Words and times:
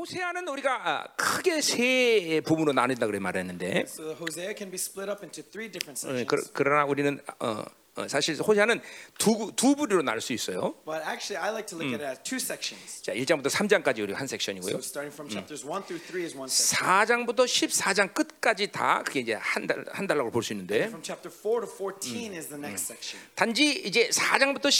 호세아는 0.00 0.48
우리가 0.48 0.88
아, 0.88 1.04
크게 1.14 1.60
세 1.60 2.40
부분으로 2.40 2.72
나눈다 2.72 3.06
그래 3.06 3.18
말했는데 3.18 3.84
So 3.86 4.12
Hosea 4.18 4.54
can 4.56 4.70
be 4.70 4.76
split 4.76 5.10
up 5.10 5.22
into 5.22 5.42
three 5.42 5.70
different 5.70 6.00
어, 6.06 6.16
sections. 6.16 6.26
그, 6.26 6.52
그러나 6.54 6.86
우리는 6.86 7.20
어, 7.38 7.64
어, 7.96 8.06
사실 8.06 8.36
호세아는 8.36 8.80
두, 9.18 9.50
두 9.56 9.74
부류로 9.74 10.02
나눌 10.02 10.20
수 10.20 10.32
있어요. 10.32 10.74
But 10.86 11.02
actually, 11.04 11.36
I 11.42 11.50
like 11.50 11.66
to 11.66 11.76
look 11.78 11.92
at 11.92 12.00
it 12.00 12.06
as 12.06 12.22
two 12.22 12.38
sections. 12.38 13.02
자, 13.02 13.12
1장부터 13.12 13.50
3장까지 13.50 13.98
우리 14.00 14.12
한 14.12 14.28
섹션이고요. 14.28 14.78
So 14.78 14.78
starting 14.78 15.12
from 15.12 15.28
chapters 15.28 15.66
one 15.66 15.82
through 15.82 15.98
three 16.06 16.22
is 16.24 16.36
one 16.36 16.46
section. 16.48 16.78
4장부터 17.26 17.44
14장 17.50 18.14
끝까지 18.14 18.68
다 18.70 19.02
그게 19.02 19.20
이제 19.20 19.34
한달한 19.34 20.06
달라고 20.06 20.30
볼 20.30 20.42
수 20.44 20.52
있는데 20.52 20.86
From 20.86 21.02
chapter 21.02 21.34
four 21.34 21.66
to 21.66 21.68
fourteen 21.70 22.32
is 22.34 22.46
the 22.48 22.56
next 22.62 22.86
section. 22.86 23.18
단지 23.34 23.72
이제 23.84 24.08
4장부터 24.08 24.70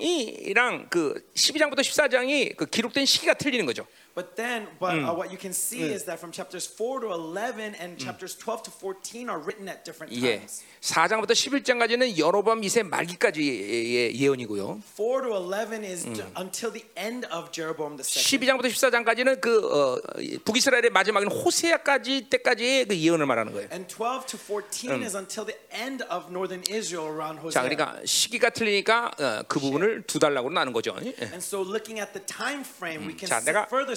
11장이랑 0.00 0.88
그 0.90 1.22
12장부터 1.34 1.80
14장이 1.80 2.56
그 2.56 2.66
기록된 2.66 3.04
시기가 3.04 3.34
틀리는 3.34 3.66
거죠. 3.66 3.86
But 4.14 4.34
then, 4.34 4.66
but 4.80 4.98
uh, 4.98 5.14
what 5.14 5.30
you 5.30 5.38
can 5.38 5.52
see 5.52 5.82
is 5.82 6.04
that 6.06 6.18
from 6.18 6.32
chapters 6.32 6.66
4 6.66 7.00
to 7.00 7.12
11 7.12 7.76
and 7.78 7.96
chapters 7.96 8.34
12 8.36 8.64
to 8.64 8.70
14 8.70 9.30
are 9.30 9.38
written 9.38 9.68
at 9.68 9.84
different 9.84 10.12
예. 10.12 10.38
times. 10.42 10.64
4장부터 10.80 11.30
11장까지는 11.32 12.18
여로밤 12.18 12.60
2세 12.62 12.82
말기까지의 12.88 14.16
예언이고요. 14.16 14.82
4 14.96 15.22
to 15.22 15.30
11 15.36 15.84
is 15.84 16.06
until 16.36 16.72
the 16.72 16.84
end 16.96 17.26
of 17.30 17.52
Jeroboam 17.52 17.96
the 17.96 18.04
second. 18.04 18.26
12장부터 18.26 18.66
14장까지는 18.72 19.40
그 19.40 19.60
어, 19.70 20.00
북이스라엘의 20.44 20.90
마지막인 20.90 21.28
호세아까지 21.30 22.28
때까지의 22.30 22.86
그 22.86 22.96
예언을 22.96 23.26
말하는 23.26 23.52
거예요. 23.52 23.68
And 23.70 23.86
12 23.88 24.26
to 24.26 24.38
14 24.38 25.02
is 25.04 25.14
until 25.14 25.44
the 25.46 25.56
end 25.72 26.02
of 26.10 26.26
northern 26.30 26.64
Israel 26.68 27.06
around 27.12 27.38
자, 27.52 27.62
Hosea. 27.62 27.76
그러니까 27.76 28.00
시기가 28.04 28.50
틀리니까 28.50 29.10
어, 29.20 29.42
그 29.46 29.60
부분을 29.60 30.02
두 30.06 30.18
달락으로 30.18 30.52
나눈 30.52 30.72
거죠. 30.72 30.96
예. 31.04 31.14
And 31.30 31.38
so 31.44 31.60
looking 31.62 32.00
at 32.00 32.12
the 32.12 32.24
time 32.24 32.64
frame, 32.64 33.06
we 33.06 33.14
can 33.16 33.28
자, 33.28 33.38
se- 33.38 33.52
내가 33.52 33.66
further 33.68 33.92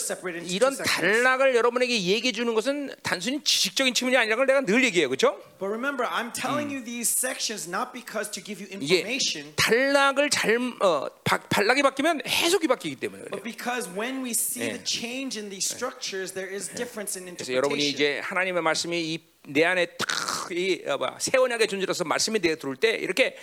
이런. 0.47 0.75
단락을 0.75 1.55
여러분에게 1.55 1.93
얘기해 2.03 2.31
주는 2.31 2.53
것은 2.53 2.93
단순히 3.03 3.43
지식적인 3.43 3.93
측면이 3.93 4.17
아니라는 4.17 4.37
걸 4.37 4.45
내가 4.47 4.61
늘 4.61 4.83
얘기해요. 4.83 5.09
그렇죠? 5.09 5.35
But 5.59 5.71
remember, 5.71 6.05
I'm 6.09 6.33
telling 6.33 6.73
you 6.73 6.83
these 6.83 7.09
sections 7.09 7.69
not 7.69 7.91
because 7.93 8.29
to 8.31 8.43
give 8.43 8.59
you 8.61 8.67
이게 8.83 8.99
information, 9.03 9.53
단락을 9.55 10.29
잘 10.29 10.57
어, 10.81 11.07
바, 11.23 11.39
단락이 11.39 11.81
바뀌면 11.81 12.21
해석이 12.27 12.67
바뀌기 12.67 12.95
때문에 12.97 13.23
그래요. 13.23 13.31
but 13.31 13.43
because 13.43 13.89
when 13.95 14.23
we 14.23 14.31
see 14.31 14.67
the 14.69 14.83
change 14.83 15.39
in 15.39 15.49
these 15.49 15.65
structures, 15.65 16.33
there 16.33 16.51
is 16.53 16.67
difference 16.75 17.17
in 17.19 17.33
그래서 17.35 17.53
여러분이. 17.53 17.87
이제 17.87 18.19
하나님의 18.19 18.61
말씀이 18.61 19.19
이내 19.47 19.63
안에 19.65 19.85
탁이 19.97 20.83
어, 20.87 20.99
새 21.19 21.37
언약의 21.37 21.67
존재로서 21.67 22.03
말씀이 22.03 22.39
내 22.39 22.55
들어올 22.55 22.75
때 22.75 22.91
이렇게 22.91 23.35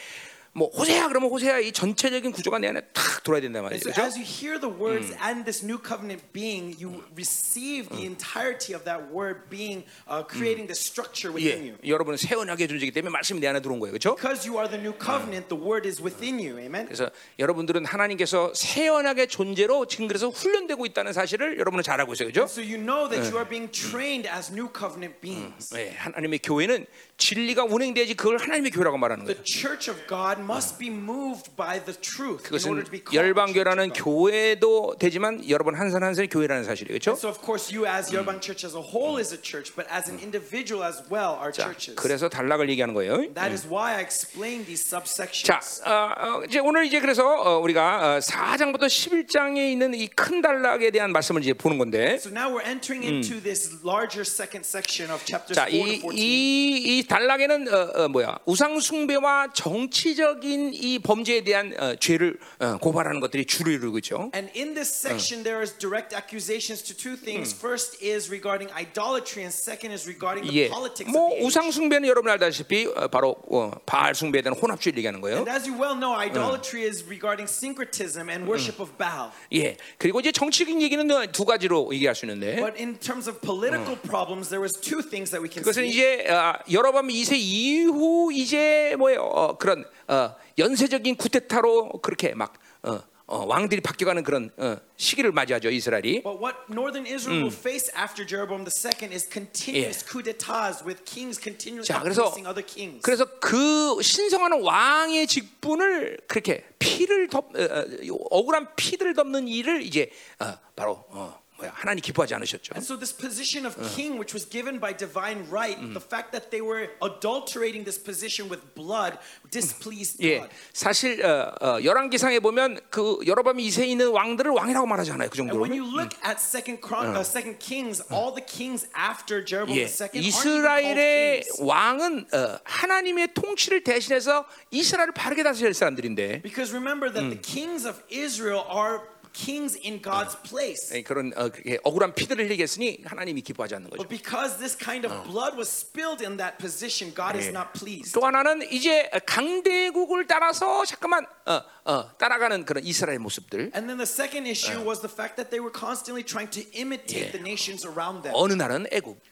뭐 0.52 0.68
호세야 0.68 1.06
그러면 1.06 1.30
호세야 1.30 1.60
이 1.60 1.70
전체적인 1.70 2.32
구조가 2.32 2.58
내 2.58 2.68
안에 2.68 2.80
탁 2.92 3.22
들어야 3.22 3.40
된단 3.40 3.62
말이죠. 3.62 3.88
so 3.88 3.92
그렇죠? 3.92 4.02
as 4.02 4.18
you 4.18 4.26
hear 4.26 4.58
the 4.58 4.66
words 4.66 5.14
and 5.22 5.44
this 5.44 5.62
new 5.64 5.78
covenant 5.78 6.20
being, 6.32 6.74
you 6.82 7.04
receive 7.14 7.88
the 7.90 8.02
entirety 8.04 8.74
of 8.74 8.82
that 8.84 8.98
word 9.14 9.46
being 9.48 9.84
uh, 10.10 10.26
creating 10.26 10.66
the 10.66 10.74
structure 10.74 11.30
within 11.30 11.62
you. 11.62 11.76
예, 11.84 11.88
여러분은 11.88 12.16
새 12.18 12.34
언약의 12.34 12.66
존재이기 12.66 12.90
때문에 12.90 13.12
말씀이 13.12 13.38
내 13.38 13.46
안에 13.46 13.60
들어온 13.62 13.78
거예요. 13.78 13.92
그렇죠? 13.92 14.16
Because 14.16 14.42
you 14.42 14.58
are 14.58 14.66
the 14.68 14.82
new 14.82 14.90
covenant, 14.98 15.46
the 15.46 15.54
word 15.54 15.86
is 15.86 16.02
within 16.02 16.42
you. 16.42 16.58
Amen. 16.58 16.86
그래서 16.86 17.08
여러분들은 17.38 17.84
하나님께서 17.84 18.50
새 18.52 18.88
언약의 18.88 19.28
존재로 19.28 19.86
지금 19.86 20.08
그래서 20.08 20.28
훈련되고 20.30 20.84
있다는 20.86 21.12
사실을 21.12 21.60
여러분은 21.60 21.84
잘 21.84 22.00
알고 22.00 22.14
있어요. 22.14 22.26
그렇죠? 22.32 22.50
So 22.50 22.58
you 22.60 22.74
know 22.76 23.06
that 23.08 23.22
you 23.30 23.38
are 23.38 23.46
being 23.48 23.70
trained 23.70 24.26
as 24.26 24.50
new 24.50 24.66
covenant 24.76 25.20
beings. 25.20 25.70
네, 25.72 25.94
하나님의 25.96 26.40
교회는 26.42 26.86
진리가 27.18 27.64
운행돼야지 27.70 28.14
그걸 28.14 28.38
하나님의 28.38 28.72
교회라고 28.72 28.98
말하는 28.98 29.26
The 29.26 29.36
거예요. 29.38 29.44
church 29.46 29.86
of 29.88 30.00
God 30.08 30.39
must 30.42 30.78
be 30.78 30.88
moved 30.90 31.54
by 31.56 31.78
the 31.82 31.94
truth 32.00 32.44
in 32.44 32.50
그것은 32.50 32.68
order 32.70 32.84
to 32.84 32.90
be 32.90 33.00
called 33.00 33.16
열방교라는. 33.16 33.92
교회도 33.92 34.96
되지만 34.98 35.42
여러분 35.48 35.74
한산 35.74 36.02
한산의 36.02 36.28
교회라는 36.28 36.64
사실이에요. 36.64 36.98
그렇죠? 36.98 37.12
So 37.16 37.28
of 37.28 37.40
course 37.44 37.72
you 37.74 37.86
as 37.86 38.10
Yerbang 38.14 38.40
Church 38.40 38.64
as 38.66 38.76
a 38.76 38.82
whole 38.82 39.18
is 39.18 39.32
a 39.34 39.40
church, 39.40 39.74
but 39.74 39.86
as 39.90 40.10
an 40.10 40.18
individual 40.20 40.84
as 40.86 41.02
well 41.10 41.34
are 41.40 41.52
자, 41.52 41.64
churches. 41.70 41.94
그래서 41.96 42.28
단락을 42.28 42.68
얘기하는 42.70 42.94
거예요. 42.94 43.32
That 43.34 43.50
is 43.52 43.66
why 43.66 43.96
I 43.96 44.00
explained 44.02 44.66
these 44.66 44.84
subsections. 44.86 45.46
자, 45.46 45.60
어, 45.84 46.40
어, 46.40 46.44
이제 46.44 46.58
오늘 46.60 46.86
이제 46.86 47.00
그래서 47.00 47.24
어, 47.26 47.58
우리가 47.60 48.16
어, 48.16 48.18
4장부터 48.20 48.86
11장에 48.86 49.70
있는 49.72 49.94
이 49.94 50.08
큰 50.20 50.42
단락에 50.42 50.90
대한 50.90 51.12
말씀을 51.12 51.42
이제 51.42 51.52
보는 51.54 51.78
건데, 51.78 52.18
So 52.20 52.30
now 52.30 52.50
we're 52.52 52.66
entering 52.66 53.02
into 53.06 53.40
this 53.40 53.82
larger 53.84 54.22
second 54.22 54.66
section 54.66 55.10
of 55.10 55.24
chapters 55.24 55.54
자, 55.58 55.66
4 55.66 55.70
to 55.70 55.76
이, 55.76 56.00
14. 56.00 56.12
이, 56.14 56.98
이 56.98 57.06
단락에는 57.06 57.68
어, 57.72 58.04
어, 58.04 58.08
뭐야 58.08 58.38
우상 58.44 58.78
숭배와 58.80 59.48
정치적 59.54 60.29
인 60.42 60.72
이 60.72 60.98
범죄에 60.98 61.42
대한 61.42 61.74
어, 61.78 61.94
죄를 61.96 62.38
어, 62.58 62.78
고발하는 62.78 63.20
것들이 63.20 63.44
주를 63.44 63.74
이루고 63.74 63.98
있죠. 63.98 64.30
And 64.34 64.50
in 64.56 64.74
this 64.74 64.90
section, 64.90 65.42
there 65.42 65.62
is 65.62 65.72
direct 65.78 66.14
accusations 66.14 66.82
to 66.84 66.94
two 66.96 67.16
things. 67.16 67.54
First 67.54 67.98
is 68.04 68.30
regarding 68.30 68.70
idolatry, 68.72 69.42
and 69.44 69.52
second 69.52 69.92
is 69.92 70.06
regarding 70.06 70.46
the 70.46 70.54
예, 70.56 70.68
politics 70.68 71.10
뭐 71.10 71.26
of 71.26 71.30
the 71.30 71.40
age. 71.40 71.46
우상 71.46 71.70
숭배는 71.70 72.08
여러분 72.08 72.30
알다시피 72.30 72.86
어, 72.86 73.08
바로 73.08 73.36
어, 73.50 73.72
바알 73.86 74.14
숭배에 74.14 74.42
대한 74.42 74.56
혼합주의를 74.56 74.98
얘기하는 74.98 75.20
거예요. 75.20 75.38
And 75.38 75.50
as 75.50 75.68
you 75.68 75.74
well 75.78 75.94
know, 75.98 76.14
idolatry 76.14 76.84
is 76.86 77.04
regarding 77.04 77.48
syncretism 77.50 78.28
and 78.30 78.46
worship 78.48 78.80
of 78.80 78.92
Baal. 78.96 79.30
예, 79.52 79.76
그리고 79.98 80.20
이제 80.20 80.32
정치적인 80.32 80.80
얘기는 80.82 81.00
두 81.32 81.44
가지로 81.44 81.90
얘기할 81.92 82.14
수 82.14 82.24
있는데. 82.26 82.56
But 82.56 82.78
in 82.78 82.98
terms 82.98 83.28
of 83.28 83.40
political 83.40 83.96
problems, 84.00 84.48
there 84.48 84.62
was 84.62 84.72
two 84.80 85.02
things 85.02 85.30
that 85.30 85.42
we 85.42 85.48
can 85.48 85.62
그것은 85.62 85.84
see. 85.84 85.90
이제 85.90 86.26
아, 86.30 86.58
여로밤 86.70 87.08
2세 87.08 87.36
이후 87.36 88.30
이제 88.32 88.94
뭐예요 88.98 89.22
어, 89.22 89.56
그런 89.58 89.84
어, 90.10 90.34
연쇄적인 90.58 91.16
쿠데타로 91.16 92.00
그렇게 92.02 92.34
막 92.34 92.54
어, 92.82 93.00
어, 93.30 93.46
왕들이 93.46 93.80
바뀌어가는 93.80 94.24
그런 94.24 94.50
어, 94.56 94.76
시기를 94.96 95.30
맞이하죠 95.30 95.70
이스라엘이. 95.70 96.22
But 96.24 96.42
what 96.42 96.58
northern 96.68 97.06
Israel 97.06 97.44
will 97.44 97.56
face 97.56 97.88
after 97.96 98.26
Jeroboam 98.26 98.66
II 98.66 99.14
is 99.14 99.28
continuous 99.30 100.02
예. 100.02 100.10
coup 100.10 100.22
d'états 100.24 100.84
with 100.84 101.04
kings 101.04 101.40
continually 101.40 101.86
자, 101.86 102.00
그래서 102.02 102.34
other 102.44 102.66
kings. 102.66 103.00
그래서 103.02 103.24
그 103.38 104.02
신성하는 104.02 104.62
왕의 104.62 105.28
직분을 105.28 106.18
그렇게 106.26 106.64
피를 106.80 107.28
덮 107.28 107.54
어, 107.54 107.62
어, 107.62 108.14
억울한 108.30 108.74
피들을 108.74 109.14
덮는 109.14 109.46
일을 109.46 109.82
이제 109.82 110.10
어, 110.40 110.58
바로 110.74 111.04
어, 111.10 111.39
하나님 111.68 112.00
기뻐하지 112.02 112.34
않으셨죠. 112.34 112.72
And 112.74 112.84
so 112.84 112.96
this 112.96 113.12
position 113.12 113.66
of 113.66 113.76
king, 113.94 114.16
which 114.16 114.32
was 114.32 114.48
given 114.48 114.80
by 114.80 114.96
divine 114.96 115.44
right, 115.50 115.76
the 115.76 116.00
fact 116.00 116.32
that 116.32 116.50
they 116.50 116.64
were 116.64 116.88
adulterating 117.02 117.84
this 117.84 118.00
position 118.00 118.48
with 118.48 118.62
blood 118.74 119.18
displeased 119.50 120.22
예, 120.24 120.40
God. 120.40 120.50
사실 120.72 121.24
어, 121.24 121.52
어, 121.60 121.82
열왕기상에 121.84 122.40
보면 122.40 122.80
그 122.90 123.18
여로밤 123.26 123.58
2세에 123.58 123.86
있는 123.88 124.08
왕들을 124.10 124.50
왕이라고 124.52 124.86
말하지 124.86 125.12
않아요. 125.12 125.28
그 125.28 125.36
정도로. 125.36 125.60
when 125.62 125.72
you 125.76 125.84
look 125.84 126.16
at 126.24 126.40
Second 126.40 126.80
Chron- 126.80 127.14
uh, 127.16 127.20
Second 127.26 127.58
Kings, 127.58 128.02
all 128.10 128.32
the 128.34 128.44
kings 128.44 128.86
after 128.96 129.44
Jeroboam 129.44 129.76
예, 129.78 129.84
II 129.86 130.20
이스라엘의. 130.22 131.42
왕은 131.60 132.26
어, 132.32 132.58
하나님의 132.64 133.34
통치를 133.34 133.84
대신해서 133.84 134.44
이스라엘을 134.70 135.12
바르게 135.12 135.42
다스릴 135.42 135.74
사람들인데 135.74 136.42
Because 136.42 136.72
remember 136.74 137.12
that 137.12 137.28
the 137.30 137.40
kings 137.40 137.86
of 137.86 138.02
Israel 138.10 138.64
are 138.70 139.00
kings 139.32 139.78
in 139.84 140.00
God's 140.02 140.36
place. 140.42 140.90
예, 140.94 141.02
그런 141.02 141.32
어, 141.36 141.48
그렇게 141.48 141.78
억울한 141.82 142.14
피들을 142.14 142.44
흘리게 142.44 142.62
했으니 142.62 142.98
하나님이 143.04 143.42
기뻐하지 143.42 143.74
않는 143.76 143.90
거죠. 143.90 144.02
But 144.02 144.08
because 144.08 144.58
this 144.58 144.76
kind 144.76 145.06
of 145.06 145.24
blood 145.24 145.56
was 145.56 145.68
spilled 145.68 146.24
in 146.24 146.36
that 146.38 146.58
position, 146.58 147.14
God 147.14 147.36
is 147.36 147.48
not 147.48 147.72
pleased. 147.74 148.12
또 148.12 148.26
하나는 148.26 148.70
이제 148.70 149.10
강대국을 149.26 150.26
따라서 150.26 150.84
잠깐만 150.84 151.26
어, 151.46 151.62
어, 151.84 152.16
따라가는 152.18 152.64
그런 152.64 152.84
이스라엘 152.84 153.18
모습들. 153.18 153.72
And 153.74 153.88
then 153.88 153.98
the 153.98 154.06
second 154.06 154.48
issue 154.48 154.82
was 154.84 155.00
the 155.00 155.12
fact 155.12 155.36
that 155.36 155.50
they 155.50 155.60
were 155.60 155.72
constantly 155.72 156.24
trying 156.24 156.50
to 156.50 156.62
imitate 156.72 157.32
the 157.32 157.40
nations 157.40 157.86
around 157.86 158.22
them. 158.22 158.34
어느 158.34 158.54
날은 158.54 158.86
Sometimes 158.90 159.29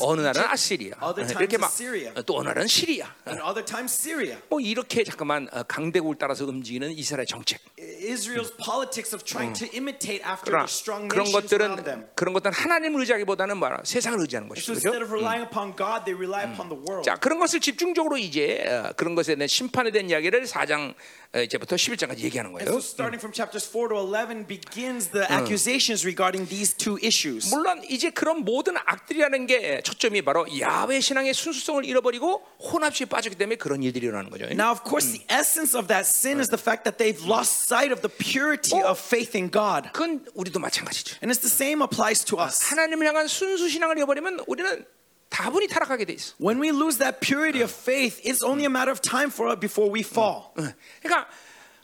어느 0.00 0.22
날은 0.22 0.42
아시리아, 0.42 0.96
other 1.02 1.26
times 1.26 1.38
이렇게 1.38 1.58
막 1.58 1.70
어, 2.16 2.22
또 2.22 2.38
어느 2.38 2.48
날은 2.48 2.66
시리아. 2.66 3.06
and 3.28 3.42
other 3.42 3.64
times 3.64 3.92
Syria. 3.94 4.38
뭐 4.48 4.60
이렇게 4.60 5.04
잠깐만 5.04 5.46
어, 5.52 5.62
강대국을 5.62 6.16
따라서 6.18 6.44
움직이는 6.46 6.90
이스라엘 6.92 7.26
정책. 7.26 7.60
Israel's 7.78 8.56
politics 8.56 9.14
of 9.14 9.24
trying 9.24 9.52
to 9.56 9.68
imitate 9.76 10.24
after 10.26 10.50
그러나 10.50 10.64
the 10.66 10.72
strong 10.72 11.08
그런. 11.08 11.30
것들은 11.30 12.08
그런 12.14 12.32
것들은 12.34 12.52
하나님을 12.54 13.00
의지하기보다는 13.00 13.58
뭐라 13.58 13.82
세상을 13.84 14.18
의지하는 14.20 14.48
것이죠. 14.48 14.72
instead 14.72 14.96
그렇죠? 14.98 15.04
of 15.04 15.12
relying 15.12 15.46
upon 15.46 15.76
God, 15.76 16.04
they 16.04 16.16
rely 16.16 16.42
upon 16.50 16.68
the 16.68 16.80
world. 16.80 17.04
자 17.04 17.16
그런 17.16 17.38
것을 17.38 17.60
집중적으로 17.60 18.16
이제 18.16 18.64
어, 18.66 18.92
그런 18.96 19.14
것에 19.14 19.36
대한 19.36 19.46
심판에 19.48 19.90
대한 19.92 20.08
이야기를 20.10 20.44
4장 20.46 20.90
어, 20.90 20.94
이제부터 21.34 21.76
11장까지 21.76 22.20
얘기하는 22.20 22.50
And 22.50 22.64
거예요. 22.64 22.68
so 22.68 22.78
starting 22.78 23.18
from 23.18 23.32
chapters 23.32 23.66
4 23.68 23.88
to 23.88 23.96
11 23.98 24.46
begins 24.46 25.08
the 25.10 25.26
accusations 25.30 26.04
regarding 26.06 26.48
these 26.48 26.72
two 26.76 26.96
issues. 27.02 27.50
물론 27.50 27.82
이제 27.90 28.10
그런 28.10 28.44
모든 28.44 28.76
악들이라는 28.76 29.46
게 29.46 29.80
초점이 29.82 30.22
바로 30.22 30.46
야훼 30.60 31.00
신앙의 31.00 31.34
순수성을 31.34 31.84
잃어버리고 31.84 32.42
혼합주의에 32.60 33.08
빠졌기 33.08 33.36
때문에 33.36 33.56
그런 33.56 33.82
일들이 33.82 34.06
일어나는 34.06 34.30
거죠. 34.30 34.46
Now, 34.46 34.70
of 34.72 34.80
course, 34.86 35.12
the 35.12 35.24
essence 35.28 35.76
of 35.76 35.88
that 35.88 36.08
sin 36.08 36.38
is 36.40 36.48
the 36.48 36.60
fact 36.60 36.84
that 36.84 36.96
they've 36.96 37.20
lost 37.26 37.66
sight 37.68 37.92
of 37.92 38.00
the 38.00 38.08
purity 38.10 38.80
of 38.80 38.98
faith 38.98 39.36
in 39.36 39.50
God. 39.50 39.90
그건 39.92 40.24
우리도 40.34 40.58
마찬가지죠. 40.60 41.16
And 41.22 41.28
it's 41.32 41.42
the 41.42 41.52
same 41.52 41.82
applies 41.82 42.24
to 42.24 42.38
us. 42.40 42.62
하나님을 42.70 43.06
향한 43.06 43.28
순수 43.28 43.68
신앙을 43.68 43.98
잃어버리면 43.98 44.44
우리는 44.46 44.84
다분히 45.29 45.67
타락하게 45.67 46.05
돼 46.05 46.13
있어. 46.13 46.35
When 46.39 46.61
we 46.61 46.69
lose 46.69 46.97
that 46.99 47.19
purity 47.21 47.61
of 47.63 47.71
faith, 47.71 48.19
it's 48.23 48.43
only 48.43 48.65
a 48.65 48.69
matter 48.69 48.91
of 48.91 49.01
time 49.01 49.31
for 49.31 49.49
us 49.49 49.59
before 49.59 49.91
we 49.91 50.01
fall. 50.01 50.51
어, 50.57 50.73
그러니까 51.01 51.27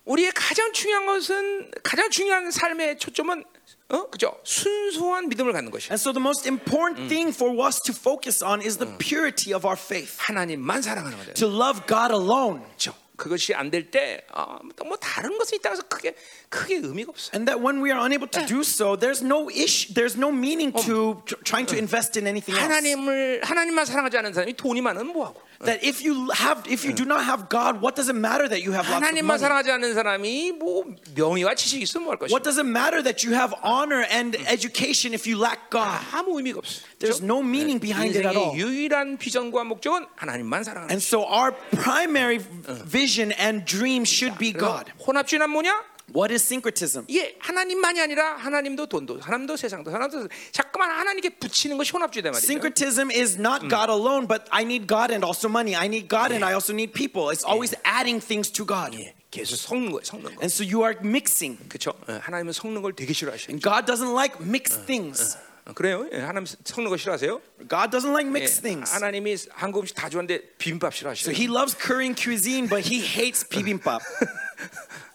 우리의 0.06 0.32
가장 0.34 0.72
중요한 0.74 1.06
것은 1.06 1.72
가장 1.84 2.10
중요한 2.10 2.52
삶의 2.52 2.98
초점은 2.98 3.44
어, 3.90 4.10
그죠? 4.10 4.38
순수한 4.44 5.30
믿음을 5.30 5.54
갖는 5.54 5.72
것이야. 5.72 5.92
And 5.92 6.02
so 6.02 6.12
the 6.12 6.22
most 6.22 6.46
important 6.48 7.08
thing 7.08 7.34
for 7.34 7.56
us 7.66 7.80
to 7.84 7.94
focus 7.94 8.44
on 8.44 8.62
is 8.62 8.78
the 8.78 8.98
purity 8.98 9.56
of 9.56 9.66
our 9.66 9.80
faith. 9.80 10.18
하나님만 10.20 10.82
사랑하는 10.82 11.18
거죠. 11.18 11.34
To 11.34 11.48
love 11.48 11.88
God 11.88 12.12
alone. 12.12 12.64
그렇죠. 12.76 12.94
그것이 13.17 13.55
안 13.55 13.71
될 13.71 13.91
때, 13.91 14.25
어, 14.33 14.59
뭐 14.85 14.97
다른 14.97 15.37
것이 15.39 15.57
있다고 15.57 15.75
해서 15.75 15.83
크게 15.89 16.15
크게 16.49 16.77
의미가 16.77 17.11
없어요. 17.11 17.31
And 17.35 17.47
that 17.51 17.63
when 17.63 17.83
we 17.85 17.91
are 17.93 18.01
unable 18.01 18.29
to 18.31 18.45
do 18.47 18.61
so, 18.61 18.97
there's 18.97 19.23
no 19.25 19.49
issue, 19.51 19.93
there's 19.95 20.17
no 20.19 20.31
meaning 20.33 20.73
to 20.85 21.23
tr- 21.27 21.37
trying 21.45 21.67
to 21.69 21.77
invest 21.77 22.19
in 22.19 22.27
anything 22.27 22.57
else. 22.57 22.65
하나님을 22.67 23.41
하나님만 23.45 23.85
사랑하지 23.87 24.17
않는 24.19 24.33
사람이 24.33 24.55
돈이 24.55 24.81
많으면 24.81 25.13
뭐 25.13 25.27
하고? 25.27 25.41
That 25.66 25.84
if 25.84 26.06
you 26.06 26.30
have, 26.38 26.68
if 26.70 26.86
you 26.86 26.94
do 26.94 27.04
not 27.04 27.26
have 27.26 27.50
God, 27.50 27.82
what 27.82 27.96
does 27.96 28.10
it 28.10 28.16
matter 28.16 28.48
that 28.48 28.62
you 28.62 28.74
have 28.78 28.86
lots 28.86 29.02
of 29.02 29.10
하나님만 29.10 29.26
money? 29.26 29.42
사랑하지 29.42 29.72
않는 29.72 29.96
사람이 29.96 30.52
뭐 30.52 30.86
명예와 31.16 31.56
지식이 31.56 31.82
있으면 31.82 32.06
뭐할 32.06 32.20
것이야? 32.20 32.30
What 32.30 32.44
does 32.44 32.60
it 32.62 32.70
matter 32.70 33.02
that 33.02 33.26
you 33.26 33.34
have 33.34 33.56
honor 33.66 34.06
and 34.06 34.38
education 34.46 35.18
if 35.18 35.26
you 35.26 35.42
lack 35.42 35.72
God? 35.72 35.98
아무 36.14 36.38
의미가 36.38 36.60
없어. 36.60 36.86
There's 37.00 37.26
no 37.26 37.42
meaning 37.42 37.82
behind 37.82 38.14
it 38.14 38.22
at 38.22 38.38
all. 38.38 38.54
인생의 38.54 38.62
유일한 38.62 39.18
비전과 39.18 39.64
목적은 39.64 40.06
하나님만 40.16 40.64
사랑하는. 40.64 40.92
And 40.94 41.02
so 41.02 41.26
our 41.26 41.58
primary 41.82 42.38
vision 42.86 43.34
and 43.34 43.66
dream 43.66 44.06
should 44.06 44.38
be 44.38 44.54
God. 44.54 44.94
혼합주의는 45.02 45.50
뭐냐? 45.50 45.91
What 46.14 46.34
is 46.34 46.42
syncretism? 46.42 47.06
예, 47.10 47.36
하나님만이 47.40 48.00
아니라 48.00 48.38
하나님도 48.38 48.86
돈도, 48.86 49.20
하나님도 49.20 49.58
세상도, 49.58 49.92
하나님도 49.92 50.30
자꾸만 50.54 50.90
하나님께 50.90 51.38
붙이는 51.38 51.76
것이 51.78 51.92
혼합주의다 51.92 52.32
말이죠. 52.32 52.46
Syncretism 52.46 53.12
is 53.12 53.36
not 53.38 53.68
God 53.68 53.92
alone, 53.92 54.26
but 54.26 54.46
I 54.50 54.64
need 54.64 54.88
God 54.88 55.12
and 55.12 55.26
also 55.26 55.50
money. 55.50 55.76
I 55.76 55.88
need 55.88 56.08
God 56.08 56.32
and 56.32 56.46
I 56.46 56.54
also 56.54 56.72
need 56.72 56.94
people. 56.94 57.30
It's 57.30 57.44
always 57.44 57.76
adding 57.84 58.24
things 58.24 58.50
to 58.54 58.66
God. 58.66 58.96
예, 58.96 59.16
계속 59.32 59.58
섞는 59.58 59.92
거예요, 59.92 60.04
섞는 60.06 60.36
거. 60.36 60.40
And 60.40 60.48
so 60.48 60.64
you 60.64 60.80
are 60.88 60.96
mixing. 61.04 61.60
그렇죠? 61.68 61.92
하나님은 62.08 62.54
섞는 62.54 62.82
걸 62.82 62.94
되게 62.96 63.12
싫어하셔요. 63.12 63.52
And 63.52 63.62
God 63.62 63.84
doesn't 63.84 64.16
like 64.16 64.40
mixed 64.40 64.88
things. 64.88 65.36
어, 65.68 65.74
그래요? 65.74 66.08
예, 66.14 66.20
하나님 66.24 66.48
섞는 66.48 66.88
거 66.90 66.96
싫어하세요? 66.96 67.42
God 67.68 67.92
doesn't 67.92 68.16
like 68.16 68.32
예, 68.32 68.32
mixed 68.32 68.64
things. 68.64 68.88
하나님이 68.94 69.36
한국 69.52 69.82
음식 69.84 69.94
다 69.94 70.08
좋아하는데 70.08 70.56
비빔밥 70.56 70.96
싫어하셔요. 70.96 71.28
So 71.28 71.36
he 71.36 71.52
loves 71.52 71.76
Korean 71.76 72.16
cuisine, 72.16 72.70
but 72.70 72.88
he 72.88 73.04
hates 73.04 73.44
bibimbap. 73.44 74.00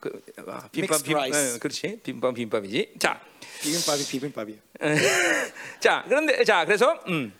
그, 0.00 0.22
아, 0.46 0.68
비빔, 0.72 0.88
rice. 0.90 1.54
예, 1.54 1.58
그렇지. 1.58 2.00
비빔밥, 2.02 2.34
비빔밥이지. 2.34 2.94
자, 2.98 3.20
bibimbap이 3.62 4.06
bibimbap이요. 4.10 4.56
자, 5.80 6.04
그런데 6.08 6.42
자, 6.44 6.64
그래서 6.64 6.98
음. 7.08 7.32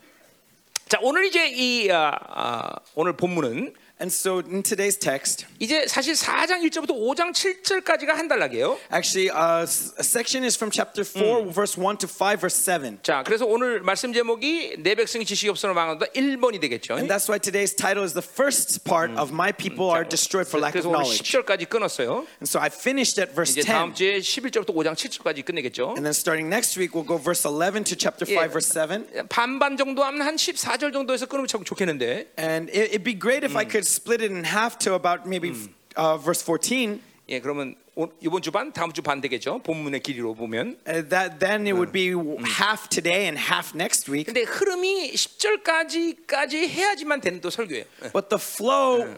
자, 0.87 0.99
오늘 1.01 1.25
이제 1.25 1.49
이 1.49 1.91
아, 1.91 2.12
아, 2.29 2.73
오늘 2.95 3.17
본문은 3.17 3.75
And 4.00 4.12
so 4.12 4.40
in 4.40 4.62
today's 4.62 5.00
text, 5.00 5.46
이제 5.57 5.88
사실 5.88 6.16
4장 6.16 6.60
1절부터 6.68 6.92
5장 6.92 7.31
7절까지가 7.31 8.07
한 8.12 8.28
달락이에요. 8.28 8.78
actually, 8.92 9.31
uh, 9.31 9.63
s- 9.63 9.94
a 9.98 10.04
section 10.04 10.44
is 10.44 10.57
from 10.57 10.69
chapter 10.69 11.06
4, 11.07 11.48
verse 11.48 11.78
1 11.80 11.96
to 12.00 12.07
5, 12.10 12.42
verse 12.42 12.60
7. 12.60 13.00
자, 13.04 13.24
그래서 13.24 13.46
오늘 13.46 13.80
말씀 13.80 14.12
제목이 14.12 14.84
내 14.84 14.96
백성이 14.96 15.24
지식이 15.24 15.48
없어서 15.48 15.74
망한다 15.74 16.07
1번이 16.13 16.60
되겠죠. 16.60 16.96
And 17.00 17.07
that's 17.07 17.30
why 17.31 17.40
today's 17.40 17.72
title 17.74 18.04
is 18.04 18.12
the 18.12 18.19
first 18.22 18.84
part 18.84 19.16
of 19.16 19.31
My 19.31 19.54
People 19.56 19.88
Are 19.96 20.04
Destroyed 20.04 20.50
for 20.52 20.60
Lack 20.60 20.75
of 20.75 20.84
그래서 20.84 20.90
오늘 20.92 21.07
Knowledge. 21.07 21.24
10절까지 21.24 21.69
끊었어요. 21.72 22.28
And 22.44 22.52
so 22.52 22.60
I 22.60 22.68
finished 22.68 23.16
at 23.24 23.31
verse 23.31 23.56
이제 23.56 23.63
다음 23.63 23.96
10. 23.96 23.96
주에 23.96 24.19
11절부터 24.19 24.75
5장 24.75 25.00
7절까지 25.00 25.46
끝내겠죠. 25.48 25.96
And 25.96 26.04
then 26.04 26.12
starting 26.12 26.52
next 26.52 26.75
week, 26.75 26.92
we'll 26.92 27.07
go 27.07 27.16
verse 27.16 27.48
11 27.48 27.88
to 27.88 27.96
chapter 27.96 28.28
5, 28.28 28.36
Yeah. 28.36 28.52
verse 28.52 28.68
7. 28.68 29.07
반반 29.31 29.78
정도 29.80 30.04
하면 30.04 30.19
한 30.28 30.36
14절 30.36 30.92
정도에서 30.92 31.28
끊으면 31.31 31.48
참 31.48 31.63
좋겠는데. 31.63 32.36
And 32.36 32.68
it, 32.75 32.92
it'd 32.92 33.07
be 33.07 33.16
great 33.16 33.48
if 33.48 33.56
I 33.56 33.63
could 33.63 33.86
split 33.90 34.22
it 34.22 34.31
in 34.31 34.44
half 34.44 34.78
to 34.80 34.94
about 34.94 35.25
maybe 35.28 35.52
uh, 35.96 36.18
verse 36.18 36.42
14. 36.44 37.00
예, 37.30 37.40
그러면 37.40 37.75
오- 37.88 37.88
이번 38.19 38.42
주 38.42 38.52
반, 38.52 38.74
다음 38.74 38.92
주 38.92 39.02
반 39.02 39.22
되겠죠. 39.22 39.60
본문의 39.63 40.02
길이로 40.02 40.34
보면. 40.36 40.75
Uh, 40.86 41.07
that 41.07 41.40
then 41.40 41.66
it 41.66 41.72
would 41.74 41.94
be 41.94 42.12
half 42.60 42.90
today 42.90 43.24
and 43.24 43.40
half 43.40 43.72
next 43.74 44.12
week. 44.12 44.25
근데 44.25 44.44
흐름이 44.44 45.13
10절까지까지 45.13 46.68
해야지만 46.68 47.22
되는 47.22 47.40
또 47.40 47.50
설교예요. 47.50 47.86
예. 48.04 48.12
But 48.12 48.28
the 48.30 48.40
flow 48.42 49.16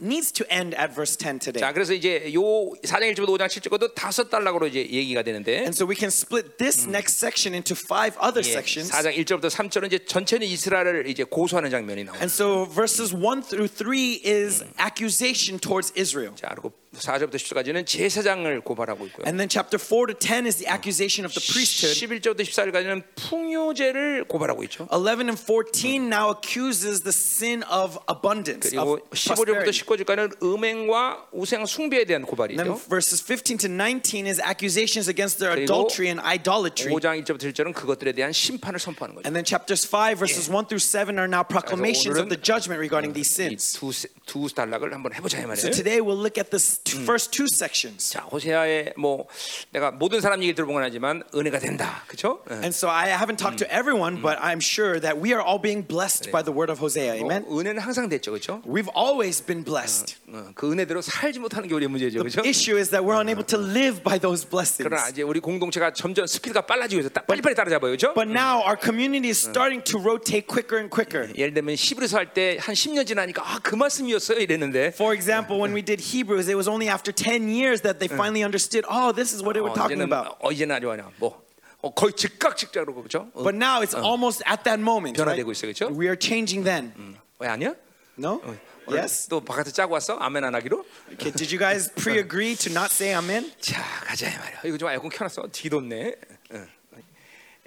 needs 0.00 0.30
to 0.32 0.46
end 0.50 0.76
at 0.78 0.94
verse 0.94 1.16
10 1.16 1.40
today. 1.40 1.60
자, 1.60 1.72
그래서 1.72 1.92
이제 1.94 2.32
요 2.34 2.42
4장 2.84 3.12
1절부터 3.12 3.38
5장 3.38 3.46
7절도 3.48 3.94
다섯 3.94 4.30
달락으로 4.30 4.66
이제 4.68 4.80
얘기가 4.80 5.22
되는데. 5.22 5.58
And 5.66 5.74
so 5.74 5.84
we 5.84 5.96
can 5.96 6.08
split 6.08 6.58
this 6.58 6.86
next 6.86 7.18
section 7.18 7.54
into 7.54 7.74
five 7.74 8.16
other 8.22 8.42
예, 8.46 8.52
sections. 8.52 8.92
4장 8.92 9.16
1절부터 9.18 9.50
3절은 9.50 9.86
이제 9.86 9.98
전체는 10.04 10.46
이스라엘을 10.46 11.08
이제 11.08 11.24
고소하는 11.24 11.70
장면이 11.70 12.04
나와요. 12.04 12.20
And 12.20 12.30
so 12.32 12.66
verses 12.70 13.14
1 13.14 13.42
through 13.42 13.66
3 13.66 14.22
is 14.22 14.62
accusation 14.78 15.58
towards 15.58 15.92
Israel. 15.98 16.34
자, 16.36 16.48
그리고 16.54 16.72
4절부터 16.96 17.36
10절까지는 17.40 17.86
제사장을 17.86 18.60
고발하고 18.60 19.06
있고요. 19.06 19.24
And 19.24 19.38
then 19.40 19.48
chapter 19.48 19.80
4 19.80 20.12
to 20.12 20.14
10 20.14 20.44
is 20.44 20.56
the 20.60 20.68
accusation 20.68 21.24
of 21.24 21.32
the 21.32 21.40
priesthood. 21.40 21.96
11절부터 21.96 22.44
14절까지는 22.44 23.02
풍요제를 23.16 24.24
고발하고 24.28 24.62
있죠. 24.64 24.86
11 24.92 25.24
and 25.32 25.40
14 25.40 25.96
now 26.12 26.28
accuses 26.36 27.00
the 27.00 27.16
sin 27.16 27.62
of 27.64 27.96
abundance, 28.12 28.68
그리고 28.68 29.00
of 29.00 29.08
15절부터 29.08 29.72
prosperity. 29.72 30.04
19절까지는 30.04 30.42
음행과 30.44 31.28
우상 31.32 31.64
숭배에 31.64 32.04
대한 32.04 32.22
Then 32.22 32.28
고발이죠. 32.28 32.76
verses 32.88 33.24
15 33.24 33.56
to 33.56 33.68
19 33.72 34.26
is 34.28 34.36
accusations 34.44 35.08
against 35.08 35.38
their 35.40 35.56
그리고 35.56 35.72
adultery 35.72 36.12
and 36.12 36.20
idolatry. 36.20 36.92
5장 36.92 37.16
1절부터 37.24 37.48
7절은 37.56 37.72
그것들에 37.72 38.12
대한 38.12 38.32
심판을 38.32 38.78
선포하는 38.78 39.16
거죠. 39.16 39.24
And 39.24 39.32
then 39.32 39.48
chapters 39.48 39.88
5 39.88 40.20
verses 40.20 40.52
1 40.52 40.68
through 40.68 40.84
7 40.84 41.16
are 41.16 41.24
now 41.24 41.40
proclamations 41.40 42.20
of 42.20 42.28
the 42.28 42.36
judgment 42.36 42.76
regarding 42.84 43.16
these 43.16 43.32
sins. 43.32 43.80
이두 43.80 43.88
두 44.28 44.48
달락을 44.52 44.92
한번 44.92 45.14
해보자 45.14 45.38
이 45.40 45.42
So 45.42 45.48
말이에요. 45.48 45.72
today 45.72 46.00
we'll 46.04 46.20
look 46.20 46.36
at 46.36 46.52
the 46.52 46.60
s- 46.60 46.80
two- 46.86 47.02
first 47.02 47.30
two 47.30 47.46
sections. 47.52 48.10
자, 48.12 48.20
호세아의 48.30 48.94
뭐 48.96 49.26
내가 49.70 49.90
모든 49.90 50.20
사람 50.20 50.42
얘기 50.42 50.54
들어본 50.54 50.74
건 50.74 50.82
아니지만 50.84 51.22
은혜가 51.34 51.58
된다, 51.58 52.04
그렇죠? 52.06 52.42
And 52.50 52.74
so 52.74 52.88
I 52.88 53.10
haven't 53.10 53.36
talked 53.38 53.58
to 53.58 53.66
everyone, 53.72 54.20
but 54.22 54.38
I'm 54.40 54.60
sure 54.60 55.00
that 55.00 55.18
we 55.20 55.32
are 55.32 55.42
all 55.42 55.60
being 55.60 55.86
blessed 55.86 56.30
by 56.30 56.42
the 56.42 56.52
word 56.54 56.70
of 56.70 56.80
Hosea. 56.80 57.18
Amen. 57.20 57.44
은혜는 57.50 57.78
항상 57.80 58.08
됐죠, 58.08 58.30
그렇죠? 58.32 58.62
We've 58.66 58.90
always 58.96 59.44
been 59.44 59.64
blessed. 59.64 60.16
어, 60.28 60.50
그 60.54 60.70
은혜대로 60.72 61.02
살지 61.02 61.38
못하는 61.40 61.68
게 61.68 61.74
우리의 61.74 61.88
문제죠, 61.88 62.18
그렇죠? 62.20 62.40
Issue 62.44 62.78
is 62.78 62.90
that 62.90 63.04
we're 63.04 63.18
unable 63.20 63.44
to 63.46 63.58
live 63.58 64.02
by 64.02 64.18
those 64.18 64.44
blessings. 64.48 64.82
그러나 64.82 65.08
이제 65.08 65.22
우리 65.22 65.40
공동체가 65.40 65.92
점점 65.92 66.26
스피드가 66.26 66.62
빨라지고 66.66 67.00
있어, 67.00 67.08
빨리빨리 67.26 67.54
따라잡아요, 67.54 67.90
그렇죠? 67.92 68.14
But 68.14 68.30
now 68.30 68.62
our 68.64 68.76
community 68.80 69.28
is 69.30 69.38
starting 69.40 69.82
to 69.84 70.00
rotate 70.00 70.46
quicker 70.46 70.78
and 70.78 70.90
quicker. 70.90 71.28
예를 71.36 71.54
들면 71.54 71.74
히브리서 71.78 72.16
할 72.16 72.32
때 72.32 72.56
한 72.60 72.74
10년 72.74 73.06
지나니까 73.06 73.42
아 73.42 73.58
그 73.62 73.74
말씀이었어요 73.74 74.38
이랬는데 74.38 74.92
For 74.94 75.14
example, 75.14 75.60
when 75.60 75.74
we 75.74 75.82
did 75.82 76.00
Hebrews, 76.00 76.48
it 76.48 76.56
was 76.56 76.68
only 76.68 76.75
after 76.85 77.11
10 77.11 77.49
years 77.49 77.81
that 77.81 77.97
they 77.97 78.07
finally 78.07 78.43
understood, 78.45 78.85
oh, 78.87 79.11
this 79.11 79.33
is 79.33 79.41
what 79.41 79.57
they 79.57 79.61
were 79.61 79.73
어, 79.73 79.73
talking 79.73 79.97
이제는 79.97 80.05
about. 80.05 80.37
어, 80.39 80.51
아주 80.53 80.85
그냥 80.85 81.11
뭐 81.17 81.41
어, 81.81 81.93
거의 81.93 82.13
즉각 82.13 82.57
즉각으로 82.57 82.93
그렇죠? 82.93 83.29
어, 83.33 83.41
But 83.43 83.55
now 83.57 83.81
it's 83.81 83.95
almost 83.97 84.43
at 84.45 84.63
that 84.63 84.79
moment. 84.79 85.17
Right? 85.17 85.41
변화되고 85.41 85.51
있어요, 85.51 85.73
그렇죠? 85.73 85.89
We 85.89 86.05
are 86.05 86.17
changing 86.19 86.63
then. 86.63 86.93
왜 87.39 87.47
아니야? 87.47 87.73
No? 88.17 88.41
오늘 88.87 88.99
Yes? 89.01 89.27
또 89.27 89.41
바깥에 89.41 89.71
짜고 89.71 89.93
왔어? 89.93 90.15
아멘 90.17 90.43
안 90.45 90.55
하기로? 90.55 90.85
Okay, 91.13 91.31
did 91.31 91.51
you 91.51 91.59
guys 91.59 91.91
pre 91.93 92.17
agree 92.19 92.55
to 92.55 92.71
not 92.71 92.93
say 92.93 93.13
amen? 93.13 93.51
자 93.59 93.81
가자 94.05 94.29
이 94.29 94.37
말이야. 94.37 94.61
이거 94.63 94.77
좀 94.77 94.89
에어컨 94.89 95.09
켜놨어. 95.09 95.49
뒤돋네. 95.51 96.15
응. 96.53 96.67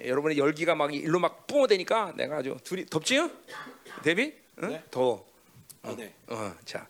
여러분의 0.03 0.37
열기가 0.37 0.73
막 0.73 0.93
일로 0.93 1.19
막 1.19 1.45
뿜어대니까 1.45 2.13
내가 2.15 2.37
아주 2.37 2.57
둘이 2.63 2.85
덥지요? 2.87 3.29
데비? 4.03 4.33
응? 4.63 4.69
네. 4.69 4.83
더워. 4.89 5.25
Oh, 5.83 5.95
네. 5.95 6.13
어, 6.27 6.53
자, 6.65 6.87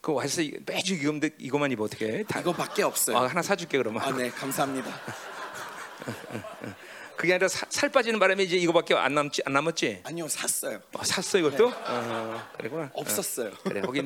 그 0.00 0.12
와서 0.12 0.42
이- 0.42 0.54
매주 0.64 0.94
이거 0.94 1.18
이거만 1.38 1.70
입어 1.72 1.84
어떻게? 1.84 2.22
다, 2.24 2.40
이거밖에 2.40 2.82
없어요. 2.82 3.16
어, 3.16 3.26
하나 3.26 3.42
사줄게 3.42 3.78
그러면. 3.78 4.02
아, 4.02 4.10
네, 4.12 4.30
감사합니다. 4.30 4.88
그게 7.16 7.32
아니라 7.32 7.48
사- 7.48 7.66
살 7.68 7.90
빠지는 7.90 8.20
바람에 8.20 8.44
이제 8.44 8.56
이거밖에 8.56 8.94
안 8.94 9.12
남지 9.14 9.42
안 9.44 9.52
남았지? 9.52 10.02
아니요, 10.04 10.28
샀어요. 10.28 10.80
어, 10.92 11.02
샀어 11.02 11.38
이것도? 11.38 11.72
어, 11.74 12.48
그래구나. 12.56 12.90
없었어요. 12.94 13.48
어, 13.48 13.56
그래 13.64 13.80
거기 13.80 14.00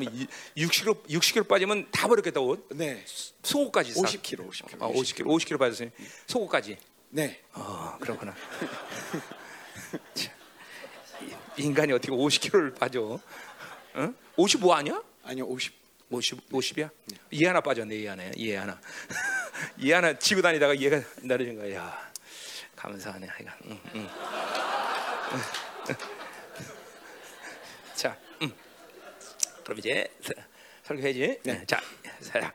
60kg 0.56 1.06
60kg 1.08 1.46
빠지면 1.46 1.88
다 1.90 2.08
버렸겠다 2.08 2.40
옷. 2.40 2.66
네. 2.70 3.04
속옷까지 3.42 3.92
사. 3.92 4.00
50kg, 4.00 4.49
50kg. 4.50 4.76
어, 4.82 4.92
50kg 4.94 5.25
50kg 5.26 5.58
빠졌으니 5.58 5.90
속옷까지. 6.26 6.78
네. 7.11 7.42
어, 7.52 7.99
그렇구나. 8.00 8.34
인간이 11.58 11.92
어떻게 11.92 12.11
50kg를 12.12 12.78
빠져? 12.78 13.20
응? 13.96 14.16
55 14.37 14.72
아니야? 14.72 15.02
아니요, 15.22 15.44
50. 15.44 15.81
50 16.12 16.50
50이야? 16.50 16.90
이 17.31 17.45
하나 17.45 17.61
빠졌네 17.61 17.95
이 17.97 18.07
하나 18.07 18.23
이 18.37 18.52
하나 18.52 18.78
이 19.78 19.90
하나 19.92 20.19
지고 20.19 20.42
다니다가 20.42 20.78
얘가 20.78 21.00
나르는 21.23 21.57
거야. 21.57 21.75
야, 21.76 22.12
감사하네 22.76 23.26
하여간. 23.26 23.54
응, 23.66 23.81
응. 23.95 24.09
자, 27.95 28.16
음. 28.42 28.52
그럼 29.64 29.78
이제 29.78 30.07
사- 30.21 30.33
설교해야지. 30.96 31.38
네. 31.44 31.62
자, 31.66 31.80
자, 32.32 32.52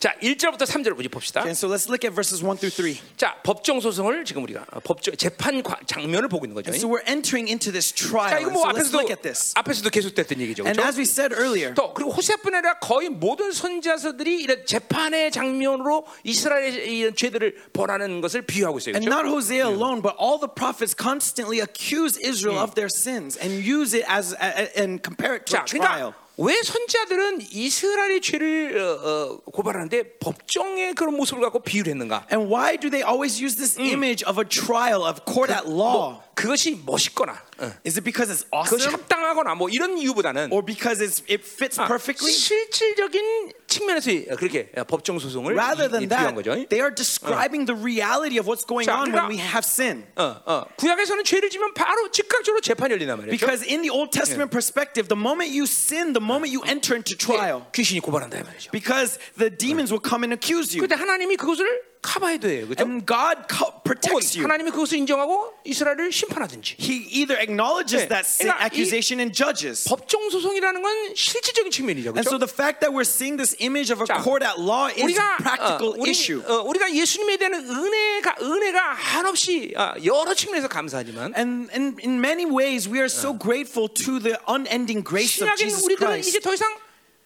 자, 0.00 0.14
1절부터 0.20 0.66
3절 0.66 0.98
우리 0.98 1.08
봅시다. 1.08 1.40
And 1.40 1.52
so 1.56 1.68
let's 1.68 1.86
look 1.88 2.04
at 2.04 2.14
verses 2.14 2.42
1 2.42 2.56
through 2.58 2.70
3. 2.74 2.98
자, 3.16 3.36
법정 3.44 3.80
소송을 3.80 4.24
지금 4.24 4.42
우리가 4.42 4.64
어, 4.72 4.80
법정 4.80 5.14
재판 5.16 5.62
과- 5.62 5.78
장면을 5.86 6.28
보고 6.28 6.44
있는 6.44 6.54
거죠. 6.54 6.72
So 6.74 6.88
we're 6.88 7.06
entering 7.08 7.48
into 7.48 7.70
this 7.70 7.92
자, 7.94 8.08
trial. 8.08 8.40
이거 8.42 8.50
And 8.50 8.52
뭐 8.52 8.62
so 8.62 8.70
앞에서도 8.70 8.98
look 8.98 9.10
at 9.12 9.22
this. 9.22 9.52
앞에서도 9.54 9.90
계속됐던 9.90 10.40
얘기죠. 10.40 10.64
And 10.66 10.76
그렇죠? 10.76 10.88
as 10.88 10.98
we 10.98 11.04
said 11.06 11.32
earlier, 11.34 11.74
또 11.74 11.94
그리고 11.94 12.10
호세뿐 12.10 12.54
아니라 12.54 12.78
거의 12.80 13.08
모든 13.08 13.52
선지자서들이 13.52 14.42
이런 14.42 14.66
재판의 14.66 15.30
장면으로 15.30 16.06
이스라엘의 16.24 16.98
이런 16.98 17.14
죄들을 17.14 17.70
벌하는 17.72 18.20
것을 18.20 18.42
비유하고 18.42 18.78
있어요. 18.78 18.96
and 18.96 19.06
그렇죠? 19.06 19.14
not 19.14 19.30
Hosea 19.30 19.62
alone, 19.70 20.02
but 20.02 20.16
all 20.18 20.40
the 20.40 20.50
prophets 20.50 20.96
constantly 20.96 21.60
accuse 21.62 22.18
Israel 22.18 22.58
of 22.58 22.74
their 22.74 22.90
sins 22.90 23.38
and 23.38 23.62
use 23.62 23.94
it 23.94 24.04
as 24.10 24.34
a, 24.40 24.66
a- 24.66 24.72
and 24.82 25.00
compare 25.04 25.36
it 25.38 25.46
to 25.46 25.56
자, 25.56 25.62
a 25.62 25.66
trial. 25.70 26.10
그러니까 26.12 26.23
왜 26.36 26.60
선지자들은 26.62 27.42
이스라엘의 27.52 28.20
죄를 28.20 28.78
어, 28.78 28.92
어, 28.92 29.36
고발하는데 29.52 30.18
법정의 30.18 30.94
그런 30.94 31.16
모습을 31.16 31.42
갖고 31.42 31.60
비유를 31.60 31.92
했는가? 31.92 32.26
And 32.32 32.52
why 32.52 32.76
do 32.76 32.90
they 32.90 33.08
always 33.08 33.42
use 33.42 33.56
this 33.56 33.78
image 33.78 34.24
of 34.26 34.40
a 34.40 34.44
trial, 34.44 35.04
of 35.04 35.22
court 35.24 35.52
at 35.52 35.68
law? 35.68 36.18
뭐 36.18 36.23
그것이 36.35 36.81
멋있거나 36.85 37.33
어, 37.59 37.65
Is 37.85 37.97
it 37.99 38.03
because 38.03 38.31
it's 38.31 38.43
그것이 38.49 38.87
awesome 38.87 38.93
합당하거나 38.93 39.55
뭐 39.55 39.69
이런 39.69 39.97
이유보다는 39.97 40.51
or 40.51 40.63
because 40.65 41.03
it's, 41.03 41.19
it 41.29 41.43
fits 41.43 41.79
아, 41.79 41.87
perfectly? 41.87 42.31
실질적인 42.31 43.51
측면에서 43.67 44.11
그렇게 44.37 44.71
법정 44.87 45.19
소송을 45.19 45.53
Rather 45.57 45.87
이- 45.87 45.91
than 45.91 46.03
이- 46.03 46.07
비유한 46.07 46.33
that, 46.33 46.35
거죠. 46.35 46.51
they 46.69 46.79
are 46.81 46.93
describing 46.93 47.65
the 47.65 47.75
reality 47.75 48.39
of 48.39 48.47
what's 48.47 48.65
going 48.65 48.85
자, 48.87 48.95
on 48.95 49.11
그러니까- 49.11 49.27
when 49.27 49.31
we 49.31 49.39
have 49.39 49.65
sin. 49.67 50.05
어, 50.15 50.41
어. 50.45 50.65
구약에서는 50.77 51.23
죄를 51.23 51.49
지면 51.49 51.73
바로 51.73 52.09
즉각적으로 52.11 52.61
재판이 52.61 52.93
열린단 52.93 53.17
말이죠. 53.17 53.31
Because 53.35 53.63
in 53.67 53.81
the 53.81 53.91
Old 53.91 54.11
Testament 54.11 54.49
perspective, 54.51 55.07
the 55.09 55.19
moment 55.19 55.51
you 55.51 55.63
sin, 55.67 56.13
the 56.13 56.23
moment 56.23 56.49
you 56.55 56.63
enter 56.65 56.95
into 56.95 57.15
trial, 57.17 57.67
귀신이 57.73 57.99
고발한다 57.99 58.39
이 58.39 58.43
말이죠. 58.43 58.71
because 58.71 59.19
the 59.37 59.51
demons 59.51 59.91
will 59.91 60.01
come 60.01 60.23
and 60.23 60.33
accuse 60.33 60.71
you. 60.71 60.81
근데 60.81 60.95
하나님이 60.95 61.35
그것을 61.35 61.67
커버해야 62.03 62.39
돼요. 62.39 62.63
그렇죠? 62.65 62.81
And 62.87 63.05
God 63.05 63.43
co- 63.51 63.83
protects 63.83 64.37
you. 64.39 64.45
하나님이 64.47 64.71
그것을 64.71 64.97
인정하고 64.99 65.51
이스라엘을 65.65 66.13
심판하든지. 66.13 66.77
He 66.79 67.03
either 67.11 67.35
acknowledges 67.35 68.07
네. 68.07 68.07
that 68.07 68.23
sin 68.23 68.47
그러니까 68.47 68.63
이- 68.63 68.65
accusation 68.71 69.19
and 69.19 69.35
judges. 69.35 69.83
법정 69.83 70.29
소송이라는 70.31 70.81
건 70.81 71.13
실질적인 71.13 71.69
측면이죠. 71.71 72.15
And 72.15 72.23
so 72.23 72.39
그렇죠? 72.39 72.47
the 72.47 72.47
fact 72.47 72.79
that 72.79 72.95
we're 72.95 73.03
seeing 73.03 73.35
this 73.35 73.51
image 73.59 73.91
of 73.91 73.99
a 73.99 74.07
자, 74.07 74.23
court 74.23 74.39
at 74.47 74.55
law 74.55 74.87
is 74.87 74.95
a 74.95 75.03
우리가 75.11 75.43
practical 75.43 75.91
어, 75.91 75.95
우리, 75.99 76.09
issue. 76.15 76.39
어, 76.47 76.63
우리가 76.63 76.87
예수님에 76.87 77.35
대한 77.35 77.53
은혜가 77.67 78.35
은혜가 78.47 78.79
한없이 78.95 79.73
아, 79.75 79.93
여러 79.99 80.33
측면에서 80.33 80.69
감사하지만 80.71 81.35
And, 81.35 81.67
and 81.75 81.99
in 81.99 82.23
many 82.23 82.47
ways, 82.47 82.87
we 82.87 83.03
are 83.03 83.11
so 83.11 83.35
grateful 83.35 83.91
to 83.91 84.23
the 84.23 84.39
unending 84.47 85.03
grace 85.03 85.43
of 85.43 85.51
신약인 85.51 85.67
Jesus 85.67 85.83
우리들은 85.83 86.23
이제 86.23 86.39
Christ. 86.39 86.47
더 86.47 86.53
이상 86.55 86.71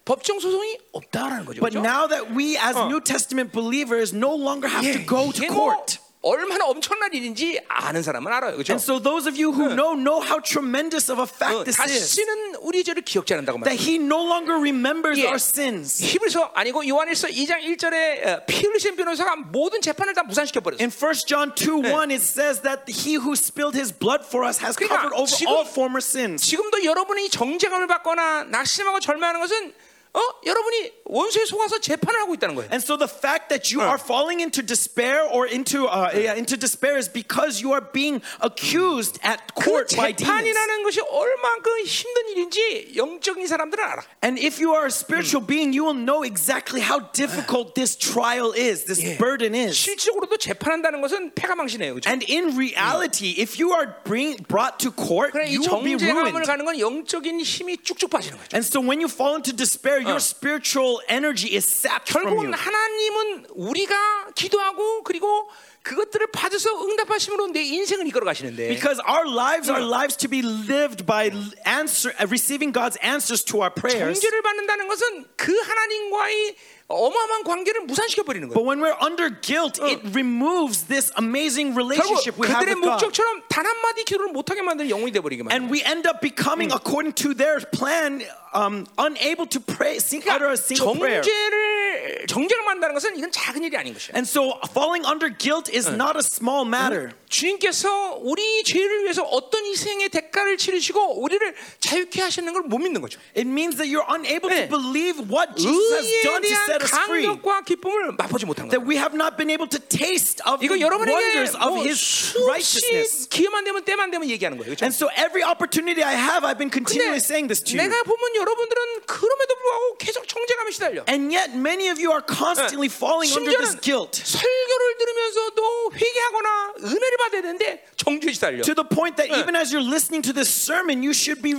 법정 0.08 0.40
소송이 0.40 0.78
없다라는 0.92 1.44
거죠. 1.44 1.60
But 1.60 1.76
그렇죠? 1.76 1.84
now 1.84 2.08
that 2.08 2.32
we, 2.34 2.56
as 2.56 2.74
어. 2.74 2.88
New 2.88 2.98
Testament 3.04 3.52
believers, 3.52 4.16
no 4.16 4.32
longer 4.34 4.66
have 4.66 4.80
예, 4.88 4.92
to 4.96 5.04
go 5.04 5.30
to 5.30 5.44
뭐 5.52 5.76
court. 5.76 5.98
얼마나 6.20 6.64
엄청난 6.64 7.12
일인지 7.12 7.60
아는 7.68 8.02
사람은 8.02 8.32
알아요. 8.32 8.52
그렇죠? 8.56 8.72
And 8.72 8.82
so 8.82 8.98
those 8.98 9.28
of 9.28 9.38
you 9.38 9.52
who 9.52 9.76
know 9.76 9.94
know 9.94 10.18
how 10.24 10.40
tremendous 10.42 11.12
of 11.12 11.20
어, 11.20 11.22
a 11.22 11.28
fact 11.28 11.64
this 11.68 11.78
is. 11.78 12.16
다시는 12.16 12.56
우리 12.64 12.82
죄를 12.82 13.02
기억지 13.04 13.34
않는다고 13.34 13.60
That 13.62 13.76
말해요. 13.76 13.84
he 13.86 14.02
no 14.02 14.24
longer 14.24 14.56
remembers 14.58 15.20
예. 15.20 15.28
our 15.28 15.36
sins. 15.38 16.02
히브리서 16.02 16.52
아니고 16.56 16.88
요한일서 16.88 17.28
2장 17.28 17.60
1절에 17.62 18.46
피 18.46 18.64
흘리신 18.66 18.96
변호사가 18.96 19.36
모든 19.36 19.80
재판을 19.80 20.14
다 20.14 20.24
무산시켜 20.24 20.60
버렸어요. 20.60 20.82
In 20.82 20.90
1 20.90 21.12
John 21.28 21.52
2 21.54 21.84
1, 21.84 22.10
it 22.10 22.24
says 22.24 22.62
that 22.64 22.88
he 22.88 23.20
who 23.20 23.36
spilled 23.36 23.76
his 23.76 23.92
blood 23.92 24.24
for 24.26 24.42
us 24.42 24.58
has 24.64 24.74
그러니까 24.74 25.04
covered 25.04 25.14
over 25.14 25.30
all 25.46 25.68
former 25.68 26.00
sins. 26.02 26.42
지금도 26.42 26.82
여러분이 26.82 27.28
정죄감을 27.30 27.86
받거나 27.86 28.44
낙심하고 28.50 28.98
절망하는 29.00 29.38
것은 29.40 29.72
어 30.15 30.21
여러분이 30.45 30.91
원수에 31.05 31.43
속아서 31.45 31.79
재판을 31.79 32.19
하고 32.19 32.35
있다는 32.35 32.53
거예요. 32.53 32.69
And 32.69 32.85
so 32.85 32.97
the 32.97 33.09
fact 33.09 33.49
that 33.49 33.73
you 33.73 33.81
are 33.81 33.97
falling 33.97 34.41
into 34.45 34.61
despair 34.61 35.25
or 35.25 35.49
into 35.49 35.89
uh, 35.89 36.13
yeah, 36.13 36.37
into 36.37 36.53
despair 36.55 37.01
is 37.01 37.09
because 37.09 37.65
you 37.65 37.73
are 37.73 37.81
being 37.81 38.21
accused 38.45 39.17
at 39.25 39.41
그 39.57 39.65
court 39.65 39.97
by 39.97 40.13
demons. 40.13 40.21
재판이라는 40.21 40.83
것이 40.85 41.01
얼만큼 41.01 41.81
힘든 41.89 42.29
일인지 42.29 42.93
영적인 42.95 43.47
사람들은 43.47 43.83
알아. 43.83 44.03
And 44.21 44.37
if 44.37 44.61
you 44.61 44.77
are 44.77 44.85
a 44.85 44.93
spiritual 44.93 45.41
being, 45.41 45.73
you 45.73 45.81
will 45.81 45.97
know 45.97 46.21
exactly 46.21 46.85
how 46.85 47.09
difficult 47.17 47.73
this 47.73 47.97
trial 47.97 48.53
is, 48.53 48.85
this 48.85 49.01
예. 49.01 49.17
burden 49.17 49.55
is. 49.57 49.73
실질적으로도 49.73 50.37
재판한다는 50.37 51.01
것은 51.01 51.33
패가망신이에요. 51.33 51.97
그렇죠? 51.97 52.05
And 52.05 52.21
in 52.29 52.53
reality, 52.53 53.41
if 53.41 53.57
you 53.57 53.73
are 53.73 53.97
bring, 54.05 54.37
brought 54.45 54.77
to 54.85 54.93
court, 54.93 55.33
그래 55.33 55.49
이 55.49 55.57
you 55.57 55.65
will 55.65 55.81
be 55.81 55.97
정죄감을 55.97 56.37
ruined. 56.37 56.45
가는 56.45 56.65
건 56.65 56.77
영적인 56.77 57.41
힘이 57.41 57.81
쭉쭉 57.81 58.11
빠지는 58.13 58.37
거죠. 58.37 58.53
And 58.53 58.61
so 58.61 58.77
when 58.77 59.01
you 59.01 59.09
fall 59.09 59.33
into 59.33 59.49
despair, 59.49 59.96
your 60.02 60.20
spiritual 60.20 61.00
energy 61.08 61.54
is 61.56 61.64
sapped 61.66 62.10
from 62.10 62.28
you. 62.28 62.34
결국은 62.36 62.54
하나님은 62.54 63.46
우리가 63.56 63.94
기도하고 64.34 65.02
그리고 65.04 65.48
그것들을 65.82 66.26
받아서 66.32 66.68
응답하심으로 66.84 67.48
내 67.48 67.62
인생을 67.62 68.06
이끌어 68.08 68.24
가시는데 68.24 68.68
Because 68.68 69.00
our 69.08 69.26
lives 69.26 69.70
are 69.70 69.82
lives 69.82 70.16
to 70.18 70.28
be 70.28 70.42
lived 70.42 71.06
by 71.06 71.30
answer, 71.66 72.12
uh, 72.20 72.26
receiving 72.28 72.72
God's 72.72 72.98
answers 73.02 73.42
to 73.44 73.60
our 73.62 73.72
prayers. 73.72 74.20
정죄를 74.20 74.42
받는다는 74.42 74.88
것은 74.88 75.24
그 75.36 75.56
하나님과의 75.56 76.56
어마어마한 76.88 77.44
관계를 77.44 77.82
무산시켜 77.82 78.22
버리는 78.22 78.48
But 78.48 78.56
거예요. 78.56 78.66
when 78.66 78.80
we're 78.80 78.96
under 79.04 79.28
guilt, 79.42 79.78
it 79.84 80.00
removes 80.16 80.88
this 80.88 81.12
amazing 81.18 81.76
relationship 81.76 82.40
we 82.40 82.48
have 82.48 82.64
그들의 82.64 82.74
with 82.80 82.88
God. 82.88 83.04
목적처럼 83.04 83.42
단 83.48 83.66
한 83.68 83.76
마디 83.82 84.04
기도를 84.04 84.32
못 84.32 84.50
하게 84.50 84.62
만드는 84.62 84.88
영혼이 84.88 85.12
되어버리게 85.12 85.42
만들어요. 85.42 85.52
And 85.60 85.68
we 85.70 85.84
end 85.84 86.08
up 86.08 86.20
becoming, 86.22 86.72
according 86.72 87.12
to 87.20 87.34
their 87.36 87.60
plan, 87.76 88.24
um, 88.56 88.86
unable 88.96 89.44
to 89.52 89.60
pray, 89.60 89.96
sing, 90.00 90.24
utter 90.24 90.48
a 90.48 90.56
single 90.56 90.96
prayer. 90.96 91.20
정죄를 91.20 92.24
정죄를 92.26 92.64
만다는 92.64 92.94
것은 92.94 93.16
이건 93.18 93.30
작은 93.32 93.62
일이 93.64 93.76
아닌 93.76 93.92
것이에요. 93.92 94.16
And 94.16 94.24
so 94.24 94.56
falling 94.72 95.04
under 95.04 95.28
guilt 95.28 95.68
is 95.68 95.90
not 95.92 96.16
a 96.16 96.24
small 96.24 96.64
matter. 96.64 97.12
주님께서 97.28 98.16
우리 98.24 98.64
죄를 98.64 99.04
위해서 99.04 99.22
어떤 99.24 99.66
희생의 99.66 100.08
대가를 100.08 100.56
치르시고 100.56 101.20
우리를 101.20 101.54
자유케 101.80 102.22
하시는 102.22 102.50
걸 102.54 102.62
못 102.64 102.78
믿는 102.80 103.00
거죠. 103.02 103.20
It 103.36 103.44
means 103.46 103.76
that 103.76 103.92
you're 103.92 104.08
unable 104.08 104.48
네. 104.48 104.64
to 104.68 104.72
believe 104.72 105.20
what 105.28 105.52
Jesus 105.60 105.92
has 105.92 106.22
done 106.24 106.40
to 106.42 106.56
set 106.64 106.77
us 106.83 106.91
free. 107.05 107.25
감격과 107.25 107.61
기쁨을 107.63 108.13
맛보지 108.17 108.45
못한 108.45 108.69
That 108.69 108.79
거예요. 108.83 108.87
we 108.87 108.95
have 108.97 109.13
not 109.15 109.37
been 109.37 109.49
able 109.49 109.67
to 109.69 109.79
taste 109.79 110.41
of 110.45 110.63
이거 110.63 110.75
the 110.75 110.81
여러분에게 110.85 111.13
wonders 111.13 111.55
of 111.57 111.73
뭐 111.73 111.83
His 111.83 111.99
righteousness. 112.47 113.27
수없이 113.27 113.29
기회만 113.29 113.63
되면 113.63 113.83
때만 113.83 114.11
되면 114.11 114.29
얘기하는 114.29 114.57
거예요. 114.57 114.73
그렇죠? 114.75 114.85
And 114.85 114.93
so 114.95 115.07
every 115.17 115.43
opportunity 115.43 116.03
I 116.03 116.13
have, 116.15 116.43
I've 116.45 116.57
been 116.57 116.71
continually 116.71 117.19
saying 117.23 117.47
this 117.47 117.63
to 117.63 117.73
you. 117.75 117.81
내가 117.81 118.03
보면 118.03 118.35
여러분들은 118.35 119.05
그럼에도 119.07 119.51
불구하고 119.55 119.97
계속 119.97 120.27
정죄감에 120.27 120.71
시달려. 120.71 121.03
And 121.09 121.33
yet 121.33 121.51
many 121.55 121.89
of 121.89 121.99
you 121.99 122.11
are 122.11 122.23
constantly 122.23 122.89
falling 122.89 123.31
under 123.33 123.51
this 123.57 123.75
심지어는 123.77 123.81
guilt. 123.81 124.15
설교를 124.23 124.83
들으면서도 124.97 125.91
회개하거나 125.95 126.73
은혜를 126.83 127.17
받아야 127.17 127.41
되는데 127.41 127.85
정죄에 127.97 128.33
시달려. 128.33 128.61
To 128.63 128.75
the 128.75 128.87
point 128.87 129.15
that 129.17 129.29
even 129.31 129.55
as 129.55 129.73
you're 129.73 129.83
listening 129.83 130.21
to 130.23 130.33
this 130.33 130.49
sermon, 130.49 131.03
you 131.03 131.13
should 131.13 131.41
be 131.41 131.53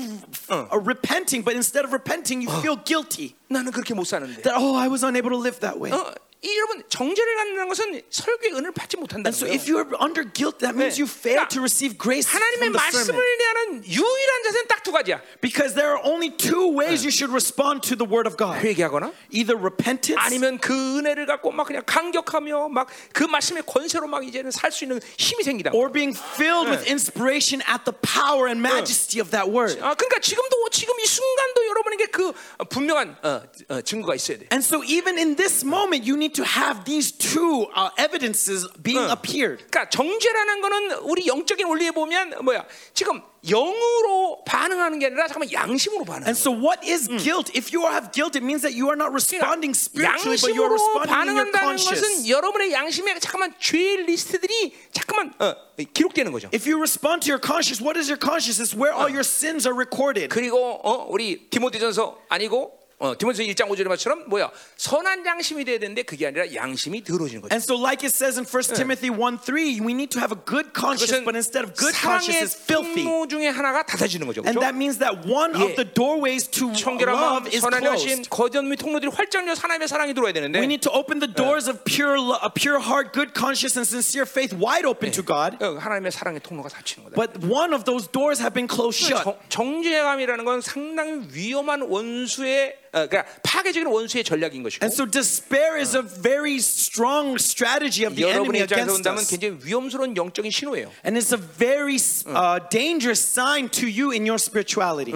uh, 0.50 0.68
repenting, 0.84 1.42
but 1.44 1.54
instead 1.54 1.84
of 1.84 1.92
repenting, 1.92 2.42
you 2.42 2.50
feel 2.60 2.76
guilty. 2.76 3.34
나는 3.48 3.72
그렇게 3.72 3.94
못 3.94 4.04
사는데. 4.04 4.42
That, 4.42 4.56
oh, 4.56 4.76
I 4.76 4.88
was 4.88 5.04
unable 5.04 5.30
to 5.30 5.38
live 5.38 5.60
that 5.60 5.78
way. 5.78 5.92
어, 5.92 6.14
이 6.41 6.55
여러분 6.55 6.81
정죄를 6.87 7.35
갖는다는 7.35 7.67
것은 7.67 8.01
설교의 8.09 8.53
은혜를 8.53 8.71
받지 8.71 8.95
못한다는 8.95 9.27
And 9.27 9.35
so 9.35 9.43
거예요. 9.45 9.59
if 9.59 9.67
you're 9.67 9.91
under 9.99 10.23
guilt, 10.23 10.59
that 10.63 10.71
means 10.71 10.95
네. 10.95 11.03
you 11.03 11.07
fail 11.09 11.43
그러니까 11.43 11.51
to 11.51 11.59
receive 11.59 11.97
grace 11.99 12.31
하나님의 12.31 12.69
말씀을. 12.71 13.19
대하는 13.37 13.83
유일한 13.83 14.43
자세는 14.47 14.67
딱 14.67 14.79
두 14.83 14.93
가지야. 14.93 15.19
Because 15.41 15.75
there 15.75 15.91
are 15.91 15.99
only 16.07 16.31
two 16.31 16.71
ways 16.71 17.03
you 17.03 17.11
should 17.11 17.27
respond 17.35 17.83
to 17.83 17.97
the 17.99 18.07
word 18.07 18.23
of 18.25 18.37
God. 18.39 18.55
회개하거나 18.63 19.11
Either 19.35 19.59
repentance 19.59 20.15
아니면 20.15 20.57
그 20.59 20.71
은혜를 20.99 21.25
갖고 21.25 21.51
막 21.51 21.67
그냥 21.67 21.83
감격하며 21.85 22.69
막 22.69 22.87
그 23.11 23.23
말씀의 23.27 23.63
권세로 23.67 24.07
막 24.07 24.23
이제는 24.25 24.51
살 24.51 24.71
수 24.71 24.85
있는 24.85 25.01
힘이 25.19 25.43
생기다. 25.43 25.71
or 25.75 25.91
being 25.91 26.15
filled 26.15 26.71
with 26.71 26.87
inspiration 26.87 27.59
at 27.67 27.83
the 27.83 27.91
power 27.99 28.47
and 28.47 28.63
majesty 28.63 29.19
of 29.19 29.31
that 29.35 29.51
word. 29.51 29.75
아, 29.83 29.91
그러니까 29.93 30.19
지금도 30.23 30.69
지금 30.71 30.95
이 30.99 31.05
순간도 31.05 31.67
여러분에게 31.67 32.05
그 32.07 32.31
분명한 32.69 33.17
어, 33.23 33.41
어, 33.75 33.81
증거가 33.81 34.15
있어야 34.15 34.37
돼. 34.39 34.47
And 34.55 34.63
so 34.63 34.79
even 34.87 35.19
in 35.19 35.35
this 35.35 35.65
moment, 35.67 36.07
you 36.07 36.15
need 36.15 36.28
to 36.34 36.44
have 36.44 36.84
these 36.84 37.12
two 37.12 37.66
uh, 37.74 37.90
evidences 37.98 38.66
being 38.82 39.10
appeared. 39.10 39.64
그러니까 39.70 39.88
정죄라는 39.90 40.60
거는 40.60 40.92
우리 41.02 41.26
영적인 41.26 41.66
원리에 41.66 41.90
보면 41.90 42.44
뭐야? 42.44 42.64
지금 42.92 43.22
영으로 43.46 44.42
반응하는 44.46 44.98
게 44.98 45.06
아니라 45.06 45.26
잠깐만 45.26 45.52
양심으로 45.52 46.04
반응. 46.04 46.26
And 46.26 46.36
so 46.38 46.50
what 46.50 46.80
is 46.84 47.08
guilt? 47.08 47.52
If 47.54 47.72
you 47.74 47.84
have 47.86 48.12
guilt, 48.12 48.36
it 48.36 48.44
means 48.44 48.62
that 48.62 48.72
you 48.72 48.88
are 48.88 48.96
not 48.96 49.12
responding 49.12 49.74
spiritually, 49.74 50.38
but 50.40 50.54
you 50.54 50.64
are 50.64 50.72
양심으로 50.72 50.72
responding 50.72 51.12
in 51.12 51.36
your 51.36 51.44
반응한다는 51.52 51.76
conscience. 51.76 52.00
것은 52.00 52.28
여러분의 52.28 52.72
양심에 52.72 53.18
잠깐만 53.20 53.52
죄 53.60 53.96
리스트들이 54.04 54.72
잠깐만 54.92 55.34
어, 55.38 55.54
기록되는 55.92 56.32
거죠. 56.32 56.48
If 56.54 56.64
you 56.66 56.78
respond 56.80 57.20
to 57.26 57.32
your 57.32 57.40
conscience, 57.40 57.80
what 57.84 57.98
is 57.98 58.08
your 58.08 58.18
conscience? 58.20 58.60
It's 58.60 58.74
where 58.74 58.92
all 58.96 59.08
your 59.12 59.24
sins 59.24 59.66
are 59.68 59.76
recorded. 59.76 60.28
그리고 60.28 60.80
어, 60.82 61.06
우리 61.08 61.48
디모데전서 61.50 62.18
아니고 62.28 62.77
어, 62.99 63.17
디모데서 63.17 63.43
1장 63.43 63.69
5절의 63.69 63.87
말처럼 63.87 64.27
뭐야? 64.27 64.51
선한 64.75 65.25
양심이 65.25 65.63
돼야 65.63 65.79
되는데 65.79 66.03
그게 66.03 66.27
아니라 66.27 66.53
양심이 66.53 67.01
더러워지는 67.01 67.41
거죠. 67.41 67.53
And 67.55 67.63
so, 67.63 67.79
like 67.79 68.03
it 68.03 68.11
says 68.11 68.35
in 68.35 68.43
1 68.43 68.75
Timothy 68.75 69.07
1 69.07 69.39
3, 69.39 69.79
we 69.79 69.95
need 69.95 70.11
to 70.11 70.19
have 70.19 70.35
a 70.35 70.39
good 70.43 70.75
conscience, 70.75 71.23
but 71.23 71.31
instead 71.31 71.63
of 71.63 71.79
good 71.79 71.95
사랑의 71.95 72.27
conscience, 72.27 72.59
is 72.59 72.59
filthy. 72.59 73.07
통로 73.07 73.25
중에 73.27 73.47
하나가 73.47 73.83
닫아지는 73.87 74.27
거죠. 74.27 74.43
And 74.43 74.59
그렇죠? 74.59 74.67
that 74.67 74.75
means 74.75 74.99
that 74.99 75.15
one 75.23 75.55
예. 75.55 75.63
of 75.63 75.79
the 75.79 75.87
doorways 75.87 76.43
to 76.51 76.75
love 76.75 77.47
is 77.47 77.63
closed. 77.63 78.27
거듭 78.27 78.67
및 78.67 78.75
통로들이 78.75 79.07
활짝 79.15 79.47
열려 79.47 79.55
하나님의 79.55 79.87
사랑이 79.87 80.13
들어와야 80.13 80.33
되는데 80.33 80.59
We 80.59 80.67
need 80.67 80.83
to 80.83 80.91
open 80.91 81.23
the 81.23 81.31
doors 81.31 81.71
of 81.71 81.79
pure, 81.87 82.19
a 82.19 82.51
pure 82.51 82.83
heart, 82.83 83.15
good 83.15 83.31
conscience, 83.31 83.79
and 83.79 83.87
sincere 83.87 84.27
faith 84.27 84.51
wide 84.51 84.83
open 84.83 85.15
to 85.15 85.23
God. 85.23 85.55
어, 85.63 85.79
하나님의 85.79 86.11
사랑의 86.11 86.43
통로가 86.43 86.67
닫히는 86.67 87.07
거다. 87.07 87.15
But 87.15 87.47
one 87.47 87.71
of 87.71 87.87
those 87.87 88.11
doors 88.11 88.43
have 88.43 88.51
been 88.51 88.67
closed 88.67 88.99
shut. 88.99 89.23
정, 89.23 89.39
정죄감이라는 89.47 90.43
건 90.43 90.59
상당히 90.59 91.23
위험한 91.31 91.87
원수의 91.87 92.75
어, 92.92 93.06
그러니까 93.08 93.24
파괴적인 93.42 93.86
원수의 93.86 94.24
전략인 94.24 94.62
것이고 94.62 94.84
And 94.84 94.92
so 94.94 95.04
despair 95.04 95.76
is 95.78 95.96
a 95.96 96.02
very 96.02 96.56
strong 96.58 97.36
strategy 97.38 98.04
of 98.06 98.14
the 98.16 98.24
enemy 98.28 98.60
여러분의 98.60 98.62
입장에서 98.62 98.94
against 98.94 99.02
본다면 99.02 99.18
us. 99.20 99.30
굉장히 99.30 99.58
위험스러운 99.64 100.16
영적인 100.16 100.50
신호예요. 100.50 100.90
And 101.04 101.18
it's 101.18 101.32
a 101.32 101.40
very 101.40 101.98
uh, 102.26 102.60
dangerous 102.70 103.20
sign 103.20 103.68
to 103.70 103.86
you 103.88 104.10
in 104.12 104.24
your 104.26 104.38
spirituality. 104.38 105.12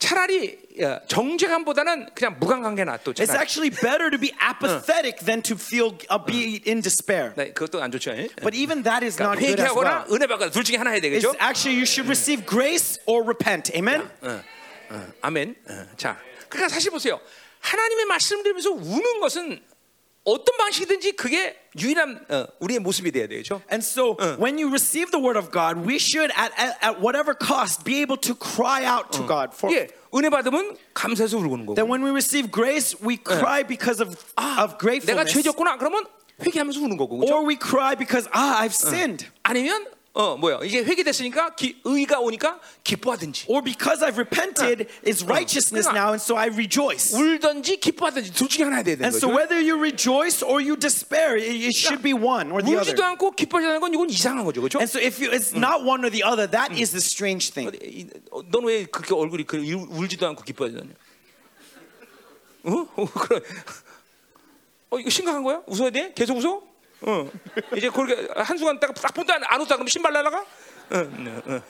차라리 0.00 0.58
어, 0.82 0.98
정죄감보다는 1.06 2.10
그냥 2.16 2.36
무관관계 2.40 2.82
놔둬. 2.84 3.14
It's 3.14 3.30
차라리. 3.30 3.38
actually 3.38 3.70
better 3.70 4.10
to 4.10 4.18
be 4.18 4.34
apathetic 4.42 5.22
than 5.24 5.40
to 5.42 5.54
feel 5.54 5.94
uh, 6.10 6.18
be 6.18 6.60
in 6.66 6.82
despair. 6.82 7.32
네, 7.36 7.54
그것도 7.54 7.80
안 7.80 7.92
좋죠. 7.92 8.10
예? 8.10 8.28
But 8.42 8.54
even 8.58 8.82
that 8.82 9.06
is 9.06 9.22
not 9.22 9.38
그러니까 9.38 9.54
good 9.54 9.62
as 9.62 9.70
회개하거나 9.70 9.90
well. 10.10 10.12
은혜 10.12 10.26
받거나 10.26 10.50
둘 10.50 10.64
중에 10.64 10.76
하나 10.76 10.90
해야 10.90 10.98
It's 10.98 11.22
되겠죠. 11.22 11.36
actually 11.38 11.78
you 11.78 11.86
should 11.86 12.10
receive 12.10 12.44
grace 12.44 12.98
or 13.06 13.22
repent. 13.22 13.70
Amen. 13.72 14.10
아멘. 15.22 15.54
어, 15.68 15.86
자, 15.96 16.18
그러니까 16.49 16.69
사실 16.69 16.91
보세요. 16.91 17.19
하나님의 17.61 18.05
말씀을 18.05 18.43
들으면서 18.43 18.71
우는 18.71 19.19
것은 19.19 19.61
어떤 20.25 20.57
방식이든지 20.57 21.13
그게 21.13 21.57
유일한 21.79 22.23
어, 22.29 22.45
우리의 22.59 22.79
모습이 22.79 23.11
돼야 23.11 23.27
되죠. 23.27 23.61
And 23.71 23.83
so 23.83 24.15
when 24.37 24.59
you 24.59 24.67
receive 24.69 25.11
the 25.11 25.23
word 25.23 25.39
of 25.39 25.49
God, 25.51 25.87
we 25.87 25.95
should 25.95 26.31
at, 26.37 26.51
at, 26.59 26.77
at 26.83 26.99
whatever 27.01 27.33
cost 27.33 27.83
be 27.83 28.01
able 28.01 28.17
to 28.17 28.35
cry 28.35 28.85
out 28.85 29.11
to 29.11 29.25
God 29.25 29.55
for 29.55 29.73
예, 29.73 29.87
은혜 30.13 30.29
받으면 30.29 30.77
감사해서 30.93 31.37
울고는 31.37 31.65
거고. 31.65 31.75
that 31.75 31.89
when 31.89 32.03
we 32.03 32.11
receive 32.11 32.51
grace, 32.51 32.95
we 33.01 33.17
cry 33.17 33.63
because 33.63 34.03
of, 34.03 34.13
of 34.37 34.77
내가 34.77 34.77
gratefulness. 34.77 35.33
죄졌구나 35.33 35.77
그러면 35.77 36.05
회개하면서 36.45 36.79
우는 36.81 36.97
거고. 36.97 37.17
그렇죠? 37.17 37.33
Or 37.33 37.47
we 37.47 37.57
cry 37.57 37.95
because 37.95 38.29
ah 38.33 38.61
I've 38.61 38.75
sinned. 38.75 39.25
아니면 39.43 39.87
어 40.19 40.35
뭐야 40.35 40.59
이제 40.65 40.83
회개됐으니까 40.83 41.55
기, 41.55 41.79
의가 41.85 42.19
오니까 42.19 42.59
기뻐하든지 42.83 43.45
Or 43.47 43.63
because 43.63 44.03
I've 44.03 44.19
repented, 44.19 44.87
it's 45.01 45.23
righteousness 45.23 45.87
그러니까 45.87 45.95
now, 45.95 46.11
and 46.11 46.19
so 46.21 46.35
I 46.35 46.49
rejoice. 46.51 47.15
울든지 47.15 47.79
기뻐하든지 47.79 48.33
둘 48.33 48.49
중에 48.49 48.65
하나 48.65 48.75
해야 48.77 48.83
되는 48.83 48.99
And 49.01 49.15
so 49.15 49.29
거죠. 49.31 49.37
whether 49.39 49.55
you 49.55 49.79
rejoice 49.79 50.43
or 50.43 50.59
you 50.59 50.75
despair, 50.75 51.37
it, 51.39 51.55
it 51.55 51.71
should 51.71 52.03
be 52.03 52.11
one 52.11 52.51
or 52.51 52.59
the 52.59 52.75
other. 52.75 52.83
울지도 52.91 53.01
않고 53.05 53.31
기뻐하지 53.31 53.67
않는 53.67 53.79
건 53.79 53.93
이건 53.93 54.09
이상한 54.09 54.43
거죠, 54.43 54.59
그렇죠? 54.59 54.79
And 54.83 54.91
so 54.91 54.99
if 54.99 55.23
you, 55.23 55.31
it's 55.31 55.55
not 55.55 55.87
one 55.87 56.03
or 56.03 56.11
the 56.11 56.27
other, 56.27 56.51
that 56.51 56.75
is 56.75 56.91
the 56.91 56.99
strange 56.99 57.55
thing. 57.55 57.71
넌왜 58.51 58.91
그렇게 58.91 59.13
얼굴이 59.15 59.45
그 59.47 59.55
울지도 59.63 60.27
않고 60.27 60.43
기뻐하지 60.43 60.83
않냐? 60.83 60.93
어? 62.75 62.87
어 62.97 63.05
그래. 63.07 63.39
어 64.89 64.99
이거 64.99 65.09
심각한 65.09 65.43
거야? 65.43 65.61
웃어야 65.65 65.91
돼? 65.91 66.11
계속 66.13 66.35
웃어? 66.35 66.67
어. 67.01 67.29
이제 67.75 67.89
그렇게 67.89 68.27
한 68.35 68.57
순간 68.57 68.79
딱, 68.79 68.93
딱 68.93 69.13
본다 69.13 69.35
안 69.47 69.61
웃다 69.61 69.75
그러면 69.75 69.87
신발 69.87 70.13
날라가? 70.13 70.39
어, 70.39 70.97
어, 70.97 71.61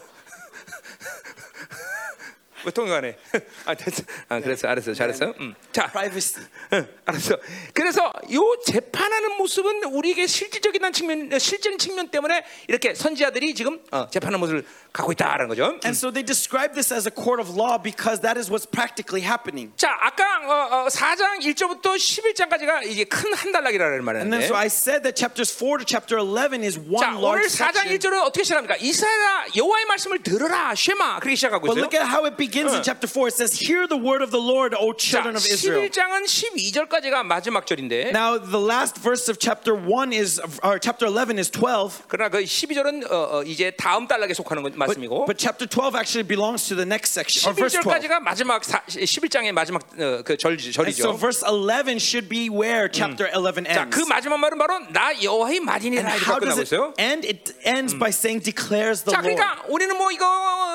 통역하네? 2.74 3.18
아 3.66 3.74
됐어. 3.76 4.04
아 4.30 4.40
그랬어, 4.40 4.68
알았어, 4.68 4.94
잘했어. 4.94 5.34
음. 5.40 5.56
자, 5.72 5.88
Privacy. 5.92 6.44
응, 6.74 6.88
알았어. 7.06 7.38
그래서 7.74 8.12
요 8.34 8.56
재판하는 8.66 9.38
모습은 9.38 9.84
우리에게 9.86 10.28
실질적인 10.28 10.92
측면, 10.92 11.30
실질적인 11.38 11.78
측면 11.80 12.10
때문에 12.10 12.44
이렇게 12.68 12.94
선지자들이 12.94 13.54
지금 13.56 13.80
어, 13.92 14.08
재판하는 14.10 14.40
모습을 14.40 14.66
갖고 14.92 15.12
있다라는 15.12 15.48
거죠. 15.48 15.66
음. 15.66 15.80
And 15.86 15.96
so 15.96 16.12
they 16.12 16.26
describe 16.26 16.74
this 16.74 16.94
as 16.94 17.08
a 17.08 17.12
court 17.14 17.40
of 17.42 17.56
law 17.56 17.78
because 17.82 18.22
that 18.22 18.38
is 18.40 18.50
what's 18.52 18.66
practically 18.70 19.22
happening. 19.26 19.72
자, 19.78 19.96
아까 20.02 20.24
어, 20.46 20.86
어, 20.86 20.88
4장 20.88 21.40
1절부터 21.42 21.96
11장까지가 21.96 22.86
이게 22.86 23.04
큰 23.06 23.30
한 23.34 23.52
달락이라는 23.52 24.00
And 24.10 24.32
then 24.32 24.44
so 24.44 24.56
I 24.56 24.66
said 24.68 25.04
that 25.04 25.16
chapters 25.16 25.52
4 25.54 25.78
to 25.80 25.86
chapter 25.86 26.18
11 26.20 26.64
is 26.64 26.78
one 26.80 27.00
자, 27.00 27.16
오늘 27.16 27.46
large 27.46 27.48
4장 27.56 27.86
section. 27.88 28.00
1절은 28.00 28.24
어떻게 28.26 28.44
시작합니까? 28.44 28.76
이스라엘아 28.80 29.46
여호와의 29.56 29.86
말씀을 29.86 30.20
들으라 30.24 30.74
쉐마 30.76 31.20
그렇게 31.20 31.36
시작하고 31.36 31.68
But 31.68 31.78
있어요. 31.78 31.84
look 31.86 31.96
at 31.96 32.08
how 32.10 32.26
it 32.26 32.36
begins 32.38 32.49
in 32.49 32.83
chapter 32.83 33.07
4. 33.07 33.29
It 33.29 33.35
says, 33.35 33.53
Hear 33.59 33.87
the 33.87 33.97
word 33.97 34.23
of 34.23 34.31
the 34.31 34.41
Lord, 34.41 34.75
O 34.75 34.93
자, 34.93 35.21
children 35.23 35.37
of 35.37 35.45
Israel. 35.47 35.89
11장은 35.89 36.25
12절까지가 36.25 37.23
마지막 37.25 37.67
절인데 37.67 38.11
Now, 38.13 38.39
the 38.39 38.61
last 38.61 38.99
verse 39.01 39.29
of 39.29 39.39
chapter 39.39 39.75
1 39.75 40.13
is, 40.13 40.41
or 40.63 40.79
chapter 40.79 41.07
11 41.07 41.39
is 41.39 41.51
12. 41.51 42.05
그러나 42.09 42.29
그 42.31 42.43
12절은 42.45 43.11
어, 43.11 43.39
어, 43.39 43.43
이제 43.45 43.71
다음 43.77 44.07
달락에 44.07 44.33
속하는 44.35 44.63
건 44.63 44.73
But, 44.73 44.79
말씀이고 44.79 45.27
but 45.27 45.39
chapter 45.39 45.67
12 45.69 45.95
actually 45.97 46.27
belongs 46.27 46.67
to 46.69 46.75
the 46.77 46.87
next 46.87 47.13
section, 47.13 47.45
or 47.51 47.55
verse 47.55 47.75
12. 47.77 47.85
11절까지가 47.85 48.21
마지막 48.21 48.65
사, 48.65 48.81
11장의 48.89 49.53
마지막 49.53 49.83
어, 49.99 50.23
그 50.25 50.37
절, 50.37 50.55
And 50.55 50.63
so 50.71 50.83
절이죠. 51.13 51.19
verse 51.19 51.43
11 51.43 51.99
should 51.99 52.29
be 52.29 52.49
where 52.49 52.89
chapter 52.89 53.27
11 53.35 53.65
자, 53.67 53.83
ends. 53.83 53.91
그 53.97 54.07
마지막 54.09 54.39
말은 54.39 54.57
바로 54.59 54.79
나 54.91 55.11
여호와의 55.23 55.59
And 55.59 55.67
말이니라 55.67 56.15
이렇게 56.15 56.25
how 56.25 56.39
끝나고 56.39 56.55
does 56.55 56.59
it 56.63 56.71
있어요. 56.71 56.95
end? 56.99 57.27
It 57.27 57.53
ends 57.65 57.93
by 57.99 58.11
saying, 58.11 58.43
declares 58.45 59.03
the 59.05 59.11
자, 59.13 59.19
Lord. 59.21 59.35
그러니까 59.35 59.63
우리는 59.69 59.97
뭐 59.99 60.11
이거 60.13 60.25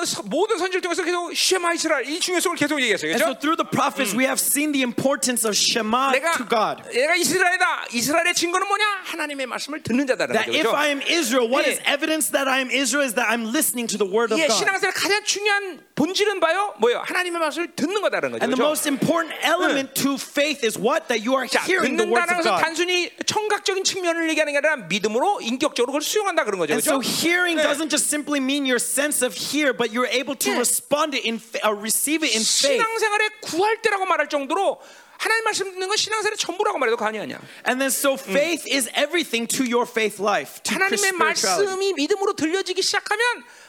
서- 0.04 0.22
모든 0.24 0.58
선지를 0.58 0.80
통해서 0.82 1.02
계속 1.02 1.32
쉐 1.34 1.58
마 1.64 1.72
이스라엘 1.72 2.08
이 2.08 2.20
중요성을 2.20 2.56
계속 2.56 2.80
얘기했어요. 2.80 3.10
And 3.10 3.22
so 3.22 3.34
그렇죠? 3.34 3.40
through 3.40 3.56
the 3.56 3.68
prophets, 3.70 4.14
we 4.16 4.24
have 4.24 4.40
seen 4.40 4.72
the 4.72 4.82
importance 4.82 5.46
of 5.48 5.56
Shema 5.56 6.12
내가 6.12 6.36
to 6.36 6.46
God. 6.48 6.82
내가 6.92 7.14
이스라엘이다. 7.16 7.86
이스라엘의 7.92 8.34
증거는 8.34 8.66
뭐냐? 8.68 8.84
하나님의 9.04 9.46
말씀을 9.46 9.82
듣는 9.82 10.06
자다라는 10.06 10.34
That 10.36 10.50
if 10.52 10.64
거죠. 10.68 10.76
I 10.76 10.88
am 10.88 11.00
Israel, 11.02 11.48
what 11.48 11.68
is 11.68 11.80
예. 11.80 11.92
evidence 11.92 12.30
that 12.32 12.48
I 12.48 12.60
am 12.60 12.70
Israel 12.70 13.04
is 13.06 13.14
that 13.14 13.28
I'm 13.28 13.50
listening 13.52 13.88
to 13.90 13.98
the 13.98 14.06
word 14.06 14.32
of 14.32 14.38
예, 14.38 14.46
God. 14.46 14.58
신앙생활 14.58 14.92
가장 14.94 15.24
중요한 15.24 15.80
본질은 15.95 16.41
봐요. 16.41 16.73
뭐요? 16.79 17.03
하나님의 17.05 17.39
말씀을 17.39 17.71
듣는 17.73 18.01
거다라는 18.01 18.33
거죠. 18.37 18.43
And 18.43 18.51
the 18.51 18.59
그렇죠? 18.59 18.67
most 18.67 18.87
important 18.87 19.31
element 19.41 19.95
to 19.95 20.15
faith 20.15 20.59
is 20.65 20.77
what? 20.77 21.07
That 21.07 21.23
you 21.23 21.39
are 21.39 21.47
자, 21.47 21.63
hearing 21.63 21.95
the 21.95 22.03
words 22.03 22.27
of 22.35 22.43
God. 22.43 22.59
단순히 22.61 23.15
청각적인 23.25 23.85
측면을 23.85 24.27
얘기하는 24.29 24.51
게 24.51 24.59
아니라 24.59 24.75
믿음으로 24.91 25.39
인격적으로 25.39 25.93
그걸 25.93 26.01
수용한다 26.01 26.43
그런 26.43 26.59
거죠. 26.59 26.73
And 26.75 26.83
so 26.83 26.99
그렇죠? 26.99 27.07
hearing 27.07 27.55
예. 27.57 27.63
doesn't 27.63 27.87
just 27.89 28.11
simply 28.11 28.43
mean 28.43 28.67
your 28.67 28.75
sense 28.75 29.23
of 29.23 29.31
hear, 29.31 29.71
but 29.71 29.95
you're 29.95 30.11
able 30.11 30.35
to 30.35 30.51
예. 30.51 30.59
respond 30.59 31.15
it 31.15 31.23
in, 31.23 31.39
uh, 31.63 31.71
receive 31.71 32.27
it 32.27 32.35
in 32.35 32.43
faith. 32.43 32.75
신앙생활의 32.75 33.29
구할 33.47 33.81
때라고 33.81 34.05
말할 34.05 34.27
정도로 34.27 34.81
하나님 35.17 35.45
말씀 35.45 35.71
듣는 35.71 35.87
건 35.87 35.95
신앙생활의 35.95 36.35
전부라고 36.35 36.77
말해도 36.77 36.97
과언이 36.97 37.19
아니야. 37.19 37.39
And 37.63 37.79
then 37.79 37.87
so 37.87 38.19
faith 38.19 38.67
is 38.67 38.91
everything 38.99 39.47
to 39.47 39.63
your 39.63 39.87
faith 39.87 40.19
life, 40.21 40.59
to 40.67 40.75
하나님의. 40.75 41.13
말씀이 41.13 41.93
믿음으로 41.93 42.33
들려지기 42.35 42.81
시작하면 42.83 43.23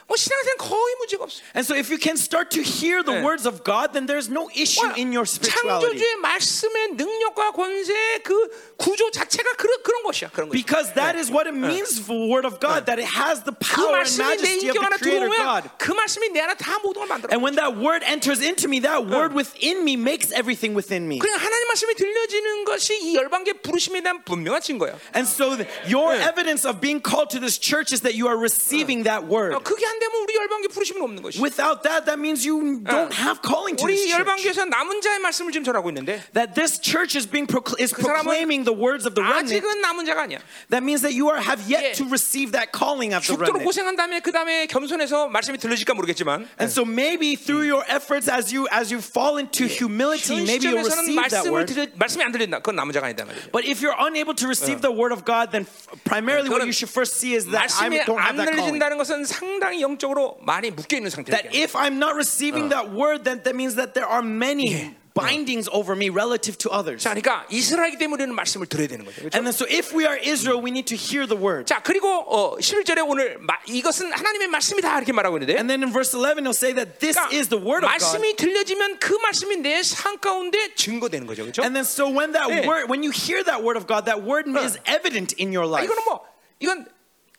뭐 0.08 0.18
신앙생활 0.18 0.58
거의 0.58 0.96
문제가 1.00 1.24
없어. 1.24 1.40
And 1.56 1.64
so 1.64 1.72
if 1.74 1.88
you 1.90 1.98
can 1.98 2.18
start 2.18 2.52
to 2.52 2.62
hear 2.62 3.00
the 3.02 3.20
예. 3.20 3.24
words 3.24 3.48
of 3.48 3.64
God, 3.64 3.94
then 3.94 4.08
there's 4.08 4.28
no 4.28 4.50
issue 4.52 4.84
in 5.00 5.14
your 5.16 5.24
spirituality. 5.24 5.88
창조주의 5.96 6.16
말씀의 6.20 7.00
능력과 7.00 7.52
권세 7.56 8.20
그 8.24 8.36
구조 8.78 9.10
자체가 9.12 9.56
그런 9.56 9.80
그런 9.84 10.04
것이야. 10.04 10.30
그런 10.36 10.50
것이야. 10.50 10.52
Because 10.52 10.92
that 11.00 11.16
is 11.16 11.32
what 11.32 11.48
it 11.48 11.56
means 11.56 11.96
for 12.02 12.12
the 12.18 12.28
word 12.28 12.44
of 12.44 12.60
God, 12.60 12.86
that 12.92 13.00
it 13.00 13.08
has 13.08 13.44
the 13.48 13.56
그 13.56 13.72
power 13.72 14.04
and 14.04 14.10
말씀이 14.12 14.20
내 14.20 14.36
majesty 14.36 14.68
of 14.68 14.76
인격 14.76 14.82
the 14.82 14.88
안에 14.92 14.96
creator 15.00 15.30
들어오면 15.32 15.40
God. 15.40 15.64
그 15.80 15.92
말씀이 15.96 16.28
내 16.36 16.40
안에 16.44 16.54
다 16.60 16.76
모든 16.84 17.02
걸 17.04 17.08
만들어. 17.08 17.32
And 17.32 17.40
when 17.40 17.56
that 17.56 17.80
word 17.80 18.04
enters 18.04 18.44
into 18.44 18.68
me, 18.68 18.84
that 18.84 19.08
word 19.08 19.32
within 19.32 19.88
me 19.88 19.96
makes 19.96 20.36
everything 20.36 20.76
within 20.76 21.08
me. 21.08 21.20
그냥 21.24 21.40
하나님 21.40 21.72
말씀이 21.72 21.96
들려지는 21.96 22.66
것이 22.66 23.00
이 23.00 23.16
열방계 23.16 23.64
부르심에 23.64 24.04
대한 24.04 24.24
분명한 24.28 24.60
증거야. 24.60 25.00
And 25.16 25.24
so 25.24 25.56
the- 25.56 25.68
your 25.88 26.12
evidence 26.20 26.68
of 26.68 26.84
being 26.84 27.00
called 27.00 27.32
to 27.32 27.40
this 27.40 27.56
church 27.56 27.96
is 27.96 28.04
that 28.04 28.20
you 28.20 28.28
are 28.28 28.36
receiving 28.36 29.08
that 29.08 29.24
word. 29.24 29.56
어, 29.56 29.64
그게 29.64 29.86
안 29.96 30.00
되면 30.00 30.22
우리 30.24 30.36
열방계 30.36 30.68
부르심은 30.70 31.02
없는 31.02 31.22
것이. 31.24 31.40
Without 31.42 31.84
that, 31.84 32.06
that 32.06 32.20
means 32.20 32.44
you 32.48 32.82
don't 32.84 33.14
have 33.16 33.40
calling 33.46 33.76
to 33.78 33.86
this 33.88 34.04
우리 34.04 34.10
church. 34.10 34.18
열방계에서 34.20 34.66
남은 34.66 35.02
자의 35.02 35.20
말씀을 35.20 35.52
지금 35.52 35.64
전하고 35.64 35.90
있는데 35.90 36.24
That 36.34 36.54
this 36.54 36.80
church 36.82 37.16
is 37.18 37.28
being 37.30 37.48
procl- 37.48 37.80
is 37.80 37.94
그 37.94 38.02
사람은 38.04 38.26
proclaiming 38.28 38.66
the 38.66 38.76
words 38.76 39.06
of 39.08 39.16
the 39.16 39.24
remnant. 39.24 39.52
아직은 39.54 39.82
남은 39.82 40.06
자가 40.06 40.24
아니야. 40.28 40.40
That 40.70 40.84
means 40.84 41.02
that 41.02 41.16
you 41.16 41.30
are 41.32 41.40
have 41.42 41.64
예. 41.72 41.76
yet 41.76 41.98
to 42.02 42.06
receive 42.08 42.52
that 42.52 42.72
calling 42.76 43.14
of 43.16 43.24
the 43.24 43.34
죽도록 43.38 43.62
remnant. 43.62 43.66
고생한 43.66 43.96
다음에 43.96 44.20
그 44.20 44.32
다음에 44.32 44.66
겸손해서 44.68 45.30
말씀이 45.30 45.58
들려질까 45.58 45.94
모르겠지만 45.94 46.48
And 46.60 46.70
so 46.72 46.84
maybe 46.84 47.36
through 47.36 47.64
your 47.68 47.84
efforts, 47.88 48.28
as 48.30 48.50
you 48.54 48.68
as 48.72 48.92
you 48.92 49.00
fall 49.02 49.38
into 49.40 49.66
humility, 49.70 50.42
현 50.42 50.48
maybe 50.48 50.68
you'll 50.68 50.84
시점에서는 50.84 51.06
receive 51.08 51.30
that 51.30 51.46
말씀을 51.48 51.54
word. 51.54 51.68
들려, 51.74 51.88
말씀이 51.96 52.24
안 52.24 52.32
들린다. 52.32 52.60
그건 52.60 52.76
남은 52.76 52.94
자가 52.94 53.08
아니다 53.08 53.26
말이죠. 53.26 53.52
But 53.52 53.66
if 53.68 53.80
you're 53.84 53.96
unable 54.00 54.36
to 54.36 54.48
receive 54.48 54.82
the 54.82 54.92
word 54.92 55.14
of 55.14 55.24
God, 55.26 55.52
then 55.52 55.64
f- 55.68 55.88
primarily 56.04 56.50
what 56.50 56.62
그거는 56.64 56.68
you 56.68 56.76
should 56.76 56.90
first 56.92 57.18
see 57.20 57.36
is 57.36 57.46
that 57.52 57.70
I 57.78 57.90
말씀이 57.90 58.06
don't 58.06 58.18
안 58.20 58.34
have 58.34 58.38
that 58.38 58.50
calling. 58.52 58.80
들려진다는 58.80 58.98
것은 58.98 59.26
상당히 59.26 59.82
영적으로 59.86 60.38
많이 60.42 60.72
묶여 60.72 60.98
있는 60.98 61.10
That 61.12 61.50
상태예요. 61.50 61.52
if 61.54 61.78
I'm 61.78 61.98
not 61.98 62.16
receiving 62.16 62.70
that 62.70 62.90
word, 62.90 63.24
then 63.24 63.44
that 63.44 63.56
means 63.56 63.76
that 63.76 63.94
there 63.94 64.08
are 64.10 64.22
many 64.26 64.96
bindings 65.14 65.68
over 65.74 65.92
me 65.94 66.08
relative 66.10 66.58
to 66.58 66.72
others. 66.72 67.04
자, 67.04 67.12
그러니까 67.14 67.46
이스라엘이기 67.52 67.98
때문에 67.98 68.24
우리는 68.24 68.34
말씀을 68.34 68.66
들어야 68.66 68.88
되는 68.88 69.04
거죠. 69.04 69.20
그렇죠? 69.20 69.36
And 69.36 69.44
then, 69.44 69.52
so 69.52 69.68
if 69.68 69.92
we 69.92 70.08
are 70.08 70.16
Israel, 70.16 70.64
we 70.64 70.72
need 70.72 70.88
to 70.88 70.96
hear 70.96 71.28
the 71.28 71.36
word. 71.36 71.68
자, 71.68 71.84
그리고 71.84 72.08
어, 72.08 72.56
11절에 72.58 73.04
오늘 73.06 73.38
마, 73.40 73.56
이것은 73.68 74.14
하나님의 74.14 74.48
말씀이다 74.48 74.88
이렇게 74.98 75.12
말하고 75.12 75.36
있는데 75.38 75.60
And 75.60 75.68
then 75.68 75.84
in 75.84 75.92
verse 75.92 76.16
11, 76.16 76.48
he'll 76.48 76.56
say 76.56 76.72
that 76.74 77.00
this 77.04 77.20
그러니까 77.20 77.36
is 77.36 77.50
the 77.52 77.60
word 77.60 77.84
of 77.84 77.92
God. 77.92 78.00
말씀이 78.00 78.36
들려지면 78.38 79.00
그 79.00 79.12
말씀이 79.20 79.58
내 79.60 79.82
삶 79.84 80.18
가운데 80.22 80.74
증거되는 80.76 81.28
거죠. 81.28 81.44
그렇죠? 81.44 81.62
And 81.62 81.76
then, 81.76 81.84
so 81.84 82.08
when 82.08 82.32
that 82.32 82.48
네. 82.48 82.64
word, 82.66 82.88
when 82.88 83.04
you 83.04 83.12
hear 83.12 83.44
that 83.44 83.60
word 83.60 83.76
of 83.76 83.86
God, 83.92 84.06
that 84.08 84.24
word 84.24 84.48
is 84.64 84.80
evident 84.88 85.36
in 85.38 85.52
your 85.52 85.68
아, 85.68 85.84
life. 85.84 85.92
이거는 85.92 86.04
뭐 86.08 86.24
이건 86.64 86.88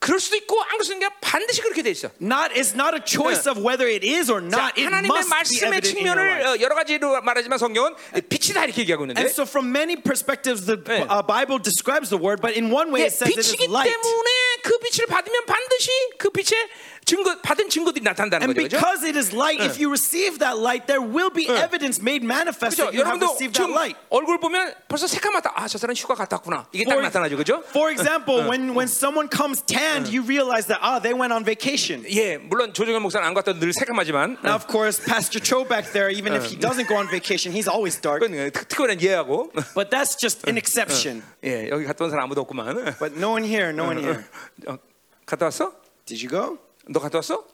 그럴 0.02 0.18
수도 0.18 0.34
있고 0.34 0.60
안 0.60 0.70
그럴 0.70 0.82
수도 0.82 0.94
있는 0.94 1.08
게 1.08 1.14
반드시 1.20 1.60
그렇게 1.62 1.80
돼 1.80 1.90
있어. 1.90 2.10
Not, 2.20 2.50
it's 2.58 2.74
not 2.74 2.90
a 2.92 3.00
choice 3.06 3.46
of 3.46 3.62
whether 3.62 3.86
it 3.86 4.02
is 4.04 4.28
or 4.32 4.42
자, 4.50 4.58
not. 4.58 4.74
It 4.74 4.82
하나님의 4.90 5.14
must 5.14 5.30
be 5.30 5.30
말씀의 5.30 5.62
evident 5.70 5.94
in 5.94 6.06
your 6.06 6.18
측면을 6.18 6.42
life. 6.42 6.50
어, 6.50 6.60
여러 6.60 6.74
가지로 6.74 7.22
말하지만 7.22 7.58
성경은 7.58 7.94
빛이다 8.28 8.64
이렇게 8.66 8.82
얘기하고 8.82 9.04
있는데 9.04 9.20
And 9.22 9.30
so, 9.30 9.46
from 9.46 9.70
many 9.70 9.94
perspectives, 9.94 10.66
the 10.66 10.82
네. 10.82 11.06
uh, 11.06 11.22
Bible 11.22 11.62
describes 11.62 12.10
the 12.10 12.18
word, 12.18 12.42
but 12.42 12.58
in 12.58 12.74
one 12.74 12.90
way, 12.90 13.06
예, 13.06 13.06
it 13.06 13.14
says 13.14 13.30
it 13.30 13.38
is 13.38 13.54
빛이기 13.54 13.70
light. 13.70 13.86
때문에 13.94 14.30
그 14.66 14.74
빛을 14.82 15.06
받으면 15.06 15.46
반드시 15.46 15.90
그 16.18 16.30
빛의 16.34 16.58
증거 17.06 17.34
받은 17.42 17.68
증거들이 17.68 18.04
나타난다는 18.04 18.46
And 18.46 18.54
거죠. 18.54 18.68
그죠? 18.68 18.78
because 18.78 19.02
it 19.02 19.18
is 19.18 19.34
light, 19.34 19.58
if 19.60 19.74
you 19.80 19.90
receive 19.90 20.38
that 20.38 20.56
light, 20.58 20.86
there 20.86 21.02
will 21.02 21.30
be 21.34 21.48
evidence 21.50 21.98
made 22.00 22.22
manifest 22.22 22.78
그죠? 22.78 22.86
that 22.90 22.94
you 22.94 23.02
have 23.02 23.18
여러분도 23.18 23.34
received 23.34 23.54
that 23.58 23.66
지금 23.66 23.74
light. 23.74 23.98
얼굴 24.10 24.38
보면 24.38 24.74
벌써 24.86 25.06
새까맣다. 25.10 25.52
아, 25.56 25.66
저 25.66 25.78
사람 25.78 25.94
휴가 25.96 26.14
갔다 26.14 26.36
왔구나. 26.38 26.66
이게 26.72 26.84
딱 26.84 26.94
For- 26.94 27.02
나타나죠. 27.02 27.36
그죠? 27.36 27.62
For 27.74 27.90
example, 27.90 28.46
when, 28.46 28.70
when 28.78 28.86
someone 28.86 29.26
comes 29.28 29.60
tanned, 29.66 30.06
you 30.14 30.22
realize 30.22 30.70
that, 30.70 30.78
ah, 30.80 31.02
they 31.02 31.10
went 31.12 31.34
on 31.34 31.42
vacation. 31.44 32.06
예, 32.06 32.38
물론 32.38 32.72
조정현 32.72 33.02
목사는 33.02 33.26
안 33.26 33.34
갔다 33.34 33.52
늘 33.58 33.72
새까마지만 33.74 34.38
Now, 34.46 34.54
of 34.54 34.66
course, 34.70 35.02
Pastor 35.02 35.42
Cho 35.42 35.64
back 35.66 35.90
there, 35.92 36.08
even 36.08 36.34
if 36.38 36.46
he 36.46 36.54
doesn't 36.54 36.86
go 36.86 36.94
on 36.96 37.10
vacation, 37.10 37.50
he's 37.50 37.66
always 37.66 37.98
dark. 38.00 38.22
그건 38.22 38.38
특- 38.54 38.68
특별한 38.70 39.02
예하고 39.02 39.50
But 39.74 39.90
that's 39.90 40.14
just 40.14 40.46
an 40.46 40.56
exception. 40.56 41.22
예, 41.42 41.68
여기 41.68 41.84
갔다 41.84 42.04
온 42.04 42.10
사람 42.10 42.24
아무도 42.30 42.40
없구만. 42.46 42.94
But 43.02 43.18
no 43.18 43.34
one 43.34 43.42
here, 43.44 43.74
no 43.74 43.90
one 43.90 43.98
here. 43.98 44.22
어, 44.70 44.78
갔다 45.26 45.46
왔어? 45.46 45.72
Did 46.06 46.22
you 46.22 46.30
go? 46.30 46.58
너 46.89 46.99
갔다 46.99 47.17
왔어? 47.17 47.45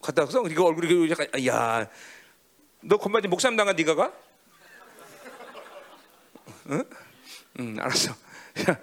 갔다 0.00 0.22
왔어? 0.22 0.42
이거 0.48 0.64
얼굴이 0.64 0.88
그 0.88 1.10
약간 1.10 1.28
야, 1.46 1.88
너 2.80 2.96
건반지 2.96 3.28
목사님 3.28 3.56
당한 3.56 3.76
네가 3.76 3.94
가? 3.94 4.12
응? 6.70 6.84
응, 7.60 7.76
알았어. 7.80 8.14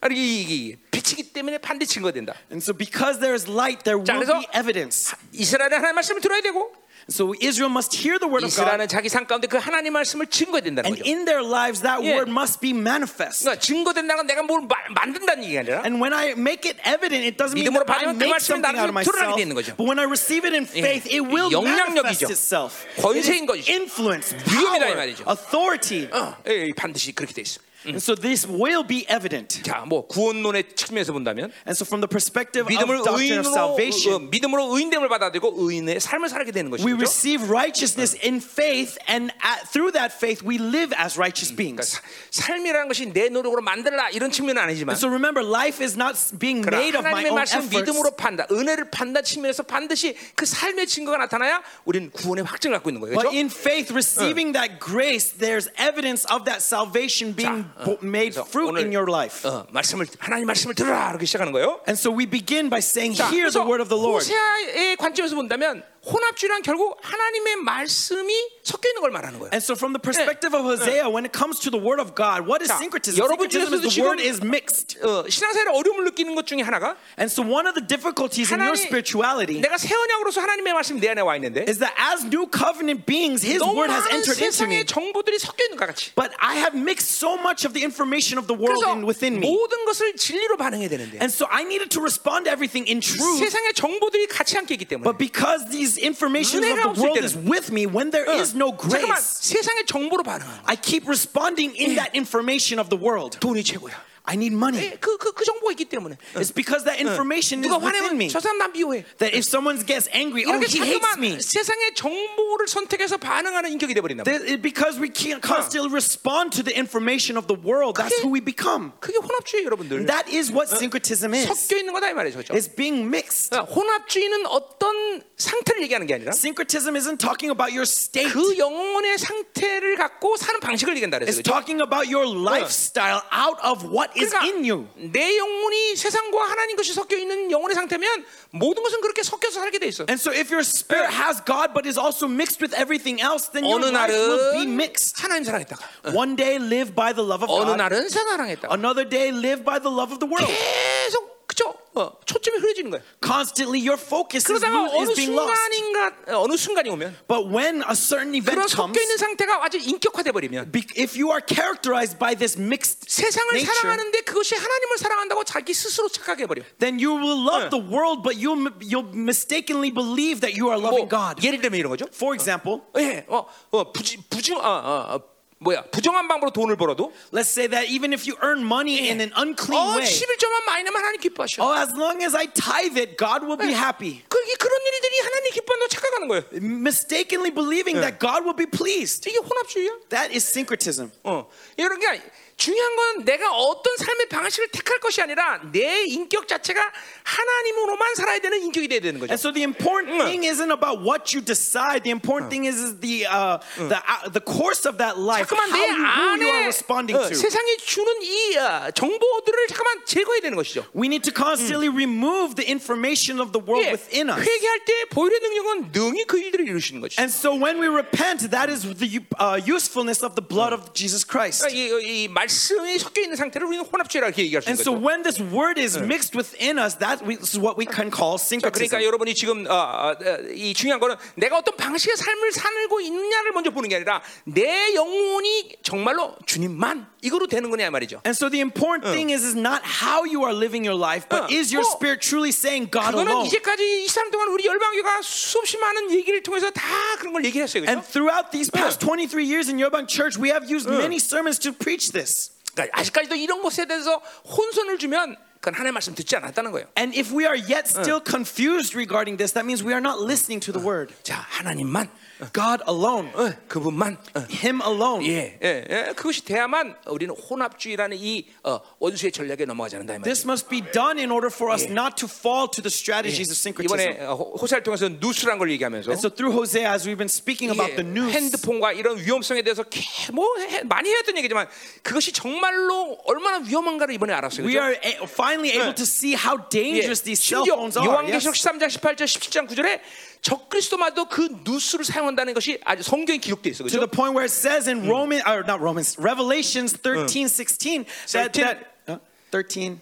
아니 0.00 0.16
이, 0.16 0.42
이 0.42 0.76
빛이기 0.90 1.32
때문에 1.32 1.58
반드시 1.58 1.94
증거된다. 1.94 2.34
And 2.50 2.58
so, 2.62 2.76
because 2.76 3.20
there 3.20 3.34
is 3.34 3.48
light, 3.50 3.84
there 3.84 4.02
자, 4.04 4.14
will 4.18 4.26
be 4.26 4.46
evidence. 4.54 5.16
이스라엘은 5.32 5.78
하나님 5.78 5.94
말씀을 5.94 6.20
들어야 6.20 6.42
되고 6.42 6.74
So, 7.09 7.33
Israel 7.41 7.71
must 7.73 7.89
hear 7.97 8.19
the 8.21 8.29
word 8.29 8.45
of 8.45 8.53
God. 8.53 8.61
이스라엘은 8.69 8.87
자기 8.87 9.09
삶 9.09 9.25
가운데 9.25 9.47
그 9.47 9.57
하나님 9.57 9.93
말씀을 9.93 10.27
증거해야 10.27 10.61
된다는 10.61 10.85
And 10.93 11.01
거죠. 11.01 11.09
in 11.09 11.25
their 11.25 11.41
lives, 11.41 11.81
that 11.81 12.05
Yeah. 12.05 12.21
word 12.21 12.29
must 12.29 12.61
be 12.61 12.69
manifest. 12.69 13.49
그러니까 13.49 13.57
증거된다는 13.65 14.17
건 14.17 14.27
내가 14.27 14.43
뭘 14.43 14.61
마- 14.61 14.77
만든다는 14.93 15.43
얘기가 15.45 15.61
아니라 15.61 15.81
And 15.81 15.97
when 15.97 16.13
I 16.13 16.37
make 16.37 16.69
it 16.69 16.77
evident, 16.85 17.25
it 17.25 17.33
doesn't 17.33 17.57
mean 17.57 17.65
믿음으로 17.65 17.81
that 17.89 17.89
I 17.89 18.13
받으면 18.13 18.13
그 18.13 18.21
make 18.21 18.29
말씀은 18.29 18.61
something 18.61 18.77
out 18.77 18.77
나중에 18.77 18.93
of 18.93 18.93
myself. 18.93 19.17
드러나게 19.17 19.41
되는 19.41 19.55
거죠. 19.57 19.73
But 19.73 19.89
when 19.89 19.97
I 19.97 20.05
receive 20.05 20.45
it 20.45 20.53
in 20.53 20.69
faith, 20.69 21.09
it 21.09 21.25
will 21.25 21.49
영향력이죠. 21.49 22.29
manifest 22.29 22.29
itself. 22.29 22.85
It 22.93 23.01
권세인 23.01 23.49
is 23.49 23.49
것이죠. 23.49 23.73
influence, 23.73 24.27
위험이다, 24.45 24.85
이 24.85 24.93
power, 24.93 24.95
말이죠. 25.01 25.21
authority. 25.25 26.13
어, 26.13 26.37
예, 26.45 26.69
반드시 26.77 27.09
그렇게 27.17 27.33
돼 27.33 27.41
있어. 27.41 27.57
And 27.85 27.95
so 28.03 28.13
this 28.13 28.45
will 28.45 28.83
be 28.85 29.05
evident. 29.07 29.63
자, 29.63 29.85
뭐 29.87 30.05
구원론의 30.05 30.75
측면에서 30.75 31.13
본다면 31.13 31.45
And 31.63 31.71
so 31.79 31.87
from 31.87 32.03
the 32.03 32.11
perspective 32.11 32.67
of 32.67 32.67
믿음을 32.67 32.99
doctrine 32.99 33.39
of 33.39 33.47
의인으로 33.47 33.49
어, 33.49 33.55
salvation, 33.55 34.29
믿음으로 34.29 34.75
의인됨을 34.75 35.07
받아들이고 35.07 35.55
의인의 35.55 36.01
삶을 36.01 36.27
살게 36.27 36.51
되는 36.51 36.67
we 36.73 36.77
것이죠. 36.77 36.99
receive 36.99 37.47
righteousness 37.47 38.19
in 38.19 38.43
faith, 38.43 38.99
and 39.07 39.31
at, 39.39 39.63
through 39.71 39.95
that 39.95 40.11
faith, 40.11 40.43
we 40.43 40.59
live 40.59 40.91
as 40.99 41.15
righteous 41.15 41.55
그러니까 41.55 41.79
beings. 41.79 41.95
사- 41.95 42.03
삶이라는 42.51 42.89
것이 42.89 43.13
내 43.15 43.29
노력으로 43.29 43.61
만들라 43.63 44.09
이런 44.11 44.29
측면은 44.29 44.61
아니지만 44.61 44.91
And 44.91 44.99
so 44.99 45.07
remember, 45.07 45.39
life 45.39 45.79
is 45.79 45.95
not 45.95 46.19
being 46.37 46.59
그러나 46.59 46.83
made 46.83 46.99
of 46.99 47.07
my 47.07 47.15
하나님의 47.15 47.31
own 47.31 47.39
말씀 47.39 47.63
efforts. 47.63 47.79
믿음으로 47.79 48.11
판다, 48.19 48.45
은혜를 48.51 48.91
판다 48.91 49.21
측면에서 49.23 49.63
반드시 49.63 50.17
그 50.35 50.45
삶의 50.45 50.85
증거가 50.85 51.15
나타나야 51.15 51.63
우리는 51.85 52.11
구원의 52.11 52.43
확증을 52.43 52.75
갖고 52.75 52.89
있는 52.91 52.99
거예요. 52.99 53.15
But 53.15 53.31
그렇죠? 53.31 53.39
in 53.39 53.47
faith, 53.47 53.87
receiving 53.95 54.51
that 54.51 54.83
grace, 54.83 55.31
there's 55.31 55.71
evidence 55.79 56.27
of 56.27 56.43
that 56.43 56.59
salvation 56.59 57.31
being 57.33 57.69
bo- 57.85 57.97
made 58.03 58.31
그래서 58.33 58.45
fruit 58.45 58.69
in 58.77 58.87
오늘 58.87 58.93
your 58.95 59.09
life. 59.11 59.47
어, 59.49 59.65
말씀을 59.71 60.05
하나님 60.19 60.45
말씀을 60.47 60.75
들으라 60.75 61.09
이렇게 61.11 61.25
시작하는 61.25 61.51
거예요. 61.53 61.79
And 61.87 61.97
so 61.99 62.11
we 62.15 62.25
begin 62.25 62.69
by 62.69 62.79
saying, 62.79 63.15
자, 63.17 63.29
Hear 63.29 63.49
the 63.51 63.59
그래서 63.59 63.65
word 63.67 63.81
of 63.81 63.89
the 63.89 63.99
Lord. 64.01 64.23
호세아의 64.25 64.95
관점에서 64.97 65.35
본다면 65.35 65.83
혼합주의란 66.04 66.62
결국 66.62 66.98
하나님의 67.00 67.56
말씀이 67.56 68.32
섞여 68.62 68.88
있는 68.88 69.00
걸 69.00 69.10
말하는 69.10 69.38
거예요. 69.38 69.50
And 69.52 69.62
so, 69.64 69.74
from 69.74 69.92
the 69.92 70.00
perspective 70.00 70.52
of 70.52 70.64
Hosea, 70.64 71.08
when 71.08 71.24
it 71.24 71.32
comes 71.32 71.58
to 71.64 71.70
the 71.70 71.80
word 71.80 72.00
of 72.00 72.14
God, 72.14 72.44
what 72.44 72.60
is 72.60 72.68
자, 72.68 72.76
syncretism? 72.76 73.20
여러분 73.24 73.48
Syncretism 73.48 73.72
is 73.72 73.80
중에서도 73.80 73.88
the 73.88 74.02
word 74.04 74.20
is 74.20 74.38
mixed. 74.44 75.00
어, 75.00 75.24
신앙생활에 75.28 75.70
어려움을 75.72 76.04
느끼는 76.12 76.34
것 76.34 76.46
중에 76.46 76.60
하나가 76.60 76.96
And 77.16 77.32
so, 77.32 77.40
one 77.40 77.64
of 77.66 77.72
the 77.74 77.84
difficulties 77.84 78.52
in 78.52 78.60
your 78.60 78.76
spirituality 78.76 79.60
내가 79.60 79.78
새 79.78 79.94
언약으로서 79.94 80.40
하나님의 80.40 80.72
말씀이 80.72 81.00
내 81.00 81.08
안에 81.08 81.20
와 81.22 81.36
있는데 81.36 81.64
is 81.68 81.80
that 81.80 81.96
as 81.96 82.24
new 82.24 82.44
covenant 82.52 83.06
beings, 83.08 83.40
His 83.44 83.60
너무 83.64 83.80
word 83.80 83.92
has 83.92 84.04
많은 84.04 84.20
entered 84.20 84.36
into 84.40 84.60
세상의 84.64 84.84
me. 84.84 84.86
정보들이 84.86 85.38
섞여 85.38 85.64
있는 85.64 85.76
것 85.80 85.86
같이. 85.88 86.12
But 86.14 86.36
I 86.36 86.60
have 86.60 86.76
mixed 86.76 87.16
so 87.16 87.36
much 87.40 87.64
of 87.64 87.72
the 87.72 87.80
information 87.84 88.36
of 88.36 88.44
the 88.44 88.56
world 88.56 88.84
in, 88.84 89.04
within 89.08 89.40
me. 89.40 89.48
모든 89.48 89.84
것을 89.88 90.16
진리로 90.16 90.56
반응해야 90.60 90.88
되는데 90.88 91.16
And 91.24 91.32
so, 91.32 91.48
I 91.48 91.64
needed 91.64 91.88
to 91.96 92.00
respond 92.04 92.44
to 92.44 92.52
everything 92.52 92.84
in 92.88 93.00
truth. 93.00 93.40
세상의 93.40 93.72
정보들이 93.72 94.28
같이 94.28 94.56
함께 94.56 94.74
있기 94.76 94.84
때문에 94.84 95.04
But 95.04 95.16
because 95.16 95.64
these 95.72 95.93
information 95.93 96.63
of 96.63 96.69
은혜가 96.71 96.81
the 96.81 96.89
없을 96.89 97.03
world 97.03 97.19
때는- 97.19 97.25
is 97.25 97.35
with 97.37 97.71
me, 97.71 97.85
when 97.85 98.09
there 98.11 98.25
어, 98.25 98.39
is 98.39 98.55
no 98.55 98.71
잠깐만 98.77 99.17
grace, 99.19 99.41
세상의 99.53 99.85
정보로 99.85 100.23
반응하는 100.23 100.63
거야. 100.63 100.63
I 100.65 100.75
keep 100.75 101.05
responding 101.07 101.75
in 101.77 101.95
that 101.95 102.11
information 102.15 102.79
of 102.79 102.89
the 102.89 102.97
world. 102.97 103.37
돈이 103.39 103.63
최고야. 103.63 103.93
I 104.26 104.36
need 104.40 104.56
money. 104.56 104.96
그, 105.00 105.18
그, 105.18 105.32
그 105.32 105.44
정보가 105.44 105.72
있기 105.72 105.84
때문에 105.84 106.16
It's 106.34 106.48
because 106.54 106.84
that 106.88 106.96
information 106.98 107.60
is 107.60 107.68
누가 107.68 107.76
within 107.76 108.16
me. 108.16 108.24
화내면 108.24 108.28
저 108.32 108.40
사람 108.40 108.56
난 108.56 108.72
미워해. 108.72 109.04
That 109.20 109.36
if 109.36 109.44
someone 109.44 109.76
gets 109.84 110.08
angry, 110.16 110.48
oh, 110.48 110.56
이렇게 110.56 110.64
he 110.64 110.80
hates 110.80 111.04
me. 111.20 111.36
자꾸만 111.36 111.40
세상의 111.44 111.94
정보를 111.94 112.66
선택해서 112.66 113.18
반응하는 113.18 113.72
인격이 113.76 113.92
돼버린다. 113.92 114.24
That 114.24 114.48
it- 114.48 114.62
because 114.64 114.96
we 114.96 115.12
can't 115.12 115.44
constantly 115.44 115.92
respond 115.92 116.56
to 116.56 116.64
the 116.64 116.72
information 116.72 117.36
of 117.36 117.46
the 117.52 117.60
world, 117.60 118.00
that's 118.00 118.16
그게- 118.16 118.24
who 118.24 118.32
we 118.32 118.40
become. 118.40 118.96
그게 118.98 119.18
혼합주의 119.20 119.64
여러분들. 119.68 120.06
That 120.08 120.32
is 120.32 120.48
what 120.48 120.72
syncretism 120.72 121.36
is. 121.36 121.44
섞여 121.44 121.76
있는 121.76 121.92
거다 121.92 122.08
이 122.08 122.14
말이죠. 122.16 122.40
그렇죠? 122.40 122.54
It's 122.56 122.72
being 122.72 123.04
mixed. 123.04 123.52
그러니까 123.52 123.68
혼합주의는 123.76 124.46
어떤 124.48 125.20
상태를 125.36 125.82
얘기하는 125.84 126.06
게 126.06 126.14
아니라 126.14 126.32
Syncretism 126.32 126.96
isn't 126.96 127.20
talking 127.20 127.52
about 127.52 127.76
your 127.76 127.84
state. 127.84 128.32
그 128.32 128.56
영혼의 128.56 129.18
상태를 129.18 129.96
갖고 130.00 130.36
사는 130.38 130.58
방식을 130.60 130.96
얘기한다 130.96 131.18
그래서 131.18 131.36
It's 131.36 131.44
그렇죠? 131.44 131.52
talking 131.60 131.82
about 131.84 132.08
your 132.08 132.24
lifestyle 132.24 133.20
out 133.28 133.60
of 133.60 133.84
what 133.84 134.13
is 134.15 134.29
그러니까 134.31 134.45
in 134.45 134.63
you. 134.69 134.87
내 134.95 135.37
영혼이 135.37 135.95
세상과 135.95 136.49
하나님 136.49 136.75
것이 136.75 136.93
섞여 136.93 137.17
있는 137.17 137.49
영혼의 137.51 137.75
상태면 137.75 138.25
모든 138.51 138.83
것은 138.83 139.01
그렇게 139.01 139.23
섞여서 139.23 139.59
살게 139.59 139.79
돼 139.79 139.87
있어. 139.87 140.05
And 140.09 140.19
so 140.21 140.31
if 140.31 140.51
your 140.51 140.61
spirit 140.65 141.09
has 141.13 141.41
God 141.45 141.73
but 141.73 141.87
is 141.87 141.97
also 141.99 142.27
mixed 142.27 142.61
with 142.61 142.73
everything 142.75 143.21
else, 143.21 143.49
then 143.51 143.63
your 143.65 143.79
어느 143.81 143.91
life 143.91 144.13
will 144.13 144.51
be 144.53 144.65
날은 144.65 144.75
mixed. 144.75 145.17
하나님 145.21 145.43
사랑했다가 145.43 146.13
One 146.15 146.35
day 146.35 146.55
live 146.57 146.93
by 146.95 147.13
the 147.13 147.25
love 147.25 147.43
of 147.43 147.49
어느 147.49 147.73
God. 147.73 147.77
날은 147.77 148.09
세상 148.09 148.27
사랑했다가 148.29 148.73
Another 148.73 149.07
day 149.07 149.29
live 149.33 149.63
by 149.63 149.79
the 149.79 149.91
love 149.91 150.11
of 150.13 150.19
the 150.19 150.29
world. 150.29 150.45
계속 150.47 151.42
그죠? 151.54 151.72
어, 151.94 152.10
초점이 152.26 152.58
흐려지는 152.58 152.90
거야. 152.90 153.00
Constantly 153.22 153.78
your 153.78 153.94
focus 153.94 154.42
is, 154.42 154.46
그러다가 154.50 154.90
어느 154.90 155.10
is 155.10 155.14
being 155.14 155.32
lost. 155.38 155.54
순간인가 155.54 156.40
어느 156.42 156.56
순간이 156.56 156.90
오면 156.90 157.16
But 157.28 157.46
when 157.46 157.82
a 157.86 157.94
certain 157.94 158.34
event 158.34 158.58
그런 158.58 158.66
comes, 158.66 158.90
섞여 158.90 159.00
있는 159.00 159.16
상태가 159.16 159.64
아주 159.64 159.78
인격화돼 159.78 160.32
버리면 160.32 160.72
be- 160.72 160.82
if 160.98 161.14
you 161.14 161.30
are 161.30 161.40
characterized 161.46 162.18
by 162.18 162.34
this 162.34 162.58
mixed 162.58 163.06
세상을 163.06 163.54
nature, 163.54 163.72
사랑하는데 163.72 164.20
그것이 164.22 164.56
하나님을 164.56 164.98
사랑한다고 164.98 165.44
자기 165.44 165.72
스스로 165.72 166.08
착각해 166.08 166.46
버려. 166.46 166.62
then 166.80 166.98
you 166.98 167.14
will 167.14 167.38
love 167.38 167.70
the 167.70 167.78
world, 167.78 168.26
but 168.26 168.34
you'll, 168.34 168.58
you'll 168.82 169.14
mistakenly 169.14 169.94
believe 169.94 170.40
that 170.42 170.58
you 170.58 170.66
are 170.74 170.80
loving 170.82 171.06
뭐 171.06 171.08
God. 171.08 171.38
예를 171.46 171.60
들면 171.60 171.78
이런 171.78 171.90
거죠. 171.90 172.06
For 172.10 172.34
example, 172.34 172.82
예, 172.98 173.24
어, 173.28 173.46
어 173.70 173.92
부지, 173.92 174.18
부정, 174.28 174.58
아, 174.58 174.66
아, 174.66 175.14
아, 175.14 175.18
뭐야, 175.64 175.82
부정한 175.90 176.28
방법으로 176.28 176.52
돈을 176.52 176.76
벌어도 176.76 177.12
let's 177.32 177.48
say 177.48 177.66
that 177.66 177.88
even 177.88 178.12
if 178.12 178.28
you 178.28 178.36
earn 178.44 178.60
money 178.62 179.08
in 179.08 179.20
an 179.20 179.32
unclean 179.34 179.80
어, 179.80 179.96
way, 179.96 180.04
11조만 180.04 180.64
많이 180.66 180.84
내면 180.84 181.00
하나님 181.00 181.20
기뻐하셔. 181.20 181.64
oh, 181.64 181.72
as 181.72 181.90
long 181.96 182.22
as 182.22 182.36
I 182.36 182.46
tithe 182.52 183.00
it, 183.00 183.16
God 183.16 183.42
will 183.42 183.56
be 183.56 183.72
happy. 183.72 184.22
그게 184.28 184.52
그런 184.60 184.76
일들이 184.84 185.14
하나님 185.24 185.52
기뻐한다고 185.52 185.88
착각하는 185.88 186.28
거예요. 186.28 186.42
Mistakenly 186.60 187.50
believing 187.50 187.98
that 188.04 188.20
God 188.20 188.44
will 188.44 188.54
be 188.56 188.66
pleased. 188.68 189.24
이게 189.28 189.38
혼합주의야. 189.40 190.08
That 190.10 190.30
is 190.36 190.44
syncretism. 190.44 191.10
어, 191.24 191.48
이런 191.76 191.98
게 191.98 192.06
중요한 192.56 192.96
건 192.96 193.24
내가 193.24 193.50
어떤 193.52 193.96
삶의 193.96 194.28
방식을 194.28 194.68
택할 194.68 195.00
것이 195.00 195.20
아니라 195.20 195.60
내 195.72 196.04
인격 196.04 196.46
자체가 196.48 196.80
하나님으로만 197.22 198.14
살아야 198.14 198.38
되는 198.38 198.62
인격이 198.62 198.88
돼야 198.88 199.00
되는 199.00 199.18
거죠. 199.20 199.32
And 199.32 199.40
so 199.40 199.52
the 199.52 199.64
important 199.64 200.22
thing 200.24 200.44
isn't 200.46 200.70
about 200.70 201.02
what 201.02 201.34
you 201.34 201.44
decide. 201.44 202.04
The 202.04 202.12
important 202.14 202.50
thing 202.50 202.66
is, 202.66 203.00
the 203.00 203.26
uh, 203.26 203.58
the 203.76 203.98
uh, 203.98 204.30
the 204.30 204.40
course 204.40 204.86
of 204.86 204.98
that 204.98 205.18
life, 205.18 205.50
how 205.50 205.56
잠깐만 205.56 205.72
내 205.74 205.82
you, 205.82 205.94
who 205.94 206.04
you 206.04 206.48
are 206.48 206.62
안에 206.62 206.64
responding 206.70 207.18
어, 207.18 207.26
to. 207.28 207.34
세상이 207.34 207.76
주는 207.78 208.22
이 208.22 208.56
어, 208.56 208.90
정보들을 208.92 209.66
잠깐만 209.68 210.04
제거해야 210.06 210.40
되는 210.40 210.56
것이죠. 210.56 210.86
We 210.94 211.08
need 211.08 211.24
to 211.28 211.34
constantly 211.34 211.88
remove 211.90 212.54
the 212.54 212.68
information 212.70 213.40
of 213.40 213.52
the 213.52 213.60
world 213.60 213.84
예, 213.88 213.92
within 213.92 214.30
us. 214.30 214.38
회개할 214.38 214.84
때 214.84 215.04
보혈의 215.10 215.40
능력은 215.40 215.92
능히 215.92 216.24
그 216.24 216.38
일들을 216.38 216.68
이루시는 216.68 217.00
것이. 217.00 217.18
And 217.18 217.32
so 217.32 217.50
when 217.50 217.80
we 217.82 217.88
repent, 217.88 218.50
that 218.50 218.70
is 218.70 218.86
the 218.86 219.20
uh, 219.42 219.58
usefulness 219.58 220.22
of 220.24 220.34
the 220.38 220.44
blood 220.44 220.72
of 220.72 220.92
Jesus 220.94 221.26
Christ. 221.26 221.66
이, 221.72 221.90
이 222.04 222.28
말씀이 222.44 222.98
섞여 222.98 223.22
있는 223.22 223.36
상태를 223.36 223.66
우리는 223.66 223.84
혼합주의라 223.84 224.28
이렇게 224.28 224.42
얘기할 224.44 224.62
수 224.62 224.68
And 224.68 224.80
있는 224.80 224.82
so 224.84 224.92
거죠. 224.94 225.06
when 225.06 225.22
this 225.22 225.40
word 225.40 225.80
is 225.80 225.96
mixed 225.98 226.36
within 226.36 226.78
us, 226.78 226.98
that 226.98 227.24
we- 227.24 227.38
is 227.40 227.56
what 227.58 227.78
we 227.80 227.86
can 227.88 228.10
call 228.12 228.36
자, 228.36 228.44
syncretism. 228.44 228.88
그러니까 228.88 229.06
여러분이 229.06 229.34
지금 229.34 229.66
어, 229.66 229.72
어, 229.72 230.12
어, 230.12 230.38
이 230.52 230.74
중요한 230.74 231.00
거는 231.00 231.16
내가 231.36 231.58
어떤 231.58 231.76
방식의 231.76 232.16
삶을 232.16 232.52
살고 232.52 233.00
있느냐를 233.00 233.52
먼저 233.52 233.70
보는 233.70 233.88
게 233.88 233.96
아니라 233.96 234.22
내 234.44 234.94
영혼이 234.94 235.76
정말로 235.82 236.36
주님만 236.46 237.06
이거로 237.23 237.47
되는 237.47 237.69
거냐 237.69 237.89
말이죠. 237.89 238.21
And 238.25 238.35
so 238.35 238.49
the 238.49 238.61
important 238.61 239.05
thing 239.11 239.31
is, 239.31 239.45
is 239.45 239.55
not 239.55 239.81
how 239.83 240.23
you 240.23 240.43
are 240.43 240.55
living 240.55 240.85
your 240.85 240.97
life, 240.97 241.27
but 241.29 241.45
어. 241.45 241.47
is 241.51 241.73
your 241.73 241.85
어. 241.85 241.91
spirit 241.91 242.21
truly 242.21 242.49
saying 242.49 242.89
God 242.91 243.11
그거는 243.11 243.27
alone? 243.31 243.47
이제까지 243.47 244.03
이 244.03 244.07
시간 244.07 244.31
동안 244.31 244.49
우리 244.49 244.65
열방교가 244.65 245.21
수없이 245.21 245.77
많은 245.77 246.11
얘기를 246.11 246.41
통해서 246.43 246.69
다 246.71 246.83
그런 247.19 247.33
걸 247.33 247.45
얘기했어요. 247.45 247.83
And 247.87 248.01
그렇죠? 248.01 248.11
throughout 248.11 248.51
these 248.51 248.71
past 248.71 248.99
23 248.99 249.43
years 249.43 249.69
in 249.69 249.77
Yoban 249.77 250.07
Church, 250.07 250.39
we 250.39 250.49
have 250.49 250.65
used 250.69 250.89
many 250.89 251.17
sermons 251.17 251.59
to 251.59 251.71
preach 251.71 252.11
this. 252.11 252.51
그러니까 252.73 252.99
아직까지도 252.99 253.35
이런 253.35 253.61
것에 253.61 253.85
대해서 253.85 254.21
혼선을 254.45 254.97
주면 254.97 255.35
그건 255.59 255.73
하나님의 255.73 255.91
말씀 255.93 256.15
듣지 256.15 256.35
않았다는 256.37 256.71
거예요. 256.71 256.87
And 256.97 257.11
if 257.17 257.35
we 257.35 257.45
are 257.45 257.57
yet 257.57 257.83
still 257.89 258.21
confused 258.23 258.95
regarding 258.95 259.35
this, 259.37 259.51
that 259.53 259.65
means 259.65 259.83
we 259.83 259.91
are 259.91 259.99
not 259.99 260.23
listening 260.23 260.63
to 260.63 260.71
the 260.71 260.79
word. 260.79 261.13
자, 261.23 261.35
하나님만, 261.35 262.09
God 262.52 262.82
alone, 262.88 263.30
어, 263.34 263.52
그분만. 263.68 264.18
어. 264.34 264.46
Him 264.50 264.80
alone. 264.82 265.24
예, 265.28 265.58
예, 265.62 265.84
예, 265.88 266.12
그것이 266.16 266.44
돼야만 266.44 266.96
우리는 267.06 267.34
혼합주의라는 267.34 268.16
이 268.18 268.46
어, 268.64 268.80
원수의 268.98 269.30
전략에 269.32 269.64
넘어가지 269.64 269.96
않는다 269.96 270.14
이 270.14 270.18
말이에요. 270.18 270.24
This 270.24 270.44
must 270.44 270.68
be 270.68 270.82
done 270.92 271.18
in 271.18 271.30
order 271.30 271.46
for 271.52 271.72
us 271.72 271.84
not 271.86 272.16
to 272.16 272.26
fall 272.28 272.66
to 272.70 272.82
the 272.82 272.90
strategies 272.90 273.50
of 273.50 273.56
syncretism. 273.56 274.00
이번에 274.18 274.26
어, 274.26 274.34
호- 274.34 274.56
호세를 274.56 274.82
통해서 274.82 275.08
누스란 275.08 275.58
걸 275.58 275.70
얘기하면서 275.70 276.10
And 276.10 276.18
so 276.18 276.28
through 276.28 276.52
Hosea, 276.58 276.86
as 276.90 277.06
we've 277.08 277.16
been 277.16 277.30
speaking 277.30 277.70
about 277.70 277.94
the 277.94 278.02
news, 278.04 278.34
핸드폰과 278.34 278.92
이런 278.92 279.16
위험성에 279.18 279.62
대해서 279.62 279.84
개- 279.84 280.02
뭐 280.32 280.44
해- 280.58 280.82
많이 280.82 281.10
했던 281.14 281.36
얘기지만 281.38 281.68
그것이 282.02 282.32
정말로 282.32 283.16
얼마나 283.24 283.58
위험한가를 283.64 284.12
이번에 284.14 284.32
알았어요. 284.34 284.66
we 284.66 284.74
그죠? 284.74 284.82
are 284.82 284.98
a- 285.04 285.16
finally 285.30 285.70
able 285.70 285.94
to 285.94 286.02
see 286.02 286.34
how 286.34 286.58
예, 286.58 286.68
dangerous 286.68 287.22
these 287.22 287.38
cell 287.40 287.62
심지어 287.62 287.74
phones 287.78 287.98
are. 287.98 288.10
요한계시록 288.10 288.54
Yes. 288.54 288.62
13장 288.66 288.88
18절 288.90 289.24
17장 289.24 289.68
9절에 289.70 290.00
적그리스도마도 290.44 291.24
그 291.24 291.48
누스를 291.64 292.04
사용한다는 292.04 292.52
것이 292.52 292.78
아주 292.84 293.02
성경에 293.02 293.38
기록돼 293.38 293.70
있어. 293.70 293.78
To 293.78 293.86
그죠? 293.86 293.98
the 293.98 294.10
point 294.10 294.36
where 294.36 294.44
it 294.44 294.52
says 294.52 294.86
in 294.86 295.08
Roman, 295.08 295.40
or 295.48 295.64
not 295.64 295.80
Romans, 295.80 296.16
Revelations 296.20 296.92
13, 296.92 297.48
16, 297.48 298.04
that, 298.32 298.52
13. 298.52 298.64
that 298.64 298.78
uh, 299.08 299.18
13, 299.50 300.00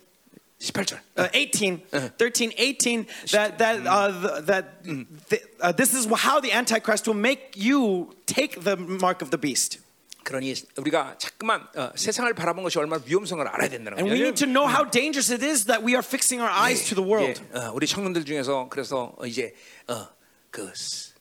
18절. 0.58 0.98
uh, 1.16 1.28
18, 1.32 1.82
13, 2.18 2.52
18, 2.58 3.06
that 3.30 3.58
that 3.58 3.86
uh, 3.86 4.10
th- 4.10 4.46
that 4.46 4.84
th- 5.30 5.42
uh, 5.60 5.70
this 5.70 5.94
is 5.94 6.06
how 6.10 6.40
the 6.40 6.50
Antichrist 6.50 7.06
will 7.06 7.14
make 7.14 7.54
you 7.54 8.10
take 8.26 8.60
the 8.62 8.76
mark 8.76 9.22
of 9.22 9.30
the 9.30 9.38
beast. 9.38 9.78
그러니 10.24 10.54
우리가 10.76 11.18
자꾸만 11.18 11.66
어, 11.74 11.90
세상을 11.96 12.32
바라본 12.34 12.62
것이 12.62 12.78
얼마나 12.78 13.02
위험성을 13.06 13.46
알아야 13.46 13.68
된다는 13.68 13.98
And 13.98 14.10
we 14.10 14.20
need 14.20 14.36
to 14.36 14.46
know 14.46 14.66
how 14.66 14.84
dangerous 14.88 15.30
it 15.34 15.42
is 15.44 15.66
that 15.66 15.82
we 15.82 15.94
are 15.94 16.02
fixing 16.02 16.40
our 16.40 16.50
eyes 16.50 16.86
to 16.90 16.94
the 16.94 17.02
world. 17.02 17.42
예, 17.54 17.58
어, 17.58 17.72
우리 17.74 17.86
청년들 17.86 18.24
중에서 18.24 18.68
그래서 18.70 19.14
어, 19.18 19.26
이제 19.26 19.54
어, 19.88 20.06
그 20.51 20.71
스- 20.75 21.13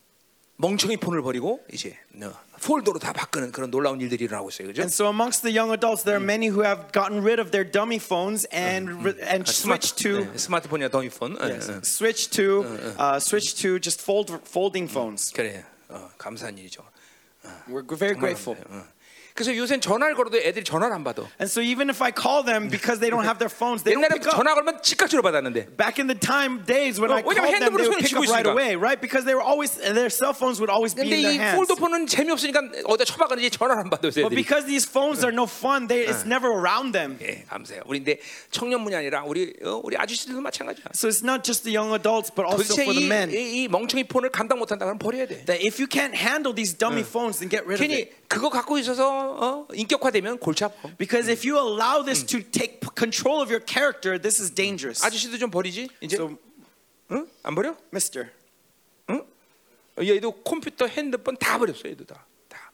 멍청이 0.58 0.96
폰을 0.96 1.20
버리고 1.20 1.60
이제 1.70 1.98
어, 2.22 2.32
폴더로 2.62 2.98
다 2.98 3.12
바꾸는 3.12 3.52
그런 3.52 3.70
놀라운 3.70 4.00
일들이 4.00 4.24
일어나고 4.24 4.48
있어요, 4.48 4.68
그죠? 4.68 4.80
And 4.80 4.90
so 4.92 5.06
amongst 5.08 5.42
the 5.42 5.52
young 5.52 5.70
adults, 5.70 6.02
there 6.02 6.16
are 6.16 6.24
many 6.24 6.48
who 6.48 6.64
have 6.64 6.90
gotten 6.92 7.20
rid 7.20 7.38
of 7.38 7.50
their 7.52 7.62
dummy 7.70 8.00
phones 8.00 8.46
and 8.50 8.88
re- 9.04 9.20
and 9.20 9.44
switched 9.46 10.00
to 10.00 10.24
네, 10.24 10.38
스마트폰이나 10.38 10.88
더미폰. 10.88 11.36
어, 11.36 11.44
yes, 11.44 11.68
어, 11.70 11.84
switch 11.84 12.30
to 12.30 12.64
uh, 12.96 13.20
switch 13.20 13.54
to 13.60 13.76
just 13.78 14.00
fold 14.00 14.32
folding 14.48 14.88
phones. 14.88 15.30
그래, 15.34 15.62
어, 15.90 16.08
감사한 16.16 16.56
일이죠. 16.56 16.82
We're 17.68 17.84
very 17.94 18.16
grateful. 18.16 18.56
어. 18.70 18.84
그래서 19.36 19.54
요새 19.54 19.78
전화를 19.78 20.14
걸어도 20.14 20.38
애들이 20.38 20.64
전화를 20.64 20.94
안 20.96 21.04
받아. 21.04 21.20
And 21.36 21.44
so 21.44 21.60
even 21.60 21.90
if 21.92 22.00
I 22.02 22.08
call 22.08 22.40
them 22.42 22.70
because 22.72 23.04
they 23.04 23.12
don't 23.12 23.28
have 23.28 23.36
their 23.36 23.52
phones, 23.52 23.84
they 23.84 23.92
don't 23.92 24.00
옛날에 24.00 24.16
pick 24.16 24.24
up. 24.24 24.32
전화 24.32 24.54
걸면 24.56 24.80
즉각적으로 24.80 25.20
받았는데 25.20 25.76
Back 25.76 26.00
in 26.00 26.08
the 26.08 26.16
time 26.16 26.64
days 26.64 26.96
when 26.96 27.12
어, 27.12 27.20
I 27.20 27.22
왜냐면 27.22 27.52
called 27.52 27.60
them, 27.60 27.68
they 27.68 27.68
핸드폰을 27.68 27.84
would 27.84 27.92
손에 27.92 28.00
pick 28.00 28.16
쥐고 28.16 28.24
up 28.24 28.32
right 28.32 28.48
있으니까. 28.48 28.56
away, 28.56 28.72
right? 28.80 28.96
Because 28.96 29.28
they 29.28 29.36
were 29.36 29.44
always 29.44 29.76
their 29.76 30.08
cell 30.08 30.32
phones 30.32 30.56
would 30.56 30.72
always 30.72 30.96
be 30.96 31.04
근데 31.04 31.20
in 31.20 31.20
their 31.20 31.36
이 31.36 31.36
hands. 31.36 31.52
폴더폰은 31.52 32.08
재미없으니까 32.08 32.80
어디다 32.88 33.04
쳐박으니 33.04 33.52
전화를 33.52 33.84
안 33.84 33.92
받아요, 33.92 34.08
But 34.08 34.32
애들이. 34.32 34.40
because 34.40 34.64
these 34.64 34.88
phones 34.88 35.20
are 35.20 35.36
no 35.36 35.44
fun, 35.44 35.84
they, 35.84 36.08
it's 36.08 36.24
never 36.24 36.48
around 36.48 36.96
them. 36.96 37.20
예, 37.20 37.44
감사해요. 37.44 37.84
우리 37.84 38.00
근데 38.00 38.16
청년뿐이 38.56 38.96
아니라 38.96 39.28
우리 39.28 39.52
어, 39.60 39.84
우리 39.84 40.00
아저씨들도 40.00 40.40
마찬가지야. 40.40 40.96
So 40.96 41.12
it's 41.12 41.20
not 41.20 41.44
just 41.44 41.60
the 41.68 41.76
young 41.76 41.92
adults, 41.92 42.32
but 42.32 42.48
also 42.48 42.64
도대체 42.64 42.88
for 42.88 42.96
the 42.96 43.04
이, 43.04 43.12
men. 43.12 43.28
이, 43.28 43.36
이 43.36 43.68
멍청이 43.68 44.08
폰을 44.08 44.32
감당 44.32 44.56
못한다 44.56 44.88
그러면 44.88 44.96
버려야 44.96 45.28
돼. 45.28 45.44
That 45.44 45.60
if 45.60 45.76
you 45.76 45.84
can't 45.84 46.16
handle 46.16 46.56
these 46.56 46.72
dummy 46.72 47.04
phones, 47.04 47.36
then 47.36 47.52
get 47.52 47.68
rid 47.68 47.76
of 47.76 47.84
괜히 47.84 48.08
it. 48.08 48.16
그거 48.31 48.49
갖고 48.49 48.77
있어서 48.77 49.09
어, 49.09 49.67
인격화되면 49.73 50.39
골치 50.39 50.63
아파. 50.63 50.87
Because 50.97 51.29
if 51.29 51.45
you 51.45 51.59
allow 51.59 52.01
this 52.01 52.25
to 52.25 52.39
take 52.39 52.79
control 52.97 53.41
of 53.41 53.51
your 53.51 53.61
character, 53.67 54.17
this 54.17 54.41
is 54.41 54.53
dangerous. 54.55 55.03
아저씨도 55.05 55.37
좀 55.37 55.51
버리지 55.51 55.89
이제 55.99 56.15
So, 56.15 56.37
응? 57.11 57.27
안 57.43 57.55
버려? 57.55 57.75
Mister, 57.91 58.31
응? 59.09 59.25
얘도 59.99 60.43
컴퓨터, 60.43 60.87
핸드폰 60.87 61.35
다 61.35 61.57
버렸어 61.57 61.89
얘도 61.89 62.05
다. 62.05 62.25
다. 62.47 62.71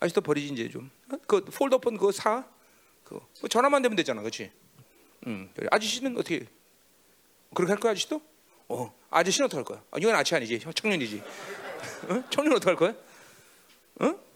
아저씨도 0.00 0.20
버리지 0.22 0.52
이제 0.52 0.68
좀. 0.68 0.90
어? 1.12 1.16
그 1.28 1.44
폴더폰 1.44 1.96
그거 1.96 2.10
사. 2.10 2.44
그거 3.04 3.24
전화만 3.48 3.82
되면 3.82 3.94
되잖아, 3.94 4.20
그렇지? 4.20 4.50
응. 5.28 5.48
아저씨는 5.70 6.16
어떻게? 6.18 6.44
그렇게 7.54 7.70
할 7.70 7.78
거야 7.78 7.92
아저씨도? 7.92 8.20
어. 8.68 8.92
아저씨는 9.10 9.46
어떻게 9.46 9.58
할 9.58 9.64
거야? 9.64 9.80
아, 9.92 9.98
이건 10.00 10.16
아치 10.16 10.34
아니지, 10.34 10.58
청년이지. 10.74 11.22
어? 12.08 12.24
청년 12.30 12.54
어떻게 12.56 12.68
할 12.68 12.76
거야? 12.76 12.94
어? 14.00 14.31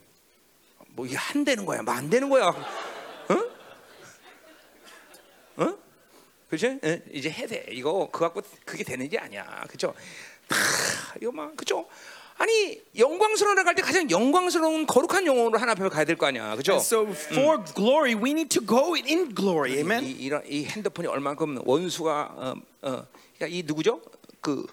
뭐 0.96 1.04
이게 1.06 1.16
안 1.18 1.44
되는 1.44 1.66
거야, 1.66 1.82
뭐안 1.82 2.08
되는 2.08 2.28
거야. 2.30 2.46
어? 2.48 3.34
어? 5.58 5.78
예, 6.84 7.02
이제 7.12 7.30
해야 7.30 7.46
돼. 7.46 7.66
이거 7.70 8.08
그거 8.10 8.26
갖고 8.32 8.40
그게 8.64 8.82
되는 8.82 9.06
게 9.08 9.18
아니야. 9.18 9.64
그죠? 9.68 9.94
다 10.48 10.56
이거 11.20 11.30
막 11.32 11.54
그죠? 11.54 11.86
아니 12.38 12.80
영광스러운 12.96 13.62
갈때 13.62 13.82
가장 13.82 14.10
영광스러운 14.10 14.86
거룩한 14.86 15.26
영혼으로 15.26 15.58
하나 15.58 15.72
앞에 15.72 15.86
가야 15.90 16.04
될 16.06 16.16
거 16.16 16.26
아니야. 16.26 16.56
그죠? 16.56 16.76
so 16.76 17.02
for 17.02 17.62
glory, 17.74 18.14
we 18.14 18.30
need 18.30 18.48
to 18.48 18.66
go 18.66 18.94
in 18.94 19.34
glory. 19.34 19.72
이, 19.74 19.78
Amen. 19.80 20.04
이런 20.04 20.42
이 20.46 20.64
핸드폰이 20.64 21.08
얼만큼 21.08 21.60
원수가 21.66 22.34
어, 22.36 22.54
어, 22.82 23.06
그러니까 23.36 23.46
이 23.48 23.62
누구죠? 23.66 24.00
그 24.40 24.66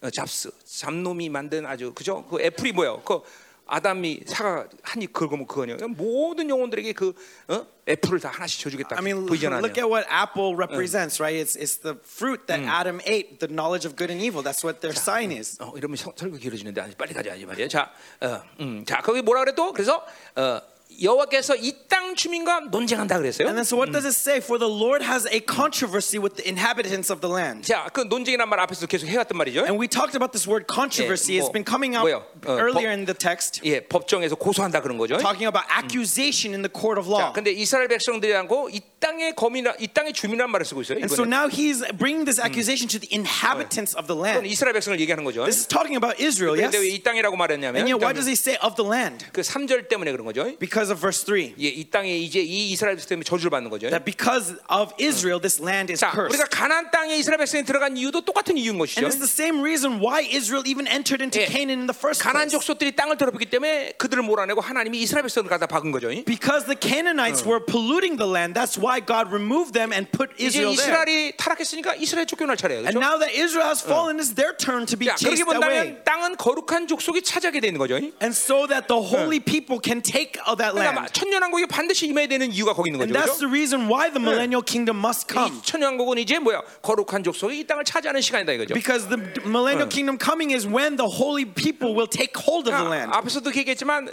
어, 0.00 0.10
잡스 0.10 0.50
잡놈이 0.64 1.28
만든 1.28 1.64
아주 1.66 1.92
그죠? 1.92 2.24
그 2.24 2.40
애플이 2.40 2.72
뭐야? 2.72 2.96
그 3.04 3.20
아담이 3.68 4.22
사과 4.26 4.66
한입 4.82 5.12
긁으면 5.12 5.46
그거냐? 5.46 5.76
모든 5.88 6.48
영혼들에게 6.48 6.92
그 6.94 7.12
어? 7.48 7.66
애플을 7.88 8.18
다 8.18 8.30
하나씩 8.30 8.60
줘주겠다. 8.60 8.96
I 8.96 9.02
mean, 9.04 9.26
look 9.26 9.78
at 9.78 9.86
what 9.88 10.06
Apple 10.10 10.56
represents, 10.56 11.20
right? 11.20 11.36
It's, 11.36 11.54
it's 11.54 11.76
the 11.80 11.96
fruit 12.04 12.46
that 12.48 12.60
Adam 12.64 13.00
ate, 13.06 13.38
the 13.40 13.48
knowledge 13.48 13.86
of 13.86 13.94
good 13.96 14.10
and 14.10 14.20
evil. 14.20 14.42
That's 14.42 14.64
what 14.64 14.80
their 14.80 14.96
sign 14.96 15.30
is. 15.30 15.58
어, 15.60 15.72
이러면 15.76 15.96
성- 15.96 16.12
설교 16.16 16.38
길어지는데 16.38 16.96
빨리 16.96 17.12
가자 17.14 17.34
이 17.34 17.44
말이에요. 17.44 17.68
자, 17.68 17.92
어, 18.20 18.42
음, 18.60 18.84
자 18.84 19.00
거기 19.00 19.22
뭐라 19.22 19.44
그래 19.44 19.54
또? 19.54 19.72
그래서 19.72 20.04
어, 20.36 20.60
여호와께서 21.01 21.55
이 21.55 21.73
땅 21.89 22.13
주민과 22.15 22.69
논쟁한다 22.69 23.17
그랬어요. 23.17 23.47
And 23.49 23.57
then, 23.57 23.65
so 23.65 23.77
what 23.77 23.91
does 23.91 24.05
it 24.05 24.13
say? 24.13 24.37
For 24.37 24.59
the 24.61 24.69
Lord 24.69 25.01
has 25.01 25.25
a 25.25 25.41
controversy 25.41 26.21
with 26.21 26.37
the 26.37 26.45
inhabitants 26.45 27.09
of 27.09 27.21
the 27.21 27.29
land. 27.33 27.65
자, 27.65 27.89
그 27.93 28.01
논쟁이란 28.05 28.47
말 28.47 28.59
앞에서 28.61 28.85
계속 28.85 29.07
해왔단 29.07 29.33
말이죠. 29.37 29.65
And 29.65 29.81
we 29.81 29.87
talked 29.89 30.13
about 30.13 30.29
this 30.33 30.45
word 30.45 30.65
controversy. 30.69 31.37
예, 31.37 31.41
It's 31.41 31.49
뭐, 31.49 31.53
been 31.57 31.65
coming 31.65 31.97
out 31.97 32.05
뭐요? 32.05 32.21
어, 32.45 32.61
earlier 32.61 32.93
법- 32.93 32.97
in 33.01 33.05
the 33.09 33.17
text, 33.17 33.61
예, 33.65 33.81
법정에서 33.81 34.35
고소한다 34.37 34.81
그런 34.81 34.97
거죠. 35.01 35.17
talking 35.17 35.49
about 35.49 35.65
accusation 35.73 36.53
in 36.53 36.61
the 36.61 36.69
court 36.69 37.01
of 37.01 37.09
자, 37.09 37.13
law. 37.13 37.33
근데 37.33 37.49
이스라엘 37.49 37.87
백성들이 37.89 38.33
않고 38.45 38.69
이 38.69 38.81
땅의 38.99 39.33
거민이라 39.35 39.75
이 39.79 39.87
땅의 39.89 40.13
주민이란 40.13 40.51
말을 40.51 40.65
쓰고 40.65 40.81
있어요. 40.85 40.97
And 41.01 41.09
so 41.09 41.25
이거는 41.25 41.33
now 41.33 41.49
he's 41.49 41.81
bringing 41.97 42.25
this 42.29 42.37
accusation 42.41 42.85
to 42.89 42.99
the 43.01 43.09
inhabitants 43.13 43.97
of 43.97 44.05
the 44.05 44.13
그건 44.17 44.45
land. 44.45 44.45
이스라엘 44.49 44.73
백성을 44.77 44.93
얘기하는 45.01 45.23
거죠. 45.25 45.45
This 45.45 45.65
is 45.65 45.67
talking 45.67 45.97
about 45.97 46.21
Israel, 46.21 46.53
yes? 46.57 46.69
근데 46.69 46.77
왜 46.85 46.93
이 46.93 47.01
땅이라고 47.01 47.33
말했냐면 47.37 47.81
And 47.81 47.89
yet, 47.89 47.97
why 47.97 48.13
이 48.13 48.13
땅은 48.13 48.21
does 48.21 48.29
he 48.29 48.37
say 48.37 48.57
of 48.61 48.77
the 48.77 48.85
land? 48.85 49.25
그 49.33 49.41
3절 49.41 49.89
때문에 49.89 50.11
그런 50.11 50.25
거죠. 50.25 50.45
Because 50.59 50.76
because 50.77 50.91
of 50.91 50.99
verse 51.01 51.23
3. 51.23 51.55
예, 51.59 51.67
이 51.67 51.89
땅에 51.89 52.17
이제 52.17 52.39
이 52.39 52.71
이스라엘 52.71 52.95
백성 52.95 53.09
때문에 53.09 53.23
저주를 53.23 53.49
받는 53.51 53.69
거죠. 53.69 53.89
That 53.89 54.05
because 54.05 54.55
of 54.69 54.93
Israel, 54.99 55.39
this 55.39 55.61
land 55.61 55.91
is 55.91 55.99
자, 56.01 56.11
우리가 56.11 56.47
cursed. 56.47 56.49
가나안 56.49 56.91
땅에 56.91 57.15
이스라엘 57.17 57.37
백성이 57.39 57.63
들어간 57.63 57.97
이유도 57.97 58.21
똑같은 58.21 58.57
이유인 58.57 58.77
것이죠. 58.79 59.01
And 59.01 59.09
it's 59.09 59.19
the 59.19 59.29
same 59.29 59.61
reason 59.61 59.99
why 59.99 60.21
Israel 60.23 60.63
even 60.67 60.87
entered 60.87 61.21
into 61.23 61.41
예. 61.41 61.47
Canaan 61.47 61.83
in 61.83 61.87
the 61.87 61.97
first 61.97 62.23
가나안 62.23 62.47
place. 62.49 62.53
족속들이 62.53 62.95
땅을 62.95 63.17
더럽히기 63.17 63.49
때문에 63.49 63.93
그들을 63.97 64.23
몰아내고 64.23 64.61
하나님이 64.61 65.01
이스라엘 65.01 65.23
백성을 65.23 65.49
갖다 65.49 65.67
박은 65.67 65.91
거죠. 65.91 66.09
Because 66.25 66.65
the 66.65 66.77
Canaanites 66.79 67.43
were 67.45 67.63
polluting 67.63 68.17
the 68.17 68.29
land, 68.29 68.53
that's 68.53 68.77
why 68.77 68.99
God 69.03 69.29
removed 69.31 69.73
them 69.73 69.91
and 69.93 70.09
put 70.11 70.31
이제 70.37 70.61
Israel 70.63 70.75
there. 70.75 70.83
이스라엘이 70.83 71.37
타락했으니까 71.37 71.95
이스라엘 71.95 72.25
쫓겨날 72.27 72.57
차례예요. 72.57 72.85
And 72.85 72.97
그렇죠? 72.97 73.03
now 73.03 73.17
that 73.19 73.33
Israel 73.33 73.67
has 73.67 73.81
fallen, 73.83 74.19
it's 74.19 74.33
their 74.35 74.55
turn 74.55 74.85
to 74.85 74.97
be 74.97 75.07
자, 75.07 75.15
그렇게 75.15 75.35
chased 75.35 75.43
away. 75.49 75.59
본다면 75.59 76.03
땅은 76.03 76.37
거룩한 76.37 76.87
족속이 76.87 77.21
차지하게 77.23 77.59
되는 77.59 77.77
거죠. 77.77 77.95
And 78.21 78.33
so 78.35 78.67
that 78.67 78.87
the 78.87 79.01
holy 79.01 79.39
people 79.39 79.79
can 79.81 80.01
take 80.01 80.39
of 80.47 80.61
that 80.72 80.76
그러니까 80.76 81.08
land. 81.08 81.12
천년왕국이 81.12 81.66
반드시 81.66 82.06
임해야 82.08 82.26
되는 82.26 82.50
이유가 82.52 82.72
거기 82.72 82.90
있는 82.90 83.00
And 83.00 83.12
거죠. 83.12 83.20
that's 83.20 83.38
그렇죠? 83.38 83.46
the 83.46 83.50
reason 83.52 83.88
why 83.88 84.10
the 84.10 84.20
millennial 84.20 84.62
kingdom 84.64 84.98
must 84.98 85.28
come. 85.28 85.48
이 85.56 85.62
천년왕국은 85.62 86.18
이제 86.18 86.38
뭐야? 86.38 86.62
거룩한 86.82 87.22
족속이 87.22 87.60
이 87.60 87.66
땅을 87.66 87.84
차지하는 87.84 88.20
시간이다 88.20 88.52
이거죠. 88.52 88.74
Because 88.74 89.08
the 89.08 89.20
millennial 89.46 89.88
kingdom 89.88 90.18
coming 90.18 90.50
is 90.52 90.66
when 90.66 90.96
the 90.96 91.06
holy 91.08 91.44
people 91.44 91.94
will 91.94 92.08
take 92.08 92.34
hold 92.36 92.68
of 92.68 92.74
the 92.76 92.88
land. 92.88 93.12
아, 93.14 93.18
앞에서도 93.18 93.46
얘기했지만 93.54 94.08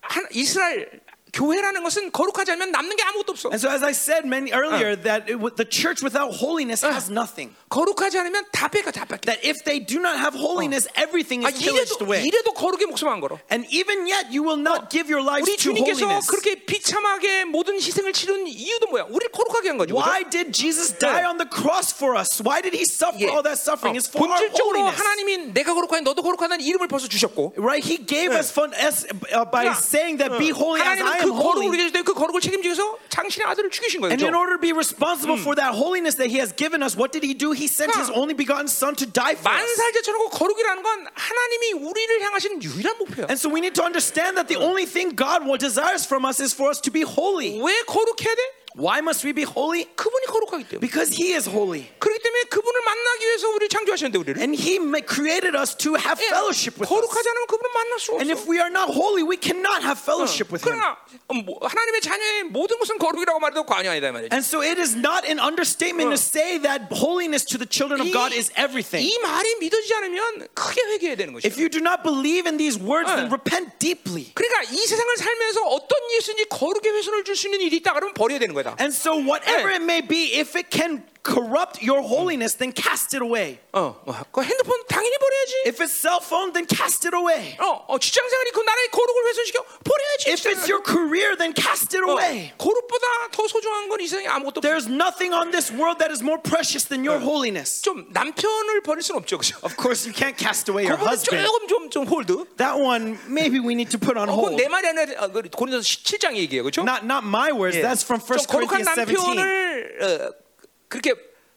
한, 0.00 0.24
이스라엘 0.32 1.01
교회라는 1.33 1.83
것은 1.83 2.11
거룩하지 2.13 2.51
않으면 2.53 2.71
남는 2.71 2.95
게 2.95 3.03
아무것도 3.03 3.31
없어. 3.33 3.49
And 3.51 3.59
so, 3.61 3.69
as 3.69 3.83
I 3.83 3.91
said 3.91 4.25
many 4.25 4.49
earlier, 4.55 4.95
that 4.95 5.27
it, 5.29 5.37
would- 5.37 5.53
the 5.59 5.67
church 5.69 6.01
without 6.01 6.33
holiness 6.33 6.81
has 6.87 7.11
nothing. 7.11 7.53
거룩하지 7.69 8.17
않으면 8.17 8.45
다 8.51 8.69
뺏겨 8.69 8.89
다 8.89 9.05
뺏겨. 9.05 9.21
That 9.27 9.43
if 9.45 9.59
they 9.67 9.77
do 9.83 9.99
not 9.99 10.17
have 10.17 10.33
holiness, 10.33 10.87
everything 10.95 11.43
아, 11.45 11.51
is 11.51 11.59
pillaged 11.61 11.99
이래도 11.99 12.05
away. 12.07 12.23
이래도 12.25 12.53
거룩에 12.55 12.87
목숨 12.87 13.09
안 13.11 13.19
걸어. 13.19 13.37
And 13.51 13.67
even 13.69 14.07
yet, 14.07 14.31
you 14.33 14.41
will 14.41 14.57
not 14.57 14.89
give 14.89 15.11
your 15.11 15.21
lives 15.21 15.45
우리 15.45 15.59
to 15.59 15.75
주님께서 15.75 16.07
holiness. 16.07 16.25
그렇게 16.31 16.63
비참하게 16.65 17.43
모든 17.45 17.75
희생을 17.75 18.13
치른 18.13 18.47
이유도 18.47 18.87
뭐야? 18.87 19.03
우리를 19.11 19.29
거룩하게 19.29 19.67
한 19.69 19.77
거죠. 19.77 19.93
그죠? 19.93 20.01
Why 20.01 20.23
did 20.23 20.55
Jesus 20.55 20.97
die 20.97 21.27
on 21.27 21.37
the 21.37 21.45
cross 21.51 21.93
for 21.93 22.17
us? 22.17 22.41
Why 22.41 22.63
did 22.63 22.73
he 22.73 22.87
suffer 22.87 23.19
예. 23.21 23.29
all 23.29 23.43
that 23.43 23.59
suffering? 23.59 23.93
어, 23.93 23.99
It's 23.99 24.09
for 24.09 24.25
our 24.25 24.41
본질적으로 24.47 24.79
holiness. 24.89 24.95
하나님이 24.97 25.53
내가 25.53 25.75
거룩하니 25.75 26.01
너도 26.07 26.23
거룩하다는 26.23 26.63
이름을 26.65 26.87
벌써 26.87 27.05
주셨고 27.05 27.53
Right? 27.59 27.83
He 27.83 27.99
gave 28.01 28.31
us 28.33 28.49
fun 28.49 28.73
as, 28.73 29.05
uh, 29.35 29.43
by 29.45 29.67
그러니까, 29.69 29.77
saying 29.83 30.17
that 30.23 30.33
be 30.39 30.49
holy 30.55 30.79
as 30.81 30.97
하나님은 30.97 31.13
I 31.13 31.20
그 31.21 31.29
am 31.29 31.29
거룩을 31.35 31.43
holy. 31.43 31.67
우리에게 31.69 31.83
주실 31.89 31.93
때 31.93 32.01
그 32.03 32.13
거룩을 32.13 32.41
책임지기 32.41 32.67
위해서 32.69 32.97
당신의 33.09 33.47
아들을 33.47 33.69
죽이신 33.69 34.01
거예요. 34.01 34.11
And 34.13 34.23
in 34.23 34.31
그죠? 34.31 34.39
order 34.39 34.55
to 34.57 34.61
be 34.61 34.71
responsible 34.71 35.37
for 35.37 35.53
that 35.55 35.75
holiness 35.77 36.15
that 36.17 36.29
he 36.31 36.39
has 36.39 36.53
given 36.55 36.81
us, 36.81 36.95
what 36.97 37.11
did 37.11 37.25
he 37.25 37.33
do? 37.37 37.51
He 37.53 37.65
sent 37.69 37.93
his 37.97 38.09
그러니까 38.09 38.17
only 38.21 38.33
begotten 38.37 38.67
son 38.69 38.95
to 38.97 39.05
die 39.05 39.35
for 39.37 39.51
us. 39.51 39.61
만살제처럼 39.61 40.29
거룩이라는 40.31 40.83
건 40.83 41.05
하나님이 41.13 41.73
우리를 41.85 42.21
향하신 42.21 42.61
유일한 42.63 42.97
목표야. 42.97 43.27
And 43.29 43.37
so 43.37 43.49
we 43.49 43.59
need 43.61 43.75
to 43.75 43.83
understand 43.83 44.37
that 44.37 44.47
the 44.47 44.57
only 44.57 44.85
thing 44.85 45.13
God 45.15 45.43
wa- 45.45 45.57
desires 45.57 46.05
from 46.07 46.25
us 46.25 46.39
is 46.39 46.53
for 46.53 46.69
us 46.69 46.79
to 46.81 46.91
be 46.91 47.01
holy. 47.03 47.59
왜 47.61 47.73
거룩해야 47.85 48.33
돼? 48.35 48.41
Why 48.77 48.99
must 49.01 49.25
we 49.25 49.33
be 49.33 49.41
holy? 49.41 49.89
그분이 49.95 50.27
거룩하기 50.29 50.69
때문에. 50.69 50.79
Because 50.85 51.09
he 51.09 51.33
is 51.33 51.49
holy. 51.49 51.89
그렇기 51.97 52.21
때문에 52.21 52.43
그분을 52.43 52.81
만나기 52.85 53.25
위해서 53.25 53.49
우리를 53.49 53.69
창조하셨는데 53.69 54.19
우리를. 54.19 54.37
And 54.37 54.53
he 54.53 54.77
ma- 54.77 55.01
created 55.01 55.57
us 55.57 55.73
to 55.81 55.97
have 55.97 56.21
예, 56.21 56.29
fellowship 56.29 56.77
with 56.77 56.85
us. 56.85 56.93
거룩하지 56.93 57.25
않으면 57.25 57.47
그분을 57.47 57.71
만날 57.73 57.97
수 57.97 58.13
And 58.21 58.29
없어. 58.29 58.37
if 58.37 58.45
we 58.45 58.61
are 58.61 58.69
not 58.69 58.93
holy, 58.93 59.25
we 59.25 59.33
cannot 59.41 59.81
have 59.81 59.97
fellowship 59.97 60.53
with 60.53 60.61
him. 60.61 60.77
그러나 60.77 60.93
어, 61.25 61.33
뭐, 61.41 61.57
하나님의 61.65 62.01
자녀의 62.05 62.53
모든 62.53 62.77
것은 62.77 63.01
거룩이라고 63.01 63.39
말해도 63.41 63.65
과언이 63.65 63.89
아니다 63.89 64.09
이 64.09 64.11
말이죠. 64.13 64.29
And 64.29 64.45
so 64.45 64.61
it 64.61 64.77
is 64.77 64.93
not 64.93 65.25
an 65.25 65.41
understatement 65.41 66.13
to 66.13 66.19
say 66.21 66.61
that 66.61 66.85
holiness 66.93 67.41
to 67.49 67.57
the 67.57 67.65
children 67.65 67.97
of 67.97 68.13
God 68.13 68.29
is 68.29 68.53
everything. 68.61 69.01
이 69.01 69.09
말이 69.25 69.57
믿어지지 69.57 69.89
않으면 70.05 70.53
크게 70.53 70.85
회개해야 71.01 71.17
되는 71.17 71.33
것이죠. 71.33 71.49
If 71.49 71.57
you 71.57 71.65
do 71.73 71.81
not 71.81 72.05
believe 72.05 72.45
in 72.45 72.61
these 72.61 72.77
words, 72.77 73.09
then 73.09 73.25
어. 73.25 73.33
repent 73.33 73.73
deeply. 73.81 74.37
그러니까 74.37 74.69
이 74.69 74.77
세상을 74.85 75.17
살면서 75.17 75.65
어떤 75.65 75.97
일이든지 76.13 76.45
거룩의 76.53 76.93
훼손을 76.93 77.25
줄 77.25 77.33
수 77.33 77.47
있는 77.49 77.61
일이 77.61 77.77
있다 77.81 77.93
그러면 77.97 78.13
버려야 78.13 78.37
되는 78.37 78.53
거 78.53 78.60
다. 78.62 78.74
And 78.78 78.92
so 78.92 79.16
whatever 79.16 79.70
예. 79.70 79.76
it 79.76 79.82
may 79.82 80.00
be, 80.00 80.38
if 80.38 80.56
it 80.56 80.70
can 80.70 81.02
corrupt 81.27 81.83
your 81.83 81.99
holiness, 82.01 82.55
then 82.55 82.71
cast 82.71 83.11
it 83.13 83.21
away. 83.21 83.59
어, 83.73 83.99
어, 84.07 84.13
그 84.31 84.41
핸드폰 84.41 84.71
당연히 84.87 85.17
버려야지. 85.19 85.53
If 85.67 85.83
it's 85.83 85.91
cell 85.91 86.19
phone, 86.23 86.53
then 86.53 86.65
cast 86.65 87.03
it 87.05 87.13
away. 87.13 87.57
어, 87.59 87.83
어, 87.87 87.99
직장 87.99 88.23
생활이 88.29 88.51
그 88.51 88.61
나라의 88.61 88.87
거룩을 88.91 89.27
훼손시켜 89.27 89.59
버려야지. 89.83 90.31
If 90.31 90.47
it's 90.47 90.69
your 90.71 90.79
career, 90.81 91.35
then 91.35 91.51
cast 91.53 91.91
it 91.97 91.99
어, 92.05 92.15
away. 92.15 92.53
거룩보다 92.57 93.05
더 93.31 93.47
소중한 93.47 93.89
건 93.89 93.99
이 93.99 94.07
세상에 94.07 94.27
아무것도 94.27 94.59
없어. 94.59 94.69
There's 94.69 94.87
nothing 94.87 95.33
on 95.35 95.51
this 95.51 95.67
world 95.73 95.99
that 95.99 96.13
is 96.13 96.23
more 96.23 96.39
precious 96.39 96.87
than 96.87 97.03
your 97.03 97.19
holiness. 97.19 97.81
좀 97.83 98.07
남편을 98.13 98.81
버릴 98.87 99.01
수는 99.03 99.19
없죠, 99.19 99.37
그죠? 99.37 99.57
Of 99.67 99.75
course, 99.75 100.07
you 100.07 100.15
can't 100.15 100.37
cast 100.39 100.71
away 100.71 100.87
your 100.87 100.95
그거는 100.95 101.11
husband. 101.11 101.43
조금 101.43 101.67
좀 101.67 101.89
좀 101.91 102.07
홀드. 102.07 102.55
That 102.55 102.79
one, 102.79 103.19
maybe 103.27 103.59
we 103.59 103.75
need 103.75 103.91
to 103.91 103.99
put 103.99 104.15
on 104.15 104.29
어, 104.29 104.35
그건 104.35 104.55
hold. 104.55 104.63
내 104.63 104.69
말이 104.69 104.87
아니라 104.87 105.25
어, 105.25 105.27
그 105.27 105.43
고린도서 105.51 105.83
17장 105.83 106.35
얘기예요, 106.39 106.63
그렇죠? 106.63 106.87
Not, 106.87 107.03
not 107.03 107.27
my 107.27 107.51
words. 107.51 107.75
That's 107.83 108.05
from 108.07 108.23
1 108.23 108.47
좀 108.47 108.47
거룩한 108.47 108.85
Corinthians 108.87 108.95
17. 108.95 109.35
남편을 109.35 109.97
어, 110.31 110.40
그렇게 110.92 111.14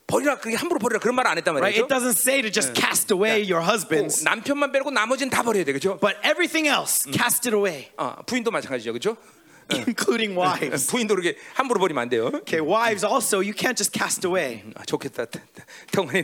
버리라 0.07 0.37
그렇게 0.39 0.55
함부로 0.55 0.79
버리라 0.79 0.99
그런 0.99 1.15
말 1.15 1.27
안 1.27 1.37
했단 1.37 1.55
Right? 1.55 1.81
말이죠. 1.81 1.83
It 1.83 1.91
doesn't 1.93 2.15
say 2.17 2.41
to 2.41 2.49
just 2.51 2.73
cast 2.79 3.11
away 3.11 3.41
your 3.43 3.59
husbands, 3.61 4.23
남편만 4.23 4.71
빼고 4.71 4.91
나머지는 4.91 5.29
다 5.29 5.43
버려야 5.43 5.65
돼, 5.65 5.73
그렇죠? 5.73 5.99
but 5.99 6.15
everything 6.23 6.69
else, 6.69 7.03
cast 7.11 7.47
it 7.49 7.55
away, 7.55 7.89
어, 7.97 8.15
부인도 8.25 8.51
마찬가지죠, 8.51 8.93
그렇죠? 8.93 9.17
including 9.73 10.37
wives. 10.39 10.87
부인도 10.87 11.15
그렇게 11.15 11.35
함부로 11.55 11.79
버리면 11.79 12.03
안 12.03 12.09
돼요. 12.09 12.27
Okay, 12.45 12.61
wives 12.61 13.03
also, 13.03 13.39
you 13.41 13.51
can't 13.51 13.75
just 13.75 13.91
cast 13.91 14.23
away. 14.25 14.63
아, 14.75 14.85
좋겠다, 14.85 15.25
동원이. 15.91 16.23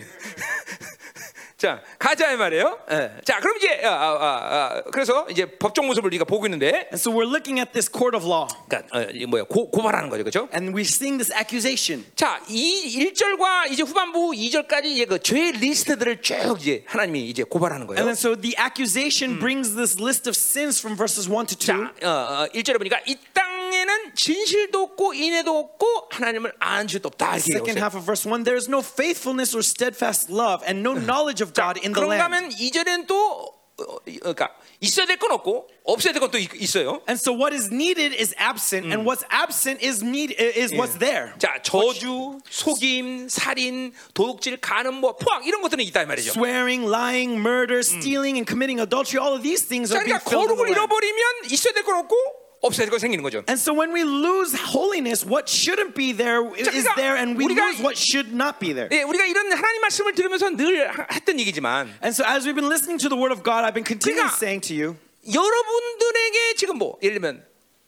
자 1.62 1.80
가자 2.00 2.32
이 2.32 2.38
말이에요. 2.38 2.80
예. 2.90 3.12
자 3.24 3.40
그럼 3.40 3.56
이제 3.58 3.86
아, 3.86 3.90
아, 3.90 4.18
아, 4.20 4.74
아, 4.80 4.82
그래서 4.92 5.28
이제 5.30 5.46
법적 5.46 5.86
모습을 5.86 6.08
우리가 6.08 6.26
보고 6.26 6.48
있는데, 6.48 6.90
And 6.90 6.98
so 6.98 7.12
we're 7.12 7.30
looking 7.30 7.60
at 7.60 7.72
this 7.72 7.88
court 7.88 8.18
of 8.18 8.26
law, 8.26 8.48
그러니까 8.68 8.98
어, 8.98 9.06
이 9.14 9.28
뭐야 9.28 9.44
고, 9.44 9.70
고발하는 9.70 10.10
거죠, 10.10 10.24
그렇죠? 10.24 10.50
and 10.56 10.74
we're 10.74 10.82
seeing 10.82 11.22
this 11.22 11.32
accusation. 11.32 12.04
자, 12.16 12.42
이 12.50 13.14
1절과 13.14 13.70
이제 13.72 13.84
후반부 13.84 14.32
2절까지 14.32 14.86
이제 14.86 15.06
그 15.06 15.20
죄의 15.20 15.52
리스트들을 15.62 16.24
쭉 16.24 16.58
이제 16.60 16.84
하나님이 16.88 17.30
이제 17.30 17.44
고발하는 17.44 17.86
거예요. 17.86 18.02
And 18.02 18.10
then 18.10 18.18
so 18.18 18.34
the 18.34 18.56
accusation 18.58 19.38
brings 19.38 19.76
this 19.76 20.02
list 20.02 20.28
of 20.28 20.34
sins 20.34 20.82
from 20.82 20.98
verses 20.98 21.30
1 21.30 21.46
to 21.46 21.56
2. 21.56 21.62
자, 21.62 21.94
어, 22.02 22.10
어, 22.10 22.48
1절에 22.56 22.80
보니까 22.80 22.98
이 23.06 23.16
땅에는 23.36 24.01
진실도 24.15 24.83
없고 24.83 25.15
인애도 25.15 25.57
없고 25.59 26.09
하나님을 26.11 26.53
아는 26.61 26.87
줄도 26.89 27.09
없다 27.09 27.37
이렇게 27.37 27.53
Second 27.53 27.71
얘기해요. 27.71 27.83
half 27.85 27.97
of 27.97 28.05
verse 28.05 28.25
1 28.29 28.45
there 28.45 28.57
is 28.57 28.69
no 28.69 28.81
faithfulness 28.81 29.55
or 29.57 29.63
steadfast 29.65 30.31
love 30.33 30.65
and 30.67 30.81
no 30.87 30.95
knowledge 30.95 31.43
of 31.43 31.53
God 31.53 31.79
in 31.81 31.93
the 31.93 32.01
그런가 32.01 32.27
land. 32.29 32.51
하면 32.51 32.51
2절에는 32.51 33.07
또 33.07 33.53
어, 33.79 33.99
이- 34.07 34.17
그러니까 34.19 34.57
있어야 34.81 35.05
될 35.05 35.19
건 35.19 35.33
없고 35.33 35.69
없어야 35.85 36.15
될 36.15 36.21
것도 36.21 36.39
있- 36.39 36.49
있어요. 36.55 37.03
And 37.07 37.21
so 37.21 37.37
what 37.37 37.53
is 37.55 37.69
needed 37.69 38.17
is 38.17 38.33
absent 38.41 38.89
and 38.89 39.05
what's 39.05 39.21
absent 39.29 39.85
is 39.85 40.03
need 40.03 40.33
is 40.41 40.73
what's 40.73 40.97
there. 40.99 41.37
자, 41.39 41.61
저주, 41.63 42.41
속임, 42.49 43.29
살인, 43.29 43.93
도둑질, 44.15 44.63
간음, 44.63 44.95
뭐 45.05 45.15
포악 45.17 45.47
이런 45.47 45.61
것들은 45.61 45.85
있다 45.85 46.03
이 46.03 46.07
말이죠. 46.07 46.33
Swearing, 46.33 46.89
lying, 46.89 47.37
murder, 47.37 47.81
stealing 47.85 48.41
and 48.41 48.49
committing 48.49 48.81
adultery 48.81 49.21
all 49.21 49.37
of 49.37 49.43
these 49.45 49.69
things 49.69 49.93
자, 49.93 50.01
are 50.01 50.05
being 50.09 50.17
그러니까 50.17 50.25
filled 50.25 50.49
in 50.49 50.57
the 50.57 50.57
거룩을 50.57 50.73
land. 50.73 50.81
잃어버리면 50.81 51.53
있어야 51.53 51.75
될 51.77 51.85
건 51.85 52.01
없고 52.01 52.17
없어야 52.63 52.87
될 52.87 52.91
건 52.91 52.99
생기는 52.99 53.23
거죠. 53.23 53.45
And 53.47 53.61
so 53.61 53.73
when 53.77 53.93
we 53.95 54.03
lose 54.03 54.57
holiness, 54.57 55.23
what 55.25 55.47
shouldn't 55.47 55.95
be 55.95 56.11
there 56.17 56.41
is 56.57 56.67
그러니까 56.69 56.95
there, 56.97 57.15
and 57.17 57.37
we 57.39 57.45
우리가 57.47 57.63
lose 57.69 57.79
what 57.85 57.95
should 57.99 58.33
not 58.35 58.59
be 58.59 58.73
there. 58.73 58.89
예, 58.91 59.03
우리가 59.03 59.25
이런 59.27 59.53
하나님 59.53 59.81
말씀을 59.83 60.15
들으면서 60.15 60.51
늘 60.51 60.89
하- 60.89 61.07
했던 61.13 61.39
얘기지만 61.39 61.93
And 62.03 62.11
so 62.17 62.25
as 62.25 62.47
we've 62.49 62.57
been 62.57 62.67
listening 62.71 62.99
to 63.05 63.09
the 63.09 63.17
word 63.19 63.31
of 63.31 63.45
God, 63.45 63.63
I've 63.63 63.75
been 63.77 63.85
continually 63.87 64.25
그러니까- 64.27 64.35
saying 64.41 64.61
to 64.69 64.75
you 64.75 64.97
여러분들에게 65.29 66.55
지금 66.57 66.79
뭐 66.79 66.99
예를 67.03 67.21
들면 67.21 67.45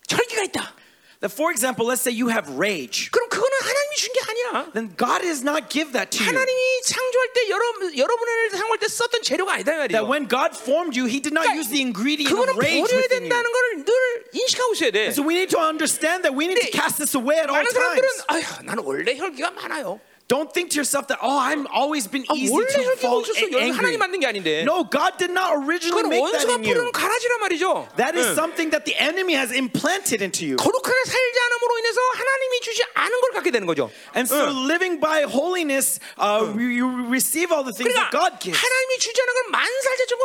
철기가 0.06 0.42
있다. 0.44 0.74
that, 1.22 1.32
for 1.34 1.50
example, 1.50 1.82
let's 1.84 2.00
say 2.00 2.14
you 2.14 2.28
have 2.30 2.46
rage. 2.54 3.10
그럼 3.10 3.28
그거는 3.28 3.50
하나님이 3.58 3.96
준 3.98 4.12
게 4.14 4.20
아니야. 4.22 4.70
Then 4.72 4.94
God 4.96 5.22
does 5.26 5.42
not 5.42 5.66
give 5.68 5.90
that 5.92 6.10
to 6.14 6.22
you. 6.22 6.30
하나님이 6.30 6.60
창조할 6.86 7.32
때 7.34 7.48
여러 7.50 7.64
여러분을 7.96 8.50
사용할 8.54 8.78
때 8.78 8.86
썼던 8.86 9.22
재료가 9.22 9.54
아니다 9.54 9.72
이 9.72 9.88
That 9.90 10.06
말이에요. 10.06 10.06
when 10.06 10.28
God 10.28 10.54
formed 10.54 10.94
you, 10.94 11.10
He 11.10 11.18
did 11.18 11.34
not 11.34 11.50
use 11.58 11.66
the 11.74 11.82
ingredient 11.82 12.30
그거는 12.30 12.54
of 12.54 12.62
rage 12.62 12.86
버려야 12.86 13.02
within 13.02 13.26
you. 13.26 13.30
된다는 13.34 13.50
걸 13.50 13.58
늘 13.82 13.92
인식하고 14.32 14.72
있어야 14.74 14.90
돼. 14.92 15.10
So 15.10 15.26
we 15.26 15.34
need 15.34 15.50
to 15.50 15.58
understand 15.58 16.22
that 16.22 16.34
we 16.38 16.46
need 16.46 16.62
to 16.62 16.70
근데 16.70 16.78
cast 16.78 17.02
this 17.02 17.16
away 17.18 17.42
at 17.42 17.50
all 17.50 17.58
많은 17.66 17.66
사람들은 17.74 18.06
times. 18.06 18.24
아휴 18.30 18.62
나는 18.62 18.84
원래 18.86 19.16
혈기가 19.18 19.50
많아요. 19.58 19.98
Don't 20.28 20.52
think 20.52 20.68
to 20.72 20.76
yourself 20.76 21.08
that 21.08 21.16
oh, 21.24 21.40
I'm 21.40 21.64
always 21.72 22.04
been 22.06 22.20
아, 22.28 22.36
easy 22.36 22.52
원래 22.52 22.68
to 22.68 22.82
혈기가 22.84 23.00
fall 23.00 23.24
있었어. 23.24 23.40
a- 23.40 23.48
여러분 23.48 23.64
angry. 23.64 23.78
하나님 23.80 23.96
만든 23.98 24.20
게 24.20 24.26
아닌데. 24.28 24.60
No, 24.60 24.84
God 24.84 25.16
did 25.16 25.32
not 25.32 25.56
originally 25.56 26.04
그건 26.04 26.12
make 26.12 26.20
that 26.20 26.44
원수가 26.44 26.52
in 26.52 26.64
you. 26.68 26.74
뿌리는 26.76 26.92
가라지란 26.92 27.40
말이죠. 27.40 27.88
That 27.96 28.12
is 28.12 28.28
응. 28.28 28.36
something 28.36 28.68
that 28.76 28.84
the 28.84 28.92
enemy 29.00 29.32
has 29.40 29.48
implanted 29.56 30.20
into 30.20 30.44
you. 30.44 30.60
거룩하게 30.60 31.00
살지 31.08 31.36
않음으로 31.48 31.78
인해서 31.80 32.00
하나님이 32.12 32.60
주지 32.60 32.84
않은 32.92 33.20
걸 33.24 33.32
갖게 33.40 33.50
되는 33.50 33.64
거죠. 33.66 33.88
And 34.12 34.28
so 34.28 34.36
응. 34.52 34.68
living 34.68 35.00
by 35.00 35.24
holiness, 35.24 35.96
uh, 36.20 36.44
you, 36.44 36.68
you 36.76 36.86
receive 37.08 37.48
all 37.48 37.64
the 37.64 37.72
things 37.72 37.88
그러니까 37.88 38.12
that 38.12 38.12
God 38.12 38.32
gives. 38.44 38.60
하나님이 38.60 38.98
주지 39.00 39.16
않은 39.16 39.32
걸 39.32 39.40
만살제처럼 39.48 40.20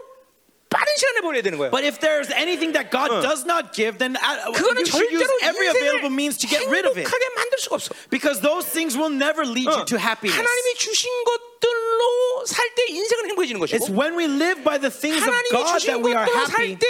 빠른 0.69 0.88
시간에 0.97 1.21
버려야 1.21 1.41
되는 1.43 1.58
거예요. 1.60 1.69
But 1.69 1.86
if 1.86 1.99
there's 1.99 2.32
anything 2.34 2.73
that 2.73 2.89
God 2.89 3.21
does 3.21 3.45
not 3.45 3.73
give, 3.77 3.99
then 4.01 4.17
uh, 4.17 4.49
그거는 4.51 4.82
you 4.82 4.89
should 4.89 5.12
use 5.13 5.21
절대로 5.21 5.45
every 5.45 5.67
available 5.69 6.10
인생을 6.10 6.15
means 6.17 6.38
to 6.41 6.47
get 6.49 6.65
rid 6.65 6.86
of 6.89 6.97
it. 6.97 7.06
행복하게 7.06 7.23
만들 7.38 7.60
수가 7.62 7.75
없어. 7.77 7.93
Because 8.10 8.41
those 8.41 8.65
things 8.65 8.97
will 8.97 9.13
never 9.13 9.45
lead 9.45 9.69
you 9.69 9.86
어, 9.86 9.86
to 9.86 10.01
happiness. 10.01 10.34
하나님이 10.34 10.73
주신 10.82 11.10
것 11.25 11.46
들로 11.63 12.45
살 12.45 12.67
때 12.75 12.84
인생은 12.89 13.29
행복해지는 13.29 13.60
것이고 13.60 13.77
It's 13.86 13.89
when 13.89 14.17
we 14.19 14.25
live 14.25 14.63
by 14.63 14.77
the 14.79 14.91
things 14.91 15.23
of 15.23 15.32
하나님이 15.32 15.49
God 15.49 15.67
주신 15.79 15.88
that 15.95 16.01
we 16.03 16.12
are 16.12 16.25
것들로 16.27 16.43
happy. 16.43 16.75
살 16.75 16.79
때 16.79 16.88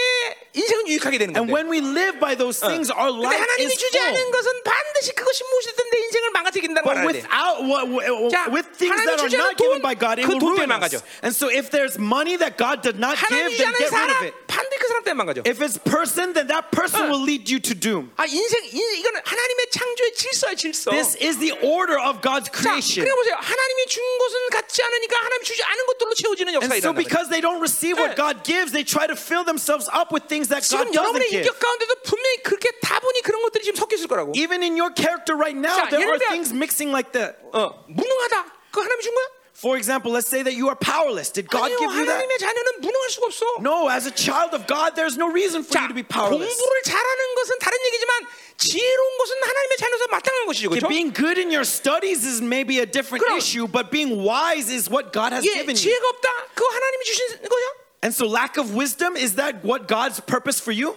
인생은 0.54 0.88
유익하게 0.88 1.18
되는 1.18 1.32
And 1.38 1.46
건데. 1.46 1.54
when 1.54 1.66
we 1.70 1.78
live 1.82 2.18
by 2.20 2.34
those 2.38 2.58
things, 2.62 2.90
our 2.94 3.10
근데 3.14 3.26
life 3.26 3.42
하나님이 3.42 3.70
is 3.70 3.78
주지 3.78 3.98
않은 4.00 4.18
full. 4.18 4.32
것은 4.34 4.48
반드시 4.64 5.14
그것이 5.14 5.44
무엇이든 5.46 5.80
내 5.92 5.98
인생을 6.10 6.26
망가뜨린다는 6.32 6.84
걸 6.84 6.94
But 6.94 6.98
알아야 6.98 7.14
돼. 7.14 7.18
without 7.22 7.58
what, 7.66 8.30
자, 8.34 8.38
with 8.50 8.68
things 8.78 8.94
하나님이 8.94 9.06
that 9.06 9.22
are 9.22 9.30
주지 9.30 9.38
않은 9.38 9.46
not 9.46 9.58
given 9.62 9.78
돈, 9.78 9.86
by 9.86 9.94
God, 9.98 10.18
it 10.22 10.26
그 10.26 10.30
will 10.34 10.42
돈 10.42 10.50
때문에 10.58 10.66
ruin 10.66 10.70
망가져. 10.74 10.96
us. 10.98 11.06
And 11.22 11.34
so, 11.34 11.50
if 11.54 11.70
there's 11.70 11.98
money 12.02 12.34
that 12.38 12.58
God 12.58 12.82
did 12.82 12.98
not 12.98 13.18
하나님 13.18 13.54
give, 13.54 13.58
주지 13.58 13.62
then 13.62 13.74
않은 13.74 13.78
get 13.78 13.90
rid 13.94 13.94
사람 13.94 14.10
of 14.18 14.26
it. 14.26 14.34
반드시 14.50 14.78
그 14.82 14.86
사람 14.90 15.02
때문에 15.06 15.18
망가져. 15.22 15.40
If 15.46 15.58
it's 15.62 15.78
person, 15.82 16.34
then 16.34 16.46
that 16.50 16.70
person 16.74 17.10
어. 17.10 17.14
will 17.14 17.22
lead 17.26 17.46
you 17.50 17.58
to 17.62 17.74
doom. 17.78 18.10
아 18.18 18.26
인생 18.30 18.62
인, 18.74 18.78
이거는 19.02 19.22
하나님의 19.26 19.62
창조의 19.74 20.14
질서야 20.18 20.54
질서. 20.54 20.90
This 20.94 21.18
is 21.18 21.38
the 21.42 21.54
order 21.66 21.98
of 21.98 22.22
God's 22.22 22.50
자, 22.54 22.58
creation. 22.78 23.02
그러니까 23.06 23.18
보세요. 23.22 23.36
하나님이 23.42 23.82
준 23.90 24.02
것은 24.22 24.36
갖지 24.58 24.84
않으니까 24.84 25.18
하나님 25.18 25.44
주지 25.44 25.64
않은 25.64 25.86
것들로 25.88 26.14
채워지는 26.14 26.54
역사가 26.56 26.74
And 26.74 26.82
so, 26.82 26.90
일어나는 26.92 26.96
거예요. 26.96 27.06
because 27.08 27.28
they 27.30 27.42
don't 27.42 27.60
receive 27.60 27.96
네. 27.98 28.02
what 28.04 28.16
God 28.16 28.44
gives, 28.44 28.72
they 28.72 28.84
try 28.86 29.08
to 29.08 29.16
fill 29.16 29.44
themselves 29.46 29.88
up 29.94 30.12
with 30.14 30.28
things 30.28 30.50
that 30.50 30.64
God 30.66 30.90
지금 30.90 30.92
doesn't 30.92 30.98
여러분의 30.98 31.30
give. 31.30 31.44
인격 31.46 31.60
가운데도 31.60 31.94
분명히 32.08 32.36
그렇게 32.44 32.70
다분히 32.82 33.22
그런 33.22 33.42
것들이 33.44 33.64
지금 33.66 33.76
섞여 33.78 33.96
있을 33.96 34.08
거라고. 34.08 34.34
Even 34.36 34.62
in 34.64 34.78
your 34.80 34.92
character 34.96 35.36
right 35.38 35.56
now, 35.58 35.74
자, 35.76 35.90
there 35.90 36.02
예를 36.04 36.18
are 36.18 36.20
들면- 36.20 36.34
things 36.34 36.52
mixing 36.54 36.90
like 36.92 37.12
that. 37.14 37.38
어, 37.54 37.74
무능하다. 37.88 38.70
그거 38.72 38.82
하나님이 38.84 39.04
준 39.04 39.14
거야? 39.14 39.28
For 39.54 39.78
example, 39.78 40.10
let's 40.12 40.28
say 40.28 40.42
that 40.42 40.58
you 40.58 40.66
are 40.68 40.76
powerless. 40.76 41.30
Did 41.32 41.46
God 41.48 41.70
아니요, 41.70 41.78
give 41.78 41.94
you 41.94 42.04
that? 42.10 42.18
하나님의 42.26 42.38
자녀는 42.42 42.82
무능할 42.82 43.10
수가 43.14 43.26
없어. 43.30 43.46
No, 43.62 43.86
as 43.88 44.10
a 44.10 44.12
child 44.12 44.52
of 44.58 44.66
God, 44.66 44.98
there's 44.98 45.14
no 45.16 45.30
reason 45.30 45.62
for 45.62 45.78
자, 45.78 45.86
you 45.86 45.94
to 45.94 45.96
be 45.96 46.02
powerless. 46.04 46.42
공부를 46.42 46.82
잘하는 46.84 47.22
것은 47.38 47.60
다른 47.62 47.78
얘기지만 47.86 48.12
지혜로운 48.58 49.18
것은 49.18 49.36
하나님의 49.44 49.78
자녀에서 49.78 50.08
마땅한 50.08 50.46
것이죠, 50.46 50.68
Okay, 50.70 50.80
그렇죠? 50.80 50.88
being 50.90 51.12
good 51.14 51.40
in 51.40 51.50
your 51.50 51.66
studies 51.66 52.26
is 52.26 52.42
maybe 52.42 52.80
a 52.80 52.86
different 52.86 53.24
그럼- 53.26 53.38
issue, 53.38 53.68
but 53.68 53.90
being 53.92 54.22
wise 54.24 54.70
is 54.72 54.90
what 54.90 55.12
God 55.12 55.34
has 55.34 55.44
예, 55.44 55.54
given 55.66 55.76
you. 55.76 55.82
지혜가 55.82 56.08
없다. 56.10 56.30
그거 56.56 56.70
하나님이 56.70 57.04
주신 57.06 57.28
거야? 57.50 57.66
And 58.04 58.12
so, 58.14 58.28
lack 58.28 58.60
of 58.60 58.76
wisdom 58.76 59.16
is 59.16 59.36
that 59.36 59.64
what 59.64 59.88
God's 59.88 60.20
purpose 60.20 60.60
for 60.62 60.72
you? 60.76 60.96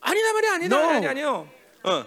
아니다 0.00 0.32
말이야, 0.32 0.52
아니다, 0.54 0.76
No. 0.76 0.88
아니 0.90 1.06
아니요. 1.06 1.48
어, 1.84 2.04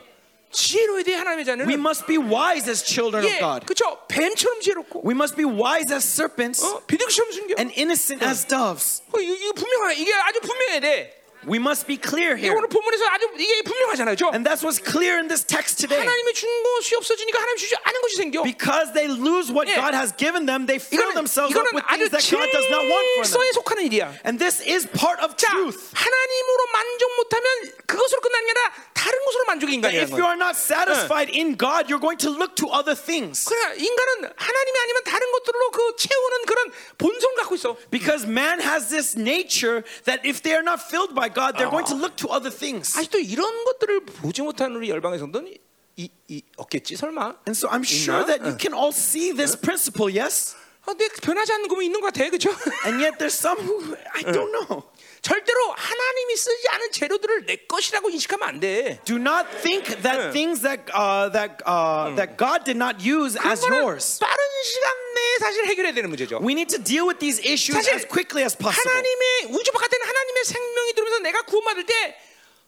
지혜로워야 0.52 1.04
돼 1.04 1.14
하나님의 1.16 1.46
자녀는. 1.46 1.68
We 1.68 1.76
must 1.76 2.06
be 2.06 2.18
wise 2.18 2.70
as 2.70 2.84
children 2.86 3.26
of 3.26 3.34
예, 3.34 3.40
God. 3.40 3.66
그렇죠. 3.66 4.00
뱀처럼 4.08 4.62
지혜롭고, 4.62 5.02
We 5.06 5.14
must 5.14 5.36
be 5.36 5.46
wise 5.46 5.94
as 5.94 6.06
serpents 6.06 6.64
어, 6.64 6.82
비둘기처럼 6.88 7.32
숨겨. 7.32 7.56
and 7.60 7.74
innocent 7.78 8.24
as 8.24 8.46
doves. 8.48 9.02
어, 9.12 9.20
이거, 9.20 9.34
이거 9.34 9.54
분명해. 9.54 9.96
이게 9.96 10.14
아주 10.14 10.40
분명해야 10.42 10.80
돼. 10.80 11.21
We 11.48 11.60
must 11.64 11.88
be 11.88 11.96
clear 11.96 12.36
이게 12.36 12.50
here. 12.52 12.58
오늘 12.58 12.68
본문에서 12.68 13.06
아주 13.08 13.30
이게 13.40 13.62
분명하잖아요, 13.62 14.16
그렇죠? 14.18 14.34
And 14.36 14.44
that's 14.44 14.66
what's 14.68 14.84
clear 14.84 15.16
in 15.16 15.30
this 15.32 15.46
text 15.46 15.78
today. 15.80 15.96
하나님이 16.04 16.34
준 16.34 16.50
것이 16.64 16.96
없어지니까 16.98 17.40
하나님 17.40 17.56
주지 17.56 17.76
않은 17.88 18.02
것이 18.02 18.16
생겨. 18.18 18.44
Because 18.44 18.92
they 18.92 19.08
lose 19.08 19.48
what 19.54 19.70
예. 19.72 19.80
God 19.80 19.96
has 19.96 20.12
given 20.18 20.44
them, 20.44 20.66
they 20.68 20.76
fill 20.76 21.08
이거는 21.08 21.16
themselves 21.24 21.56
up 21.56 21.64
이거는 21.64 21.72
with 21.78 21.88
아주 21.88 22.10
things 22.10 22.12
that 22.12 22.26
God 22.28 22.52
does 22.52 22.68
not 22.68 22.84
want 22.84 23.06
for 23.16 23.24
them. 23.24 23.32
질서에 23.32 23.48
속하는 23.56 23.80
일이야. 23.88 24.06
And 24.28 24.36
this 24.44 24.60
is 24.60 24.84
part 24.92 25.24
of 25.24 25.38
자, 25.40 25.48
truth. 25.56 25.80
하나님으로 25.96 26.62
만족 26.74 27.16
못하면 27.16 27.46
그것으로 27.86 28.20
끝나는 28.20 28.44
게 28.44 28.52
아니라 28.52 28.62
다른 28.98 29.16
것으로 29.24 29.44
만족이 29.48 29.72
That 29.80 29.94
인간이라는 29.96 30.04
if 30.04 30.12
you 30.12 30.26
거야. 30.28 30.36
are 30.36 30.40
not 30.42 30.58
satisfied 30.60 31.32
in 31.32 31.56
God, 31.56 31.88
you're 31.88 32.02
going 32.02 32.20
to 32.20 32.34
look 32.34 32.60
to 32.60 32.68
other 32.76 32.98
things. 32.98 33.48
그러나 33.48 33.72
인간은 33.78 34.36
하나님이 34.36 34.78
아니면 34.84 34.98
다른 35.08 35.24
것들로 35.32 35.72
그 35.72 35.96
채우는 35.96 36.34
그런 36.44 36.60
본성을 37.00 37.36
갖고 37.40 37.56
있어. 37.56 37.78
Because 37.88 38.28
man 38.28 38.60
has 38.60 38.90
this 38.92 39.16
nature 39.16 39.86
that 40.04 40.20
if 40.28 40.44
they 40.44 40.52
are 40.52 40.66
not 40.66 40.84
filled 40.84 41.16
by 41.16 41.30
God, 41.35 41.57
they're 41.57 41.71
going 41.71 41.87
to 41.87 41.95
look 41.97 42.17
to 42.17 42.29
other 42.29 42.51
things. 42.51 42.97
아직도 42.97 43.19
이런 43.19 43.65
것들을 43.65 44.05
보지 44.07 44.43
못하는 44.43 44.77
우리 44.77 44.91
열방의 44.91 45.19
성도는 45.19 45.55
이, 45.97 46.09
이 46.29 46.43
없겠지 46.57 46.97
설마? 46.97 47.37
And 47.47 47.57
so 47.57 47.69
I'm 47.69 47.85
sure 47.85 48.25
that 48.25 48.43
you 48.45 48.57
can 48.59 48.73
all 48.75 48.93
see 48.93 49.33
this 49.35 49.57
principle, 49.59 50.09
yes? 50.11 50.57
아, 50.83 50.87
근데 50.87 51.09
변하지 51.23 51.53
않는 51.53 51.69
거면 51.69 51.85
있는 51.85 52.01
것 52.01 52.13
같아, 52.13 52.29
그렇죠? 52.29 52.51
And 52.85 53.03
yet 53.03 53.19
there's 53.19 53.39
some 53.39 53.59
who 53.61 53.95
I 54.15 54.23
don't 54.23 54.51
know. 54.51 54.85
절대로 55.23 55.73
하나님이 55.77 56.37
쓰지 56.37 56.69
않은 56.69 56.91
재료들을 56.91 57.47
내 57.47 57.57
것이라고 57.57 58.11
인식하면 58.11 58.49
안 58.49 58.61
돼. 58.61 58.99
Do 59.05 59.17
not 59.17 59.47
think 59.63 60.03
that 60.03 60.33
things 60.33 60.63
that 60.63 60.83
uh, 60.91 61.31
that 61.31 61.63
uh, 61.65 62.11
that 62.17 62.37
God 62.37 62.65
did 62.67 62.77
not 62.77 62.99
use 62.99 63.39
as 63.39 63.63
yours. 63.63 64.19
빠른 64.19 64.43
시간 64.65 64.91
내에 65.15 65.39
사실 65.39 65.67
해결해야 65.67 65.95
되는 65.95 66.11
문제죠. 66.11 66.41
We 66.43 66.55
need 66.59 66.75
to 66.75 66.83
deal 66.83 67.07
with 67.07 67.21
these 67.21 67.39
issues 67.39 67.87
as 67.89 68.05
quickly 68.07 68.43
as 68.43 68.59
possible. 68.59 68.83
하나님의 68.83 69.55
우주 69.55 69.71
바깥에는 69.71 70.07
하나님의 70.07 70.45
생명이 70.45 70.93
들어오면서 70.95 71.19
내가 71.23 71.43
구원받을 71.43 71.87
때 71.87 72.19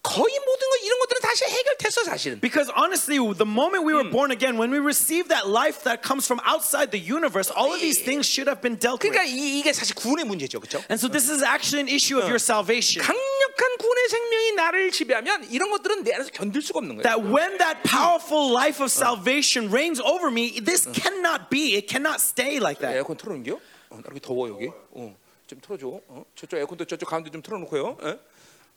거의 0.04 0.32
모든 0.40 0.70
것 0.70 0.76
이런 0.82 0.98
것들은 1.00 1.22
다시 1.22 1.44
해결됐어 1.44 2.04
사실은. 2.06 2.40
Because 2.40 2.72
honestly, 2.72 3.20
the 3.36 3.46
moment 3.46 3.84
we 3.84 3.94
were 3.94 4.08
born 4.10 4.32
again, 4.32 4.56
when 4.58 4.72
we 4.72 4.80
received 4.80 5.28
that 5.28 5.44
life 5.52 5.84
that 5.84 6.02
comes 6.02 6.24
from 6.26 6.40
outside 6.48 6.92
the 6.92 6.98
universe, 6.98 7.52
all 7.52 7.76
of 7.76 7.82
these 7.84 8.00
things 8.00 8.24
should 8.24 8.48
have 8.48 8.64
been 8.64 8.80
dealt 8.80 9.04
with. 9.04 9.12
그러니까 9.12 9.28
이, 9.28 9.60
이게 9.60 9.74
사실 9.74 9.94
구원의 10.00 10.24
문제죠, 10.24 10.62
그렇죠? 10.64 10.80
And 10.88 10.96
so 10.96 11.12
this 11.12 11.28
is 11.30 11.44
actually 11.44 11.84
an 11.84 11.92
issue 11.92 12.16
of 12.16 12.32
your 12.32 12.40
salvation. 12.40 13.04
강력한 13.04 13.76
구원의 13.78 14.08
생명이 14.08 14.52
나를 14.56 14.92
지배하면 14.92 15.52
이런 15.52 15.70
것들은 15.70 16.04
내 16.08 16.14
안에서 16.16 16.32
견딜 16.32 16.62
수가 16.64 16.80
없는 16.80 16.96
거예요. 16.96 17.04
That 17.04 17.20
when 17.20 17.60
that 17.60 17.84
powerful 17.84 18.56
life 18.56 18.80
of 18.80 18.88
salvation 18.88 19.68
reigns 19.68 20.00
over 20.00 20.32
me, 20.32 20.64
this 20.64 20.88
cannot 20.96 21.52
be. 21.52 21.76
It 21.76 21.92
cannot 21.92 22.24
stay 22.24 22.56
like 22.56 22.80
that. 22.80 22.96
에어컨 22.96 23.18
틀어놓겨? 23.20 23.52
어, 23.92 23.96
나 24.00 24.04
여기 24.10 24.22
더워 24.24 24.48
여기. 24.48 24.72
어, 24.96 25.12
좀 25.46 25.60
틀어줘. 25.60 26.00
어? 26.08 26.24
저쪽 26.40 26.56
에어컨도 26.56 26.86
저쪽 26.86 27.10
가운데 27.10 27.30
좀 27.30 27.44
틀어놓고요. 27.44 27.98
어? 28.00 28.20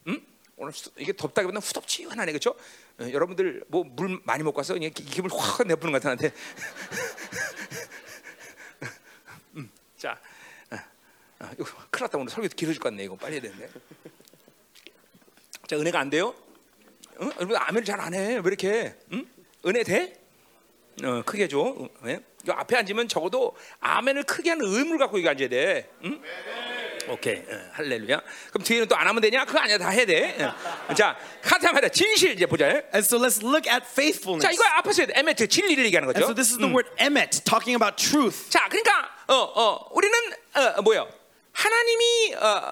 음? 0.09 0.26
오늘 0.58 0.74
수- 0.74 0.91
이게 0.97 1.14
덥다기보다 1.14 1.60
후덥지근하네, 1.60 2.32
그렇죠? 2.32 2.55
어, 2.99 3.10
여러분들 3.12 3.64
뭐 3.68 3.84
물 3.84 4.20
많이 4.24 4.43
먹고 4.43 4.58
와서 4.60 4.74
그냥 4.74 4.91
기- 4.91 5.05
기분을 5.05 5.38
확 5.38 5.66
내보는 5.68 5.91
것 5.93 6.01
같은데. 6.01 6.34
음, 9.55 9.70
자, 9.97 10.20
어, 10.72 10.76
어, 11.41 11.49
이거 11.53 11.66
큰일 11.91 12.03
났다 12.05 12.18
오늘 12.18 12.30
설교 12.32 12.49
길어질 12.55 12.82
것 12.82 12.89
같네. 12.89 13.03
이거 13.03 13.16
빨리 13.16 13.34
해야 13.34 13.41
되는데. 13.41 13.70
자, 15.68 15.76
은혜가 15.78 15.99
안 15.99 16.10
돼요? 16.10 16.34
어? 17.18 17.30
여러분 17.38 17.55
아멘을 17.55 17.84
잘 17.86 17.99
안 17.99 18.14
해. 18.14 18.36
왜 18.38 18.41
이렇게? 18.45 18.95
응? 19.14 19.28
은혜 19.66 19.84
돼? 19.84 20.20
어, 21.03 21.22
크게. 21.24 21.47
어, 21.53 21.89
예? 22.08 22.14
요 22.47 22.53
앞에 22.53 22.78
앉으면 22.78 23.08
적어도 23.08 23.55
아멘을 23.80 24.24
크게 24.24 24.51
하는 24.51 24.66
의무를 24.66 24.97
갖고 24.99 25.18
여기 25.20 25.28
앉아야 25.30 25.49
돼. 25.49 25.89
응? 26.03 26.22
오케이. 27.10 27.38
어, 27.38 27.70
할렐루야. 27.74 28.22
그럼 28.51 28.64
뒤에는 28.64 28.88
또 28.88 28.95
안 28.95 29.08
하면 29.08 29.22
되냐? 29.22 29.45
그거 29.45 29.60
아니야. 29.60 29.78
다 29.78 29.89
해야 29.89 30.05
돼. 30.05 30.36
어. 30.89 30.93
자, 30.93 31.18
카타 31.41 31.72
말이야. 31.72 31.89
진실 31.89 32.32
이제 32.34 32.45
보자. 32.45 32.66
예? 32.68 32.84
And 32.93 32.99
so 33.05 33.18
let's 33.18 33.41
look 33.43 33.70
at 33.72 33.84
자, 33.86 33.91
faithfulness. 33.91 34.53
이거 34.53 34.64
앞에서. 34.78 35.03
에메트 35.14 35.47
진리를 35.47 35.86
얘기하는 35.86 36.08
And 36.10 36.14
거죠. 36.20 36.26
so 36.32 36.34
this 36.36 36.51
is 36.51 36.58
the 36.58 36.70
word 36.72 36.89
emet, 36.99 37.43
talking 37.45 37.76
about 37.76 37.95
truth. 37.97 38.49
자, 38.49 38.68
그러니까 38.70 39.10
어, 39.28 39.36
어, 39.36 39.89
우리는 39.93 40.14
어, 40.55 40.82
뭐요? 40.82 41.08
하나님이 41.53 42.36
어, 42.36 42.72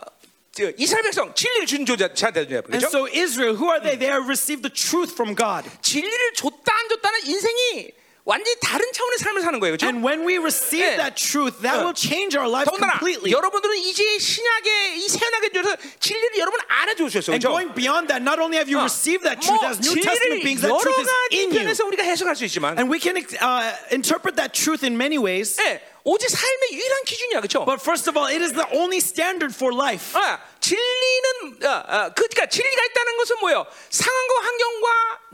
저, 0.51 0.71
이스라엘 0.77 1.03
백성 1.03 1.33
진리를 1.33 1.65
준 1.67 1.85
자들이야. 1.85 2.61
And 2.71 2.71
그렇죠? 2.71 2.87
so 2.87 3.07
Israel, 3.07 3.55
who 3.57 3.69
are 3.69 3.81
they? 3.81 3.97
They 3.97 4.09
have 4.11 4.27
received 4.27 4.63
the 4.63 4.71
truth 4.73 5.11
from 5.13 5.35
God. 5.35 5.69
진리를 5.81 6.33
줬다 6.35 6.71
안 6.73 6.89
줬다는 6.89 7.19
인생이 7.25 7.91
완전히 8.24 8.54
다른 8.60 8.84
차원의 8.92 9.18
삶을 9.18 9.40
사는 9.40 9.58
거예요. 9.58 9.72
그렇죠? 9.72 9.86
And 9.88 10.06
when 10.06 10.28
we 10.28 10.36
receive 10.36 10.84
예. 10.84 10.96
that 10.98 11.16
truth, 11.16 11.62
that 11.62 11.80
어. 11.80 11.88
will 11.88 11.96
change 11.96 12.36
our 12.36 12.46
life 12.46 12.68
더군다나 12.68 13.00
completely. 13.00 13.32
여러분들은 13.32 13.76
이제 13.78 14.04
신약의 14.18 15.00
이 15.00 15.08
새언약에 15.08 15.48
대해서 15.48 15.74
진리를 15.98 16.38
여러분 16.38 16.60
안해 16.68 16.94
주셨어요. 16.94 17.32
And 17.34 17.42
그렇죠? 17.42 17.48
going 17.50 17.72
beyond 17.74 18.06
that, 18.12 18.20
not 18.22 18.38
only 18.38 18.60
have 18.60 18.68
you 18.68 18.78
어, 18.78 18.84
received 18.86 19.24
that 19.24 19.40
truth 19.40 19.64
뭐 19.64 19.72
as 19.72 19.80
New 19.80 19.96
Testament 19.96 20.20
진리를 20.20 20.44
beings, 20.44 20.60
that 20.62 20.70
여러 20.70 20.84
truth 20.84 21.00
is 21.00 21.08
가지 21.08 21.32
in 21.40 21.48
you. 21.50 21.58
편에서 21.64 21.80
우리가 21.88 22.04
해석할 22.04 22.36
수 22.36 22.44
있지만 22.44 22.76
And 22.78 22.92
we 22.92 23.00
can 23.00 23.16
uh, 23.16 23.72
interpret 23.90 24.36
that 24.36 24.52
truth 24.52 24.84
in 24.84 24.94
many 25.00 25.16
ways. 25.18 25.56
예, 25.58 25.80
오직 26.05 26.29
삶의 26.29 26.69
유일한 26.71 27.03
기준이야. 27.03 27.39
그렇죠? 27.41 27.65
But 27.65 27.81
first 27.81 28.07
of 28.07 28.15
all, 28.15 28.29
it 28.29 28.39
is 28.41 28.53
the 28.53 28.65
only 28.77 28.97
standard 29.01 29.49
for 29.53 29.73
life. 29.73 30.13
아, 30.13 30.37
진리는 30.61 31.65
어, 31.65 31.69
어, 31.69 32.13
그, 32.13 32.25
그러니까 32.29 32.45
진리가 32.45 32.81
있다는 32.85 33.17
것은 33.17 33.37
뭐예요? 33.41 33.65
상황과 33.89 34.33
환경과 34.45 34.87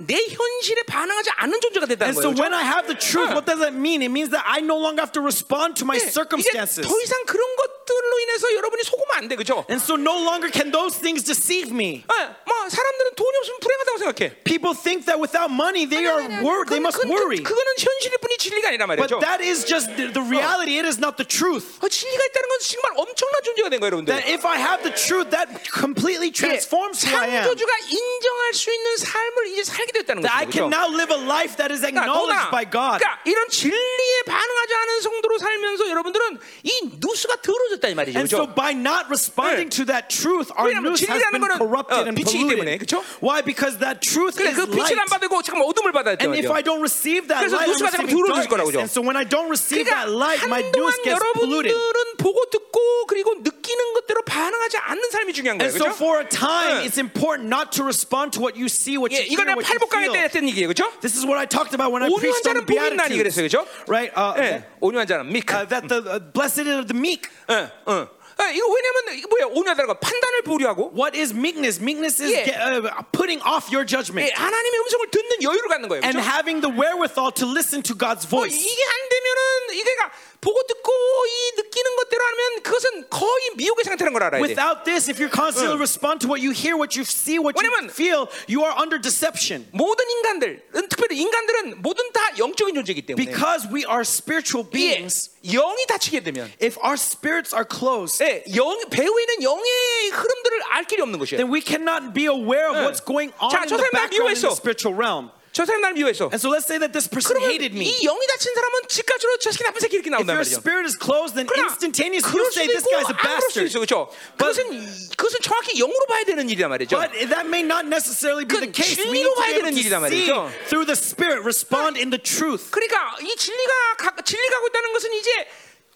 내 0.08 0.16
현실에 0.16 0.84
반응하지 0.84 1.30
않는 1.36 1.60
존재가 1.62 1.86
And 1.92 2.00
거예요. 2.00 2.20
so 2.24 2.32
when 2.32 2.52
그렇죠? 2.52 2.56
I 2.56 2.64
have 2.64 2.88
the 2.88 2.98
truth, 2.98 3.32
어. 3.32 3.36
what 3.36 3.46
does 3.46 3.60
that 3.60 3.76
mean? 3.76 4.00
It 4.02 4.12
means 4.12 4.32
that 4.32 4.44
I 4.48 4.60
no 4.64 4.80
longer 4.80 5.04
have 5.04 5.12
to 5.16 5.22
respond 5.22 5.76
to 5.80 5.86
my 5.86 6.00
예, 6.00 6.08
circumstances. 6.08 6.88
더 6.88 6.92
이상 7.04 7.20
그런 7.28 7.44
것들로 7.60 8.20
인해서 8.24 8.48
여러분이 8.56 8.84
속으면 8.84 9.12
안 9.20 9.28
돼, 9.28 9.36
그렇죠? 9.36 9.68
And 9.68 9.84
so 9.84 9.96
no 10.00 10.16
longer 10.24 10.48
can 10.52 10.72
those 10.72 10.96
things 11.00 11.24
deceive 11.24 11.68
me. 11.72 12.04
예, 12.08 12.20
뭐 12.48 12.56
사람들은 12.72 13.16
돈이 13.20 13.36
없으면 13.44 13.60
불행하다고 13.60 13.98
생각해. 14.08 14.44
People 14.48 14.72
think 14.76 15.04
that 15.08 15.20
without 15.20 15.52
money 15.52 15.84
they 15.88 16.08
are 16.08 16.24
wor- 16.44 16.64
they 16.68 16.80
must 16.80 17.04
worry. 17.08 17.44
그, 17.44 17.52
그거는 17.52 17.70
현실일 17.76 18.18
뿐이 18.24 18.36
진리가 18.40 18.68
아니란 18.72 18.88
But 18.88 19.00
말이죠. 19.12 19.20
that 19.20 19.40
is 19.44 19.64
just 19.68 19.88
the, 19.96 20.12
the 20.12 20.24
reality. 20.62 20.78
It 20.78 20.86
is 20.86 20.98
not 21.00 21.18
the 21.18 21.26
truth. 21.26 21.80
어, 21.82 21.90
진리가 21.90 22.24
있다는 22.30 22.50
건 22.50 22.60
정말 22.62 22.86
엄청난 22.98 23.36
존재가 23.44 23.70
된 23.70 23.80
거예요, 23.80 23.90
여러분들. 23.92 24.14
That 24.14 24.28
if 24.30 24.46
I 24.46 24.58
have 24.58 24.84
the 24.84 24.94
truth, 24.94 25.30
that 25.32 25.50
completely 25.66 26.30
예, 26.30 26.34
transforms 26.34 27.02
who 27.06 27.18
I 27.18 27.28
am. 27.30 27.44
창조주가 27.44 27.72
인정할 27.90 28.54
수 28.54 28.70
있는 28.72 28.98
삶을 28.98 29.48
이제 29.54 29.64
살게 29.64 29.92
됐다는 30.02 30.22
That 30.24 30.38
I 30.38 30.46
거죠. 30.46 30.70
can 30.70 30.74
now 30.74 30.88
live 30.88 31.10
a 31.12 31.20
life 31.22 31.58
that 31.58 31.74
is 31.74 31.82
그러니까, 31.82 32.06
acknowledged 32.06 32.52
by 32.52 32.66
God. 32.66 33.02
그러니까 33.02 33.20
이런 33.26 33.50
진리에 33.50 34.18
반응하지 34.28 34.72
않은 34.74 35.02
성도로 35.02 35.38
살면서 35.38 35.90
여러분들은 35.90 36.40
이 36.64 36.72
누수가 37.00 37.42
더러워졌다 37.42 37.88
이 37.90 37.96
말이죠. 37.96 38.18
And 38.18 38.30
so 38.30 38.46
그렇죠? 38.46 38.56
by 38.56 38.72
not 38.74 39.10
responding 39.10 39.70
to 39.74 39.86
that 39.86 40.08
truth, 40.10 40.52
our 40.58 40.70
news 40.72 41.02
has 41.06 41.24
been 41.32 41.42
corrupted 41.58 42.06
어, 42.06 42.08
and 42.08 42.16
polluted. 42.16 42.94
Why? 43.20 43.42
Because 43.42 43.80
that 43.80 44.02
truth 44.02 44.38
is 44.40 44.56
그 44.56 44.68
빛을 44.70 45.00
안. 45.00 45.06
받고 45.10 45.42
잠깐 45.42 45.66
어둠을 45.66 45.92
받아야 45.92 46.16
돼 46.16 46.24
And 46.24 46.38
if 46.38 46.52
I 46.52 46.62
don't 46.62 46.82
receive 46.82 47.28
that 47.28 47.42
light, 47.50 47.68
I'm 47.68 47.82
receiving 47.82 48.26
darkness. 48.28 48.76
And 48.78 48.90
so 48.92 49.02
when 49.02 49.18
I 49.18 49.24
don't 49.26 49.50
receive 49.50 49.88
그러니까 49.88 50.06
that 50.06 50.10
light, 50.12 50.40
my 50.52 50.62
news 50.76 51.00
gets 51.04 51.24
polluted. 51.34 51.74
보고 52.20 52.46
듣고 52.52 53.06
그리고 53.08 53.34
느끼는 53.40 53.94
것대로 53.94 54.22
반응하지 54.24 54.78
않는 54.78 55.10
삶이 55.12 55.34
중요한 55.34 55.58
거예요. 55.58 55.70
And 55.72 55.78
so 55.80 55.90
그렇죠? 55.90 55.98
for 55.98 56.20
a 56.22 56.28
time, 56.28 56.84
네. 56.84 56.86
it's 56.86 57.00
important 57.00 57.48
not 57.50 57.72
to 57.72 57.84
respond 57.84 58.34
to 58.36 58.42
what 58.44 58.60
you 58.60 58.68
see, 58.68 58.98
what 59.00 59.10
예, 59.16 59.24
you 59.26 59.40
hear, 59.40 59.48
what 59.56 59.66
you 59.66 59.80
팔복강의 59.80 60.08
때 60.12 60.20
feel. 60.20 60.28
했던 60.28 60.50
얘기예요. 60.50 60.68
그렇죠? 60.70 60.86
This 61.02 61.16
is 61.18 61.26
what 61.26 61.40
I 61.40 61.48
talked 61.48 61.74
about 61.74 61.90
when 61.90 62.04
I 62.04 62.10
온유한 62.12 62.20
preached 62.22 62.46
on 62.46 62.62
자는 62.62 62.66
복이 62.68 62.78
있나니 62.78 63.16
Beatitudes. 63.16 63.42
그랬어요. 63.42 63.44
그렇죠? 63.48 63.88
Right? 63.88 64.12
Uh, 64.14 64.34
예. 64.38 64.64
온유한 64.82 65.08
자는 65.08 65.32
믹. 65.32 65.48
uh, 65.50 65.66
that 65.72 65.88
the 65.88 66.00
uh, 66.06 66.20
blessed 66.20 66.68
are 66.68 66.84
the 66.86 66.94
meek. 66.98 67.26
예. 67.50 67.72
어. 67.88 68.08
아, 68.42 68.50
이거 68.50 68.66
왜냐면 68.66 69.22
뭐야? 69.30 69.54
건 69.86 70.00
판단을 70.02 70.42
보류하고 70.42 70.94
What 70.98 71.14
is 71.14 71.32
meekness? 71.32 71.78
Meekness 71.80 72.18
is 72.24 72.32
Yeah. 72.34 72.46
get, 72.50 72.58
uh, 72.58 72.90
putting 73.14 73.38
off 73.46 73.70
your 73.70 73.86
judgment 73.86 74.26
예, 74.26 74.34
하나님의 74.34 74.80
음성을 74.82 75.12
듣는 75.12 75.44
여유를 75.44 75.70
갖는 75.70 75.90
거예요. 75.90 76.02
and 76.02 76.18
그렇죠? 76.18 76.26
having 76.26 76.58
the 76.62 76.72
wherewithal 76.74 77.30
to 77.30 77.46
listen 77.46 77.84
to 77.84 77.94
God's 77.94 78.26
어, 78.26 78.42
voice. 78.42 78.58
이게 78.58 78.82
안 78.82 78.98
되면은 79.14 79.78
이게 79.78 79.84
그러니까 79.94 80.12
보고 80.42 80.58
듣고 80.66 80.92
이 80.92 81.56
느끼는 81.56 81.96
것대로 81.98 82.24
하면 82.26 82.64
그것은 82.64 83.10
거의 83.10 83.52
미혹의 83.56 83.86
상태라는 83.86 84.12
걸 84.12 84.24
알아야 84.24 84.42
돼. 84.42 84.44
Without 84.44 84.84
this, 84.84 85.08
if 85.08 85.22
you 85.22 85.30
constantly 85.30 85.78
respond 85.78 86.20
to 86.20 86.28
what 86.28 86.42
you 86.42 86.50
hear, 86.50 86.74
what 86.74 86.98
you 86.98 87.06
see, 87.06 87.38
what 87.38 87.54
you 87.62 87.70
feel, 87.94 88.26
you 88.50 88.66
are 88.66 88.74
under 88.74 88.98
deception. 88.98 89.70
모든 89.72 90.10
인간들, 90.10 90.66
음, 90.74 90.90
특별히 90.90 91.22
인간들은 91.22 91.84
모든 91.84 92.12
다 92.12 92.20
영적인 92.40 92.74
존재이기 92.74 93.06
때문에 93.06 93.22
Because 93.24 93.70
we 93.70 93.86
are 93.86 94.02
spiritual 94.02 94.66
예, 94.66 94.74
beings, 94.74 95.30
영이 95.46 95.86
닫히게 95.86 96.24
되면 96.26 96.50
if 96.58 96.74
our 96.82 96.98
spirits 96.98 97.54
are 97.54 97.64
closed, 97.70 98.18
예, 98.26 98.42
영 98.58 98.66
배후에는 98.90 99.44
영의 99.46 100.10
흐름들을 100.10 100.60
알 100.74 100.84
길이 100.86 101.04
없는 101.06 101.20
것이에요. 101.20 101.38
then 101.38 101.54
we 101.54 101.62
cannot 101.62 102.18
be 102.18 102.26
aware 102.26 102.66
of 102.66 102.82
네. 102.82 102.90
what's 102.90 102.98
going 103.06 103.30
on 103.38 103.54
자, 103.54 103.62
in 103.62 103.70
저 103.70 103.78
the 103.78 103.86
background 103.94 104.34
in 104.34 104.42
the 104.42 104.58
spiritual 104.58 104.98
realm. 104.98 105.30
저 105.53 105.65
사람 105.65 105.81
나를 105.81 105.95
미워했어. 105.97 106.29
And 106.29 106.37
so 106.37 106.53
let's 106.53 106.69
say 106.69 106.77
that 106.77 106.93
this 106.93 107.09
person 107.09 107.33
그러면 107.33 107.49
hated 107.49 107.73
me. 107.73 107.89
이 107.89 108.05
영이 108.05 108.27
닫힌 108.29 108.53
사람은 108.53 108.75
즉각적으로 108.93 109.39
저 109.41 109.49
새끼 109.51 109.65
나쁜 109.65 109.81
새끼 109.81 109.97
이렇게 109.97 110.13
If 110.13 110.21
나온단 110.21 110.37
your 110.37 110.45
말이죠. 110.45 110.61
spirit 110.61 110.85
is 110.85 110.93
closed, 111.01 111.33
then 111.33 111.49
그러나 111.49 111.73
instantaneously 111.73 112.29
그럴 112.29 112.45
you'll 112.45 112.53
수도 112.53 112.61
say 112.61 112.69
this 112.69 112.85
있고 112.85 112.93
guy's 112.93 113.09
a 113.09 113.17
안 113.17 113.17
그럴 113.17 113.41
수도 113.41 113.57
bastard. 113.57 113.67
있어, 113.73 113.77
그렇죠? 113.81 113.97
그것은 114.37 115.17
그것은 115.17 115.35
정확히 115.41 115.81
영으로 115.81 116.05
봐야 116.13 116.25
되는 116.29 116.45
일이란 116.45 116.69
말이죠. 116.77 116.93
But 117.01 117.09
that 117.33 117.49
may 117.49 117.65
not 117.65 117.89
necessarily 117.89 118.45
be 118.45 118.53
the 118.53 118.69
그건 118.69 118.77
case. 118.77 119.01
We 119.01 119.17
need 119.17 119.25
진리로 119.25 119.33
to 119.33 119.41
봐야 119.41 119.49
be 119.49 119.57
되는 119.57 119.73
able 119.73 119.81
일이란 119.81 119.97
to 120.05 120.09
see 120.13 120.29
말이죠. 120.29 120.53
through 120.69 120.85
the 120.85 120.97
Spirit, 121.01 121.41
respond 121.41 121.97
in 121.97 122.13
the 122.13 122.21
truth. 122.21 122.69
그러니까 122.69 123.17
이 123.25 123.33
진리가 123.33 123.73
가- 123.97 124.21
진리 124.29 124.45
가고 124.53 124.69
있다는 124.69 124.93
것은 124.93 125.09
이제 125.17 125.31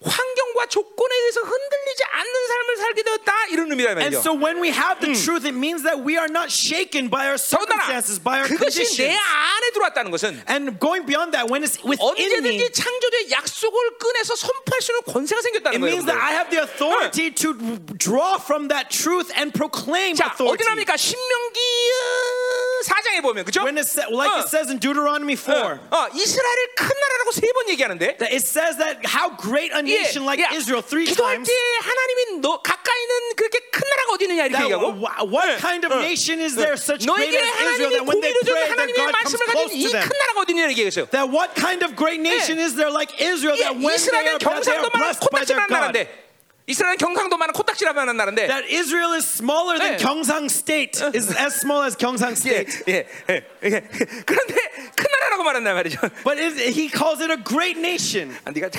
환경과 0.06 0.68
조건에 0.70 1.16
의해서 1.16 1.41
흔들리지 1.41 2.03
않는 2.12 2.47
삶을 2.47 2.78
살게 2.78 3.03
되었다 3.03 3.34
이런 3.51 3.66
And 3.76 3.82
말이죠. 4.16 4.20
so 4.22 4.32
when 4.34 4.62
we 4.62 4.70
have 4.70 4.99
the 5.01 5.12
truth, 5.18 5.43
it 5.45 5.58
means 5.58 5.82
that 5.84 5.99
we 6.06 6.16
are 6.16 6.30
not 6.30 6.47
shaken 6.53 7.10
by 7.10 7.26
our 7.28 7.38
circumstances, 7.41 8.22
by 8.22 8.39
our 8.39 8.47
그것이 8.47 8.86
내 8.86 8.86
conditions. 8.86 9.20
안에 9.20 9.72
들어왔다는 9.74 10.12
것은 10.12 10.41
And 10.47 10.80
going 10.80 11.06
beyond 11.06 11.34
that, 11.34 11.49
when 11.49 11.66
it's 11.66 11.82
within 11.84 11.99
me, 12.45 12.62
언제든지 12.62 12.72
창조주의 12.72 13.32
약속을 13.32 13.97
꺼내서 13.97 14.36
선포할 14.36 14.82
수 14.82 14.91
있는 14.93 15.01
권세가 15.10 15.41
생겼다는 15.41 15.76
it 15.76 15.82
거예요. 15.82 15.91
means 15.97 16.06
that 16.06 16.20
I 16.22 16.32
have 16.38 16.49
the 16.53 16.62
authority 16.62 17.32
to 17.41 17.53
draw 17.97 18.38
from 18.38 18.70
that 18.70 18.88
truth 18.93 19.34
and 19.36 19.51
proclaim 19.51 20.16
자, 20.16 20.30
어디 20.38 20.45
authority. 20.45 20.66
나옵니까? 20.70 20.95
신명기 20.95 21.60
어, 21.60 22.82
4장에 22.86 23.22
보면 23.22 23.45
그죠? 23.45 23.62
When 23.64 23.78
it 23.78 23.88
sa- 23.88 24.08
like 24.10 24.30
어. 24.32 24.39
it 24.45 24.47
says 24.49 24.70
in 24.70 24.80
Deuteronomy 24.80 25.36
4, 25.36 25.80
어, 25.89 26.08
이스라엘을 26.14 26.62
큰 26.78 26.88
나라라고 26.93 27.32
세 27.34 27.49
번 27.56 27.70
얘기하는데 27.70 28.18
that 28.18 28.32
it 28.34 28.43
says 28.45 28.78
that 28.78 28.99
how 29.06 29.30
great 29.38 29.72
a 29.74 29.80
예, 29.88 29.95
nation 29.95 30.26
like 30.26 30.43
야, 30.43 30.51
Israel 30.53 30.83
three 30.83 31.07
기도할 31.07 31.39
times. 31.39 31.47
때 31.47 31.55
하나님이 31.81 32.41
너 32.43 32.59
가까이는 32.61 33.37
그렇게 33.37 33.59
큰 33.70 33.87
나라가 33.89 34.12
어디 34.18 34.24
있느냐 34.26 34.47
이렇게 34.51 34.59
That, 34.59 34.66
얘기하고 34.66 34.99
wha- 34.99 35.22
what 35.22 35.47
예, 35.47 35.57
kind 35.62 35.87
of 35.87 35.95
어. 35.95 36.03
nation 36.03 36.43
is 36.43 36.57
there 36.59 36.74
such 36.74 37.07
great 37.07 37.31
너에게 37.31 37.39
as 37.39 37.47
Israel 37.47 37.95
하나님이 37.95 37.95
that 37.95 38.05
when 38.11 38.18
they 38.20 38.33
공의를 38.35 38.41
주는 38.43 38.51
pray 38.51 38.66
that 38.66 38.74
하나님의 38.74 38.99
God 38.99 39.12
comes 39.14 39.31
말씀을 39.31 39.45
close 39.47 39.70
가진 39.70 39.70
to 39.70 39.78
이 39.78 39.93
them? 39.95 40.03
큰 40.03 40.11
나라가 40.18 40.37
어디 40.43 40.49
있느냐 40.53 40.66
얘기했어요. 40.74 41.05
That 41.14 41.26
what 41.31 41.49
kind 41.55 41.81
of 41.87 41.95
great 41.95 42.18
nation 42.20 42.59
is 42.59 42.74
there 42.74 42.91
like 42.91 43.14
Israel 43.22 43.55
that 43.57 43.70
예, 43.70 43.78
when 43.78 43.87
they 43.87 43.97
이스라엘은 43.97 44.35
are, 44.35 44.43
that 44.43 44.64
they 44.66 44.74
are 44.74 44.91
경상도만한 44.91 44.99
blessed 44.99 45.22
by 45.31 45.45
their 45.47 45.62
코딱지만한 45.62 45.68
God? 45.70 45.95
나라인데 45.95 46.31
이스라엘은 46.70 46.99
경상도만한 46.99 47.51
코딱지라만한 47.53 48.14
나라인데 48.16 48.47
That 48.47 48.62
Israel 48.70 49.14
is 49.18 49.26
smaller 49.26 49.74
예. 49.74 49.78
than 49.81 49.99
Gyeongsang 49.99 50.47
State, 50.47 51.03
is 51.14 51.35
as 51.35 51.59
small 51.59 51.83
as 51.83 51.97
Gyeongsang 51.99 52.39
예, 52.39 52.39
State. 52.39 52.70
예, 52.87 53.07
예, 53.26 53.43
예. 53.64 53.81
그런데 54.22 54.55
큰 54.95 55.07
나라라고 55.11 55.43
말한단 55.43 55.74
말이죠. 55.74 55.99
But 56.22 56.39
it, 56.39 56.55
he 56.70 56.87
calls 56.89 57.18
it 57.18 57.33
a 57.33 57.37
great 57.43 57.74
nation. 57.81 58.31
아, 58.45 58.53
네가 58.55 58.70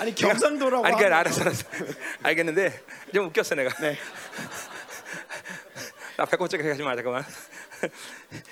아니 0.00 0.14
경상도라고 0.14 0.86
아니, 0.86 0.96
그러니까 0.96 1.18
알았어, 1.20 1.42
알았어. 1.42 1.64
알겠는데 2.22 2.82
좀 3.12 3.26
웃겼어 3.26 3.54
내가. 3.54 3.70
네. 3.82 3.98
나 6.16 6.24
배꼽짝이 6.24 6.66
하지 6.66 6.82
마 6.82 6.96
잠깐만. 6.96 7.22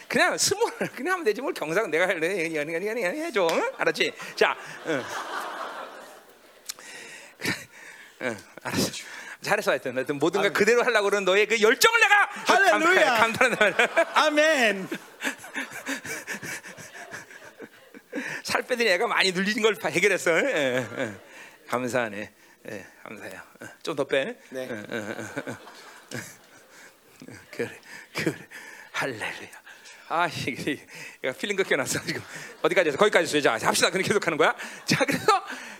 그냥 0.08 0.36
스몰 0.36 0.70
그냥 0.94 1.14
하면 1.14 1.24
되지 1.24 1.40
뭘 1.40 1.54
경상 1.54 1.90
내가 1.90 2.06
할래 2.06 2.46
아니 2.46 2.58
아니 2.58 2.76
아니 2.76 3.06
아니 3.06 3.20
해줘 3.22 3.48
응? 3.50 3.70
알았지? 3.78 4.12
자, 4.36 4.54
응. 4.88 5.02
응, 8.22 8.38
알았어. 8.62 8.90
잘했어 9.40 9.70
하여튼 9.70 9.96
하여튼 9.96 10.18
모든 10.18 10.42
걸 10.42 10.52
그대로 10.52 10.82
하려고 10.84 11.08
그러는 11.08 11.24
너의 11.24 11.46
그 11.46 11.58
열정을 11.62 12.00
내가 12.00 12.28
할렐루야. 12.46 13.16
감탄한다. 13.16 14.20
아멘. 14.20 14.86
살 18.44 18.62
빼더니 18.62 18.90
애가 18.90 19.06
많이 19.06 19.32
눌리는 19.32 19.62
걸 19.62 19.76
해결했어. 19.90 20.30
예, 20.40 20.86
예. 20.98 21.27
감사하네. 21.68 22.32
예, 22.70 22.86
감사해요. 23.02 23.40
좀 23.82 23.96
더 23.96 24.04
빼. 24.04 24.36
네. 24.50 24.68
예, 24.70 24.74
예, 24.92 24.96
예, 24.96 25.16
예. 26.16 26.20
그래, 27.50 27.80
그래. 28.14 28.34
할렐루야. 28.92 29.48
아, 30.10 30.26
이게 30.26 30.86
이거 31.22 31.32
필링 31.32 31.56
났어 31.76 32.00
지금. 32.04 32.22
어디까지 32.62 32.88
했어? 32.88 32.98
거기까지 32.98 33.36
했어요. 33.36 33.58
자, 33.58 33.66
합시다. 33.66 33.90
그럼 33.90 34.02
계속 34.02 34.26
하는 34.26 34.38
거야. 34.38 34.54
자, 34.86 35.04
그래서 35.04 35.26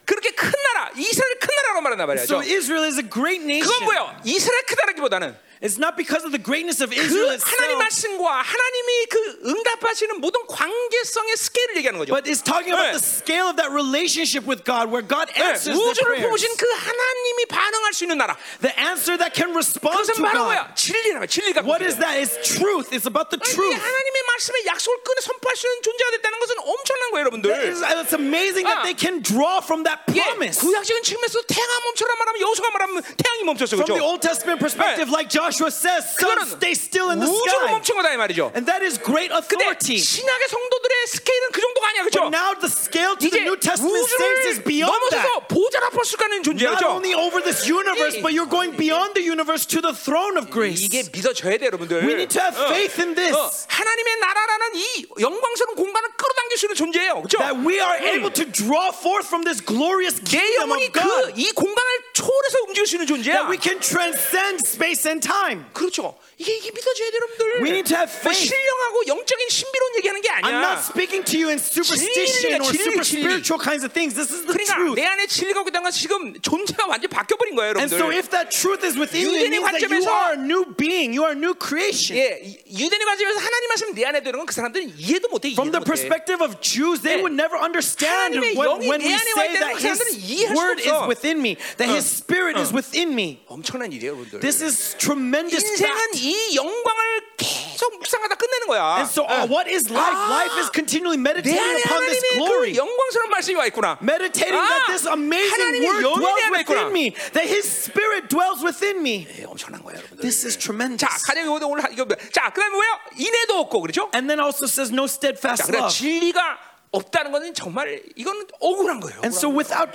그렇게 0.04 0.30
큰 0.32 0.50
나라, 0.50 0.90
이스라엘 0.96 1.38
큰 1.38 1.48
나라로 1.56 1.80
말한단 1.80 2.06
말이죠. 2.06 2.24
So 2.36 2.42
Israel 2.42 2.84
is 2.84 2.98
a 2.98 3.08
great 3.08 3.42
nation. 3.42 3.62
그건 3.66 3.84
뭐예요? 3.84 4.20
이스라엘 4.24 4.62
크다라기보다는 4.66 5.38
It's 5.63 5.79
not 5.79 5.95
because 5.95 6.25
of 6.27 6.35
the 6.35 6.43
greatness 6.43 6.83
of 6.83 6.91
그 6.91 6.99
Israel 6.99 7.39
하나님 7.39 7.79
itself, 7.79 8.19
말씀과 8.19 8.43
하나님이 8.43 9.05
그 9.07 9.17
응답하시는 9.47 10.19
모든 10.19 10.43
관계성의 10.45 11.37
스케일을 11.37 11.77
얘기하는 11.77 11.99
거죠. 12.03 12.11
but 12.11 12.27
it's 12.27 12.43
talking 12.43 12.75
about 12.75 12.91
네. 12.91 12.99
the 12.99 12.99
scale 12.99 13.47
of 13.47 13.55
that 13.55 13.71
relationship 13.71 14.43
with 14.43 14.67
God, 14.67 14.91
where 14.91 14.99
God 14.99 15.31
네, 15.31 15.39
answers 15.55 15.71
the 15.71 15.79
우주를 15.79 16.19
prayers. 16.19 16.27
보신 16.35 16.51
그 16.59 16.67
하나님이 16.67 17.45
반응할 17.47 17.93
수 17.95 18.03
있는 18.03 18.19
나라. 18.19 18.35
The 18.59 18.75
answer 18.75 19.15
that 19.15 19.31
can 19.31 19.55
respond 19.55 20.03
그것은 20.03 20.19
to 20.19 20.23
바로 20.27 20.43
God. 20.43 20.51
뭐야? 20.51 20.75
진리라는 20.75 21.23
거야. 21.23 21.31
진리가. 21.31 21.63
What 21.63 21.79
is 21.79 21.95
that? 21.95 22.19
It's 22.19 22.35
truth. 22.43 22.91
It's 22.91 23.07
about 23.07 23.31
the 23.31 23.39
이 23.39 23.47
truth. 23.47 23.71
하나님의 23.79 24.19
말씀에 24.35 24.67
약속을 24.67 24.99
끊어 24.99 25.19
선포할 25.23 25.55
수 25.55 25.63
있는 25.63 25.79
존재가 25.79 26.11
됐다는 26.19 26.35
것은 26.43 26.51
엄청난 26.59 27.03
거예요, 27.15 27.21
여러분들. 27.31 27.47
It's, 27.71 27.79
it's 27.79 28.11
amazing 28.11 28.67
아. 28.67 28.75
that 28.75 28.83
they 28.83 28.99
can 28.99 29.23
draw 29.23 29.63
from 29.63 29.87
that 29.87 30.03
예, 30.11 30.19
promise. 30.27 30.59
구약적인 30.59 31.07
측면에서 31.07 31.39
태양아 31.47 31.71
멈춰라 31.87 32.11
말하면 32.19 32.35
여호수가 32.43 32.67
말하면 32.67 32.93
태양이 33.15 33.47
멈췄어, 33.47 33.79
From 33.79 33.87
the 33.87 33.95
그렇죠? 33.95 34.11
Old 34.11 34.19
Testament 34.19 34.59
perspective, 34.59 35.07
like 35.07 35.31
Joshua 35.31 35.46
says, 35.47 36.03
sun 36.17 36.35
그거는 36.35 36.47
stay 36.59 36.71
still 36.75 37.09
in 37.11 37.19
the 37.19 37.29
우주로 37.29 37.63
sky. 37.63 37.71
멈춘 37.71 37.95
거다 37.97 38.13
이 38.13 38.17
말이죠. 38.17 38.51
And 38.55 38.65
that 38.65 38.83
is 38.83 38.97
great 38.99 39.29
근데 39.47 39.65
authority. 39.65 39.97
신약의 39.99 40.47
성도들의 40.49 40.95
스케일은 41.07 41.51
그 41.51 41.61
정도가 41.61 41.87
아니야, 41.89 42.01
But 42.03 42.11
그렇죠? 42.13 42.27
now 42.33 42.51
the 42.59 42.69
scale 42.71 43.15
to 43.17 43.29
the 43.29 43.39
이제 43.39 43.45
New 43.47 43.57
Testament 43.59 44.05
saints 44.09 44.45
is 44.47 44.57
우주를 44.59 44.63
beyond 44.67 44.99
that. 45.11 45.23
넘어서서 45.23 45.47
보좌를 45.47 45.89
볼수 45.91 46.17
가는 46.17 46.43
존재야, 46.43 46.69
Not 46.71 46.79
그렇죠? 46.83 46.95
only 46.97 47.13
over 47.13 47.39
this 47.43 47.63
universe, 47.69 48.17
이- 48.17 48.21
but 48.21 48.31
you're 48.35 48.49
going 48.49 48.75
beyond 48.75 49.13
the 49.13 49.23
universe 49.23 49.65
to 49.67 49.81
the 49.81 49.93
throne 49.95 50.37
of 50.37 50.49
grace. 50.51 50.81
이게 50.83 51.03
믿어져야 51.11 51.57
돼, 51.57 51.65
여러분들. 51.71 52.03
We 52.03 52.13
need 52.13 52.31
to 52.35 52.41
have 52.41 52.55
어. 52.59 52.67
faith 52.73 52.99
in 53.01 53.15
this. 53.15 53.33
어, 53.33 53.49
하나님의 53.67 54.19
나라라는 54.19 54.63
이 54.75 55.05
영광스러운 55.19 55.75
공간을 55.75 56.09
끌어당길 56.17 56.57
수 56.57 56.65
있는 56.65 56.75
존재예요, 56.75 57.21
그렇죠? 57.23 57.37
That 57.39 57.57
we 57.65 57.79
are 57.79 57.97
able 57.99 58.31
to 58.33 58.45
draw 58.51 58.89
forth 58.93 59.27
from 59.27 59.43
this 59.43 59.59
glorious 59.63 60.19
내 60.23 60.37
kingdom 60.39 60.69
영혼이 60.69 60.87
of 60.87 60.93
God. 60.93 61.33
그 61.33 61.39
이 61.39 61.51
공간을 61.53 61.89
초월해서 62.13 62.57
움직일 62.67 62.87
수 62.87 62.95
있는 62.95 63.07
존재야. 63.07 63.33
That 63.45 63.49
we 63.51 63.57
can 63.57 63.79
transcend 63.79 64.61
space 64.65 65.05
and 65.09 65.21
time. 65.37 65.65
그렇죠. 65.73 66.15
이게 66.37 66.55
이게 66.57 66.71
믿어져야 66.71 67.09
돼, 67.11 67.15
여러분들. 67.17 67.61
We 67.61 67.69
need 67.69 67.87
to 67.89 67.97
have 67.97 68.09
뭐 68.23 68.31
faith. 68.31 68.47
신령하고 68.49 69.07
영적인 69.07 69.49
신비로운 69.49 69.95
얘기하는 69.97 70.21
게 70.21 70.29
I'm 70.29 70.55
not 70.57 70.77
아니야. 70.77 70.83
speaking 70.83 71.23
to 71.25 71.35
you 71.39 71.49
in 71.49 71.59
superstition 71.59 72.61
or 72.61 72.71
진리, 72.71 72.83
super 72.83 73.03
진리. 73.03 73.21
spiritual 73.23 73.59
kinds 73.61 73.83
of 73.85 73.91
things. 73.93 74.15
This 74.15 74.31
is 74.33 74.45
the 74.45 74.53
그러니까 74.53 74.75
truth. 74.75 74.95
내 74.95 75.05
안에 75.05 75.27
진리가 75.27 75.61
있다는 75.67 75.83
건 75.83 75.91
지금 75.91 76.33
존재가 76.41 76.87
완전 76.87 77.07
히 77.07 77.13
바뀌어 77.13 77.37
버린 77.37 77.55
거예요, 77.55 77.75
And 77.77 77.87
so 77.91 78.09
여러분들. 78.09 78.17
if 78.19 78.29
that 78.31 78.49
truth 78.49 78.81
is 78.85 78.97
within 78.97 79.23
you, 79.27 79.35
it 79.35 79.49
유대인의 79.51 79.59
means 79.59 79.67
that 79.71 79.81
you 79.83 79.89
관점에서- 79.89 80.09
are 80.09 80.31
a 80.33 80.39
new 80.41 80.61
being. 80.77 81.13
You 81.13 81.23
are 81.27 81.33
a 81.35 81.39
new 81.39 81.53
creation. 81.55 82.17
예, 82.17 82.41
유대인의 82.69 83.05
관점에서 83.05 83.37
하나님 83.39 83.63
말씀 83.69 83.93
내 83.93 84.03
안에 84.05 84.21
들어는 84.23 84.43
건 84.43 84.47
그 84.47 84.53
사람들은 84.53 84.93
이해도 84.97 85.29
못해. 85.29 85.49
From 85.53 85.69
이해도 85.69 85.79
the 85.79 85.81
못해. 85.81 85.89
perspective 85.89 86.39
of 86.43 86.59
Jews, 86.61 87.01
they 87.01 87.17
예. 87.17 87.23
would 87.23 87.33
never 87.33 87.55
understand 87.61 88.35
하나님의 88.37 88.57
when, 88.57 88.69
영이 88.81 88.85
when 88.89 88.99
내 89.01 89.07
we 89.07 89.13
안에 89.13 89.29
와 89.33 89.41
say 89.41 89.47
있다는 89.53 89.61
that 89.63 89.73
그 89.73 89.81
사람들은 89.83 90.07
His 90.13 90.25
이해할 90.27 90.51
수 90.53 90.59
word 90.59 90.77
is 90.83 90.91
없어. 90.91 91.07
within 91.07 91.37
me, 91.39 91.51
that 91.77 91.89
His 91.89 92.05
Spirit 92.09 92.55
is 92.59 92.69
within 92.73 93.09
me. 93.13 93.39
엄청난 93.47 93.91
일이에요, 93.91 94.13
여러분들. 94.19 94.39
This 94.41 94.61
is 94.63 94.95
tremendous 94.97 95.26
인생은. 95.34 95.98
이 96.14 96.56
영광을 96.56 97.20
계속 97.36 97.96
묵상하다 97.98 98.34
끝내는 98.34 98.66
거야. 98.66 98.96
And 98.98 99.08
so, 99.10 99.24
uh, 99.24 99.46
what 99.48 99.68
is 99.70 99.90
life? 99.90 100.16
아, 100.16 100.30
Life 100.30 100.58
is 100.58 100.70
continually 100.74 101.16
내 101.16 101.22
meditating 101.30 101.78
upon 101.84 102.00
this 102.06 102.22
glory. 102.34 102.72
그 102.72 102.78
영광스러운 102.78 103.30
말씀이 103.30 103.56
와 103.56 103.66
있구나. 103.66 103.98
Meditating 104.02 104.58
that 104.58 104.82
아, 104.82 104.86
this 104.88 105.06
amazing 105.06 105.84
word 105.84 106.02
dwells 106.02 106.50
within 106.50 106.92
me, 106.92 107.10
that 107.32 107.46
His 107.46 107.64
Spirit 107.68 108.28
dwells 108.28 108.62
within 108.64 108.98
me. 109.02 109.26
예, 109.38 109.44
엄청난 109.44 109.82
거야, 109.82 109.96
여러분들. 109.98 110.20
This 110.22 110.44
is 110.46 110.56
tremendous. 110.58 110.98
자, 111.00 111.08
가장 111.26 111.46
오늘 111.48 111.66
오늘 111.70 111.84
하- 111.84 111.88
이거 111.88 112.04
뭐- 112.04 112.16
자, 112.32 112.50
그다음에 112.50 112.74
뭐야? 112.74 112.88
인애도 113.16 113.58
없고 113.60 113.80
그렇죠? 113.82 114.10
And 114.14 114.26
then 114.28 114.40
also 114.40 114.66
says 114.66 114.90
no 114.92 115.06
자, 115.06 115.12
steadfast 115.14 115.70
그래 115.70 115.78
love. 115.78 115.94
진리가 115.94 116.67
없다는 116.93 117.31
것은 117.31 117.55
정말 117.55 118.03
이건 118.15 118.45
억울한 118.59 118.99
거예요. 118.99 119.17
And 119.25 119.33
so 119.35 119.49
without 119.49 119.89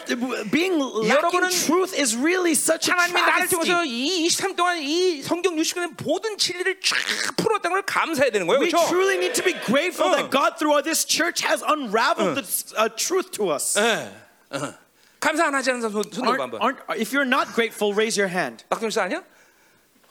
being 0.51 0.83
lacking 0.83 1.07
여러분은 1.15 1.49
truth 1.51 1.95
is 1.95 2.17
really 2.19 2.53
such 2.59 2.91
a 2.91 2.93
하나님이 2.97 3.21
나를 3.21 3.47
통해서 3.49 3.87
travesty. 3.87 3.87
이 3.87 4.27
23 4.27 4.57
동안 4.57 4.79
이 4.83 5.23
성경 5.23 5.55
60년의 5.55 5.95
모든 6.03 6.37
진리를 6.37 6.81
쫙 6.81 6.97
풀었다는 7.37 7.71
걸 7.77 7.83
감사해야 7.83 8.33
되는 8.33 8.49
거예요. 8.49 8.61
We 8.61 8.71
그렇죠? 8.73 8.89
truly 8.89 9.15
need 9.15 9.35
to 9.41 9.45
be 9.45 9.55
grateful 9.65 10.11
어. 10.11 10.17
that 10.17 10.31
God 10.31 10.59
through 10.59 10.83
this 10.83 11.07
church 11.07 11.47
has 11.47 11.63
unraveled 11.63 12.35
the 12.35 12.45
uh, 12.75 12.89
truth 12.97 13.31
to 13.39 13.53
us. 13.55 13.79
예. 13.79 14.11
어. 14.51 14.75
감사 15.21 15.47
안 15.47 15.55
하지 15.55 15.71
않는 15.71 15.81
사람 15.83 15.93
손, 15.93 16.03
손 16.11 16.11
들고 16.11 16.27
Aren't, 16.35 16.43
한번. 16.43 16.61
aren't, 16.63 16.79
if 16.99 17.15
you're 17.15 17.23
not 17.27 17.55
grateful, 17.55 17.95
raise 17.95 18.19
your 18.19 18.27
hand. 18.27 18.65
박정수 18.69 19.01
아니야? 19.01 19.23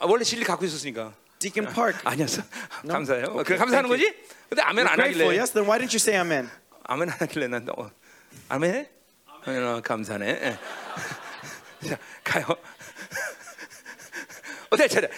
아, 0.00 0.06
원래 0.08 0.24
진리 0.24 0.42
갖고 0.44 0.64
있었으니까. 0.64 1.12
Deacon 1.38 1.68
Park. 1.72 2.00
아니었어. 2.04 2.40
감사해요. 2.88 3.36
Okay, 3.36 3.44
그래 3.44 3.56
감사하는 3.60 3.88
thank 3.88 4.08
거지? 4.08 4.16
근데 4.48 4.62
아멘 4.62 4.86
You're 4.86 4.88
안 4.88 4.96
grateful, 4.96 5.28
하길래. 5.28 5.36
yes? 5.36 5.52
Then 5.52 5.68
why 5.68 5.76
didn't 5.78 5.92
you 5.92 6.00
say 6.00 6.16
amen? 6.16 6.48
아멘 6.84 7.10
안 7.10 7.16
하길래 7.20 7.48
난 7.48 7.66
어, 7.76 7.90
아멘? 8.48 8.88
아멘. 9.46 9.64
어, 9.64 9.80
감사네. 9.82 10.26
예. 10.28 10.58
자, 11.88 11.98
가요. 12.24 12.44
어때 14.70 14.88
차례. 14.88 15.08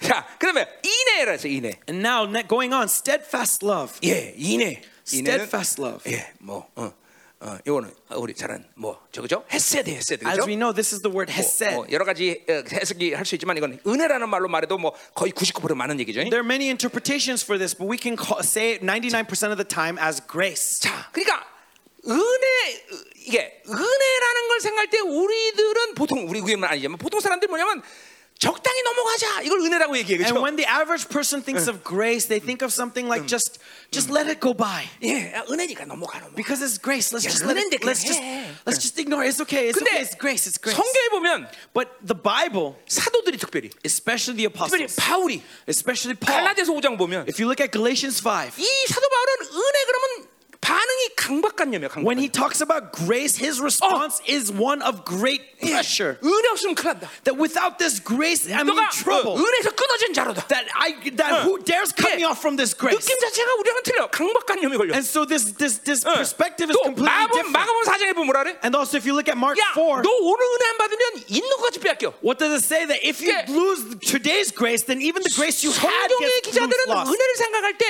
자, 0.00 0.26
그러면 0.38 0.66
인애라 0.82 1.32
해서 1.32 1.48
인애. 1.48 1.78
And 1.88 2.06
now, 2.06 2.26
ne- 2.26 2.46
going 2.48 2.72
on, 2.74 2.84
steadfast 2.84 3.64
love. 3.64 3.98
예, 4.04 4.32
인애. 4.36 4.82
인애는 5.12 5.44
Steadfast 5.46 5.82
love. 5.82 6.12
예, 6.12 6.32
뭐 6.38 6.70
어. 6.76 6.92
어, 7.41 7.57
이거는 7.67 7.93
우리 8.15 8.33
잘한 8.33 8.65
뭐 8.75 8.99
저거죠? 9.11 9.43
헤세드 9.51 9.89
헤세드 9.89 10.25
As 10.25 10.39
그죠? 10.39 10.47
we 10.49 10.55
know, 10.55 10.73
this 10.73 10.95
is 10.95 11.01
the 11.01 11.13
word 11.13 11.31
뭐, 11.31 11.35
hesed. 11.37 11.75
뭐 11.75 11.85
여러 11.91 12.05
가지 12.05 12.43
어, 12.49 12.63
해석이 12.71 13.13
할 13.13 13.25
수 13.25 13.35
있지만 13.35 13.57
이건 13.57 13.79
은혜라는 13.85 14.29
말로 14.29 14.47
말해도 14.47 14.77
뭐 14.77 14.93
거의 15.13 15.31
99% 15.33 15.75
많은 15.75 15.99
얘기죠. 15.99 16.21
There 16.21 16.37
are 16.39 16.45
many 16.45 16.67
interpretations 16.69 17.43
for 17.43 17.59
this, 17.59 17.75
but 17.75 17.89
we 17.91 17.97
can 18.01 18.15
call, 18.17 18.39
say 18.41 18.75
it 18.75 18.85
99% 18.85 19.27
of 19.51 19.57
the 19.57 19.67
time 19.67 19.99
as 20.01 20.21
grace. 20.25 20.79
자, 20.79 21.09
그러니까 21.11 21.45
은혜 22.07 22.85
이게 23.25 23.61
은혜라는 23.67 24.47
걸 24.47 24.59
생각할 24.61 24.89
때 24.89 24.99
우리들은 24.99 25.95
보통 25.95 26.29
우리 26.29 26.39
교회만 26.41 26.69
아니지만 26.69 26.97
보통 26.97 27.19
사람들이 27.19 27.49
뭐냐면 27.49 27.81
적당히 28.40 28.80
넘어가자 28.84 29.42
이걸 29.42 29.60
은혜라고 29.60 29.98
얘기해 29.98 30.16
And 30.24 30.32
그렇죠? 30.32 30.40
when 30.40 30.56
the 30.56 30.64
average 30.64 31.10
person 31.12 31.44
thinks 31.44 31.68
of 31.68 31.84
grace, 31.84 32.24
they 32.24 32.40
think 32.40 32.64
of 32.64 32.72
something 32.72 33.04
like 33.04 33.28
just, 33.28 33.60
just 33.92 34.08
let 34.08 34.32
it 34.32 34.40
go 34.40 34.56
by. 34.56 34.88
예, 35.04 35.34
야, 35.36 35.44
은혜니까 35.44 35.84
넘어가 35.84 36.16
넘어가. 36.24 36.32
Because 36.40 36.64
it's 36.64 36.80
grace. 36.80 37.12
Let's 37.12 37.28
야, 37.28 37.36
just 37.36 37.44
let 37.44 37.60
은혜인데 37.60 37.76
it. 37.76 37.84
Let's 37.84 38.00
그냥 38.00 38.08
just 38.08 38.22
해. 38.24 38.48
let's 38.64 38.80
just 38.80 38.96
ignore 38.96 39.20
it. 39.20 39.28
It's 39.36 39.44
okay. 39.44 39.68
It's 39.68 39.76
근데 39.76 39.92
okay. 39.92 40.00
It's 40.00 40.16
grace. 40.16 40.48
It's 40.48 40.56
grace. 40.56 40.72
성경에 40.72 41.08
보면 41.12 41.52
But 41.76 41.92
the 42.00 42.16
Bible, 42.16 42.80
사도들이 42.88 43.36
특별히 43.36 43.68
especially 43.84 44.40
the 44.40 44.48
특별히 44.48 44.88
apostles, 44.88 44.96
바울이 44.96 45.44
especially 45.68 46.16
Paul. 46.16 46.40
갈라디아서 46.40 46.72
5장 46.72 46.96
보면 46.96 47.28
If 47.28 47.36
you 47.36 47.44
look 47.44 47.60
at 47.60 47.68
Galatians 47.76 48.24
5, 48.24 48.56
이 48.56 48.64
사도 48.88 49.04
바울은 49.04 49.52
은혜 49.52 49.78
그러면 49.84 50.08
반응이 50.64 51.16
강박관념이야. 51.16 51.88
when 52.04 52.18
he 52.20 52.28
강박관념. 52.28 52.32
talks 52.32 52.60
about 52.60 52.92
grace, 52.92 53.34
his 53.40 53.62
response 53.64 54.20
is 54.28 54.52
one 54.52 54.82
of 54.84 55.06
great 55.08 55.56
pressure. 55.58 56.18
은혜 56.22 56.48
없으면 56.52 56.74
큰일 56.76 57.00
난다. 57.00 57.08
That 57.24 57.40
without 57.40 57.78
this 57.80 57.96
grace, 57.98 58.44
I'm 58.44 58.68
in 58.68 58.76
너가 58.76 58.84
어, 58.84 58.90
trouble. 58.92 59.40
은혜에서 59.40 59.72
끊어진 59.72 60.12
자로다. 60.12 60.46
That 60.52 60.68
I 60.76 61.00
that 61.16 61.48
who 61.48 61.56
dares 61.64 61.96
cut 61.96 62.12
me 62.20 62.28
off 62.28 62.44
from 62.44 62.60
this 62.60 62.76
grace? 62.76 63.00
느낌 63.00 63.16
자체가 63.18 63.48
우리랑 63.56 63.76
틀려. 63.88 64.10
강박관념이 64.12 64.76
걸려. 64.76 64.92
And 64.92 65.00
so 65.00 65.24
this 65.24 65.56
this 65.56 65.80
this 65.80 66.04
어. 66.04 66.12
perspective 66.12 66.68
is 66.68 66.76
또 66.76 66.84
completely 66.92 67.08
마가복 67.08 67.40
different. 67.40 67.56
마가복 67.56 67.84
사장에 67.88 68.12
보면 68.12 68.26
뭐라 68.28 68.44
그래? 68.44 68.52
And 68.60 68.76
also, 68.76 69.00
if 69.00 69.08
you 69.08 69.16
look 69.16 69.32
at 69.32 69.40
Mark 69.40 69.56
야, 69.56 69.72
4, 69.72 70.04
너 70.04 70.12
오늘 70.12 70.44
은혜 70.44 70.64
안 70.68 70.76
받으면 70.76 71.02
있는 71.24 71.48
것 71.56 71.72
같이 71.72 71.80
빼앗겨. 71.80 72.12
what 72.20 72.36
does 72.36 72.52
it 72.52 72.60
say? 72.68 72.84
That 72.84 73.00
if 73.00 73.24
you 73.24 73.32
예. 73.32 73.48
lose 73.48 73.96
today's 74.04 74.52
grace, 74.52 74.84
then 74.84 75.00
even 75.00 75.24
the 75.24 75.32
grace 75.32 75.64
you 75.64 75.72
had 75.72 75.88
성경의 76.12 76.44
gets 76.44 76.52
기자들은 76.52 76.84
lost. 76.92 77.08
은혜를 77.08 77.32
생각할 77.40 77.78
때 77.80 77.84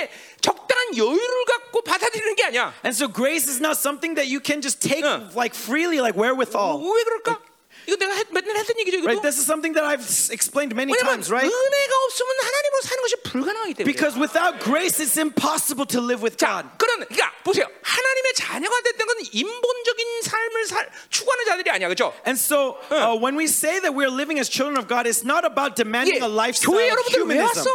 적당한 0.45 0.97
여유를 0.97 1.45
갖고 1.47 1.83
받아들이는 1.83 2.35
게 2.37 2.45
아니야. 2.45 2.73
And 2.85 2.95
so 2.97 3.07
grace 3.13 3.49
is 3.49 3.61
not 3.61 3.77
something 3.79 4.15
that 4.17 4.29
you 4.33 4.41
can 4.45 4.61
just 4.63 4.81
take 4.81 5.05
어. 5.05 5.29
like 5.37 5.55
freely, 5.55 5.99
like 6.01 6.17
wherewithal. 6.19 6.81
왜 6.81 7.03
그럴까? 7.05 7.41
이거 7.89 7.97
내가 7.97 8.13
했- 8.15 8.29
맨날 8.31 8.57
했던 8.57 8.77
얘기죠. 8.79 9.01
Right? 9.03 9.19
이것도. 9.19 9.23
This 9.25 9.41
is 9.41 9.47
something 9.49 9.73
that 9.75 9.83
I've 9.89 10.05
s- 10.05 10.31
explained 10.31 10.77
many 10.77 10.93
왜냐면 10.93 11.25
times, 11.25 11.33
right? 11.33 11.49
은혜가 11.49 11.95
없으면 12.07 12.31
하나님으로 12.45 12.77
사는 12.85 12.99
것이 13.03 13.15
불가능하기 13.25 13.75
때문에. 13.81 13.89
Because 13.89 14.15
without 14.21 14.61
grace, 14.63 15.01
it's 15.01 15.17
impossible 15.17 15.89
to 15.89 15.99
live 15.99 16.21
with 16.23 16.37
자, 16.37 16.61
God. 16.63 16.77
그런 16.79 17.03
그러니까 17.09 17.33
보세요. 17.43 17.67
하나님의 17.83 18.35
자녀가 18.37 18.75
됐던 18.85 19.07
건 19.09 19.17
인본적인 19.33 20.23
삶을 20.23 20.67
살, 20.67 20.91
추구하는 21.09 21.45
자들이 21.47 21.71
아니야, 21.71 21.89
그렇죠? 21.89 22.13
And 22.29 22.39
so, 22.39 22.77
uh, 22.93 23.17
when 23.17 23.35
we 23.35 23.49
say 23.49 23.81
that 23.81 23.97
we're 23.97 24.13
living 24.13 24.39
as 24.39 24.47
children 24.49 24.77
of 24.79 24.87
God, 24.87 25.09
it's 25.09 25.25
not 25.25 25.43
about 25.49 25.75
demanding 25.75 26.21
예, 26.21 26.25
a 26.25 26.31
lifestyle 26.31 26.77
교회 26.77 26.93
of 26.93 27.01
여러분들 27.01 27.27
왜 27.27 27.41
humanism. 27.43 27.65
왔어? 27.65 27.71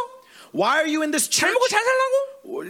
Why 0.54 0.80
are 0.80 0.88
you 0.88 1.02
in 1.02 1.10
this 1.12 1.28
잘 1.28 1.50
church? 1.50 1.54
먹고 1.54 1.68
잘 1.68 1.82
살라고? 1.84 2.14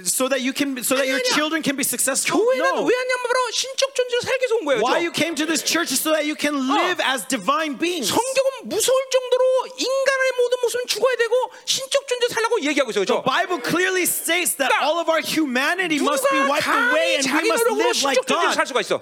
So 0.08 0.26
that 0.32 0.40
you 0.40 0.50
can, 0.56 0.72
so 0.80 0.96
that 0.96 1.04
your 1.06 1.20
아니, 1.20 1.28
아니야. 1.28 1.36
children 1.36 1.60
can 1.62 1.76
be 1.76 1.84
successful? 1.84 2.32
교회는 2.40 2.64
No. 2.64 2.82
왜 2.88 2.90
왔냐면 2.96 3.22
바로 3.28 3.38
신적 3.52 3.94
존재로 3.94 4.20
살기 4.24 4.40
위해서 4.42 4.54
온 4.56 4.64
거예요. 4.64 4.80
Why 4.80 4.98
그렇죠? 4.98 5.04
you 5.06 5.12
came 5.12 5.34
to 5.36 5.44
this 5.46 5.62
church 5.62 5.92
is 5.92 6.00
so 6.00 6.10
that 6.16 6.24
you 6.24 6.34
can 6.34 6.56
live 6.66 6.98
as 7.04 7.28
divine 7.28 7.76
beings. 7.78 8.08
성경은 8.08 8.72
무서울 8.72 8.96
정도로 9.12 9.44
인간의 9.76 10.24
모든 10.40 10.52
모습은 10.64 10.86
죽어야 10.88 11.14
되고 11.16 11.34
신적 11.68 12.08
존재 12.08 12.26
살라고 12.32 12.60
얘기하고 12.64 12.90
있어요. 12.90 13.04
The 13.04 13.20
그렇죠? 13.20 13.28
Bible 13.28 13.60
clearly 13.62 14.08
states 14.08 14.56
that 14.56 14.72
그러니까 14.72 14.82
all 14.88 14.98
of 14.98 15.06
our 15.12 15.20
humanity 15.22 16.00
must 16.00 16.24
be 16.32 16.40
누가 16.40 16.56
wiped 16.56 16.66
away 16.72 17.20
감히 17.20 17.20
and 17.20 17.22
자기 17.28 17.44
we 17.46 17.52
must 17.52 17.64
노력으로 17.68 17.84
live 17.84 18.00
like 18.02 18.16
신적 18.16 18.26
존재로 18.26 18.50
God. 18.50 18.56
살 18.56 18.66
수가 18.66 18.80
있어? 18.80 18.94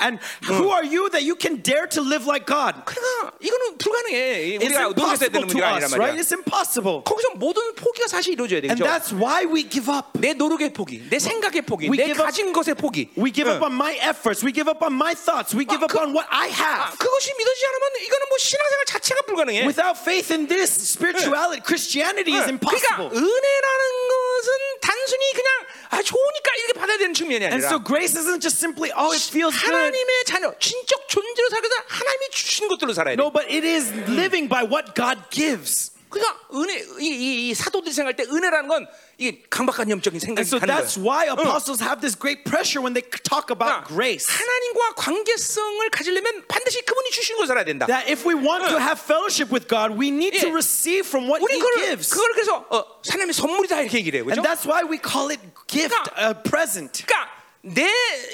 And 0.00 0.18
who 0.48 0.70
are 0.72 0.82
you 0.82 1.10
that 1.12 1.20
you 1.22 1.36
can 1.36 1.60
dare 1.60 1.84
to 1.92 2.00
live 2.00 2.24
like 2.24 2.46
God? 2.48 2.72
그러니까 2.88 3.36
이거는 3.44 3.76
불가능해. 3.76 4.56
It's 4.56 4.64
우리가 4.64 4.88
노력해서 4.88 5.28
impossible 5.28 5.28
되는 5.28 5.48
to 5.52 5.52
문제가 5.52 5.68
아니란 5.68 5.84
us, 5.84 5.92
right? 5.92 6.16
말이야. 6.16 6.22
It's 6.24 6.32
impossible. 6.32 6.96
거기서 7.04 7.28
모든 7.36 7.60
포기가 7.76 8.08
사실 8.08 8.32
이루어져야 8.32 8.64
And 8.64 8.80
되죠. 8.80 8.88
that's 8.88 9.12
why 9.12 9.44
we 9.44 9.68
give 9.68 9.92
up. 9.92 10.16
내 10.16 10.32
노력의 10.32 10.72
포기, 10.72 11.04
내 11.12 11.18
생각의 11.20 11.68
포기, 11.68 11.92
We 11.92 12.00
내 12.00 12.08
give 12.08 12.16
up- 12.16 12.24
가진 12.24 12.56
것의 12.56 12.72
포기. 12.80 13.12
We 13.20 13.28
give 13.36 13.44
up 13.52 13.60
응. 13.60 13.68
on 13.68 13.74
my 13.76 13.92
efforts. 14.00 14.40
We 14.40 14.48
give 14.56 14.64
up 14.64 14.80
on 14.80 14.96
my 14.96 15.12
thoughts. 15.12 15.52
We 15.52 15.68
give 15.68 15.84
up 15.84 15.92
그- 15.92 16.00
on 16.00 16.16
what 16.16 16.24
I 16.32 16.48
아, 16.48 16.56
have. 16.56 16.96
그것이 16.96 17.36
믿어지지 17.36 17.64
않으면 17.68 17.84
이거는 18.08 18.22
뭐 18.32 18.38
신앙생활 18.40 18.84
자체가 18.96 19.20
불가능해. 19.28 19.68
Without 19.68 20.00
faith 20.00 20.32
in 20.32 20.48
this, 20.48 20.72
spirituality, 20.80 21.60
Christianity 21.60 22.32
is 22.32 22.48
응. 22.48 22.56
impossible. 22.56 23.12
그러니까 23.12 23.28
은혜라는 23.28 23.84
것은 24.08 24.48
단순히 24.80 25.24
그냥 25.36 25.48
아 25.92 26.00
좋으니까 26.00 26.48
이렇게 26.64 26.72
받아야 26.80 26.96
되는 26.96 27.12
측면이 27.12 27.44
And 27.44 27.60
아니라 27.60 27.68
so 27.68 27.78
grace 27.78 28.16
isn't 28.16 28.40
just 28.40 28.56
simply, 28.56 28.88
oh, 28.96 29.12
it 29.12 29.20
feels 29.28 29.52
good. 29.60 29.85
하나님의 29.86 30.24
자녀, 30.26 30.52
진적 30.58 31.08
존재로 31.08 31.48
살기 31.50 31.66
위해서 31.66 31.84
하나님이 31.88 32.30
주신 32.30 32.68
것들로 32.68 32.92
살아야 32.92 33.16
돼. 33.16 33.22
No, 33.22 33.30
but 33.32 33.46
it 33.52 33.66
is 33.66 33.92
living 34.10 34.48
by 34.48 34.64
what 34.64 34.92
God 34.94 35.20
gives. 35.30 35.92
그러니까 36.12 36.36
은혜, 36.54 36.76
이, 37.00 37.06
이, 37.08 37.48
이 37.48 37.54
사도들이 37.54 37.90
생각할 37.94 38.14
때 38.16 38.24
은혜라는 38.24 38.68
건 38.68 38.86
이게 39.16 39.40
강박관념적인 39.48 40.20
And 40.20 40.44
생각이 40.44 40.44
so 40.46 40.58
가는 40.60 40.68
that's 40.74 41.00
거예요. 41.00 41.08
why 41.08 41.24
apostles 41.32 41.80
have 41.80 42.02
this 42.04 42.12
great 42.12 42.44
pressure 42.44 42.84
when 42.84 42.92
they 42.92 43.00
talk 43.24 43.48
about 43.48 43.88
그러니까 43.88 43.88
grace. 43.88 44.28
하나님과 44.28 44.92
관계성을 45.00 45.88
가지려면 45.88 46.44
반드시 46.48 46.82
그분이 46.84 47.10
주신 47.12 47.36
걸 47.38 47.46
살아야 47.46 47.64
된다. 47.64 47.86
That 47.86 48.12
if 48.12 48.28
we 48.28 48.36
want 48.36 48.68
to 48.68 48.76
have 48.76 49.00
fellowship 49.00 49.48
with 49.48 49.64
God, 49.72 49.96
we 49.96 50.08
need 50.12 50.36
to 50.44 50.48
예. 50.48 50.52
receive 50.52 51.08
from 51.08 51.24
what 51.32 51.40
우리 51.40 51.56
He 51.56 51.60
그걸 51.64 51.80
gives. 51.96 52.12
그걸 52.12 52.28
그래서 52.36 52.66
어, 52.68 52.84
하나님의 53.08 53.32
선물이다 53.32 53.80
이렇게 53.80 53.96
얘기를 53.96 54.20
해요. 54.20 54.28
And 54.28 54.36
그렇죠? 54.36 54.44
that's 54.44 54.68
why 54.68 54.84
we 54.84 55.00
call 55.00 55.32
it 55.32 55.40
gift, 55.64 55.96
a 56.20 56.36
present. 56.44 56.92
그러니까 57.08 57.35
내 57.61 57.83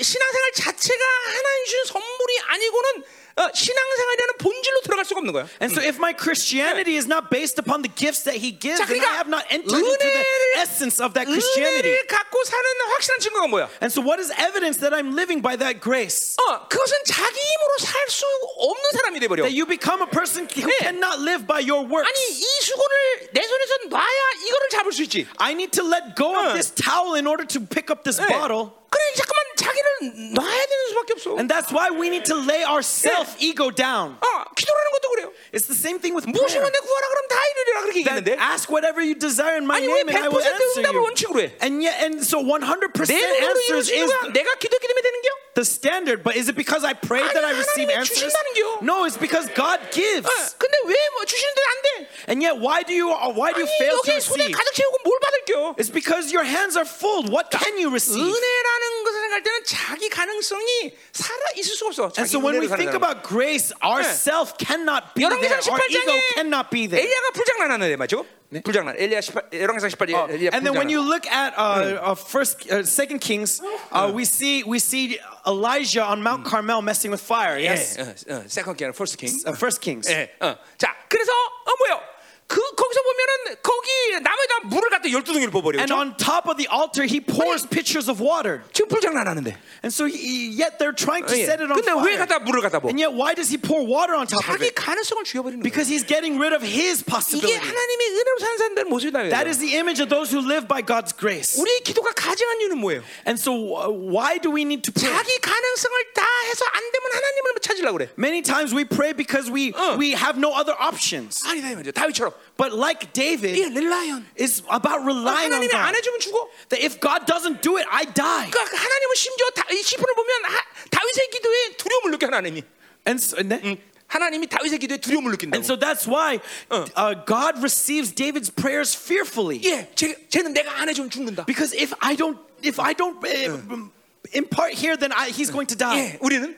신앙생활 0.01 0.51
자체가 0.55 1.03
하나님 1.25 1.65
주신 1.65 1.85
선물이 1.85 2.39
아니고는 2.47 3.03
어, 3.35 3.49
신앙생활이라는 3.51 4.37
본질로 4.37 4.81
들어갈 4.81 5.05
수가 5.05 5.17
없는 5.17 5.33
거예요. 5.33 5.49
And 5.59 5.73
so 5.73 5.81
if 5.81 5.97
my 5.97 6.13
Christianity 6.13 6.93
is 7.01 7.09
not 7.09 7.33
based 7.33 7.57
upon 7.57 7.81
the 7.81 7.89
gifts 7.89 8.21
that 8.29 8.37
He 8.37 8.53
gives, 8.53 8.77
자, 8.77 8.85
then 8.85 9.01
그러니까 9.01 9.09
I 9.09 9.17
have 9.17 9.25
not 9.25 9.41
entered 9.49 9.73
into 9.73 9.89
the 9.97 10.05
은혜를- 10.05 10.61
essence 10.61 11.01
of 11.01 11.17
that 11.17 11.25
Christianity. 11.25 11.97
은혜를 11.97 12.05
갖고 12.05 12.43
사는 12.45 12.61
확실한 12.93 13.19
증거가 13.25 13.47
뭐야? 13.49 13.65
And 13.81 13.89
so 13.89 14.05
what 14.05 14.21
is 14.21 14.29
evidence 14.37 14.77
that 14.85 14.93
I'm 14.93 15.17
living 15.17 15.41
by 15.41 15.57
that 15.57 15.81
grace? 15.81 16.37
어, 16.45 16.69
그것은 16.69 16.93
자기 17.09 17.33
힘으로 17.41 17.73
살 17.81 18.05
수 18.13 18.21
없는 18.69 18.85
사람이 19.01 19.17
돼 19.19 19.25
버려. 19.27 19.49
That 19.49 19.57
you 19.57 19.65
become 19.65 20.05
a 20.05 20.09
person 20.13 20.45
who 20.45 20.69
네. 20.69 20.77
cannot 20.85 21.17
live 21.17 21.49
by 21.49 21.65
your 21.65 21.81
works. 21.89 22.05
아니 22.05 22.21
이 22.37 22.45
수건을 22.69 23.33
내 23.33 23.41
손에서 23.41 23.73
놔야 23.89 24.21
이거를 24.45 24.69
잡을 24.69 24.93
수 24.93 25.01
있지. 25.09 25.25
I 25.41 25.57
need 25.57 25.73
to 25.73 25.81
let 25.81 26.13
go 26.13 26.37
어. 26.37 26.37
of 26.37 26.53
this 26.53 26.69
towel 26.69 27.17
in 27.17 27.25
order 27.25 27.49
to 27.49 27.57
pick 27.65 27.89
up 27.89 28.05
this 28.05 28.21
네. 28.21 28.29
bottle. 28.29 28.77
그래 28.92 29.02
잠깐만 29.16 29.44
자기를 29.56 30.32
놔야 30.34 30.66
되는 30.66 30.82
수밖에 30.88 31.12
없어. 31.14 31.30
And 31.36 31.48
that's 31.52 31.70
why 31.72 31.90
we 31.92 32.08
need 32.08 32.24
to 32.30 32.36
lay 32.40 32.64
our 32.64 32.80
self 32.80 33.36
ego 33.38 33.70
down. 33.70 34.16
어, 34.20 34.28
기도라는 34.56 34.88
것도 34.96 35.06
그래요. 35.12 35.28
It's 35.52 35.68
the 35.68 35.76
same 35.76 36.00
thing 36.00 36.16
with 36.16 36.24
무엇이면 36.24 36.64
prayer. 36.64 36.72
내 36.72 36.78
구하라 36.80 37.04
그러면 37.08 37.28
다 37.28 37.36
이루리라 37.52 37.78
그렇게 37.82 37.98
That 38.04 38.24
얘기했는데. 38.24 38.30
ask 38.40 38.70
whatever 38.72 39.00
you 39.04 39.12
desire 39.18 39.60
in 39.60 39.64
my 39.68 39.76
아니 39.78 39.86
왜 39.92 40.00
name 40.04 40.08
and 40.08 40.24
I 40.24 40.28
will 40.32 40.40
100% 40.40 40.48
answer 40.56 40.80
응답을 40.80 40.96
you. 40.96 41.04
원칙으로 41.04 41.38
해? 41.44 41.46
And 41.60 41.84
yet, 41.84 41.96
and 42.00 42.20
so 42.24 42.40
100% 42.40 42.64
내 43.08 43.14
눈으로 43.20 43.60
answers 43.60 43.88
이루어지는 43.92 44.02
is 44.08 44.12
거야? 44.12 44.32
내가 44.32 44.48
기도했기 44.56 44.86
때문에 44.88 45.02
되는 45.02 45.16
겨? 45.22 45.28
the 45.58 45.66
standard, 45.66 46.22
but 46.22 46.38
is 46.38 46.46
it 46.48 46.54
because 46.54 46.86
I 46.86 46.94
prayed 46.94 47.26
that 47.34 47.42
I 47.44 47.50
아니, 47.50 47.58
receive 47.58 47.90
하나님이 47.90 47.98
answers? 47.98 48.14
주신다는겨. 48.14 48.78
No, 48.86 49.04
it's 49.04 49.18
because 49.18 49.50
God 49.58 49.82
gives. 49.90 50.22
어, 50.24 50.32
근데 50.56 50.76
왜 50.86 50.94
뭐 51.18 51.24
주시는데 51.26 51.60
안 51.60 51.76
돼? 51.82 51.90
And 52.30 52.38
yet, 52.40 52.56
why 52.62 52.86
do 52.86 52.94
you 52.94 53.10
uh, 53.10 53.28
why 53.34 53.50
do 53.52 53.58
you 53.60 53.66
아니 53.66 53.76
fail 53.82 53.98
to 53.98 54.06
여기 54.14 54.22
손에 54.22 54.46
receive? 54.48 54.54
가득 54.54 54.70
채우고 54.74 54.96
뭘 55.02 55.18
받을 55.18 55.36
겨? 55.52 55.74
It's 55.78 55.90
because 55.92 56.32
your 56.32 56.44
hands 56.44 56.76
are 56.76 56.86
full. 56.88 57.24
What 57.30 57.50
can 57.50 57.78
you 57.78 57.88
receive? 57.90 58.20
은혜라는 58.22 59.04
것을 59.04 59.16
생각할 59.20 59.42
때는 59.42 59.64
자기 59.64 60.08
가능성이 60.08 60.96
살아 61.12 61.40
있을 61.56 61.74
수가 61.76 61.88
없어. 61.88 62.02
And 62.04 62.14
자기 62.14 62.28
so 62.30 62.38
when 62.40 62.54
we 62.60 62.66
은혜로 62.66 62.68
사는 62.68 62.78
think 62.78 62.92
사람은. 62.92 63.02
about 63.02 63.22
grace, 63.26 63.72
ourself 63.82 64.54
cannot 64.58 65.14
be 65.14 65.24
there. 65.24 65.34
열왕기상 65.36 65.72
Our 65.72 65.80
ego 65.90 66.12
18장에 66.12 66.34
cannot 66.34 66.70
be 66.70 66.86
there. 66.88 67.02
엘리야가 67.04 67.30
불장난하는데 67.34 67.96
맞죠? 67.96 68.24
불장난. 68.64 68.96
엘리야 68.96 69.20
18 69.20 69.52
열왕기상 69.52 69.90
18장 69.92 70.14
Uh, 70.24 70.32
엘리야 70.32 70.50
and 70.56 70.64
then 70.64 70.72
when 70.72 70.88
불장난. 70.88 70.90
you 70.90 71.00
look 71.04 71.26
at 71.28 71.52
uh, 71.58 72.00
uh, 72.00 72.14
first, 72.16 72.64
uh, 72.72 72.82
Second 72.82 73.20
Kings, 73.20 73.60
uh, 73.92 74.10
we 74.12 74.24
see 74.24 74.64
we 74.64 74.78
see 74.80 75.20
Elijah 75.46 76.02
on 76.04 76.22
Mount 76.22 76.44
Carmel 76.48 76.80
messing 76.80 77.10
with 77.12 77.20
fire. 77.20 77.58
예, 77.60 77.68
Yes, 77.76 77.98
어, 78.00 78.08
어, 78.32 78.48
second 78.48 78.76
king, 78.80 78.92
first 78.96 79.18
king. 79.20 79.32
uh, 79.44 79.52
First 79.52 79.80
Kings. 79.84 80.08
예, 80.08 80.32
어. 80.40 80.56
자, 80.78 80.96
그래서 81.08 81.30
어 81.30 81.70
뭐요? 81.76 82.00
그 82.48 82.56
거기서 82.56 83.02
보면은 83.02 83.60
거기 83.62 83.90
나무에다 84.24 84.60
물을 84.72 84.88
갖다 84.88 85.12
열두 85.12 85.34
동이를 85.34 85.52
부어버려. 85.52 85.80
And 85.84 85.92
그렇죠? 85.92 86.00
on 86.00 86.16
top 86.16 86.48
of 86.48 86.56
the 86.56 86.64
altar, 86.72 87.04
he 87.04 87.20
pours 87.20 87.68
pitchers 87.68 88.08
of 88.08 88.24
water. 88.24 88.64
지금 88.72 88.88
불장난하는데. 88.88 89.52
And 89.84 89.92
so 89.92 90.08
he, 90.08 90.48
yet 90.56 90.80
they're 90.80 90.96
trying 90.96 91.28
to 91.28 91.36
예. 91.36 91.44
set 91.44 91.60
it 91.60 91.68
on 91.68 91.76
근데 91.76 91.92
왜 91.92 92.16
fire. 92.16 92.24
갖다 92.24 92.38
물을 92.40 92.64
갖다 92.64 92.80
부어? 92.80 92.88
And 92.88 92.96
yet, 92.96 93.12
why 93.12 93.36
does 93.36 93.52
he 93.52 93.60
pour 93.60 93.84
water 93.84 94.16
on 94.16 94.24
top 94.24 94.40
of 94.48 94.56
자기 94.56 94.72
it? 94.72 94.80
가능성을 94.80 95.28
죽여버리는 95.28 95.60
거예요. 95.60 95.62
Because 95.68 95.92
he's 95.92 96.08
getting 96.08 96.40
rid 96.40 96.56
of 96.56 96.64
his 96.64 97.04
이게 97.04 97.12
possibility. 97.12 97.60
하나님의 97.60 98.16
은혜로 98.16 98.38
사는 98.40 98.56
사람들의 98.56 98.84
모습이다. 98.88 99.28
That 99.28 99.44
is 99.44 99.60
the 99.60 99.76
image 99.76 100.00
of 100.00 100.08
those 100.08 100.32
who 100.32 100.40
live 100.40 100.64
by 100.64 100.80
God's 100.80 101.12
grace. 101.12 101.60
우리 101.60 101.68
기도가 101.84 102.16
가증한 102.16 102.64
이유는 102.64 102.80
뭐예요? 102.80 103.04
And 103.28 103.36
so, 103.36 103.52
uh, 103.76 103.92
why 103.92 104.40
do 104.40 104.48
we 104.48 104.64
need 104.64 104.80
to 104.88 104.92
pray? 104.96 105.12
자기 105.12 105.36
가능성을 105.36 105.96
다 106.16 106.24
해서 106.48 106.64
안 106.72 106.80
되면 106.80 107.12
하나님을 107.12 107.60
찾으려고 107.60 108.00
그래. 108.00 108.08
Many 108.16 108.40
times 108.40 108.72
we 108.72 108.88
pray 108.88 109.12
because 109.12 109.52
we 109.52 109.76
어. 109.76 110.00
we 110.00 110.16
have 110.16 110.40
no 110.40 110.56
other 110.56 110.72
options. 110.80 111.44
아니다 111.44 111.68
이 111.68 111.76
말이죠. 111.76 111.92
다윗처럼. 111.92 112.31
But 112.56 112.72
like 112.74 113.12
David, 113.12 113.54
이 113.58 113.68
릴라이언. 113.70 114.26
it's 114.36 114.62
about 114.70 115.04
relying 115.04 115.52
on 115.52 115.62
하나님이 115.62 115.72
안 115.74 115.92
God. 115.92 115.96
해주면 115.96 116.20
죽어. 116.20 116.48
That 116.70 116.82
if 116.84 117.00
God 117.00 117.26
doesn't 117.26 117.60
do 117.62 117.76
it, 117.78 117.86
I 117.90 118.04
die. 118.06 118.50
그러니까 118.50 118.76
하나님은 118.76 119.14
심지어 119.14 119.50
다, 119.54 119.64
이 119.70 119.82
시편을 119.82 120.14
보면 120.14 120.44
하, 120.44 120.62
다윗의 120.90 121.30
기도에 121.30 121.76
두려움을 121.76 122.10
느껴 122.12 122.26
하나님이. 122.26 122.62
And 123.06 123.22
so, 123.22 123.36
and 123.38 123.48
that- 123.54 123.80
하나님이 124.08 124.46
다윗의 124.48 124.78
기도에 124.78 124.96
두려움을 124.98 125.32
느낀다고. 125.32 125.54
and 125.56 125.64
so 125.66 125.76
that's 125.76 126.08
why 126.08 126.40
uh, 126.70 127.14
God 127.26 127.60
receives 127.60 128.10
David's 128.14 128.48
prayers 128.48 128.96
fearfully. 128.96 129.60
예, 129.64 129.88
제, 129.94 130.16
쟤는 130.30 130.54
내가 130.54 130.80
안 130.80 130.88
해주면 130.88 131.10
죽는다. 131.10 131.44
Because 131.44 131.74
if 131.76 131.92
I 132.00 132.16
don't, 132.16 132.38
if 132.64 132.80
I 132.80 132.94
don't 132.94 133.20
uh, 133.22 133.90
impart 134.32 134.72
here, 134.72 134.96
then 134.96 135.12
I, 135.12 135.28
he's 135.30 135.50
going 135.50 135.66
to 135.68 135.76
die. 135.76 135.98
예, 136.16 136.18
우리는 136.20 136.56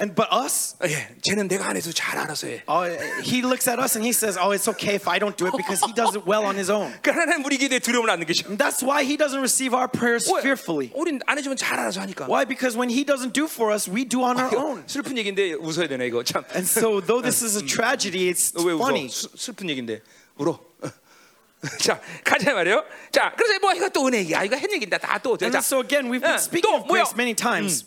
And 0.00 0.14
but 0.16 0.26
us, 0.32 0.74
예, 0.82 1.14
쟤는 1.20 1.48
내가 1.48 1.68
안 1.68 1.76
해도 1.76 1.92
잘 1.92 2.16
알아서 2.18 2.48
해. 2.48 2.62
oh, 2.66 2.88
he 3.22 3.42
looks 3.44 3.68
at 3.68 3.78
us 3.78 3.94
and 3.94 4.02
he 4.02 4.10
says, 4.10 4.38
"Oh, 4.40 4.50
it's 4.50 4.66
okay 4.66 4.96
if 4.96 5.06
I 5.06 5.20
don't 5.20 5.36
do 5.36 5.46
it 5.46 5.52
because 5.54 5.84
he 5.84 5.92
does 5.92 6.16
it 6.16 6.24
well 6.26 6.48
on 6.48 6.56
his 6.56 6.72
own." 6.72 6.90
그 7.02 7.10
하나님 7.12 7.44
우리 7.44 7.58
기도에 7.58 7.78
두려움을 7.78 8.08
안 8.08 8.18
느끼죠. 8.20 8.48
And 8.48 8.56
that's 8.56 8.80
why 8.82 9.04
he 9.04 9.18
doesn't 9.20 9.44
receive 9.44 9.76
our 9.76 9.86
prayers 9.86 10.26
왜? 10.32 10.40
fearfully. 10.40 10.90
우린 10.96 11.20
안 11.28 11.36
해주면 11.36 11.58
잘 11.60 11.78
알아서 11.78 12.00
하니까. 12.00 12.24
Why? 12.26 12.46
Because 12.48 12.72
when 12.74 12.88
he 12.88 13.04
doesn't 13.04 13.34
do 13.36 13.44
for 13.44 13.70
us, 13.70 13.84
we 13.86 14.08
do 14.08 14.24
on 14.24 14.40
our 14.40 14.50
own. 14.56 14.82
슬픈 14.88 15.16
얘기인데 15.18 15.52
웃어야 15.60 15.86
되네 15.86 16.08
이거 16.08 16.24
참. 16.24 16.42
And 16.56 16.64
so, 16.66 17.04
though 17.04 17.20
this 17.20 17.44
is 17.44 17.60
a 17.60 17.62
tragedy, 17.62 18.32
it's 18.32 18.56
왜 18.56 18.72
웃어? 18.72 18.80
funny. 18.88 19.06
수- 19.12 19.28
슬픈 19.36 19.68
얘기인데 19.68 20.00
울어. 20.40 20.58
자 21.78 22.00
가자 22.24 22.54
말이요. 22.54 22.82
자 23.12 23.30
그래서 23.36 23.60
뭐 23.60 23.72
이거 23.72 23.88
또 23.90 24.06
은혜 24.08 24.18
얘기야. 24.24 24.42
이거 24.42 24.56
한 24.56 24.64
얘기인데 24.72 24.98
다또 24.98 25.36
And 25.40 25.54
so 25.58 25.78
again, 25.80 26.08
we've 26.10 26.18
been 26.24 26.34
예, 26.34 26.40
speaking 26.40 26.64
또 26.66 26.80
of 26.80 26.88
grace 26.88 27.12
뭐요? 27.12 27.16
many 27.16 27.34
times. 27.36 27.84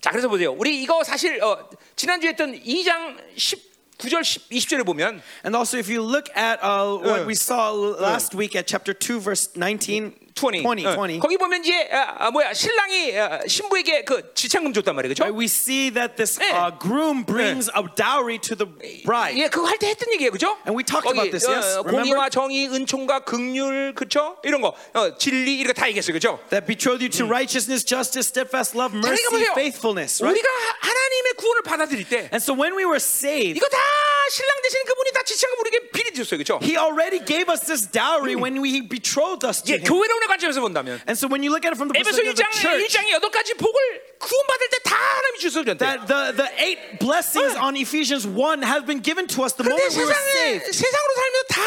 자 0.00 0.10
그래서 0.10 0.28
보세요. 0.28 0.52
우리 0.52 0.82
이거 0.82 1.02
사실 1.02 1.42
어, 1.42 1.68
지난주에 1.96 2.30
했던 2.30 2.52
2장 2.52 3.16
19절 3.36 4.22
10, 4.22 4.48
20절에 4.50 4.86
보면 4.86 5.20
And 5.44 5.56
also, 5.56 5.76
if 5.76 5.88
you 5.88 6.02
look 6.02 6.30
at 6.36 6.62
uh, 6.62 6.96
what 6.98 7.26
we 7.26 7.34
saw 7.34 7.72
last 7.72 8.34
week 8.34 8.54
at 8.54 8.66
chapter 8.66 8.94
2, 8.94 9.20
verse 9.20 9.50
19, 9.56 10.14
20, 10.38 10.64
20, 10.64 10.86
어, 10.86 11.06
20, 11.06 11.20
거기 11.20 11.36
보면 11.36 11.62
이제 11.64 11.88
아, 11.92 12.26
아, 12.26 12.30
뭐야 12.30 12.52
신랑이 12.54 13.18
아, 13.18 13.40
신부에게 13.46 14.04
그 14.04 14.32
지창금 14.34 14.72
줬단 14.72 14.94
말이에요, 14.94 15.14
right, 15.18 15.32
그렇죠? 15.32 15.36
we 15.38 15.44
see 15.46 15.90
that 15.92 16.16
this 16.16 16.38
예. 16.40 16.50
uh, 16.54 16.70
groom 16.78 17.24
brings 17.24 17.68
a 17.76 17.82
dowry 17.96 18.38
to 18.38 18.54
the 18.56 18.66
bride. 19.04 19.36
예, 19.38 19.48
그거 19.48 19.66
할 19.66 19.78
때 19.78 19.88
했던 19.88 20.12
얘기예요, 20.14 20.30
그죠? 20.30 20.56
And 20.66 20.76
we 20.76 20.84
talked 20.84 21.10
about 21.10 21.30
this, 21.30 21.46
yes. 21.48 21.78
어? 21.78 21.82
공의와 21.82 22.28
정의, 22.30 22.68
은총과 22.68 23.24
긍휼, 23.24 23.94
그렇죠? 23.94 24.36
이런 24.44 24.60
거, 24.60 24.74
어, 24.94 25.16
진리 25.18 25.58
이런 25.58 25.74
거다 25.74 25.88
얘기했어요, 25.88 26.12
그죠? 26.14 26.38
That 26.50 26.66
betroth 26.66 27.02
you 27.02 27.10
to 27.18 27.26
righteousness, 27.26 27.84
justice, 27.84 28.28
steadfast 28.28 28.76
love, 28.76 28.94
mercy, 28.96 29.24
그러니까 29.28 29.52
faithfulness, 29.58 30.22
right? 30.22 30.32
우리가 30.38 30.48
하- 30.48 30.88
하나님의 30.88 31.32
구원을 31.36 31.62
받아들일 31.62 32.08
때 32.08 32.28
And 32.30 32.42
so 32.42 32.54
when 32.54 32.74
we 32.76 32.84
were 32.84 33.00
saved, 33.00 33.56
이거 33.58 33.66
다 33.68 33.78
신랑 34.30 34.60
대신 34.62 34.84
그분이 34.84 35.10
다 35.12 35.22
지창금 35.24 35.58
우리에게 35.60 35.90
비리 35.90 36.12
줬어요, 36.12 36.36
그죠? 36.38 36.58
He 36.62 36.76
already 36.76 37.24
gave 37.24 37.48
us 37.48 37.64
this 37.64 37.88
dowry 37.90 38.36
when 38.36 38.60
we 38.60 38.80
betrothed 38.86 39.46
us 39.46 39.62
to 39.64 39.72
예, 39.72 39.78
Him. 39.80 39.88
교회론의 39.88 40.27
관점에서 40.27 40.61
본다면 40.61 40.99
And 41.07 41.17
so 41.17 41.27
when 41.27 41.43
you 41.43 41.51
look 41.51 41.65
at 41.65 41.73
it 41.73 41.77
from 41.77 41.91
the 41.91 41.99
에베소 41.99 42.21
perspective 42.23 42.33
of 42.33 42.35
1장 42.35 42.51
the 42.51 42.61
church, 42.61 42.81
1장의 42.87 43.11
여덟 43.11 43.29
가지 43.31 43.53
복을 43.53 43.79
구원받을 44.19 44.69
때 44.69 44.77
다 44.83 44.95
하나님이 44.95 45.39
주셔 45.39 45.63
줬대. 45.63 45.77
that 45.79 46.07
the, 46.07 46.31
the 46.35 46.49
eight 46.63 46.79
blessings 46.99 47.55
on 47.59 47.75
Ephesians 47.75 48.27
1 48.27 48.63
have 48.63 48.85
been 48.85 49.01
given 49.03 49.27
to 49.27 49.43
us 49.43 49.53
the 49.55 49.63
근데 49.63 49.75
moment 49.75 49.95
we 49.97 50.05
were 50.05 50.13
세상에 50.13 50.63
saved. 50.63 50.71
세상으로 50.71 51.11
살면서 51.15 51.43
다 51.49 51.61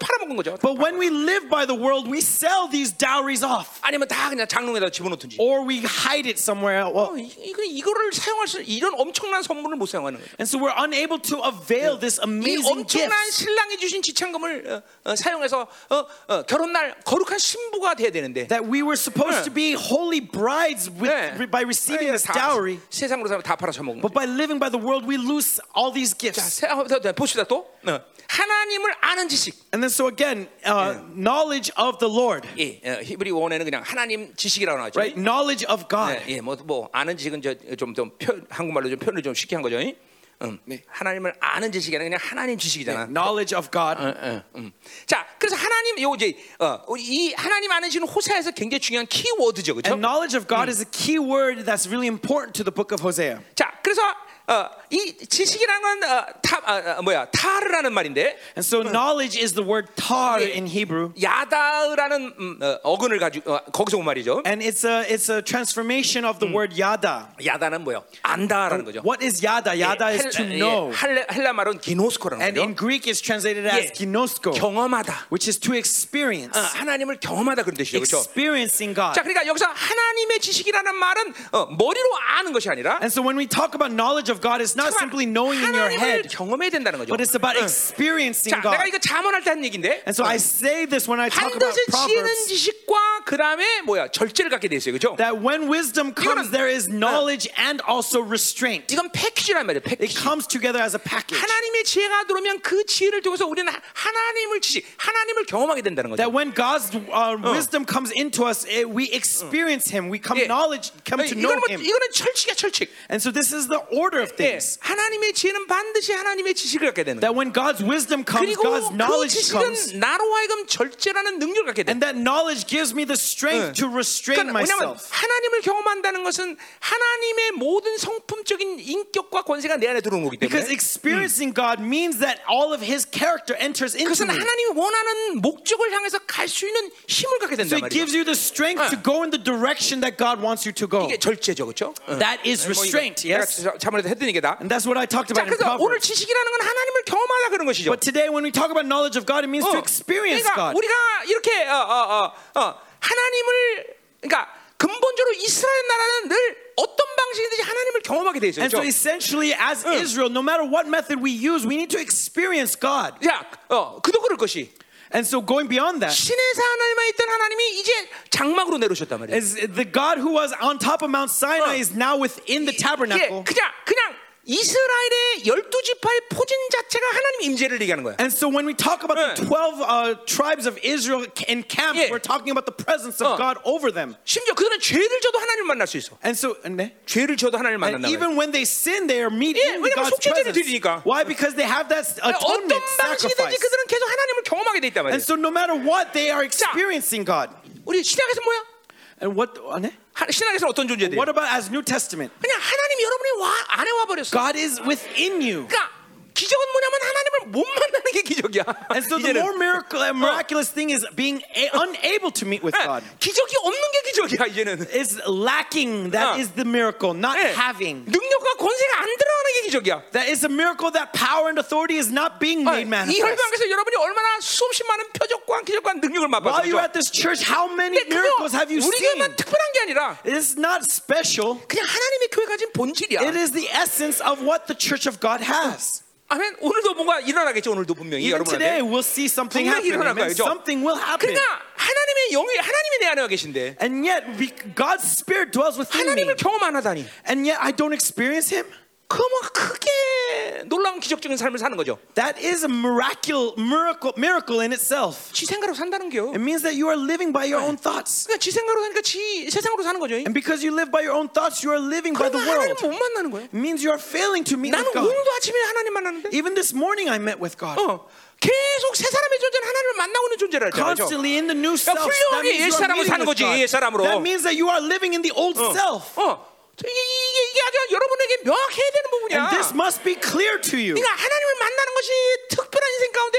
팔아먹은 0.00 0.36
거죠. 0.36 0.58
But 0.58 0.74
when 0.80 0.98
we 0.98 1.06
live 1.10 1.48
by 1.48 1.66
the 1.66 1.76
world, 1.78 2.10
we 2.10 2.18
sell 2.18 2.66
these 2.70 2.90
dowries 2.90 3.44
off. 3.44 3.78
아니면 3.82 4.08
다 4.08 4.28
그냥 4.30 4.48
장롱에다 4.48 4.90
집어넣든지. 4.90 5.36
Or 5.38 5.62
we 5.62 5.78
hide 5.86 6.26
it 6.26 6.38
somewhere 6.40 6.82
else. 6.82 6.96
어, 6.98 7.12
Well, 7.14 7.20
이- 7.20 7.30
이거 7.46 7.62
이거를 7.62 8.12
사용할 8.12 8.48
수 8.48 8.60
이런 8.62 8.94
엄청난 8.98 9.42
선물을 9.42 9.76
못 9.76 9.86
사용하는 9.86 10.18
거예요. 10.18 10.30
and 10.40 10.48
so 10.50 10.58
we're 10.58 10.74
unable 10.74 11.20
to 11.22 11.38
avail 11.46 11.94
this 12.00 12.18
이 12.18 12.26
amazing 12.26 12.82
gift. 12.90 13.06
엄청난 13.06 13.30
신랑이 13.30 13.76
주신 13.78 14.02
지창금을 14.02 14.82
어, 15.06 15.10
어, 15.10 15.16
사용해서 15.16 15.68
어, 15.90 16.06
어, 16.26 16.42
결혼날 16.42 16.96
거룩한 17.04 17.38
신부가 17.38 17.94
돼야 17.94 18.10
되는데 18.10 18.48
That 18.48 18.64
we 18.66 18.82
were 18.82 18.96
supposed 18.98 19.44
to 19.44 19.52
be 19.52 19.74
holy 19.78 20.20
brides 20.20 20.90
with, 20.90 21.12
네. 21.12 21.46
by 21.50 21.62
receiving 21.62 21.93
this 21.99 22.23
다 22.25 22.33
dowry. 22.33 22.79
세상으로 22.89 23.27
살면 23.27 23.43
다 23.43 23.55
팔아쳐먹는 23.55 24.01
But 24.01 24.13
거죠. 24.13 24.19
by 24.19 24.25
living 24.27 24.59
by 24.59 24.69
the 24.69 24.79
world, 24.81 25.07
we 25.07 25.15
lose 25.17 25.59
all 25.75 25.91
these 25.93 26.13
자, 26.13 26.17
gifts. 26.31 26.61
세- 26.61 26.67
어, 26.67 26.83
더, 26.87 26.99
더, 26.99 27.11
봅시다 27.13 27.43
또 27.43 27.67
어, 27.87 27.99
하나님을 28.27 28.93
아는 29.01 29.29
지식. 29.29 29.53
And 29.73 29.81
then 29.85 29.89
so 29.89 30.07
again, 30.07 30.47
uh, 30.65 30.99
knowledge 31.13 31.71
of 31.77 31.99
the 31.99 32.09
Lord, 32.11 32.47
예, 32.57 32.81
어, 32.83 33.01
히브리 33.03 33.31
원에는 33.31 33.63
그냥 33.65 33.83
하나님 33.85 34.33
지식이라고 34.35 34.77
나왔죠. 34.77 34.99
right? 34.99 35.15
Knowledge 35.19 35.65
of 35.69 35.85
God. 35.87 36.17
예, 36.27 36.37
예, 36.37 36.41
뭐, 36.41 36.55
뭐 36.65 36.89
아는 36.91 37.15
지식은 37.17 37.41
좀좀 37.77 38.11
한국말로 38.49 38.89
좀 38.89 38.99
표현을 38.99 39.21
좀 39.23 39.33
쉽게 39.33 39.55
한 39.55 39.61
거죠. 39.61 39.79
이? 39.79 39.95
음, 40.41 40.59
하나님을 40.87 41.33
아는 41.39 41.71
지식이 41.71 41.95
아니라 41.95 42.17
그냥 42.17 42.19
하나님 42.31 42.57
지식이잖아. 42.57 43.07
Knowledge 43.07 43.57
of 43.57 43.69
God. 43.71 44.01
어, 44.01 44.09
어, 44.09 44.43
음. 44.55 44.71
자, 45.05 45.25
그래서 45.39 45.55
하나님 45.55 46.01
요 46.01 46.13
이제 46.15 46.35
어, 46.59 46.83
이 46.97 47.33
하나님 47.33 47.71
아는 47.71 47.89
지는 47.89 48.07
호세아에서 48.07 48.51
굉장히 48.51 48.79
중요한 48.81 49.07
키워드죠, 49.07 49.75
그렇죠? 49.75 49.93
And 49.93 50.01
knowledge 50.05 50.37
of 50.37 50.47
God 50.47 50.69
is 50.69 50.81
a 50.81 50.89
key 50.91 51.19
word 51.19 51.63
that's 51.65 51.87
really 51.87 52.07
important 52.07 52.53
to 52.53 52.63
the 52.63 52.73
book 52.73 52.93
of 52.93 53.01
Hosea. 53.01 53.39
자, 53.55 53.71
그래서 53.81 54.01
어, 54.47 54.69
이 54.90 55.14
지식이라는 55.28 55.82
건 55.82 56.04
어, 56.10 56.26
타, 56.42 56.60
아, 56.64 56.94
아, 56.98 57.02
뭐야 57.02 57.26
타르라는 57.30 57.92
말인데 57.92 58.36
And 58.56 58.66
so 58.66 58.82
knowledge 58.82 59.38
is 59.40 59.54
the 59.54 59.64
word 59.66 59.88
tar 59.96 60.40
in 60.42 60.66
Hebrew. 60.66 61.12
야다라는 61.20 62.34
음, 62.38 62.58
어, 62.60 62.78
어근을 62.82 63.18
가지고 63.18 63.54
어, 63.54 63.60
거기서 63.72 63.98
온 63.98 64.04
말이죠. 64.04 64.42
And 64.46 64.64
it's 64.64 64.84
a 64.84 65.06
it's 65.08 65.30
a 65.32 65.42
transformation 65.42 66.24
of 66.24 66.38
the 66.40 66.52
word 66.52 66.74
yada. 66.80 67.26
야다는 67.44 67.82
뭐요? 67.84 68.02
안다라는 68.22 68.84
거죠. 68.84 69.02
What 69.04 69.24
is 69.24 69.44
yada? 69.44 69.72
Yada 69.78 70.10
is 70.12 70.28
to 70.36 70.42
헬- 70.44 70.58
know. 70.58 70.90
예, 70.90 70.96
헬라, 70.96 71.24
헬라 71.32 71.52
말은 71.52 71.78
기노스코라는 71.80 72.42
And 72.42 72.58
거죠. 72.58 72.66
in 72.66 72.76
Greek 72.76 73.06
it's 73.10 73.20
translated 73.22 73.66
as 73.66 73.90
예, 73.90 73.92
ginosko, 73.92 74.52
경험하다. 74.52 75.26
which 75.30 75.48
is 75.48 75.58
to 75.60 75.74
experience. 75.74 76.56
어, 76.58 76.62
하나님을 76.62 77.20
경험하다 77.20 77.62
그런 77.62 77.76
뜻이죠, 77.76 77.98
그렇죠? 78.00 78.18
Experiencing 78.18 78.94
God. 78.94 79.14
자, 79.14 79.22
그러니까 79.22 79.46
여기서 79.46 79.66
하나님의 79.66 80.40
지식이라는 80.40 80.94
말은 80.94 81.34
어, 81.52 81.66
머리로 81.66 82.08
아는 82.38 82.52
것이 82.52 82.68
아니라 82.68 82.98
And 83.02 83.12
so 83.12 83.22
when 83.22 83.38
we 83.38 83.46
talk 83.46 83.74
about 83.74 83.94
knowledge 83.94 84.30
of 84.32 84.40
God, 84.40 84.60
it's 84.74 84.74
not 84.74 84.90
simply 84.98 85.22
knowing 85.26 85.62
in 85.62 85.70
your 85.70 85.86
하나님을 85.86 86.26
head, 86.26 86.28
경험해야 86.34 86.70
된다는 86.74 86.98
거죠. 86.98 87.14
but 87.14 87.22
it's 87.22 87.38
about 87.38 87.54
응. 87.54 87.62
experiencing 87.62 88.50
자, 88.50 88.58
내가 88.58 88.82
God. 88.82 88.88
이거 88.90 88.98
자문할 88.98 89.44
때 89.46 89.50
한 89.54 89.62
얘기인데 89.64 90.02
And 90.02 90.14
so 90.18 90.26
I 90.26 90.34
say 90.42 90.86
this 90.90 91.06
when 91.06 91.22
I 91.22 91.30
talk 91.30 91.54
about 91.54 91.70
반드시 91.70 91.86
지혜는 91.86 92.26
Proverbs 92.26 92.48
지식과 92.50 92.94
그 93.24 93.36
다음에 93.36 93.82
뭐야 93.86 94.08
절제를 94.10 94.50
갖게 94.50 94.66
돼 94.66 94.76
있어요, 94.76 94.98
그렇죠? 94.98 95.14
that 95.16 95.38
when 95.38 95.70
wisdom 95.70 96.10
comes, 96.18 96.50
이거는- 96.50 96.52
there 96.52 96.66
is 96.66 96.90
knowledge 96.90 97.46
and 97.54 97.78
also 97.86 98.18
restraint. 98.18 98.90
이건 98.90 99.10
패키지란 99.14 99.66
말이에요. 99.70 99.86
It 99.86 99.96
패키지. 100.02 100.18
comes 100.18 100.48
together 100.50 100.82
as 100.82 100.96
a 100.96 101.00
package. 101.02 101.38
하나님의 101.38 101.84
지혜가 101.84 102.24
들어오면 102.26 102.60
그 102.66 102.84
지혜를 102.86 103.22
통해서 103.22 103.46
우리는 103.46 103.70
하- 103.70 103.78
하나님을 103.94 104.60
지식, 104.60 104.86
하나님을 104.96 105.44
경험하게 105.44 105.82
된다는 105.82 106.10
거죠. 106.10 106.16
That 106.22 106.32
when 106.34 106.54
God's 106.54 106.90
uh, 106.96 107.36
wisdom 107.44 107.84
comes 107.86 108.10
into 108.16 108.46
us, 108.48 108.64
it, 108.66 108.88
we 108.88 109.10
experience 109.12 109.90
Him. 109.92 110.08
We 110.10 110.18
come 110.22 110.40
예. 110.40 110.46
knowledge, 110.46 110.92
come 111.04 111.20
to 111.26 111.34
know 111.36 111.52
이거는 111.52 111.60
뭐, 111.60 111.68
Him. 111.68 111.82
이거는 111.84 112.10
철칙이야, 112.12 112.54
철칙. 112.54 112.88
And 113.10 113.20
so 113.20 113.30
this 113.30 113.52
is 113.52 113.68
the 113.68 113.82
order 113.92 114.22
of 114.22 114.32
예. 114.38 114.56
things. 114.56 114.63
하나님의 114.80 115.32
지혜는 115.34 115.66
반드시 115.66 116.12
하나님의 116.12 116.54
지식을 116.54 116.88
갖게 116.88 117.04
되는 117.04 117.20
거예요. 117.20 117.28
That 117.28 117.36
when 117.36 117.52
God's 117.52 117.84
wisdom 117.84 118.24
comes, 118.24 118.56
그리고 118.56 118.62
God's 118.64 118.88
그 118.88 118.96
knowledge 118.96 119.36
comes, 119.50 119.78
지식은 119.92 120.00
나로 120.00 120.24
하여금 120.34 120.66
절제라는 120.66 121.38
능력을 121.38 121.66
갖게 121.66 121.82
돼. 121.84 121.92
and 121.92 122.00
that 122.00 122.16
knowledge 122.16 122.64
gives 122.66 122.94
me 122.96 123.04
the 123.04 123.10
the 123.10 123.18
strength 123.18 123.74
to 123.74 123.90
restrain 123.90 124.38
그러니까 124.46 124.62
왜냐하면 124.62 124.94
myself. 124.94 125.10
하나님을 125.10 125.60
경험한다는 125.66 126.22
것은 126.22 126.56
하나님의 126.78 127.50
모든 127.58 127.98
성품적인 127.98 128.78
인격과 128.78 129.42
권세가 129.42 129.76
내 129.76 129.88
안에 129.88 130.00
들어오는 130.00 130.24
거기 130.24 130.38
Because 130.38 130.70
때문에 130.70 130.72
experiencing 130.74 131.50
God 131.54 131.82
means 131.82 132.22
that 132.22 132.38
all 132.46 132.70
of 132.72 132.78
His 132.86 133.02
character 133.10 133.58
enters 133.58 133.98
into 133.98 134.14
그것은 134.14 134.30
me. 134.30 134.38
하나님이 134.38 134.78
원하는 134.78 135.42
목적을 135.42 135.90
향해서 135.92 136.20
갈 136.30 136.46
수 136.46 136.66
있는 136.66 136.90
힘을 137.06 137.38
갖게 137.38 137.54
So 137.54 137.62
된단 137.66 137.74
it 137.78 137.82
말이에요. 137.82 137.90
gives 137.90 138.14
you 138.14 138.24
the 138.24 138.38
strength 138.38 138.90
to 138.94 138.98
go 139.02 139.22
in 139.26 139.30
the 139.34 139.42
direction 139.42 140.00
that 140.06 140.14
God 140.18 140.38
wants 140.38 140.62
you 140.66 140.70
to 140.74 140.86
go. 140.86 141.06
이게 141.10 141.18
절제죠, 141.18 141.66
그렇죠? 141.66 141.94
That 142.06 142.38
is 142.46 142.62
restraint, 142.66 143.26
yes? 143.26 143.66
자문에도 143.78 144.08
했던 144.08 144.28
얘기다. 144.30 144.53
And 144.60 144.70
that's 144.70 144.86
what 144.86 144.96
I 144.96 145.06
talked 145.06 145.32
자, 145.32 145.34
about 145.34 145.50
in 145.50 145.58
그래서 145.58 145.76
오늘 145.80 145.98
Proverbs. 145.98 146.06
지식이라는 146.06 146.48
건 146.52 146.60
하나님을 146.62 147.02
경험하다 147.04 147.48
그런 147.50 147.66
것이죠. 147.66 147.90
But 147.90 148.00
today, 148.00 148.28
when 148.30 148.44
we 148.44 148.52
talk 148.52 148.70
about 148.70 148.86
knowledge 148.86 149.18
of 149.18 149.26
God, 149.26 149.42
it 149.42 149.50
means 149.50 149.66
어, 149.66 149.72
to 149.72 149.78
experience 149.78 150.46
그러니까 150.46 150.70
God. 150.70 150.78
우리가 150.78 150.94
이렇게 151.26 151.50
어, 151.66 151.74
어, 151.74 151.96
어, 152.06 152.60
어, 152.60 152.64
하나님을 153.00 153.96
그러니까 154.22 154.46
근본적으로 154.76 155.34
이스라엘 155.34 155.76
나라는 155.88 156.28
늘 156.28 156.36
어떤 156.76 157.06
방식이든지 157.16 157.62
하나님을 157.62 158.00
경험하게 158.02 158.40
돼 158.40 158.48
있어요. 158.48 158.62
And 158.64 158.72
so 158.72 158.80
그렇죠? 158.80 158.88
essentially, 158.88 159.52
as 159.52 159.84
Israel, 159.84 160.30
no 160.32 160.40
matter 160.40 160.64
what 160.64 160.88
method 160.88 161.20
we 161.20 161.32
use, 161.32 161.66
we 161.66 161.76
need 161.76 161.90
to 161.92 162.00
experience 162.00 162.78
God. 162.78 163.18
자, 163.20 163.44
어, 163.68 164.00
그도 164.00 164.20
그럴 164.22 164.38
것이 164.38 164.70
And 165.12 165.26
so 165.26 165.42
going 165.44 165.66
beyond 165.68 165.98
that 166.00 166.14
신에서 166.14 166.62
하나님에 166.62 167.08
있던 167.10 167.28
하나님이 167.28 167.80
이제 167.80 167.92
장막으로 168.30 168.78
내려오셨단 168.78 169.18
말이에요. 169.18 169.36
is 169.36 169.56
the 169.74 169.84
God 169.84 170.22
who 170.22 170.38
was 170.38 170.54
on 170.62 170.78
top 170.78 171.02
of 171.02 171.10
Mount 171.10 171.34
Sinai 171.34 171.74
어. 171.74 171.78
is 171.78 171.90
now 171.90 172.14
within 172.14 172.64
the 172.64 172.72
이게 172.72 172.78
tabernacle. 172.78 173.42
그냥 173.42 173.72
그냥 173.84 174.14
이스라엘의 174.45 175.45
열두 175.47 175.81
지파의 175.81 176.21
포진 176.29 176.55
자체가 176.71 177.05
하나님 177.07 177.41
임재를 177.51 177.81
얘기하는 177.81 178.03
거야. 178.03 178.15
And 178.19 178.29
so 178.29 178.47
when 178.47 178.67
we 178.67 178.75
talk 178.77 179.01
about 179.03 179.17
네. 179.17 179.33
the 179.35 179.45
12 179.45 179.81
uh, 179.81 180.15
tribes 180.25 180.67
of 180.69 180.77
Israel 180.85 181.25
encamped, 181.49 181.97
예. 181.97 182.09
we're 182.13 182.21
talking 182.21 182.53
about 182.53 182.69
the 182.69 182.75
presence 182.77 183.17
어. 183.25 183.33
of 183.33 183.37
God 183.41 183.57
over 183.65 183.89
them. 183.91 184.13
심지어 184.23 184.53
그들은 184.53 184.79
죄를 184.79 185.09
져도 185.21 185.39
하나님을 185.39 185.65
만날 185.65 185.87
수 185.87 185.97
있어. 185.97 186.17
And 186.23 186.37
so, 186.37 186.55
and 186.63 186.77
they- 186.77 186.93
죄를 187.09 187.37
져도 187.37 187.57
하나님을 187.57 187.81
and 187.81 188.05
만난다. 188.05 188.09
even 188.13 188.37
when 188.37 188.53
they 188.53 188.61
sin, 188.69 189.07
they 189.09 189.17
are 189.25 189.33
meeting 189.33 189.65
예, 189.65 189.81
왜냐면 189.81 190.13
God's 190.13 190.21
presence. 190.21 190.53
드리니까. 190.53 191.01
Why? 191.09 191.25
Because 191.25 191.57
they 191.57 191.65
have 191.65 191.89
that 191.89 192.05
어떤 192.21 192.37
atonement 192.37 192.85
sacrifice. 193.01 193.57
그들은 193.57 193.81
계속 193.89 194.05
하나님을 194.05 194.43
경험하게 194.45 194.79
돼 194.79 194.87
있단 194.93 195.03
말이야. 195.09 195.17
And 195.17 195.23
so 195.25 195.33
no 195.33 195.49
matter 195.49 195.73
what, 195.73 196.13
they 196.13 196.29
are 196.29 196.45
experiencing 196.45 197.25
God. 197.25 197.49
우리 197.85 198.03
신약에서 198.05 198.41
뭐야? 198.45 198.74
And 199.22 199.36
what? 199.38 199.58
어, 199.60 199.78
네? 199.78 199.92
하- 200.14 200.30
신약에서 200.30 200.66
어떤 200.68 200.88
존재들이야? 200.88 201.16
What 201.18 201.28
about 201.30 201.48
as 201.54 201.68
New 201.68 201.82
Testament? 201.84 202.32
그냥 202.40 202.58
하나님이 202.60 203.02
여러분의 203.04 203.32
와, 203.40 203.54
안에 203.68 203.90
와 203.90 204.04
버렸어. 204.06 204.30
God 204.30 204.58
is 204.58 204.80
within 204.82 205.40
you. 205.42 205.66
그러니까 205.68 205.90
기적은 206.34 206.62
뭐냐면 206.72 207.00
하나님을 207.02 207.38
못 207.52 207.66
만나는 207.68 208.12
게 208.14 208.22
기적이야. 208.22 208.64
And 208.94 209.04
so 209.04 209.18
the 209.18 209.28
이제는. 209.34 209.42
more 209.44 209.52
miracle, 209.60 210.00
uh, 210.00 210.14
miraculous 210.16 210.72
thing 210.72 210.88
is 210.88 211.04
being 211.12 211.42
a- 211.52 211.68
unable 211.74 212.32
to 212.32 212.46
meet 212.48 212.62
with 212.64 212.72
예, 212.80 212.86
God. 212.86 213.04
기적이 213.20 213.56
없는 213.60 213.82
게 213.92 213.96
기적이야 214.08 214.46
이제는. 214.48 214.88
Is 214.94 215.20
lacking. 215.28 216.08
That 216.16 216.32
어. 216.32 216.40
is 216.40 216.54
the 216.56 216.64
miracle. 216.64 217.12
Not 217.12 217.36
예, 217.36 217.52
having. 217.52 218.08
능력과 218.08 218.56
권세가 218.56 218.92
안 219.02 219.04
드러나는 219.04 219.46
게 219.52 219.58
기적이야. 219.68 219.94
That 220.16 220.30
is 220.32 220.46
a 220.46 220.48
miracle 220.48 220.88
that 220.96 221.12
power 221.12 221.50
and 221.52 221.60
authority 221.60 221.98
is 222.00 222.08
not 222.08 222.38
being 222.40 222.64
아, 222.64 222.72
made 222.72 222.88
이 222.88 222.88
manifest. 222.88 223.20
혈관에서 223.20 223.62
여러분이 223.68 223.96
얼마나 224.00 224.40
수없이 224.40 224.80
많은 224.86 225.12
표적과 225.12 225.60
기적과 225.66 225.92
능력을 226.00 226.24
While 226.30 226.64
you're 226.64 226.78
맛봤죠. 226.80 226.88
at 226.88 226.92
this 226.96 227.10
church, 227.12 227.44
how 227.44 227.68
many 227.68 228.00
근데 228.00 228.16
그거 228.16 228.16
miracles 228.16 228.54
have 228.56 228.70
you 228.72 228.80
우리 228.80 228.96
seen? 228.96 229.18
교회만 229.18 229.36
특별한 229.36 229.64
게 229.76 229.78
아니라 229.84 230.00
It's 230.24 230.56
not 230.56 230.88
special. 230.88 231.60
그냥 231.68 231.84
하나님의 231.84 232.32
교회 232.32 232.46
가진 232.48 232.72
본질이야. 232.72 233.20
It 233.28 233.36
is 233.36 233.52
the 233.52 233.68
essence 233.68 234.24
of 234.24 234.40
what 234.40 234.64
the 234.72 234.78
church 234.78 235.04
of 235.04 235.20
God 235.20 235.44
has. 235.44 236.00
아멘. 236.35 236.55
오늘도 236.59 236.93
뭔가 236.95 237.19
일어나겠죠. 237.21 237.71
오늘도 237.71 237.93
분명히 237.93 238.29
여러분한테. 238.29 238.81
we'll 238.81 238.99
see 238.99 239.25
something 239.25 239.63
분명히 239.63 239.87
happen. 239.87 239.93
일어날 239.93 240.13
거예요. 240.15 240.31
Something 240.35 240.83
will 240.85 240.99
happen. 240.99 241.17
그러니까 241.31 241.41
하나님의 241.75 242.29
영이 242.31 242.57
하나님이 242.57 242.97
내 242.99 243.05
안에 243.07 243.21
와 243.21 243.27
계신데 243.27 243.77
And 243.81 244.03
yet, 244.07 244.25
we- 244.37 244.51
God's 244.75 245.07
Spirit 245.07 245.51
dwells 245.51 245.79
within 245.79 246.03
me. 246.03 246.11
하나님을 246.11 246.35
경험 246.35 246.61
안 246.63 246.75
하다니. 246.75 247.05
And 247.29 247.47
yet, 247.47 247.55
I 247.63 247.71
don't 247.71 247.93
experience 247.93 248.53
Him. 248.53 248.65
그뭐 249.10 249.26
크게 249.52 250.62
놀라운 250.66 251.00
기적적인 251.00 251.36
삶을 251.36 251.58
사는 251.58 251.76
거죠. 251.76 251.98
That 252.14 252.38
is 252.38 252.62
a 252.62 252.70
miracle, 252.70 253.54
miracle, 253.58 254.14
miracle 254.16 254.60
in 254.62 254.70
itself. 254.70 255.32
지 255.32 255.46
생각으로 255.46 255.74
산다는 255.74 256.10
게요. 256.10 256.30
It 256.30 256.38
means 256.38 256.62
that 256.62 256.78
you 256.78 256.86
are 256.86 256.94
living 256.94 257.32
by 257.34 257.50
your 257.50 257.58
own 257.58 257.74
thoughts. 257.74 258.30
그러니까 258.30 258.38
지 258.38 258.52
생각으로 258.52 258.82
사니까 258.86 259.02
지 259.02 259.50
세상으로 259.50 259.82
사는 259.82 259.98
거죠. 259.98 260.14
And 260.14 260.30
because 260.30 260.62
you 260.62 260.70
live 260.70 260.94
by 260.94 261.02
your 261.02 261.18
own 261.18 261.26
thoughts, 261.26 261.66
you 261.66 261.74
are 261.74 261.82
living 261.82 262.14
by 262.14 262.30
the 262.30 262.38
그러면 262.38 262.54
하나님 262.54 262.78
world. 262.78 262.86
못 262.86 262.94
만나는 262.94 263.30
거예요. 263.34 263.44
It 263.50 263.58
means 263.58 263.82
you 263.82 263.90
are 263.90 263.98
failing 263.98 264.46
to 264.46 264.54
meet 264.54 264.70
나는 264.70 264.86
with 264.86 264.94
God. 264.94 265.10
오늘도 265.10 265.28
아침에 265.42 265.58
하나님 265.58 265.88
만났는데 265.90 266.30
Even 266.30 266.54
this 266.54 266.70
morning, 266.70 267.10
I 267.10 267.18
met 267.18 267.42
with 267.42 267.58
God. 267.58 267.82
어, 267.82 268.06
계속 268.38 268.94
새 268.94 269.10
사람의 269.10 269.34
존재는 269.42 269.64
하나님을 269.66 269.90
만나고 270.06 270.22
있는 270.30 270.38
존재라 270.38 270.62
했잖아요. 270.70 270.94
Constantly 270.94 271.34
in 271.34 271.50
the 271.50 271.58
new 271.58 271.74
그러니까 271.74 271.82
self. 271.82 271.98
That 271.98 272.14
훌륭하게 272.14 272.46
means 272.46 272.62
옛 272.62 272.70
you 272.70 272.70
are 272.70 272.78
사람으로 272.78 273.02
meeting 273.02 273.10
사는 273.10 273.22
with 273.26 273.30
거지, 273.34 273.42
God. 273.42 273.58
옛 273.58 273.66
사람으로. 273.66 274.00
That 274.06 274.22
means 274.22 274.42
that 274.46 274.54
you 274.54 274.70
are 274.70 274.78
living 274.78 275.18
in 275.18 275.26
the 275.26 275.34
old 275.34 275.58
self. 275.74 276.14
어, 276.14 276.46
이게, 276.83 276.91
이게, 276.91 277.39
이게 277.51 277.61
아주 277.61 277.77
여러분에게 277.91 278.37
명확해야 278.43 278.91
되는 278.91 279.09
부분이야. 279.11 279.37
And 279.39 279.55
this 279.55 279.71
must 279.73 280.03
be 280.03 280.15
clear 280.19 280.59
to 280.59 280.75
you. 280.77 280.93
그러니까 280.95 281.11
하나님을 281.15 281.55
만나는 281.59 281.93
것이 281.95 282.11
특별한 282.49 282.85
인생 282.93 283.11
가운데 283.11 283.37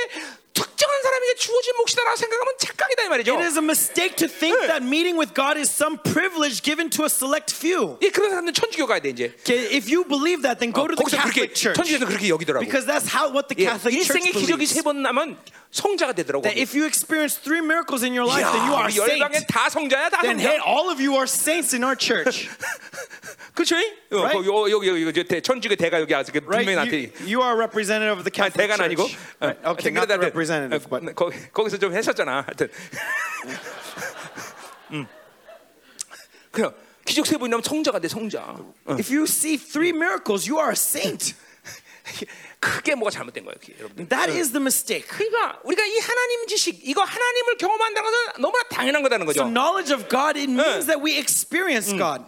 특정한 0.56 1.02
사람에게 1.02 1.34
주어진 1.36 1.72
몫이다라고 1.76 2.16
생각하면 2.16 2.54
착각이다 2.58 3.02
이 3.04 3.08
말이죠. 3.08 3.32
It 3.36 3.44
is 3.44 3.58
a 3.58 3.62
mistake 3.64 4.16
to 4.16 4.26
think 4.28 4.56
네. 4.56 4.66
that 4.72 4.82
meeting 4.82 5.18
with 5.20 5.34
God 5.36 5.58
is 5.60 5.68
some 5.68 6.00
privilege 6.00 6.62
given 6.64 6.88
to 6.96 7.04
a 7.04 7.10
select 7.12 7.52
few. 7.52 7.98
예, 8.00 8.08
그런 8.10 8.30
사람들은 8.30 8.54
천주교 8.54 8.86
가야 8.86 9.00
돼 9.00 9.10
이제. 9.10 9.36
Okay, 9.44 9.68
if 9.76 9.84
you 9.92 10.02
believe 10.08 10.40
that, 10.42 10.58
then 10.58 10.72
go 10.72 10.88
to 10.88 10.96
the 10.96 11.04
거기서 11.04 11.20
그렇게 11.20 11.52
Catholic 11.52 11.54
Church. 11.54 11.76
천주교에서 11.76 12.06
그렇게 12.08 12.28
여기더라고. 12.32 12.64
Because 12.64 12.88
that's 12.88 13.06
how 13.12 13.28
what 13.28 13.52
the 13.52 13.54
예, 13.60 13.68
Catholic 13.68 14.00
Church 14.00 14.32
기적이 14.32 14.64
believes. 14.64 14.72
세번 14.74 15.02
나면 15.04 15.36
성자가 15.70 16.14
되더라고. 16.16 16.40
That 16.48 16.56
if 16.56 16.72
you 16.72 16.88
experience 16.88 17.36
three 17.36 17.60
miracles 17.60 18.00
in 18.00 18.16
your 18.16 18.24
life, 18.24 18.48
then 18.48 18.64
you 18.64 18.72
are 18.72 18.88
우리 18.88 18.96
열방에 18.96 19.44
saint. 19.44 19.52
다 19.52 19.68
성자야, 19.68 20.08
다 20.08 20.22
Then 20.24 20.40
hey, 20.40 20.56
성자. 20.56 20.64
all 20.64 20.88
of 20.88 20.96
you 21.02 21.12
are 21.20 21.28
saints 21.28 21.76
in 21.76 21.84
our 21.84 21.92
church, 21.98 22.48
그렇죠? 23.54 23.76
어, 23.76 24.16
Right? 24.24 24.48
어, 24.48 24.70
여기 24.70 24.88
여기 24.88 25.04
여기 25.04 25.24
대- 25.24 25.40
천주교 25.40 25.76
대가 25.76 26.00
여기 26.00 26.14
아직? 26.14 26.32
분명히 26.32 26.74
나한테 26.74 27.12
You, 27.20 27.36
you 27.36 27.40
are 27.42 27.52
a 27.52 27.58
representative 27.58 28.16
of 28.16 28.24
the 28.24 28.32
Catholic 28.32 28.70
아니고 28.72 29.04
Church. 29.08 29.16
Right, 29.40 29.58
Okay, 29.64 29.90
not 29.92 30.08
the 30.08 30.16
representative, 30.16 30.32
but 30.88 31.14
거, 31.14 31.30
거기서 31.52 31.78
좀 31.78 31.94
했었잖아. 31.94 32.42
하여튼 32.42 32.68
음. 34.92 35.06
그래 36.50 36.70
기적 37.04 37.26
세번 37.26 37.50
나면 37.50 37.62
성자가 37.62 37.98
돼 37.98 38.08
성자. 38.08 38.40
어. 38.40 38.96
if 38.98 39.12
you 39.14 39.24
see 39.24 39.56
three 39.56 39.90
miracles, 39.90 40.50
you 40.50 40.58
are 40.58 40.70
a 40.70 40.76
saint. 40.76 41.34
크게 42.60 42.94
뭐가 42.94 43.10
잘못된 43.10 43.44
거예요, 43.44 43.56
그게, 43.60 43.74
여러분. 43.78 44.08
That 44.08 44.30
is 44.30 44.52
the 44.52 44.60
mistake. 44.60 45.06
그러니까 45.08 45.60
우리가 45.64 45.84
이 45.84 45.98
하나님 45.98 46.46
지식 46.46 46.80
이거 46.82 47.02
하나님을 47.02 47.56
경험한다는 47.58 48.10
것은 48.10 48.42
너무나 48.42 48.62
당연한 48.70 49.02
거다는 49.02 49.26
거죠. 49.26 49.42
So 49.42 49.48
knowledge 49.50 49.94
of 49.94 50.08
God 50.08 50.38
it 50.38 50.50
means 50.50 50.86
that 50.86 51.02
we 51.02 51.18
experience 51.18 51.90
God. 51.96 52.24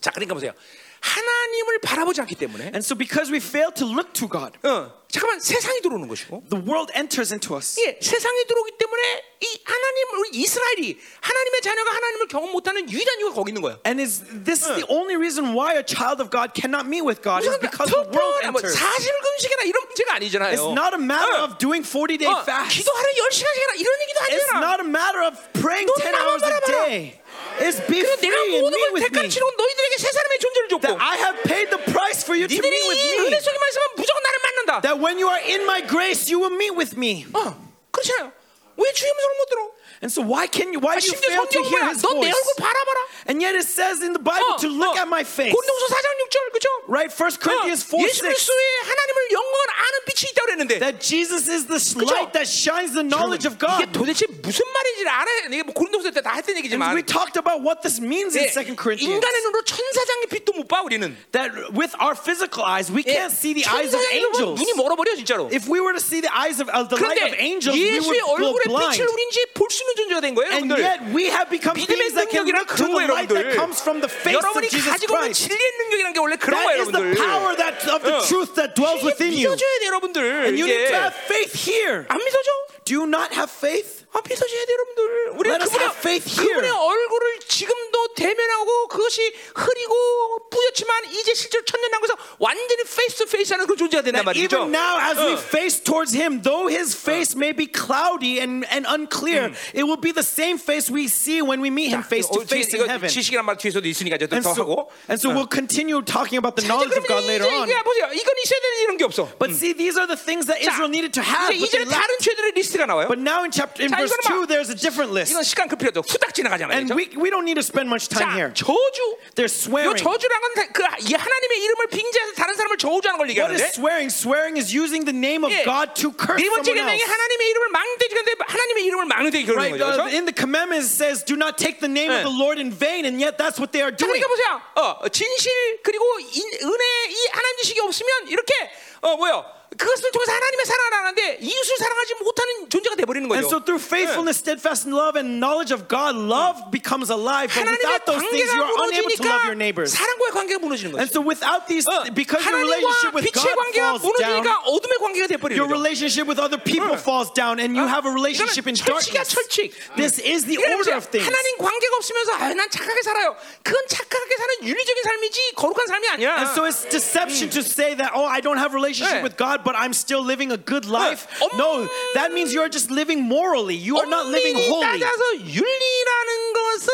자, 0.00 0.10
그러니까 0.10 0.34
보세요. 0.34 0.52
하나님을 1.01 1.79
바라보지 1.79 2.21
않기 2.21 2.35
때문에 2.35 2.63
And 2.73 2.79
so 2.83 2.95
because 2.97 3.31
we 3.31 3.37
fail 3.37 3.71
to 3.75 3.85
look 3.87 4.11
to 4.13 4.27
God, 4.27 4.57
어, 4.65 4.91
잠깐만 5.07 5.39
세상이 5.39 5.79
들어오는 5.81 6.07
것이고 6.07 6.43
the 6.49 6.59
world 6.65 6.91
enters 6.97 7.31
into 7.31 7.55
us. 7.55 7.79
예, 7.79 7.97
세상이 8.01 8.45
들어오기 8.47 8.71
때문에 8.77 9.01
이 9.39 9.61
하나님 9.63 9.97
우리 10.19 10.29
이스라엘이 10.41 10.99
하나님의 11.21 11.61
자녀가 11.61 11.91
하나님을 11.95 12.27
경험 12.27 12.51
못하는 12.51 12.89
유일한 12.89 13.19
이유가 13.19 13.35
거기 13.35 13.51
있는 13.51 13.61
거예요. 13.61 13.79
And 13.85 14.01
is 14.01 14.25
this 14.43 14.65
is 14.65 14.73
the 14.81 14.85
only 14.89 15.15
reason 15.15 15.53
why 15.55 15.77
a 15.77 15.85
child 15.85 16.19
of 16.19 16.29
God 16.33 16.51
cannot 16.57 16.89
meet 16.89 17.05
with 17.05 17.21
God 17.21 17.45
is 17.45 17.49
무슨 17.53 17.61
because 17.61 17.87
the 17.93 18.03
world 18.09 18.41
특별한 18.41 18.51
뭐 18.51 18.59
enters. 18.59 18.75
40일 18.75 19.13
금식이나 19.21 19.61
이런 19.69 19.77
문제가 19.85 20.09
아니잖아요. 20.17 20.53
It's 20.57 20.73
not 20.75 20.91
a 20.97 20.99
matter 20.99 21.37
어. 21.39 21.45
of 21.45 21.57
doing 21.61 21.85
40 21.85 22.17
day 22.17 22.27
어, 22.27 22.41
fast. 22.43 22.73
기도하루 22.73 23.07
10시간씩이나 23.31 23.71
이런 23.79 23.89
얘기도 24.01 24.19
It's 24.27 24.43
아니잖아. 24.49 24.59
not 24.59 24.77
a 24.81 24.87
matter 24.89 25.21
of 25.23 25.33
praying 25.61 25.87
너는 25.87 26.01
10 26.03 26.11
나만 26.11 26.25
hours 26.27 26.43
a 26.43 26.49
바라봐라. 26.51 26.85
day. 26.89 27.20
It's 27.59 27.81
be 27.89 28.01
그래서 28.01 28.15
내가 28.21 28.35
free 28.37 28.53
and 28.53 28.61
모든 28.61 28.77
meet 28.77 28.85
걸 28.87 28.93
with 28.93 29.03
대가를 29.09 29.25
me. 29.25 29.29
치르고 29.33 29.49
너희들에게 29.57 29.95
세 29.97 30.07
사람의 30.11 30.39
존재를 30.39 30.67
줬고 30.69 30.81
That 30.87 30.97
I 31.01 31.15
have 31.17 31.37
paid 31.43 31.67
the 31.73 31.81
price 31.89 32.21
for 32.23 32.37
you 32.37 32.45
to 32.47 32.53
니들이 32.55 32.69
meet 32.69 32.85
with 32.87 33.01
이 33.01 33.07
me. 33.17 33.27
은혜 33.27 33.35
속에만 33.41 33.63
있으면 33.69 33.85
무조건 33.97 34.19
나를 34.23 34.35
만난다. 34.45 34.71
That 34.85 34.97
when 35.01 35.15
you 35.17 35.27
are 35.29 35.41
in 35.41 35.61
my 35.65 35.81
grace, 35.85 36.29
you 36.29 36.37
will 36.39 36.53
meet 36.53 36.73
with 36.77 36.93
me. 36.95 37.25
어, 37.33 37.57
그렇잖아요. 37.91 38.31
왜 38.77 38.91
주의 38.93 39.09
음성을 39.09 39.35
못 39.41 39.45
들어? 39.49 39.61
And 40.01 40.13
so 40.13 40.21
why 40.21 40.45
can 40.45 40.69
you 40.73 40.77
아, 40.77 40.93
why 40.93 40.99
do 41.01 41.09
you 41.09 41.17
심지어 41.17 41.33
fail 41.33 41.47
to 41.49 41.57
성경 41.57 41.71
hear 41.73 41.81
뭐야? 41.81 41.89
his 41.89 42.01
너내 42.05 42.29
voice? 42.29 42.37
얼굴 42.37 42.49
바라봐라. 42.61 42.99
And 43.33 43.41
yet 43.41 43.57
it 43.57 43.65
says 43.65 43.97
in 44.05 44.13
the 44.13 44.21
Bible 44.21 44.53
to 44.61 44.69
look 44.69 44.93
at 44.93 45.09
my 45.09 45.25
face. 45.25 45.49
고린도서 45.49 45.83
4장 45.89 46.07
6절 46.21 46.37
그죠? 46.53 46.67
Right? 46.85 47.09
1 47.09 47.41
Corinthians 47.41 47.81
4 47.81 47.97
예수 48.05 48.21
6. 48.21 48.29
그리스도의 48.29 48.63
하나님을 48.85 49.17
영광을 49.33 49.65
아는 49.73 49.95
빛이 50.05 50.23
있다고 50.31 50.45
그랬는데 50.45 50.73
That 50.79 51.01
Jesus 51.01 51.49
is 51.49 51.65
the 51.65 51.81
light 52.05 52.29
that 52.37 52.45
shines 52.45 52.93
the 52.93 53.01
knowledge 53.01 53.49
of 53.49 53.57
이게 53.57 53.65
God. 53.65 53.89
도대체 53.91 54.29
무슨 54.29 54.61
말인지를 54.69 55.09
알아야 55.09 55.37
이게 55.49 55.63
뭐 55.65 55.73
고린도서 55.73 56.11
때 56.13 56.21
다 56.21 56.37
했던 56.37 56.53
And 56.53 56.61
얘기지만 56.61 56.93
we 56.93 57.01
talked 57.01 57.33
about 57.41 57.65
what 57.65 57.81
this 57.81 57.97
means 57.97 58.37
in 58.37 58.45
예, 58.45 58.53
2 58.53 58.77
Corinthians. 58.77 59.09
인간의 59.09 59.37
눈으로 59.49 59.65
천사장의 59.65 60.29
빛도 60.29 60.53
못 60.53 60.69
봐 60.69 60.85
우리는 60.85 61.09
That 61.33 61.73
with 61.73 61.97
our 61.97 62.13
physical 62.13 62.61
eyes, 62.69 62.93
we 62.93 63.01
예, 63.09 63.17
can't 63.25 63.33
see 63.33 63.57
the 63.57 63.65
eyes 63.65 63.97
of 63.97 63.97
천사장의 63.97 64.13
angels. 64.21 64.61
눈이 64.61 64.71
멀어버려 64.77 65.17
진짜로 65.17 65.49
If 65.49 65.65
we 65.65 65.81
were 65.81 65.97
to 65.97 66.01
see 66.03 66.21
the 66.21 66.29
eyes 66.29 66.61
of, 66.61 66.69
of 66.69 66.93
the 66.93 67.01
light 67.01 67.17
of 67.17 67.33
그런데 67.33 67.41
angels, 67.41 67.73
we 67.73 67.97
would 67.97 68.05
예수의 68.05 68.21
go 68.21 68.37
얼굴의 68.37 68.69
blind. 68.69 68.93
빛을 68.93 69.09
우린 69.09 69.25
이제 69.33 69.41
볼 69.57 69.67
수 69.73 69.83
있는 69.91 69.95
존재가 69.95 70.19
된 70.21 70.33
거예요 70.35 70.51
And 70.53 70.69
여러분들 70.71 70.83
yet 70.83 70.99
we 71.15 71.27
have 71.31 71.49
become 71.51 71.75
믿음의 71.75 71.97
things 72.07 72.15
that 72.15 72.27
can 72.31 72.45
능력이란 72.47 72.59
look 72.63 72.71
to 72.71 72.77
그런 72.77 72.87
the 72.87 72.97
거예요 72.97 73.11
light 73.13 73.29
that 73.29 73.43
여러분들 73.43 73.59
comes 73.59 73.77
from 73.83 73.97
the 74.01 74.11
face 74.11 74.37
of 74.37 74.43
여러분이 74.47 74.65
Jesus 74.71 74.89
가지고 74.89 75.11
있는 75.17 75.33
Christ. 75.33 75.39
진리의 75.47 75.69
능력이란 75.77 76.07
게 76.13 76.19
원래 76.23 76.35
그런 76.37 76.55
That 76.57 76.67
거예요 76.67 76.81
is 76.81 76.89
the 76.91 77.03
여러분들 77.03 77.19
power 77.19 77.51
that 77.57 77.77
of 77.91 77.99
the 78.07 78.15
어. 78.17 78.21
truth 78.23 78.51
that 78.55 78.71
dwells 78.77 79.01
이게 79.03 79.07
within 79.11 79.31
you. 79.35 79.51
믿어줘야 79.51 79.73
돼 79.79 79.83
여러분들 79.91 80.17
And 80.47 80.53
you 80.55 80.65
need 80.65 80.79
이게 80.87 80.91
to 80.91 80.99
have 81.03 81.15
faith 81.27 81.53
here. 81.53 82.07
안 82.07 82.17
믿어져? 82.23 82.49
Do 82.87 82.91
you 82.95 83.03
not 83.05 83.35
have 83.35 83.51
faith? 83.51 84.00
아, 84.14 84.20
믿어줘야 84.20 84.64
돼, 84.66 84.72
여러분들. 84.72 85.28
우리 85.40 85.50
Let 85.50 85.62
us 85.64 85.70
그분의. 85.72 86.20
그분의 86.20 86.70
얼굴을 86.70 87.38
지금도 87.48 88.08
대면하고 88.14 88.88
그것이 88.88 89.32
흐리고 89.54 90.48
뿌옇지만 90.50 91.04
이제 91.06 91.32
실제로 91.34 91.64
천년왕국에서 91.64 92.16
완전히 92.38 92.82
페이스 92.84 93.16
투 93.16 93.24
페이스하는 93.26 93.64
그런 93.66 93.78
존재가 93.78 94.02
된단 94.02 94.24
말이죠. 94.24 94.44
even 94.44 94.68
now, 94.74 95.00
as 95.00 95.18
we 95.18 95.32
어. 95.32 95.38
face 95.38 95.80
towards 95.82 96.12
Him, 96.14 96.42
though 96.42 96.68
His 96.68 96.92
face 96.94 97.34
may 97.34 97.52
be 97.56 97.64
cloudy 97.66 98.38
and, 98.38 98.66
and 98.68 98.84
unclear, 98.86 99.54
it 99.72 99.84
will 99.88 99.96
be 99.96 100.12
the 100.12 100.22
same 100.22 100.58
face 100.60 100.92
we 100.92 101.08
see 101.08 101.40
when 101.40 101.60
we 101.64 101.70
meet 101.72 101.88
Him 101.88 102.04
face 102.04 102.28
to 102.28 102.40
어, 102.40 102.44
face 102.44 102.68
in 102.76 102.84
heaven. 102.84 103.08
지식이란 103.08 103.46
말 103.46 103.56
뒤에서도 103.56 103.88
있으니까 103.88 104.16
이제 104.20 104.26
더 104.28 104.36
And 104.36 104.44
so, 104.44 104.60
하고. 104.60 104.92
and 105.08 105.16
so 105.16 105.32
we'll 105.32 105.48
continue 105.48 106.04
talking 106.04 106.36
about 106.36 106.52
the 106.60 106.60
자, 106.60 106.68
knowledge 106.68 106.92
of 107.00 107.08
God 107.08 107.24
later 107.24 107.48
on. 107.48 107.64
보세요. 107.64 108.12
이건 108.12 108.28
있어야 108.44 108.60
되는 108.60 108.74
이런 108.84 108.96
게 109.00 109.04
없어. 109.08 109.24
But 109.40 109.56
see, 109.56 109.72
these 109.72 109.96
are 109.96 110.04
the 110.06 110.20
things 110.20 110.44
that 110.52 110.60
자, 110.60 110.68
Israel 110.68 110.92
needed 110.92 111.16
to 111.16 111.24
have. 111.24 111.48
이제 111.56 111.80
But, 111.80 111.88
이제. 111.88 111.96
다른 111.96 112.12
죄들의 112.20 112.52
리스트가 112.60 112.84
나와요. 112.84 113.08
but 113.08 113.16
now 113.18 113.40
in 113.42 113.50
chapter 113.50 113.80
in 113.80 113.88
자, 113.88 114.01
verse 114.01 114.09
이거는 114.09 114.17
막- 114.25 114.33
2, 114.33 114.47
there's 114.49 114.69
a 114.73 114.75
different 114.75 115.13
list. 115.13 115.29
이건 115.31 115.43
시간 115.43 115.67
급 115.69 115.77
필요죠. 115.77 116.01
후딱 116.01 116.33
지나가지 116.33 116.63
And 116.65 116.89
말이죠. 116.89 116.97
we, 116.97 117.13
we 117.21 117.29
don't 117.29 117.45
need 117.45 117.59
to 117.59 117.65
spend 117.65 117.85
much 117.85 118.09
time 118.09 118.25
자, 118.25 118.33
here. 118.33 118.49
저주. 118.57 118.99
They're 119.37 119.45
이 119.45 119.53
swearing. 119.53 120.01
저주란 120.01 120.33
건그 120.41 120.81
하나님의 120.83 121.55
이름을 121.61 121.87
빙자해서 121.93 122.33
다른 122.33 122.55
사람을 122.55 122.77
저주하는 122.77 123.17
걸 123.21 123.27
What 123.27 123.37
얘기하는데. 123.37 123.61
is 123.61 123.75
swearing? 123.77 124.09
Swearing 124.09 124.55
is 124.57 124.73
using 124.73 125.05
the 125.05 125.13
name 125.15 125.43
of 125.45 125.51
예. 125.53 125.63
God 125.67 125.93
to 125.99 126.09
curse 126.15 126.39
네 126.41 126.49
번째 126.49 126.65
someone 126.71 126.77
계명이 126.81 127.01
else. 127.01 127.05
하나님의 127.11 127.43
이름을 127.51 127.67
망대지는데 127.69 128.29
하나님의 128.47 128.79
이름을 128.85 129.05
망대기 129.05 129.45
그러는 129.45 129.61
Right? 129.67 129.77
거죠. 129.77 129.85
uh, 129.85 129.95
그렇죠? 129.97 130.15
in 130.17 130.23
the 130.25 130.33
commandments 130.35 130.87
it 130.89 130.95
says, 130.97 131.21
"Do 131.25 131.35
not 131.37 131.57
take 131.61 131.79
the 131.83 131.89
name 131.91 132.09
예. 132.09 132.21
of 132.21 132.25
the 132.25 132.33
Lord 132.33 132.57
in 132.57 132.71
vain," 132.73 133.05
and 133.05 133.19
yet 133.21 133.37
that's 133.37 133.59
what 133.61 133.69
they 133.75 133.83
are 133.85 133.93
자, 133.93 134.01
doing. 134.05 134.17
그러니까 134.17 134.27
보세요. 134.31 134.51
어, 134.79 135.09
진실 135.09 135.49
그리고 135.83 136.03
인, 136.19 136.41
은혜 136.63 136.83
이 137.11 137.19
하나님 137.33 137.55
지식이 137.61 137.79
없으면 137.81 138.27
이렇게 138.29 138.53
어 139.01 139.15
뭐요? 139.17 139.45
그것을 139.77 140.09
통해서 140.11 140.31
하나님의 140.31 140.65
사랑을 140.65 140.93
하는데 140.93 141.37
이웃을 141.39 141.77
사랑하지 141.77 142.15
못하는 142.23 142.69
존재가 142.69 142.95
돼 142.95 143.05
버리는 143.05 143.29
And 143.29 143.45
거죠. 143.45 143.45
so 143.45 143.59
through 143.61 143.77
faithfulness, 143.77 144.39
steadfast 144.41 144.89
love, 144.89 145.13
and 145.19 145.37
knowledge 145.37 145.69
of 145.69 145.85
God, 145.85 146.17
love 146.17 146.71
becomes 146.73 147.13
alive. 147.13 147.53
But 147.53 147.61
하나님의 147.61 147.77
without 147.85 148.01
those 148.09 148.25
things, 148.25 148.49
관계가 148.49 148.57
you 148.57 148.63
are 148.63 148.73
unable 148.89 149.13
to 149.13 149.21
love 149.21 149.43
your 149.45 149.53
무너지니까 149.53 149.61
neighbors. 149.61 149.91
사랑과의 149.93 150.31
관계가 150.33 150.57
무너지는 150.65 150.97
And 150.97 151.05
거죠. 151.05 151.13
so 151.13 151.21
without 151.21 151.69
these, 151.69 151.85
어, 151.85 152.09
because 152.09 152.41
your 152.41 152.57
relationship 152.57 153.13
하나님과 153.13 153.21
with 153.21 153.25
빛의 153.29 153.37
God 153.37 153.53
관계가 153.53 153.85
falls 153.85 154.01
down, 154.01 154.41
무너지니까 154.41 154.49
어둠의 154.65 154.95
관계가 154.97 155.25
돼 155.29 155.35
버리는 155.37 155.57
your 155.61 155.69
거죠. 155.69 155.77
relationship 155.77 156.25
with 156.25 156.39
other 156.41 156.57
people 156.57 156.95
falls 156.97 157.29
down, 157.37 157.61
and 157.61 157.77
you 157.77 157.85
have 157.85 158.07
a 158.09 158.13
relationship 158.15 158.65
in 158.65 158.73
이거는 158.73 158.97
철칙이야, 158.97 159.21
darkness. 159.21 159.29
철칙. 159.29 159.77
This 159.93 160.17
is 160.17 160.49
the 160.49 160.57
그러니까 160.57 160.73
order 160.73 160.89
보세요. 160.89 160.97
of 160.97 161.05
things. 161.13 161.27
하나님 161.29 161.53
관계가 161.61 161.93
없으면서 162.01 162.29
아, 162.41 162.49
난 162.49 162.65
착하게 162.65 162.97
살아요. 163.05 163.37
그건 163.61 163.77
착하게 163.85 164.31
사는 164.41 164.51
윤리적인 164.73 164.99
삶이지 165.05 165.37
거룩한 165.53 165.85
삶이 165.85 166.05
아니야. 166.17 166.29
And 166.41 166.49
so 166.57 166.65
it's 166.65 166.81
deception 166.89 167.53
to 167.53 167.61
say 167.61 167.93
that, 167.93 168.09
oh, 168.17 168.25
I 168.25 168.41
don't 168.41 168.57
have 168.57 168.73
a 168.73 168.79
relationship 168.79 169.21
네. 169.21 169.27
with 169.27 169.37
God, 169.37 169.60
but 169.61 169.75
I'm 169.75 169.93
still 169.93 170.23
living 170.23 170.51
a 170.51 170.57
good 170.57 170.85
life. 170.85 171.27
엄- 171.41 171.57
No, 171.57 171.87
that 172.15 172.33
means 172.33 172.53
you're 172.53 172.69
just 172.69 172.89
living 172.89 173.21
morally. 173.23 173.75
You 173.75 173.97
are 173.99 174.09
not 174.09 174.25
living 174.27 174.55
엄밀히 174.55 174.69
holy. 174.69 174.99
따져서 174.99 175.23
윤리라는 175.45 176.53
것은 176.53 176.87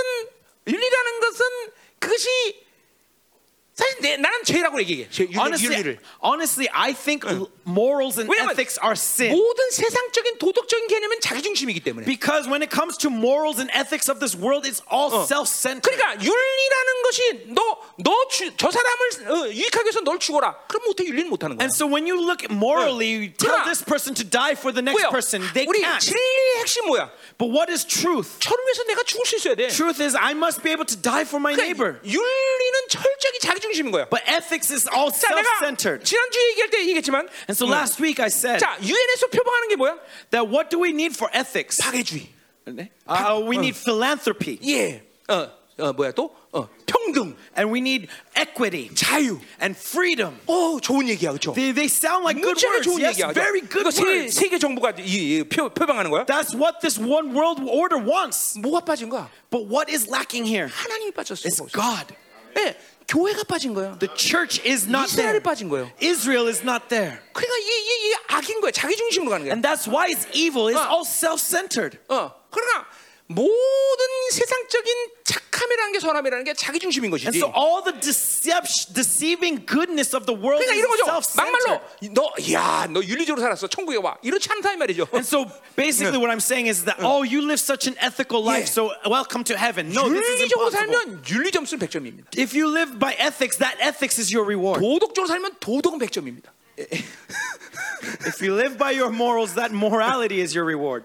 윤리라는 0.67 1.19
것은 1.21 1.39
그것이 1.99 2.27
사실 3.77 3.97
내, 4.01 4.17
나는 4.17 4.43
죄라고 4.45 4.79
얘기해. 4.81 5.09
죄, 5.09 5.23
윤리, 5.23 5.33
Honestly, 5.35 5.73
윤리를. 5.73 5.97
honestly, 6.21 6.69
I 6.71 6.93
think 6.93 7.25
morals 7.65 8.19
and 8.21 8.29
왜냐면 8.29 8.53
ethics 8.53 8.77
are 8.77 8.93
sin. 8.93 9.33
모든 9.33 9.71
세상적인 9.71 10.37
도덕적인 10.37 10.85
개념은 10.87 11.19
자기중심이기 11.21 11.79
때문에. 11.81 12.05
Because 12.05 12.45
when 12.47 12.61
it 12.61 12.69
comes 12.69 12.95
to 13.01 13.09
morals 13.09 13.57
and 13.57 13.73
ethics 13.73 14.05
of 14.13 14.19
this 14.21 14.37
world, 14.37 14.69
it's 14.69 14.77
all 14.93 15.25
self-centered. 15.25 15.81
그러니까 15.89 16.21
윤리라는 16.21 16.89
것이 17.01 17.21
너너저 17.49 18.69
사람을 18.69 19.01
어, 19.33 19.49
유익하기 19.49 19.85
위해서 19.85 20.01
널 20.01 20.19
죽어라. 20.19 20.53
그럼 20.69 20.85
못해 20.85 21.03
윤리는 21.05 21.27
못하는 21.33 21.57
거야. 21.57 21.65
And 21.65 21.73
so 21.73 21.89
when 21.89 22.05
you 22.05 22.13
look 22.13 22.45
at 22.45 22.53
morally, 22.53 23.09
you 23.09 23.33
tell 23.33 23.57
그러나- 23.57 23.65
this 23.65 23.81
person 23.81 24.13
to 24.13 24.21
die 24.21 24.53
for 24.53 24.69
the 24.69 24.85
next 24.85 25.01
뭐야? 25.01 25.09
person. 25.09 25.41
They 25.57 25.65
우리 25.65 25.81
can't. 25.81 25.97
진리의 25.97 26.61
핵심 26.61 26.85
뭐야? 26.85 27.09
But 27.41 27.49
what 27.49 27.73
is 27.73 27.81
truth? 27.81 28.37
저를 28.37 28.61
위해서 28.69 28.83
내가 28.85 29.01
죽을 29.01 29.25
수 29.25 29.35
있어야 29.41 29.55
돼. 29.57 29.73
Truth 29.73 29.97
is, 29.97 30.13
I 30.13 30.37
must 30.37 30.61
be 30.61 30.69
able 30.69 30.85
to 30.85 30.93
die 30.93 31.25
for 31.25 31.41
my 31.41 31.57
neighbor. 31.57 31.97
그러니까 31.97 32.05
윤리는 32.05 32.77
철저히 32.93 33.39
자기 33.41 33.63
중심인 33.67 33.91
거야. 33.91 34.07
But 34.09 34.23
ethics 34.27 34.71
is 34.73 34.87
all 34.89 35.11
자, 35.11 35.27
내가 35.33 35.41
self-centered. 35.59 36.03
지난주에 36.05 36.41
얘기할 36.51 36.69
때 36.69 36.79
얘기했지만 36.81 37.27
And 37.49 37.55
so 37.55 37.65
last 37.65 38.01
week 38.01 38.19
I 38.21 38.27
said 38.27 38.59
자, 38.59 38.77
유엔에서 38.81 39.27
표방하는 39.27 39.67
게 39.69 39.75
뭐야? 39.75 39.97
that 40.31 40.47
what 40.47 40.69
do 40.69 40.79
we 40.81 40.89
need 40.91 41.15
for 41.15 41.29
ethics? 41.33 41.81
파괴주의. 41.81 42.27
Uh, 43.07 43.43
we 43.45 43.57
need 43.57 43.75
philanthropy 43.75 44.57
예. 44.63 45.03
어, 45.27 45.51
어 45.79 45.91
뭐야 45.93 46.11
또? 46.13 46.33
어, 46.53 46.69
평등, 46.85 47.35
and 47.57 47.73
we 47.73 47.79
need 47.81 48.07
equity 48.37 48.89
자유. 48.93 49.41
and 49.59 49.75
freedom. 49.75 50.37
어, 50.45 50.79
좋은 50.79 51.09
얘기야, 51.09 51.31
그렇죠? 51.31 51.51
They, 51.53 51.73
they 51.73 51.89
sound 51.89 52.23
like 52.23 52.39
good 52.41 52.53
무지하게 52.55 52.77
words. 52.77 52.85
좋은 52.85 53.01
Yes, 53.01 53.17
얘기야. 53.19 53.33
very 53.33 53.59
good 53.61 53.81
이거 53.81 53.89
세, 53.91 54.03
words. 54.05 54.39
세계 54.39 54.59
정부가 54.59 54.93
이, 54.99 55.39
이 55.39 55.43
표, 55.43 55.67
표방하는 55.69 56.11
거야? 56.11 56.25
That's 56.25 56.53
what 56.53 56.79
this 56.79 56.99
one 57.01 57.33
world 57.35 57.59
order 57.65 57.97
wants. 57.97 58.57
뭐가 58.59 58.85
빠진 58.85 59.09
거야? 59.09 59.27
But 59.49 59.65
what 59.67 59.91
is 59.91 60.07
lacking 60.07 60.45
here? 60.47 60.69
하나님이 60.71 61.11
빠졌어. 61.11 61.49
It's 61.49 61.59
God. 61.73 62.13
예, 62.57 62.77
교회가 63.07 63.43
빠진 63.43 63.73
거야. 63.73 63.97
The 63.99 64.13
church 64.15 64.61
is 64.65 64.87
not 64.87 65.11
there. 65.11 65.35
이스라엘이 65.37 65.43
빠진 65.43 65.69
거예요. 65.69 65.91
Israel 66.01 66.47
is 66.47 66.61
not 66.61 66.87
there. 66.87 67.19
그러니까 67.33 67.57
이게, 67.57 67.79
이게, 67.79 68.07
이게 68.07 68.15
악인 68.29 68.61
거야. 68.61 68.71
자기 68.71 68.95
중심으로 68.95 69.29
가는 69.31 69.45
거야. 69.45 69.53
And 69.53 69.67
that's 69.67 69.87
why 69.87 70.09
it's 70.09 70.25
evil. 70.33 70.71
It's 70.73 70.79
어. 70.79 70.89
all 70.89 71.05
self-centered. 71.05 71.99
어, 72.07 72.31
그러나 72.49 72.85
모든 73.30 74.06
세상적인 74.32 74.94
착함이라는 75.22 75.92
게 75.92 76.00
선함이라는 76.00 76.44
게 76.44 76.54
자기 76.54 76.78
중심인 76.78 77.12
And 77.12 77.24
것이지. 77.24 77.38
so 77.38 77.52
all 77.54 77.84
the 77.84 77.92
deceiving 78.00 79.66
goodness 79.66 80.16
of 80.16 80.24
the 80.24 80.32
world 80.32 80.64
그러니까 80.64 80.72
is 80.72 80.80
이런 80.80 80.88
거죠. 81.20 81.36
막말로 81.36 81.80
너, 82.12 82.32
야, 82.52 82.86
너 82.88 83.02
윤리적으로 83.02 83.42
살았어. 83.42 83.68
천국에 83.68 83.98
와. 83.98 84.16
이렇지 84.22 84.48
않다 84.50 84.72
이 84.72 84.76
말이죠. 84.76 85.08
And 85.12 85.26
so 85.28 85.44
basically 85.76 86.16
what 86.16 86.32
I'm 86.32 86.40
saying 86.40 86.68
is 86.70 86.84
that, 86.84 86.96
oh, 87.04 87.20
you 87.22 87.44
live 87.44 87.60
such 87.60 87.86
an 87.86 87.96
ethical 88.00 88.40
life, 88.42 88.64
so 88.66 88.88
welcome 89.04 89.44
to 89.44 89.56
heaven. 89.58 89.92
No, 89.92 90.08
this 90.08 90.24
is 90.24 90.48
윤리적으로 90.48 90.72
impossible. 90.72 90.96
살면 90.96 91.22
윤리 91.28 91.50
점수는 91.52 91.84
100점입니다. 91.86 92.32
If 92.32 92.56
you 92.56 92.72
live 92.72 92.98
by 92.98 93.12
ethics, 93.20 93.58
that 93.58 93.76
ethics 93.84 94.16
is 94.18 94.32
your 94.32 94.48
reward. 94.48 94.80
도덕적으로 94.80 95.28
살면 95.28 95.60
도덕은 95.60 95.98
100점입니다. 96.00 96.48
If 98.24 98.40
you 98.40 98.56
live 98.56 98.78
by 98.78 98.96
your 98.96 99.12
morals, 99.12 99.52
that 99.54 99.74
morality 99.74 100.40
is 100.40 100.56
your 100.56 100.64
reward. 100.64 101.04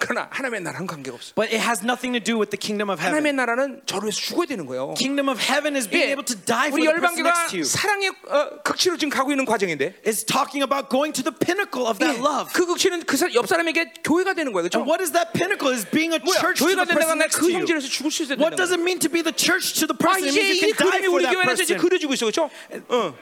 그러나 0.00 0.26
하나님의 0.32 0.62
나라는 0.64 0.86
관계가 0.88 1.14
없어. 1.14 1.34
But 1.36 1.52
it 1.52 1.60
has 1.60 1.84
nothing 1.84 2.16
to 2.16 2.20
do 2.24 2.40
with 2.40 2.48
the 2.50 2.56
kingdom 2.58 2.88
of 2.88 2.96
heaven. 2.98 3.20
하나님의 3.20 3.32
나라는 3.36 3.82
저를 3.86 4.08
위해서 4.08 4.18
죽어야 4.18 4.46
되는 4.48 4.64
거예요. 4.66 4.94
Kingdom 4.96 5.28
of 5.28 5.36
heaven 5.38 5.76
is 5.76 5.84
being 5.86 6.08
예, 6.08 6.16
able 6.16 6.24
to 6.24 6.34
die 6.40 6.72
for 6.72 6.80
우리 6.80 6.88
the 6.88 6.96
person 6.96 7.20
열방교가 7.20 7.28
next 7.28 7.52
to 7.52 7.56
you. 7.60 7.68
사랑의 7.68 8.08
어, 8.26 8.62
극치로 8.64 8.96
지금 8.96 9.12
가고 9.12 9.30
있는 9.30 9.44
과정인데 9.44 10.00
It's 10.08 10.24
talking 10.24 10.64
about 10.64 10.88
going 10.88 11.12
to 11.12 11.22
the 11.22 11.30
pinnacle 11.36 11.84
of 11.84 12.00
that 12.00 12.16
예, 12.16 12.24
love. 12.24 12.48
그 12.56 12.64
극치는 12.66 13.04
그 13.04 13.20
사- 13.20 13.28
옆 13.36 13.46
사람에게 13.46 14.00
교회가 14.02 14.32
되는 14.34 14.50
거예요. 14.56 14.66
그렇죠? 14.72 14.80
And 14.80 14.88
what 14.88 14.98
is 15.04 15.12
that 15.12 15.30
pinnacle? 15.36 15.68
Is 15.70 15.84
being 15.92 16.16
a 16.16 16.18
뭐야? 16.18 16.40
church 16.40 16.58
to 16.64 16.66
교회가 16.72 16.88
the 16.88 16.96
person 16.96 17.20
된다가 17.20 17.20
next 17.20 17.36
그 17.36 17.46
to 17.46 17.52
you. 17.52 17.60
형제에서 17.62 17.86
죽을 17.92 18.08
수 18.10 18.24
있어야 18.24 18.40
What 18.40 18.56
된다. 18.56 18.64
does 18.64 18.72
it 18.72 18.80
mean 18.80 18.96
to 18.98 19.12
be 19.12 19.20
the 19.20 19.36
church 19.36 19.76
to 19.76 19.84
the 19.84 19.94
아 19.94 20.00
person? 20.00 20.24
It 20.26 20.32
이제 20.32 20.40
means 20.40 20.56
이 20.58 20.64
you 20.64 20.74
can 20.74 20.88
die 20.88 20.96
그림이 21.04 21.06
for 21.12 21.20
우리 21.20 21.28
that 21.28 21.36
교회에서 21.36 21.62
이제 21.62 21.76
person. 21.76 21.84
그려지고 21.84 22.10
있어, 22.16 22.24
그렇죠? 22.26 22.48
어, 22.88 23.14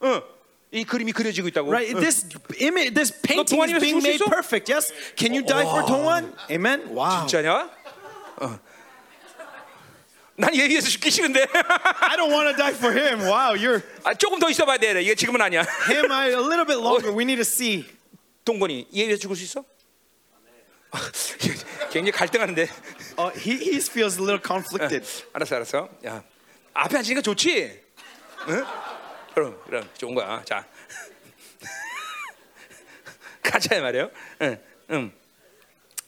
어, 0.00 0.22
이 0.70 0.84
그림이 0.84 1.12
그려지고 1.12 1.48
있다고. 1.48 1.70
Right? 1.70 1.96
어. 1.96 2.00
This 2.00 2.28
image, 2.60 2.94
this 2.94 3.12
painting 3.22 3.62
is 3.62 3.80
being 3.80 4.02
made 4.02 4.20
perfect. 4.24 4.70
Yes? 4.70 4.92
Can 5.16 5.32
you 5.32 5.42
die 5.42 5.64
for 5.64 5.82
Dongwon? 5.82 6.32
Amen? 6.50 6.94
Wow. 6.94 7.26
진짜냐? 7.26 7.70
어. 8.40 8.60
난 10.36 10.54
얘기해서 10.54 10.88
죽기 10.88 11.10
싫은데. 11.10 11.48
I 11.50 12.16
don't 12.16 12.30
want 12.30 12.48
to 12.48 12.56
die 12.56 12.72
for 12.72 12.92
him. 12.92 13.20
Wow, 13.26 13.56
you're 13.56 13.82
아, 14.04 14.14
조금 14.14 14.38
더 14.38 14.48
있어봐야 14.48 14.78
돼. 14.78 15.02
이게 15.02 15.14
지금은 15.14 15.40
아니야. 15.40 15.64
him. 15.88 16.12
I, 16.12 16.28
a 16.28 16.38
little 16.38 16.64
bit 16.64 16.78
longer. 16.78 17.10
We 17.10 17.24
need 17.24 17.42
to 17.42 17.48
see. 17.48 17.84
동건이 18.44 18.88
얘 18.94 19.06
위해서 19.06 19.20
죽을 19.20 19.36
수 19.36 19.42
있어? 19.44 19.64
굉장히 21.90 22.12
갈등하는데. 22.12 22.68
Oh, 23.16 23.32
he, 23.34 23.56
he 23.56 23.76
feels 23.80 24.16
a 24.16 24.22
little 24.22 24.40
conflicted. 24.40 25.04
알았어, 25.32 25.56
알았어. 25.56 25.88
야, 26.06 26.22
앞에 26.72 26.96
앉으니까 26.98 27.20
좋지. 27.20 27.80
응? 28.48 28.64
그럼, 29.38 29.62
그럼 29.66 29.88
좋은 29.96 30.16
거야. 30.16 30.42
자, 30.44 30.66
가자 33.40 33.80
말이에요. 33.80 34.10
응, 34.42 34.60
응. 34.90 35.12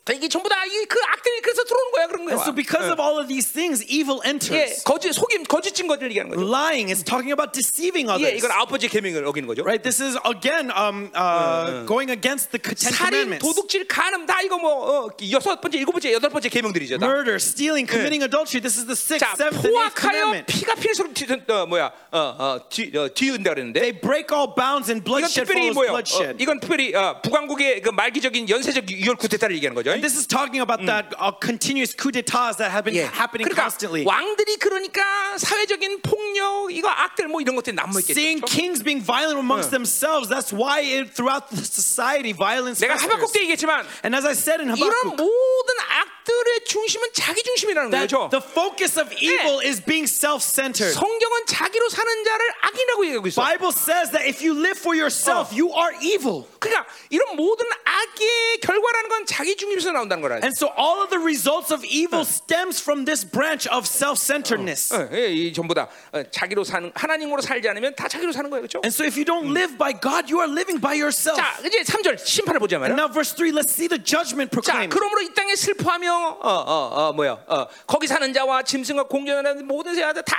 이게 0.09 0.29
전부 0.29 0.49
다이그 0.49 0.99
악들이 1.13 1.41
그래서 1.41 1.63
들어오는 1.63 1.93
거야 1.93 2.07
그런 2.09 2.25
거야. 2.25 2.35
And 2.35 2.43
so, 2.43 2.53
because 2.53 2.91
of 2.91 2.99
all 2.99 3.21
of 3.21 3.29
these 3.29 3.47
things, 3.53 3.85
evil 3.87 4.19
예, 4.25 4.31
enters. 4.31 4.83
거짓 4.83 5.13
속임 5.13 5.45
거짓 5.45 5.73
증거들 5.75 6.11
얘기하는 6.11 6.35
거죠. 6.35 6.43
Lying 6.43 6.91
is 6.91 7.05
talking 7.05 7.31
about 7.31 7.53
deceiving 7.53 8.11
예, 8.11 8.15
others. 8.17 8.35
이건 8.43 8.51
아홉 8.51 8.71
번째 8.71 8.89
계명을 8.89 9.23
어기는 9.29 9.47
거죠. 9.47 9.63
Right? 9.63 9.85
This 9.85 10.03
is 10.03 10.19
again 10.27 10.73
um, 10.75 11.13
uh, 11.15 11.87
going 11.87 12.11
against 12.11 12.51
the 12.51 12.59
Ten 12.59 12.91
살인, 12.91 13.31
Commandments. 13.39 13.45
도둑질, 13.45 13.87
간음 13.87 14.27
다 14.27 14.41
이거 14.43 14.59
뭐 14.59 15.07
어, 15.07 15.11
여섯 15.31 15.61
번째, 15.61 15.79
일곱 15.79 15.93
번째, 15.93 16.13
여덟 16.13 16.31
번째 16.31 16.49
계명들이죠. 16.49 16.99
다. 16.99 17.07
Murder, 17.07 17.37
stealing, 17.39 17.87
committing 17.87 18.25
adultery. 18.27 18.59
This 18.59 18.81
is 18.81 18.91
the 18.91 18.99
sixth, 18.99 19.23
자, 19.23 19.37
seventh, 19.39 19.63
and 19.63 19.71
eighth 19.71 19.95
포악하여 19.95 20.43
commandment. 20.43 20.47
피가 20.51 20.75
필수록 20.75 21.15
뒤, 21.15 21.29
어, 21.31 21.67
뭐야, 21.67 21.93
어, 22.11 22.19
어, 22.19 22.61
뒤, 22.67 22.91
어, 22.97 23.07
뒤은다 23.15 23.55
그랬는데. 23.55 23.79
They 23.79 23.95
break 23.95 24.35
all 24.35 24.51
bounds 24.57 24.91
and 24.91 25.05
이건 25.07 25.23
bloodshed 25.23 25.47
특별히 25.47 25.71
follows 25.71 25.79
뭐요? 25.79 25.91
어, 25.93 26.03
bloodshed. 26.03 26.43
이건 26.43 26.59
특별히 26.59 26.95
어, 26.97 27.21
북왕국의 27.23 27.83
그 27.83 27.91
말기적인 27.91 28.49
연쇄적 28.49 28.91
유혈 28.91 29.15
쿠데타를 29.15 29.55
얘기하는 29.55 29.75
거죠. 29.79 29.90
거죠. 29.90 29.92
And 29.92 30.04
this 30.04 30.16
is 30.20 30.28
talking 30.28 30.62
about 30.62 30.86
that 30.86 31.16
uh, 31.18 31.32
continuous 31.40 31.96
coup 31.96 32.12
d'états 32.12 32.58
that 32.58 32.70
have 32.70 32.84
been 32.86 32.94
예. 32.96 33.08
happening 33.10 33.48
그러니까 33.48 33.66
constantly. 33.72 34.04
왕들이 34.06 34.58
그러니까 34.58 35.02
사회적인 35.40 36.02
폭력, 36.02 36.70
이거 36.72 36.90
악들 36.90 37.28
뭐 37.28 37.42
이런 37.42 37.56
것들이 37.56 37.76
남아있겠죠. 37.76 38.14
Seeing 38.14 38.42
그렇죠? 38.42 38.54
kings 38.54 38.84
being 38.84 39.02
violent 39.02 39.40
amongst 39.40 39.72
themselves, 39.72 40.30
that's 40.30 40.54
why 40.54 40.82
it, 40.84 41.16
throughout 41.16 41.50
the 41.50 41.64
society 41.66 42.34
violence 42.36 42.84
내가 42.84 42.96
하박국 43.00 43.32
festers. 43.32 43.34
때 43.34 43.42
얘기했지만 43.50 43.86
And 44.04 44.14
as 44.16 44.26
I 44.28 44.36
said 44.36 44.62
in 44.62 44.70
이런 44.76 44.78
Habakkuk, 44.78 45.18
모든 45.18 45.72
악들의 45.82 46.66
중심은 46.68 47.10
자기 47.14 47.42
중심이라는 47.44 47.90
that 47.92 48.12
거죠. 48.12 48.30
the 48.30 48.44
focus 48.44 49.00
of 49.00 49.08
evil 49.22 49.60
is 49.64 49.80
being 49.80 50.06
self-centered. 50.06 50.94
성경은 50.94 51.46
자기로 51.48 51.90
사는 51.90 52.24
자를 52.24 52.46
악이라고 52.62 53.06
얘기하고 53.08 53.28
있어. 53.28 53.42
Bible 53.42 53.72
says 53.72 54.12
that 54.12 54.28
if 54.28 54.44
you 54.44 54.54
live 54.58 54.78
for 54.78 54.94
yourself, 54.98 55.54
you 55.56 55.72
are 55.72 55.94
evil. 56.02 56.44
그러니까 56.60 56.86
이런 57.10 57.36
모든 57.36 57.66
악의 57.86 58.60
결과라는 58.62 59.10
건 59.10 59.26
자기 59.26 59.56
중심 59.56 59.79
에서 59.81 59.93
나온다는 59.93 60.23
거라. 60.23 60.37
And 60.37 60.53
so 60.57 60.69
all 60.79 61.01
of 61.03 61.11
the 61.11 61.21
results 61.23 61.73
of 61.73 61.85
evil 61.85 62.23
stems 62.25 62.81
from 62.81 63.05
this 63.05 63.25
branch 63.25 63.69
of 63.71 63.87
self-centeredness. 63.87 64.93
어, 64.95 65.09
예, 65.13 65.29
이 65.33 65.53
전부 65.53 65.75
다 65.75 65.89
어, 66.13 66.23
자기로 66.31 66.65
사는 66.65 66.91
하나님으로 66.95 67.41
살지 67.43 67.69
않으면 67.69 67.95
다 67.95 68.09
자기로 68.09 68.33
사는 68.33 68.49
거예요, 68.51 68.63
그렇죠? 68.63 68.81
And 68.85 68.93
so 68.95 69.05
if 69.05 69.17
you 69.17 69.25
don't 69.25 69.51
live 69.57 69.77
by 69.79 69.93
God, 69.93 70.31
you 70.33 70.41
are 70.41 70.51
living 70.51 70.81
by 70.81 70.97
yourself. 71.01 71.37
자, 71.41 71.57
이제 71.65 71.83
3절 71.83 72.19
심판을 72.19 72.61
보자 72.61 72.77
And 72.77 72.93
말이야. 72.93 72.97
now 72.97 73.09
verse 73.13 73.33
3, 73.35 73.53
let's 73.57 73.73
see 73.73 73.89
the 73.89 73.99
judgment 74.03 74.51
자, 74.53 74.61
proclaimed. 74.61 74.93
그러므로 74.95 75.23
이 75.23 75.33
땅에 75.35 75.55
슬퍼하며 75.57 76.39
어, 76.41 76.49
어, 76.49 77.09
어, 77.09 77.13
뭐야? 77.13 77.39
어, 77.47 77.67
거기 77.87 78.07
사는 78.07 78.33
자와 78.33 78.63
짐승과 78.63 79.05
공전하는 79.05 79.67
모든 79.67 79.95
새아들 79.95 80.23
다 80.23 80.37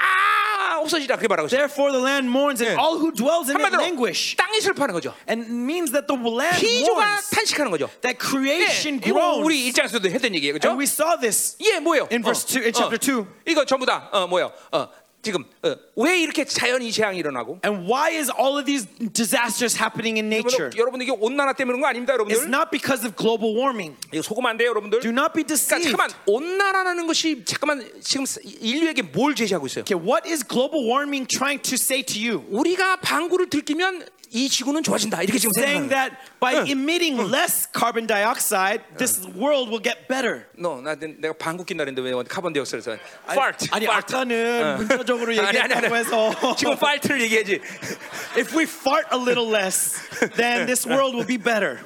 없어지라 0.80 1.16
그렇게 1.16 1.28
말하고 1.28 1.46
있어. 1.46 1.56
Therefore 1.56 1.90
the 1.92 2.04
land 2.04 2.28
mourns 2.28 2.62
and 2.62 2.76
예. 2.76 2.82
all 2.82 2.98
who 3.00 3.10
dwells 3.12 3.50
in 3.50 3.56
it 3.56 3.62
한마디로 3.64 3.80
languish. 3.80 4.36
땅이 4.36 4.60
슬퍼하는 4.60 4.92
거죠. 4.94 5.14
And 5.28 5.42
it 5.42 5.50
means 5.52 5.90
that 5.92 6.06
the 6.06 6.16
land 6.20 6.60
피조가 6.60 7.00
mourns. 7.00 7.30
탄식하는 7.30 7.70
거죠. 7.70 7.88
That 8.02 8.14
예, 8.14 8.20
creation 8.20 9.00
이거 9.02 9.12
groans. 9.16 9.44
우리 9.44 9.64
일장에서도 9.66 10.08
했던 10.10 10.34
얘기예요, 10.34 10.52
그렇죠? 10.54 10.68
And 10.68 10.78
we 10.78 10.84
saw 10.86 11.16
this 11.18 11.56
예, 11.60 11.80
뭐예요? 11.80 12.08
in 12.12 12.22
verse 12.22 12.44
two- 12.46 12.62
in 12.62 12.72
chapter 12.72 12.98
two. 12.98 13.26
이거 13.46 13.64
전부 13.64 13.86
다 13.86 14.08
어, 14.12 14.26
뭐예요? 14.26 14.52
어, 14.72 14.88
지금 15.21 15.43
어, 15.63 15.75
왜 15.95 16.19
이렇게 16.19 16.43
자연이 16.45 16.91
재앙이 16.91 17.17
일어나고? 17.19 17.59
And 17.63 17.85
why 17.91 18.15
is 18.17 18.31
all 18.31 18.57
of 18.57 18.65
these 18.65 18.87
disasters 19.13 19.77
happening 19.77 20.17
in 20.19 20.27
nature? 20.31 20.71
여러분 20.77 21.01
이게 21.01 21.11
온난화 21.11 21.53
때문에 21.53 21.73
그런 21.77 21.81
거 21.81 21.87
아닙니다, 21.87 22.13
It's 22.13 22.19
여러분들. 22.19 22.47
not 22.49 22.69
because 22.71 23.05
of 23.05 23.15
global 23.15 23.55
warming. 23.55 23.95
이거 24.11 24.21
속으면 24.21 24.51
안 24.51 24.57
돼요, 24.57 24.69
여러분들. 24.69 24.99
Do 25.01 25.09
not 25.09 25.33
be 25.33 25.43
그러니까 25.43 25.53
deceived. 25.53 25.91
잠깐만 25.91 26.09
온난화라는 26.25 27.05
것이 27.07 27.43
잠깐만 27.45 27.85
지금 28.01 28.25
인류에게 28.43 29.03
뭘 29.03 29.35
제시하고 29.35 29.67
있어요? 29.67 29.83
Okay, 29.83 29.95
what 29.97 30.27
is 30.27 30.43
global 30.47 30.81
warming 30.89 31.27
trying 31.27 31.61
to 31.61 31.75
say 31.75 32.01
to 32.03 32.17
you? 32.17 32.43
우리가 32.49 32.97
방구를 33.01 33.49
들키면 33.49 34.05
이 34.33 34.47
지구는 34.47 34.81
좋아진다 34.83 35.23
이렇게 35.23 35.37
지금 35.37 35.51
Saying 35.57 35.89
that 35.89 36.15
by 36.39 36.63
emitting 36.65 37.19
less 37.19 37.67
carbon 37.77 38.07
dioxide, 38.07 38.81
this 38.97 39.19
world 39.35 39.67
will 39.69 39.83
get 39.83 40.07
better. 40.07 40.45
너, 40.57 40.79
나 40.81 40.95
내가 40.95 41.33
방구 41.33 41.65
낀다 41.65 41.83
그랬는데 41.83 42.01
왜 42.01 42.23
카본 42.23 42.53
다이옥사이드에서 42.53 42.97
fart, 43.29 43.67
아니 43.71 43.85
fart. 43.85 44.15
아까는 44.15 44.77
문자적으로 44.77 45.31
아니, 45.33 45.39
아니. 45.39 45.57
얘기했다고 45.59 45.95
해서 45.95 46.55
지금 46.55 46.73
fart를 46.77 47.19
얘기해야지. 47.21 47.59
if 48.37 48.55
we 48.57 48.63
fart 48.63 49.05
a 49.13 49.19
little 49.19 49.51
less, 49.53 49.99
then 50.37 50.65
this 50.65 50.87
world 50.87 51.13
will 51.13 51.27
be 51.27 51.37
better. 51.37 51.79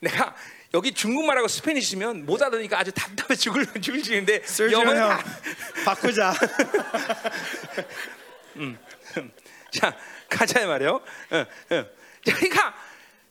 내가 0.00 0.34
여기 0.74 0.92
중국말하고 0.92 1.48
스페니쉬 1.48 1.92
쓰면 1.92 2.26
못 2.26 2.42
알아듣으니까 2.42 2.78
아주 2.78 2.92
답답해 2.92 3.34
죽을 3.34 3.64
죽을 3.80 4.02
지는데 4.02 4.42
다- 4.42 5.24
바꾸자. 5.86 6.34
자 9.72 9.96
가자 10.28 10.66
말이요. 10.66 10.90
어, 11.30 11.36
어. 11.36 11.84
자, 12.24 12.34
그러니까 12.36 12.74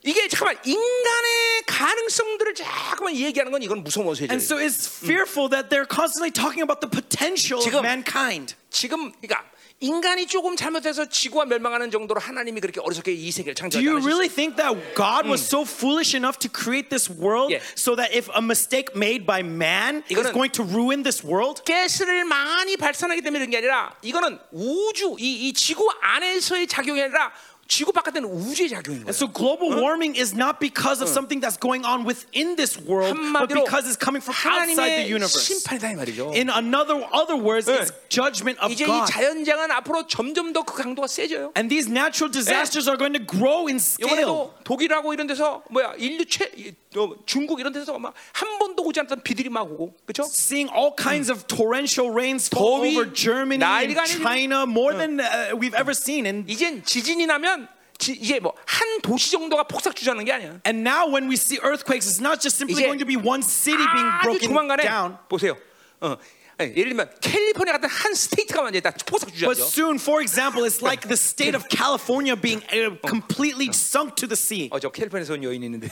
이게 0.02 0.28
잠깐만 0.28 0.56
인간의 0.64 1.62
가능성들을 1.66 2.54
자꾸만 2.54 3.14
얘기하는 3.14 3.50
건 3.52 3.62
이건 3.62 3.82
무서워서 3.84 4.24
And 4.24 4.42
so 4.42 4.56
it's 4.58 4.86
fearful 4.88 5.50
that 5.50 5.68
they're 5.68 5.86
constantly 5.88 6.30
talking 6.32 6.62
about 6.62 6.80
the 6.80 6.88
potential 6.90 7.60
지금- 7.62 7.80
of 7.80 7.86
mankind. 7.86 8.54
지금 8.70 9.12
그러니까 9.20 9.44
인간이 9.80 10.26
조금 10.26 10.56
잘못해서 10.56 11.06
지구가 11.08 11.44
멸망하는 11.44 11.92
정도로 11.92 12.20
하나님이 12.20 12.60
그렇게 12.60 12.80
어리석게 12.80 13.12
이 13.12 13.30
세계를 13.30 13.54
Do 13.54 13.60
창조하지 13.70 13.86
you 13.86 13.98
really 14.02 14.28
think 14.28 14.56
that 14.56 14.74
God 14.96 15.28
was 15.28 15.40
so 15.40 15.62
foolish 15.62 16.16
enough 16.16 16.36
to 16.40 16.50
create 16.50 16.90
this 16.90 17.08
world 17.08 17.52
Yeah. 17.54 17.62
so 17.76 17.94
that 17.94 18.10
if 18.10 18.28
a 18.34 18.42
mistake 18.42 18.90
made 18.96 19.24
by 19.24 19.40
man 19.46 20.02
is 20.10 20.32
going 20.34 20.50
to 20.58 20.64
ruin 20.66 21.04
this 21.04 21.22
world? 21.22 21.62
가스를 21.62 22.24
많이 22.24 22.76
발산하기 22.76 23.22
때문에 23.22 23.38
그런 23.38 23.50
게 23.50 23.58
아니라 23.58 23.94
이거는 24.02 24.40
우주 24.50 25.14
이, 25.20 25.46
이 25.48 25.52
지구 25.52 25.88
안에서의 26.02 26.66
작용이 26.66 27.00
아니라 27.00 27.30
지구 27.67 27.93
바깥에는 27.93 28.27
우주의 28.29 28.67
작용인 28.69 29.03
거예요. 29.03 29.07
And 29.07 29.15
so 29.15 29.25
global 29.25 29.71
warming 29.71 30.19
is 30.19 30.35
not 30.35 30.59
because 30.59 31.01
of 31.01 31.09
something 31.09 31.39
that's 31.39 31.55
going 31.57 31.87
on 31.87 32.03
within 32.05 32.55
this 32.59 32.77
world, 32.77 33.15
but 33.15 33.47
한마디로 33.49 33.63
because 33.63 33.87
it's 33.87 33.95
coming 33.97 34.19
from 34.21 34.35
outside 34.35 34.75
the 34.75 35.07
하나님의 35.07 35.07
universe. 35.09 35.41
심판이다 35.41 35.91
이 35.91 35.95
말이죠. 35.95 36.35
In 36.35 36.51
another 36.51 36.99
other 37.15 37.39
words, 37.39 37.71
it's 37.71 37.89
judgment 38.11 38.59
of 38.59 38.69
이제 38.69 38.83
이 38.83 38.87
God. 38.91 39.07
자연재앙은 39.09 39.71
앞으로 39.71 40.05
점점 40.07 40.51
더 40.51 40.61
그 40.67 40.75
강도가 40.75 41.07
세져요. 41.07 41.53
And 41.55 41.71
these 41.71 41.87
natural 41.89 42.29
disasters 42.29 42.85
are 42.91 42.99
going 42.99 43.15
to 43.15 43.23
grow 43.23 43.65
in 43.71 43.79
scale. 43.79 44.11
이번에도 44.11 44.53
독일하고 44.67 45.13
이런 45.15 45.25
데서 45.25 45.63
뭐야 45.71 45.95
인류 45.97 46.25
최 46.27 46.51
이, 46.59 46.75
어, 46.99 47.15
중국 47.25 47.59
이런 47.63 47.71
데서 47.73 47.97
막 47.97 48.13
한 48.33 48.59
번도 48.59 48.83
오지 48.83 48.99
않던 48.99 49.23
비들이 49.23 49.49
막 49.49 49.63
오고 49.71 49.95
그렇죠? 50.05 50.27
Seeing 50.29 50.69
all 50.69 50.91
kinds 50.99 51.31
of 51.31 51.47
torrential 51.47 52.11
rains 52.11 52.51
fall 52.53 52.83
더위, 52.83 52.91
over 52.93 53.07
Germany 53.07 53.63
and 53.63 53.65
난리가 53.65 54.03
아니죠. 54.03 54.21
China 54.21 54.63
more 54.67 54.93
than 54.93 55.19
uh, 55.23 55.55
we've 55.57 55.73
ever 55.73 55.95
seen. 55.95 56.27
And 56.27 56.45
이젠 56.51 56.83
지진이 56.83 57.25
나면 57.25 57.56
지, 57.98 58.12
이제 58.12 58.38
뭐한 58.38 59.02
도시 59.02 59.32
정도가 59.32 59.64
폭삭 59.64 59.94
주저하는 59.96 60.24
게 60.24 60.32
아니야. 60.32 60.60
And 60.64 60.86
now 60.88 61.10
when 61.10 61.28
we 61.28 61.34
see 61.34 61.58
earthquakes, 61.62 62.06
it's 62.06 62.22
not 62.22 62.40
just 62.40 62.56
simply 62.56 62.82
going 62.82 62.98
to 62.98 63.06
be 63.06 63.16
one 63.16 63.42
city 63.42 63.84
being 63.92 64.10
broken 64.22 64.54
down. 64.78 65.18
보세요. 65.28 65.56
어, 66.00 66.16
예를 66.60 66.94
들면 66.94 67.10
캘리포니아 67.20 67.72
같은 67.72 67.88
한 67.88 68.14
스테이트가 68.14 68.62
완전히 68.62 68.82
다 68.82 68.90
폭삭 69.06 69.30
But 69.30 69.58
주저하죠. 69.58 69.62
soon, 69.66 69.96
for 69.98 70.22
example, 70.22 70.64
it's 70.64 70.82
like 70.82 71.06
the 71.08 71.18
state 71.18 71.54
of 71.56 71.66
California 71.68 72.34
being 72.36 72.62
uh, 72.70 72.94
completely 73.06 73.68
sunk 73.74 74.14
to 74.16 74.26
the 74.28 74.36
sea. 74.38 74.68
어, 74.70 74.78
저 74.78 74.90
캘리포니아에서 74.90 75.34
온 75.34 75.42
여인이 75.42 75.66
있는데. 75.66 75.88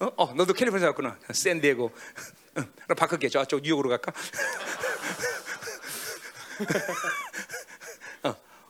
어, 0.00 0.12
어, 0.16 0.34
너도 0.34 0.52
캘리포니아 0.52 0.88
갔구나. 0.88 1.18
샌디에고. 1.32 1.84
어, 2.56 2.64
그럼 2.84 2.96
바꿀게. 2.96 3.28
저쪽 3.28 3.60
뉴욕으로 3.62 3.90
갈까? 3.90 4.12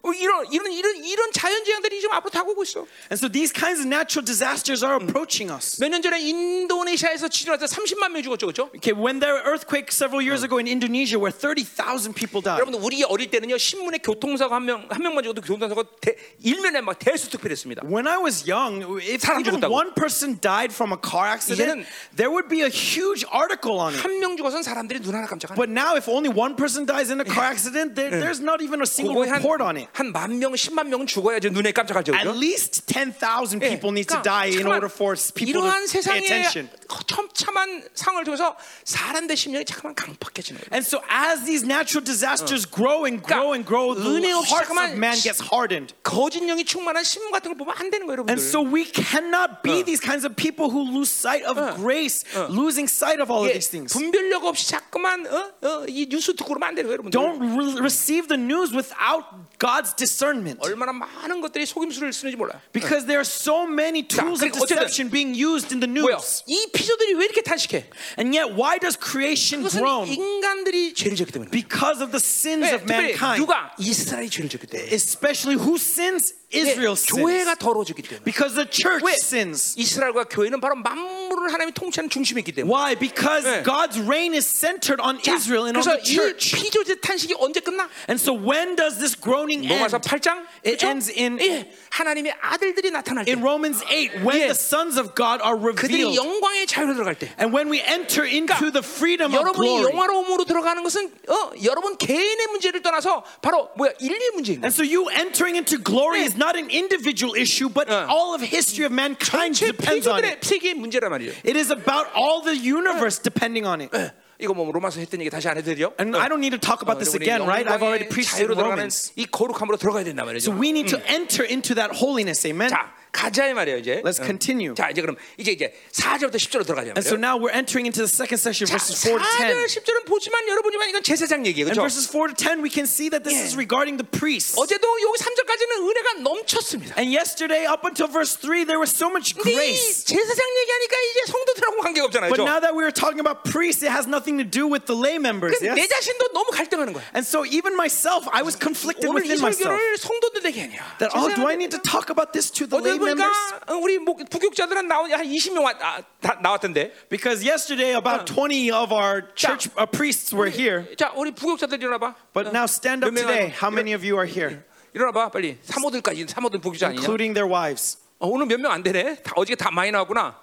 어, 0.07 0.11
어, 0.11 0.13
이런 0.15 0.47
이런 0.53 0.73
이런 0.73 0.97
이런 1.05 1.33
자연 1.33 1.65
재앙들이 1.65 2.01
지금 2.01 2.15
앞으로 2.15 2.31
다가오고 2.31 2.63
있어. 2.63 2.87
And 3.11 3.19
so 3.19 3.29
these 3.29 3.53
kinds 3.53 3.83
of 3.83 3.89
natural 3.91 4.25
disasters 4.25 4.85
are 4.85 4.95
approaching 5.03 5.51
us. 5.51 5.81
몇년 5.83 6.01
전에 6.01 6.21
인도네시아에서 6.21 7.27
때 7.29 7.67
30만 7.67 8.13
명이 8.13 8.23
죽었죠, 8.23 8.47
그렇죠? 8.47 8.71
Okay, 8.77 8.95
when 8.95 9.19
there 9.19 9.35
were 9.35 9.43
earthquakes 9.51 9.97
several 9.99 10.23
years 10.23 10.47
ago 10.47 10.59
in 10.59 10.71
Indonesia 10.71 11.19
where 11.19 11.35
30,000 11.35 12.15
people 12.15 12.39
died. 12.39 12.63
여러분들 12.63 12.79
우리 12.83 13.03
어릴 13.03 13.31
때는요 13.31 13.59
신문에 13.59 13.99
교통사고 13.99 14.55
한명한 14.55 15.03
명만 15.03 15.25
죽어도 15.25 15.43
교통사고 15.43 15.83
대, 15.99 16.15
일면에 16.43 16.81
막 16.81 16.99
대수특필했습니다. 16.99 17.83
When 17.91 18.07
I 18.07 18.23
was 18.23 18.47
young, 18.47 18.87
if 19.03 19.27
even 19.27 19.59
one 19.67 19.91
person 19.95 20.39
died 20.39 20.71
from 20.71 20.93
a 20.95 21.01
car 21.01 21.27
accident, 21.27 21.87
there 22.15 22.31
would 22.31 22.47
be 22.49 22.63
a 22.63 22.71
huge 22.71 23.27
article 23.35 23.81
on 23.83 23.95
it. 23.95 24.01
한명 24.01 24.37
죽어서는 24.37 24.63
사람들이 24.63 25.01
눈 25.01 25.15
하나 25.15 25.27
깜짝 25.27 25.51
안 25.51 25.57
해. 25.57 25.59
But 25.59 25.71
now, 25.73 25.99
if 25.99 26.07
only 26.07 26.31
one 26.31 26.55
person 26.55 26.87
dies 26.87 27.11
in 27.11 27.19
a 27.19 27.27
car 27.27 27.51
accident, 27.51 27.99
there, 27.99 28.11
there's 28.11 28.39
not 28.39 28.63
even 28.63 28.79
a 28.81 28.87
single 28.87 29.27
report 29.27 29.61
on 29.61 29.77
it. 29.77 29.89
한만 29.96 30.39
명, 30.39 30.54
10만 30.54 30.88
명은 30.88 31.08
죽어야지 31.08 31.50
눈에 31.50 31.72
깜짝하죠. 31.72 32.14
At 32.14 32.26
그죠? 32.28 32.38
least 32.38 32.86
10,000 32.88 33.62
예, 33.62 33.70
people 33.70 33.92
need 33.92 34.08
to 34.08 34.20
그러니까 34.20 34.24
die 34.24 34.50
in 34.52 34.64
잠깐만, 34.64 34.76
order 34.84 34.92
for 34.92 35.16
people 35.34 35.54
to 35.54 35.60
이러한 35.68 35.86
pay 35.86 35.88
세상의 35.88 36.22
attention. 36.24 36.70
첨참한 37.08 37.84
상황을 37.94 38.24
통해서 38.26 38.56
사람들 38.84 39.36
심령이 39.38 39.66
잠깐만 39.66 39.96
강팍해지는 39.96 40.62
거예요. 40.62 40.70
And 40.74 40.86
so, 40.86 41.00
as 41.10 41.46
these 41.46 41.64
natural 41.66 42.04
disasters 42.04 42.66
grow 42.70 43.06
and 43.06 43.24
grow 43.24 43.54
and 43.54 43.66
grow, 43.68 43.94
the 43.96 44.04
은혜 44.08 44.32
없이 44.32 44.52
hearts 44.52 44.68
잠깐만 44.68 44.92
of 44.92 44.98
man 45.00 45.16
gets 45.20 45.42
hardened. 45.42 45.94
거짓 46.04 46.42
영이 46.44 46.66
충만한 46.66 47.04
신문 47.04 47.32
같은 47.32 47.52
걸 47.52 47.58
보면 47.58 47.76
안 47.78 47.89
되는 47.92 48.06
거예요, 48.08 48.24
여러분들. 48.24 48.32
And 48.32 48.42
so, 48.42 48.62
we 48.62 48.86
cannot 48.86 49.64
be 49.64 49.84
these 49.84 50.00
kinds 50.02 50.26
of 50.26 50.36
people 50.36 50.70
who 50.72 50.84
lose 50.84 51.10
sight 51.12 51.44
of 51.48 51.56
grace, 51.80 52.24
losing 52.50 52.88
sight 52.92 53.22
of 53.22 53.32
all 53.32 53.44
of 53.44 53.50
예, 53.50 53.54
these 53.60 53.70
things. 53.70 53.92
분별력 53.94 54.46
없이 54.46 54.68
자꾸만 54.68 55.26
어? 55.28 55.52
어, 55.62 55.86
이 55.88 56.08
뉴스 56.10 56.36
듣고 56.36 56.56
그러면 56.56 56.70
안 56.70 56.76
돼요, 56.76 56.88
여러분들. 56.92 57.12
Don't 57.16 57.39
re- 57.39 57.80
receive 57.82 58.28
the 58.28 58.39
news 58.39 58.74
without 58.76 59.24
God's 59.60 59.85
discernment. 59.96 60.60
얼마나 60.62 60.92
많은 60.92 61.42
것들이 61.42 61.66
속임수를 61.66 62.12
쓰는지 62.14 62.36
몰라요. 62.38 62.60
Because 62.74 63.06
there 63.06 63.20
are 63.20 63.26
so 63.26 63.64
many 63.68 64.02
tools 64.08 64.42
of 64.42 64.50
그러니까 64.52 64.64
어쨌든 64.64 64.88
deception 64.88 65.12
being 65.12 65.36
used 65.38 65.74
in 65.74 65.80
the 65.80 65.88
뭐야? 65.88 66.18
news. 66.18 66.44
이 66.48 66.68
피조들이 66.74 67.14
왜 67.14 67.26
이렇게 67.26 67.42
탄식해? 67.42 67.89
And 68.18 68.36
yet, 68.36 68.54
why 68.54 68.80
does 68.80 68.98
creation 68.98 69.62
그것은 69.64 69.80
groan? 69.82 70.08
인간들이 70.08 70.94
죄를 70.94 71.16
졌기 71.16 71.32
때문에. 71.32 71.52
Because 71.52 72.02
of 72.02 72.12
the 72.12 72.22
sins 72.22 72.66
네, 72.66 72.74
of 72.76 72.86
특별히 72.86 73.14
mankind. 73.14 73.38
누가 73.38 73.72
이스라엘이 73.78 74.30
죄를 74.30 74.50
졌기 74.50 74.68
때문에. 74.68 74.89
Especially 74.94 75.58
who 75.62 75.76
sins? 75.76 76.34
Israel 76.54 76.96
교회가 77.00 77.56
sins. 77.56 77.60
더러워졌기 77.60 78.02
때문에. 78.04 78.24
Because 78.26 78.56
the 78.60 78.68
church 78.70 79.00
왜? 79.06 79.14
sins. 79.16 79.74
이스라엘과 79.80 80.26
교회는 80.26 80.60
바로 80.60 80.76
만물을 80.76 81.48
하나님이 81.48 81.72
통치하는 81.72 82.10
중심이기 82.10 82.52
때문에. 82.52 82.68
Why? 82.68 82.96
Because 83.00 83.48
네. 83.48 83.64
God's 83.64 83.96
reign 84.04 84.34
is 84.36 84.44
centered 84.44 85.00
on 85.00 85.16
자, 85.24 85.36
Israel 85.39 85.72
and 85.72 85.80
on 85.80 85.84
그래서 85.84 85.96
the 85.96 86.04
이 86.04 86.12
church. 86.12 86.52
피조제 86.60 87.00
탄식이 87.00 87.36
언제 87.39 87.62
끝나? 87.62 87.88
And 88.12 88.20
so 88.20 88.36
when 88.36 88.76
does 88.76 89.00
this 89.00 89.16
groaning 89.16 89.64
로마서 89.64 90.04
end? 90.04 90.10
8장 90.12 90.44
It 90.68 90.84
ends 90.86 91.08
in- 91.08 91.39
예, 91.39 91.72
하나님의 91.89 92.36
아들들이 92.42 92.92
나타날 92.92 93.24
때 93.24 93.32
In 93.32 93.39
Romans 93.39 93.80
8, 93.88 94.20
when 94.20 94.36
예. 94.36 94.52
the 94.52 94.60
sons 94.60 95.00
of 95.00 95.16
God 95.16 95.39
are 95.39 95.56
그들이 95.56 96.04
revealed, 96.04 96.20
영광의 96.20 96.68
자유로 96.68 96.94
들어갈 97.00 97.16
때 97.16 97.32
and 97.39 97.56
when 97.56 97.72
we 97.72 97.80
enter 97.88 98.28
into 98.28 98.68
the 98.76 98.84
freedom 98.84 99.32
of 99.32 99.39
여러분이 99.39 99.88
glory. 99.88 99.88
영화로움으로 99.88 100.44
들어가는 100.44 100.84
것은 100.84 101.08
어, 101.32 101.52
여러분 101.64 101.96
개인의 101.96 102.48
문제를 102.52 102.82
떠나서 102.84 103.24
바로 103.42 103.70
뭐야 103.80 103.94
인류의 104.04 104.32
문제인 104.36 104.60
거야. 104.60 104.68
And 104.68 104.76
so 104.76 104.84
you 104.84 105.08
entering 105.16 105.56
into 105.56 105.80
glory 105.80 106.20
네. 106.20 106.28
is 106.28 106.35
not 106.36 106.56
an 106.58 106.70
individual 106.70 107.36
issue, 107.36 107.70
but 107.70 107.88
어. 107.89 108.08
all 108.10 108.34
of 108.36 108.42
history 108.44 108.86
of 108.86 108.94
mankind 108.94 109.56
전체 109.56 109.72
depends 109.72 110.08
on 110.08 110.22
피조들의 110.22 110.32
it. 110.32 110.48
세계의 110.48 110.74
문제란 110.76 111.10
말이에요. 111.12 111.32
It 111.46 111.58
is 111.58 111.72
about 111.72 112.08
all 112.16 112.42
the 112.44 112.56
universe 112.56 113.20
depending 113.22 113.66
on 113.68 113.82
it. 113.82 113.89
예, 113.96 114.12
이거 114.39 114.54
뭐 114.54 114.72
로마서 114.72 115.00
했던 115.00 115.20
얘기 115.22 115.30
다시 115.30 115.48
안 115.48 115.58
해도 115.58 115.66
되죠? 115.72 115.94
And 116.00 116.16
I 116.18 116.28
don't 116.30 116.39
need 116.42 116.52
to 116.52 116.60
talk 116.60 116.82
about 116.82 116.98
this 117.00 117.14
우리 117.16 117.24
again, 117.24 117.44
right? 117.48 117.68
I've 117.68 117.82
already 117.84 118.06
영광의 118.06 118.10
preached 118.10 118.36
in 118.36 118.48
자유로 118.48 118.56
들어가는 118.56 118.89
Romans. 118.89 119.14
이 119.16 119.26
거룩함으로 119.26 119.78
들어가야 119.78 120.04
된단 120.04 120.26
So 120.39 120.52
말이죠. 120.52 120.60
we 120.60 120.70
need 120.70 120.89
to 120.89 121.00
enter 121.08 121.46
into 121.46 121.76
that 121.76 121.94
holiness, 121.94 122.46
amen? 122.48 122.70
자, 122.70 122.92
가자 123.16 123.46
이 123.48 123.54
말이에요 123.54 123.78
이제. 123.80 124.02
Let's 124.06 124.22
어. 124.22 124.26
continue. 124.26 124.74
자, 124.74 124.89
이제 124.89 125.02
그럼 125.02 125.18
이제 125.38 125.52
이제 125.52 125.74
4절부터 125.92 126.36
10절로 126.39 126.64
들어가자 126.66 126.96
And 126.96 127.04
so 127.04 127.20
말이에요. 127.20 127.20
now 127.20 127.36
we're 127.36 127.52
entering 127.52 127.84
into 127.86 128.00
the 128.00 128.08
second 128.08 128.39
section, 128.39 128.64
자, 128.66 128.80
verses 128.80 128.96
4 129.04 129.20
to 129.20 129.26
4절 129.28 129.68
10. 129.68 129.84
10절은 129.84 130.06
보지만 130.08 130.48
여러분이만 130.48 130.89
이건 130.89 131.04
제사장 131.04 131.46
얘기예요. 131.46 131.68
And 131.68 131.76
그렇죠? 131.76 131.84
verses 131.84 132.08
4 132.08 132.32
to 132.32 132.36
10, 132.36 132.64
we 132.64 132.72
can 132.72 132.88
see 132.88 133.12
that 133.12 133.28
this 133.28 133.36
예. 133.36 133.44
is 133.44 133.60
regarding 133.60 134.00
the 134.00 134.08
priests. 134.08 134.56
어제도 134.56 134.88
여기 134.88 135.16
3절까지는 135.20 135.72
은혜가 135.92 136.10
넘쳤습니다. 136.24 136.96
And 136.96 137.12
yesterday, 137.12 137.68
up 137.68 137.84
until 137.84 138.08
verse 138.08 138.39
3, 138.39 138.64
there 138.64 138.80
was 138.80 138.96
so 138.96 139.12
much 139.12 139.36
근데 139.36 139.52
이 139.52 139.76
grace. 139.76 140.08
제사장 140.08 140.42
얘기하니까 140.48 140.94
이제 141.12 141.20
성도들하고 141.36 141.76
관계가 141.84 142.06
없잖아요. 142.08 142.30
But 142.32 142.39
그렇죠? 142.39 142.48
now 142.48 142.60
that 142.64 142.72
we 142.72 142.88
were 142.88 142.96
talking 142.96 143.20
about 143.20 143.44
priests, 143.44 143.84
it 143.84 143.92
has 143.92 144.08
nothing 144.08 144.39
to 144.39 144.48
do 144.48 144.64
with 144.72 144.88
the 144.88 144.96
lay 144.96 145.20
members. 145.20 145.60
그 145.60 145.68
Yes? 145.68 145.76
내 145.76 145.84
자신도 145.84 146.32
너무 146.32 146.48
갈등하는 146.56 146.96
거야. 146.96 147.04
And 147.12 147.28
so 147.28 147.44
even 147.44 147.76
myself, 147.76 148.24
I 148.32 148.39
was 148.39 148.55
conflicted 148.55 149.04
오늘 149.12 149.28
이 149.28 149.36
within 149.36 149.43
myself. 149.43 149.68
설교를 149.68 150.00
성도들에게 150.00 150.58
하냐? 150.72 150.80
That, 151.04 151.12
oh, 151.12 151.28
do 151.36 151.43
I 151.43 151.59
need 151.59 151.76
to 151.76 151.82
talk 151.84 152.08
about 152.08 152.32
this 152.32 152.47
to 152.55 152.63
the 152.66 152.80
어제 152.80 152.96
lay 152.96 153.00
보니까? 153.14 153.33
어, 153.68 153.74
우리 153.76 153.99
목- 153.99 154.28
부교육자들은 154.28 154.88
나온 154.88 155.11
한 155.12 155.22
20명 155.24 155.62
와, 155.64 155.72
아, 155.80 156.03
다, 156.20 156.38
나왔던데. 156.42 156.92
Because 157.08 157.46
yesterday, 157.46 157.95
about 157.96 158.24
20 158.26 158.70
of 158.72 158.92
our 158.92 159.22
church 159.34 159.70
uh, 159.78 159.87
priests 159.91 160.34
were 160.34 160.50
here. 160.50 160.84
자, 160.96 161.12
우리 161.14 161.30
부교육자들 161.33 161.78
일어나 161.80 161.99
봐. 161.99 162.14
But 162.33 162.49
now 162.50 162.64
stand 162.64 163.04
up 163.04 163.14
today. 163.14 163.53
How 163.62 163.70
many 163.70 163.95
of 163.95 164.04
you 164.04 164.16
are 164.18 164.26
here? 164.28 164.62
일어나 164.95 165.12
봐 165.12 165.28
빨리. 165.30 165.58
사모들까지 165.62 166.26
사모들 166.28 166.61
부교육자 166.61 166.88
아니냐? 166.88 167.00
Including 167.00 167.34
their 167.34 167.50
wives. 167.50 167.99
어, 168.18 168.28
오늘 168.28 168.46
몇 168.46 168.58
명 168.61 168.72
안 168.72 168.83
되네. 168.83 169.22
다, 169.22 169.33
어저께 169.37 169.57
다 169.57 169.70
많이 169.70 169.91
나왔구나. 169.91 170.34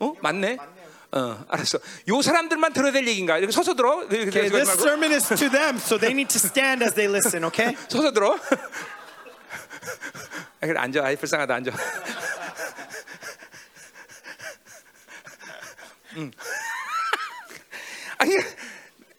어, 0.00 0.14
맞네. 0.20 0.58
어, 1.14 1.44
알았어. 1.46 1.78
요 2.08 2.22
사람들만 2.22 2.72
들어야 2.72 2.90
될 2.90 3.06
얘기인가? 3.06 3.36
이렇게 3.36 3.52
서서 3.52 3.74
들어. 3.74 3.98
Okay, 4.08 4.48
this 4.48 4.70
sermon 4.80 5.12
is 5.12 5.28
to 5.28 5.48
them, 5.50 5.76
so 5.76 5.98
they 5.98 6.10
need 6.16 6.26
to 6.32 6.40
stand 6.40 6.82
as 6.82 6.94
they 6.94 7.06
listen, 7.06 7.44
okay? 7.44 7.76
서서 7.88 8.10
들어. 8.12 8.34
아, 10.62 10.66
그래 10.66 10.78
앉아. 10.78 11.04
아이 11.04 11.16
불쌍하다 11.16 11.54
앉아. 11.56 11.72
음. 16.16 16.30
아니 18.18 18.36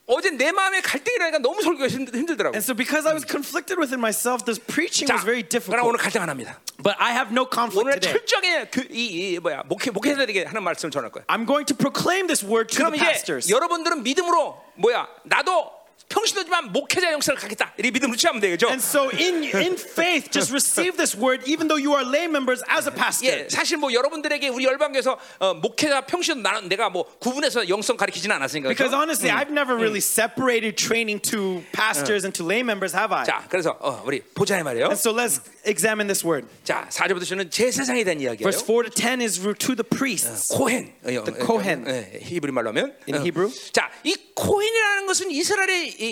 어제 0.06 0.30
내 0.32 0.52
마음에 0.52 0.80
갈등이 0.82 1.18
나니까 1.18 1.40
너무 1.40 1.62
설교가 1.62 1.88
힘들- 1.88 2.16
힘들더라고. 2.16 2.56
And 2.56 2.64
so 2.64 2.74
because 2.76 3.08
I 3.08 3.14
was 3.14 3.26
conflicted 3.26 3.80
within 3.80 4.00
myself, 4.00 4.46
this 4.46 4.60
preaching 4.60 5.08
자, 5.08 5.16
was 5.16 5.26
very 5.26 5.44
그러나 5.44 5.84
오늘 5.84 5.98
difficult. 5.98 6.04
갈등 6.04 6.22
안 6.22 6.30
합니다. 6.30 6.60
But 6.84 6.96
I 7.00 7.12
have 7.12 7.32
no 7.32 7.48
conflict 7.50 7.80
오늘 7.84 8.00
today. 8.00 8.14
철저하게 8.20 8.70
그, 8.70 8.88
이, 8.92 9.34
이 9.36 9.40
뭐야 9.40 9.64
목회 9.66 9.92
목회자들에게 9.92 10.46
하는 10.46 10.64
말씀을 10.64 10.92
전할 10.92 11.12
거야. 11.12 11.24
I'm 11.28 11.48
going 11.48 11.66
to 11.66 11.76
proclaim 11.76 12.28
this 12.28 12.46
word 12.46 12.68
to 12.72 12.78
그럼 12.78 12.92
the 12.94 13.00
이제 13.04 13.06
pastors. 13.12 13.52
여러분들은 13.52 14.04
믿음으로 14.04 14.62
뭐야 14.76 15.08
나도 15.24 15.72
평신도지만 16.09 16.73
목회자 16.73 17.13
영성을 17.13 17.39
갖겠다. 17.39 17.75
이렇게 17.77 17.91
믿음으로 17.91 18.17
취하면 18.17 18.41
되겠죠. 18.41 18.69
And 18.69 18.83
so 18.83 19.11
in 19.13 19.45
in 19.55 19.75
faith, 19.75 20.31
just 20.31 20.51
receive 20.51 20.97
this 20.97 21.15
word, 21.15 21.45
even 21.47 21.69
though 21.69 21.77
you 21.77 21.95
are 21.95 22.03
lay 22.03 22.25
members 22.25 22.63
as 22.71 22.89
a 22.89 22.95
pastor. 22.95 23.29
예, 23.29 23.49
사실 23.51 23.77
뭐 23.77 23.93
여러분들에게 23.93 24.49
우리 24.49 24.65
열방에서 24.65 25.19
어, 25.39 25.55
목회자 25.55 26.07
평신도 26.07 26.41
나는 26.41 26.69
내가 26.69 26.89
뭐 26.89 27.05
구분해서 27.21 27.69
영성 27.69 27.99
가르치지는 27.99 28.35
않았으니까. 28.37 28.71
Because 28.71 28.91
그렇죠? 28.91 28.97
honestly, 28.97 29.29
I've 29.31 29.53
never 29.53 29.77
really 29.77 30.01
separated 30.01 30.77
training 30.77 31.21
to 31.29 31.63
pastors 31.73 32.25
and 32.25 32.33
to 32.41 32.45
lay 32.47 32.61
members, 32.61 32.97
have 32.97 33.13
I? 33.13 33.25
자, 33.27 33.45
그래서 33.51 33.77
어, 33.79 34.03
우리 34.07 34.23
보자 34.35 34.59
이 34.59 34.63
말이에요. 34.63 34.87
And 34.89 34.97
so 34.99 35.13
let's 35.13 35.45
examine 35.67 36.07
this 36.07 36.25
word. 36.27 36.47
자, 36.65 36.89
4절부터 36.91 37.25
주는 37.25 37.51
제사장에 37.51 38.05
대한 38.05 38.21
이야기예요. 38.21 38.45
Verse 38.51 38.65
4 38.65 38.85
to 38.85 38.91
10 38.91 39.21
is 39.23 39.41
to 39.41 39.75
the 39.77 39.85
priests. 39.85 40.55
코헨. 40.55 40.93
어, 41.05 41.09
어, 41.21 41.25
The 41.25 41.45
Kohen. 41.47 41.85
예, 41.89 42.19
히브리 42.23 42.53
말로 42.53 42.69
하면 42.71 42.95
In 43.09 43.17
어. 43.17 43.23
Hebrew. 43.23 43.53
자, 43.73 43.91
이 44.05 44.17
코헨이라는 44.35 45.07
것은 45.07 45.31
이스라엘의 45.31 45.89
이, 46.01 46.07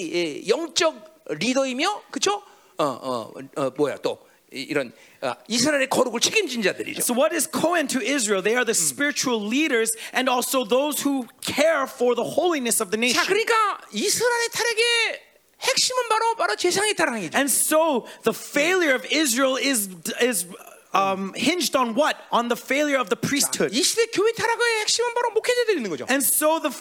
이, 0.45 0.49
영적 0.49 1.25
리더이며 1.31 2.03
그렇죠? 2.11 2.43
어, 2.79 2.85
어, 2.85 3.33
어, 3.57 3.71
뭐야 3.77 3.97
또 4.03 4.19
이- 4.53 4.61
이런 4.63 4.93
어, 5.23 5.33
이스라엘의 5.49 5.89
거룩을 5.89 6.21
책임진 6.21 6.63
자들이죠. 6.63 7.01
So 7.03 7.15
what 7.17 7.35
is 7.35 7.49
Cohen 7.51 7.89
to 7.89 8.01
Israel? 8.01 8.43
They 8.45 8.55
are 8.55 8.65
the 8.65 8.75
spiritual 8.77 9.41
leaders 9.43 9.97
and 10.15 10.31
also 10.31 10.65
those 10.65 11.03
who 11.03 11.27
care 11.43 11.87
for 11.89 12.15
the 12.15 12.23
holiness 12.37 12.81
of 12.83 12.91
the 12.95 13.01
자, 13.01 13.25
nation. 13.25 13.27
그러니까 13.27 13.81
이스라엘의 13.93 14.49
타락의 14.53 14.83
핵심은 15.61 16.09
바로 16.09 16.35
바로 16.37 16.57
제사장의 16.57 16.95
타락이죠. 16.95 17.37
And 17.37 17.51
so 17.51 18.07
the 18.25 18.35
failure 18.35 18.95
of 18.95 19.07
Israel 19.11 19.57
is 19.57 19.89
is 20.21 20.47
um, 20.97 21.35
hinged 21.37 21.77
on 21.77 21.95
what? 21.95 22.17
On 22.33 22.49
the 22.49 22.57
failure 22.57 22.97
of 22.99 23.11
the 23.11 23.17
priesthood. 23.17 23.71
이 23.75 23.83
시대 23.83 24.07
교회 24.07 24.33
타락의 24.33 24.81
핵심은 24.81 25.13
바로 25.15 25.31
목회자들이 25.35 25.77
있는 25.77 25.91
거죠. 25.91 26.07
And 26.09 26.25
so 26.25 26.59
the 26.59 26.73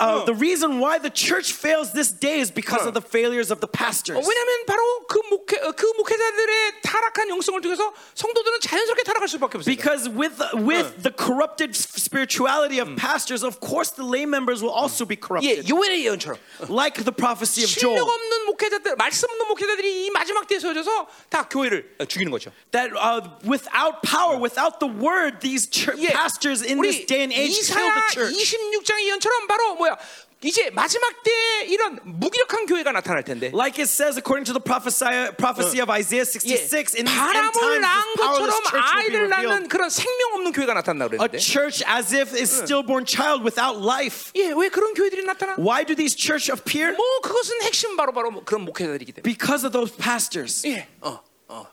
uh, 0.00 0.24
the 0.26 0.34
reason 0.34 0.80
why 0.80 0.98
the 0.98 1.10
church 1.12 1.54
fails 1.54 1.92
this 1.92 2.10
day 2.10 2.40
is 2.40 2.50
because 2.50 2.82
of 2.86 2.94
the 2.94 3.04
failures 3.04 3.52
of 3.52 3.60
the 3.60 3.68
어, 3.68 3.72
pastors. 3.72 4.18
왜냐하면 4.26 4.66
바로 4.66 4.82
그 5.06 5.20
목회 5.30 5.60
어, 5.62 5.70
그 5.70 5.86
목회자들의 5.96 6.82
타락한 6.82 7.28
영성을 7.30 7.60
통해서 7.60 7.92
성도들은 8.14 8.58
자연스럽게 8.60 9.02
타락할 9.04 9.28
수밖에 9.28 9.58
없어요. 9.58 9.70
Because 9.70 10.10
with 10.10 10.34
with 10.58 11.02
the 11.06 11.14
corrupted 11.14 11.76
spirituality 11.76 12.80
of 12.82 12.96
pastors, 12.96 13.44
of 13.46 13.60
course 13.60 13.94
the 13.94 14.02
lay 14.04 14.26
members 14.26 14.62
will 14.66 14.74
also 14.74 15.06
be 15.06 15.14
예, 15.14 15.20
corrupted. 15.62 15.68
요엘의 15.70 16.02
예언처럼 16.10 16.38
Like 16.66 17.04
the 17.04 17.14
prophecy 17.14 17.62
of 17.62 17.70
실력 17.70 17.94
Joel. 17.94 18.02
없는 18.02 18.46
목회자들, 18.50 18.96
말씀 18.96 19.30
없는 19.30 19.46
목회자들이 19.48 20.06
이 20.06 20.10
마지막 20.10 20.46
때에 20.48 20.58
서져서 20.58 21.06
다 21.30 21.46
교회를 21.48 21.94
어, 22.00 22.04
죽이는 22.04 22.32
거죠. 22.32 22.50
That 22.72 22.90
uh, 22.98 23.22
without 23.44 24.02
power, 24.02 24.38
without 24.40 24.78
the 24.80 24.88
word, 24.90 25.40
these 25.40 25.66
church 25.68 25.98
예, 26.00 26.08
pastors 26.12 26.62
in 26.62 26.80
this 26.80 27.02
우리 27.02 27.06
day 27.06 27.20
and 27.22 27.32
age 27.32 27.60
kill 27.66 27.84
이사야 27.84 27.94
the 27.94 28.12
church. 28.12 28.34
26장의 28.34 29.06
예언처럼 29.08 29.46
바로 29.46 29.74
뭐야? 29.76 29.96
이제 30.44 30.68
마지막 30.76 31.22
때에 31.22 31.64
이런 31.72 31.98
무기력한 32.04 32.66
교회가 32.66 32.92
나타날 32.92 33.22
텐데. 33.24 33.48
Like 33.54 33.80
it 33.80 33.88
says 33.88 34.18
according 34.20 34.44
to 34.44 34.52
the 34.52 34.60
prophecy, 34.60 35.32
prophecy 35.40 35.80
of 35.80 35.88
Isaiah 35.88 36.26
66, 36.28 36.92
in 37.00 37.06
these 37.06 37.16
end 37.16 37.16
바람을 37.16 37.52
times, 37.56 37.80
낳은 37.80 38.04
this 38.12 38.20
powerless 38.20 38.60
것처럼 38.60 38.64
church 38.68 38.76
will 38.76 38.84
be 38.84 39.16
아이를 39.16 39.28
낳는 39.30 39.48
revealed. 39.64 39.68
그런 39.72 39.88
생명 39.88 40.20
없는 40.36 40.52
교회가 40.52 40.74
나타난다 40.74 41.04
A 41.06 41.08
그랬는데. 41.16 41.38
church 41.40 41.80
as 41.88 42.12
if 42.12 42.36
is 42.36 42.52
stillborn 42.52 43.06
child 43.08 43.40
without 43.40 43.80
life. 43.80 44.32
예, 44.36 44.52
왜 44.52 44.68
그런 44.68 44.92
교회들이 44.92 45.24
나타나? 45.24 45.56
Why 45.56 45.80
do 45.80 45.96
these 45.96 46.12
church 46.12 46.52
appear? 46.52 46.92
뭐 46.92 47.06
그것은 47.24 47.62
핵심 47.62 47.96
바로 47.96 48.12
바로 48.12 48.28
그런 48.44 48.68
목회자들이기 48.68 49.16
때문에. 49.16 49.24
Because 49.24 49.64
of 49.64 49.72
those 49.72 49.96
pastors. 49.96 50.60
예, 50.68 50.88
어, 51.00 51.24
어. 51.48 51.64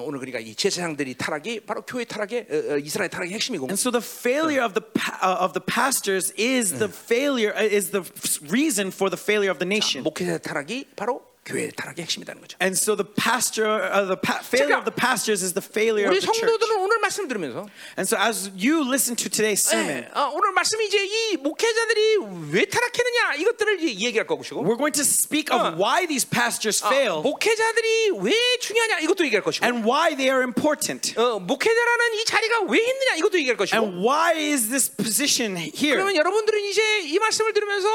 오늘 0.00 0.20
그러니까 0.20 0.38
이 0.38 0.54
제사장들이 0.54 1.14
타락이 1.16 1.60
바로 1.66 1.82
교회 1.82 2.04
타락의 2.04 2.46
어, 2.50 2.74
어, 2.74 2.78
이스라엘 2.78 3.10
타락의 3.10 3.34
핵심이고. 3.34 3.64
And 3.66 3.74
so 3.74 3.90
the 3.90 4.00
failure 4.04 4.62
of 4.64 4.74
the 4.74 4.84
pa- 4.94 5.18
uh, 5.20 5.42
of 5.44 5.52
the 5.54 5.64
pastors 5.64 6.32
is 6.38 6.70
the 6.78 6.86
failure 6.88 7.50
uh, 7.56 7.66
is 7.66 7.90
the 7.90 8.02
f- 8.06 8.38
reason 8.48 8.88
for 8.94 9.10
the 9.10 9.18
failure 9.20 9.50
of 9.50 9.58
the 9.58 9.66
nation. 9.66 10.04
목회자 10.04 10.38
타락이 10.38 10.86
바로 10.94 11.22
교회 11.48 11.70
타락의 11.70 12.04
핵심이라는 12.04 12.42
거죠. 12.42 12.58
And 12.60 12.76
so 12.76 12.92
the 12.94 13.08
pastor, 13.08 13.80
uh, 13.88 14.04
the 14.04 14.20
pa- 14.20 14.44
failure 14.44 14.76
of 14.76 14.84
the 14.84 14.92
pastors 14.92 15.40
is 15.40 15.56
the 15.56 15.64
failure 15.64 16.04
of 16.04 16.12
우리 16.12 16.20
the 16.20 16.28
church. 16.28 16.44
성도들은 16.44 16.76
오늘 16.76 16.98
말씀 17.00 17.24
들으면서 17.26 17.64
And 17.96 18.04
so 18.04 18.20
as 18.20 18.52
you 18.52 18.84
listen 18.84 19.16
to 19.16 19.32
today's 19.32 19.64
예, 19.72 19.80
sermon, 20.04 20.04
어, 20.12 20.28
오늘 20.36 20.52
말씀이 20.52 20.84
이제 20.84 21.00
이 21.00 21.38
목회자들이 21.40 22.52
왜 22.52 22.66
타락했느냐 22.68 23.40
이것들을 23.40 23.80
이제 23.80 23.96
얘기할 24.12 24.26
거고시고 24.26 24.60
we're 24.60 24.76
going 24.76 24.92
to 24.92 25.00
speak 25.00 25.48
어. 25.48 25.56
of 25.72 25.80
why 25.80 26.04
these 26.04 26.28
pastors 26.28 26.84
어, 26.84 26.92
fail 26.92 27.22
목회자들이 27.24 28.20
왜 28.20 28.36
중요하냐 28.60 28.98
이것도 29.08 29.24
얘기할 29.24 29.40
것이고 29.42 29.64
and 29.64 29.88
why 29.88 30.12
they 30.12 30.28
are 30.28 30.44
important. 30.44 31.16
어, 31.16 31.40
목회자라는 31.40 32.12
이 32.20 32.24
자리가 32.26 32.68
왜 32.68 32.76
있느냐 32.76 33.24
이것도 33.24 33.38
얘기할 33.40 33.56
것이고 33.56 33.72
And 33.72 34.04
why 34.04 34.36
is 34.36 34.68
this 34.68 34.92
position 34.92 35.56
here? 35.56 35.96
그러면 35.96 36.12
여러분들은 36.14 36.60
이제 36.68 37.08
이 37.08 37.18
말씀을 37.18 37.54
들으면서 37.54 37.88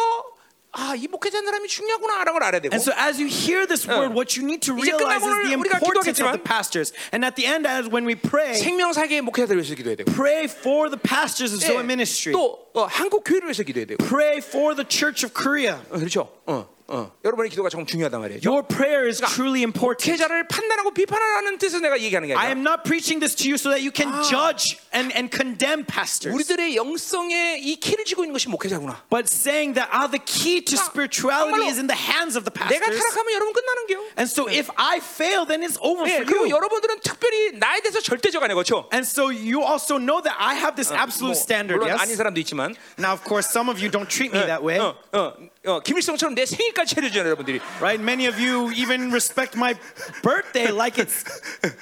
아 0.73 0.95
이 0.97 1.07
목회자 1.07 1.39
사람이 1.43 1.67
중요하구나라는 1.67 2.33
걸 2.33 2.43
알아야 2.43 2.59
되고 2.59 2.73
And 2.73 2.81
so 2.81 2.89
as 2.97 3.21
you 3.21 3.29
hear 3.29 3.67
this 3.67 3.85
word, 3.85 4.09
what 4.17 4.33
you 4.33 4.41
need 4.41 4.65
to 4.65 4.73
이제 4.81 4.89
realize 4.89 5.21
끝나고 5.21 5.45
is 5.45 5.49
the 5.49 5.57
우리가 5.61 5.77
importance 5.77 6.09
of 6.09 6.17
기도하겠지만 6.17 6.33
the 6.33 6.41
pastors. 6.41 6.89
And 7.13 7.21
at 7.21 7.35
the 7.37 7.45
end, 7.45 7.69
as 7.69 7.85
when 7.85 8.09
we 8.09 8.17
pray, 8.17 8.57
생명사계의 8.57 9.21
목회자들 9.21 9.53
위해서 9.53 9.75
기도해야 9.77 10.01
되고 10.01 10.09
pray 10.17 10.49
for 10.49 10.89
the 10.89 10.97
pastors 10.97 11.53
of 11.53 11.61
Zoe 11.61 11.85
Ministry. 11.85 12.33
또 12.33 12.57
어, 12.73 12.89
한국 12.89 13.21
교회를 13.21 13.53
위해서 13.53 13.61
기도해야 13.61 13.85
되고 13.85 14.01
Pray 14.01 14.41
for 14.41 14.73
the 14.73 14.81
Church 14.81 15.21
of 15.21 15.37
Korea. 15.37 15.77
어, 15.93 16.01
그렇죠 16.01 16.25
어. 16.49 16.65
어, 16.87 17.11
여러분의 17.23 17.49
기도가 17.49 17.69
정말 17.69 17.87
중요하단 17.87 18.19
말이에요. 18.19 18.39
Your 18.45 18.61
prayer 18.67 19.07
is 19.07 19.21
truly 19.33 19.63
important. 19.63 20.03
목회자를 20.03 20.47
판단하고 20.49 20.91
비판하라는 20.91 21.57
뜻에서 21.57 21.79
내가 21.79 21.97
얘기하는 21.97 22.27
게 22.27 22.35
I 22.35 22.51
아니라 22.51 22.51
am 22.51 22.59
not 22.59 22.83
preaching 22.83 23.23
this 23.23 23.33
to 23.39 23.47
you 23.47 23.55
so 23.55 23.71
that 23.71 23.79
you 23.79 23.89
can 23.89 24.11
judge 24.27 24.77
and, 24.93 25.15
and 25.15 25.31
condemn 25.31 25.87
pastors. 25.87 26.35
우리들의 26.35 26.75
영성에 26.75 27.57
이 27.63 27.79
키를 27.79 28.03
쥐고 28.03 28.25
있는 28.25 28.33
것이 28.33 28.49
목회자구나. 28.49 28.99
But 29.09 29.31
saying 29.31 29.79
that 29.79 29.87
ah, 29.95 30.11
the 30.11 30.19
key 30.19 30.59
to 30.59 30.75
spirituality 30.75 31.55
정말로 31.55 31.71
is 31.71 31.79
in 31.79 31.87
the 31.87 31.95
hands 31.97 32.35
of 32.35 32.43
the 32.43 32.51
내가 32.51 32.83
pastors. 32.83 32.99
타락하면 32.99 33.31
여러분 33.31 33.53
끝나는 33.55 33.87
게요. 33.87 33.99
And 34.19 34.27
so 34.27 34.51
if 34.51 34.67
I 34.75 34.99
fail, 34.99 35.47
then 35.47 35.63
it's 35.63 35.79
over 35.79 36.03
예, 36.03 36.19
for 36.19 36.27
그리고 36.27 36.51
you. 36.51 36.51
여러분들은 36.51 36.99
특별히 36.99 37.55
나에 37.57 37.79
대해서 37.79 38.03
절대적 38.03 38.43
아니에요, 38.43 38.59
그렇죠? 38.59 38.91
And 38.91 39.07
so 39.07 39.31
you 39.31 39.63
also 39.63 39.95
know 39.97 40.19
that 40.21 40.35
I 40.35 40.59
have 40.59 40.75
this 40.75 40.91
absolute 40.91 41.39
standard, 41.39 41.79
물론 41.79 41.95
아닌 41.95 42.11
yes? 42.11 42.19
사람도 42.19 42.43
있지만 42.43 42.75
Now, 42.99 43.15
of 43.15 43.23
course, 43.23 43.47
some 43.47 43.71
of 43.71 43.79
you 43.79 43.87
don't 43.87 44.11
treat 44.11 44.35
me 44.35 44.43
that 44.45 44.59
way, 44.61 44.83
어, 44.83 44.99
어, 45.15 45.33
어, 45.65 45.79
김일성처럼 45.81 46.35
내 46.35 46.45
생일까지 46.45 46.95
차려주잖아요, 46.95 47.27
여러분들이. 47.31 47.59
right? 47.79 48.01
Many 48.01 48.27
of 48.27 48.37
you 48.41 48.71
even 48.73 49.09
respect 49.11 49.55
my 49.57 49.75
birthday 50.21 50.71
like 50.71 50.97
it's 51.01 51.23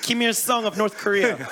Kim 0.02 0.22
Il 0.22 0.30
Sung 0.34 0.66
of 0.66 0.78
North 0.78 0.98
Korea. 0.98 1.38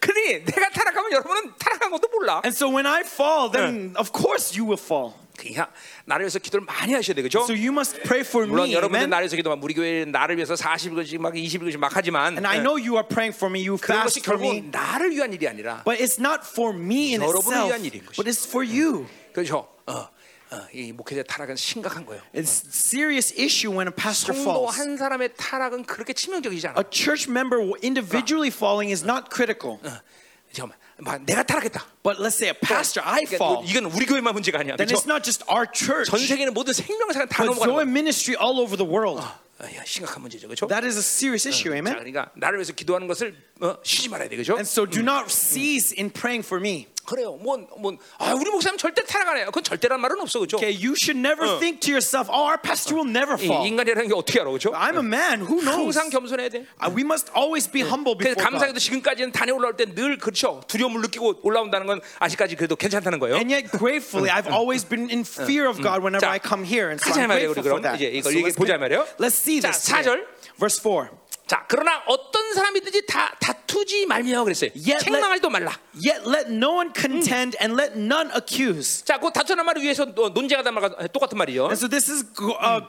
그러니 0.00 0.44
내가 0.44 0.68
타락하면 0.70 1.12
여러분은 1.12 1.52
타락한 1.58 1.90
것도 1.90 2.08
몰라. 2.08 2.40
And 2.44 2.54
so 2.56 2.68
when 2.68 2.86
I 2.86 3.02
fall, 3.02 3.50
then 3.50 3.94
of 3.98 4.10
course 4.12 4.56
you 4.58 4.64
will 4.66 4.80
fall. 4.80 5.14
그러니까 5.38 5.70
나를 6.04 6.24
위해서 6.24 6.38
기도를 6.38 6.66
많이 6.66 6.92
하셔야 6.92 7.14
되겠죠? 7.14 7.40
So 7.42 7.54
you 7.54 7.72
must 7.72 8.00
pray 8.02 8.20
for 8.20 8.46
물론 8.46 8.68
me, 8.68 8.74
여러분들 8.74 8.98
amen? 9.00 9.10
나를 9.10 9.24
위해서 9.24 9.36
기도만 9.36 9.58
우리 9.62 9.74
교회 9.74 10.04
나를 10.04 10.36
위해서 10.36 10.54
40일씩 10.54 11.18
막 11.18 11.32
20일씩 11.34 11.78
막 11.78 11.90
하지만 11.94 12.34
And 12.34 12.46
I 12.46 12.58
예, 12.58 12.62
know 12.62 12.76
you 12.76 12.94
are 12.96 13.06
praying 13.06 13.34
for 13.34 13.50
me, 13.50 13.60
you 13.66 13.76
그런 13.80 14.02
것이 14.04 14.20
fast 14.20 14.22
for 14.22 14.38
결국 14.38 14.54
me, 14.54 14.70
나를 14.70 15.10
위한 15.10 15.32
일이 15.32 15.48
아니라 15.48 15.82
but 15.84 15.98
it's 16.02 16.18
not 16.20 16.42
for 16.46 16.76
me 16.76 17.14
in 17.14 17.22
여러분을 17.22 17.58
itself, 17.58 17.68
위한 17.68 17.84
일인 17.84 18.04
것이죠. 18.06 18.22
but 18.22 18.28
it's 18.30 18.46
for 18.46 18.62
you. 18.62 19.06
그렇죠? 19.36 19.68
어, 19.86 20.08
어, 20.50 20.66
이 20.74 20.92
목회자 20.92 21.22
타락은 21.24 21.56
심각한 21.56 22.04
거예요. 22.04 22.22
It's 22.34 22.64
a 22.66 22.70
serious 22.70 23.32
issue 23.38 23.72
when 23.72 23.88
a 23.88 23.94
pastor 23.94 24.34
성도 24.36 24.68
falls. 24.68 24.78
한 24.78 24.96
사람의 24.96 25.30
타락은 25.36 25.84
그렇게 25.84 26.12
치명적이지 26.12 26.66
않아. 26.68 26.78
A 26.80 26.84
church 26.90 27.30
member 27.30 27.58
individually 27.82 28.48
falling 28.52 28.92
is 28.92 29.02
not 29.02 29.30
critical. 29.32 29.78
잠깐만, 30.52 30.76
막 30.98 31.24
내가 31.24 31.42
타락했다. 31.42 31.80
But 32.02 32.20
let's 32.20 32.36
say 32.36 32.50
a 32.50 32.54
pastor, 32.54 33.00
I 33.00 33.24
그러니까 33.24 33.36
fall. 33.36 33.54
뭐 33.62 33.64
이건 33.64 33.84
우리 33.86 34.04
교회만 34.04 34.34
문제가 34.34 34.60
아니야. 34.60 34.76
Then 34.76 34.88
그렇죠? 34.88 35.00
it's 35.00 35.08
not 35.08 35.24
just 35.24 35.42
our 35.48 35.64
church, 35.72 36.10
전 36.10 36.20
세계는 36.20 36.52
모든 36.52 36.74
생명사가 36.74 37.24
다 37.26 37.44
but 37.44 37.48
넘어가는 37.48 37.72
Zoe 37.72 37.84
거야. 37.84 37.88
ministry 37.88 38.36
all 38.36 38.60
over 38.60 38.76
the 38.76 38.84
world. 38.84 39.24
아, 39.24 39.40
야, 39.72 39.84
심각한 39.86 40.20
문제죠, 40.20 40.48
그렇죠? 40.48 40.66
That 40.66 40.84
is 40.84 40.98
a 40.98 41.02
serious 41.06 41.48
issue, 41.48 41.70
자, 41.72 41.78
amen? 41.78 41.94
그러니까 41.96 42.28
나를 42.34 42.58
위해서 42.58 42.74
기도하는 42.74 43.06
것을 43.06 43.32
어, 43.60 43.78
쉬지 43.84 44.10
말아야 44.10 44.28
되겠죠? 44.28 44.54
And 44.60 44.68
so 44.68 44.84
do 44.84 45.00
not 45.00 45.32
cease 45.32 45.94
in 45.96 46.10
praying 46.10 46.44
for 46.44 46.60
me. 46.60 46.88
그래요. 47.07 47.39
뭐, 47.41 47.55
뭐, 47.79 47.95
아, 48.19 48.33
우리 48.35 48.51
목사님 48.51 48.77
절대 48.77 49.01
타락 49.05 49.29
안 49.29 49.37
해요. 49.37 49.45
그건 49.47 49.63
절대란 49.63 50.01
말은 50.01 50.19
없어, 50.19 50.39
그렇죠? 50.39 50.57
Okay, 50.57 50.75
you 50.75 50.91
should 50.99 51.15
never 51.17 51.57
think 51.57 51.79
to 51.79 51.89
yourself, 51.95 52.27
oh, 52.29 52.43
our 52.51 52.59
pastor 52.59 52.99
will 52.99 53.07
never 53.07 53.39
fall. 53.39 53.63
인간이라는 53.65 54.09
게 54.09 54.13
어떻게 54.13 54.41
알아, 54.41 54.51
그렇죠? 54.51 54.75
I'm 54.75 54.99
a 54.99 55.05
man, 55.07 55.39
who 55.39 55.63
knows? 55.63 55.95
항상 55.97 56.09
겸손해야 56.11 56.49
돼. 56.49 56.67
Uh, 56.83 56.91
We 56.91 57.07
must 57.07 57.31
always 57.31 57.63
be 57.71 57.79
humble 57.81 58.17
before. 58.19 58.35
감사하게도 58.35 58.79
지금까지는 58.79 59.31
단에 59.31 59.51
올라올 59.55 59.77
때 59.77 59.85
늘 59.87 60.17
그렇죠. 60.17 60.59
두려움을 60.67 60.99
느끼고 61.01 61.39
올라온다는 61.43 61.87
건 61.87 62.01
아직까지 62.19 62.57
그래도 62.57 62.75
괜찮다는 62.75 63.19
거예요. 63.19 63.37
And 63.39 63.47
yet, 63.47 63.71
gratefully, 63.71 64.27
I've 64.29 64.51
always 64.51 64.83
been 64.83 65.07
in 65.09 65.23
fear 65.23 65.65
of 65.71 65.79
God 65.81 66.03
whenever 66.03 66.19
자, 66.27 66.35
I 66.35 66.39
come 66.43 66.67
here. 66.67 66.91
And 66.91 66.99
so 66.99 67.15
I'm 67.15 67.31
grateful 67.31 67.63
for 67.63 67.81
that. 67.81 67.95
이제 67.95 68.11
이걸 68.11 68.51
So 68.51 68.59
보자 68.59 68.77
말이에요. 68.77 69.07
let's 69.17 69.39
see 69.39 69.61
자, 69.63 69.71
this. 69.71 69.87
4절. 69.87 70.27
Verse 70.59 70.75
4. 70.83 71.07
자, 71.47 71.65
그러나 71.67 72.03
어떤 72.07 72.53
사람이든지 72.53 73.05
다 73.07 73.33
다투지 73.39 74.05
말며 74.05 74.43
그랬어요. 74.43 74.69
책망하지도 74.99 75.49
말라. 75.49 75.71
Yet 75.95 76.29
let 76.29 76.51
no 76.51 76.75
one 76.75 76.91
contend 76.93 77.57
and 77.61 77.81
let 77.81 77.97
none 77.97 78.29
accuse. 78.35 79.05
자, 79.05 79.17
그 79.17 79.31
다투는 79.31 79.65
말을 79.65 79.81
위해서 79.81 80.03
어, 80.03 80.29
논쟁하다 80.29 80.71
말과 80.71 81.07
똑같은 81.07 81.37
말이죠. 81.37 81.63
And 81.67 81.77
so 81.77 81.87
this 81.87 82.11
is 82.11 82.25
uh, 82.41 82.83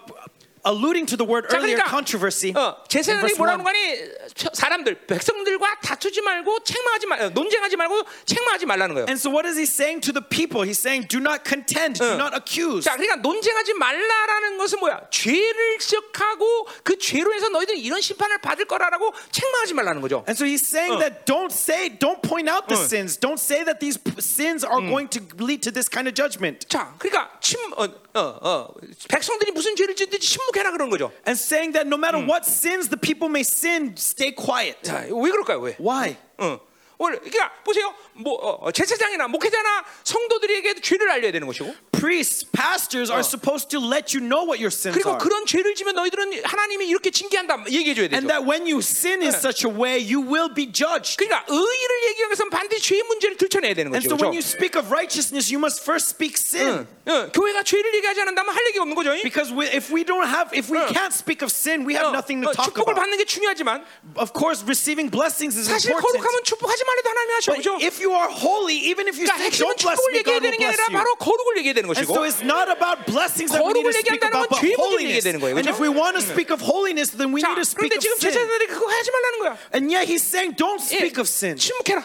alluding 0.68 1.06
to 1.08 1.16
the 1.16 1.24
word 1.24 1.48
자, 1.48 1.56
earlier 1.56 1.80
그러니까 1.80 1.88
controversy. 1.88 2.52
어, 2.52 2.76
제사장이 2.88 3.34
뭐라는 3.34 3.64
1. 3.64 3.64
거니 3.64 4.52
사람들 4.52 5.06
백성들과 5.06 5.80
다투지 5.82 6.20
말고 6.20 6.60
책망하지 6.64 7.06
말 7.06 7.22
어, 7.22 7.30
논쟁하지 7.30 7.76
말고 7.76 8.02
책망하지 8.26 8.66
말라는 8.66 8.94
거예요. 8.94 9.06
And 9.08 9.18
so 9.18 9.30
what 9.30 9.48
is 9.48 9.56
he 9.56 9.64
saying 9.64 10.04
to 10.04 10.12
the 10.12 10.22
people? 10.22 10.62
He's 10.68 10.78
saying, 10.78 11.08
do 11.08 11.18
not 11.18 11.48
contend, 11.48 11.98
do 11.98 12.14
not 12.14 12.36
accuse. 12.36 12.84
자, 12.84 12.96
그러니까 12.96 13.16
논쟁하지 13.16 13.74
말라라는 13.74 14.58
것은 14.58 14.80
뭐야? 14.80 15.08
죄를 15.10 15.78
지적하고 15.78 16.68
그 16.84 16.98
죄로 16.98 17.32
해서 17.32 17.48
너희들이 17.48 17.80
이런 17.80 18.00
심판을 18.00 18.38
받을 18.38 18.66
거라라고 18.66 19.12
책망하지 19.32 19.74
말라는 19.74 20.00
거죠. 20.02 20.24
And 20.28 20.36
so 20.36 20.44
he's 20.44 20.66
saying 20.66 20.98
that 21.00 21.24
don't 21.24 21.52
say, 21.52 21.88
don't 21.88 22.20
point 22.22 22.50
out 22.50 22.68
the 22.68 22.76
sins. 22.78 23.16
Don't 23.18 23.40
say 23.40 23.64
that 23.64 23.80
these 23.80 23.98
sins 24.18 24.64
are 24.64 24.80
going 24.80 25.08
to 25.10 25.20
lead 25.40 25.62
to 25.62 25.72
this 25.72 25.88
kind 25.88 26.08
of 26.08 26.14
judgment. 26.14 26.68
자, 26.68 26.94
그러니까 26.98 27.30
침, 27.40 27.58
어, 27.76 27.84
어, 28.14 28.20
어, 28.42 28.74
백성들이 29.08 29.52
무슨 29.52 29.76
죄를 29.76 29.94
짓든지 29.94 30.18
침묵 30.26 30.56
해라 30.57 30.71
그런 30.71 30.89
거죠. 30.89 31.11
And 31.25 31.37
saying 31.37 31.73
that 31.73 31.87
no 31.87 31.97
matter 31.97 32.19
what 32.19 32.45
sins 32.45 32.89
the 32.89 32.97
people 32.97 33.29
may 33.29 33.43
sin, 33.43 33.95
stay 33.97 34.31
quiet. 34.31 34.81
자, 34.83 35.05
왜 35.09 35.31
그럴까요? 35.31 35.59
왜? 35.61 35.75
Why? 35.79 36.17
어. 36.37 36.59
오늘 36.99 37.19
그러니까 37.19 37.51
보세요. 37.65 37.93
뭐 38.13 38.35
어, 38.35 38.71
제사장이나 38.71 39.27
목회자나 39.27 39.83
성도들에게 40.03 40.75
죄를 40.81 41.09
알려야 41.09 41.31
되는 41.31 41.47
것이고 41.47 41.73
Priests, 41.91 42.45
pastors 42.51 43.09
are 43.11 43.23
supposed 43.23 43.69
to 43.69 43.79
let 43.79 44.13
you 44.15 44.19
know 44.21 44.43
what 44.45 44.59
your 44.61 44.69
sins 44.71 44.93
그리고 44.93 45.15
are. 45.15 45.17
그런 45.17 45.45
죄를 45.45 45.73
지면 45.73 45.95
너희들은 45.95 46.43
하나님이 46.43 46.87
이렇게 46.87 47.09
징계한다 47.11 47.65
얘기해 47.71 47.95
줘야 47.95 48.07
And 48.13 48.27
되죠. 48.27 48.29
that 48.29 48.43
when 48.45 48.67
you 48.69 48.79
sin 48.79 49.21
in 49.23 49.33
such 49.33 49.65
a 49.65 49.71
way, 49.73 49.97
you 49.99 50.21
will 50.21 50.53
be 50.53 50.69
judged. 50.71 51.17
그러니까 51.17 51.43
의의를 51.49 51.91
얘기하기 52.11 52.29
위해서는 52.29 52.49
반드시 52.51 52.81
죄의 52.93 53.03
문제를 53.03 53.37
들춰내야 53.37 53.73
되는 53.73 53.89
And 53.91 54.03
거죠. 54.05 54.13
so 54.13 54.15
when 54.19 54.35
you 54.35 54.43
그렇죠? 54.43 54.53
speak 54.53 54.75
of 54.77 54.91
righteousness, 54.93 55.49
you 55.49 55.57
must 55.57 55.81
first 55.81 56.13
speak 56.13 56.35
sin. 56.37 56.85
응, 57.09 57.31
교회가 57.33 57.63
죄를 57.63 57.95
얘기하지 57.95 58.21
않는다면 58.21 58.53
할 58.53 58.61
얘기가 58.67 58.83
없는 58.83 58.95
거죠. 58.95 59.11
Because 59.23 59.51
we, 59.51 59.65
if 59.71 59.89
we 59.91 60.03
don't 60.05 60.27
have, 60.27 60.51
if 60.53 60.69
we 60.71 60.77
어. 60.79 60.87
can't 60.93 61.11
speak 61.15 61.41
of 61.43 61.49
sin, 61.51 61.87
we 61.87 61.95
어, 61.97 61.99
have 61.99 62.11
nothing 62.13 62.43
to 62.43 62.51
어, 62.51 62.53
talk 62.53 62.69
축복을 62.71 62.93
about. 62.93 62.99
받는 62.99 63.17
게 63.17 63.25
중요하지만 63.25 63.83
Of 64.19 64.31
course, 64.35 64.63
receiving 64.67 65.07
blessings 65.09 65.55
is 65.57 65.67
사실 65.71 65.91
important. 65.91 66.19
거룩하면 66.19 66.43
축복하지 66.43 66.83
말아도 66.87 67.09
하나님이 67.09 67.33
하셔 67.33 67.51
But 67.51 67.59
그죠? 67.59 67.75
if 67.83 67.99
you 67.99 68.13
are 68.15 68.29
holy, 68.31 68.77
even 68.87 69.07
if 69.11 69.19
you 69.19 69.27
그러니까 69.27 69.35
say 69.35 69.47
핵심은 69.51 69.67
don't 69.73 69.81
bless 69.83 69.99
축복을 69.99 70.11
me, 70.13 70.17
얘기해야 70.23 70.23
God 70.23 70.43
will 70.43 70.51
되는 70.53 70.57
게 70.57 70.63
bless 70.63 70.79
아니라 70.79 70.85
you. 70.87 70.95
바로 71.03 71.09
거룩을 71.19 71.49
얘기해야 71.59 71.73
되는 71.75 71.87
And 71.89 71.99
것이고 71.99 72.11
so 72.13 72.19
it's 72.23 72.41
not 72.43 72.67
about 72.71 72.97
blessings 73.09 73.49
that 73.51 73.61
we 73.63 73.73
need 73.75 73.83
to 73.83 73.91
거룩을 73.91 73.91
speak 73.93 74.07
얘기한다는 74.13 74.33
about, 74.33 74.47
건 74.47 74.53
but 74.53 74.59
죄의 74.63 74.73
문제를 74.73 74.87
holiness. 74.87 75.13
얘기해야 75.13 75.25
되는 75.27 75.37
거예요, 75.43 75.53
And 75.59 75.65
그죠? 75.67 75.73
if 75.73 75.77
we 75.83 75.89
want 75.91 76.13
to 76.15 76.21
speak 76.23 76.49
of 76.53 76.59
holiness, 76.63 77.09
then 77.13 77.29
we 77.33 77.39
자, 77.43 77.51
need 77.51 77.59
to 77.59 77.67
speak 77.67 77.89
그런데 77.91 77.95
of 77.97 78.01
지금 78.03 78.15
sin. 78.17 78.31
제사장들이 78.31 78.63
그거 78.71 78.85
하지 78.87 79.07
말라는 79.11 79.35
거야. 79.43 79.51
And 79.75 79.83
yet 79.91 80.05
he's 80.07 80.23
saying, 80.23 80.55
don't 80.55 80.79
예, 80.93 80.99
speak 81.03 81.17
of 81.19 81.27
sin. 81.27 81.57
침묵해라. 81.59 82.01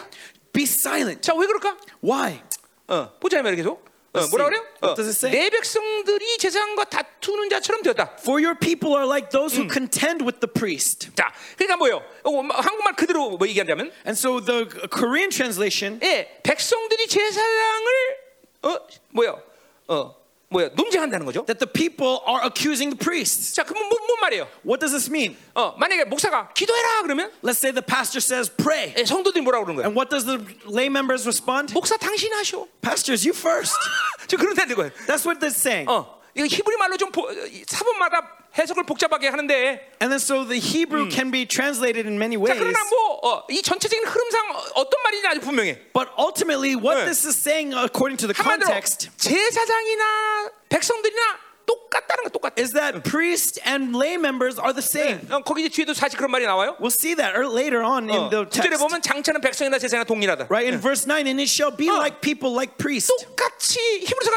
Be 0.51 0.63
silent. 0.65 1.21
자, 1.21 1.33
왜 1.37 1.45
그럴까? 1.47 1.77
Why? 2.03 2.41
어, 2.89 3.13
보자 3.21 3.39
이 3.39 3.41
말이야 3.43 3.55
계속. 3.57 3.85
어, 4.14 4.26
뭐라. 4.30 4.44
그래요? 4.46 4.62
What 4.80 4.94
does 4.96 5.08
it 5.08 5.16
say? 5.18 5.30
내 5.32 5.50
백성들이 5.50 6.38
제사장과 6.38 6.84
다투는 6.84 7.50
자처럼 7.50 7.82
되었다. 7.82 8.16
For 8.20 8.40
your 8.42 8.56
people 8.58 8.94
are 8.94 9.06
like 9.06 9.30
those 9.30 9.56
who 9.58 9.68
contend 9.68 10.22
with 10.24 10.38
the 10.38 10.50
priest. 10.50 11.10
자, 11.16 11.32
그러니까 11.56 11.76
뭐요? 11.76 12.02
어, 12.22 12.30
한국말 12.60 12.94
그대로 12.94 13.36
뭐 13.36 13.48
얘기한다면, 13.48 13.90
And 14.06 14.16
so 14.16 14.40
the 14.40 14.66
Korean 14.88 15.30
translation 15.30 15.98
예, 16.02 16.40
백성들이 16.44 17.08
제사장을 17.08 17.92
어, 18.62 18.78
뭐요? 19.10 19.42
어, 19.88 20.14
뭐야? 20.49 20.69
논쟁한다는 20.73 21.25
거죠. 21.25 21.45
that 21.45 21.59
the 21.59 21.69
people 21.71 22.21
are 22.27 22.41
accusing 22.43 22.89
the 22.89 22.97
priests. 22.97 23.53
자, 23.53 23.63
그러면 23.63 23.87
뭐, 23.87 23.99
뭔 24.07 24.19
말이에요? 24.21 24.47
What 24.65 24.79
does 24.81 24.91
this 24.91 25.09
mean? 25.09 25.37
어, 25.53 25.75
만약에 25.77 26.05
목사가 26.05 26.51
기도해라 26.53 27.03
그러면 27.03 27.31
Let's 27.43 27.61
say 27.61 27.71
the 27.71 27.85
pastor 27.85 28.17
says, 28.17 28.49
pray. 28.49 28.93
예, 28.97 29.05
성도들이 29.05 29.43
뭐라 29.43 29.59
그러는 29.59 29.75
거예요? 29.75 29.85
And 29.85 29.95
what 29.95 30.09
does 30.09 30.25
the 30.25 30.41
lay 30.65 30.89
members 30.89 31.25
respond? 31.29 31.71
목사 31.73 31.97
당신 31.97 32.33
하셔. 32.33 32.65
Pastors, 32.81 33.27
you 33.27 33.37
first. 33.37 33.77
저 34.27 34.37
그런 34.37 34.55
데는 34.55 34.75
거예요. 34.75 34.89
That's 35.05 35.21
what 35.21 35.37
they're 35.37 35.53
saying. 35.53 35.85
어, 35.85 36.17
이거 36.33 36.47
히브리 36.47 36.77
말로 36.77 36.97
좀 36.97 37.11
보, 37.11 37.29
사본마다 37.67 38.42
해석을 38.57 38.83
복잡하게 38.83 39.27
하는데, 39.29 39.93
And 40.01 40.09
then 40.09 40.17
so 40.19 40.43
the 40.43 40.57
Hebrew 40.59 41.07
can 41.09 41.29
be 41.31 41.45
translated 41.45 42.07
in 42.09 42.17
many 42.17 42.35
자, 42.35 42.41
ways. 42.41 42.57
그러나 42.59 42.79
뭐 42.89 43.19
어, 43.23 43.43
이 43.49 43.61
전체적인 43.61 44.03
흐름상 44.05 44.51
어- 44.51 44.81
어떤 44.81 45.01
말인지 45.03 45.27
아주 45.27 45.39
분명해. 45.41 45.93
But 45.93 46.09
ultimately, 46.17 46.73
what 46.75 46.97
네. 46.97 47.05
this 47.05 47.25
is 47.27 47.37
saying, 47.37 47.73
according 47.77 48.17
to 48.17 48.25
the 48.27 48.33
한마디로 48.33 48.65
context, 48.65 49.09
제사장이나 49.17 50.51
백성들이나 50.69 51.21
똑같다는 51.66 52.24
거 52.24 52.30
똑같아. 52.30 52.54
is 52.60 52.72
that 52.72 53.02
priest 53.02 53.60
and 53.66 53.96
lay 53.96 54.14
members 54.14 54.58
are 54.60 54.72
the 54.72 54.82
same. 54.84 55.20
어, 55.30 55.40
거기 55.42 55.62
이제 55.64 55.68
뒤에도 55.70 55.94
사실 55.94 56.16
그런 56.18 56.30
말이 56.30 56.44
나와요. 56.46 56.76
We'll 56.80 56.92
see 56.92 57.14
that 57.16 57.34
later 57.48 57.82
on 57.82 58.08
in 58.10 58.20
어, 58.20 58.30
the 58.30 58.44
구절에 58.46 58.76
text. 58.76 58.82
보면 58.82 59.02
장차는 59.02 59.40
백성이나 59.40 59.78
제사장이나 59.78 60.04
동일하다. 60.04 60.46
Right 60.50 60.68
in 60.68 60.80
verse 60.80 61.06
9, 61.06 61.26
and 61.26 61.40
it 61.40 61.48
shall 61.48 61.74
be 61.74 61.88
어. 61.88 61.96
like 61.98 62.20
people 62.20 62.52
like 62.54 62.76
priests. 62.76 63.08
똑같이 63.24 63.78
히브리서가 64.04 64.34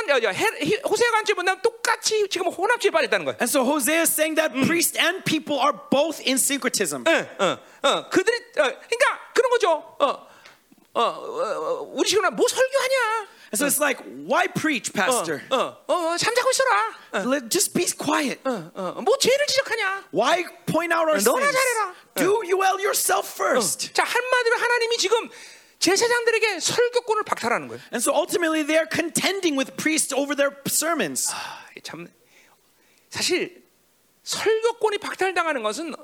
호세아가 0.87 1.17
한째 1.17 1.33
본다면 1.33 1.61
똑같이 1.61 2.27
지금 2.29 2.47
혼합주의에 2.47 2.91
빠졌다는 2.91 3.25
거야. 3.25 3.35
And 3.41 3.49
so 3.49 3.63
Hosea 3.63 4.01
is 4.01 4.11
saying 4.11 4.35
that 4.35 4.53
priest 4.65 4.97
and 4.97 5.23
people 5.25 5.59
are 5.59 5.75
both 5.91 6.21
in 6.25 6.37
syncretism. 6.37 7.03
예, 7.07 7.27
어, 7.39 7.57
어, 7.83 8.09
그들이 8.09 8.37
어, 8.57 8.63
그러니까 8.63 9.05
그런 9.33 9.49
거죠. 9.51 9.69
어, 9.99 10.27
어, 10.93 11.01
어, 11.01 11.01
어, 11.01 11.91
우리 11.93 12.07
식구나 12.09 12.29
뭐 12.31 12.47
설교하냐? 12.47 13.27
So 13.53 13.65
it's 13.65 13.79
like, 13.79 14.01
why 14.27 14.47
preach, 14.47 14.91
어, 14.91 14.93
pastor? 14.93 15.41
어, 15.49 15.77
어, 15.87 16.17
잠자고 16.17 16.49
있어라. 16.51 16.93
어, 17.13 17.31
Let- 17.31 17.49
Just 17.49 17.73
be 17.73 17.85
quiet. 17.85 18.39
어, 18.43 18.71
어, 18.75 19.01
뭐 19.01 19.17
죄를 19.17 19.45
지적하냐? 19.47 20.03
Why 20.11 20.43
point 20.65 20.93
out 20.93 21.07
our 21.07 21.17
너나 21.23 21.47
sins? 21.47 21.55
잘해라. 21.55 21.95
Do 22.15 22.43
you 22.43 22.57
well 22.59 22.77
yourself 22.79 23.29
first. 23.31 23.93
자 23.93 24.03
한마디로 24.03 24.57
하나님이 24.57 24.97
지금 24.97 25.29
제사장들에게 25.79 26.59
설교권을 26.59 27.23
박탈하는 27.23 27.67
거예요. 27.69 27.79
And 27.93 28.01
so 28.03 28.11
ultimately 28.13 28.63
they 28.63 28.75
are 28.77 28.87
contending 28.91 29.55
with 29.57 29.77
priests 29.77 30.11
over 30.13 30.35
their 30.35 30.51
sermons. 30.67 31.31
아, 31.31 31.63
참 31.83 32.07
사실 33.09 33.63
설교권이 34.23 34.97
박탈당하는 34.97 35.63
것은 35.63 35.95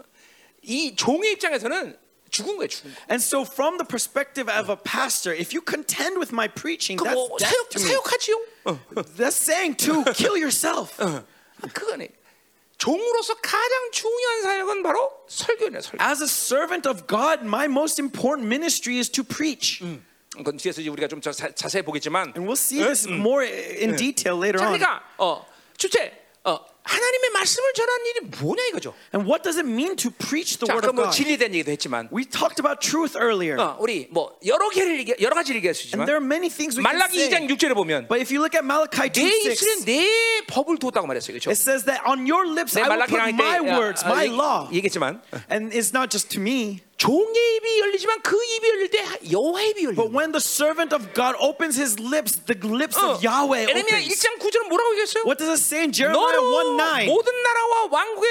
이 0.61 0.95
종의 0.95 1.33
입장에서는 1.33 1.97
죽은 2.32 2.56
거예요, 2.58 2.68
죽은 2.68 2.92
거. 2.94 3.00
And 3.08 3.22
so 3.24 3.42
from 3.44 3.78
the 3.78 3.86
perspective 3.88 4.48
of 4.52 4.68
a 4.70 4.76
pastor, 4.76 5.32
if 5.32 5.52
you 5.56 5.62
contend 5.64 6.18
with 6.18 6.32
my 6.32 6.46
preaching, 6.48 6.98
that's 7.00 7.14
그뭐 7.16 7.38
death 7.38 7.52
사역 7.52 7.68
to 7.70 7.78
me. 7.80 7.88
사역하지요? 7.88 8.36
어, 8.66 8.78
That's 9.16 9.36
saying 9.36 9.76
to 9.84 10.04
kill 10.12 10.36
yourself. 10.36 10.92
그거네. 11.72 12.08
종으로서 12.78 13.34
가장 13.42 13.90
중요한 13.90 14.42
사역은 14.42 14.82
바로 14.84 15.10
설교냐, 15.26 15.80
설교. 15.80 16.04
As 16.04 16.22
a 16.22 16.28
servant 16.28 16.86
of 16.88 17.06
God, 17.08 17.42
my 17.42 17.64
most 17.66 17.98
important 17.98 18.46
ministry 18.46 18.98
is 18.98 19.10
to 19.10 19.24
preach. 19.24 19.82
그건 20.36 20.56
뒤에서 20.58 20.80
이제 20.80 20.90
우리가 20.90 21.08
좀 21.08 21.20
자, 21.20 21.32
자세히 21.32 21.82
보겠지만. 21.82 22.34
And 22.36 22.46
we'll 22.46 22.52
see 22.60 22.78
this 22.78 23.08
more 23.08 23.42
in 23.42 23.96
detail 23.96 24.38
later 24.38 24.60
자, 24.60 24.68
on. 24.68 24.78
그러니까 24.78 25.02
어, 25.18 25.44
주체 25.76 26.12
어, 26.44 26.60
하나님의 26.83 27.29
말씀을 27.31 27.73
전하는 27.73 28.05
일이 28.05 28.19
뭐냐 28.41 28.63
이거죠. 28.69 28.93
And 29.15 29.29
what 29.29 29.43
does 29.43 29.57
it 29.57 29.67
mean 29.67 29.95
to 29.95 30.11
preach 30.11 30.59
the 30.59 30.67
자, 30.67 30.73
word 30.75 30.87
of 30.87 30.95
God? 30.95 31.15
얘기도 31.55 31.71
했지만 31.71 32.09
we 32.11 32.25
talked 32.25 32.59
about 32.59 32.79
truth 32.83 33.15
earlier. 33.15 33.55
어, 33.59 33.77
우리 33.79 34.07
뭐 34.11 34.35
여러 34.45 34.69
개를 34.69 34.99
얘기, 34.99 35.15
여러 35.21 35.35
얘기할 35.39 35.73
수 35.73 35.87
있지만 35.87 36.03
And 36.03 36.11
there 36.11 36.19
are 36.19 36.23
many 36.23 36.49
things 36.49 36.75
we 36.77 36.83
말라기 36.83 37.17
2장 37.29 37.73
보면 37.73 38.07
but 38.07 38.19
if 38.19 38.31
you 38.31 38.43
look 38.43 38.55
at 38.55 38.65
Malachi 38.65 39.09
2:6내 39.09 40.45
법을 40.47 40.77
뒀다고 40.77 41.07
말했어요. 41.07 41.39
그렇죠? 41.39 41.49
It 41.51 41.59
says 41.59 41.85
that 41.85 42.03
on 42.05 42.27
your 42.27 42.43
lips 42.47 42.77
I 42.77 42.83
will 42.83 43.07
put 43.07 43.33
my 43.33 43.59
words, 43.63 44.03
my 44.03 44.27
law. 44.27 44.67
얘기했지만 44.71 45.21
and 45.49 45.71
it's 45.71 45.95
not 45.95 46.11
just 46.11 46.29
to 46.35 46.41
me. 46.41 46.83
종의 46.97 47.55
입이 47.57 47.79
열리지만 47.79 48.21
그 48.21 48.37
입이 48.41 48.69
열릴 48.69 48.89
때 48.89 49.03
여호와의 49.29 49.71
입이 49.71 49.83
열려. 49.83 49.95
But 49.95 50.15
when 50.15 50.31
the 50.31 50.39
servant 50.39 50.95
of 50.95 51.11
God 51.13 51.35
opens 51.39 51.75
his 51.75 51.99
lips, 51.99 52.39
the 52.45 52.55
lips 52.63 52.95
어, 52.95 53.17
of 53.17 53.25
Yahweh 53.25 53.67
opens. 53.67 53.75
예레미야 53.75 54.07
1장 54.07 54.39
9절은 54.39 54.69
뭐라고 54.69 54.91
얘기했어요? 54.93 55.23
What 55.25 55.37
does 55.37 55.51
it 55.51 55.59
say 55.59 55.83
in 55.83 55.91
Jeremiah 55.91 56.39
1? 56.39 56.72
9? 56.77 57.05
모든 57.05 57.43
나라와 57.43 57.87
왕국에 57.91 58.27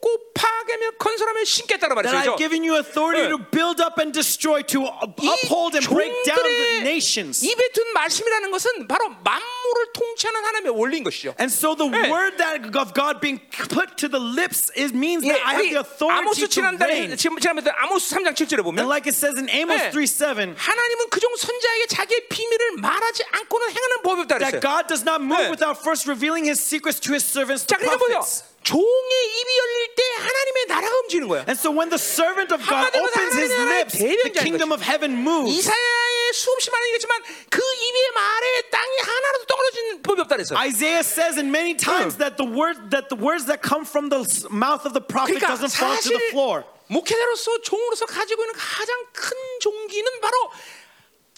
뽑고 0.00 0.32
파괴며 0.34 0.90
건설하며 0.98 1.44
신겠다고 1.44 1.94
That 2.00 2.08
말했어요. 2.08 2.32
I've 2.32 2.38
given 2.38 2.64
you 2.64 2.76
authority 2.80 3.28
네. 3.28 3.28
to 3.28 3.38
build 3.52 3.82
up 3.82 4.00
and 4.00 4.12
destroy, 4.16 4.62
to 4.72 4.84
up- 4.88 5.20
uphold 5.20 5.76
and 5.76 5.84
break 5.88 6.12
down 6.24 6.40
the 6.40 6.80
nations. 6.80 7.44
입에 7.44 7.60
둔 7.72 7.92
말씀이라는 7.92 8.50
것은 8.50 8.88
바로 8.88 9.08
만물을 9.08 9.92
통치하는 9.92 10.44
하나님의 10.44 10.72
원리인 10.78 11.04
것이죠. 11.04 11.34
And 11.40 11.52
so 11.52 11.74
the 11.76 11.88
네. 11.90 12.08
word 12.08 12.36
that 12.38 12.64
of 12.76 12.92
God 12.96 13.20
being 13.20 13.40
put 13.68 13.96
to 14.00 14.08
the 14.08 14.20
lips 14.22 14.72
is 14.76 14.92
means 14.96 15.24
예, 15.26 15.36
that 15.36 15.44
I 15.44 15.52
have 15.60 15.64
우리 15.64 15.70
the 15.76 15.80
authority 15.84 16.22
아모스 16.24 16.48
to 16.48 16.62
reign. 16.62 16.76
지난달에 16.78 17.16
지금 17.16 17.36
지난번에 17.40 17.70
아모스 17.76 18.14
3장 18.16 18.32
7절에 18.32 18.64
And 18.64 18.64
보면 18.64 18.88
like 18.88 19.04
it 19.08 19.16
says 19.16 19.36
in 19.36 19.48
Amos 19.52 19.76
네. 19.76 19.92
3 19.92 20.06
7, 20.06 20.54
하나님은 20.56 21.10
그종 21.10 21.34
선자에게 21.36 21.86
자기의 21.92 22.28
비밀을 22.28 22.80
말하지 22.80 23.24
않고는 23.32 23.68
행하는 23.70 23.92
법이 24.04 24.20
없다 24.24 24.38
that 24.38 24.56
그랬어요. 24.56 24.60
God 24.64 24.86
does 24.88 25.02
not 25.04 25.20
move 25.20 25.48
네. 25.48 25.50
without 25.50 25.76
first 25.80 26.06
revealing 26.08 26.46
his 26.48 26.60
secrets 26.60 27.00
to 27.00 27.12
his 27.12 27.24
servants, 27.24 27.66
the 27.66 27.74
자, 27.74 27.76
그러니까 27.76 27.98
뭐요? 27.98 28.22
종의 28.63 28.85
입이 28.85 29.49
열릴 29.57 29.95
때 29.95 30.03
하나님의 30.17 30.65
나라가 30.67 30.95
움직이는 30.99 31.27
거야. 31.27 31.41
And 31.49 31.57
so 31.57 31.71
when 31.71 31.89
the 31.89 31.97
servant 31.97 32.53
of 32.53 32.61
God 32.61 32.93
opens 32.93 33.33
his 33.35 33.51
lips, 33.51 33.97
the 33.97 34.33
kingdom 34.37 34.71
of 34.71 34.81
heaven 34.81 35.17
moves. 35.17 35.49
이사야의 35.49 36.33
수없이 36.33 36.69
많은 36.69 36.87
얘기지만 36.89 37.23
그 37.49 37.59
입의 37.59 38.11
말에 38.13 38.61
땅이 38.69 38.97
하나라도 39.01 39.45
떨어진 39.45 40.01
법이 40.01 40.21
없다 40.21 40.35
그랬어. 40.35 40.55
Isaiah 40.57 41.03
says 41.03 41.37
in 41.37 41.49
many 41.49 41.75
times 41.75 42.17
that 42.17 42.37
the 42.37 42.45
word 42.45 42.91
that 42.91 43.09
the 43.09 43.17
words 43.17 43.45
that 43.49 43.61
come 43.65 43.83
from 43.83 44.09
the 44.09 44.21
mouth 44.53 44.85
of 44.85 44.93
the 44.93 45.01
prophet 45.01 45.41
그러니까 45.41 45.57
doesn't 45.57 45.73
fall 45.73 45.97
to 45.97 46.09
the 46.09 46.29
floor. 46.29 46.63
목회자로서 46.91 47.61
종으로서 47.61 48.05
가지고 48.05 48.43
있는 48.43 48.53
가장 48.55 48.93
큰 49.13 49.31
종기는 49.61 50.19
바로 50.21 50.51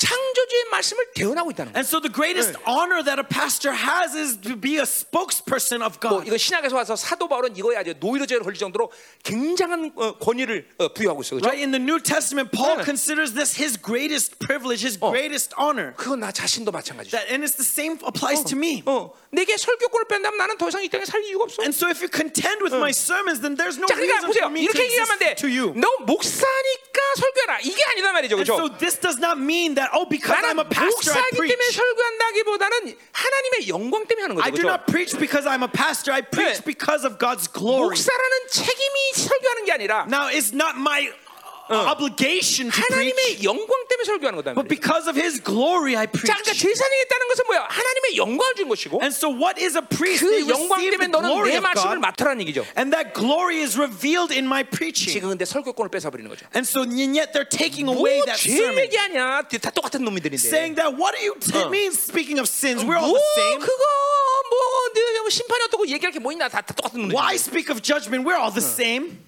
창조주의 0.02 0.64
말씀을 0.70 1.06
대언하고 1.12 1.50
있다는 1.50 1.72
거예요. 1.72 1.82
And 1.82 1.82
so 1.84 1.98
the 1.98 2.06
greatest 2.06 2.54
honor 2.62 3.02
that 3.02 3.18
a 3.18 3.26
pastor 3.26 3.74
has 3.74 4.14
is 4.14 4.38
to 4.46 4.54
be 4.54 4.78
a 4.78 4.86
spokesperson 4.86 5.82
of 5.82 5.98
뭐 5.98 6.22
God. 6.22 6.28
이거 6.28 6.38
신약에서 6.38 6.76
와서 6.76 6.94
사도 6.94 7.26
바울은 7.26 7.56
이거에 7.56 7.74
아주 7.76 7.94
노이로제를 7.98 8.44
걸릴 8.44 8.58
정도로 8.62 8.92
굉장한 9.24 9.90
어, 9.96 10.12
권위를 10.22 10.70
어, 10.78 10.94
부여하고 10.94 11.22
있어요. 11.26 11.40
그렇죠? 11.42 11.50
Right 11.50 11.58
in 11.58 11.72
the 11.74 11.82
New 11.82 11.98
Testament, 11.98 12.54
Paul 12.54 12.78
네. 12.78 12.84
considers 12.86 13.34
this 13.34 13.58
his 13.58 13.74
greatest 13.74 14.38
privilege, 14.38 14.86
his 14.86 14.94
greatest 15.02 15.50
honor. 15.58 15.98
그건 15.98 16.20
나 16.22 16.30
자신도 16.30 16.70
마찬가지죠. 16.70 17.18
That 17.18 17.26
and 17.34 17.42
it's 17.42 17.58
the 17.58 17.66
same 17.66 17.98
applies 18.06 18.46
to 18.46 18.54
me. 18.54 18.86
어, 18.86 19.10
내게 19.34 19.56
설교권을 19.58 20.06
뺀다면 20.06 20.38
나는 20.38 20.56
더 20.62 20.68
이상 20.70 20.78
이 20.84 20.88
땅에 20.88 21.04
살 21.10 21.26
이유가 21.26 21.50
없어. 21.50 21.58
And 21.66 21.74
so 21.74 21.90
if 21.90 21.98
you 21.98 22.06
contend 22.06 22.62
with 22.62 22.70
my 22.70 22.94
sermons, 22.94 23.42
then 23.42 23.58
there's 23.58 23.74
no 23.74 23.90
자, 23.90 23.98
그러니까 23.98 24.22
reason 24.22 24.30
보세요. 24.30 24.46
for 24.46 24.54
me 24.54 24.62
to 24.62 24.70
이렇게 24.70 24.86
얘기하면 24.86 25.18
돼. 25.18 25.34
exist 25.34 25.42
to 25.42 25.50
you. 25.50 25.74
너 25.74 25.90
목사니까 26.06 26.98
설교해라. 27.18 27.58
이게 27.66 27.82
아니다 27.90 28.12
말이죠. 28.14 28.38
And 28.38 28.46
so 28.46 28.70
그렇죠? 28.70 28.78
this 28.78 28.94
does 29.02 29.18
not 29.18 29.42
mean 29.42 29.74
that 29.74 29.90
oh 29.93 30.05
because 30.09 30.41
I'm 30.43 30.59
a 30.59 30.65
pastor 30.65 31.11
I 31.13 31.21
목사기 31.31 31.37
preach. 31.37 31.53
때문에 31.53 31.71
설교한다기보다는 31.71 32.97
하나님의 33.11 33.67
영광 33.69 34.05
때문에 34.05 34.21
하는 34.23 34.35
거죠. 34.35 34.45
I 34.45 34.51
do 34.51 34.61
그렇죠? 34.61 34.67
not 34.73 34.85
preach 34.91 35.17
because 35.17 35.47
I'm 35.47 35.63
a 35.63 35.71
pastor. 35.71 36.11
I 36.13 36.21
preach 36.21 36.59
네. 36.61 36.65
because 36.65 37.05
of 37.05 37.17
God's 37.17 37.47
glory. 37.47 37.93
목사라는 37.95 38.33
책임이 38.49 38.97
설교하는 39.15 39.65
게 39.65 39.71
아니라 39.73 40.05
Now 40.09 40.27
it's 40.29 40.53
not 40.53 40.75
my 40.77 41.07
uh, 41.07 41.13
obligation 41.68 42.70
to 42.70 42.80
preach, 42.80 42.88
하나님의 42.88 43.44
영광 43.44 43.68
때문에 43.88 44.04
설교하는 44.06 44.36
거다. 44.40 44.54
but 44.54 44.68
because 44.72 45.04
of 45.06 45.20
His 45.20 45.36
glory 45.42 45.96
I 46.00 46.06
자, 46.08 46.12
그러니까 46.16 46.56
preach. 46.56 46.64
제사장이 46.64 46.94
있다는 47.04 47.28
것은 47.28 47.44
뭐야? 47.46 47.60
하나님의 47.68 48.16
영광을 48.16 48.54
준 48.56 48.68
것이고 48.68 49.00
And 49.04 49.12
so 49.14 49.28
what 49.28 49.60
is 49.60 49.76
a 49.76 49.82
priest? 49.84 50.24
그 50.24 50.30
They 50.32 50.48
영광 50.48 50.80
receive 50.80 50.96
때문에 50.96 51.12
the 51.12 51.12
너는 51.12 51.28
glory 51.28 51.50
내 51.52 51.56
of 51.60 51.64
말씀을 51.68 52.00
God, 52.00 52.00
맡으라는 52.00 52.40
얘기죠. 52.48 52.64
and 52.72 52.88
that 52.96 53.12
glory 53.12 53.60
is 53.60 53.76
revealed 53.76 54.32
in 54.32 54.48
my 54.48 54.64
preaching. 54.64 55.12
지금 55.12 55.28
근데 55.28 55.44
설교권을 55.44 55.90
뺏어버리는 55.92 56.24
거죠. 56.32 56.48
And 56.56 56.64
so 56.64 56.88
and 56.88 57.12
yet 57.12 57.36
they're 57.36 57.44
taking 57.44 57.84
뭐 57.84 58.00
away 58.00 58.24
that 58.24 58.40
죄 58.40 58.56
sermon, 58.56 58.88
얘기하냐? 58.88 59.44
다 59.60 59.68
똑같은 59.68 60.00
놈들인데. 60.00 60.40
saying 60.40 60.72
that 60.80 60.96
what 60.96 61.12
do 61.12 61.20
you 61.20 61.36
it 61.36 61.68
means? 61.68 62.00
Speaking 62.00 62.40
of 62.40 62.48
sins, 62.48 62.80
we're 62.80 62.96
all 62.96 63.12
뭐 63.12 63.20
the 63.20 63.28
same. 63.36 63.60
그거 63.60 63.84
뭐 64.48 64.56
네, 64.96 65.28
심판이 65.28 65.64
어떻고 65.68 65.84
얘기할 65.86 66.12
게 66.12 66.18
뭐 66.18 66.32
있나? 66.32 66.48
다, 66.48 66.62
다 66.64 66.72
똑같은 66.72 66.96
놈들. 67.04 67.12
Why 67.12 67.36
speak 67.36 67.68
of 67.68 67.84
judgment? 67.84 68.24
We're 68.24 68.40
all 68.40 68.48
the 68.48 68.64
same. 68.64 69.20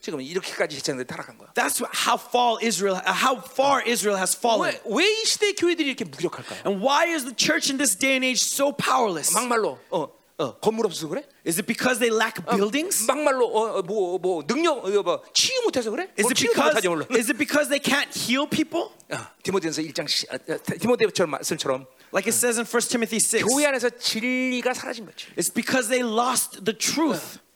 지금 0.00 0.20
이렇게까지 0.20 0.76
했는데 0.76 1.04
타락한 1.04 1.38
거야. 1.38 1.52
That's 1.54 1.82
how 1.82 2.16
far 2.18 2.58
Israel, 2.62 3.00
uh, 3.04 3.12
how 3.12 3.40
far 3.42 3.82
Israel 3.86 4.18
has 4.18 4.36
fallen. 4.36 4.78
왜이 4.84 5.24
시대 5.24 5.52
교회들이 5.52 5.88
이렇게 5.88 6.04
무력할까요? 6.04 6.62
And 6.66 6.84
why 6.84 7.06
is 7.12 7.24
the 7.24 7.34
church 7.36 7.70
in 7.70 7.78
this 7.78 7.96
day 7.96 8.14
and 8.14 8.24
age 8.24 8.42
so 8.42 8.72
powerless? 8.72 9.32
막말로 9.34 9.78
어, 9.90 10.08
어, 10.38 10.54
건물 10.60 10.86
없어서 10.86 11.08
그래? 11.08 11.24
Is 11.46 11.58
it 11.58 11.66
because 11.66 11.98
they 11.98 12.12
lack 12.14 12.44
buildings? 12.44 13.04
막말로 13.06 13.46
어, 13.48 13.82
뭐, 13.82 14.18
뭐 14.18 14.44
능력 14.46 14.84
어, 14.84 15.02
뭐 15.02 15.22
치유 15.32 15.60
못해서 15.64 15.90
그래? 15.90 16.04
Is 16.18 16.22
뭘 16.22 16.30
it 16.30 16.34
치유도 16.38 16.52
because 16.52 16.70
못하지 16.76 16.88
물론. 16.88 17.08
is 17.16 17.30
it 17.32 17.38
because 17.38 17.68
they 17.68 17.80
can't 17.82 18.12
heal 18.14 18.46
people? 18.46 18.92
어, 19.10 19.16
디모데전서 19.42 19.82
1장 19.82 20.06
시- 20.06 20.26
어, 20.30 20.34
어, 20.36 20.58
디모데처럼 20.78 21.30
말씀처럼 21.30 21.86
Like 22.12 22.28
it 22.30 22.36
says 22.36 22.58
in 22.60 22.64
1 22.64 22.88
Timothy 22.88 23.18
6. 23.18 23.42
교회 23.48 23.66
안에서 23.66 23.90
진리가 23.90 24.72
사라진 24.74 25.06
거지. 25.06 25.26
It's 25.36 25.50
because 25.52 25.88
they 25.88 26.04
lost 26.06 26.62
the 26.64 26.76
truth. 26.76 27.40
어, 27.40 27.46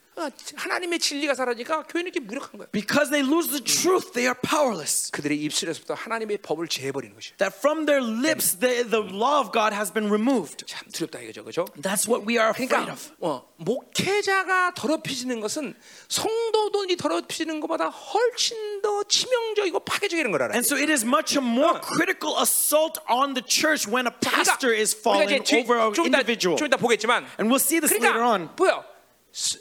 하나님의 0.55 0.99
진리가 0.99 1.35
사라지니까 1.35 1.83
교회는 1.83 2.11
이렇게 2.11 2.19
무력한 2.19 2.57
거야. 2.57 2.67
Because 2.71 3.11
they 3.11 3.21
lose 3.25 3.49
the 3.51 3.61
truth, 3.63 4.13
they 4.13 4.25
are 4.25 4.35
powerless. 4.39 5.11
그들의 5.11 5.37
입술에서부터 5.43 5.93
하나님의 5.93 6.39
법을 6.39 6.67
제해버리는 6.67 7.13
것이. 7.15 7.35
That 7.37 7.55
from 7.57 7.85
their 7.85 7.99
lips, 8.03 8.57
the, 8.57 8.83
the 8.87 9.03
law 9.03 9.39
of 9.43 9.51
God 9.51 9.75
has 9.75 9.91
been 9.91 10.07
removed. 10.09 10.65
참 10.67 10.87
두렵다 10.91 11.19
이거죠, 11.19 11.43
그렇죠? 11.43 11.65
That's 11.81 12.07
what 12.07 12.23
we 12.25 12.39
are 12.39 12.49
afraid 12.49 12.69
그러니까 12.71 12.93
of. 12.93 13.11
어, 13.19 13.43
목회자가 13.57 14.73
더럽혀지는 14.75 15.41
것은 15.41 15.75
성도들이 16.07 16.95
더럽혀지는 16.97 17.59
것보다 17.59 17.89
훨씬 17.89 18.81
더 18.81 19.03
치명적이고 19.03 19.79
파괴적인 19.81 20.31
걸 20.31 20.41
알아요. 20.43 20.55
And 20.55 20.65
so 20.65 20.75
it 20.77 20.91
is 20.91 21.03
much 21.05 21.37
a 21.37 21.43
more 21.43 21.79
critical 21.81 22.39
assault 22.39 22.99
on 23.09 23.33
the 23.33 23.43
church 23.45 23.87
when 23.87 24.07
a 24.07 24.13
pastor 24.23 24.73
is 24.73 24.95
falling 24.95 25.27
over 25.53 25.77
an 25.79 25.93
individual. 25.99 26.57
좀 26.57 26.67
이따 26.67 26.77
보겠지만 26.77 27.25
And 27.39 27.51
we'll 27.51 27.59
see 27.59 27.79
this 27.79 27.91
later 27.93 28.13
그러니까 28.13 28.31
on. 28.31 28.49
스- 28.55 28.94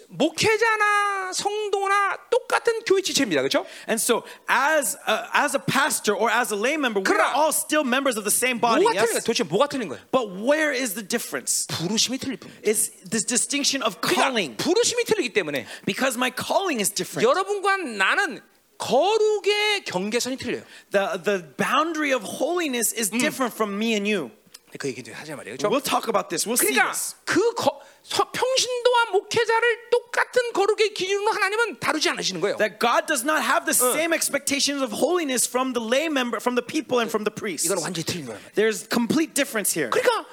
목회자나 0.09 1.31
성도나 1.33 2.17
똑같은 2.31 2.79
교회 2.85 3.01
지체입니다, 3.01 3.41
그렇죠? 3.41 3.65
And 3.87 4.01
so, 4.01 4.23
as 4.49 4.97
a, 5.07 5.29
as 5.45 5.55
a 5.55 5.61
pastor 5.63 6.17
or 6.17 6.31
as 6.31 6.51
a 6.51 6.57
lay 6.59 6.73
member, 6.73 6.99
we 6.99 7.05
are 7.05 7.21
그러나 7.21 7.37
all 7.37 7.53
still 7.53 7.85
members 7.85 8.17
of 8.17 8.25
the 8.25 8.33
same 8.33 8.59
body. 8.59 8.81
뭐가 8.81 8.93
틀린 8.97 9.13
거야? 9.13 9.21
Yes? 9.21 9.25
도대체 9.25 9.43
뭐가 9.43 9.67
틀린 9.69 9.87
거야? 9.89 9.99
But 10.11 10.25
where 10.41 10.73
is 10.73 10.95
the 10.95 11.05
difference? 11.05 11.67
부르심이 11.69 12.17
틀릴 12.17 12.37
뿐. 12.37 12.49
It's 12.65 12.89
this 13.09 13.23
distinction 13.25 13.83
of 13.85 14.01
calling. 14.01 14.57
그러니까 14.57 14.63
부르심이 14.63 15.03
틀리기 15.05 15.33
때문에 15.33 15.67
Because 15.85 16.17
my 16.17 16.31
calling 16.33 16.81
is 16.81 16.89
different. 16.89 17.21
여러분과 17.21 17.77
나는 17.77 18.41
거룩의 18.79 19.83
경계선이 19.85 20.37
틀려요. 20.37 20.63
The, 20.91 21.21
the 21.21 21.43
boundary 21.57 22.11
of 22.11 22.25
holiness 22.25 22.91
is 22.91 23.11
different 23.11 23.53
from 23.53 23.77
me 23.77 23.93
and 23.93 24.09
you. 24.09 24.31
그 24.77 24.87
얘기 24.87 25.03
좀 25.03 25.13
하자 25.13 25.35
말이에요, 25.35 25.57
그렇죠? 25.57 25.69
We'll 25.69 25.81
talk 25.83 26.07
about 26.09 26.29
this. 26.29 26.45
We'll 26.47 26.57
see 26.57 26.73
그러니까 26.73 26.91
this. 26.93 27.15
그 27.25 27.53
거, 27.55 27.63
서- 27.63 27.81
평신도와 28.10 29.06
목회자를 29.12 29.90
똑같은 29.90 30.52
거룩의 30.52 30.92
기준으로 30.92 31.30
하나님은 31.32 31.80
다루지 31.80 32.10
않으시는 32.10 32.40
거예요. 32.40 32.56
That 32.58 32.78
God 32.78 33.06
does 33.06 33.24
not 33.24 33.42
have 33.42 33.64
the 33.64 33.74
same 33.74 34.12
expectations 34.12 34.82
of 34.84 34.92
holiness 34.92 35.48
from 35.48 35.72
the 35.72 35.80
lay 35.80 36.06
member, 36.06 36.36
from 36.36 36.54
the 36.54 36.64
people, 36.64 37.00
and 37.00 37.08
from 37.08 37.24
the 37.24 37.32
priests. 37.32 37.64
이건 37.64 37.82
완전히 37.82 38.04
틀린 38.04 38.26
말이에요. 38.26 38.52
There's 38.54 38.84
complete 38.92 39.32
difference 39.32 39.72
here. 39.72 39.88
그러니까 39.88 40.26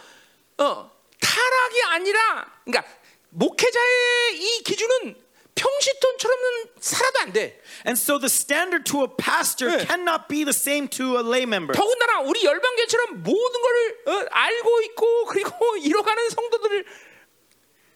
어, 0.59 0.91
타락이 1.19 1.81
아니라 1.95 2.51
그러니까 2.65 2.83
목회자의 3.29 4.35
이 4.35 4.63
기준은 4.63 5.15
평시돈처럼은 5.55 6.75
살아도 6.79 7.19
안 7.19 7.33
돼. 7.33 7.61
And 7.87 7.95
so 7.95 8.19
the 8.19 8.27
standard 8.27 8.83
to 8.91 9.03
a 9.03 9.07
pastor 9.07 9.71
네. 9.71 9.85
cannot 9.87 10.27
be 10.27 10.43
the 10.43 10.55
same 10.55 10.87
to 10.89 11.17
a 11.17 11.23
lay 11.23 11.43
member. 11.43 11.71
더군다나 11.71 12.19
우리 12.21 12.43
열방교처럼 12.43 13.23
모든 13.23 13.61
걸 13.61 13.97
어, 14.07 14.25
알고 14.31 14.81
있고 14.81 15.25
그리고 15.25 15.77
이뤄가는 15.77 16.29
성도들을 16.29 16.85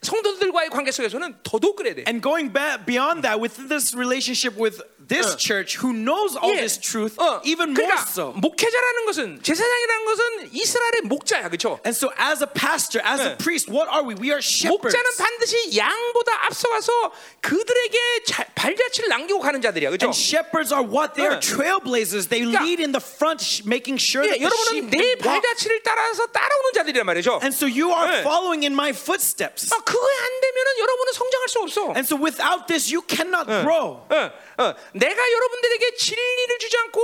성도들과의 0.04 0.70
관계 0.70 0.90
속에서는 0.90 1.36
더더욱 1.42 1.76
그래야 1.76 1.94
돼. 1.94 2.04
And 2.06 2.22
going 2.22 2.52
back 2.52 2.86
beyond 2.86 3.22
that, 3.22 3.40
with 3.40 3.68
this 3.68 3.94
relationship 3.94 4.56
with 4.56 4.80
this 5.08 5.34
어. 5.34 5.36
church 5.38 5.78
who 5.82 5.92
knows 5.92 6.36
all 6.38 6.52
예. 6.54 6.60
this 6.62 6.78
truth, 6.78 7.16
어, 7.18 7.40
even 7.44 7.70
more 7.74 7.82
그러니까 7.88 8.06
so. 8.06 8.32
목회자라는 8.36 9.06
것은 9.06 9.42
제사장이라는 9.42 10.04
것은 10.04 10.22
이스라엘의 10.54 11.00
목자야, 11.04 11.48
그렇죠? 11.48 11.80
And 11.84 11.96
so, 11.96 12.10
as 12.18 12.42
a 12.42 12.46
pastor, 12.46 13.02
as 13.02 13.20
a 13.20 13.34
네. 13.34 13.38
priest, 13.38 13.66
what 13.70 13.90
are 13.90 14.06
we? 14.06 14.14
We 14.14 14.30
are 14.30 14.38
shepherds. 14.42 14.94
목자는 14.94 15.06
반드시 15.18 15.76
양보다 15.76 16.46
앞서가서 16.46 17.12
그들에게 17.40 17.98
자- 18.26 18.46
발자취를 18.54 19.08
남기고 19.08 19.40
가는 19.40 19.60
자들이야, 19.60 19.90
그렇죠? 19.90 20.06
And 20.06 20.16
shepherds 20.16 20.72
are 20.72 20.86
what? 20.86 21.14
They 21.14 21.26
are 21.26 21.40
네. 21.40 21.42
trailblazers. 21.42 22.28
They 22.28 22.46
그러니까- 22.46 22.62
lead 22.62 22.78
in 22.78 22.92
the 22.92 23.02
front, 23.02 23.42
sh- 23.42 23.66
making 23.66 23.98
sure 23.98 24.22
예, 24.22 24.36
that 24.36 24.40
the 24.40 24.52
sheep 24.70 24.86
여러분은 24.86 24.90
내 24.94 25.18
walk. 25.18 25.26
발자취를 25.26 25.82
따라서 25.82 26.26
따라오는 26.30 26.72
자들이란 26.74 27.02
말이죠. 27.06 27.40
And 27.42 27.50
so 27.50 27.66
you 27.66 27.90
are 27.90 28.06
네. 28.06 28.20
following 28.22 28.62
in 28.62 28.72
my 28.78 28.90
footsteps. 28.94 29.72
아, 29.74 29.82
그거 29.82 29.98
안 30.06 30.28
되면은 30.40 30.68
여러분은 30.78 31.12
성장할 31.12 31.48
수 31.48 31.58
없어. 31.66 31.80
And 31.98 32.06
so 32.06 32.14
without 32.14 32.66
this, 32.70 32.92
you 32.94 33.02
cannot 33.08 33.50
grow. 33.50 34.06
어, 34.06 34.30
어, 34.62 34.74
내가 34.95 35.19
여러분들에게 35.31 35.95
진리를 35.95 36.57
주지 36.59 36.77
않고 36.77 37.01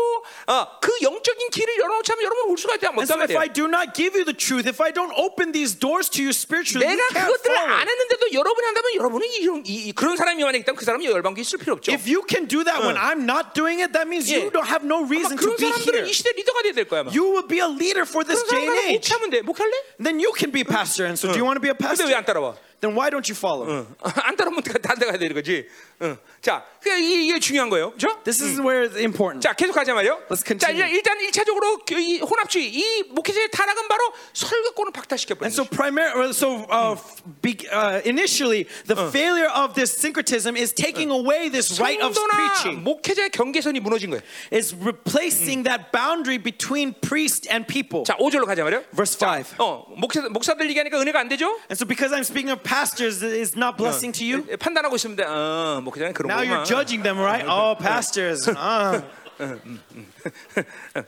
어, 0.48 0.80
그 0.80 0.92
영적인 1.02 1.50
길을 1.52 1.78
열어놓지 1.78 2.12
않으면 2.14 2.26
여러분 2.26 2.52
올 2.52 2.58
수가 2.58 2.76
있다 2.76 2.88
And 2.96 3.04
so 3.04 3.16
못하게 3.20 3.34
if 3.34 3.38
I 3.38 3.48
돼. 3.48 3.54
do 3.54 3.66
not 3.68 3.92
give 3.94 4.16
you 4.16 4.24
the 4.24 4.32
truth, 4.36 4.64
if 4.64 4.80
I 4.82 4.92
don't 4.96 5.12
open 5.20 5.52
these 5.52 5.76
doors 5.76 6.08
to 6.16 6.24
you 6.24 6.32
spiritually, 6.32 6.88
you 6.88 6.96
내가 6.96 7.12
can't 7.12 7.28
그것들을 7.28 7.52
follow. 7.52 7.76
안 7.76 7.88
했는데도 7.88 8.32
여러분이 8.32 8.66
한다면 8.66 8.88
여러분은 8.96 9.28
이런 9.44 9.64
이, 9.68 9.92
이- 9.92 9.94
그런 9.94 10.16
사람이 10.16 10.40
만약 10.44 10.58
있다면 10.64 10.80
그 10.80 10.86
사람이 10.86 11.06
열방기 11.06 11.42
있을 11.42 11.60
필요 11.60 11.74
없죠. 11.76 11.92
If 11.92 12.08
you 12.08 12.24
can 12.24 12.48
do 12.48 12.64
that 12.64 12.80
when 12.80 12.96
I'm 12.96 13.28
not 13.28 13.52
doing 13.54 13.84
it, 13.84 13.92
that 13.92 14.08
means 14.08 14.32
예. 14.32 14.40
you 14.40 14.52
don't 14.56 14.72
have 14.72 14.88
no 14.88 15.04
reason 15.04 15.36
to 15.36 15.52
be 15.60 15.68
here. 15.84 16.08
이 16.08 16.14
시대 16.16 16.32
리더가 16.32 16.64
돼야 16.64 16.72
될 16.72 16.88
거야. 16.88 17.02
아마. 17.04 17.12
You 17.12 17.28
will 17.28 17.44
be 17.48 17.60
a 17.60 17.68
leader 17.68 18.08
for 18.08 18.24
this 18.24 18.40
day 18.48 18.64
and 18.72 18.80
age. 18.88 19.12
목회하면 19.12 19.30
돼. 19.36 19.42
목할래? 19.44 19.76
Then 20.00 20.16
you 20.24 20.32
can 20.32 20.52
be 20.56 20.64
a 20.64 20.68
pastor. 20.68 21.06
And 21.12 21.20
so, 21.20 21.28
do 21.28 21.36
you 21.36 21.44
want 21.44 21.60
to 21.60 21.64
be 21.64 21.68
a 21.68 21.76
근데 21.76 21.84
pastor? 21.92 22.08
왜안 22.08 22.24
따라와? 22.24 22.56
Then 22.81 22.93
why 22.95 23.09
don't 23.09 23.25
you 23.27 23.35
follow? 23.35 23.87
안 24.05 24.37
따라오면 24.37 24.63
단대 24.83 25.07
가야 25.07 25.17
되는 25.17 25.35
거지. 25.35 25.67
응. 26.03 26.19
자, 26.43 26.63
그러니까 26.83 27.03
이게, 27.07 27.23
이게 27.25 27.41
중요한 27.41 27.71
거예요, 27.71 27.91
그렇죠? 27.97 28.23
This 28.23 28.43
is 28.45 28.61
where 28.61 28.85
it's 28.87 29.01
important. 29.01 29.41
자, 29.41 29.55
계속 29.55 29.73
가자 29.73 29.95
말이요. 29.95 30.21
Let's 30.29 30.45
자, 30.45 30.69
continue. 30.69 30.85
일단, 30.93 31.19
일단 31.19 31.45
1차적으로 31.47 31.81
이 31.99 32.21
혼합주의, 32.21 32.69
이 32.69 33.03
목회자의 33.17 33.49
타락은 33.51 33.89
바로 33.89 34.13
설교권을 34.35 34.93
박탈시켜 34.93 35.35
버린 35.37 35.47
And 35.49 35.55
so, 35.57 35.65
거죠. 35.65 35.73
primar- 35.73 36.31
so 36.37 36.69
uh, 36.69 36.93
f- 37.01 37.23
be, 37.41 37.57
uh, 37.73 38.03
initially, 38.05 38.69
the 38.87 39.09
failure 39.09 39.49
of 39.49 39.73
this 39.75 39.97
syncretism 39.97 40.55
is 40.55 40.75
taking 40.75 41.11
away 41.11 41.49
this 41.49 41.81
right 41.81 41.99
of 42.05 42.13
성도나 42.15 42.37
preaching. 42.37 42.85
목회자의 42.85 43.31
경계선이 43.31 43.81
무너진 43.81 44.11
거예요. 44.11 44.21
It's 44.53 44.77
replacing 44.77 45.65
that 45.65 45.91
boundary 45.93 46.37
between 46.37 46.93
priest 47.01 47.49
and 47.49 47.67
people. 47.67 48.05
자, 48.05 48.17
5절로 48.21 48.45
가자 48.45 48.63
말이요. 48.65 48.85
Verse 48.93 49.17
5. 49.17 49.57
어, 49.59 49.87
목사 49.97 50.21
목사들 50.29 50.69
얘기하니까 50.69 51.01
은혜가 51.01 51.21
안 51.21 51.29
되죠? 51.29 51.57
And 51.73 51.75
so, 51.75 51.87
because 51.89 52.13
I'm 52.13 52.21
speaking 52.25 52.53
of 52.53 52.63
pastors, 52.72 53.22
is 53.24 53.56
not 53.58 53.76
blessing 53.78 54.12
to 54.18 54.24
you. 54.24 54.46
에, 54.50 54.56
판단하고 54.56 54.96
있습니다. 54.96 55.24
어, 55.28 55.82
목회자는 55.84 56.14
그런 56.14 56.32
Now 56.32 56.40
you're 56.40 56.64
거구만. 56.64 56.66
judging 56.66 57.04
them, 57.04 57.20
right? 57.20 57.46
Oh, 57.48 57.76
pastors. 57.78 58.48
Ah, 58.56 59.04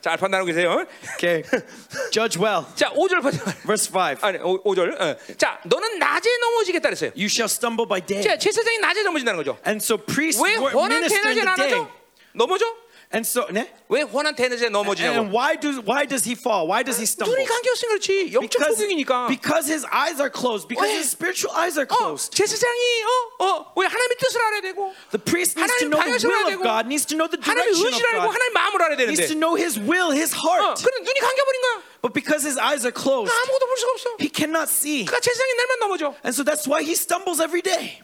잘 0.02 0.18
판단하고 0.18 0.46
계세요. 0.48 0.86
okay. 1.16 1.44
Judge 2.12 2.38
well. 2.40 2.66
자, 2.76 2.90
5절 2.92 3.22
보자. 3.22 3.38
Verse 3.66 3.90
5. 3.94 4.18
아니, 4.22 4.40
5, 4.42 4.76
절 4.76 4.92
어. 5.00 5.16
자, 5.38 5.60
너는 5.66 6.00
낮에 6.00 6.30
넘어지겠다 6.42 6.90
그랬어요. 6.90 7.12
You 7.16 7.28
shall 7.28 7.46
stumble 7.50 7.88
by 7.88 8.02
day. 8.02 8.24
자, 8.24 8.38
제사장이 8.38 8.80
낮에 8.80 9.04
넘어진다는 9.04 9.38
거죠. 9.38 9.58
And 9.66 9.84
so 9.84 9.98
priests 9.98 10.42
왜 10.44 10.58
were 10.58 10.76
원한 10.76 10.98
minister 11.04 11.30
in 11.30 11.36
대낮에 11.38 11.42
the 11.42 11.48
안 11.48 11.56
day. 11.56 11.80
하죠? 11.80 11.92
넘어져? 12.34 12.66
And 13.13 13.25
so, 13.25 13.49
네? 13.49 13.73
왜 13.89 14.03
원한 14.05 14.37
대낮에 14.37 14.69
넘어지냐고. 14.69 15.17
and 15.17 15.33
why 15.33 15.57
do 15.57 15.81
why 15.81 16.05
does 16.05 16.29
he 16.29 16.37
fall? 16.37 16.69
Why 16.69 16.85
does 16.85 17.01
he 17.01 17.09
stumble? 17.09 17.33
눈이 17.33 17.49
감겨 17.49 17.73
있으니까 17.73 17.89
그렇지. 17.97 18.33
영적 18.37 18.51
Because, 18.53 18.77
소경이니까. 18.77 19.29
because 19.33 19.65
his 19.65 19.87
eyes 19.89 20.21
are 20.21 20.29
closed. 20.29 20.69
Because 20.69 20.93
왜? 20.93 21.01
his 21.01 21.09
spiritual 21.09 21.49
eyes 21.57 21.81
are 21.81 21.89
어, 21.89 21.97
closed. 21.97 22.37
제사장이 22.37 22.83
어, 23.41 23.45
어, 23.49 23.73
왜 23.81 23.87
하나님의 23.89 24.17
뜻을 24.21 24.37
알아야 24.45 24.61
되고 24.61 24.93
The 25.09 25.25
priest 25.25 25.57
needs 25.57 25.73
to 25.81 25.89
하나님 25.89 25.89
know 25.89 25.97
the 26.05 26.05
방향을 26.05 26.21
will 26.21 26.37
알아야 26.37 26.45
of 26.45 26.53
되고 26.53 26.63
God. 26.69 26.85
Needs 26.85 27.07
to 27.09 27.15
know 27.17 27.29
the 27.33 27.41
하나님의 27.41 27.65
direction 27.65 27.81
of 27.81 27.97
의지를 27.97 28.09
알고 28.13 28.25
God. 28.29 28.35
하나님 28.37 28.53
마음을 28.53 28.77
알아야 28.85 28.97
Needs 29.01 29.09
되는데 29.09 29.25
to 29.33 29.37
know 29.41 29.55
His 29.57 29.75
will, 29.81 30.11
His 30.13 30.31
어, 30.37 30.45
heart. 30.45 30.77
그래 30.85 30.95
눈이 31.01 31.17
감겨버린 31.17 31.59
거야. 31.65 31.75
But 32.05 32.13
because 32.13 32.45
his 32.45 32.61
eyes 32.61 32.85
are 32.85 32.93
closed, 32.93 33.33
아무것도 33.33 33.65
볼 33.67 33.75
수가 33.81 33.91
없어. 33.97 34.07
he 34.21 34.29
cannot 34.29 34.69
see. 34.69 35.09
그러니까 35.09 35.25
제사장이 35.25 35.53
날만 35.57 35.73
넘어져. 35.81 36.13
And 36.29 36.37
so 36.37 36.45
that's 36.45 36.69
why 36.69 36.85
he 36.85 36.93
stumbles 36.93 37.41
every 37.41 37.65
day. 37.65 37.99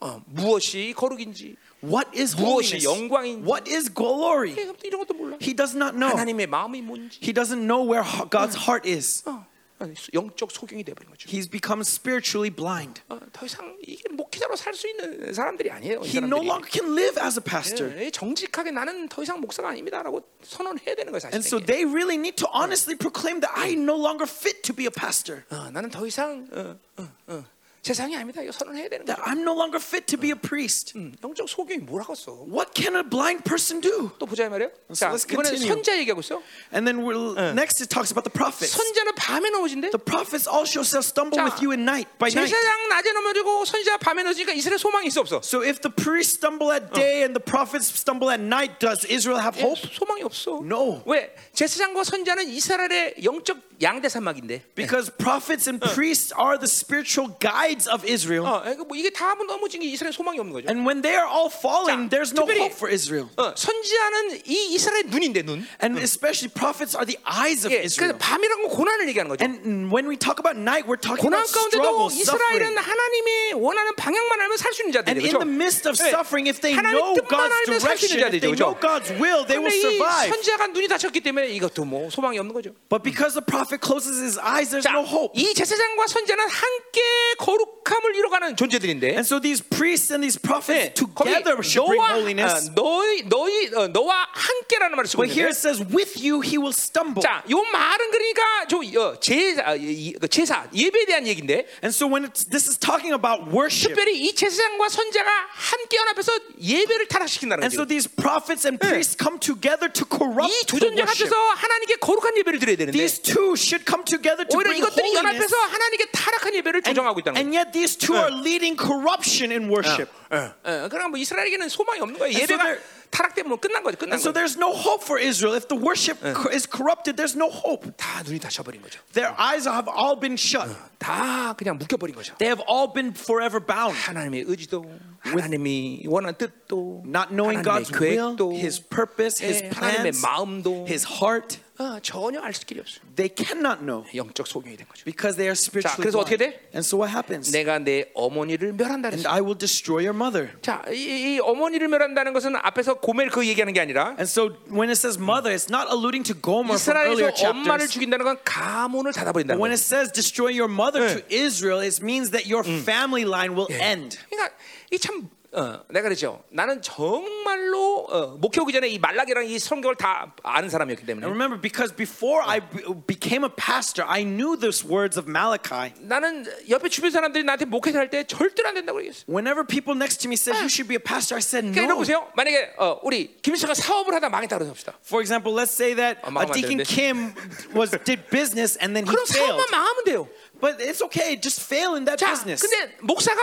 어, 0.00 0.22
무엇이 0.30 0.94
거룩인지 0.96 1.56
What 1.82 2.08
is 2.18 2.34
무엇이 2.34 2.76
holiness? 2.80 2.84
영광인지 2.84 3.44
What 3.46 3.70
is 3.70 3.92
glory? 3.92 4.52
이런 4.82 5.00
것도 5.04 5.14
몰라. 5.14 5.36
He 5.42 5.54
does 5.54 5.76
not 5.76 5.92
know. 5.96 6.10
하나님의 6.10 6.46
마음이 6.46 6.80
뭔지 6.82 7.18
He 7.22 7.32
doesn't 7.32 7.66
know 7.66 7.84
where 7.84 8.02
ho- 8.02 8.28
God's 8.28 8.56
heart 8.56 8.88
is. 8.88 9.22
어, 9.28 9.44
아니, 9.78 9.92
영적 10.14 10.50
소경이 10.50 10.82
돼버린 10.84 11.10
거죠. 11.10 11.28
He's 11.28 11.46
become 11.50 11.82
spiritually 11.82 12.48
blind. 12.50 13.02
어, 13.10 13.20
더 13.30 13.44
이상 13.44 13.76
이게 13.86 14.08
목회자로 14.08 14.56
살 14.56 14.72
수 14.74 14.88
있는 14.88 15.32
사람들이 15.34 15.70
아니에요. 15.70 16.00
이 16.02 16.08
He 16.08 16.16
no 16.24 16.40
사람들이. 16.40 16.48
longer 16.48 16.70
can 16.72 16.92
live 16.96 17.22
as 17.22 17.38
a 17.38 17.44
pastor. 17.44 17.92
예, 18.02 18.10
정직하게 18.10 18.70
나는 18.70 19.06
더 19.10 19.22
이상 19.22 19.38
목사가 19.42 19.68
아닙니다라고 19.68 20.24
선언해야 20.42 20.94
되는 20.96 21.12
거예요 21.12 21.28
And 21.28 21.44
so 21.46 21.60
사실. 21.60 21.66
they 21.66 21.84
really 21.84 22.16
need 22.16 22.36
to 22.40 22.48
honestly 22.56 22.96
proclaim 22.96 23.40
that 23.44 23.52
I 23.54 23.76
no 23.76 23.94
longer 24.00 24.24
fit 24.26 24.62
to 24.64 24.74
be 24.74 24.86
a 24.88 24.90
pastor. 24.90 25.44
어, 25.52 25.70
나는 25.70 25.90
더 25.90 26.06
이상 26.06 26.48
어, 26.50 26.78
어, 26.96 27.08
어, 27.28 27.44
세상이 27.83 28.15
아닙니다. 28.15 28.43
이거 28.43 28.51
선언해야 28.51 28.87
되는 28.89 29.05
That 29.05 29.19
거죠. 29.19 29.31
I'm 29.31 29.41
no 29.41 29.53
longer 29.57 29.81
fit 29.81 30.05
to 30.13 30.19
be 30.19 30.29
a 30.29 30.35
priest. 30.37 30.93
음, 30.95 31.15
영적 31.23 31.49
소경이 31.49 31.79
뭐라고 31.81 32.13
써? 32.13 32.31
What 32.45 32.77
can 32.77 32.95
a 32.95 33.01
blind 33.01 33.43
person 33.43 33.81
do? 33.81 34.11
또 34.19 34.27
보자 34.27 34.45
이 34.45 34.49
말이에요. 34.49 34.69
So 34.93 34.93
자, 34.93 35.09
let's 35.09 35.25
이번에 35.25 35.49
continue. 35.49 35.67
선자 35.73 35.97
얘기하고 35.97 36.21
있어. 36.21 36.43
And 36.71 36.85
then 36.85 37.01
we'll, 37.01 37.33
next 37.57 37.81
it 37.81 37.89
talks 37.89 38.13
about 38.13 38.21
the 38.21 38.29
prophets. 38.29 38.77
선자는 38.77 39.15
밤에 39.17 39.49
넘어진대. 39.49 39.89
The 39.89 39.97
prophets 39.97 40.45
also 40.45 40.85
shall 40.85 41.01
stumble 41.01 41.41
자, 41.41 41.49
with 41.49 41.57
you 41.57 41.73
in 41.73 41.81
night 41.81 42.05
by 42.21 42.29
night. 42.29 42.53
제사장 42.53 42.89
낮에 42.89 43.13
넘어지고 43.17 43.65
선지자 43.65 43.97
밤에 43.97 44.21
넘어지니까 44.21 44.53
이스라엘 44.53 44.77
소망이 44.77 45.07
있어 45.09 45.21
없어? 45.21 45.41
So 45.41 45.65
if 45.65 45.81
the 45.81 45.89
priests 45.89 46.37
stumble 46.37 46.69
at 46.69 46.93
day 46.93 47.25
and 47.25 47.33
the 47.33 47.41
prophets 47.41 47.89
stumble 47.89 48.29
at 48.29 48.37
night, 48.39 48.77
does 48.77 49.09
Israel 49.09 49.41
have 49.41 49.57
예, 49.57 49.65
hope? 49.65 49.81
소망이 49.89 50.21
없어. 50.21 50.61
No. 50.61 51.01
왜? 51.09 51.33
제사장과 51.57 52.03
선자는 52.05 52.45
이스라엘의 52.45 53.25
영적 53.25 53.57
양대 53.82 54.08
산막인데. 54.08 54.62
Because 54.74 55.12
prophets 55.20 55.68
and 55.68 55.84
priests 55.92 56.32
are 56.32 56.56
the 56.56 56.64
spiritual 56.64 57.36
guides 57.40 57.84
of 57.86 58.08
Israel. 58.08 58.48
어, 58.48 58.64
이거 58.72 58.84
뭐 58.88 58.96
이게 58.96 59.10
다 59.10 59.28
한번 59.36 59.46
넘어진 59.46 59.82
게 59.82 59.86
이스라엘 59.92 60.14
소망이 60.14 60.38
없는 60.40 60.52
거죠. 60.54 60.68
And 60.72 60.88
when 60.88 61.02
they 61.04 61.12
are 61.12 61.28
all 61.28 61.52
falling, 61.52 62.08
자, 62.08 62.16
there's 62.16 62.32
no 62.32 62.48
특별히- 62.48 62.72
hope 62.72 62.72
for 62.72 62.88
Israel. 62.88 63.28
어, 63.36 63.52
선지자는 63.54 64.40
이 64.48 64.72
이스라엘 64.72 65.04
눈인데 65.12 65.42
눈. 65.44 65.66
And 65.84 66.00
especially 66.00 66.48
prophets 66.48 66.96
are 66.96 67.04
the 67.04 67.20
eyes 67.28 67.68
of 67.68 67.72
예, 67.74 67.84
Israel. 67.84 68.16
그래서 68.16 68.18
밤이라는 68.18 68.64
건 68.64 68.72
고난을 68.72 69.08
얘기하는 69.12 69.28
거죠. 69.28 69.44
And 69.44 69.92
when 69.92 70.08
we 70.08 70.16
talk 70.16 70.40
about 70.40 70.56
night, 70.56 70.88
we're 70.88 70.96
talking 70.96 71.20
고난 71.20 71.44
about 71.44 71.52
가운데도 71.52 71.84
struggle, 71.84 72.08
이스라엘은 72.16 72.72
suffering. 72.72 72.80
하나님이 72.80 73.28
원하는 73.60 73.92
방향만 74.00 74.40
알면 74.40 74.56
살 74.56 74.72
수 74.72 74.80
있는 74.88 74.96
And 74.96 75.20
자들이에요. 75.20 75.36
in 75.36 75.40
the 75.44 75.52
midst 75.52 75.84
of 75.84 76.00
예, 76.00 76.08
suffering, 76.08 76.48
if 76.48 76.64
they 76.64 76.72
하나님 76.72 76.96
know 76.96 77.12
뜻만 77.12 77.28
God's 77.28 77.52
알면 77.60 77.76
살 77.84 78.00
수 78.00 78.08
direction, 78.08 78.24
있는 78.24 78.24
if 78.24 78.40
they 78.40 78.40
자들이죠. 78.40 78.56
know 78.56 78.72
God's 78.80 79.12
will, 79.20 79.44
they 79.44 79.60
will 79.60 79.68
근데 79.68 79.76
이 79.76 80.00
survive. 80.00 80.32
선지자가 80.32 80.72
눈이 80.72 80.88
닫혔기 80.88 81.20
때문에 81.20 81.52
이것도 81.60 81.84
뭐 81.84 82.08
소망이 82.08 82.40
없는 82.40 82.56
거죠. 82.56 82.72
But 82.88 83.04
because 83.04 83.36
the 83.36 83.44
prophet 83.44 83.69
closes 83.79 84.19
his 84.19 84.37
eyes, 84.39 84.69
there's 84.71 84.83
자, 84.83 84.91
no 84.93 85.03
hope. 85.05 85.31
이 85.39 85.53
제사장과 85.53 86.07
선지자는 86.07 86.43
함께 86.49 87.01
거룩함을 87.37 88.15
이뤄가는 88.15 88.55
존재들인데. 88.55 89.07
And 89.15 89.25
so 89.25 89.39
these 89.39 89.61
priests 89.63 90.11
and 90.11 90.21
these 90.23 90.37
네, 90.39 90.43
prophets 90.43 90.93
거기 91.13 91.31
together 91.31 91.57
should 91.63 91.87
bring 91.87 92.01
holiness. 92.03 92.69
어, 92.69 92.73
너희 92.75 93.23
너희 93.29 93.69
어, 93.75 93.87
너와 93.87 94.27
함께라는 94.33 94.95
말을 94.97 95.07
쓰고 95.07 95.21
But 95.23 95.31
here 95.31 95.49
있는데. 95.49 95.55
it 95.55 95.59
says, 95.59 95.79
with 95.93 96.19
you 96.19 96.41
he 96.41 96.57
will 96.57 96.73
stumble. 96.75 97.21
자, 97.21 97.43
요 97.49 97.61
말은 97.71 98.11
그러니까 98.11 98.67
좀 98.67 98.81
어, 98.97 99.19
제사 99.19 99.71
어, 99.71 99.75
이- 99.75 100.13
그 100.19 100.27
제사 100.27 100.67
예배에 100.73 101.05
대한 101.05 101.27
얘기인데 101.27 101.67
And 101.83 101.93
so 101.95 102.07
when 102.07 102.25
it's, 102.25 102.43
this 102.49 102.67
is 102.67 102.77
talking 102.77 103.13
about 103.13 103.49
worship, 103.51 103.93
특별히 103.95 104.17
이 104.27 104.33
제사장과 104.35 104.89
선자가 104.89 105.29
함께 105.53 105.97
연합해서 105.97 106.31
예배를 106.61 107.07
타락시킨다는 107.07 107.63
and 107.63 107.73
so 107.73 107.83
거죠. 107.83 107.89
these 107.89 108.07
prophets 108.07 108.65
and 108.67 108.79
priests 108.79 109.15
come 109.17 109.39
together 109.39 109.91
to 109.91 110.05
corrupt 110.05 110.49
이두 110.65 110.79
the 110.79 110.89
존재 110.91 111.01
worship. 111.03 111.29
합쳐서 111.29 111.35
하나님께 111.55 111.95
거룩한 112.01 112.37
예배를 112.37 112.59
드려야 112.59 112.75
되는데 112.77 112.97
These 112.97 113.21
two 113.21 113.53
should 113.60 113.84
come 113.86 114.04
together 114.04 114.44
to 114.46 114.56
오히려 114.56 114.70
bring 114.72 114.80
이것들이 114.80 115.06
holiness. 115.12 115.18
연합해서 115.18 115.56
하나님께 115.56 116.04
타락한 116.12 116.54
예배를 116.54 116.82
조정하고 116.82 117.20
있다는 117.20 117.36
And 117.36 117.50
거죠. 117.50 117.58
yet 117.58 117.72
these 117.72 117.96
two 117.96 118.16
are 118.16 118.30
leading 118.32 118.76
corruption 118.76 119.50
in 119.52 119.68
worship. 119.70 120.08
어, 120.30 120.52
그러니까 120.64 121.08
뭐 121.08 121.18
이스라엘에게는 121.18 121.68
소망이 121.68 122.00
없는 122.00 122.18
거예요. 122.18 122.34
And 122.34 122.42
so 122.42 122.54
예배가 122.54 122.64
there- 122.64 122.82
타락되면 123.08 123.58
끝난 123.60 123.82
거죠. 123.84 123.96
끝난 123.96 124.18
And 124.18 124.20
so 124.20 124.32
거죠. 124.32 124.34
there's 124.34 124.58
no 124.58 124.74
hope 124.74 125.04
for 125.06 125.16
Israel. 125.22 125.54
If 125.56 125.68
the 125.68 125.78
worship 125.78 126.18
co- 126.34 126.50
is 126.50 126.66
corrupted, 126.66 127.14
there's 127.16 127.36
no 127.38 127.46
hope. 127.48 127.86
다 127.96 128.22
눈이 128.26 128.40
닫혀버린 128.40 128.82
거죠. 128.82 128.98
Their 129.14 129.32
eyes 129.38 129.66
have 129.68 129.86
all 129.88 130.18
been 130.18 130.34
shut. 130.36 130.68
다 130.98 131.54
그냥 131.56 131.78
묶여버린 131.78 132.14
거죠. 132.16 132.34
They 132.42 132.50
have 132.50 132.60
all 132.68 132.90
been 132.92 133.14
forever 133.14 133.62
bound. 133.62 133.94
하나님의 133.94 134.44
의지도 134.48 134.84
하나님이 135.20 136.02
원하는 136.06 136.34
뜻도 136.36 137.04
Not 137.06 137.28
knowing 137.30 137.62
하나님의 137.62 137.62
God's 137.62 137.90
will, 137.94 138.34
계획도 138.36 138.52
His 138.58 138.80
purpose, 138.82 139.38
His 139.38 139.62
예, 139.64 139.70
하나님의 139.70 140.12
plans, 140.12 140.22
마음도 140.26 140.84
His 140.88 141.06
heart. 141.06 141.58
어, 141.80 141.98
전혀 142.00 142.40
알 142.40 142.52
길이 142.52 142.80
없어. 142.80 143.00
They 143.16 143.28
cannot 143.36 143.80
know 143.84 144.04
영적 144.14 144.46
소경이 144.46 144.76
된 144.76 144.86
거죠. 144.88 145.04
because 145.04 145.36
they 145.36 145.44
are 145.48 145.52
spiritually 145.52 146.00
그래서 146.00 146.18
어떻게 146.18 146.36
blind. 146.36 146.56
돼? 146.56 146.70
And 146.72 146.80
so 146.86 146.96
what 146.96 147.12
happens? 147.12 147.52
내가 147.52 147.78
내 147.78 148.08
어머니를 148.14 148.72
멸한다 148.72 149.08
And 149.12 149.22
그랬어. 149.22 149.28
I 149.28 149.40
will 149.44 149.58
destroy 149.58 150.06
your 150.08 150.16
mother. 150.16 150.56
자, 150.62 150.82
이, 150.88 151.36
이 151.36 151.38
어머니를 151.40 151.88
멸한다는 151.88 152.32
것은 152.32 152.56
앞에서 152.56 152.94
고멜 153.00 153.28
그 153.28 153.46
얘기하는 153.46 153.72
게 153.74 153.80
아니라 153.80 154.16
And 154.16 154.24
so 154.24 154.56
when 154.72 154.88
it 154.88 154.96
says 154.96 155.18
mother, 155.20 155.52
it's 155.52 155.68
not 155.68 155.92
alluding 155.92 156.24
to 156.32 156.34
Gomer 156.40 156.80
from 156.80 156.96
earlier 156.96 157.28
이스라엘에서 157.28 157.50
엄마를 157.50 157.84
chapters. 157.86 157.92
죽인다는 157.92 158.24
건 158.24 158.38
가문을 158.44 159.12
닫아버린다는 159.12 159.60
When 159.60 159.70
거예요. 159.70 159.76
it 159.76 159.82
says 159.84 160.08
destroy 160.12 160.48
your 160.56 160.72
mother 160.72 161.04
to 161.12 161.20
Israel, 161.28 161.84
it 161.84 162.00
means 162.00 162.30
that 162.32 162.48
your 162.48 162.64
family 162.64 163.28
line 163.28 163.52
will 163.52 163.68
end. 163.68 164.16
그러니까 164.30 164.54
이참 164.90 165.28
어, 165.53 165.83
내가 165.89 166.03
그랬죠. 166.03 166.41
나는 166.49 166.81
정말로 166.81 168.05
어, 168.09 168.37
목회 168.37 168.61
오기 168.61 168.71
전에 168.71 168.87
이 168.87 168.97
말라기랑 168.99 169.45
이 169.45 169.59
성경을 169.59 169.95
다 169.97 170.33
아는 170.43 170.69
사람이었기 170.69 171.05
때문에 171.05 171.25
And 171.27 171.35
remember, 171.35 171.59
because 171.59 171.93
before 171.93 172.41
I 172.47 172.61
be- 172.61 172.83
became 173.05 173.43
a 173.43 173.49
pastor, 173.53 174.07
I 174.07 174.23
knew 174.23 174.55
these 174.55 174.87
words 174.87 175.19
of 175.19 175.27
Malachi. 175.29 175.91
나는 175.99 176.45
옆에 176.69 176.87
주변 176.87 177.11
사람들이 177.11 177.43
나한테 177.43 177.65
목회자 177.65 177.99
할때 177.99 178.23
절대로 178.23 178.69
안 178.69 178.75
된다고 178.75 178.99
얘기했어. 178.99 179.25
Whenever 179.27 179.67
people 179.67 179.91
next 179.97 180.23
to 180.23 180.29
me 180.29 180.35
said 180.39 180.55
you 180.63 180.71
should 180.71 180.87
be 180.87 180.95
a 180.95 181.03
pastor, 181.03 181.35
I 181.35 181.43
said 181.43 181.67
그러니까 181.67 181.91
no. 181.91 181.97
보세요. 181.99 182.31
만약에 182.35 182.75
어, 182.77 183.01
우리 183.03 183.35
김수가 183.41 183.73
사업을 183.73 184.13
하다 184.15 184.29
망했다 184.29 184.57
그러합시다 184.57 184.93
For 185.03 185.19
example, 185.19 185.51
let's 185.51 185.75
say 185.75 185.93
that 185.99 186.21
어, 186.23 186.31
uh, 186.31 186.47
안 186.47 186.51
Deacon. 186.55 186.79
Kim 186.87 187.35
was 187.75 187.91
did 188.07 188.23
business 188.31 188.79
and 188.79 188.95
then 188.95 189.03
he 189.03 189.11
그럼 189.11 189.27
failed. 189.27 189.59
사업만 189.59 189.67
망하면 189.69 190.03
돼요. 190.05 190.29
But 190.61 190.79
it's 190.79 191.03
okay, 191.11 191.35
just 191.35 191.59
fail 191.67 191.99
in 191.99 192.05
that 192.07 192.23
자, 192.23 192.31
business. 192.31 192.63
근데 192.63 192.95
목사가 193.03 193.41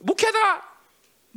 목회하다가 0.00 0.77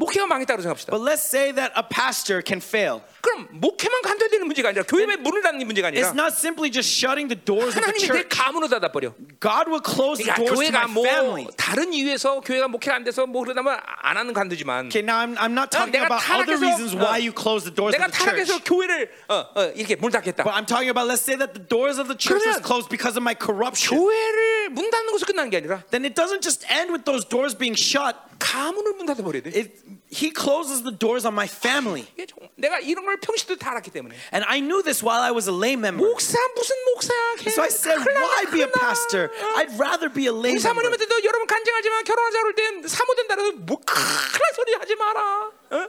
목회가 0.00 0.26
망했다고 0.26 0.60
생각합시다. 0.60 0.90
But 0.92 1.00
let's 1.08 1.24
say 1.24 1.54
that 1.56 1.72
a 1.72 1.80
pastor 1.88 2.42
can 2.44 2.60
fail. 2.60 3.00
그럼 3.24 3.48
목회만 3.50 4.02
간둬야 4.02 4.28
되는 4.28 4.44
문제가 4.46 4.68
아니라 4.68 4.84
교회에 4.84 5.16
문을 5.16 5.40
닫는 5.40 5.64
문제가 5.64 5.88
아니라 5.88 6.04
It's 6.04 6.12
not 6.12 6.36
simply 6.36 6.68
just 6.70 6.92
shutting 6.92 7.32
the 7.32 7.40
doors 7.40 7.72
of 7.72 7.80
the 7.80 7.80
하나님이 7.80 8.04
내 8.04 8.28
church. 8.28 8.28
가문을 8.28 8.68
닫아버려. 8.68 9.16
God 9.40 9.72
will 9.72 9.80
close 9.80 10.20
the 10.20 10.28
그러니까 10.28 10.36
doors 10.36 10.52
to 10.52 10.68
교회가 10.68 10.84
my 10.84 10.92
뭐 10.92 11.00
family. 11.08 11.46
다른 11.56 11.94
이유에서 11.96 12.40
교회가 12.44 12.68
목회가 12.68 12.92
안 12.94 13.04
돼서 13.08 13.24
뭐 13.24 13.40
그러다면 13.40 13.80
안 13.80 14.18
하는 14.20 14.34
간두지만 14.36 14.92
Okay, 14.92 15.00
now 15.00 15.16
I'm, 15.16 15.32
I'm 15.40 15.56
not 15.56 15.72
talking 15.72 15.96
내가 15.96 16.04
about 16.12 16.20
other 16.28 16.44
타락해서- 16.44 16.60
reasons 16.60 16.92
why 16.92 17.16
어, 17.16 17.24
you 17.24 17.32
close 17.32 17.64
the 17.64 17.72
doors 17.72 17.96
내가 17.96 18.04
of 18.04 18.12
the 18.12 18.20
church. 18.20 18.36
타락해서 18.36 18.60
교회를 18.68 19.08
어, 19.32 19.48
어, 19.56 19.72
이렇게 19.72 19.96
문 19.96 20.12
닫겠다. 20.12 20.44
But 20.44 20.52
I'm 20.52 20.68
talking 20.68 20.92
about 20.92 21.08
let's 21.08 21.24
say 21.24 21.40
that 21.40 21.56
the 21.56 21.64
doors 21.64 21.96
of 21.96 22.12
the 22.12 22.20
church 22.20 22.44
is 22.44 22.60
그러면 22.60 22.68
closed 22.68 22.92
because 22.92 23.16
of 23.16 23.24
my 23.24 23.32
corruption. 23.32 23.96
교회를 23.96 24.76
문 24.76 24.92
닫는 24.92 25.08
것이 25.16 25.24
끝나는 25.24 25.48
게 25.48 25.56
아니라 25.56 25.80
Then 25.88 26.04
it 26.04 26.12
doesn't 26.12 26.44
just 26.44 26.68
end 26.68 26.92
with 26.92 27.08
those 27.08 27.24
doors 27.24 27.56
being 27.56 27.72
shut. 27.72 28.12
가문을 28.38 28.92
문 29.00 29.06
닫아버려야 29.08 29.48
돼. 29.48 29.48
It, 29.56 29.72
he 30.10 30.30
closes 30.30 30.82
the 30.82 30.92
doors 30.96 31.26
on 31.26 31.34
my 31.34 31.46
family. 31.46 32.06
이게 32.16 32.26
정- 32.26 32.38
내가 32.56 32.78
이런 32.80 33.04
걸 33.04 33.18
평시도 33.20 33.56
다 33.56 33.72
알았기 33.72 33.90
때문에 33.90 34.14
And 34.32 34.44
I 34.48 34.60
knew 34.60 34.82
this 34.82 35.04
while 35.04 35.20
I 35.22 35.30
was 35.32 35.48
a 35.48 35.54
lay 35.54 35.74
member. 35.74 36.00
목사 36.00 36.38
무슨 36.56 36.74
목사야? 36.94 37.36
걔 37.38 37.50
So 37.50 37.62
I 37.62 37.68
said, 37.68 37.98
큰일 38.00 38.14
나네, 38.14 38.26
why 38.26 38.44
be 38.50 38.60
a 38.62 38.66
큰일 38.66 38.72
나. 38.72 38.80
pastor? 38.80 39.22
어. 39.28 39.54
I'd 39.60 39.72
rather 39.78 40.08
be 40.12 40.24
a 40.26 40.34
lay 40.34 40.54
우리 40.54 40.60
member. 40.60 40.62
사모님한테도 40.62 41.24
여러분 41.24 41.46
간증하지만 41.46 42.04
결혼하자 42.04 42.36
그럴 42.42 42.54
땐 42.54 42.86
사모 42.88 43.14
된다 43.14 43.34
그래서 43.36 43.52
뭐 43.58 43.78
큰일 43.84 44.42
소리 44.54 44.74
하지 44.74 44.94
마라. 44.94 45.50
어? 45.70 45.88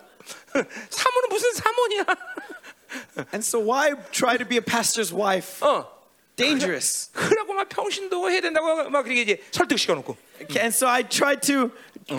사모는 0.90 1.30
무슨 1.30 1.54
사모냐? 1.54 2.06
And 3.34 3.44
so 3.44 3.60
why 3.60 3.94
try 4.12 4.38
to 4.38 4.46
be 4.46 4.58
a 4.58 4.62
pastor's 4.62 5.12
wife? 5.14 5.62
어. 5.62 5.86
Dangerous. 6.38 7.10
그러고 7.14 7.54
막 7.54 7.68
평신도 7.68 8.30
해야 8.30 8.42
된다고 8.42 8.90
막 8.90 9.02
그렇게 9.04 9.22
이제 9.24 9.44
설득시켜 9.52 9.96
놓고. 9.96 10.16
And 10.56 10.70
so 10.76 10.88
I 10.88 11.02
tried 11.04 11.42
to 11.48 11.72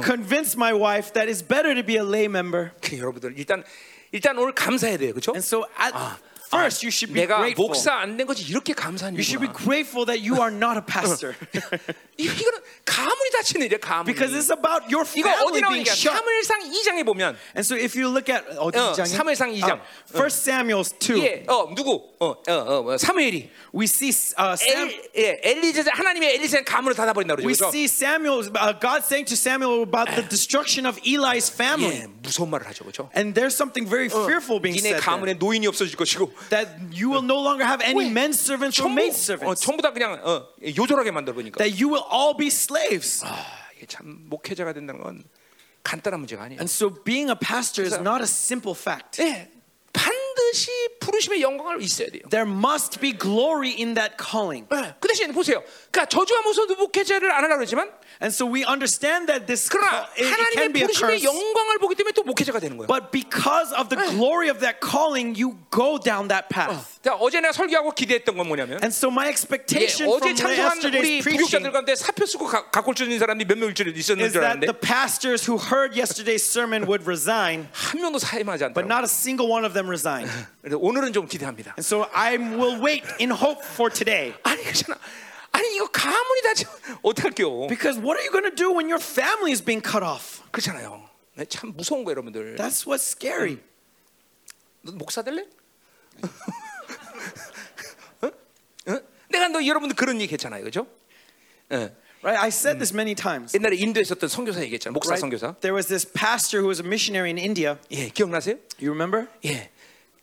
convince 0.02 0.56
my 0.56 0.72
wife 0.72 1.12
that 1.14 1.28
it's 1.28 1.42
better 1.42 1.74
to 1.74 1.82
be 1.82 1.96
a 1.96 2.04
lay 2.04 2.26
member. 2.26 2.72
그 2.80 2.98
여러분들 2.98 3.34
일단 3.38 3.64
일단 4.12 4.38
오늘 4.38 4.52
감사해야 4.52 4.98
돼요, 4.98 5.12
그렇죠? 5.12 5.32
And 5.32 5.44
so 5.44 5.64
at 5.78 5.94
first 6.52 6.80
you 6.84 6.88
should 6.90 7.12
be 7.12 7.20
내가 7.26 7.36
grateful. 7.38 7.68
목사 7.68 7.92
안 8.00 8.16
된 8.16 8.26
것이 8.26 8.42
이렇게 8.48 8.72
감사한 8.72 9.12
You 9.14 9.20
should 9.22 9.40
be 9.44 9.48
일이구나. 9.52 9.64
grateful 9.64 10.06
that 10.06 10.20
you 10.24 10.40
are 10.40 10.48
not 10.54 10.80
a 10.80 10.84
pastor. 10.84 11.36
이- 12.16 12.24
이거는 12.24 12.58
가문이 12.84 13.30
다치는 13.36 13.66
일이야, 13.66 13.78
가문이. 13.78 14.10
because 14.12 14.32
it's 14.34 14.50
about 14.50 14.88
your 14.90 15.04
이거 15.14 15.28
어디 15.44 15.60
family 15.60 15.60
being 15.68 15.84
나오니까 15.84 15.92
shut. 15.92 16.16
사무엘상 16.16 16.50
2장에 16.72 17.04
보면 17.04 17.36
And 17.54 17.62
so 17.62 17.76
if 17.76 17.94
you 17.94 18.08
look 18.10 18.32
at 18.32 18.42
어, 18.58 18.72
사무엘상 19.06 19.52
2장. 19.54 19.80
First 20.10 20.42
Samuel 20.48 20.82
2, 20.82 21.20
예, 21.22 21.44
어 21.46 21.68
누구? 21.76 22.00
어, 22.18 22.34
어, 22.34 22.34
어, 22.48 22.96
사무엘이 22.98 23.50
we 23.76 23.84
see 23.84 24.10
uh, 24.40 24.56
Sam, 24.56 24.88
엘, 24.88 25.10
예, 25.14 25.40
엘리제 25.44 25.84
하나님의 25.92 26.34
엘리제 26.36 26.64
가문을 26.64 26.96
닫아버린다 26.96 27.36
그러죠. 27.36 27.46
we 27.46 27.54
그렇죠? 27.54 27.68
see 27.68 27.84
Samuel, 27.84 28.48
uh, 28.56 28.72
God 28.80 29.04
saying 29.04 29.28
to 29.28 29.36
Samuel 29.36 29.84
about 29.84 30.10
the 30.16 30.24
destruction 30.26 30.88
of 30.88 30.98
Eli's 31.04 31.52
family. 31.52 32.02
예, 32.02 32.06
무서운 32.24 32.48
말을 32.50 32.66
하죠, 32.72 32.82
그렇죠? 32.88 33.10
And 33.14 33.38
there's 33.38 33.54
something 33.54 33.86
very 33.86 34.08
fearful 34.08 34.58
being 34.58 34.74
니네 34.74 34.96
said 34.96 34.98
there, 34.98 35.04
가문에 35.06 35.34
노인이 35.38 35.66
없어질 35.68 35.94
것이고 35.94 36.32
that 36.49 36.67
you 36.91 37.09
will 37.09 37.23
no 37.23 37.39
longer 37.41 37.65
have 37.65 37.81
any 37.83 38.05
왜? 38.05 38.11
men 38.11 38.31
servants 38.31 38.81
or 38.81 38.91
maid 38.91 39.11
어, 39.11 39.15
servants, 39.15 39.61
전부 39.61 39.81
다 39.81 39.91
그냥 39.91 40.19
어, 40.23 40.47
요절하게 40.61 41.11
만들어 41.11 41.35
보니까 41.35 41.57
that 41.57 41.81
you 41.81 41.91
will 41.91 42.05
all 42.11 42.35
be 42.37 42.47
slaves. 42.47 43.23
아, 43.25 43.45
이게 43.75 43.85
참 43.85 44.25
목회자가 44.29 44.73
된다는 44.73 45.01
건 45.01 45.23
간단한 45.83 46.19
문제가 46.19 46.43
아니에요. 46.43 46.59
And 46.59 46.71
so 46.71 46.89
being 47.03 47.29
a 47.29 47.35
pastor 47.35 47.85
is 47.85 47.95
not 47.99 48.21
a 48.21 48.27
simple 48.27 48.75
fact. 48.75 49.21
예, 49.21 49.51
반드시 49.91 50.71
부르심의 50.99 51.41
영광을 51.41 51.81
있어야 51.81 52.09
돼요. 52.09 52.23
There 52.29 52.49
must 52.49 52.99
be 52.99 53.17
glory 53.17 53.75
in 53.77 53.93
that 53.93 54.15
calling. 54.17 54.67
예, 54.73 54.95
그 54.99 55.07
대신 55.07 55.31
보세요. 55.33 55.61
그러니까 55.91 56.05
저주와 56.09 56.41
무서운 56.41 56.75
목회자를 56.77 57.31
안 57.31 57.43
하려고 57.43 57.59
그러지만 57.59 57.91
And 58.20 58.34
so 58.34 58.50
we 58.50 58.64
understand 58.66 59.30
that 59.30 59.46
this 59.46 59.70
그러나 59.70 60.10
call, 60.10 60.10
it, 60.18 60.26
it 60.26 60.34
can 60.34 60.34
하나님의 60.34 60.72
be 60.74 60.82
a 60.82 60.86
부르심의 60.90 61.22
curse. 61.22 61.24
영광을 61.24 61.78
보기 61.78 61.94
때문에 61.94 62.10
또 62.18 62.24
목회자가 62.26 62.58
되는 62.58 62.74
거예요. 62.76 62.88
But 62.90 63.12
because 63.14 63.70
of 63.78 63.94
the 63.94 64.00
glory 64.10 64.50
of 64.50 64.58
that 64.58 64.82
calling, 64.82 65.38
you 65.38 65.54
go 65.70 66.02
down 66.02 66.26
that 66.26 66.50
path. 66.50 66.98
자, 66.98 67.14
어제 67.14 67.38
내가 67.38 67.52
설교하고 67.54 67.94
기대했던 67.94 68.34
건 68.36 68.48
뭐냐면 68.50 68.82
And 68.82 68.90
so 68.90 69.06
my 69.06 69.26
예, 69.26 69.30
expectation 69.30 70.10
어제 70.10 70.34
from 70.34 70.34
참석한 70.34 70.50
우리 70.50 71.22
yesterday's 71.22 71.22
부교자들 71.22 71.38
preaching 71.38 71.70
가운데 71.70 71.94
사표 71.94 72.26
쓰고 72.26 72.46
가- 72.50 72.66
갖고 72.74 72.90
주는 72.92 73.14
사람들이 73.16 73.46
몇 73.46 73.54
명 73.54 73.70
있었는 73.70 73.94
is 74.26 74.32
줄 74.34 74.42
that 74.42 74.58
알았는데 74.58 74.66
the 74.66 74.74
pastors 74.74 75.46
who 75.46 75.54
heard 75.54 75.94
yesterday's 75.94 76.42
sermon 76.42 76.90
would 76.90 77.06
resign, 77.06 77.70
한 77.70 78.02
명도 78.02 78.18
사임하지 78.18 78.74
but 78.74 78.82
않더라고요. 78.82 78.90
not 78.90 79.06
a 79.06 79.10
single 79.10 79.46
one 79.46 79.62
of 79.62 79.78
them 79.78 79.86
resigned. 79.86 80.26
그래서 80.58 80.74
오늘은 80.82 81.12
좀 81.14 81.30
기대합니다. 81.30 81.78
And 81.78 81.86
so 81.86 82.10
I 82.10 82.34
will 82.34 82.82
wait 82.82 83.06
in 83.22 83.30
hope 83.30 83.62
for 83.62 83.86
today. 83.94 84.34
아니 84.42 84.58
그렇잖아. 84.66 84.98
아니 85.52 85.74
이거 85.76 85.88
가문이 85.90 86.42
다지 86.42 86.66
어떡할게요? 87.02 87.66
Because 87.68 87.98
what 87.98 88.18
are 88.18 88.24
you 88.24 88.30
going 88.30 88.48
to 88.48 88.54
do 88.54 88.70
when 88.70 88.88
your 88.88 89.02
family 89.02 89.50
is 89.52 89.62
being 89.64 89.82
cut 89.82 90.04
off? 90.04 90.42
그렇잖아요. 90.50 91.08
네, 91.34 91.44
참 91.46 91.72
무서운 91.76 92.04
거 92.04 92.10
여러분들. 92.10 92.56
That's 92.56 92.86
what's 92.86 93.02
scary. 93.02 93.58
너 94.82 94.92
목사 94.92 95.22
될래? 95.22 95.44
어? 98.22 98.26
어? 98.26 99.00
내가 99.30 99.48
너 99.48 99.64
여러분들 99.64 99.96
그런 99.96 100.20
얘기 100.20 100.32
했잖아요, 100.32 100.64
그죠? 100.64 100.86
예. 101.72 101.92
Right? 102.20 102.36
I 102.42 102.48
said 102.48 102.78
this 102.78 102.92
many 102.92 103.14
times. 103.14 103.54
옛날에 103.54 103.76
인도에 103.76 104.02
있었던 104.02 104.28
선교사 104.28 104.60
얘기했잖아요. 104.62 104.92
목사 104.94 105.12
Right? 105.14 105.20
선교사. 105.20 105.54
There 105.60 105.74
was 105.74 105.86
this 105.86 106.04
pastor 106.04 106.60
who 106.62 106.66
was 106.68 106.80
a 106.80 106.86
missionary 106.86 107.30
in 107.30 107.38
India. 107.38 107.78
예, 107.92 108.08
기억나세요? 108.10 108.58
You 108.80 108.90
remember? 108.90 109.28
예. 109.44 109.70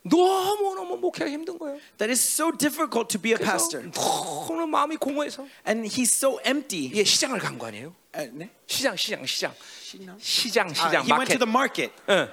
너무 0.02 0.74
너무 0.74 0.96
목회가 0.96 1.30
힘든 1.30 1.58
거예요. 1.58 1.78
That 1.98 2.10
is 2.10 2.20
so 2.20 2.50
difficult 2.56 3.08
to 3.10 3.20
be 3.20 3.32
a 3.32 3.36
pastor. 3.38 3.84
너무 3.92 4.66
마음이 4.66 4.96
공허해서 4.96 5.46
And 5.66 5.86
he's 5.86 6.10
so 6.12 6.38
empty. 6.44 6.90
예, 6.94 7.04
시장을 7.04 7.38
간 7.38 7.58
거 7.58 7.66
아니에요? 7.66 7.94
Uh, 8.16 8.30
네? 8.32 8.50
시장, 8.66 8.96
시장, 8.96 9.24
시장, 9.26 9.52
시장? 9.84 10.16
시장, 10.18 10.66
Uh, 10.68 10.74
시장, 10.74 11.04
he 11.04 11.12
went 11.12 11.28
마켓. 11.28 11.36
to 11.36 11.38
the 11.38 11.50
market. 11.50 11.92
예. 12.08 12.28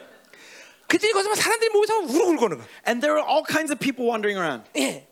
그때 0.88 1.12
거기서 1.12 1.36
사람들이 1.36 1.70
모여서 1.72 2.00
우르르 2.00 2.38
거는 2.40 2.58
거. 2.60 2.64
And 2.88 3.02
there 3.02 3.14
were 3.14 3.22
all 3.28 3.44
kinds 3.44 3.70
of 3.74 3.80
people 3.80 4.08
wandering 4.08 4.40
around. 4.40 4.64
예. 4.78 5.06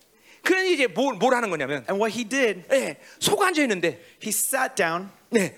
그러니 0.44 0.74
이제 0.74 0.88
뭘, 0.88 1.16
뭘 1.16 1.34
하는 1.36 1.50
거냐면, 1.50 1.84
And 1.90 2.00
what 2.00 2.16
he 2.16 2.24
did, 2.24 2.64
예, 2.72 2.98
소가 3.20 3.48
앉아 3.48 3.62
있는데, 3.64 4.00
he 4.24 4.30
sat 4.30 4.76
down. 4.76 5.10
네, 5.30 5.58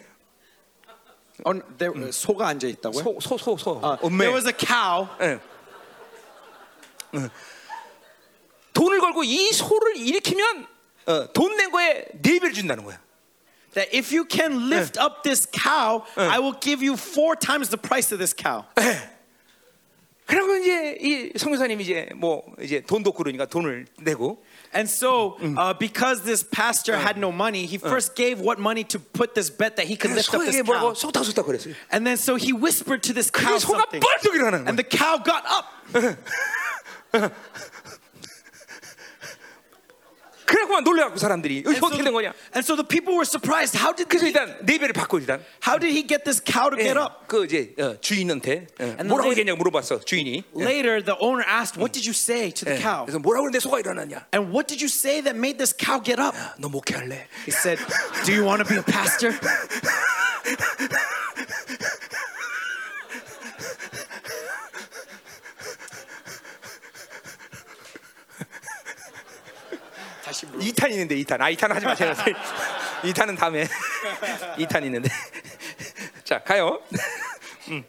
On, 1.45 1.61
there, 1.77 1.93
소가 2.11 2.47
앉아 2.47 2.67
있다고요? 2.67 3.03
소, 3.03 3.19
소, 3.21 3.37
소, 3.37 3.57
소, 3.57 3.71
Uh, 3.83 3.97
there 4.17 4.33
was 4.33 4.47
a 4.47 4.53
cow. 4.57 5.07
예. 5.21 5.39
응. 7.16 7.30
돈을 8.72 9.00
걸고 9.00 9.24
이 9.24 9.52
소를 9.52 9.96
일으키면 9.96 10.66
어, 11.06 11.32
돈낸 11.32 11.70
거에 11.70 12.06
네 12.22 12.38
배를 12.38 12.52
준다는 12.52 12.84
거야. 12.84 12.98
That 13.74 13.94
if 13.96 14.12
you 14.14 14.26
can 14.28 14.68
lift 14.70 14.98
up 15.00 15.22
this 15.22 15.46
cow, 15.50 16.04
I 16.16 16.38
will 16.38 16.58
give 16.60 16.82
you 16.84 16.94
four 16.94 17.34
times 17.36 17.70
the 17.70 17.80
price 17.80 18.12
of 18.12 18.18
this 18.18 18.34
cow. 18.36 18.64
그리고 20.26 20.54
이제 20.56 20.96
이 21.00 21.32
성교사님이 21.36 21.82
이제 21.84 22.08
뭐 22.14 22.42
이제 22.60 22.80
돈도 22.80 23.12
그러니까 23.12 23.44
돈을 23.46 23.86
내고 23.98 24.42
And 24.74 24.88
so, 24.88 25.36
uh, 25.58 25.74
because 25.78 26.22
this 26.24 26.42
pastor 26.42 26.96
had 26.96 27.18
no 27.18 27.28
money, 27.30 27.66
he 27.66 27.76
first 27.76 28.14
gave 28.14 28.40
what 28.40 28.58
money 28.58 28.84
to 28.84 28.98
put 28.98 29.34
this 29.34 29.50
bet 29.50 29.76
that 29.76 29.84
he 29.86 29.96
could 29.96 30.14
lift 30.14 30.32
up 30.32 30.40
this 30.40 30.56
소에게 30.56 30.62
뭐라고 30.64 30.92
cow. 30.92 30.94
속닥 30.94 31.24
속닥 31.24 31.44
그랬어요. 31.44 31.74
And 31.92 32.06
then 32.06 32.16
so 32.16 32.36
he 32.36 32.52
whispered 32.54 33.02
to 33.02 33.12
this 33.12 33.28
cow 33.30 33.52
그게 33.52 33.58
소가 33.58 33.84
something. 33.84 34.00
뻘떡 34.00 34.34
일어나는 34.34 34.64
거야. 34.64 34.68
And 34.72 34.78
the 34.80 34.88
cow 34.88 35.18
got 35.20 35.44
up. 35.44 35.66
그 37.11 37.29
그래갖고 40.47 40.79
놀래갖고 40.79 41.17
사람들이 41.17 41.63
so, 41.67 41.87
어떻게 41.87 42.03
된 42.03 42.13
거냐? 42.13 42.33
and 42.55 42.63
so 42.63 42.75
the 42.77 42.87
people 42.87 43.13
were 43.15 43.27
surprised. 43.27 43.75
How 43.75 43.93
did 43.93 44.07
그래서 44.07 44.25
he, 44.25 44.31
일단 44.31 44.57
네 44.65 44.77
배를 44.77 44.93
받고 44.93 45.19
일단 45.19 45.43
how 45.59 45.77
did 45.77 45.91
he 45.91 46.07
get 46.07 46.23
this 46.23 46.41
cow 46.41 46.69
to 46.69 46.79
예, 46.79 46.83
get 46.83 46.97
up? 46.97 47.27
그 47.27 47.43
이제 47.43 47.75
어, 47.79 47.99
주인한테 47.99 48.67
어, 48.79 49.03
뭐라고 49.03 49.29
얘기했냐고 49.31 49.57
물어봤어 49.57 49.99
주인이. 49.99 50.43
예. 50.57 50.63
Later, 50.63 51.03
the 51.03 51.19
owner 51.19 51.43
asked, 51.43 51.75
"What 51.75 51.91
did 51.91 52.07
you 52.07 52.15
say 52.15 52.51
to 52.51 52.63
the 52.63 52.79
예, 52.79 52.81
cow? 52.81 53.03
그래서 53.03 53.19
뭐라고 53.19 53.43
그랬는데 53.43 53.59
소가 53.59 53.79
일어났냐? 53.79 54.27
And 54.31 54.47
what 54.55 54.71
did 54.71 54.79
you 54.79 54.87
say 54.87 55.19
that 55.19 55.35
made 55.35 55.59
this 55.59 55.75
cow 55.75 55.99
get 55.99 56.15
up?" 56.15 56.31
너 56.59 56.69
목회할래? 56.71 57.27
He 57.43 57.51
said, 57.51 57.75
"Do 58.23 58.31
you 58.31 58.47
want 58.47 58.63
to 58.63 58.67
be 58.67 58.79
a 58.79 58.85
pastor?" 58.87 59.35
다시 70.23 70.26
물어. 70.26 70.26
2탄 70.45 70.91
있는데 70.91 71.15
2탄. 71.15 71.41
아 71.41 71.51
2탄 71.51 71.69
하지 71.69 71.85
마세요. 71.85 72.13
2탄은 73.03 73.37
다음에 73.37 73.65
2탄 74.57 74.83
있는데. 74.85 75.09
자 76.23 76.39
가요. 76.43 76.81
음. 77.69 77.83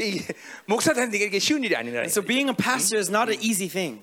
이 0.00 0.22
목사 0.66 0.92
되는 0.92 1.10
게 1.10 1.18
이게 1.24 1.38
쉬운 1.38 1.62
일이 1.64 1.74
아니라. 1.76 2.02
So 2.04 2.22
being 2.22 2.48
a 2.48 2.54
pastor 2.56 2.98
is 2.98 3.10
not 3.10 3.30
an 3.30 3.40
easy 3.42 3.68
thing. 3.68 4.02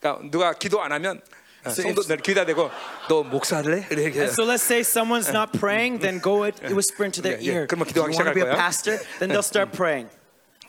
그러니까 0.00 0.30
누가 0.30 0.52
기도 0.54 0.82
안 0.82 0.92
하면 0.92 1.20
어, 1.62 1.68
So 1.70 1.82
성도들 1.82 2.16
귀다 2.18 2.46
대고 2.46 2.70
너 3.08 3.22
목사할래? 3.22 3.86
이렇게. 3.90 4.24
So 4.28 4.44
let's 4.44 4.64
say 4.64 4.80
someone's 4.80 5.28
not 5.28 5.52
praying, 5.58 6.00
then 6.00 6.18
go 6.22 6.44
and 6.44 6.56
whisper 6.74 7.04
into 7.04 7.20
their 7.20 7.38
ear. 7.38 7.66
그러면 7.66 7.84
Do 7.86 8.00
you 8.00 8.08
기도하기 8.08 8.16
want 8.16 8.28
to 8.28 8.34
be 8.34 8.40
a 8.40 8.44
시작할 8.44 8.48
거야. 8.48 8.56
pastor? 8.56 8.96
Then 9.18 9.28
they'll 9.28 9.44
start 9.44 9.72
praying. 9.76 10.08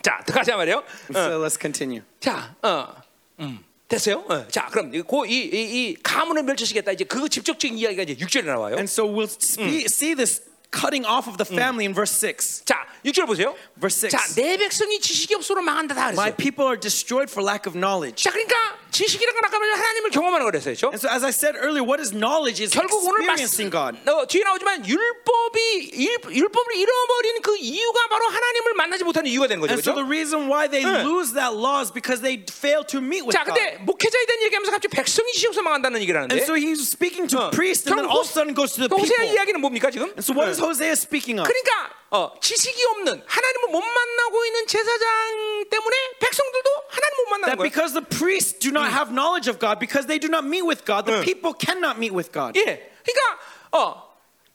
자 0.02 0.20
들어가자 0.26 0.56
말이요. 0.56 0.84
어. 0.84 1.16
So 1.16 1.40
let's 1.40 1.56
continue. 1.58 2.02
자, 2.20 2.54
어, 2.62 2.92
음, 3.40 3.64
됐어요. 3.92 4.24
어, 4.28 4.48
자, 4.48 4.66
그럼 4.70 4.94
이이 4.94 5.50
이, 5.52 5.90
이 5.90 5.96
가문을 6.02 6.42
멸치시겠다. 6.44 6.92
이제 6.92 7.04
그 7.04 7.28
직접적인 7.28 7.76
이야기가 7.76 8.02
이제 8.04 8.14
6절에 8.14 8.46
나와요. 8.46 8.74
And 8.76 8.90
so 8.90 9.04
we'll 9.06 9.28
spe- 9.28 9.84
see 9.84 10.14
this 10.14 10.42
cutting 10.71 11.05
off 11.05 11.27
of 11.27 11.37
the 11.37 11.45
family 11.45 11.85
in 11.85 11.93
verse 11.93 12.11
6. 12.11 12.63
자, 12.65 12.85
6절 13.05 13.25
보세요. 13.25 13.55
Verse 13.79 13.95
six. 13.95 14.11
자, 14.11 14.19
내 14.35 14.57
백성이 14.57 14.99
지식이 14.99 15.33
없어로 15.35 15.61
망한다 15.61 15.95
다 15.95 16.09
My 16.11 16.31
그랬어요. 16.31 16.37
people 16.37 16.67
are 16.67 16.79
destroyed 16.79 17.31
for 17.31 17.41
lack 17.41 17.65
of 17.65 17.73
knowledge. 17.77 18.23
자, 18.23 18.31
그러니까 18.31 18.55
지식이란 18.91 19.35
건 19.35 19.45
아까 19.45 19.59
말한 19.59 19.77
하나님을 19.79 20.09
경험하는 20.11 20.43
거랬어요, 20.45 20.73
그렇죠? 20.75 20.87
And 20.89 20.97
so, 20.99 21.07
as 21.09 21.23
I 21.23 21.29
said 21.31 21.55
earlier, 21.55 21.83
what 21.85 22.01
is 22.01 22.11
knowledge? 22.11 22.59
Is 22.63 22.73
결국 22.73 22.99
오늘 23.05 23.23
experiencing 23.23 23.69
God. 23.71 23.95
말씀, 24.03 24.09
어, 24.11 24.25
뒤에 24.27 24.43
나오지만 24.43 24.83
율법이 24.87 25.91
율, 26.03 26.17
율법을 26.35 26.75
잃어버린 26.75 27.41
그 27.41 27.55
이유가 27.57 28.07
바로 28.09 28.27
하나님을 28.27 28.73
만나지 28.75 29.03
못하는 29.03 29.29
이유가 29.29 29.47
되는 29.47 29.61
거죠, 29.61 29.71
And 29.73 29.81
so 29.83 29.93
the 29.95 30.03
그렇죠? 30.03 30.09
reason 30.09 30.49
why 30.51 30.67
they 30.67 30.83
네. 30.83 31.03
lose 31.05 31.31
that 31.33 31.53
law 31.55 31.79
is 31.79 31.91
because 31.93 32.21
they 32.21 32.43
fail 32.49 32.83
to 32.87 32.99
meet 32.99 33.23
with 33.23 33.35
자, 33.37 33.43
God. 33.45 33.53
근데 33.55 33.77
목회자에 33.85 34.25
대한 34.25 34.41
얘기하면서 34.51 34.71
갑자기 34.71 34.91
백성이 34.91 35.31
지식이 35.31 35.47
없어 35.53 35.61
망한다는 35.61 36.01
얘기를 36.01 36.17
하는데 36.19 36.33
And 36.33 36.43
so 36.43 36.55
he's 36.57 36.81
speaking 36.83 37.27
to 37.31 37.37
어, 37.39 37.51
priests, 37.51 37.85
and 37.87 37.95
then 37.95 38.07
결국 38.07 38.11
all 38.11 38.23
of 38.25 38.27
a 38.27 38.33
sudden 38.33 38.55
goes 38.55 38.73
to 38.75 38.87
the 38.87 38.89
그 38.89 38.97
호세아 38.97 39.21
people. 39.23 39.35
이야기는 39.35 39.61
뭡니까 39.61 39.91
지금? 39.91 40.09
And 40.17 40.23
so 40.25 40.33
what 40.33 40.49
is 40.49 40.57
Hosea 40.62 40.92
speaking 40.94 41.40
of? 41.40 41.46
그러니까 41.50 41.90
어, 42.10 42.34
지식이 42.40 42.84
없는 42.84 43.22
하나님을 43.26 43.68
못 43.70 43.80
만나고 43.80 44.44
있는 44.46 44.66
제사장 44.66 45.64
때문에 45.70 45.96
백성들도 46.20 46.70
하나님 46.88 47.16
못 47.24 47.30
만나는 47.30 47.46
That 47.46 47.58
거예요. 47.58 47.68
because 47.70 47.92
the 47.94 48.04
priests 48.06 48.52
do 48.58 48.70
not 48.70 48.92
have 48.92 49.10
knowledge 49.10 49.48
of 49.48 49.58
God, 49.58 49.80
because 49.80 50.06
they 50.06 50.18
do 50.20 50.28
not 50.28 50.44
meet 50.46 50.62
with 50.64 50.84
God, 50.84 51.06
the 51.06 51.18
응. 51.18 51.24
people 51.24 51.52
cannot 51.56 51.96
meet 51.98 52.12
with 52.14 52.30
God. 52.32 52.52
예, 52.54 52.92
그러니까 53.02 53.38
어, 53.72 54.11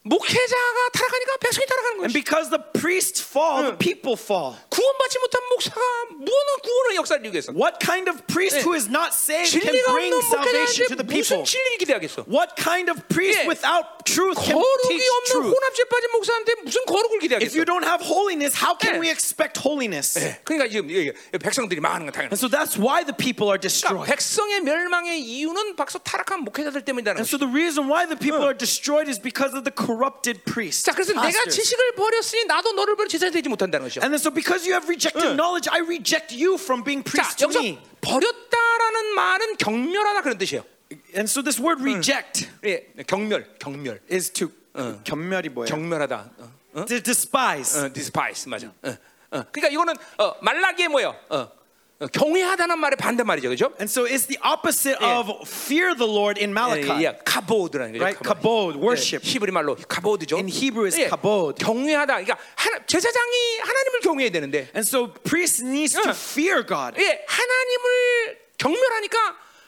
목회자가 0.07 0.89
타락하니까 0.93 1.37
백성이 1.41 1.67
타락하는 1.67 2.03
And 2.03 2.11
거지. 2.11 2.13
because 2.19 2.51
the 2.51 2.59
priests 2.75 3.23
fall, 3.23 3.63
the 3.63 3.79
people 3.79 4.19
fall. 4.19 4.59
구원받지 4.67 5.19
못한 5.23 5.39
목사가 5.55 5.81
무엇을 6.11 6.51
구원의 6.59 6.97
역사를 6.99 7.23
이루겠어? 7.23 7.55
What 7.55 7.79
kind 7.79 8.11
of 8.11 8.19
priest 8.27 8.59
네. 8.59 8.63
who 8.67 8.75
is 8.75 8.91
not 8.91 9.15
saved 9.15 9.55
can 9.55 9.63
진리가 9.63 9.95
bring 9.95 10.11
없는 10.11 10.27
salvation 10.27 10.91
to 10.91 10.99
목회자한테 10.99 10.99
the 10.99 11.07
people? 11.07 11.39
무슨 11.39 11.45
진리를 11.47 11.79
기대하겠어? 11.79 12.27
What 12.27 12.51
kind 12.59 12.91
of 12.91 12.99
priest 13.15 13.39
예. 13.39 13.47
without 13.47 14.03
truth 14.03 14.43
can 14.43 14.59
거룩이 14.59 14.91
teach 14.91 15.07
없는 15.07 15.31
truth? 15.31 15.55
혼합죄 15.55 15.81
빠진 15.87 16.05
목사한테 16.19 16.51
무슨 16.67 16.77
거룩을 16.83 17.15
If 17.15 17.23
기대하겠어? 17.23 17.55
you 17.55 17.63
don't 17.63 17.87
have 17.87 18.03
holiness, 18.03 18.59
how 18.59 18.75
can 18.75 18.99
예. 18.99 18.99
we 18.99 19.07
expect 19.07 19.63
holiness? 19.63 20.19
예, 20.19 20.43
그러니까 20.43 20.67
지금 20.67 20.91
이- 20.91 21.15
이 21.15 21.39
백성들이 21.39 21.79
망하는 21.79 22.11
건 22.11 22.13
당연한 22.13 22.35
And 22.35 22.43
so 22.43 22.51
that's 22.51 22.75
why 22.75 23.07
the 23.07 23.15
people 23.15 23.55
are 23.55 23.55
그러니까 23.55 23.71
destroyed. 23.71 24.11
백성의 24.11 24.67
멸망의 24.67 25.23
이유는 25.23 25.79
박서 25.79 26.03
타락한 26.03 26.43
목회자들 26.43 26.83
때문이라는 26.83 27.23
And 27.23 27.23
거죠. 27.23 27.31
so 27.31 27.39
the 27.39 27.47
reason 27.47 27.87
why 27.87 28.03
the 28.03 28.19
people 28.19 28.43
are 28.43 28.51
destroyed 28.59 29.07
is 29.07 29.23
because 29.23 29.55
of 29.55 29.63
the 29.63 29.71
corrupted 29.98 30.44
priests. 30.46 30.84
자, 30.84 30.94
그래서 30.94 31.14
내가. 31.14 31.50
지식을 31.50 31.96
버렸으니 31.96 32.46
나도 32.46 32.74
너를 32.74 32.96
버려 32.96 33.08
제사장 33.08 33.32
되지 33.34 33.50
못한다는 33.50 33.86
것이죠. 33.86 34.02
And 34.02 34.14
then 34.14 34.22
so 34.22 34.30
because 34.32 34.68
you 34.68 34.74
have 34.74 34.88
rejected 34.88 35.34
knowledge, 35.36 35.68
I 35.72 35.82
reject 35.82 36.34
you 36.34 36.56
from 36.56 36.84
being 36.84 37.04
자, 37.04 37.12
priest 37.12 37.38
to 37.40 37.48
여기서 37.50 37.60
me. 37.60 37.80
버렸다라는 38.02 39.16
말은 39.16 39.58
경멸하다 39.58 40.22
그런 40.22 40.38
뜻이에요. 40.38 40.64
And 41.18 41.28
so 41.28 41.42
this 41.42 41.60
word 41.60 41.82
reject 41.82 42.48
예, 42.64 42.88
경멸, 43.08 43.58
경멸, 43.60 44.00
is 44.12 44.32
to 44.32 44.52
견멸이 45.04 45.50
뭐예요? 45.50 45.68
경멸하다. 45.68 46.30
어, 46.38 46.52
어? 46.76 46.86
To 46.86 47.02
despise. 47.02 47.82
어, 47.82 47.92
despise 47.92 48.48
맞아. 48.50 48.68
어, 48.84 48.96
어. 49.32 49.44
그러니까 49.52 49.68
이거는 49.70 49.96
어, 50.20 50.36
말라기에 50.42 50.88
뭐요? 50.88 51.16
어, 51.30 51.38
어, 51.38 51.52
경외하다는 52.06 52.78
말의 52.80 52.98
반대말이죠, 52.98 53.50
그렇죠? 53.50 53.74
And 53.80 53.90
so 53.90 54.06
it's 54.06 54.28
the 54.28 54.38
opposite 54.46 55.02
of 55.02 55.32
fear 55.48 55.96
the 55.98 56.06
Lord 56.06 56.40
in 56.40 56.52
Malachi. 56.52 57.06
예, 57.06 57.18
카보드라는 57.26 57.94
거죠. 57.94 58.04
Right? 58.04 58.22
Kabod, 58.22 58.78
worship. 58.78 59.26
예, 59.26 59.32
히브리 59.32 59.52
말로 59.52 59.76
카보드죠. 59.76 60.38
In 60.38 60.48
Hebrew 60.48 60.86
is 60.86 61.00
예, 61.00 61.08
kabod. 61.10 61.58
경외하다. 61.58 62.22
그러니까 62.22 62.38
하나, 62.56 62.86
제사장이 62.86 63.58
하나님을 63.60 64.00
경외해야 64.02 64.32
되는데, 64.32 64.70
And 64.76 64.86
so 64.86 65.12
priest 65.24 65.66
needs 65.66 65.94
to 66.00 66.10
예. 66.10 66.14
fear 66.14 66.64
God. 66.64 67.02
예, 67.02 67.26
하나님을 67.28 68.38
경멸하니까 68.60 69.18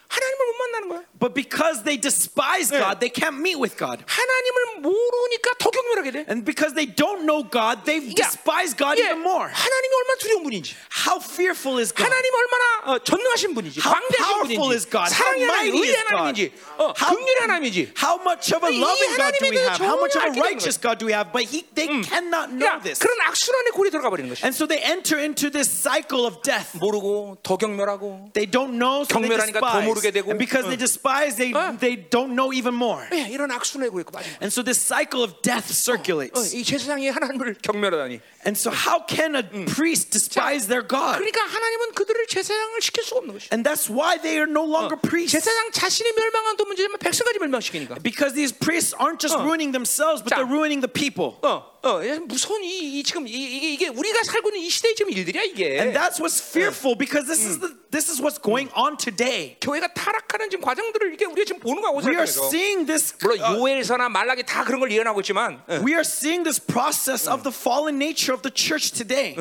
하나님을 0.08 0.46
못 0.46 0.52
만나는 0.58 0.88
거야. 0.90 1.02
But 1.18 1.34
because 1.34 1.82
they 1.82 1.96
despise 1.98 2.70
예. 2.70 2.78
God, 2.78 3.00
they 3.00 3.10
can't 3.10 3.40
meet 3.40 3.58
with 3.58 3.74
God. 3.74 4.04
하나님을 4.06 4.84
모르니까 4.84 5.56
더 5.58 5.70
경멸하게 5.70 6.10
돼. 6.12 6.18
And 6.30 6.44
because 6.44 6.74
they 6.76 6.86
don't 6.86 7.24
know 7.26 7.42
God, 7.42 7.82
they 7.82 7.98
야, 7.98 8.14
despise 8.14 8.76
God 8.76 8.94
예, 9.00 9.10
even 9.10 9.24
more. 9.24 9.50
하나님이 9.50 9.92
얼마나 9.96 10.16
두려운 10.20 10.42
분인지, 10.44 10.76
How 11.08 11.18
fearful 11.18 11.80
is 11.82 11.90
God? 11.90 12.04
하나님 12.06 12.30
얼마나 12.30 12.64
어, 12.94 12.98
전능하신 13.02 13.54
분인지, 13.58 13.80
How 13.80 13.90
광대하신 13.90 14.54
powerful 14.54 14.70
is 14.76 14.84
분인지, 14.86 14.92
God? 14.92 15.08
How 15.10 15.18
사랑의 15.18 15.42
하나님, 15.48 15.74
mighty 15.74 15.82
의의 15.82 15.88
is 15.88 15.98
God? 15.98 16.14
하나님인지, 16.14 16.40
어, 16.78 16.84
How- 16.94 17.10
긍휼의 17.16 17.40
하나님인지. 17.40 17.78
How 17.98 18.14
much 18.22 18.46
of 18.54 18.60
a 18.62 18.70
이 18.70 18.78
loving 18.78 19.12
God 19.18 19.32
do 19.34 19.48
we 19.50 19.58
하나님에 19.58 19.66
have? 19.66 19.82
How 19.82 19.98
much 19.98 20.14
of 20.14 20.22
a 20.22 20.30
전혀 20.30 20.30
알게 20.30 20.38
되는 20.38 20.46
righteous 20.46 20.76
God 20.78 20.96
do 21.02 21.06
we 21.10 21.14
have? 21.16 21.32
But 21.34 21.42
he, 21.48 21.64
they 21.74 21.88
cannot 22.06 22.54
know 22.54 22.70
야, 22.70 22.78
this. 22.84 23.00
그런 23.02 23.18
악순환의 23.26 23.72
골이 23.74 23.90
들어가 23.90 24.12
버리는 24.14 24.30
것이. 24.30 24.44
And 24.46 24.54
so 24.54 24.68
they 24.68 24.78
enter 24.84 25.18
into 25.18 25.50
this 25.50 25.66
cycle 25.66 26.22
of 26.28 26.38
death. 26.46 26.76
모르고 26.78 27.40
더 27.42 27.56
경멸하고. 27.58 28.30
They 28.36 28.46
don't 28.46 28.78
know, 28.78 29.02
so 29.02 29.18
they 29.18 29.26
경멸하니까 29.26 29.58
더 29.58 29.80
모르게 29.98 30.10
despise. 30.10 30.14
되고. 30.14 30.30
And 30.30 30.38
because 30.38 30.66
they 30.68 30.76
despise, 30.76 31.36
they, 31.36 31.52
어. 31.52 31.78
they 31.80 31.96
don't 31.96 32.34
know 32.34 32.52
even 32.52 32.74
more. 32.74 33.02
예, 33.12 33.26
이런 33.30 33.50
악순환의 33.50 33.90
골이 33.90 34.04
빠져. 34.04 34.28
And 34.38 34.52
so 34.52 34.62
this 34.62 34.78
cycle 34.78 35.22
of 35.24 35.40
death 35.42 35.70
어, 35.70 35.74
circulates. 35.74 36.54
이 36.54 36.62
제사장이 36.62 37.08
하나님을 37.10 37.56
경멸하다니. 37.62 38.20
And 38.46 38.58
so 38.58 38.70
how 38.70 39.00
can 39.08 39.34
a 39.34 39.42
priest 39.66 40.10
despise 40.10 40.68
their 40.68 40.84
God? 40.86 41.16
그러니까 41.16 41.40
하나님은 41.40 41.92
그들을 41.94 42.26
제사장을 42.28 42.80
시킬 42.82 43.04
수가 43.04 43.18
없는 43.24 43.34
것이. 43.34 43.48
And 43.50 43.64
that's 43.64 43.88
why 43.88 44.20
they 44.20 44.36
are 44.36 44.50
no 44.50 44.62
longer 44.62 45.00
priests. 45.00 45.32
제사장 45.32 45.72
자신이 45.72 46.12
멸망한 46.12 46.56
도 46.56 46.64
문제지만 46.66 46.98
백성까지 46.98 47.38
멸망시키니까. 47.40 48.02
Because 48.02 48.34
these 48.34 48.52
priests 48.52 48.94
aren't 49.00 49.18
just 49.18 49.36
어. 49.36 49.42
ruining 49.42 49.72
themselves, 49.72 50.20
but 50.20 50.30
자. 50.30 50.36
they're 50.36 50.50
ruining 50.50 50.80
the 50.84 50.92
people. 50.92 51.40
어, 51.42 51.64
어, 51.81 52.01
예, 52.03 52.19
무서운 52.19 52.61
이, 52.63 52.99
이 52.99 53.03
지금 53.03 53.25
이, 53.27 53.31
이게 53.31 53.71
이게 53.73 53.87
우리가 53.87 54.23
살고 54.23 54.49
있는 54.49 54.61
이 54.61 54.69
시대의 54.69 54.95
지금 54.95 55.11
일들이야 55.11 55.43
이게. 55.43 55.79
And 55.79 55.97
that's 55.97 56.19
what's 56.19 56.41
fearful 56.41 56.97
because 56.97 57.25
this 57.25 57.45
is 57.47 57.59
the 57.59 57.73
this 57.91 58.11
is 58.11 58.21
what's 58.21 58.37
going 58.41 58.69
on 58.75 58.97
today. 58.97 59.55
교회가 59.61 59.93
타락하는 59.93 60.49
지금 60.49 60.65
과정들을 60.65 61.13
이게 61.13 61.25
우리가 61.25 61.45
지금 61.45 61.61
보는 61.61 61.81
거하고 61.81 61.99
We 62.03 62.15
are 62.15 62.27
seeing 62.27 62.85
this 62.85 63.15
물론 63.21 63.39
uh, 63.39 63.55
요엘서나 63.59 64.09
말라기 64.09 64.43
다 64.43 64.65
그런 64.65 64.81
걸 64.81 64.91
예언하고 64.91 65.21
있지만. 65.21 65.63
어, 65.67 65.79
we 65.85 65.93
are 65.95 66.03
seeing 66.03 66.43
this 66.43 66.59
process 66.59 67.29
of 67.29 67.43
the 67.43 67.55
fallen 67.55 67.95
nature 67.95 68.35
of 68.35 68.41
the 68.41 68.51
church 68.53 68.91
today. 68.91 69.35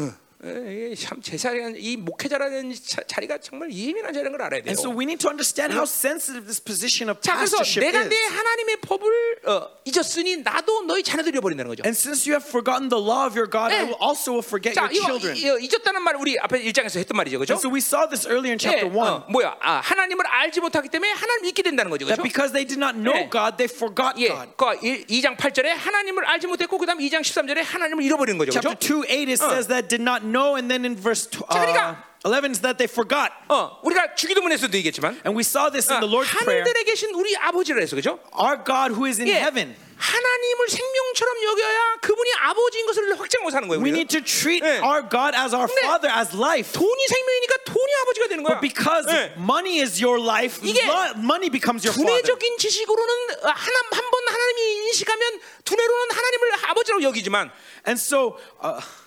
예, 0.45 0.95
참 0.95 1.21
제사장 1.21 1.75
이 1.77 1.97
목회자라는 1.97 2.73
자, 2.87 3.03
자리가 3.09 3.39
정말 3.39 3.73
예민한 3.73 4.13
자리인 4.13 4.31
걸 4.31 4.41
알아야 4.43 4.63
돼요. 4.63 4.71
And 4.71 4.79
so 4.79 4.89
we 4.89 5.03
need 5.03 5.19
to 5.19 5.29
understand 5.29 5.75
how 5.75 5.83
sensitive 5.83 6.47
this 6.47 6.63
position 6.63 7.11
of 7.11 7.19
자, 7.21 7.35
그래서 7.35 7.59
pastorship 7.59 7.83
내가 7.83 8.07
내 8.07 8.15
is. 8.15 8.33
하나님의 8.39 8.77
법을 8.83 9.11
어, 9.51 9.67
잊었으니 9.85 10.37
나도 10.47 10.83
너희 10.87 11.03
자녀들 11.03 11.33
잃어버린다는 11.35 11.69
거죠. 11.69 11.83
And 11.85 11.99
since 11.99 12.23
you 12.31 12.39
have 12.39 12.47
forgotten 12.47 12.87
the 12.89 13.03
law 13.03 13.27
of 13.27 13.35
your 13.35 13.51
God, 13.51 13.75
I 13.75 13.83
네. 13.83 13.91
will 13.91 13.99
also 13.99 14.39
will 14.39 14.47
forget 14.47 14.79
자, 14.79 14.87
your 14.87 14.95
이거 14.95 15.19
children. 15.19 15.35
이- 15.35 15.43
이- 15.43 15.67
잊었다는 15.67 16.03
말 16.07 16.15
우리 16.15 16.39
앞에 16.39 16.63
일장에서 16.63 17.03
했던 17.03 17.17
말이죠, 17.19 17.43
그렇죠? 17.43 17.59
And 17.59 17.59
so 17.59 17.67
we 17.67 17.83
saw 17.83 18.07
this 18.07 18.23
earlier 18.31 18.55
in 18.55 18.63
chapter 18.63 18.87
예, 18.87 18.95
1. 18.95 18.95
어, 18.95 19.27
뭐야? 19.27 19.59
아, 19.59 19.83
하나님을 19.83 20.23
알지 20.23 20.61
못하기 20.63 20.87
때문에 20.89 21.11
하나님 21.19 21.47
잊게 21.51 21.67
된다는 21.67 21.91
거죠, 21.91 22.07
That 22.07 22.23
그렇죠? 22.23 22.31
because 22.31 22.55
they 22.55 22.63
did 22.63 22.79
not 22.79 22.95
know 22.95 23.11
네. 23.11 23.27
God, 23.27 23.59
they 23.59 23.67
forgot 23.67 24.15
예, 24.23 24.31
God. 24.55 24.55
그 24.55 25.03
2장 25.11 25.35
8절에 25.35 25.75
하나님을 25.75 26.23
알지 26.31 26.47
못했고 26.47 26.79
그다음 26.79 27.03
2장 27.03 27.27
13절에 27.27 27.67
하나님을 27.67 28.07
잃어버리는 28.07 28.39
거죠, 28.39 28.55
Chapter 28.55 28.79
그렇죠? 28.79 29.03
2 29.03 29.27
8 29.27 29.27
it 29.35 29.43
says 29.43 29.67
that 29.67 29.91
did 29.91 29.99
not 30.07 30.23
know, 30.28 30.56
and 30.56 30.70
then 30.70 30.86
in 30.86 30.96
verse 30.96 31.28
tw- 31.30 31.46
자, 31.50 31.60
uh, 31.60 31.66
그러니까- 31.66 32.04
11 32.26 32.52
is 32.56 32.62
that 32.62 32.78
they 32.78 32.88
forgot. 32.88 33.32
어, 33.50 33.80
우리가 33.84 34.16
주기도문에서도 34.16 34.72
얘기했지만 34.78 35.20
And 35.28 35.36
we 35.36 35.44
saw 35.44 35.70
this 35.70 35.92
in 35.92 35.98
어, 35.98 36.00
the 36.00 36.08
Lord's 36.08 36.32
Prayer. 36.32 36.64
하늘들에 36.64 36.84
계신 36.84 37.12
우리 37.16 37.36
아버지라 37.36 37.80
해서 37.82 37.96
그죠? 37.98 38.20
Our 38.32 38.64
God 38.64 38.96
who 38.96 39.06
is 39.06 39.20
in 39.20 39.28
예, 39.28 39.36
heaven. 39.44 39.76
하나님을 40.04 40.68
생명처럼 40.68 41.44
여겨야 41.44 41.80
그분이 42.02 42.30
아버지인 42.42 42.86
것을 42.88 43.20
확증하고 43.20 43.52
사는 43.52 43.68
거예요. 43.70 43.80
We 43.80 43.92
우리는. 43.92 43.96
need 44.04 44.12
to 44.12 44.20
treat 44.24 44.60
예. 44.64 44.80
our 44.84 45.04
God 45.08 45.32
as 45.36 45.56
our 45.56 45.68
근데 45.68 45.80
Father, 45.84 46.12
as 46.12 46.36
life. 46.36 46.72
돈이 46.76 47.02
생명이니까 47.08 47.56
돈이 47.68 47.92
아버지가 48.04 48.28
되는 48.28 48.44
거야. 48.44 48.60
But 48.60 48.64
because 48.64 49.08
예. 49.12 49.32
money 49.40 49.80
is 49.84 50.00
your 50.04 50.20
life, 50.20 50.60
이게 50.64 50.84
lo- 50.88 51.16
money 51.20 51.48
becomes 51.52 51.84
your 51.88 51.96
father. 51.96 52.20
두뇌적인 52.24 52.58
지식으로는 52.58 53.14
하나 53.48 53.78
한 53.92 54.04
번 54.12 54.16
하나님이 54.28 54.88
인식하면 54.92 55.22
두뇌로는 55.64 56.04
하나님을 56.16 56.52
아버지라고 56.72 57.04
여기지만 57.04 57.52
And 57.88 58.00
so, 58.00 58.40
uh, 58.64 58.80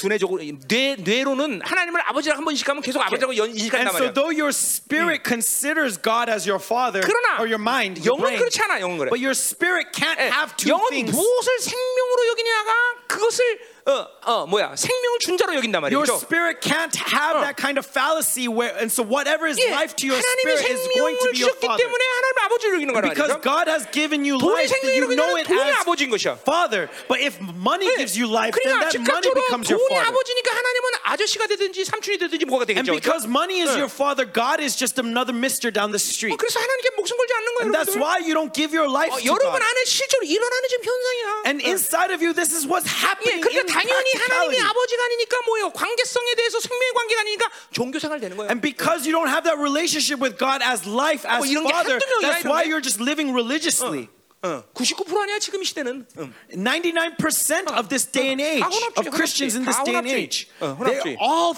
두뇌적으로 0.00 0.42
뇌 0.68 0.96
뇌로는 0.96 1.60
하나님을 1.62 2.00
아버지라고 2.08 2.38
한번 2.38 2.52
인식하면 2.52 2.82
계속 2.82 3.00
아버지라고 3.02 3.36
연- 3.36 3.48
and 3.48 3.60
인식한단 3.60 3.88
so 3.94 3.98
말이야. 4.08 4.12
though 4.14 4.32
your 4.32 4.48
spirit 4.50 5.22
considers 5.24 6.00
God 6.00 6.30
as 6.32 6.48
your 6.48 6.62
father 6.62 7.00
그러나 7.04 7.36
or 7.38 7.46
your 7.46 7.60
mind, 7.60 8.00
your 8.00 8.16
영은 8.16 8.22
brain, 8.24 8.38
그렇지 8.40 8.60
않아. 8.64 8.80
영은 8.80 8.96
그래. 8.98 9.10
but 9.10 9.20
your 9.20 9.36
spirit 9.36 9.92
can't 9.92 10.16
예, 10.18 10.32
have 10.32 10.56
two 10.56 10.72
영은 10.72 10.88
things. 10.90 11.12
무엇을 11.12 11.48
생명으로 11.60 12.20
여기냐가 12.32 12.70
그것을 13.06 13.44
어, 13.85 14.07
어 14.25 14.45
뭐야 14.47 14.73
생명을 14.75 15.19
준 15.21 15.37
자로 15.37 15.53
여긴단 15.55 15.77
Your 15.93 16.09
말이죠. 16.09 16.17
spirit 16.17 16.57
can't 16.59 16.95
have 17.13 17.37
어. 17.37 17.41
that 17.45 17.53
kind 17.55 17.77
of 17.77 17.85
fallacy 17.85 18.49
where, 18.49 18.73
and 18.81 18.89
so 18.89 19.05
whatever 19.05 19.45
is 19.45 19.61
예, 19.61 19.69
life 19.69 19.93
to 19.93 20.09
your 20.09 20.17
하나님이 20.17 20.57
spirit 20.57 20.73
is 20.73 20.81
going 20.97 21.13
to 21.21 21.29
생명을 21.29 21.37
be 21.37 21.39
your 21.45 21.53
주셨기 21.53 21.65
father. 21.69 21.85
때문에 21.85 22.03
하나님 22.17 22.35
아버지를 22.49 22.73
여기는 22.81 22.91
거란 22.97 23.05
Because 23.13 23.29
말이죠. 23.37 23.45
God 23.45 23.65
has 23.69 23.85
given 23.93 24.25
you 24.25 24.41
돈이 24.41 24.65
life, 24.65 24.73
that 24.73 24.81
you 24.89 25.05
생명이라고 25.05 25.13
know 25.13 25.29
하면 25.37 25.45
it 25.45 25.47
돈이 25.53 25.69
as 25.69 25.77
아버지인 25.85 26.09
것이야. 26.09 26.33
father. 26.41 26.89
But 27.05 27.21
if 27.21 27.37
money 27.37 27.85
예, 27.85 28.01
gives 28.01 28.17
you 28.17 28.25
life, 28.25 28.57
then 28.57 28.73
그러니까 28.73 28.89
that 28.89 28.97
money 28.97 29.21
즉각적으로 29.29 29.37
becomes 29.45 29.69
your 29.69 29.77
돈이 29.77 29.93
father. 29.93 30.09
아버지니까 30.09 30.49
하나님은 30.49 30.85
아저씨가 31.05 31.41
되든지 31.53 31.77
삼촌이 31.85 32.17
되든지 32.25 32.41
뭐가 32.49 32.65
And 32.65 32.73
되겠죠. 32.81 32.97
because 32.97 33.29
money 33.29 33.61
is 33.61 33.69
예. 33.77 33.85
your 33.85 33.91
father, 33.93 34.25
God 34.25 34.57
is 34.57 34.73
just 34.73 34.97
another 34.97 35.37
mister 35.37 35.69
down 35.69 35.93
the 35.93 36.01
어, 36.01 36.09
street. 36.09 36.33
그래서 36.41 36.57
하나님께 36.57 36.89
목숨 36.97 37.13
걸지 37.21 37.33
않는 37.37 37.49
거예요. 37.53 37.65
And 37.69 37.73
that's 37.77 37.93
여러분들. 37.93 38.01
why 38.01 38.17
you 38.25 38.33
don't 38.33 38.49
give 38.57 38.73
your 38.73 38.89
life 38.89 39.13
어, 39.13 39.21
to 39.21 39.29
여러분 39.29 39.53
God. 39.53 39.61
안에 39.61 39.79
실제로 39.85 40.25
일어나는 40.25 40.65
지금 40.73 40.81
현상이야. 40.89 41.29
And 41.45 41.61
inside 41.61 42.09
of 42.09 42.25
you, 42.25 42.33
this 42.33 42.49
is 42.49 42.65
what's 42.65 42.89
예, 42.89 43.05
happening 43.05 43.45
그러니까 43.45 43.61
in 43.61 43.67
당연히 43.70 44.10
하나님이. 44.14 44.60
아버지가 44.60 45.04
아니니까 45.04 45.40
뭐요 45.46 45.70
관계성에 45.70 46.34
대해서 46.34 46.60
생명의 46.60 46.92
관계가 46.94 47.20
아니니까 47.20 47.50
종교 47.72 47.98
생활 47.98 48.20
되는 48.20 48.36
거예요. 48.36 48.50
And 48.50 48.60
because 48.60 49.06
you 49.06 49.12
don't 49.12 49.28
have 49.30 49.44
that 49.44 49.58
relationship 49.58 50.20
with 50.20 50.38
God 50.38 50.62
as 50.62 50.86
life, 50.86 51.24
as 51.28 51.46
뭐 51.46 51.70
Father, 51.70 51.98
that's 52.20 52.44
why 52.44 52.64
게. 52.64 52.70
you're 52.70 52.82
just 52.82 53.00
living 53.00 53.32
religiously. 53.32 54.08
어, 54.42 54.64
99% 54.72 55.04
아니야 55.20 55.38
지금 55.38 55.60
이 55.62 55.64
시대는. 55.64 56.06
응. 56.18 56.34
99% 56.56 57.68
of 57.76 57.88
this 57.88 58.06
day 58.10 58.28
and 58.28 58.40
age, 58.40 58.64
of 58.96 59.10
Christians 59.10 59.54
in 59.56 59.64
this 59.64 59.76
day 59.84 59.94
and 59.96 60.08
다 60.08 60.16
age. 60.16 60.48
어, 60.60 60.76
they're 60.80 61.16
all 61.20 61.54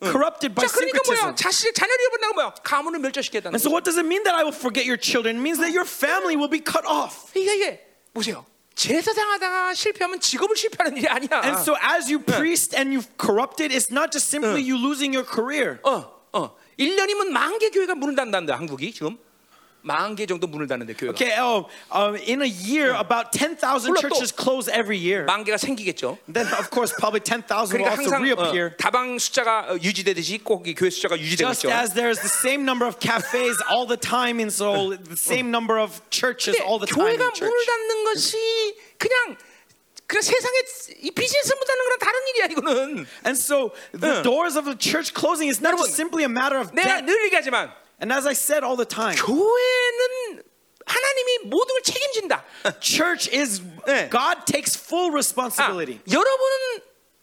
corrupted 0.00 0.54
by 0.54 0.62
자, 0.66 0.70
그러니까 0.70 1.02
뭐야? 1.02 1.34
syncretism. 1.34 1.36
자식 1.36 1.74
자녀를 1.74 1.98
잃어버린다는 2.00 2.34
뭐야? 2.34 2.54
가문을 2.62 3.00
멸절시켰다는 3.00 3.54
And 3.54 3.62
so 3.62 3.70
what 3.70 3.84
does 3.84 3.98
it 3.98 4.06
mean 4.06 4.22
that 4.22 4.34
I 4.38 4.42
will 4.46 4.54
forget 4.54 4.86
your 4.86 4.98
children? 4.98 5.36
It 5.36 5.42
means 5.42 5.58
that 5.58 5.74
your 5.74 5.86
family 5.86 6.36
will 6.36 6.50
be 6.50 6.62
cut 6.62 6.86
off. 6.86 7.30
이게 7.34 7.54
이게 7.56 7.80
보세요. 8.14 8.46
제사장하다가 8.74 9.74
실패하면 9.74 10.20
직업을 10.20 10.56
실패하는 10.56 10.96
일이 10.96 11.06
아니야. 11.08 11.42
And 11.44 11.58
so 11.60 11.74
as 11.76 12.10
you 12.12 12.22
priest 12.22 12.74
and 12.76 12.94
you've 12.94 13.08
corrupted, 13.18 13.72
it's 13.74 13.90
not 13.90 14.10
just 14.12 14.28
simply 14.28 14.62
you 14.62 14.76
losing 14.76 15.14
your 15.14 15.28
career. 15.28 15.78
어, 15.82 16.10
어. 16.32 16.56
1년이면 16.78 17.28
만개 17.28 17.70
교회가 17.70 17.94
문을 17.94 18.14
닫는다. 18.16 18.56
한국이 18.56 18.92
지금 18.92 19.18
만 19.83 20.15
개 20.17 20.25
정도 20.25 20.47
문을 20.47 20.67
닫는데 20.67 20.93
교회가. 20.99 21.15
Okay, 21.15 21.31
oh, 21.39 21.63
um, 21.95 22.15
in 22.19 22.41
a 22.41 22.49
year, 22.49 22.91
about 22.91 23.31
10,000 23.31 23.87
물론 23.87 24.01
또- 24.03 24.09
churches 24.11 24.35
close 24.35 24.67
every 24.67 24.97
year. 24.99 25.23
만 25.23 25.45
개가 25.45 25.55
생기겠죠. 25.55 26.17
Then, 26.27 26.43
of 26.59 26.67
course, 26.75 26.91
probably 26.99 27.23
10,000 27.23 27.71
will 27.71 27.87
그러니까 27.87 27.95
also 27.95 28.11
항상 28.11 28.19
어, 28.19 28.25
reappear. 28.27 28.75
다방 28.75 29.15
숫자가 29.17 29.71
어, 29.71 29.77
유지되듯이 29.79 30.43
꼭 30.43 30.67
이 30.67 30.75
교회 30.75 30.89
숫자가 30.89 31.15
유지되고 31.15 31.47
Just 31.47 31.67
있죠. 31.67 31.71
as 31.71 31.93
there's 31.95 32.19
the 32.19 32.27
same 32.27 32.67
number 32.67 32.83
of 32.83 32.99
cafes 32.99 33.55
all 33.71 33.87
the 33.87 33.95
time 33.95 34.43
in 34.43 34.51
Seoul, 34.51 34.97
the 34.97 35.15
same 35.15 35.47
number 35.55 35.79
of 35.79 36.01
churches 36.11 36.57
근데 36.59 36.67
all 36.67 36.83
the 36.83 36.89
time 36.89 37.07
교회가 37.07 37.23
in 37.23 37.31
church. 37.31 37.47
문을 37.47 37.55
닫는 37.63 38.03
것이 38.11 38.35
그냥 38.99 39.37
그냥 40.07 40.21
세상에 40.21 40.57
이 40.99 41.11
비즈니스 41.11 41.53
문 41.55 41.63
닫는 41.63 41.79
거랑 41.85 41.99
다른 42.03 42.15
일이야 42.27 42.45
이거는. 42.51 43.05
And 43.23 43.39
so 43.39 43.71
the 43.95 44.19
doors 44.23 44.57
of 44.59 44.65
the 44.67 44.75
church 44.75 45.13
closing 45.15 45.47
is 45.47 45.63
not 45.63 45.75
여러분, 45.79 45.87
just 45.87 45.95
simply 45.95 46.27
a 46.27 46.31
matter 46.31 46.59
of 46.59 46.75
내가 46.75 46.99
death. 46.99 47.07
늘 47.07 47.23
얘기하지만 47.31 47.71
And 48.01 48.13
as 48.13 48.27
I 48.27 48.33
said 48.33 48.63
all 48.63 48.77
the 48.77 48.85
time, 48.87 49.15
교회는 49.17 50.43
하나님이 50.85 51.49
모든 51.49 51.73
걸 51.75 51.81
책임진다. 51.83 52.43
church 52.79 53.29
is 53.33 53.61
네. 53.85 54.09
God 54.09 54.45
takes 54.45 54.77
full 54.77 55.09
아, 55.11 55.13
responsibility. 55.13 55.99
여러분은 56.09 56.81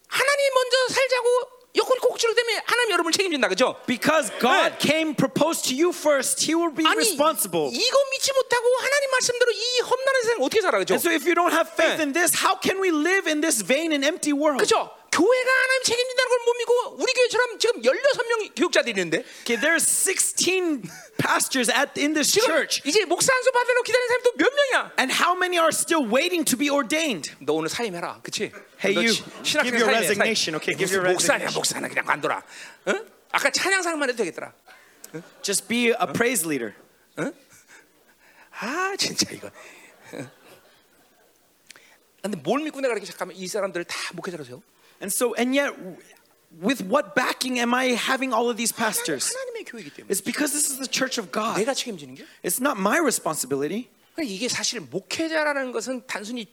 하나님 0.09 0.55
먼저 0.55 0.77
살자고 0.95 1.29
여건이 1.77 2.01
꼭지를 2.01 2.35
때문에 2.37 2.63
하나님 2.67 2.93
여러분을 2.93 3.13
책임진다, 3.13 3.49
그죠? 3.49 3.75
Because 3.87 4.31
God 4.39 4.79
네. 4.79 4.79
came 4.79 5.15
proposed 5.15 5.67
to 5.67 5.75
you 5.75 5.91
first, 5.91 6.45
He 6.45 6.55
will 6.55 6.71
be 6.71 6.87
아니 6.87 7.03
responsible. 7.03 7.67
이거 7.73 7.97
믿지 8.13 8.31
못하고 8.33 8.67
하나님 8.79 9.11
말씀대로 9.11 9.51
이 9.51 9.81
험난한 9.81 10.23
세상 10.23 10.43
어떻게 10.43 10.61
살아, 10.61 10.79
그죠? 10.79 10.95
And 10.95 11.03
so 11.03 11.11
if 11.11 11.27
you 11.27 11.35
don't 11.35 11.51
have 11.51 11.67
faith 11.75 11.99
네. 11.99 12.03
in 12.07 12.13
this, 12.13 12.31
how 12.39 12.55
can 12.63 12.79
we 12.79 12.91
live 12.95 13.27
in 13.27 13.41
this 13.41 13.59
vain 13.65 13.91
and 13.91 14.05
empty 14.07 14.31
world? 14.33 14.63
그죠? 14.63 14.91
교회가 15.20 15.50
하나님 15.52 15.84
책임진다는 15.84 16.30
걸 16.30 16.40
못 16.40 16.54
믿고 16.58 16.96
우리 17.04 17.14
교회처럼 17.14 17.60
지금 17.60 17.82
16명 17.82 18.56
교육자들이 18.56 18.92
있는데 18.92 19.26
Okay, 19.44 19.60
there's 19.60 19.84
16 19.86 20.82
pastors 21.18 21.70
at 21.70 21.92
in 22.00 22.14
this 22.14 22.32
church. 22.32 22.82
이제 22.86 23.04
목사 23.06 23.34
안수 23.36 23.52
받으려고 23.52 23.84
기다리는 23.84 24.08
사람이 24.08 24.24
또몇 24.24 24.54
명이야? 24.56 24.94
And 24.98 25.12
how 25.14 25.36
many 25.36 25.60
are 25.60 25.70
still 25.76 26.08
waiting 26.08 26.46
to 26.46 26.58
be 26.58 26.70
ordained? 26.72 27.36
너 27.42 27.54
오늘 27.54 27.68
사임해라, 27.70 28.22
그치? 28.24 28.52
Hey, 28.82 28.96
너 28.96 29.02
you, 29.04 29.12
give 29.44 29.76
your 29.76 29.92
resignation, 29.92 30.56
okay, 30.56 30.74
give 30.78 30.90
your 30.96 31.04
목사냐, 31.12 31.52
resignation. 31.52 31.54
목사는 31.54 31.90
그냥 31.90 32.06
관둬라. 32.06 32.42
응? 32.88 33.06
아까 33.32 33.52
찬양상만 33.52 34.10
해도 34.10 34.18
되겠더라. 34.24 34.54
Just 35.44 35.68
be 35.68 35.90
a 35.92 36.08
praise 36.16 36.48
leader. 36.48 36.74
아 38.62 38.96
진짜 38.98 39.28
이거. 39.32 39.52
근데 42.22 42.38
뭘 42.38 42.62
믿고 42.64 42.82
내가 42.82 42.94
이렇게 42.94 43.06
잠깐만 43.06 43.36
이 43.38 43.48
사람들을 43.48 43.86
다 43.86 43.96
목회자로 44.14 44.44
세워? 44.44 44.62
And 45.01 45.13
so, 45.13 45.35
and 45.35 45.55
yet, 45.55 45.75
with 46.61 46.83
what 46.87 47.15
backing 47.15 47.59
am 47.59 47.75
I 47.75 47.97
having 47.97 48.33
all 48.33 48.49
of 48.49 48.57
these 48.57 48.73
pastors? 48.73 49.35
하나님의 49.35 49.65
교회이기 49.65 49.91
때문에 49.91 50.11
It's 50.11 50.23
because 50.25 50.53
this 50.53 50.71
is 50.71 50.79
the 50.79 50.89
church 50.91 51.19
of 51.19 51.33
God. 51.33 51.59
내가 51.59 51.75
책임지는 51.75 52.15
게. 52.15 52.25
It's 52.43 52.61
not 52.61 52.79
my 52.79 52.99
responsibility. 53.01 53.89
그러니까 54.15 54.33
이게 54.33 54.49
사실 54.49 54.81
목회자라는 54.81 55.73
것은 55.73 56.07
단순히 56.07 56.47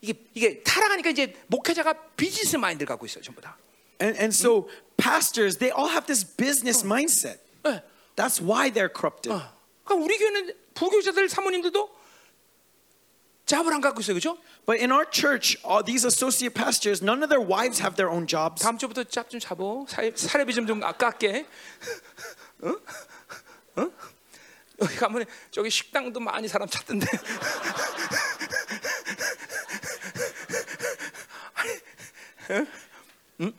이게 0.00 0.14
이게 0.34 0.62
타락하니까 0.62 1.10
이제 1.10 1.34
목회자가 1.48 1.94
비즈니스 2.16 2.56
마인드를 2.56 2.86
갖고 2.86 3.06
있어요 3.06 3.22
전부 3.22 3.40
다. 3.40 3.56
And, 4.00 4.16
and 4.18 4.34
so, 4.34 4.68
pastors, 4.96 5.58
they 5.58 5.72
all 5.74 5.90
have 5.90 6.06
this 6.06 6.24
business 6.24 6.84
mindset. 6.84 7.40
네. 7.64 7.82
That's 8.14 8.40
why 8.40 8.70
they're 8.70 8.92
corrupted. 8.92 9.32
어. 9.32 9.42
그러니까 9.84 10.04
우리 10.04 10.18
교회는 10.18 10.54
부교자들 10.74 11.28
사모님들도 11.28 11.90
잡을 13.45 13.73
안 13.73 13.81
갖고 13.81 13.99
있어요, 14.01 14.13
그렇죠? 14.15 14.37
But 14.65 14.79
in 14.81 14.91
our 14.91 15.05
church, 15.11 15.57
all 15.65 15.83
these 15.83 16.05
associate 16.07 16.53
pastors, 16.55 17.03
none 17.03 17.21
of 17.23 17.29
their 17.29 17.43
wives 17.43 17.81
have 17.81 17.95
their 17.95 18.09
own 18.09 18.25
jobs. 18.27 18.63
다음 18.63 18.77
주부터 18.77 19.03
짭좀 19.03 19.39
잡어. 19.39 19.85
사- 19.89 20.01
사례비 20.15 20.53
좀좀 20.53 20.81
아깝게. 20.83 21.45
어? 22.63 23.81
어? 23.81 23.91
여기 24.81 24.95
가면 24.95 25.25
저기 25.51 25.69
식당도 25.69 26.19
많이 26.19 26.47
사람 26.47 26.67
찾던데. 26.69 27.05
아니, 31.55 31.71
응? 33.41 33.53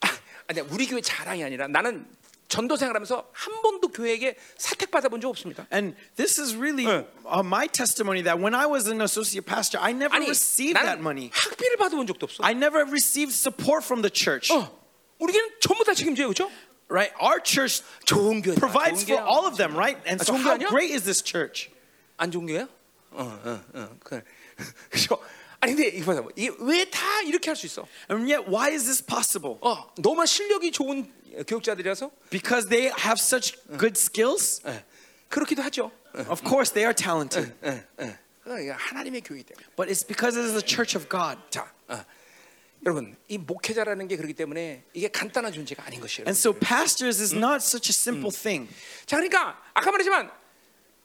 아, 0.00 0.08
아니 0.48 0.60
우리 0.60 0.86
교회 0.86 1.00
자랑이 1.00 1.42
아니라 1.44 1.66
나는 1.68 2.06
전도 2.49 2.75
생활하면서 2.75 3.29
한 3.31 3.61
번도 3.63 3.87
교회에게 3.87 4.37
사택 4.57 4.91
받아본 4.91 5.21
적 5.21 5.29
없습니다. 5.29 5.65
And 5.73 5.95
this 6.15 6.39
is 6.39 6.55
really 6.55 6.85
네. 6.85 7.05
uh, 7.25 7.41
my 7.41 7.67
testimony 7.67 8.21
that 8.23 8.37
when 8.37 8.53
I 8.53 8.67
was 8.67 8.87
an 8.87 9.01
associate 9.01 9.45
pastor, 9.47 9.81
I 9.81 9.91
never 9.91 10.13
아니 10.13 10.27
received 10.29 10.75
that 10.77 10.85
나는 10.85 11.01
money. 11.01 11.31
학비를 11.33 11.77
받아본 11.77 12.05
적도 12.05 12.25
없어. 12.27 12.43
I 12.43 12.53
never 12.53 12.85
received 12.85 13.33
support 13.33 13.83
from 13.83 14.03
the 14.03 14.11
church. 14.13 14.53
어, 14.53 14.69
우리 15.17 15.33
교회는 15.33 15.49
전부 15.61 15.83
다 15.83 15.93
책임져요, 15.95 16.27
그렇죠? 16.27 16.51
Right? 16.89 17.15
Our 17.17 17.41
church 17.41 17.81
좋은 18.05 18.43
교회 18.43 18.53
provides 18.53 19.01
for 19.01 19.17
all 19.25 19.47
of 19.47 19.57
them, 19.57 19.73
right? 19.73 19.97
And 20.05 20.21
아, 20.21 20.23
so 20.23 20.35
좋은 20.37 20.43
교 20.43 20.45
how 20.45 20.53
아니야? 20.59 20.69
great 20.69 20.93
is 20.93 21.05
this 21.09 21.23
church? 21.23 21.71
안 22.17 22.29
좋은 22.29 22.45
교회야? 22.45 22.67
어, 23.11 23.23
어, 23.23 23.61
어, 23.73 23.89
그래. 24.03 24.21
그죠? 24.91 25.17
아니 25.60 25.74
근데 25.74 25.88
이거 25.88 26.14
봐, 26.14 26.28
왜다 26.60 27.22
이렇게 27.22 27.50
할 27.50 27.56
수 27.56 27.66
있어? 27.66 27.86
And 28.10 28.30
yet, 28.32 28.48
why 28.48 28.70
is 28.72 28.84
this 28.84 29.04
possible? 29.04 29.58
어, 29.60 29.92
너무 29.96 30.24
실력이 30.24 30.70
좋은 30.70 31.12
교육자들이라서 31.46 32.10
Because 32.30 32.68
they 32.68 32.92
have 32.96 33.18
such 33.18 33.56
good 33.78 33.98
skills? 33.98 34.62
예, 34.66 34.84
그렇기도 35.28 35.62
하죠. 35.62 35.90
Of 36.30 36.42
course, 36.46 36.72
they 36.72 36.84
are 36.86 36.94
talented. 36.94 37.52
예, 37.64 37.84
예. 38.00 38.18
그러니까 38.44 38.76
하나님의 38.78 39.20
교회이기 39.22 39.46
때문에. 39.46 39.66
But 39.76 39.90
it's 39.90 40.06
because 40.06 40.38
it 40.38 40.46
is 40.46 40.54
the 40.54 40.64
church 40.64 40.96
of 40.96 41.08
God. 41.10 41.38
자, 41.50 41.70
어, 41.88 42.04
여러분 42.86 43.16
이 43.26 43.36
목회자라는 43.36 44.06
게 44.08 44.16
그렇기 44.16 44.34
때문에 44.34 44.84
이게 44.94 45.08
간단한 45.08 45.52
존재가 45.52 45.84
아닌 45.84 46.00
것이에요. 46.00 46.26
And 46.28 46.38
so, 46.38 46.52
pastors 46.54 47.20
is 47.20 47.34
not 47.34 47.56
such 47.66 47.90
a 47.90 47.94
simple 47.94 48.30
thing. 48.30 48.70
자, 49.06 49.16
그러니까 49.16 49.60
아까 49.74 49.90
말했지만 49.90 50.30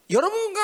여러분과 0.10 0.60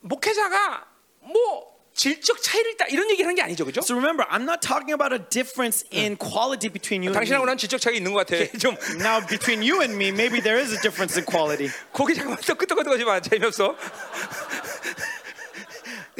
목회자가 0.00 0.86
뭐 1.20 1.69
질적 2.00 2.42
차이를 2.42 2.70
있다 2.70 2.86
이런 2.86 3.10
얘기를 3.10 3.26
하는 3.26 3.34
게 3.34 3.42
아니죠, 3.42 3.66
그죠? 3.66 3.82
So 3.84 3.94
remember, 3.94 4.26
I'm 4.30 4.48
not 4.48 4.66
talking 4.66 4.94
about 4.94 5.12
a 5.12 5.20
difference 5.28 5.84
in 5.92 6.16
quality 6.16 6.72
between 6.72 7.02
you 7.04 7.12
and 7.12 7.14
당신하고. 7.14 7.44
난 7.44 7.58
질적 7.58 7.78
차이가 7.78 7.98
있는 7.98 8.14
것 8.14 8.26
같아. 8.26 8.40
좀 8.56 8.74
Now, 8.96 9.20
between 9.28 9.60
you 9.60 9.82
and 9.82 9.92
me, 9.92 10.08
maybe 10.08 10.40
there 10.40 10.56
is 10.58 10.72
a 10.72 10.80
difference 10.80 11.20
in 11.20 11.26
quality. 11.28 11.68
거기 11.92 12.14
잠깐만 12.14 12.40
또 12.40 12.54
끄떡끄떡하지 12.54 13.04
마 13.04 13.20
재미없어 13.20 13.76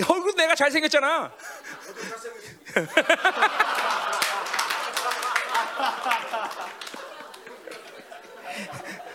얼굴 0.07 0.35
내가 0.37 0.55
잘 0.55 0.71
생겼잖아 0.71 1.33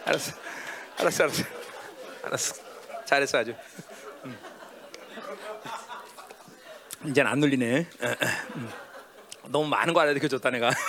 알았어, 0.06 0.32
알았어, 0.98 1.24
알았어, 1.24 1.44
알았어. 2.24 2.56
잘했어 3.06 3.38
아주. 3.38 3.56
음. 4.26 4.38
이제는 7.07 7.32
안 7.32 7.40
눌리네. 7.40 7.88
음. 8.56 8.69
너무 9.48 9.68
많은 9.68 9.94
거 9.94 9.99
알려줘줬다 10.02 10.49
내가. 10.49 10.72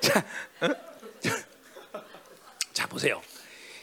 자, 0.00 0.24
어? 0.60 0.68
자 2.72 2.86
보세요. 2.86 3.22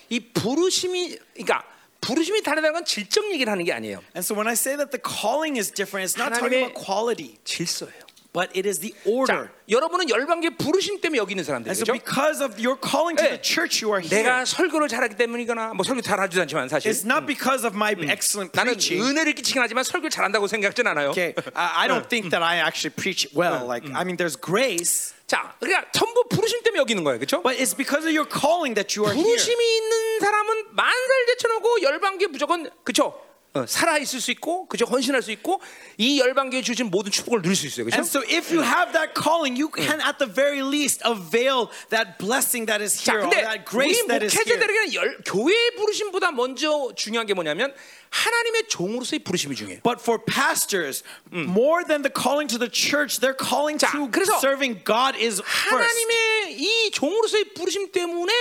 이 0.10 0.20
부르심이, 0.20 1.18
그러니까 1.34 1.64
부르심이 2.02 2.42
다르다는 2.42 2.74
건 2.74 2.86
질적 2.86 3.32
얘기를 3.32 3.52
하는 3.52 3.64
게 3.66 3.74
아니에요. 3.74 3.98
And 4.16 4.20
so 4.20 4.36
when 4.36 4.48
I 4.48 4.54
say 4.54 4.76
that 4.78 4.92
the 4.92 5.02
calling 5.02 5.58
is 5.60 5.72
different, 5.72 6.06
it's 6.10 6.18
not 6.18 6.34
talking 6.34 6.66
about 6.66 6.74
quality, 6.74 7.38
질서예요. 7.44 8.09
But 8.32 8.50
it 8.54 8.68
is 8.68 8.80
the 8.80 8.94
자, 8.94 9.10
order. 9.10 9.50
여러분은 9.70 10.10
열방계 10.10 10.52
부르심 10.58 11.02
때문에 11.02 11.18
여기 11.18 11.34
있는 11.34 11.42
And 11.42 11.70
so 11.74 11.86
사람들이죠. 11.86 11.94
because 11.94 12.42
of 12.44 12.58
your 12.62 12.78
calling 12.80 13.18
to 13.18 13.26
네. 13.26 13.38
the 13.38 13.42
church, 13.42 13.82
you 13.84 13.90
are 13.94 14.02
내가 14.06 14.42
here. 14.42 14.46
설교를 14.46 14.88
잘하기 14.88 15.16
때문이거나 15.18 15.74
뭐 15.74 15.84
설교 15.84 16.02
잘하지도 16.02 16.42
않지만 16.44 16.70
사실 16.70 16.92
It's 16.92 17.06
not 17.06 17.26
because 17.26 17.66
of 17.66 17.76
my 17.76 17.94
excellent 18.10 18.54
나는 18.54 18.74
preaching. 18.78 19.02
은혜를 19.02 19.34
끼치긴 19.34 19.62
하지만 19.62 19.84
설교 19.84 20.10
잘한다고 20.10 20.48
생각진 20.48 20.86
않아요. 20.88 21.10
Okay, 21.12 21.34
I, 21.56 21.88
don't 21.88 22.08
think 22.08 22.30
that 22.30 22.44
I 22.46 22.62
actually 22.62 22.94
preach 22.94 23.28
well. 23.34 23.66
Like, 23.66 23.86
I 23.94 24.06
mean, 24.06 24.18
there's 24.18 24.38
grace, 24.38 25.14
자, 25.26 25.54
그러니까 25.60 25.86
전부 25.92 26.26
부르심 26.30 26.62
때문에 26.64 26.80
여기 26.82 26.94
있는 26.94 27.04
거예요, 27.04 27.18
그렇죠? 27.20 27.42
but 27.42 27.58
it's 27.58 27.74
because 27.78 28.06
of 28.06 28.14
your 28.14 28.26
calling 28.30 28.74
that 28.78 28.94
you 28.98 29.06
are 29.10 29.14
here. 29.14 29.26
부르심이 29.26 29.58
있는 29.58 30.20
사람은 30.22 30.74
만살 30.78 31.26
제쳐놓고 31.34 31.82
열방계 31.82 32.28
무조건 32.28 32.70
그렇죠? 32.84 33.14
어, 33.60 33.66
살아 33.68 33.98
있을 33.98 34.22
수 34.22 34.32
있고, 34.32 34.68
그죠? 34.68 34.86
헌신할 34.86 35.22
수 35.22 35.32
있고, 35.32 35.62
이 35.98 36.20
열방계에 36.20 36.62
주신 36.62 36.90
모든 36.90 37.12
축복을 37.12 37.42
누릴 37.42 37.56
수 37.56 37.68
있어요, 37.68 37.86
그렇죠? 37.86 38.00
And 38.00 38.08
so, 38.08 38.22
if 38.24 38.54
you 38.54 38.64
have 38.64 38.94
that 38.94 39.14
calling, 39.14 39.60
you 39.60 39.70
can, 39.70 40.00
at 40.02 40.18
the 40.18 40.32
very 40.32 40.62
least, 40.62 41.02
avail 41.06 41.70
that 41.90 42.18
blessing 42.18 42.66
that 42.68 42.82
is 42.82 42.96
자, 42.98 43.14
here, 43.14 43.26
or 43.26 43.30
근데 43.30 43.44
that 43.44 43.66
grace 43.66 44.06
that 44.08 44.24
is 44.24 44.34
here. 44.34 44.46
목회자들에게는 44.46 44.94
열, 44.94 45.18
교회의 45.26 45.76
부르심보다 45.76 46.32
먼저 46.32 46.92
중요한 46.96 47.28
게 47.28 47.34
뭐냐면 47.34 47.74
하나님의 48.10 48.68
종으로서의 48.70 49.20
부르심이 49.20 49.56
중요해요. 49.56 49.82
But 49.84 50.02
for 50.02 50.24
pastors, 50.24 51.04
more 51.32 51.86
than 51.86 52.02
the 52.02 52.12
calling 52.12 52.48
to 52.50 52.58
the 52.58 52.70
church, 52.72 53.20
their 53.20 53.36
calling 53.38 53.78
자, 53.78 53.92
to 53.92 54.10
serving 54.42 54.82
God 54.84 55.14
is 55.20 55.42
first. 55.42 55.76
하나님의 55.76 56.58
이 56.58 56.92
종으로서의 56.92 57.54
부르심 57.54 57.92
때문에 57.92 58.34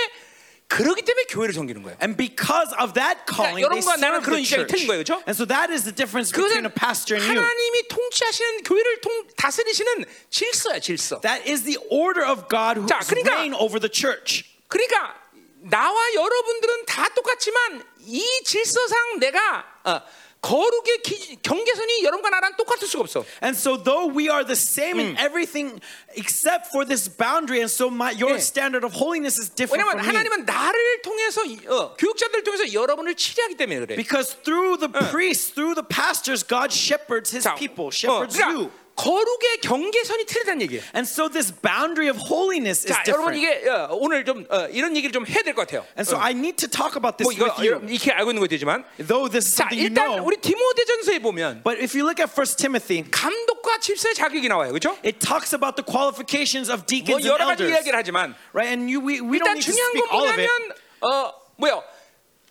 그러기 0.69 1.01
때문에 1.01 1.25
교회를 1.25 1.53
섬기는 1.53 1.81
거예요. 1.81 1.97
And 1.99 2.15
because 2.15 2.69
of 2.77 2.93
that 2.93 3.25
calling, 3.25 3.57
they 3.57 3.65
여러분과 3.65 3.97
나는 3.97 4.21
그런 4.21 4.39
입장이. 4.39 4.67
틀린 4.67 4.85
거예요, 4.87 5.01
그렇죠? 5.03 5.17
And 5.25 5.33
so 5.33 5.43
that 5.49 5.73
is 5.73 5.81
the 5.83 5.91
difference 5.93 6.29
between 6.31 6.63
a 6.63 6.71
pastor 6.71 7.17
and 7.17 7.25
you. 7.25 7.41
하나님이 7.41 7.87
통치하시는 7.89 8.63
교회를 8.63 9.01
통, 9.01 9.27
다스리시는 9.35 10.05
질서야 10.29 10.79
질서. 10.79 11.19
That 11.21 11.41
is 11.49 11.63
the 11.65 11.81
order 11.89 12.21
of 12.23 12.45
God 12.53 12.77
who 12.77 12.85
자, 12.87 13.01
그러니까- 13.01 13.33
reign 13.33 13.53
over 13.57 13.81
the 13.81 13.89
church. 13.89 14.45
그러니까 14.69 15.17
나와 15.65 15.97
여러분들은 16.13 16.85
다 16.85 17.09
똑같지만 17.17 17.83
이 18.05 18.23
질서상 18.45 19.17
내가 19.19 19.65
어, 19.83 20.01
거룩의 20.44 21.00
기, 21.02 21.38
경계선이 21.40 22.04
여러분과 22.04 22.28
나랑 22.28 22.56
똑같을 22.56 22.86
수가 22.86 23.00
없어. 23.00 23.24
And 23.42 23.56
so 23.56 23.82
though 23.82 24.04
we 24.12 24.28
are 24.28 24.44
the 24.44 24.52
same 24.52 25.00
in 25.00 25.16
everything 25.16 25.80
except 26.16 26.68
for 26.68 26.84
this 26.84 27.08
boundary, 27.08 27.64
and 27.64 27.72
so 27.72 27.88
my, 27.88 28.12
your 28.12 28.36
예. 28.36 28.44
standard 28.44 28.84
of 28.84 28.92
holiness 28.92 29.40
is 29.40 29.48
different 29.48 29.80
왜냐면 29.80 30.04
from 30.04 30.04
me. 30.04 30.12
하나님은 30.12 30.44
나를 30.44 31.00
통해서 31.00 31.40
어, 31.72 31.96
교육자들을 31.96 32.44
통해서 32.44 32.72
여러분을 32.74 33.14
치료하기 33.16 33.56
때문에 33.56 33.80
그래. 33.80 33.96
Because 33.96 34.36
through 34.44 34.76
the 34.76 34.92
priests, 35.08 35.48
through 35.48 35.74
the 35.74 35.86
pastors, 35.88 36.44
God 36.44 36.68
shepherds 36.76 37.32
his 37.32 37.48
자, 37.48 37.56
people, 37.56 37.88
어, 37.88 37.92
shepherds 37.92 38.36
you. 38.36 38.68
그러니까 38.68 38.84
거룩의 38.99 39.61
경계선이 39.63 40.25
틀리다는 40.25 40.61
얘기예요. 40.63 40.83
And 40.93 41.07
so 41.07 41.29
this 41.29 41.53
boundary 41.55 42.09
of 42.11 42.19
holiness 42.19 42.83
is 42.83 42.91
자, 42.91 43.03
여러분 43.07 43.31
different. 43.31 43.39
이게 43.63 43.69
어, 43.71 43.87
오늘 43.95 44.25
좀 44.25 44.45
어, 44.49 44.67
이런 44.71 44.95
얘기를 44.97 45.13
좀 45.13 45.25
해야 45.25 45.39
될 45.41 45.55
것 45.55 45.63
같아요. 45.67 45.87
And 45.95 46.03
so 46.03 46.19
I 46.19 46.31
need 46.35 46.57
to 46.59 46.67
talk 46.67 46.99
about 46.99 47.15
this 47.15 47.23
뭐 47.23 47.31
이거 47.31 47.47
with 47.47 47.59
you. 47.63 47.69
여러분 47.79 47.87
이렇게 47.89 48.11
알고 48.11 48.31
있는 48.31 48.41
거 48.43 48.47
되지만, 48.47 48.83
Though 48.99 49.31
this 49.31 49.47
is 49.47 49.55
자 49.55 49.71
something 49.71 49.79
you 49.79 49.87
일단 49.95 50.05
know. 50.19 50.27
우리 50.27 50.35
디모데전서에 50.43 51.19
보면 51.23 51.63
But 51.63 51.79
if 51.79 51.95
you 51.95 52.03
look 52.03 52.19
at 52.19 52.27
1 52.27 52.59
Timothy, 52.59 53.07
감독과 53.09 53.79
집사의 53.79 54.15
자격이 54.15 54.47
나와요, 54.51 54.71
그렇죠? 54.75 54.91
it 55.07 55.19
talks 55.23 55.55
about 55.55 55.79
the 55.79 55.85
qualifications 55.87 56.67
of 56.67 56.83
뭐 56.83 56.91
deacons 56.91 57.23
and 57.23 57.31
여러 57.31 57.47
가지 57.47 57.63
elders. 57.63 57.71
이야기를 57.71 57.95
하지만 57.95 58.35
Right? 58.51 58.67
And 58.67 58.91
you, 58.91 58.99
we, 58.99 59.23
we 59.23 59.39
don't 59.39 59.55
일단 59.55 59.55
need 59.55 59.63
to 59.63 59.71
중요한 59.71 59.91
speak 59.95 60.03
건 60.03 60.11
all 60.11 60.27
of 60.27 60.35
it. 60.35 60.49
뭐냐면 60.51 60.75
어 61.07 61.33
뭐야 61.55 61.79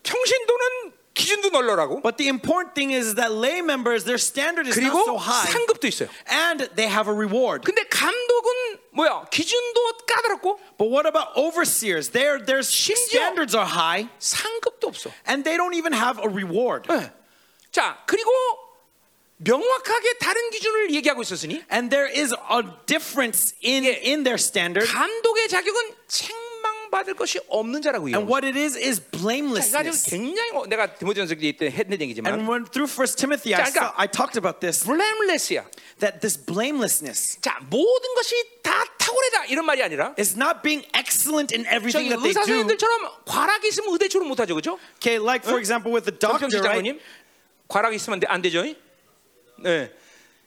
평신도는 0.03 0.88
기준도 1.18 1.50
널널하고 1.52 2.02
But 2.02 2.18
the 2.18 2.28
important 2.28 2.74
thing 2.74 2.90
is 2.92 3.14
that 3.16 3.32
lay 3.32 3.62
members, 3.62 4.04
their 4.04 4.18
standard 4.18 4.66
is 4.68 4.80
not 4.80 4.90
그리고 4.98 5.06
so 5.06 5.18
high. 5.18 5.46
상급도 5.46 5.86
있어요. 5.88 6.10
And 6.28 6.68
they 6.76 6.90
have 6.90 7.08
a 7.08 7.14
reward. 7.14 7.62
근데 7.64 7.84
감독은 7.88 8.80
뭐야 8.98 9.30
기준도 9.30 9.98
까다롭고 10.10 10.60
But 10.78 10.90
what 10.90 11.06
about 11.06 11.30
overseers? 11.38 12.10
Their, 12.10 12.40
their 12.44 12.64
standards 12.66 13.54
are 13.56 13.66
high 13.70 14.10
상급도 14.18 14.90
없어. 14.90 15.12
and 15.28 15.44
they 15.46 15.56
don't 15.56 15.76
even 15.76 15.94
have 15.94 16.18
a 16.18 16.28
reward. 16.28 16.90
네. 16.90 17.12
자 17.72 18.02
그리고 18.08 18.32
명확하게 19.38 20.18
다른 20.20 20.50
기준을 20.52 20.94
얘기하고 20.96 21.22
있었으니 21.22 21.64
And 21.72 21.90
there 21.94 22.08
is 22.10 22.34
a 22.34 22.64
difference 22.88 23.54
in, 23.64 23.84
예. 23.86 24.02
in 24.02 24.24
their 24.24 24.42
standard. 24.42 24.90
감독의 24.90 25.48
자격은 25.50 25.94
책 26.08 26.34
망받을 26.91 27.15
것이 27.15 27.39
없는 27.49 27.83
자라고 27.83 28.07
And 28.09 28.17
얘기해요. 28.19 28.29
what 28.29 28.45
it 28.47 28.59
is 28.59 28.77
is 28.77 29.01
그러니까 29.01 29.19
blamelessness. 29.21 30.09
굉장히 30.11 30.51
어, 30.53 30.67
내가 30.67 30.95
디모데전서 30.95 31.35
때 31.57 31.71
했는 31.71 32.01
얘기지만 32.01 32.33
And 32.33 32.49
when 32.51 32.65
through 32.65 32.91
First 32.91 33.17
Timothy, 33.19 33.55
I, 33.55 33.65
자, 33.65 33.71
그러니까- 33.71 33.93
saw, 33.93 33.95
I 33.97 34.07
talked 34.09 34.37
about 34.39 34.61
this. 34.61 34.85
blameless야. 34.85 35.65
That 36.01 36.21
this 36.21 36.39
blamelessness 36.39 37.41
자 37.41 37.59
모든 37.71 38.15
것이 38.15 38.35
다 38.63 38.85
탁월하다 38.99 39.47
이런 39.47 39.65
말이 39.67 39.83
아니라 39.83 40.15
is 40.19 40.35
not 40.37 40.63
being 40.63 40.87
excellent 40.95 41.55
in 41.55 41.67
everything 41.67 42.09
that 42.09 42.23
they 42.23 42.31
의사 42.31 42.45
do. 42.47 42.55
선생님들처럼 42.55 43.25
과락이 43.27 43.69
있으면 43.69 43.93
의대 43.93 44.09
졸업 44.09 44.29
못하죠, 44.29 44.55
그렇죠? 44.55 44.79
Okay, 45.03 45.19
like 45.19 45.43
for 45.45 45.59
example 45.59 45.93
with 45.93 46.05
the 46.07 46.15
doctor, 46.15 46.47
right? 46.63 46.99
과락이 47.69 47.97
있으면 47.97 48.21
안 48.29 48.41
되죠? 48.43 48.63
네. 49.59 49.91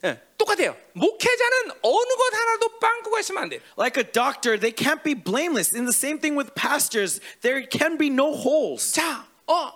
네. 0.02 0.20
똑같아요. 0.38 0.76
목회자는 0.94 1.72
어느 1.82 2.16
것 2.16 2.34
하나도 2.34 2.80
빵꾸가 2.80 3.20
있으면 3.20 3.44
안 3.44 3.50
돼. 3.50 3.62
Like 3.78 4.02
a 4.02 4.12
doctor, 4.12 4.58
they 4.60 4.74
can't 4.74 5.04
be 5.04 5.14
blameless. 5.14 5.76
In 5.76 5.86
the 5.86 5.94
same 5.94 6.20
thing 6.20 6.36
with 6.36 6.54
pastors, 6.56 7.22
there 7.42 7.62
can 7.70 7.98
be 7.98 8.08
no 8.08 8.34
holes. 8.34 8.92
자, 8.94 9.26
어, 9.48 9.72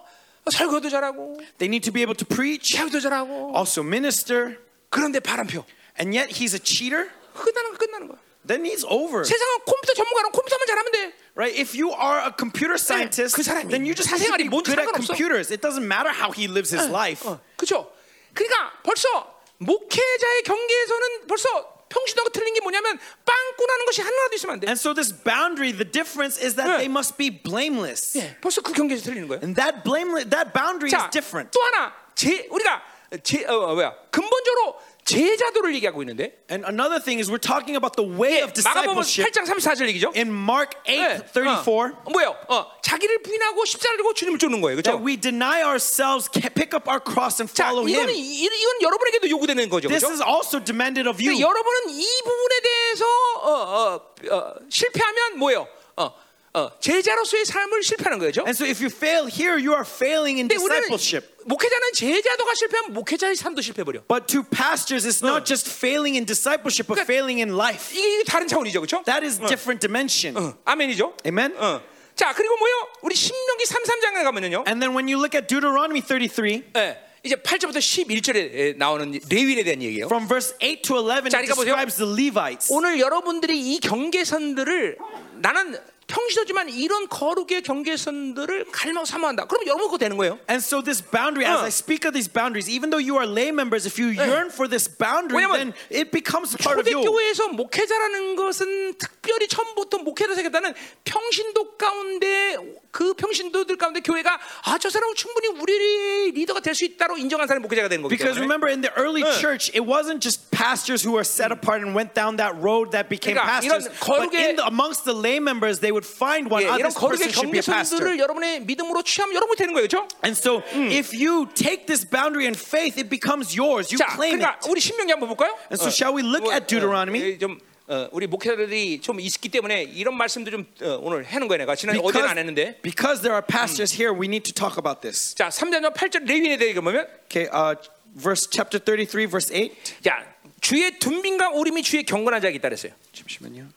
설교도 0.50 0.90
잘하고, 0.90 1.38
They 1.58 1.70
need 1.70 1.84
to 1.86 1.94
be 1.94 2.02
able 2.02 2.16
to 2.18 2.26
preach, 2.26 2.74
개혁도 2.76 3.00
잘하고. 3.00 3.54
also 3.56 3.82
minister, 3.84 4.58
그런데 4.90 5.20
바람표. 5.20 5.64
and 6.00 6.14
yet 6.14 6.42
he's 6.42 6.54
a 6.54 6.60
cheater. 6.60 7.10
끝나는 7.34 7.72
거 7.72 7.78
끝나는 7.78 8.08
거야. 8.08 8.18
Then 8.48 8.64
he's 8.64 8.86
over. 8.86 9.24
세상은 9.26 9.66
컴퓨터 9.66 9.94
전문가는 9.94 10.32
컴퓨터만 10.32 10.68
잘하면 10.68 10.92
돼. 10.92 11.14
Right? 11.36 11.60
If 11.60 11.76
you 11.76 11.92
are 11.92 12.22
a 12.26 12.32
computer 12.38 12.78
scientist, 12.78 13.36
그 13.36 13.44
사람이 13.44 13.70
then 13.70 13.86
you 13.86 13.94
just 13.94 14.10
need 14.14 14.26
to 14.26 14.38
be 14.38 14.48
good 14.48 14.80
at 14.80 14.88
computers. 14.94 15.52
It 15.52 15.62
doesn't 15.62 15.86
matter 15.86 16.14
how 16.14 16.32
he 16.32 16.48
lives 16.48 16.72
his 16.72 16.88
life. 16.90 17.26
어, 17.28 17.40
그렇죠. 17.58 17.92
그러니까 18.34 18.72
벌써 18.84 19.35
목회자의 19.58 20.44
경계에서는 20.44 21.28
벌써 21.28 21.76
평신도가 21.90 22.30
틀린 22.32 22.54
게 22.54 22.62
뭐냐면 22.62 22.98
빵꾸나는 23.26 23.86
것이 23.86 24.02
하나라도 24.02 24.36
있으면 24.36 24.54
안 24.54 24.60
돼. 24.60 24.68
And 24.68 24.80
so 24.80 24.94
this 24.94 25.14
boundary, 25.14 25.72
the 25.72 25.90
difference 25.90 26.38
is 26.42 26.56
that 26.56 26.68
네. 26.68 26.78
they 26.86 26.90
must 26.90 27.18
be 27.18 27.30
blameless. 27.30 28.18
예, 28.20 28.36
벌써 28.42 28.62
그 28.62 28.74
경계에서 28.74 29.06
틀리는 29.06 29.28
거예요. 29.28 29.42
And 29.44 29.56
that 29.56 29.84
blameless, 29.84 30.30
that 30.30 30.52
boundary 30.52 30.90
자, 30.92 31.08
is 31.08 31.12
different. 31.12 31.52
또 31.52 31.62
하나 31.62 31.94
제 32.16 32.48
우리가 32.50 32.82
제 33.24 33.46
어, 33.46 33.74
뭐야 33.74 33.94
근본적으로 34.12 34.80
제자도를 35.06 35.76
얘기하고 35.76 36.02
있는데 36.02 36.44
And 36.50 36.66
another 36.66 37.00
thing 37.00 37.22
is 37.22 37.30
we're 37.30 37.38
talking 37.40 37.78
about 37.78 37.94
the 37.96 38.04
way 38.04 38.42
of 38.42 38.52
마가복음 38.58 39.02
discipleship 39.06 39.30
8장 39.30 39.46
34절 39.46 39.88
얘기죠. 39.90 40.12
in 40.18 40.34
Mark 40.34 40.74
8, 40.84 40.98
예, 40.98 41.22
34. 41.32 41.94
어, 42.06 42.10
뭐요? 42.10 42.36
어, 42.50 42.66
자기를 42.82 43.22
부인하고 43.22 43.66
십자가를 43.66 44.00
지고 44.00 44.14
주님을 44.14 44.40
쫓는 44.40 44.62
거예요. 44.62 44.82
that 44.82 44.98
그렇죠? 44.98 45.06
we 45.06 45.16
deny 45.16 45.62
ourselves, 45.62 46.28
pick 46.34 46.74
up 46.74 46.90
our 46.90 47.00
cross 47.00 47.40
and 47.40 47.54
자, 47.54 47.70
follow 47.70 47.86
이거는 47.88 48.10
Him. 48.10 48.18
이, 48.18 48.50
이건 48.50 48.82
여러분에게도 48.82 49.30
요구되는 49.30 49.70
거죠. 49.70 49.88
This 49.90 50.02
그렇죠? 50.04 50.18
is 50.18 50.22
also 50.26 50.58
demanded 50.58 51.08
of 51.08 51.22
you. 51.22 51.38
여러분은 51.38 51.94
이 51.94 52.06
부분에 52.26 52.56
대해서 52.66 53.06
어, 53.46 53.52
어, 53.54 54.36
어, 54.36 54.54
실패하면 54.70 55.38
뭐예요? 55.38 55.68
어, 55.98 56.12
어, 56.56 56.72
제자로서의 56.80 57.44
삶을 57.46 57.84
실패하는 57.84 58.18
거죠. 58.18 58.42
And 58.48 58.56
so 58.56 58.66
if 58.66 58.80
you 58.82 58.88
fail 58.88 59.28
here, 59.28 59.60
you 59.60 59.74
are 59.76 59.84
failing 59.86 60.40
in 60.40 60.48
discipleship. 60.48 61.28
목회자는 61.44 61.92
제자도가 61.94 62.54
실패하면 62.56 62.94
목회자의 62.94 63.36
삶도 63.36 63.62
실패해버려. 63.62 64.04
But 64.08 64.28
to 64.32 64.42
pastors, 64.44 65.06
it's 65.06 65.20
not 65.22 65.44
just 65.46 65.68
failing 65.70 66.16
in 66.16 66.26
discipleship, 66.26 66.88
but 66.88 66.96
그러니까- 66.96 67.12
failing 67.12 67.44
in 67.44 67.54
life. 67.60 67.92
이게, 67.92 68.24
다른 68.24 68.48
차원이죠, 68.48 68.80
그렇죠? 68.80 69.04
That 69.04 69.26
is 69.28 69.38
different 69.38 69.84
dimension. 69.86 70.38
어, 70.38 70.56
아멘이죠. 70.64 71.18
Amen? 71.28 71.54
어. 71.60 71.82
자 72.16 72.32
그리고 72.34 72.56
뭐요? 72.56 72.74
우리 73.02 73.14
신명기 73.14 73.66
33장에 73.66 74.24
가면요. 74.24 74.64
And 74.66 74.80
then 74.80 74.96
when 74.96 75.12
you 75.12 75.20
look 75.20 75.36
at 75.36 75.48
Deuteronomy 75.52 76.00
33, 76.00 76.64
예, 76.78 76.98
이제 77.24 77.36
8절부터 77.36 77.84
11절에 77.84 78.78
나오는 78.78 79.12
레위에 79.30 79.64
대한 79.66 79.82
얘기예요. 79.84 80.06
from 80.06 80.26
verse 80.26 80.56
8 80.62 80.82
to 80.84 80.96
11, 80.96 81.30
자, 81.30 81.40
it 81.44 81.52
그러니까 81.52 81.56
보세요. 81.60 81.76
describes 81.76 81.98
the 82.00 82.08
Levites. 82.08 82.72
오늘 82.72 83.02
여러분들이 83.02 83.60
이 83.60 83.80
경계선들을 83.82 84.98
나는 85.42 85.78
평시도지만 86.08 86.70
이런 86.70 87.08
거룩의 87.10 87.64
경계선들을 87.64 88.66
갈망 88.72 89.06
삼아한다. 89.06 89.46
그럼 89.46 89.66
여러분 89.66 89.88
그거 89.88 89.98
되는 89.98 90.18
거예요. 90.18 90.40
And 90.50 90.64
so 90.64 90.82
this 90.82 91.02
boundary, 91.02 91.46
as 91.50 91.60
Uh. 91.62 91.66
I 91.66 91.70
speak 91.70 92.06
of 92.06 92.14
these 92.14 92.28
boundaries, 92.32 92.70
even 92.70 92.90
though 92.90 93.02
you 93.02 93.18
are 93.18 93.26
lay 93.26 93.50
members, 93.50 93.86
if 93.86 93.98
you 93.98 94.14
yearn 94.14 94.50
for 94.54 94.70
this 94.70 94.88
boundary, 94.88 95.46
then 95.50 95.74
it 95.90 96.12
becomes 96.12 96.56
part 96.58 96.80
of 96.80 96.86
you. 96.88 97.02
초대교회에서 97.02 97.50
목회자라는 97.58 98.36
것은 98.36 98.94
특별히 98.98 99.48
처음부터 99.48 100.00
목회자 100.00 100.36
생겼다는 100.36 100.74
평신도 101.06 101.78
가운데 101.78 102.58
그 102.95 103.15
평신도들 103.15 103.77
가운데 103.77 104.01
교회가 104.01 104.39
아 104.67 104.79
저 104.79 104.91
사람은 104.91 105.15
충분히 105.15 105.47
우리 105.61 106.33
리더가 106.33 106.61
될 106.61 106.75
수 106.75 106.85
있다로 106.85 107.17
인정한 107.19 107.47
사람이 107.47 107.63
목회자가 107.63 107.89
되는 107.89 108.03
거기 108.03 108.17
Because 108.17 108.35
때문에 108.35 108.47
remember, 108.47 108.67
in 108.71 108.81
the 108.83 108.91
early 108.99 109.23
Uh. 109.23 109.39
church, 109.39 109.71
it 109.75 109.85
wasn't 109.87 110.19
just 110.21 110.51
pastors 110.51 111.03
who 111.07 111.13
were 111.15 111.23
set 111.27 111.53
apart 111.55 111.83
and 111.85 111.95
went 111.95 112.15
down 112.15 112.37
that 112.37 112.55
road 112.59 112.91
that 112.91 113.09
became 113.09 113.37
그러니까 113.39 113.61
pastors. 113.63 113.87
이런 113.87 113.95
But 113.95 114.01
거룩의- 114.35 114.49
in 114.51 114.57
the, 114.59 114.67
amongst 114.67 115.05
the 115.05 115.15
lay 115.15 115.39
members, 115.39 115.79
they 115.81 115.93
would 115.95 116.07
find 116.07 116.51
one. 116.51 116.63
예, 116.65 116.71
"Ah, 116.71 116.79
이런 116.79 116.91
this 116.91 116.99
거룩의 116.99 117.31
person 117.31 117.35
should 117.35 117.53
be 117.55 117.59
a 117.59 117.67
pastor. 117.67 118.03
경계선들을 118.03 118.19
여러분의 118.19 118.67
믿음으로 118.67 119.03
취하면 119.07 119.35
여러분이 119.39 119.57
되는 119.57 119.71
거예요, 119.75 119.87
그렇죠? 119.87 120.09
And 120.27 120.35
so, 120.35 120.63
if 120.91 121.15
you 121.15 121.47
take 121.55 121.87
this 121.87 122.03
boundary 122.03 122.47
in 122.51 122.55
faith, 122.59 122.99
it 122.99 123.07
becomes 123.11 123.55
yours. 123.55 123.95
You 123.95 123.99
자, 124.03 124.11
claim 124.19 124.39
그러니까 124.43 124.59
it. 124.59 124.67
우리 124.71 124.81
신명기 124.81 125.13
한번 125.15 125.29
볼까요? 125.31 125.55
And 125.71 125.79
so, 125.79 125.91
shall 125.95 126.11
we 126.17 126.23
look 126.27 126.43
뭐, 126.49 126.53
at 126.53 126.67
Deuteronomy? 126.67 127.37
어, 127.37 127.39
좀 127.39 127.59
어, 127.88 128.10
우리 128.12 128.26
목회자들이 128.26 129.00
좀 129.02 129.20
있기 129.20 129.50
때문에 129.50 129.84
이런 129.84 130.16
말씀도 130.18 130.50
좀 130.52 130.66
어, 130.82 131.00
오늘 131.04 131.26
해는 131.26 131.48
거예요. 131.48 131.60
내가 131.60 131.76
지난 131.76 132.00
어제는 132.00 132.28
안 132.28 132.38
했는데. 132.38 132.80
because 132.82 133.22
there 133.22 133.34
are 133.36 133.46
pastors 133.46 133.94
here, 133.94 134.12
we 134.12 134.26
need 134.28 134.44
to 134.44 134.54
talk 134.54 134.78
about 134.80 135.02
this. 135.02 135.36
자, 135.36 135.50
3장 135.50 135.94
8절 135.94 136.26
레위인에 136.26 136.58
대해 136.58 136.74
보면 136.74 137.06
Okay, 137.30 137.48
uh, 137.54 137.76
verse 138.18 138.50
chapter 138.50 138.80
33, 138.84 139.28
verse 139.30 139.52
8. 139.54 139.70
자, 140.02 140.26
주의 140.62 140.98
둔빈과 140.98 141.52
오림이 141.52 141.84
주의 141.84 142.04
경건한 142.04 142.42
자에게 142.42 142.58
있다 142.58 142.70
그랬어요. 142.70 142.92
잠시만요. 143.14 143.68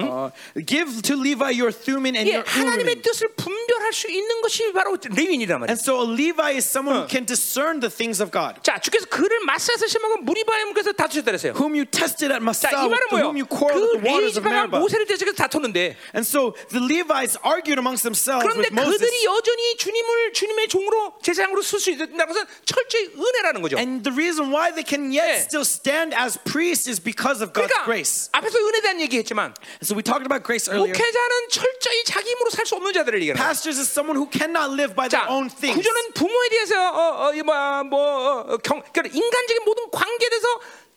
Uh, 0.00 0.30
give 0.64 1.02
to 1.02 1.16
Levi 1.18 1.50
your 1.58 1.72
Thummim 1.74 2.14
and 2.14 2.30
예, 2.30 2.38
your 2.38 2.44
하나님의 2.46 2.94
Urim. 2.94 3.02
뜻을 3.02 3.34
분별할 3.34 3.92
수 3.92 4.06
있는 4.08 4.40
것이 4.42 4.70
바로 4.70 4.94
레위인이란 4.94 5.58
말이에요. 5.58 5.74
And 5.74 5.74
so 5.74 5.98
a 5.98 6.06
Levi 6.06 6.54
is 6.54 6.70
someone 6.70 7.02
who 7.02 7.02
Uh. 7.02 7.10
can 7.10 7.26
discern 7.26 7.80
the 7.82 7.90
things 7.90 8.22
of 8.22 8.30
God. 8.30 8.62
자, 8.62 8.78
주께서 8.78 9.06
그를 9.10 9.40
마사에서 9.42 9.88
심하고 9.90 10.22
무리바에 10.22 10.66
묶어서 10.70 10.92
다투셨다 10.92 11.26
그랬어요. 11.34 11.50
Whom 11.58 11.74
you 11.74 11.82
tested 11.84 12.30
at 12.30 12.38
자, 12.38 12.46
Massah, 12.46 12.70
이 12.70 12.86
말은 12.86 13.10
to 13.10 13.18
뭐예요? 13.18 13.26
whom 13.26 13.34
you 13.34 13.46
quarreled 13.50 13.90
그 13.90 13.98
with 13.98 14.06
the 14.06 14.06
waters 14.06 14.38
of 14.38 14.46
레위지파가 14.46 14.70
Meribah. 14.70 14.78
모세를 14.78 15.02
대적해서 15.10 15.34
다퉜는데 15.34 15.98
And 16.14 16.22
so 16.22 16.54
the 16.70 16.78
Levites 16.78 17.34
argued 17.42 17.82
amongst 17.82 18.06
themselves 18.06 18.46
그런데 18.46 18.70
with 18.70 18.78
Moses. 18.78 19.02
그들이 19.02 19.26
여전히 19.26 19.62
주님을 19.82 20.30
주님의 20.30 20.68
종으로 20.70 21.18
제사장으로 21.26 21.58
쓸 21.66 21.82
수 21.82 21.90
있다는 21.90 22.14
것은 22.22 22.46
철저히 22.62 23.10
은혜라는 23.18 23.66
거죠. 23.66 23.74
And 23.74 24.06
the 24.06 24.14
reason 24.14 24.54
why 24.54 24.70
they 24.70 24.86
can 24.86 25.10
yet 25.10 25.26
예. 25.26 25.42
still 25.42 25.66
stand 25.66 26.14
as 26.14 26.38
priests 26.46 26.86
is 26.86 27.02
because 27.02 27.42
of 27.42 27.50
God's 27.50 27.66
그러니까 27.66 27.82
grace. 27.82 28.30
앞에서 28.30 28.54
은혜에 28.62 28.78
대한 28.86 29.00
얘기했지만 29.02 29.50
And 29.81 29.81
so 29.82 29.94
we 29.94 30.02
talked 30.02 30.24
about 30.26 30.42
grace 30.44 30.68
earlier. 30.68 30.92
목회자는 30.92 31.48
철저히 31.50 32.04
자기 32.04 32.30
힘으로 32.30 32.50
살 32.50 32.66
수 32.66 32.76
없는 32.76 32.92
자들을 32.92 33.20
얘기하는 33.22 33.38
거예요. 33.38 33.46
Pastors 33.48 33.78
is 33.78 33.88
someone 33.90 34.16
who 34.16 34.28
cannot 34.30 34.72
live 34.72 34.94
by 34.94 35.08
자, 35.08 35.24
their 35.24 35.30
own 35.32 35.48
things. 35.48 35.76
구조는 35.76 36.12
부모에 36.14 36.48
대해서 36.50 36.74
어, 36.76 37.28
어, 37.28 37.34
이 37.34 37.42
뭐야, 37.42 37.82
뭐 37.84 38.44
어, 38.46 38.56
경, 38.58 38.82
그러니까 38.92 39.14
인간적인 39.16 39.64
모든 39.64 39.90
관계에 39.90 40.28
대해서 40.28 40.48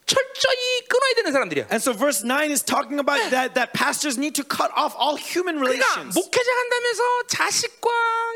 철저히 0.04 0.82
끊어야 0.88 1.14
되는 1.14 1.32
사람들이야. 1.32 1.64
And 1.70 1.80
so 1.80 1.94
verse 1.94 2.26
9 2.26 2.50
is 2.50 2.60
talking 2.62 2.98
about 2.98 3.22
that, 3.30 3.54
that 3.54 3.72
pastors 3.72 4.18
need 4.18 4.34
to 4.34 4.42
cut 4.44 4.68
off 4.74 4.92
all 4.98 5.16
human 5.16 5.56
그러니까 5.62 5.78
relations. 5.78 6.18
목회자 6.18 6.50
간다면서 6.52 7.02
자식과 7.30 7.88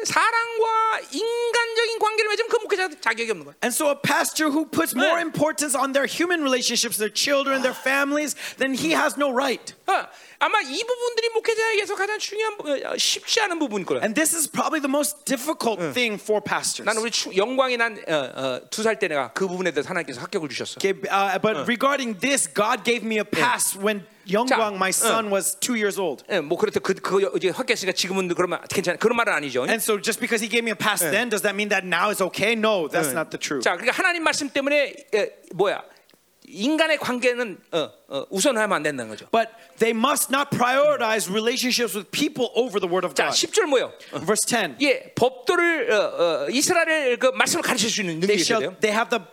사랑과 0.05 1.01
인간적인 1.11 1.99
관계를 1.99 2.31
맺으면 2.31 2.49
그 2.49 2.57
목회자 2.63 2.89
자격이 3.01 3.31
없는 3.33 3.45
거야. 3.45 3.55
And 3.63 3.75
so 3.75 3.91
a 3.91 3.97
pastor 3.99 4.49
who 4.49 4.65
puts 4.71 4.95
more 4.95 5.19
네. 5.19 5.27
importance 5.27 5.75
on 5.75 5.93
their 5.93 6.07
human 6.07 6.41
relationships, 6.43 6.97
their 6.97 7.13
children, 7.13 7.63
their 7.63 7.75
families, 7.77 8.37
then 8.59 8.73
he 8.73 8.95
has 8.95 9.19
no 9.19 9.29
right. 9.35 9.75
어, 9.92 10.08
아마 10.40 10.62
이 10.62 10.84
부분들이 10.84 11.30
목회자에게서 11.30 11.96
가장 11.96 12.18
중요한 12.20 12.58
부- 12.58 12.70
어, 12.72 12.98
쉽지 12.98 13.42
않은 13.42 13.60
부분일 13.60 13.86
거야. 13.86 14.00
And 14.02 14.14
this 14.16 14.36
is 14.36 14.50
probably 14.50 14.80
the 14.82 14.90
most 14.90 15.26
difficult 15.26 15.94
thing 15.94 16.16
for 16.22 16.42
pastors. 16.42 16.86
나는 16.86 17.02
우리 17.02 17.12
추- 17.12 17.36
영광이 17.36 17.78
난두 17.78 18.84
살때 18.84 19.08
내가 19.08 19.32
그 19.34 19.48
부분에 19.48 19.72
대해서 19.72 19.90
하나님께서 19.90 20.22
합격을 20.22 20.50
주셨어. 20.50 20.78
Okay, 20.80 20.94
uh, 21.12 21.38
but 21.42 21.68
regarding 21.68 22.18
this, 22.20 22.48
God 22.52 22.84
gave 22.84 23.06
me 23.06 23.18
a 23.20 23.26
pass 23.26 23.78
when 23.78 24.06
Youngwang, 24.30 24.78
my 24.78 24.92
son, 24.94 25.32
was 25.34 25.58
two 25.60 25.74
years 25.76 26.00
old. 26.00 26.24
예, 26.30 26.40
뭐 26.40 26.58
그렇다 26.58 26.80
그 26.80 26.94
그거 26.94 27.20
이제 27.36 27.50
합격했으니까 27.50 27.92
지금은 27.94 28.30
그러면 28.36 28.62
괜찮아. 28.70 28.98
그런 28.98 29.18
말은 29.18 29.34
아니죠. 29.34 29.66
And 29.66 29.82
so 29.82 29.98
just 30.00 30.22
because 30.22 30.40
he 30.46 30.48
gave 30.48 30.64
me 30.64 30.72
a 30.72 30.78
pass 30.78 31.02
then, 31.02 31.30
does 31.30 31.42
that 31.42 31.56
mean 31.58 31.70
that 31.70 31.84
now 31.86 32.12
it's 32.14 32.22
okay? 32.22 32.54
No, 32.56 32.88
that's 32.88 33.12
not 33.12 33.32
the 33.34 33.40
truth. 33.42 33.66
자, 33.66 33.76
그러니까 33.76 33.92
하나님 33.98 34.22
말씀 34.24 34.48
때문에 34.50 34.94
예, 35.14 35.34
뭐야? 35.54 35.82
인간의 36.52 36.98
관계는 36.98 37.58
어, 37.72 37.90
어, 38.10 38.26
우선하면 38.30 38.76
안 38.76 38.84
된다는 38.84 39.10
거죠. 39.10 39.28
But 39.32 39.50
they 39.80 39.98
must 39.98 40.28
not 40.32 40.50
prioritize 40.52 41.32
relationships 41.32 41.96
with 41.96 42.12
people 42.12 42.50
over 42.56 42.80
the 42.80 42.92
word 42.92 43.06
of 43.06 43.14
자, 43.16 43.30
God. 43.30 43.36
10절 43.36 43.66
뭐요? 43.68 43.92
Verse 44.26 44.46
10. 44.46 44.76
예, 44.82 45.14
법도를 45.16 45.92
어, 45.92 45.98
어, 45.98 46.50
이스라엘 46.50 47.18
그 47.18 47.28
말씀을 47.28 47.64
가르칠 47.64 47.90
수 47.90 48.02
있는 48.02 48.20
They 48.20 48.36
능력이 48.38 48.42
있어야 48.42 48.58
shall 48.58 48.62
돼요. 48.62 48.80
they 48.82 48.94
have 48.96 49.10
the 49.10 49.24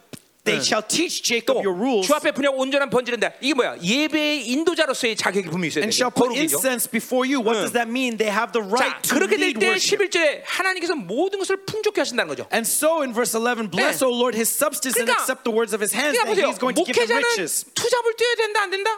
they 0.48 0.60
shall 0.60 0.84
teach 0.86 1.24
Jacob 1.24 1.56
your 1.64 1.72
rules 1.72 2.06
주 2.06 2.14
앞에 2.14 2.34
분명 2.34 2.60
온전한 2.60 2.90
번지른다. 2.90 3.32
이게 3.40 3.54
뭐야? 3.54 3.78
예배의 3.82 4.44
인도자로서의 4.52 5.16
자격이 5.16 5.48
분명히 5.48 5.70
있어야 5.72 5.84
and 5.88 5.96
돼요. 5.96 6.04
shall 6.04 6.12
put 6.12 6.28
거룩이죠. 6.36 6.60
incense 6.60 6.84
before 6.92 7.24
you. 7.24 7.40
What 7.40 7.56
does 7.64 7.72
that 7.72 7.88
mean? 7.88 8.18
They 8.20 8.28
have 8.28 8.52
the 8.52 8.60
right 8.60 9.00
자, 9.00 9.16
to 9.16 9.24
그렇게 9.24 9.40
lead 9.40 9.56
될 9.56 9.72
때 9.72 9.80
worship. 9.80 10.04
11절에 10.04 10.44
하나님께서 10.44 10.96
모든 11.00 11.40
것을 11.40 11.64
풍족케 11.64 12.02
하신다는 12.04 12.28
거죠. 12.28 12.44
And 12.52 12.68
so 12.68 13.00
in 13.08 13.16
verse 13.16 13.32
11, 13.32 13.72
bless, 13.72 14.04
네. 14.04 14.06
O 14.06 14.12
Lord, 14.12 14.36
his 14.36 14.52
substance 14.52 15.00
and 15.00 15.08
그러니까- 15.08 15.24
accept 15.24 15.48
the 15.48 15.56
words 15.56 15.72
of 15.72 15.80
his 15.80 15.96
hands, 15.96 16.12
그러니까 16.20 16.28
and 16.28 16.36
보세요. 16.36 16.52
he's 16.52 16.60
going 16.60 16.76
to 16.76 16.84
give 16.84 16.92
them 17.00 17.08
목회자는 17.08 17.24
riches. 17.40 17.64
투잡을 17.72 18.12
뛰어야 18.20 18.36
된다 18.36 18.68
안 18.68 18.70
된다? 18.70 18.90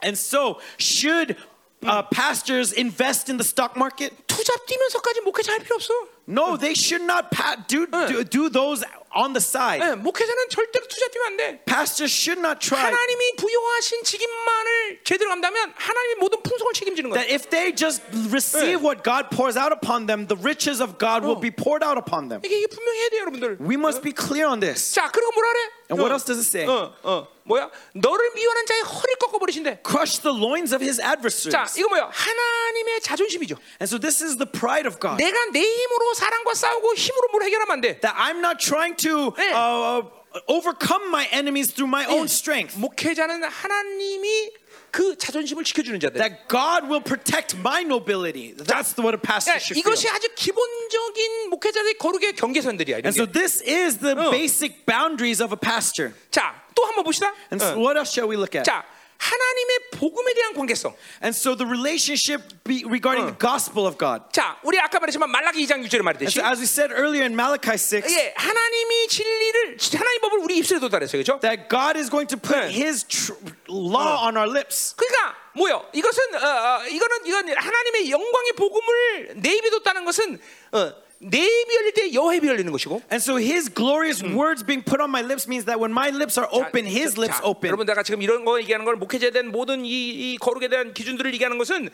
And 0.00 0.16
so, 0.16 0.56
should 0.80 1.36
uh, 1.84 2.00
pastors 2.08 2.72
invest 2.72 3.28
in 3.28 3.36
the 3.36 3.44
stock 3.44 3.76
market? 3.76 4.16
투잡 4.24 4.64
뛰면서까지 4.64 5.20
목회자 5.20 5.52
할 5.52 5.60
필요 5.60 5.76
없어. 5.76 5.92
No, 6.28 6.58
they 6.58 6.74
should 6.74 7.04
not 7.04 7.30
pa- 7.30 7.56
do, 7.66 7.86
do, 7.86 8.22
do 8.22 8.50
those 8.50 8.84
on 9.16 9.32
the 9.32 9.40
side. 9.40 9.80
예, 9.80 9.94
목회자는 9.94 10.50
절대로 10.50 10.86
투잡 10.86 11.10
뛰면 11.10 11.26
안 11.26 11.36
돼. 11.38 11.64
Pastors 11.64 12.12
should 12.12 12.38
not 12.38 12.60
try. 12.60 12.84
하나님이 12.84 13.36
부여하신 13.36 14.04
직임만을 14.04 15.00
제대로 15.04 15.30
감다면 15.30 15.72
하나님이 15.74 16.20
모든 16.20 16.42
풍속을 16.42 16.74
책임지는 16.74 17.08
거야. 17.10 17.22
That 17.24 17.32
if 17.32 17.48
they 17.48 17.74
just 17.74 18.02
receive 18.28 18.84
what 18.84 19.02
God 19.02 19.30
pours 19.32 19.56
out 19.56 19.72
upon 19.72 20.04
them, 20.06 20.26
the 20.28 20.36
riches 20.36 20.82
of 20.82 20.98
God 20.98 21.24
will 21.24 21.40
be 21.40 21.50
poured 21.50 21.80
out 21.82 21.96
upon 21.96 22.28
them. 22.28 22.42
이게, 22.44 22.58
이게 22.58 22.66
분명히 22.66 23.00
해야 23.00 23.08
돼요, 23.08 23.20
여러분들. 23.24 23.56
We 23.64 23.80
must 23.80 24.02
be 24.02 24.12
clear 24.12 24.44
on 24.46 24.60
this. 24.60 24.92
자, 24.92 25.08
그리고 25.08 25.32
뭐라 25.32 25.48
그래? 25.48 25.60
And 25.88 25.96
what 25.96 26.12
else 26.12 26.28
does 26.28 26.36
it 26.36 26.44
say? 26.44 26.68
어, 26.68 26.92
어, 27.02 27.26
뭐야? 27.48 27.70
너를 27.94 28.30
미워하는 28.36 28.66
자의 28.66 28.82
허리를 28.82 29.16
꺾어 29.16 29.38
버리신대. 29.38 29.80
Crush 29.80 30.20
the 30.20 30.36
loins 30.36 30.74
of 30.76 30.84
his 30.84 31.00
자, 31.00 31.16
adversaries. 31.16 31.80
이거 31.80 31.88
뭐야? 31.88 32.10
하나님의 32.12 33.00
자존심이죠. 33.00 33.56
And 33.80 33.88
so 33.88 33.96
this 33.96 34.20
is 34.20 34.36
the 34.36 34.44
pride 34.44 34.84
of 34.84 35.00
God. 35.00 35.16
내가 35.16 35.32
내 35.50 35.64
힘으로 35.64 36.11
사랑과 36.14 36.54
싸우고 36.54 36.94
힘으로 36.94 37.28
뭘 37.32 37.42
해결하면 37.44 37.72
안 37.72 37.80
돼. 37.80 38.00
That 38.00 38.16
I'm 38.16 38.38
not 38.38 38.58
trying 38.58 38.96
to 39.02 39.32
네. 39.36 39.52
uh, 39.52 40.02
overcome 40.46 41.08
my 41.08 41.26
enemies 41.32 41.72
through 41.72 41.88
my 41.88 42.04
own 42.06 42.24
strength. 42.24 42.78
목회자는 42.78 43.42
하나님이 43.44 44.52
그 44.90 45.16
자존심을 45.18 45.64
지켜주는 45.64 46.00
자들. 46.00 46.16
That 46.18 46.48
God 46.48 46.88
will 46.88 47.02
protect 47.04 47.56
my 47.58 47.82
nobility. 47.82 48.54
That's 48.56 48.96
what 48.96 49.14
a 49.14 49.20
pastor 49.20 49.52
야, 49.54 49.60
should 49.60 49.78
이것이 49.78 50.08
feel. 50.08 50.16
아주 50.16 50.28
기본적인 50.34 51.50
목회자의 51.50 51.94
거룩의 51.98 52.32
경계선들이야. 52.34 52.98
이런 52.98 53.06
And 53.06 53.14
so 53.16 53.26
게. 53.26 53.32
this 53.32 53.62
is 53.62 53.98
the 53.98 54.16
어. 54.16 54.30
basic 54.30 54.86
boundaries 54.86 55.42
of 55.42 55.52
a 55.52 55.58
pastor. 55.60 56.14
자, 56.30 56.54
또 56.74 56.84
한번 56.86 57.04
봅시다. 57.04 57.32
And 57.52 57.62
어. 57.62 57.68
so 57.68 57.78
what 57.78 57.96
else 57.98 58.10
shall 58.12 58.28
we 58.28 58.36
look 58.36 58.56
at? 58.56 58.64
자, 58.64 58.84
하나님의 59.23 59.79
복음에 59.91 60.33
대한 60.33 60.53
관계성. 60.53 60.93
And 61.23 61.31
so 61.35 61.55
the 61.55 61.65
relationship 61.65 62.43
be 62.63 62.83
regarding 62.83 63.25
the 63.31 63.37
gospel 63.39 63.87
of 63.87 63.97
God. 63.97 64.27
자, 64.33 64.59
우리 64.63 64.79
아까 64.79 64.99
말했지만 64.99 65.29
말라기 65.31 65.63
2장 65.65 65.79
6절에 65.85 66.03
And 66.03 66.05
말했듯이 66.05 66.39
so 66.39 66.43
as 66.43 66.59
we 66.59 66.67
said 66.67 66.91
earlier 66.91 67.23
in 67.23 67.33
Malachi 67.33 67.77
6, 67.79 68.03
예, 68.11 68.33
하나님이 68.35 69.07
진리를 69.07 69.77
하나님 69.95 70.21
법을 70.21 70.39
우리 70.39 70.57
입술에 70.57 70.79
돋달했어요. 70.79 71.23
그렇죠? 71.23 71.39
that 71.39 71.69
God 71.69 71.97
is 71.97 72.09
going 72.11 72.27
to 72.27 72.37
put 72.37 72.59
네. 72.59 72.67
his 72.73 73.07
tr- 73.07 73.39
law 73.69 74.27
on 74.27 74.35
our 74.35 74.49
lips. 74.49 74.93
그러니까 74.95 75.35
뭐요? 75.55 75.85
이것은 75.93 76.35
어, 76.35 76.47
어, 76.47 76.87
이거는 76.87 77.25
이건 77.25 77.49
하나님의 77.55 78.11
영광의 78.11 78.53
복음을 78.57 79.33
내 79.37 79.53
입에 79.53 79.69
뒀다는 79.69 80.03
것은 80.03 80.39
어, 80.73 80.93
내 81.22 81.38
입이 81.38 81.74
열릴 81.74 81.92
때 81.94 82.12
여호와 82.14 82.34
입이 82.34 82.46
열리는 82.46 82.70
것이고 82.70 83.02
And 83.10 83.22
so 83.22 83.36
his 83.36 83.68
glorious 83.72 84.22
words 84.22 84.64
being 84.64 84.84
put 84.84 85.00
on 85.02 85.10
my 85.10 85.22
lips 85.24 85.48
means 85.48 85.66
that 85.66 85.80
when 85.80 85.90
my 85.90 86.10
lips 86.14 86.38
are 86.38 86.48
open, 86.52 86.86
his 86.86 87.18
lips 87.18 87.38
자, 87.38 87.44
open. 87.44 87.68
여러분 87.68 87.86
내가 87.86 88.02
지금 88.02 88.22
이런 88.22 88.44
거 88.44 88.60
얘기하는 88.60 88.84
걸 88.84 88.96
목회자에 88.96 89.30
대한 89.30 89.50
모든 89.50 89.84
이, 89.84 89.90
이 89.90 90.38
거룩에 90.38 90.68
대한 90.68 90.94
기준들을 90.94 91.34
얘기하는 91.34 91.58
것은 91.58 91.90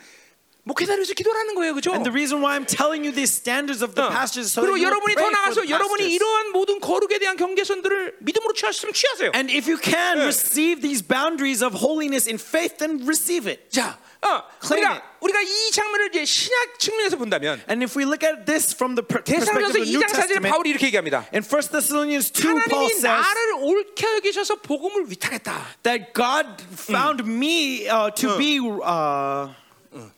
목회자를 0.65 1.01
위해서 1.01 1.13
기도하는 1.13 1.53
거예요, 1.53 1.73
그렇죠? 1.73 1.91
And 1.93 2.03
the 2.03 2.13
reason 2.13 2.41
why 2.41 2.57
I'm 2.57 2.65
telling 2.65 3.05
you 3.05 3.13
these 3.13 3.29
standards 3.29 3.85
of 3.85 3.93
the 3.93 4.09
pastors 4.09 4.49
is 4.49 4.53
so 4.53 4.61
that 4.61 4.69
그리고 4.73 4.81
you 4.81 4.89
will 4.89 4.97
여러분이 4.97 5.13
pray 5.13 5.21
더 5.21 5.29
for 5.29 5.33
나가서 5.37 5.61
the 5.61 5.69
여러분이 5.69 6.01
pastors. 6.01 6.15
이러한 6.17 6.51
모든 6.53 6.79
거룩에 6.81 7.19
대한 7.19 7.37
경계선들을 7.37 8.17
믿음으로 8.21 8.53
취하셨으면 8.53 8.93
취하세요. 8.93 9.31
And 9.37 9.53
if 9.53 9.69
you 9.69 9.77
can 9.77 10.25
receive 10.25 10.81
these 10.81 11.05
boundaries 11.05 11.61
of 11.61 11.77
holiness 11.77 12.25
in 12.25 12.41
faith, 12.41 12.77
then 12.81 13.05
receive 13.05 13.45
it. 13.45 13.69
자, 13.69 14.01
어, 14.22 14.42
우리가. 14.70 15.02
우리가 15.20 15.40
이 15.40 15.70
장면을 15.72 16.08
이제 16.10 16.24
신약 16.24 16.78
측면에서 16.78 17.16
본다면 17.16 17.60
And 17.68 17.82
if 17.82 17.96
we 17.98 18.04
look 18.04 18.26
at 18.26 18.44
this 18.44 18.74
from 18.74 18.94
the 18.94 19.06
per- 19.06 19.22
perspective 19.24 19.64
of 19.66 19.72
the 19.72 19.84
New 19.84 20.00
2장 20.00 20.08
4절에 20.08 20.16
Testament, 20.16 20.50
바울이 20.50 20.70
이렇게 20.70 20.86
얘기합니다. 20.86 21.26
in 21.32 21.42
1 21.42 21.60
Thessalonians 21.72 22.30
2, 22.32 22.42
Paul 22.68 22.86
says 22.92 23.02
나를 23.04 23.52
옳게 23.60 24.06
여기셔서 24.16 24.56
복음을 24.56 25.10
위탁했다. 25.10 25.76
that 25.82 26.12
God 26.12 26.46
found 26.72 27.24
me 27.24 27.88
uh, 27.88 28.10
to 28.14 28.36
be. 28.36 28.58
Uh, 28.60 29.52
음, 29.94 30.12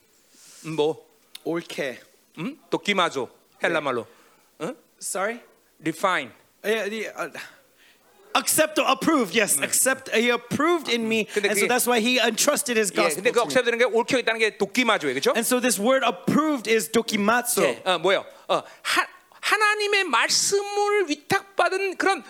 뭐 0.76 1.06
옳게. 1.44 2.00
음? 2.38 2.58
도끼마조 2.70 3.28
헬라 3.62 3.80
말로 3.80 4.06
Sorry? 5.00 5.40
refine 5.84 6.30
Yeah, 6.64 6.86
yeah, 6.86 7.10
uh, 7.18 7.30
accept 8.34 8.78
or 8.78 8.86
approve? 8.88 9.32
Yes, 9.32 9.58
accept. 9.60 10.08
He 10.14 10.30
approved 10.30 10.88
in 10.88 11.08
me, 11.08 11.26
근데 11.26 11.50
and 11.50 11.58
so 11.58 11.66
that's 11.66 11.86
why 11.86 12.00
he 12.00 12.18
entrusted 12.18 12.76
his 12.76 12.90
gospel. 12.90 13.22
근데 13.22 13.32
그 13.32 13.48
to 13.48 13.62
me. 13.62 13.78
게 13.78 13.84
옳게 13.84 14.18
있다는 14.20 14.38
게 14.38 14.56
도끼마조예요, 14.58 15.14
그렇죠? 15.14 15.32
And 15.34 15.46
so 15.46 15.60
this 15.60 15.78
word 15.78 16.04
approved 16.04 16.68
is 16.68 16.90
dokimazo. 16.90 17.62
예, 17.62 17.82
어, 17.84 17.98
뭐요? 17.98 18.24
어, 18.48 18.62
하, 18.82 19.06
하나님의 19.40 20.04
말씀을 20.04 21.08
위탁받은 21.08 21.96
그런 21.96 22.22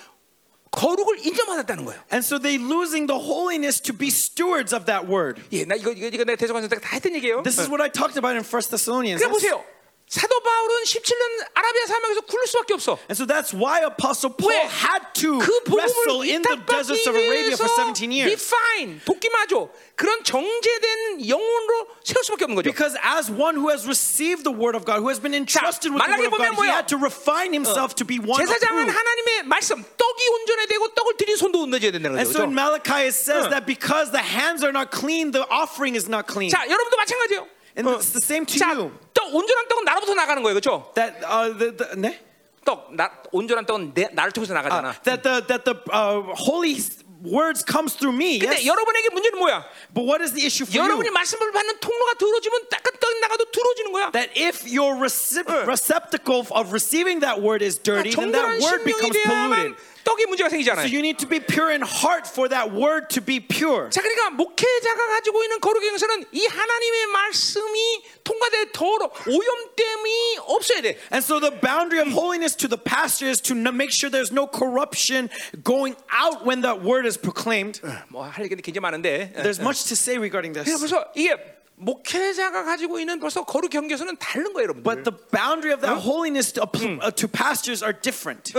거룩을 0.72 1.18
인정받았다는 1.26 1.84
거예요. 1.84 2.00
And 2.10 2.24
so 2.24 2.38
they 2.38 2.56
losing 2.56 3.06
the 3.06 3.20
holiness 3.20 3.80
to 3.82 3.92
be 3.92 4.08
stewards 4.08 4.74
of 4.74 4.86
that 4.86 5.06
word. 5.06 5.40
예, 5.52 5.64
나 5.64 5.74
이거 5.74 5.92
이거, 5.92 6.06
이거 6.06 6.24
내가 6.24 6.36
대적관 6.36 6.62
선택 6.62 6.80
다 6.80 6.96
했던 6.96 7.14
얘기예요. 7.14 7.42
This 7.42 7.60
is 7.60 7.68
what 7.68 7.82
I 7.82 7.90
talked 7.90 8.16
about 8.16 8.34
in 8.34 8.42
First 8.42 8.70
Thessalonians. 8.70 9.22
그래 9.22 9.30
보세요. 9.30 9.62
사도 10.11 10.39
바울은 10.39 10.83
17년 10.85 11.47
아라비아 11.53 11.85
사막에서 11.85 12.21
굴릴 12.21 12.47
수밖에 12.47 12.73
없어. 12.75 12.95
And 13.11 13.15
so 13.19 13.27
that's 13.27 13.51
why 13.51 13.83
Apostle 13.83 14.31
Paul 14.39 14.55
왜? 14.55 14.63
had 14.63 15.03
to 15.19 15.35
그 15.43 15.51
wrestle 15.67 16.23
복음을 16.23 16.31
in 16.31 16.41
the 16.47 16.55
deserts 16.63 17.03
of 17.03 17.11
Arabia 17.11 17.51
위탁받기 17.51 17.59
for 17.59 17.67
위해서 17.67 17.91
17 17.91 18.11
years. 18.15 18.31
refine, 18.31 19.01
도끼마조 19.03 19.67
그런 19.99 20.23
정제된 20.23 21.27
영혼으로 21.27 21.87
세울 22.07 22.23
수밖에 22.23 22.45
없는 22.47 22.55
거죠. 22.55 22.71
Because 22.71 22.95
as 23.03 23.27
one 23.27 23.59
who 23.59 23.67
has 23.67 23.83
received 23.83 24.47
the 24.47 24.55
word 24.55 24.79
of 24.79 24.87
God, 24.87 25.03
who 25.03 25.11
has 25.11 25.19
been 25.19 25.35
entrusted 25.35 25.91
with 25.91 25.99
the 25.99 26.07
말라기 26.07 26.31
word 26.31 26.31
of 26.31 26.39
보면 26.39 26.55
God, 26.55 26.55
he 26.55 26.71
뭐야? 26.71 26.71
had 26.71 26.87
to 26.87 26.95
refine 26.95 27.51
himself 27.51 27.91
to 27.99 28.07
be 28.07 28.15
one 28.15 28.39
제사장은 28.39 28.87
approved. 28.87 28.95
하나님의 28.95 29.43
말씀 29.43 29.83
떡이 29.83 30.19
온전해야 30.39 30.67
되고 30.71 30.87
떡을 30.95 31.17
드린 31.19 31.35
손도 31.35 31.67
온전해야 31.67 31.91
된다는 31.91 32.15
And 32.15 32.31
so 32.31 32.47
거죠. 32.47 32.47
in 32.47 32.55
Malachi 32.55 33.11
it 33.11 33.15
says 33.15 33.43
어. 33.43 33.51
that 33.51 33.67
because 33.67 34.15
the 34.15 34.23
hands 34.23 34.63
are 34.63 34.71
not 34.71 34.87
clean, 34.95 35.35
the 35.35 35.43
offering 35.51 35.99
is 35.99 36.07
not 36.07 36.31
clean. 36.31 36.47
자, 36.47 36.63
여러분도 36.63 36.95
마찬가지예요. 36.95 37.43
And 37.77 37.87
it's 37.89 38.09
the 38.11 38.21
same 38.23 38.45
to 38.45 38.57
자, 38.57 38.73
you. 38.73 38.89
떡 39.13 39.33
온전한 39.33 39.67
떡은 39.67 39.85
나로부터 39.85 40.15
나가는 40.15 40.41
거예요, 40.41 40.55
그렇죠? 40.57 40.91
That 40.95 41.13
uh, 41.23 41.53
the, 41.57 41.77
the, 41.77 41.95
네? 42.01 42.19
떡, 42.65 42.89
나, 42.95 43.11
온전한 43.31 43.65
떡은 43.65 43.93
내, 43.93 44.09
나를 44.11 44.31
통해서 44.31 44.53
나가잖아. 44.53 44.89
Uh, 44.89 45.03
that 45.03 45.21
the 45.21 45.45
that 45.47 45.63
the 45.63 45.75
uh, 45.93 46.33
holy 46.33 46.81
words 47.21 47.61
comes 47.65 47.93
through 47.97 48.13
me. 48.17 48.39
근데 48.39 48.57
Yes. 48.57 48.65
여러분에게 48.65 49.09
문제는 49.13 49.37
뭐야? 49.39 49.63
But 49.93 50.05
what 50.09 50.21
is 50.25 50.33
the 50.33 50.41
issue 50.45 50.65
for 50.65 50.73
여러분이 50.73 51.05
you? 51.09 51.13
말씀을 51.13 51.51
받는 51.51 51.79
통로가 51.79 52.13
들어지면 52.17 52.65
약간 52.73 52.93
떡 52.99 53.19
나가도 53.21 53.45
들어지는 53.51 53.91
거야. 53.93 54.11
That 54.11 54.33
if 54.33 54.65
your 54.65 54.97
recip- 54.97 55.49
receptacle 55.69 56.45
of 56.49 56.73
receiving 56.73 57.21
that 57.21 57.41
word 57.41 57.61
is 57.63 57.77
dirty, 57.77 58.09
then 58.09 58.33
정결한 58.33 58.57
that 58.57 58.65
word 58.65 58.81
심령이 58.81 58.89
becomes 58.89 59.17
polluted. 59.21 59.75
돼야만 60.01 60.03
떡이 60.07 60.25
문제가 60.27 60.49
생기잖아요. 60.49 60.85
So 60.85 60.91
you 60.91 60.99
need 61.03 61.19
to 61.19 61.27
be 61.27 61.39
pure 61.39 61.69
in 61.69 61.81
heart 61.81 62.27
for 62.29 62.47
that 62.49 62.71
word 62.71 63.09
to 63.09 63.21
be 63.21 63.39
pure. 63.39 63.89
자, 63.89 64.01
그러니까 64.01 64.29
목회자가 64.31 65.07
가지고 65.07 65.43
있는 65.43 65.59
거룩의 65.59 65.89
영성은 65.89 66.25
이 66.31 66.45
하나님의 66.47 67.05
말씀이 67.07 68.03
통과될 68.23 68.71
더러 68.71 69.11
오염됨이 69.27 70.37
없어야 70.47 70.81
돼. 70.81 70.97
And 71.11 71.19
so 71.23 71.39
the 71.39 71.51
boundary 71.59 71.99
of 71.99 72.11
holiness 72.15 72.55
to 72.55 72.69
the 72.69 72.79
pastor 72.81 73.27
is 73.27 73.41
to 73.41 73.53
n- 73.53 73.67
make 73.75 73.91
sure 73.91 74.09
there's 74.09 74.31
no 74.31 74.47
corruption 74.47 75.29
going 75.63 75.95
out 76.11 76.45
when 76.45 76.61
that 76.61 76.81
word 76.81 77.05
is 77.05 77.17
proclaimed. 77.19 77.81
뭐할 78.09 78.45
얘기는 78.45 78.61
굉장히 78.63 78.79
많은데. 78.81 79.33
There's 79.35 79.59
much 79.59 79.85
to 79.91 79.95
say 79.95 80.15
regarding 80.17 80.53
그래서 80.55 80.79
this. 80.79 80.87
벌써 80.87 81.11
이게 81.15 81.35
목회자가 81.75 82.63
가지고 82.63 82.99
있는 82.99 83.19
벌써 83.19 83.43
거룩 83.43 83.69
경계선은 83.69 84.17
다른 84.17 84.53
거예요, 84.53 84.71
여러분들. 84.71 84.83
But 84.83 85.03
the 85.03 85.13
boundary 85.35 85.71
of 85.75 85.81
that 85.85 85.99
holiness 86.01 86.51
to, 86.53 86.63
uh, 86.63 87.11
to 87.11 87.27
pastors 87.27 87.83
are 87.83 87.93
different. 87.93 88.55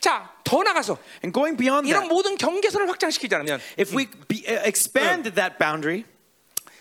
응. 0.00 0.02
자, 0.02 0.30
더 0.44 0.62
나가서 0.62 0.98
And 1.22 1.32
going 1.32 1.56
beyond 1.56 1.88
이런 1.88 2.08
that, 2.08 2.08
모든 2.08 2.36
경계선을 2.36 2.88
확장시키자면 2.88 3.60
if 3.78 3.94
we 3.94 4.08
be, 4.28 4.44
uh, 4.48 4.66
expand 4.66 5.34
that 5.34 5.58
boundary, 5.58 6.04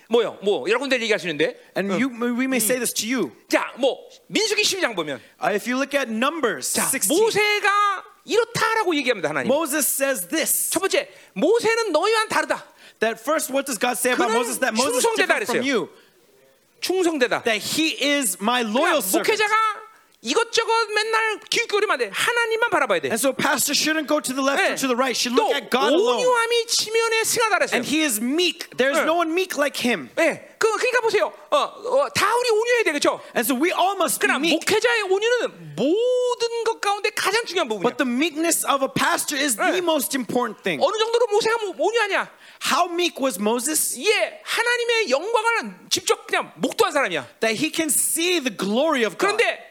뭐요? 0.10 0.40
뭐 0.41 0.68
여러분들 0.68 1.02
얘기할 1.04 1.20
수 1.20 1.28
있는데. 1.28 1.56
and 1.76 1.91
you, 1.94 2.10
we 2.10 2.46
may 2.46 2.58
say 2.58 2.78
this 2.78 2.94
to 2.94 3.08
you, 3.08 3.32
자, 3.48 3.72
뭐 3.78 3.98
민수기 4.28 4.64
12장 4.64 4.96
보면 4.96 5.20
uh, 5.44 5.54
if 5.54 5.70
you 5.70 5.78
look 5.78 5.94
at 5.94 6.10
Numbers 6.10 6.74
자, 6.74 6.86
16, 6.88 7.14
모세가 7.14 8.04
이렇다라고 8.26 8.96
얘기합니다, 8.96 9.30
하나님. 9.30 9.52
Moses 9.52 9.86
says 9.88 10.28
this. 10.28 10.70
첫 10.72 10.80
번째, 10.80 11.10
모세는 11.34 11.91
너희와는 11.91 12.30
다르다. 12.30 12.64
That 13.00 13.20
first, 13.22 13.52
what 13.52 13.66
does 13.66 13.80
God 13.80 13.98
say 13.98 14.14
about 14.14 14.32
Moses? 14.34 14.60
That 14.60 14.76
Moses 14.76 15.06
is 15.06 15.16
different 15.16 15.46
from 15.46 15.64
you. 15.64 15.90
충성되다. 16.82 17.44
That 17.44 17.60
he 17.60 17.96
is 18.00 18.38
my 18.41 18.62
loyal 18.62 19.02
그러니까 19.02 19.04
servant. 19.04 19.30
목회자가 19.32 19.56
이것저것 20.22 20.72
맨날 20.94 21.40
기웃거리면 21.50 21.94
안 21.94 21.98
돼. 22.00 22.10
하나님만 22.14 22.70
바라봐야 22.70 23.00
돼. 23.00 23.08
And 23.08 23.16
so 23.16 23.32
pastor 23.32 23.72
shouldn't 23.72 24.08
go 24.12 24.20
to 24.20 24.36
the 24.36 24.44
left 24.44 24.60
네. 24.60 24.72
or 24.72 24.76
to 24.76 24.88
the 24.91 24.98
right. 25.00 25.16
Should 25.16 25.32
또 25.32 25.48
look 25.48 25.56
at 25.56 25.72
God 25.72 25.96
alone. 25.96 26.20
온유함이 26.20 26.68
지면에 26.68 27.24
승하다 27.24 27.56
그랬어요. 27.58 27.76
And 27.80 27.88
he 27.88 28.04
is 28.04 28.20
meek. 28.20 28.68
There's 28.76 29.00
네. 29.00 29.08
no 29.08 29.16
one 29.16 29.32
meek 29.32 29.56
like 29.56 29.80
him. 29.80 30.12
예, 30.20 30.44
그 30.60 30.68
그러니까 30.76 31.00
보세요. 31.08 31.32
어, 31.52 31.58
어, 31.58 32.10
다 32.12 32.36
우리 32.36 32.50
온유해야 32.52 32.84
되겠죠. 32.91 33.22
And 33.32 33.48
so 33.48 33.56
we 33.56 33.72
all 33.72 33.96
must 33.96 34.20
be 34.20 34.28
meek. 34.36 34.60
목회자의 34.60 35.08
온유는 35.08 35.76
모든 35.80 36.64
것 36.68 36.82
가운데 36.82 37.12
가장 37.16 37.46
중요한 37.46 37.70
부분이야. 37.72 37.88
But 37.88 37.96
the 37.96 38.04
meekness 38.04 38.68
of 38.68 38.84
a 38.84 38.91
pastor 38.91 39.40
is 39.40 39.56
the 39.56 39.80
네. 39.80 39.88
most 39.88 40.12
important 40.20 40.60
thing. 40.68 40.84
어느 40.84 40.98
정도로 41.00 41.28
모세가 41.32 41.64
뭐- 41.64 41.76
온유하냐? 41.80 42.28
How 42.76 42.91
meek 42.91 43.16
was 43.24 43.40
Moses? 43.40 43.96
예, 43.96 44.41
하나님의 44.44 45.10
영광을 45.12 45.80
직접 45.90 46.28
그냥 46.28 46.52
목도한 46.58 46.91
사람이야. 46.91 47.40
That 47.40 47.56
he 47.56 47.72
can 47.72 47.88
see 47.88 48.44
the 48.44 48.52
glory 48.52 49.08
of 49.08 49.16
God. 49.16 49.40
그런데 49.40 49.69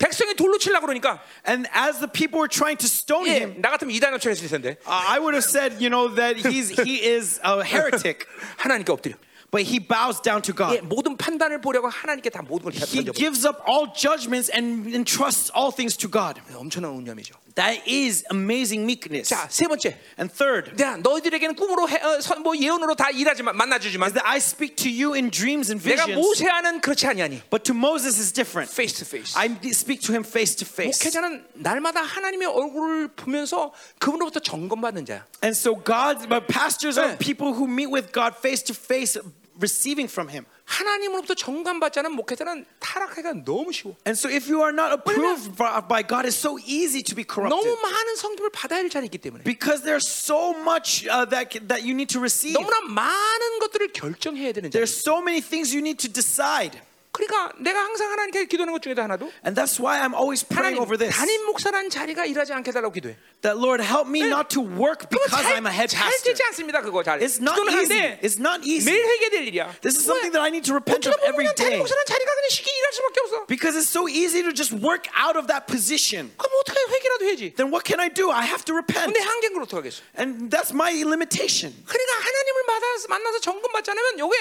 백성이 0.00 0.34
돌로 0.34 0.58
치려고 0.58 0.86
그러니까 0.86 1.22
And 1.48 1.66
as 1.74 1.98
the 2.00 2.10
people 2.12 2.38
were 2.38 2.48
trying 2.48 2.76
to 2.78 2.86
stone 2.86 3.26
예, 3.28 3.36
him, 3.40 3.60
나 3.62 3.70
같으면 3.70 3.94
이단 3.94 4.12
협치를 4.12 4.36
했을 4.36 4.48
텐데 4.48 4.76
uh, 4.86 4.92
I 5.08 5.18
would 5.18 5.34
have 5.34 5.44
said, 5.48 5.80
you 5.80 5.88
know, 5.88 6.12
that 6.14 6.36
he's 6.36 6.68
he 6.84 7.00
is 7.00 7.40
a 7.44 7.64
heretic. 7.64 8.26
하나님께 8.58 8.92
엎드려. 8.92 9.14
But 9.50 9.62
he 9.64 9.78
bows 9.78 10.20
down 10.20 10.42
to 10.42 10.52
예, 10.52 10.82
God. 10.82 10.88
모든 10.88 11.16
판단을 11.16 11.60
보려고 11.62 11.88
하나님께 11.88 12.28
다 12.30 12.42
모든 12.42 12.64
걸 12.68 12.72
He 12.74 12.80
던져버려. 13.06 13.12
gives 13.14 13.46
up 13.46 13.62
all 13.66 13.86
judgments 13.94 14.50
and 14.52 14.90
entrusts 14.92 15.50
all 15.56 15.72
things 15.72 15.96
to 15.96 16.10
God. 16.10 16.42
엄청난 16.52 16.90
온유함이죠. 16.92 17.32
That 17.56 17.80
is 17.88 18.22
amazing 18.30 18.84
meekness. 18.84 19.30
자, 19.30 19.48
세 19.50 19.66
번째. 19.66 19.96
And 20.20 20.30
third, 20.32 20.76
내가 20.76 20.98
너희들에게는 20.98 21.56
꿈으로 21.56 21.88
해, 21.88 21.96
어, 22.02 22.20
선- 22.20 22.42
뭐 22.42 22.54
예언으로 22.56 22.94
다 22.94 23.08
일하지만 23.10 23.56
만나주지만 23.56 24.08
is 24.08 24.12
that 24.14 24.26
I 24.28 24.36
speak 24.36 24.76
to 24.76 24.90
you 24.90 25.14
in 25.14 25.30
dreams 25.30 25.70
and 25.72 25.82
내가 25.82 26.04
visions, 26.04 26.20
모세와는 26.20 26.80
그렇지 26.82 27.06
아니하니 27.06 27.40
but 27.48 27.64
to 27.64 27.74
Moses 27.74 28.20
is 28.20 28.30
different. 28.32 28.70
face 28.70 28.92
to 28.98 29.06
face. 29.06 29.32
I 29.34 29.48
speak 29.72 30.02
to 30.06 30.12
him 30.12 30.22
face 30.22 30.54
to 30.56 30.68
face. 30.68 31.00
목회자는 31.00 31.46
날마다 31.54 32.02
하나님의 32.02 32.46
얼굴을 32.48 33.08
보면서 33.16 33.72
그분으로부터 34.00 34.40
점검받는 34.40 35.06
자야. 35.06 35.24
And 35.42 35.56
so 35.56 35.74
God, 35.82 36.28
but 36.28 36.46
pastors 36.46 36.98
are 37.00 37.16
네. 37.16 37.18
people 37.18 37.56
who 37.56 37.64
meet 37.64 37.88
with 37.90 38.12
God 38.12 38.36
face 38.36 38.62
to 38.64 38.74
face, 38.76 39.16
receiving 39.58 40.12
from 40.12 40.28
Him. 40.28 40.44
하나님으로부터 40.71 41.33
점검받지 41.35 41.99
않은 41.99 42.13
목회자는 42.13 42.65
타락하기가 42.79 43.43
너무 43.43 43.71
쉬워. 43.71 43.95
And 44.07 44.17
so 44.17 44.29
if 44.29 44.47
you 44.49 44.63
are 44.63 44.71
not 44.71 44.93
approved 44.95 45.55
by, 45.57 46.01
God, 46.01 46.25
it's 46.25 46.39
so 46.39 46.57
easy 46.65 47.03
to 47.03 47.15
be 47.15 47.25
corrupted. 47.27 47.51
너무 47.51 47.81
많은 47.81 48.15
성경을 48.15 48.49
받아야 48.51 48.79
할 48.79 48.89
자리 48.89 49.05
있기 49.05 49.17
때문에 49.17 49.43
Because 49.43 49.83
there's 49.83 50.07
so 50.07 50.55
much 50.63 51.05
uh, 51.07 51.25
that, 51.29 51.51
that 51.67 51.83
you 51.83 51.91
need 51.91 52.07
to 52.13 52.19
receive. 52.19 52.53
너무나 52.55 52.79
많은 52.87 53.59
것들을 53.59 53.91
결정해야 53.91 54.53
되는 54.53 54.71
자리. 54.71 54.79
There's 54.79 54.95
so 54.95 55.19
many 55.19 55.41
things 55.41 55.75
you 55.75 55.81
need 55.83 55.99
to 55.99 56.11
decide. 56.11 56.79
그러니까 57.11 57.51
내가 57.59 57.79
항상 57.83 58.09
하나님께 58.09 58.45
기도하는 58.45 58.71
것 58.71 58.81
중에도 58.81 59.01
하나도 59.03 59.29
And 59.45 59.51
that's 59.59 59.79
why 59.83 59.99
I'm 59.99 60.15
always 60.15 60.47
praying 60.47 60.79
하나님 60.79 60.81
over 60.81 60.95
this. 60.97 61.11
담임 61.11 61.43
목사라는 61.45 61.89
자리가 61.89 62.25
일하지 62.25 62.53
않게 62.53 62.71
달라고 62.71 62.93
기도해. 62.93 63.17
That 63.43 63.59
Lord 63.59 63.83
help 63.83 64.07
me 64.07 64.23
네. 64.23 64.31
not 64.31 64.47
to 64.55 64.63
work 64.63 65.11
because 65.11 65.27
잘, 65.35 65.59
I'm 65.59 65.67
a 65.67 65.73
head 65.75 65.91
잘 65.91 66.07
pastor. 66.07 66.31
되지 66.31 66.43
않습니다. 66.55 66.79
그거 66.81 67.03
잘. 67.03 67.19
It's 67.19 67.43
not 67.43 67.59
easy. 67.67 68.15
It's 68.23 68.39
not 68.39 68.63
easy. 68.63 68.87
매일 68.87 69.03
회개될 69.03 69.43
일이야. 69.51 69.75
This 69.83 69.99
is 69.99 70.07
something 70.07 70.31
that 70.31 70.39
I 70.39 70.47
need 70.47 70.63
to 70.71 70.73
repent 70.73 71.03
of 71.11 71.19
every 71.27 71.43
그냥 71.43 71.55
담임 71.59 71.75
day. 71.75 71.79
목사라는 71.83 72.05
자리가 72.07 72.31
그냥 72.31 72.47
쉽게 72.49 72.71
일할 72.71 72.93
수밖에 72.95 73.19
없어. 73.27 73.45
Because 73.51 73.75
it's 73.75 73.91
so 73.91 74.07
easy 74.07 74.39
to 74.41 74.55
just 74.55 74.71
work 74.79 75.11
out 75.11 75.35
of 75.35 75.51
that 75.51 75.67
position. 75.67 76.31
그럼 76.39 76.47
어떻게 76.63 76.79
회개라도 76.79 77.21
해야지. 77.27 77.43
Then 77.59 77.75
what 77.75 77.83
can 77.83 77.99
I 77.99 78.07
do? 78.07 78.31
I 78.31 78.47
have 78.47 78.63
to 78.65 78.73
repent. 78.73 79.11
근데 79.11 79.19
한계는 79.19 79.59
그걸 79.59 79.67
어떻게 79.67 79.83
하겠어? 79.83 79.99
And 80.15 80.47
that's 80.47 80.71
my 80.71 80.95
limitation. 81.03 81.75
그러니까 81.83 82.11
하나님을 82.23 82.57
만나서, 82.71 83.03
만나서 83.11 83.39
점검 83.43 83.67
받지 83.75 83.91
않으면 83.91 84.15
요게 84.15 84.35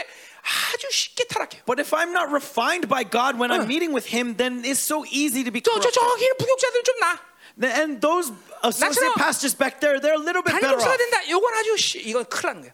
아주 0.46 0.88
쉽게 0.92 1.26
타락해요. 1.26 1.64
But 1.66 1.80
if 1.80 1.94
I'm 1.94 2.12
not 2.14 2.30
refined 2.32 2.88
by 2.88 3.04
God 3.04 3.40
when 3.40 3.52
I'm 3.52 3.66
meeting 3.68 3.94
with 3.94 4.06
Him, 4.06 4.36
then 4.38 4.64
it's 4.64 4.80
so 4.80 5.04
easy 5.10 5.44
to 5.44 5.52
be 5.52 5.62
저, 5.62 5.72
저, 5.80 5.90
corrupted. 5.90 5.96
저기 5.96 6.30
부교자들 6.38 6.84
좀 6.84 7.00
나. 7.00 7.20
And 7.58 8.02
those 8.02 8.32
associate 8.64 9.16
나처럼 9.16 9.16
pastors 9.16 9.54
back 9.56 9.80
there, 9.80 10.00
they're 10.00 10.14
a 10.14 10.22
little 10.22 10.44
bit 10.44 10.52
담임 10.54 10.62
better 10.62 10.78
목사가 10.78 10.94
off. 10.94 11.00
된다. 11.00 11.30
요건 11.30 11.54
아주 11.56 11.78
쉬, 11.78 12.00
이건 12.00 12.26
큰일 12.26 12.54
나는 12.54 12.62
거야. 12.64 12.74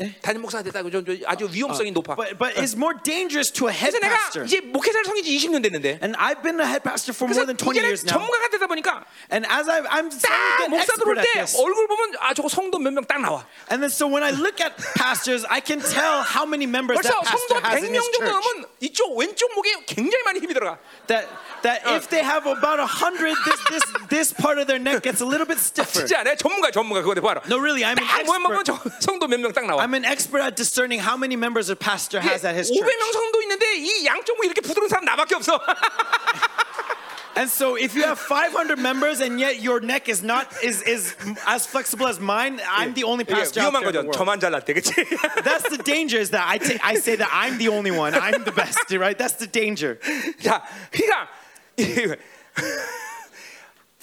예? 0.00 0.14
담임 0.22 0.42
목사가 0.42 0.62
됐다고 0.64 0.90
좀, 0.90 1.04
좀 1.04 1.18
아주 1.26 1.48
위험성이 1.52 1.90
높아. 1.92 2.16
But, 2.16 2.38
but 2.38 2.56
it's 2.56 2.74
more 2.74 2.96
dangerous 3.04 3.52
to 3.52 3.68
a 3.68 3.74
head 3.74 3.92
그래서 3.92 4.00
내가 4.00 4.16
pastor. 4.16 4.46
이제 4.46 4.60
목회자를 4.60 5.04
성인 5.04 5.24
지 5.24 5.36
20년 5.36 5.62
됐는데 5.62 5.98
And 6.02 6.16
I've 6.16 6.42
been 6.42 6.58
a 6.60 6.66
head 6.66 6.82
pastor 6.82 7.12
for 7.12 7.28
more 7.28 7.44
than 7.44 7.56
20 7.56 7.76
이제는 7.76 7.84
years 7.88 8.02
now. 8.04 8.16
전문가가 8.18 8.48
되다 8.48 8.66
보니까 8.66 9.04
And 9.30 9.44
as 9.46 9.68
I, 9.68 9.82
I'm 9.84 10.08
딱 10.08 10.68
목사 10.68 10.94
들어올 10.96 11.16
때. 11.20 11.44
얼굴 11.60 11.86
보면 11.88 12.16
아 12.20 12.32
저거 12.34 12.48
성도 12.48 12.78
몇 12.78 12.92
명 12.92 13.04
딱 13.04 13.20
나와. 13.20 13.44
And 13.70 13.84
then 13.84 13.90
so 13.92 14.08
when 14.08 14.24
I 14.24 14.32
look 14.32 14.60
at 14.64 14.72
pastors, 14.96 15.44
I 15.48 15.60
can 15.60 15.80
tell 15.84 16.24
how 16.24 16.44
many 16.48 16.64
members 16.66 16.96
벌써 16.96 17.12
that 17.20 17.28
pastor 17.28 17.60
성도 17.60 17.68
has 17.68 17.84
in 17.84 17.92
100명 17.92 18.00
his 18.00 18.08
정도 18.08 18.18
church. 18.24 18.32
넘으면 18.32 18.54
이쪽 18.80 19.16
왼쪽 19.18 19.52
목에 19.54 19.68
굉장히 19.86 20.22
많이 20.24 20.40
힘이 20.40 20.54
들어가. 20.54 20.78
That 21.06 21.28
that 21.63 21.81
if 21.85 22.09
they 22.09 22.23
have 22.23 22.45
about 22.47 22.79
a 22.79 22.87
hundred, 22.87 23.35
this 23.43 23.59
this 23.69 23.83
this 24.09 24.27
part 24.33 24.57
of 24.57 24.67
their 24.67 24.79
neck 24.79 25.03
gets 25.03 25.19
a 25.21 25.25
little 25.25 25.45
bit 25.45 25.59
stiffer. 25.59 26.07
진짜 26.07 26.23
내가 26.23 26.35
전문가 26.39 26.71
전문가 26.71 27.01
그거 27.03 27.13
봐라. 27.19 27.43
No, 27.49 27.59
really, 27.59 27.83
I'm 27.83 27.99
an 27.99 28.07
딱 28.07 28.23
모양 28.25 28.43
보면 28.43 28.61
expert. 28.63 28.87
저 29.03 29.11
성도 29.11 29.27
몇 29.27 29.39
명 29.43 29.51
딱 29.51 29.65
나와. 29.67 29.83
I'm 29.83 29.93
an 29.93 30.05
expert 30.05 30.39
at 30.41 30.55
discerning 30.55 30.99
how 31.03 31.17
many 31.17 31.35
members 31.35 31.69
a 31.69 31.75
pastor 31.75 32.21
has 32.23 32.45
at 32.47 32.55
his 32.55 32.71
church. 32.71 32.79
500명 32.87 33.11
성도 33.11 33.41
있는 33.41 33.49
있는데 33.49 33.65
이 33.77 34.05
양쪽 34.05 34.37
목 34.37 34.45
이렇게 34.45 34.61
부드러운 34.61 34.87
사람 34.87 35.05
나밖에 35.05 35.33
없어. 35.35 35.59
And 37.35 37.49
so 37.49 37.75
if 37.75 37.95
you 37.95 38.03
have 38.03 38.19
500 38.19 38.77
members 38.77 39.21
and 39.21 39.39
yet 39.39 39.61
your 39.61 39.79
neck 39.79 40.09
is 40.09 40.21
not 40.21 40.47
is 40.61 40.81
is 40.83 41.15
as 41.47 41.65
flexible 41.65 42.07
as 42.07 42.19
mine, 42.19 42.59
I'm 42.67 42.93
the 42.93 43.03
only 43.05 43.23
이게 43.23 43.31
pastor 43.33 43.61
out 43.61 43.71
위험한 43.73 43.81
there 43.81 43.89
in 43.89 43.93
the 43.93 44.01
거죠. 44.03 44.05
world. 44.05 44.17
저만 44.17 44.39
잘났대, 44.39 44.73
그렇지? 44.73 44.91
That's 45.43 45.69
the 45.69 45.81
danger 45.81 46.19
is 46.19 46.31
that 46.31 46.43
I 46.45 46.57
ta- 46.57 46.77
I 46.83 46.95
say 46.95 47.15
that 47.15 47.29
I'm 47.31 47.57
the 47.57 47.69
only 47.69 47.91
one. 47.91 48.13
I'm 48.13 48.43
the 48.43 48.51
best, 48.51 48.91
right? 48.91 49.17
That's 49.17 49.37
the 49.39 49.47
danger. 49.47 49.99
자, 50.43 50.61
그러니까 50.91 51.29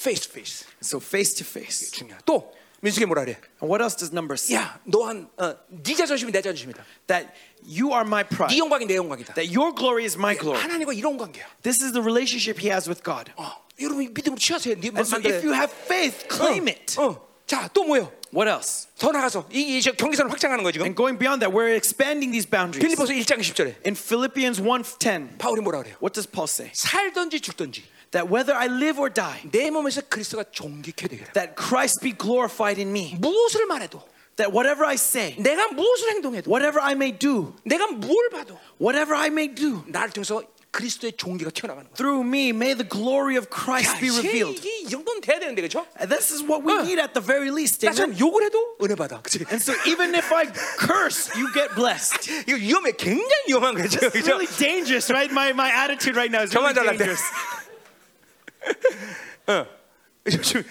페이스 0.03 0.31
페이스 0.33 0.65
So 0.83 0.99
face 0.99 1.35
to 1.37 1.47
face. 1.47 1.91
중요해. 1.91 2.19
또 2.25 2.53
민수기 2.81 3.07
뭐라 3.07 3.25
그래? 3.25 3.37
And 3.61 3.69
what 3.73 3.83
else 3.83 3.97
does 3.97 4.13
number 4.13 4.35
say? 4.39 4.57
야, 4.61 4.79
너한 4.85 5.29
어, 5.39 5.57
네 5.69 5.95
자존심이 5.95 6.31
내 6.31 6.41
자존심이다. 6.43 6.85
That 7.09 7.29
you 7.65 7.91
are 7.93 8.07
my 8.07 8.23
네 8.25 8.29
pride. 8.37 8.59
영광이 8.59 8.87
내 8.87 8.97
영광이다. 8.97 9.35
That 9.35 9.51
your 9.57 9.75
glory 9.75 10.05
is 10.05 10.17
my 10.17 10.37
glory. 10.37 10.63
하나님과 10.63 10.93
이런 10.93 11.17
관계야. 11.17 11.47
This 11.63 11.83
is 11.83 11.93
the 11.93 12.03
relationship 12.03 12.61
he 12.61 12.71
has 12.71 12.89
with 12.89 13.03
God. 13.03 13.33
어, 13.37 13.51
여러분 13.81 14.13
믿음으로 14.13 14.39
취하세요. 14.39 14.77
네 14.79 14.89
And 14.95 15.03
so 15.09 15.17
if 15.19 15.43
you 15.45 15.53
have 15.55 15.73
faith, 15.73 16.29
claim 16.29 16.69
it. 16.69 17.01
어, 17.01 17.11
어. 17.11 17.27
자, 17.51 17.69
또 17.73 17.85
뭐요? 17.85 18.11
What 18.35 18.51
else? 18.51 18.89
더 18.99 19.13
나가서 19.13 19.49
이, 19.53 19.79
이 19.79 19.81
경계선을 19.81 20.31
확장하는 20.33 20.65
거야 20.65 20.73
지금. 20.73 20.85
And 20.85 20.97
going 20.97 21.17
beyond 21.19 21.41
that, 21.41 21.55
we're 21.55 21.75
expanding 21.75 22.33
these 22.33 22.45
boundaries. 22.49 22.83
빌리포스 22.83 23.13
1장 23.15 23.39
10절에 23.39 23.87
In 23.87 23.95
Philippians 23.95 24.61
1:10, 24.61 25.39
바울이 25.39 25.61
뭐라 25.63 25.79
그래요? 25.83 25.95
what 26.03 26.13
does 26.13 26.27
Paul 26.27 26.49
say? 26.51 26.71
살든지 26.75 27.41
죽든지 27.41 27.85
That 28.11 28.27
whether 28.33 28.55
I 28.59 28.67
live 28.67 28.99
or 28.99 29.13
die, 29.13 29.43
내 29.51 29.71
몸에서 29.71 30.01
그리스도가 30.09 30.45
존귀케 30.51 31.07
되리라. 31.09 31.33
that 31.35 31.55
Christ 31.55 32.01
be 32.03 32.13
glorified 32.13 32.81
in 32.81 32.91
me. 32.91 33.15
무엇을 33.21 33.67
말해도 33.67 34.03
That 34.37 34.53
whatever 34.53 34.85
I 34.85 34.95
say, 34.97 35.37
내가 35.39 35.69
무엇을 35.69 36.11
행동해도 36.11 36.51
whatever 36.51 36.83
I 36.83 36.93
may 36.93 37.17
do, 37.17 37.55
내가 37.65 37.87
뭘 37.87 38.29
봐도 38.31 38.59
whatever 38.81 39.15
I 39.17 39.29
may 39.29 39.49
do, 39.55 39.83
나를 39.87 40.11
통해서 40.11 40.43
그리스도의 40.71 41.15
종기가 41.17 41.51
튀어나가는 41.51 41.89
거야. 41.89 41.95
through 41.97 42.21
me 42.21 42.51
may 42.51 42.77
the 42.77 42.85
glory 42.87 43.39
of 43.39 43.49
Christ 43.49 43.97
야, 43.97 44.01
be 44.01 44.09
이게, 44.09 44.19
revealed. 44.21 44.61
이게 44.61 44.79
이 44.81 44.89
정도는 44.91 45.23
돼야 45.23 45.39
되는데 45.39 45.63
그렇죠? 45.63 45.87
And 45.97 46.13
this 46.13 46.35
is 46.35 46.45
what 46.45 46.61
we 46.69 46.75
어. 46.77 46.81
need 46.85 47.01
at 47.01 47.15
the 47.15 47.25
very 47.25 47.49
least. 47.49 47.81
나처럼 47.87 48.13
Amen? 48.13 48.21
욕을 48.21 48.45
해도 48.45 48.77
은혜 48.83 48.95
받아. 48.95 49.23
그치? 49.23 49.41
And 49.49 49.57
so 49.57 49.73
even 49.89 50.13
if 50.15 50.29
I 50.35 50.45
curse, 50.77 51.33
you 51.33 51.49
get 51.55 51.73
blessed. 51.75 52.29
이거 52.47 52.59
위험해. 52.61 52.93
굉장히 52.93 53.49
위험한 53.49 53.75
거죠. 53.75 54.01
It's 54.05 54.13
그죠? 54.13 54.37
really 54.37 54.47
dangerous, 54.59 55.09
right? 55.09 55.33
My, 55.33 55.51
my 55.57 55.73
attitude 55.73 56.13
right 56.13 56.29
now 56.29 56.45
is 56.45 56.53
really 56.53 56.75
저만 56.75 56.77
잘났대. 56.77 56.99
dangerous. 57.01 57.25
어. 59.47 59.67
요즘 60.27 60.65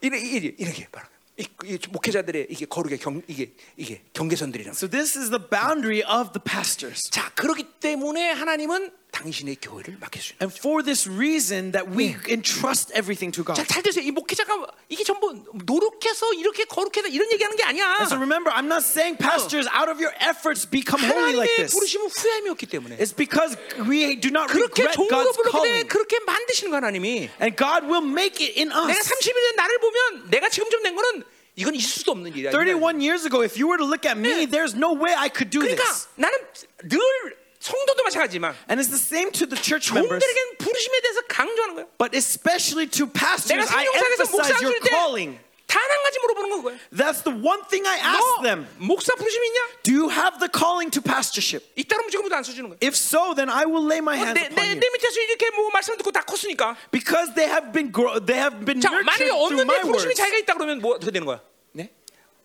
이렇게 0.00 0.24
이렇게, 0.24 0.54
이렇게 0.56 0.88
바로 0.90 1.06
이, 1.36 1.44
이 1.64 1.78
목회자들의 1.90 2.46
이게 2.50 2.64
거룩의 2.66 2.98
경 2.98 3.22
이게 3.26 3.52
이게 3.76 4.02
경계선들이란. 4.12 4.72
So 4.72 4.88
this 4.88 5.18
is 5.18 5.30
the 5.30 5.42
boundary 5.50 6.02
of 6.02 6.32
the 6.32 6.40
pastors. 6.42 7.10
자 7.10 7.30
그렇기 7.34 7.64
때문에 7.80 8.30
하나님은 8.32 8.92
당신의 9.15 9.57
교회를 9.61 9.97
맡길 9.99 10.21
수 10.21 10.33
있는. 10.33 10.43
And 10.43 10.51
for 10.51 10.83
this 10.83 11.07
reason 11.07 11.71
that 11.71 11.87
we 11.87 12.19
entrust 12.27 12.91
everything 12.91 13.31
to 13.31 13.47
God. 13.47 13.55
자, 13.55 13.63
잘 13.63 13.81
되세요. 13.81 14.03
이 14.03 14.11
목회자가 14.11 14.67
이게 14.89 15.03
전부 15.03 15.31
노력해서 15.63 16.33
이렇게 16.33 16.65
거룩해서 16.65 17.07
이런 17.07 17.31
얘기하는 17.31 17.55
게 17.55 17.63
아니야. 17.63 18.03
And 18.03 18.11
so 18.11 18.19
remember, 18.19 18.51
I'm 18.51 18.67
not 18.67 18.83
saying 18.83 19.15
pastors 19.17 19.67
out 19.71 19.87
of 19.87 20.03
your 20.03 20.11
efforts 20.19 20.67
become 20.67 20.99
holy 20.99 21.35
like 21.35 21.55
this. 21.55 21.71
부르심은 21.71 22.11
후회함이 22.11 22.49
없기 22.51 22.67
때문에. 22.67 22.97
It's 22.99 23.15
because 23.15 23.55
we 23.87 24.19
do 24.19 24.27
not 24.29 24.51
regret 24.51 24.99
God's 24.99 25.39
calling. 25.47 25.87
그렇게 25.87 26.19
만드시는 26.19 26.71
거 26.71 26.77
하나님이. 26.83 27.31
And 27.39 27.55
God 27.55 27.87
will 27.87 28.03
make 28.03 28.43
it 28.43 28.59
in 28.59 28.67
내가 28.69 28.91
us. 28.91 29.07
30년 29.07 29.39
전 29.39 29.55
나를 29.55 29.79
보면 29.79 30.29
내가 30.29 30.49
지금 30.49 30.69
좀된 30.69 30.95
거는 30.95 31.23
이건 31.55 31.73
있을 31.75 32.03
수도 32.03 32.11
없는 32.11 32.35
일이야. 32.35 32.51
31 32.51 32.99
years 32.99 33.23
ago, 33.23 33.39
if 33.39 33.55
you 33.55 33.71
were 33.71 33.79
to 33.79 33.87
look 33.87 34.03
at 34.03 34.19
me, 34.19 34.43
there's 34.45 34.75
no 34.75 34.91
way 34.91 35.15
I 35.15 35.31
could 35.31 35.49
do 35.49 35.63
그러니까 35.63 35.83
this. 35.87 36.07
나는 36.19 36.35
늘 36.83 36.99
성도도 37.64 38.02
마찬가지지만 38.04 38.56
And 38.70 38.80
it's 38.80 38.88
the 38.88 38.96
same 39.00 39.30
to 39.32 39.44
the 39.46 39.56
church 39.60 39.92
members, 39.92 40.16
종들에게는 40.24 40.56
부르심에 40.58 41.00
대해서 41.00 41.20
강조하는 41.28 41.74
거예요. 41.76 41.88
but 41.98 42.16
especially 42.16 42.88
to 42.88 43.06
내가 43.06 43.12
pastors, 43.36 43.68
I 43.68 43.84
생명상에서 43.84 44.22
목사 44.32 44.48
emphasize 44.48 44.64
your 44.64 44.78
줄때 44.80 44.88
calling. 44.90 45.38
단 45.70 45.78
한 45.78 46.02
가지 46.02 46.18
물어보는 46.18 46.62
거예요. 46.64 46.78
That's 46.90 47.22
the 47.22 47.30
one 47.30 47.62
thing 47.70 47.86
I 47.86 47.94
ask 48.00 48.26
너 48.40 48.42
them. 48.42 48.66
목사 48.80 49.14
부르심 49.14 49.38
있냐? 49.44 49.60
Do 49.84 49.92
you 49.94 50.08
have 50.10 50.40
the 50.42 50.50
calling 50.50 50.90
to 50.90 50.98
pastorship? 51.04 51.62
있다면 51.76 52.10
지금부터 52.10 52.34
안 52.36 52.42
써주는 52.42 52.64
거예요. 52.74 52.80
If 52.82 52.96
so, 52.98 53.36
then 53.38 53.46
I 53.52 53.68
will 53.68 53.86
lay 53.86 54.00
my 54.02 54.18
어, 54.18 54.24
hands 54.24 54.34
내, 54.34 54.48
upon 54.50 54.56
내, 54.56 54.74
you. 54.74 54.80
내 54.80 54.88
밑에서 54.90 55.20
이렇게 55.20 55.50
뭐 55.54 55.70
말씀 55.70 55.94
듣고 56.00 56.10
다 56.10 56.24
컸으니까. 56.26 56.74
Because 56.90 57.36
they 57.38 57.46
have 57.46 57.70
been 57.70 57.92
grow, 57.94 58.18
they 58.18 58.40
have 58.40 58.58
been 58.66 58.80
자, 58.82 58.90
nurtured 58.90 59.06
만약에 59.06 59.30
through 59.30 59.46
없는데 59.46 59.68
my 59.70 59.80
부르심이 59.86 60.10
words. 60.10 60.18
자기가 60.18 60.38
있다 60.42 60.54
그러면 60.58 60.80
뭐 60.82 60.96
어떻게 60.98 61.12
되는 61.12 61.22
거야? 61.28 61.38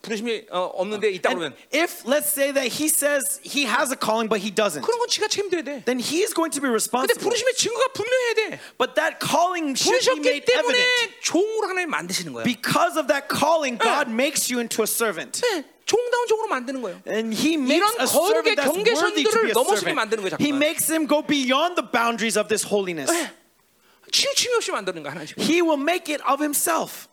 부르심이 0.06 0.46
어, 0.52 0.70
없는데 0.74 1.10
있다 1.18 1.30
And 1.30 1.40
그러면 1.40 1.56
if 1.74 2.06
let's 2.06 2.30
say 2.30 2.52
that 2.54 2.70
he 2.70 2.86
says 2.86 3.40
he 3.42 3.66
has 3.66 3.90
a 3.90 3.98
calling 3.98 4.28
but 4.30 4.38
he 4.38 4.54
doesn't, 4.54 4.86
그런 4.86 4.98
건 5.02 5.08
지가 5.08 5.26
책임져야 5.26 5.62
돼. 5.62 5.82
then 5.84 5.98
he's 5.98 6.30
going 6.30 6.54
to 6.54 6.60
be 6.62 6.70
근데 6.70 6.78
responsible. 6.78 7.18
부르심의 7.26 7.54
증거가 7.58 7.90
분명해야 7.90 8.34
돼. 8.54 8.60
But 8.78 8.94
that 8.94 9.18
calling 9.18 9.74
should 9.74 9.98
be 9.98 10.22
부르셨기 10.22 10.22
made 10.22 10.46
때문에 10.46 10.78
evident. 10.78 11.20
종으로 11.26 11.66
하나님 11.66 11.90
만드시는 11.90 12.32
거야. 12.38 12.44
Because 12.44 12.94
of 12.94 13.08
that 13.10 13.26
calling, 13.26 13.74
God 13.82 14.06
makes 14.06 14.46
you 14.46 14.62
into 14.62 14.82
a 14.82 14.86
servant. 14.86 15.42
네, 15.42 15.64
종다운 15.90 16.26
종으로 16.30 16.46
만드는 16.54 16.82
거예요. 16.86 17.02
And 17.10 17.34
he 17.34 17.58
makes 17.58 17.82
이런 17.82 17.90
a 17.98 18.06
servant 18.06 18.54
거룩의 18.54 18.54
that's 18.54 18.70
worthy 18.70 19.26
to 19.26 19.34
경계선들을 19.34 19.42
be 19.42 19.50
a 19.50 19.58
넘어서게 19.58 19.90
만드는 19.90 20.22
거예요, 20.22 20.38
servant. 20.38 20.42
He 20.46 20.54
잠깐만. 20.54 20.62
makes 20.62 20.86
him 20.86 21.02
go 21.10 21.18
beyond 21.26 21.74
the 21.74 21.82
boundaries 21.90 22.38
of 22.38 22.46
this 22.46 22.62
holiness. 22.62 23.10
네. 23.10 23.26
치우침이 24.11 24.53
없이 24.55 24.71
만드는 24.71 25.03
거야 25.03 25.13
하나님. 25.13 25.33
He 25.39 25.61
will 25.61 25.79
make 25.81 26.13
it 26.13 26.21
of 26.29 26.43
himself. 26.43 27.07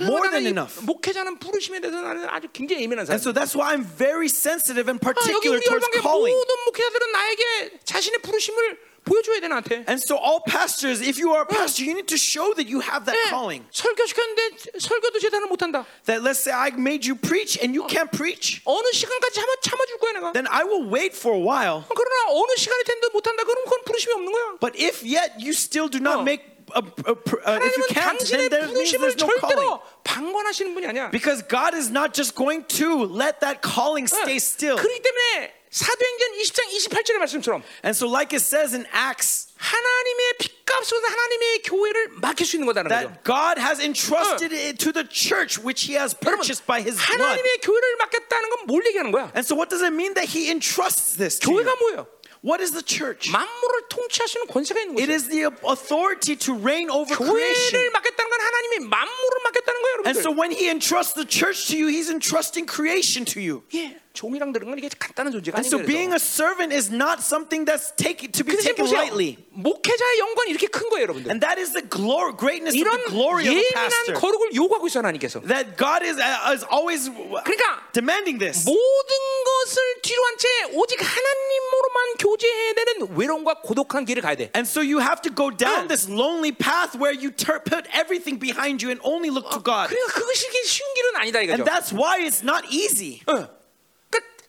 More 0.00 0.28
than 0.30 0.46
enough. 0.46 0.80
목회자는 0.84 1.38
부르심에 1.38 1.80
대해서 1.80 2.00
나는 2.00 2.28
아주 2.28 2.48
굉장히 2.52 2.82
예민한 2.82 3.06
사람. 3.06 3.16
And 3.16 3.22
so 3.22 3.32
that's 3.32 3.56
why 3.56 3.72
I'm 3.74 3.84
very 3.84 4.26
sensitive 4.28 4.88
and 4.90 5.00
아, 5.00 5.12
particular 5.12 5.58
우리 5.58 5.64
towards 5.64 5.88
calling. 6.00 6.34
모든 6.34 6.52
목회자들은 6.66 7.12
나에게 7.12 7.80
자신의 7.84 8.20
부르심을 8.22 8.78
보여줘야 9.07 9.39
돼 9.39 9.47
나한테. 9.47 9.85
And 9.87 10.03
so 10.03 10.17
all 10.19 10.43
pastors, 10.43 10.99
if 10.99 11.15
you 11.17 11.31
are 11.31 11.43
a 11.43 11.47
pastor, 11.47 11.79
you 11.87 11.95
need 11.95 12.11
to 12.11 12.17
show 12.19 12.51
that 12.59 12.67
you 12.67 12.81
have 12.83 13.05
that 13.07 13.15
네, 13.15 13.29
calling. 13.31 13.63
설교 13.71 14.03
시켰는데 14.05 14.79
설교도 14.83 15.19
제대로 15.19 15.47
못한다. 15.47 15.85
That 16.11 16.19
let's 16.27 16.43
say 16.43 16.51
I 16.51 16.75
made 16.75 17.07
you 17.07 17.15
preach 17.15 17.55
and 17.63 17.71
you 17.71 17.87
can't 17.87 18.11
preach, 18.11 18.59
어느 18.65 18.83
시간까지 18.91 19.35
참아 19.39 19.47
참아줄 19.63 19.97
거야 19.99 20.11
내가. 20.19 20.33
then 20.33 20.47
I 20.51 20.65
will 20.67 20.91
wait 20.91 21.15
for 21.15 21.31
a 21.31 21.39
while. 21.39 21.87
그러나 21.87 22.35
어느 22.35 22.51
시간이 22.57 22.83
됐는데 22.83 23.07
못한다. 23.13 23.45
그럼 23.45 23.63
그건 23.63 23.79
부르심이 23.85 24.11
없는 24.13 24.27
거야. 24.33 24.43
But 24.59 24.75
if 24.75 24.99
yet 25.07 25.39
you 25.39 25.55
still 25.55 25.87
do 25.87 26.03
not 26.03 26.19
어. 26.19 26.21
make 26.27 26.43
a, 26.75 26.83
a, 27.07 27.15
pr- 27.15 27.39
uh, 27.47 27.63
if 27.63 27.79
you 27.79 27.87
하나님은 27.87 27.95
can't, 27.95 28.19
당신의 28.19 28.49
then 28.51 28.51
there 28.51 28.67
means 28.67 28.91
부르심을 28.91 29.15
there's 29.15 29.23
no 29.23 29.31
calling. 29.39 29.55
절대로 29.55 29.79
방관하시는 30.03 30.73
분이 30.75 30.83
아니야. 30.85 31.11
Because 31.15 31.39
God 31.47 31.71
is 31.79 31.87
not 31.87 32.11
just 32.11 32.35
going 32.35 32.67
to 32.75 33.07
let 33.07 33.39
that 33.39 33.63
calling 33.63 34.03
어, 34.03 34.11
stay 34.11 34.35
still. 34.35 34.75
그렇기 34.75 34.99
때문에 34.99 35.55
사도행전 35.72 36.32
20장 36.38 36.68
28절의 36.68 37.16
말씀처럼 37.18 37.62
And 37.82 37.96
so, 37.96 38.06
like 38.06 38.36
it 38.36 38.44
says 38.44 38.74
in 38.76 38.84
Acts, 38.92 39.48
하나님의 39.56 40.34
핏값으로 40.38 41.00
하나님의 41.00 41.62
교회를 41.64 42.08
맡길 42.20 42.44
수 42.44 42.56
있는 42.56 42.66
거다는 42.66 42.90
거죠. 42.90 43.08
that 43.08 43.24
God 43.24 43.56
has 43.58 43.80
entrusted 43.80 44.52
it 44.52 44.76
to 44.76 44.92
the 44.92 45.08
church 45.08 45.56
which 45.58 45.88
He 45.88 45.96
has 45.96 46.12
purchased 46.12 46.66
by 46.68 46.82
His 46.84 47.00
blood. 47.00 47.16
하나님의 47.16 47.58
교회를 47.64 47.96
맡겼다는 48.04 48.50
건 48.50 48.58
뭘 48.68 48.84
얘기하는 48.86 49.12
거야? 49.12 49.32
And 49.32 49.40
so, 49.48 49.56
what 49.56 49.70
does 49.72 49.80
it 49.82 49.96
mean 49.96 50.12
that 50.12 50.28
He 50.36 50.52
entrusts 50.52 51.16
this 51.16 51.40
to 51.40 51.48
교회가 51.50 51.72
you? 51.72 51.80
뭐예요? 51.80 52.06
What 52.44 52.60
is 52.60 52.72
the 52.74 52.82
church? 52.82 53.30
만물을 53.30 53.86
통치하시는 53.88 54.48
권세가 54.48 54.80
있는 54.82 54.98
It 54.98 55.06
거죠. 55.08 55.14
is 55.14 55.28
the 55.30 55.46
authority 55.64 56.34
to 56.36 56.52
reign 56.52 56.90
over 56.90 57.14
creation. 57.16 57.80
교회를 57.80 57.90
맡겼다는 57.96 58.28
건 58.28 58.40
하나님이 58.44 58.74
만물을 58.92 59.34
맡겼다는 59.46 59.78
거예요, 59.80 59.94
And 60.04 60.18
여러분들. 60.18 60.20
so, 60.20 60.30
when 60.36 60.50
He 60.52 60.68
entrusts 60.68 61.14
the 61.14 61.24
church 61.24 61.70
to 61.72 61.78
you, 61.78 61.86
He's 61.88 62.10
entrusting 62.10 62.66
creation 62.68 63.24
to 63.32 63.40
you. 63.40 63.62
예, 63.72 63.96
종이랑 64.13 64.51
들은 64.51 64.67
건 64.69 64.77
이게 64.79 64.89
간단한 64.89 65.31
존재가 65.31 65.57
And 65.61 65.67
so, 65.67 65.77
아니에요. 65.77 65.85
being 65.87 66.09
a 66.13 66.17
servant 66.17 66.73
is 66.73 66.89
not 66.89 67.21
something 67.21 67.65
that's 67.69 67.93
taken 67.93 68.31
to 68.33 68.41
be 68.43 68.55
근데 68.57 68.73
taken 68.73 68.81
보세요. 68.85 68.97
lightly. 69.05 69.37
목회자의 69.53 70.17
영광이 70.19 70.49
이렇게 70.51 70.65
큰 70.67 70.89
거예요, 70.89 71.03
여러분들. 71.05 71.29
And 71.29 71.37
that 71.45 71.61
is 71.61 71.73
the 71.73 71.85
glory, 71.85 72.33
greatness 72.33 72.73
of 72.73 72.81
이런 72.81 72.97
the 73.05 73.13
glory 73.13 73.45
of 73.45 73.53
a 73.53 73.61
예민한 73.61 73.89
pastor. 73.93 74.17
거룩을 74.17 74.55
요구하고 74.57 74.87
있어 74.89 74.99
하나님께서. 75.05 75.41
That 75.45 75.77
God 75.77 76.01
is, 76.01 76.17
uh, 76.17 76.49
is 76.57 76.65
always 76.73 77.05
그러니까 77.13 77.85
demanding 77.93 78.41
this. 78.41 78.65
모든 78.65 79.13
것을 79.45 79.77
뒤로 80.01 80.19
한 80.25 80.33
채 80.37 80.47
오직 80.73 80.97
하나님으로만 81.01 81.97
교제해야 82.19 82.73
되는 82.73 83.07
외로움과 83.17 83.61
고독한 83.61 84.05
길을 84.05 84.21
가야 84.21 84.35
돼. 84.35 84.49
And 84.57 84.65
so 84.69 84.81
you 84.81 84.97
have 85.01 85.21
to 85.21 85.33
go 85.33 85.49
down 85.53 85.85
응. 85.85 85.87
this 85.87 86.09
lonely 86.09 86.51
path 86.51 86.97
where 86.97 87.13
you 87.13 87.29
tur- 87.29 87.61
put 87.61 87.85
everything 87.93 88.37
behind 88.41 88.81
you 88.81 88.89
and 88.89 89.01
only 89.05 89.29
look 89.29 89.49
to 89.53 89.61
God. 89.61 89.89
그러니까 89.93 90.13
그것이 90.13 90.45
이렇게 90.45 90.63
쉬운 90.65 90.89
길은 90.93 91.15
아니다 91.21 91.41
이거죠. 91.41 91.61
And 91.61 91.65
that's 91.69 91.93
why 91.93 92.21
it's 92.25 92.41
not 92.41 92.65
easy. 92.69 93.21
어. 93.29 93.49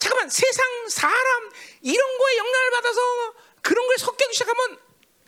잠깐만 0.03 0.29
세상 0.29 0.65
사람 0.89 1.49
이런 1.81 2.17
거에 2.17 2.37
영향을 2.37 2.71
받아서 2.71 3.33
그런 3.61 3.87
거에 3.87 3.95
섞이기 3.95 4.33
시작하면 4.33 4.77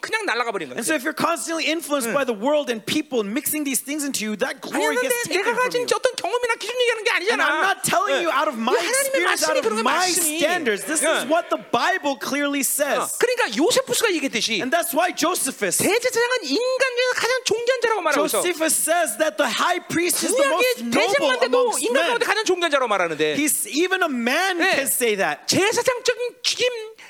그냥 0.04 0.24
날아가 0.24 0.48
버린 0.50 0.72
거야. 0.72 0.80
And 0.80 0.84
so 0.86 0.96
if 0.96 1.04
you're 1.04 1.12
constantly 1.12 1.68
influenced 1.68 2.08
by 2.16 2.24
the 2.24 2.32
world 2.32 2.72
and 2.72 2.80
people 2.88 3.20
and 3.20 3.36
mixing 3.36 3.68
these 3.68 3.84
things 3.84 4.00
into 4.00 4.24
you, 4.24 4.32
that 4.40 4.64
glory 4.64 4.96
아니 4.96 5.04
gets 5.04 5.12
근데 5.12 5.28
taken 5.28 5.44
내가 5.44 5.52
from 5.52 5.60
가진 5.60 5.76
you. 5.84 5.92
어떤 5.92 6.08
경험이나 6.16 6.56
기준 6.56 6.72
얘기하는 6.80 7.04
게 7.04 7.10
아니잖아. 7.20 7.36
And 7.36 7.42
I'm 7.44 7.60
not 7.68 7.78
telling 7.84 8.16
you 8.24 8.32
out 8.32 8.48
of 8.48 8.56
my 8.56 8.72
이거 8.72 8.80
하나님의 8.80 9.28
experience, 9.28 9.44
out 9.44 9.52
말씀이 9.52 9.58
of 9.60 9.64
그런 9.68 9.76
거야, 9.76 9.84
my 9.84 10.00
말씀이. 10.08 10.40
standards. 10.40 10.82
This 10.88 11.04
어. 11.04 11.12
is 11.20 11.28
what 11.28 11.52
the 11.52 11.60
Bible 11.68 12.16
clearly 12.16 12.64
어, 12.64 12.72
says. 12.72 13.12
그러니까 13.20 13.52
요세푸스가 13.60 14.08
얘기했듯이 14.16 14.64
And 14.64 14.72
that's 14.72 14.96
why 14.96 15.12
Josephus, 15.12 15.76
대제사장은 15.84 16.48
인간 16.48 16.84
중에서 16.96 17.12
가장 17.20 17.32
존귀한 17.44 17.76
자라고 17.84 18.00
말하고 18.00 18.24
있어. 18.24 18.40
Josephus 18.40 18.72
says 18.72 19.20
that 19.20 19.36
the 19.36 19.52
high 19.52 19.84
priest 19.84 20.24
is 20.24 20.32
the 20.32 20.48
most 20.48 20.80
구약의 20.80 20.88
noble 20.88 20.96
대제사장만 20.96 21.32
돼도 21.44 21.52
amongst 21.60 21.84
인간 21.84 22.00
men. 22.00 22.08
가운데 22.16 22.24
가장 22.24 22.38
존귀한 22.48 22.70
자라고 22.72 22.88
말하는데 22.88 23.36
He's 23.36 23.68
even 23.68 24.00
a 24.00 24.08
man 24.08 24.64
네. 24.64 24.80
can 24.80 24.88
say 24.88 25.12
that. 25.20 25.44
제사장적인 25.44 26.40
죽임 26.40 26.64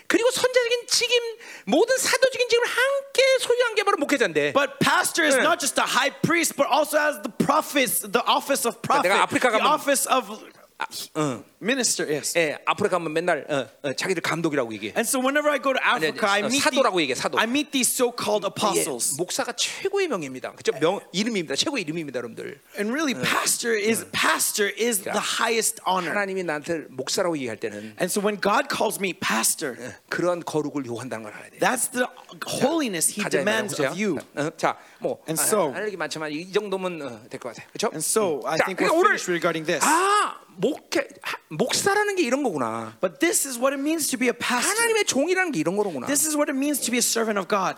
그리고 0.07 0.31
선자적인 0.31 0.87
직임, 0.89 1.19
모든 1.67 1.97
사도적인 1.99 2.49
직임을 2.49 2.67
함께 2.67 3.23
소유한 3.41 3.75
게 3.75 3.83
바로 3.85 3.97
목회자인데. 3.99 4.53
But 4.53 4.79
pastor 4.81 5.27
is 5.27 5.37
네. 5.37 5.43
not 5.43 5.59
just 5.61 5.79
a 5.81 5.87
high 5.87 6.11
priest, 6.23 6.57
but 6.57 6.67
also 6.71 6.99
has 6.99 7.21
the 7.23 7.33
prophets, 7.45 8.01
the 8.03 8.23
office 8.27 8.67
of 8.67 8.81
prophet, 8.83 9.09
내가 9.09 9.23
아프리카 9.27 9.51
the 9.51 9.61
가면- 9.61 9.75
office 9.75 10.07
of 10.11 10.27
응. 11.18 11.44
minister. 11.62 12.06
Yes. 12.12 12.38
예, 12.38 12.58
아프리카 12.66 12.98
가면 12.98 13.14
맨날 13.14 13.46
어, 13.50 13.68
어, 13.88 13.94
자기들 13.94 14.22
감독이라고 14.22 14.74
얘기해. 14.74 14.94
And 14.98 15.08
so 15.08 15.20
whenever 15.20 15.50
I 15.50 15.60
go 15.62 15.72
to 15.74 15.80
Africa, 15.82 16.28
I 16.30 16.44
어, 16.44 16.46
meet, 16.48 16.62
사도라고 16.62 17.02
얘기해, 17.02 17.16
사도. 17.16 17.40
I 17.40 17.46
meet 17.48 17.72
these 17.72 17.90
so-called 17.96 18.44
예, 18.46 18.52
apostles. 18.52 19.16
목사가 19.18 19.54
최고의 19.54 20.10
명입니다. 20.10 20.52
그죠? 20.52 20.74
명 20.80 21.00
이름입니다. 21.14 21.56
최고의 21.56 21.84
이름입니다, 21.84 22.18
여러분들. 22.18 22.60
And 22.78 22.92
really, 22.92 23.16
pastor 23.16 23.74
is 23.80 24.06
pastor 24.12 24.74
is 24.78 25.02
the 25.02 25.18
highest 25.18 25.80
honor. 25.88 26.12
하나님이 26.12 26.44
나한테 26.44 26.86
목사라고 26.90 27.38
얘기할 27.38 27.58
때는 27.58 27.96
And 27.98 28.12
so 28.12 28.20
when 28.22 28.40
God 28.42 28.68
calls 28.68 29.00
me 29.00 29.14
pastor, 29.14 29.78
그런 30.10 30.44
거룩을 30.44 30.86
요한다는 30.86 31.24
걸 31.24 31.34
알아야 31.34 31.50
돼. 31.52 31.60
that's 31.60 31.90
the 31.92 32.06
holiness 32.62 33.16
He 33.16 33.22
이 33.22 33.24
말이야, 33.24 33.32
demands 33.32 33.82
of 33.82 33.96
you. 33.96 34.20
어, 34.36 34.52
자, 34.58 34.78
뭐 35.00 35.24
And 35.28 35.40
아, 35.42 35.46
so- 35.46 35.72
할 35.74 35.88
얘기 35.88 35.96
많지만 35.96 36.32
이 36.32 36.52
정도면 36.52 37.02
어, 37.02 37.08
될것 37.30 37.56
같아요. 37.56 37.68
그렇죠? 37.72 37.88
And 37.96 38.04
so 38.04 38.44
I 38.46 38.58
자, 38.60 38.66
think 38.68 38.76
그러니까 38.84 38.92
we're 38.92 39.00
오늘 39.00 39.16
finished 39.16 39.32
regarding 39.32 39.66
this. 39.66 39.80
아, 39.82 40.36
목회 40.57 41.09
하- 41.23 41.39
목사라는 41.49 42.17
게 42.17 42.23
이런 42.23 42.43
거구나. 42.43 42.97
But 43.01 43.19
this 43.19 43.47
is 43.49 43.59
what 43.59 43.73
it 43.75 43.81
means 43.81 44.09
to 44.11 44.19
be 44.19 44.29
a 44.29 44.33
pastor. 44.33 44.69
하나님의 44.69 45.05
종이라는 45.05 45.53
게 45.53 45.61
이런 45.61 45.77
거로구나. 45.77 46.07
This 46.07 46.27
is 46.27 46.37
what 46.37 46.51
it 46.51 46.57
means 46.57 46.81
to 46.81 46.91
be 46.91 46.99
a 46.99 47.03
servant 47.05 47.39
of 47.39 47.49
God. 47.49 47.77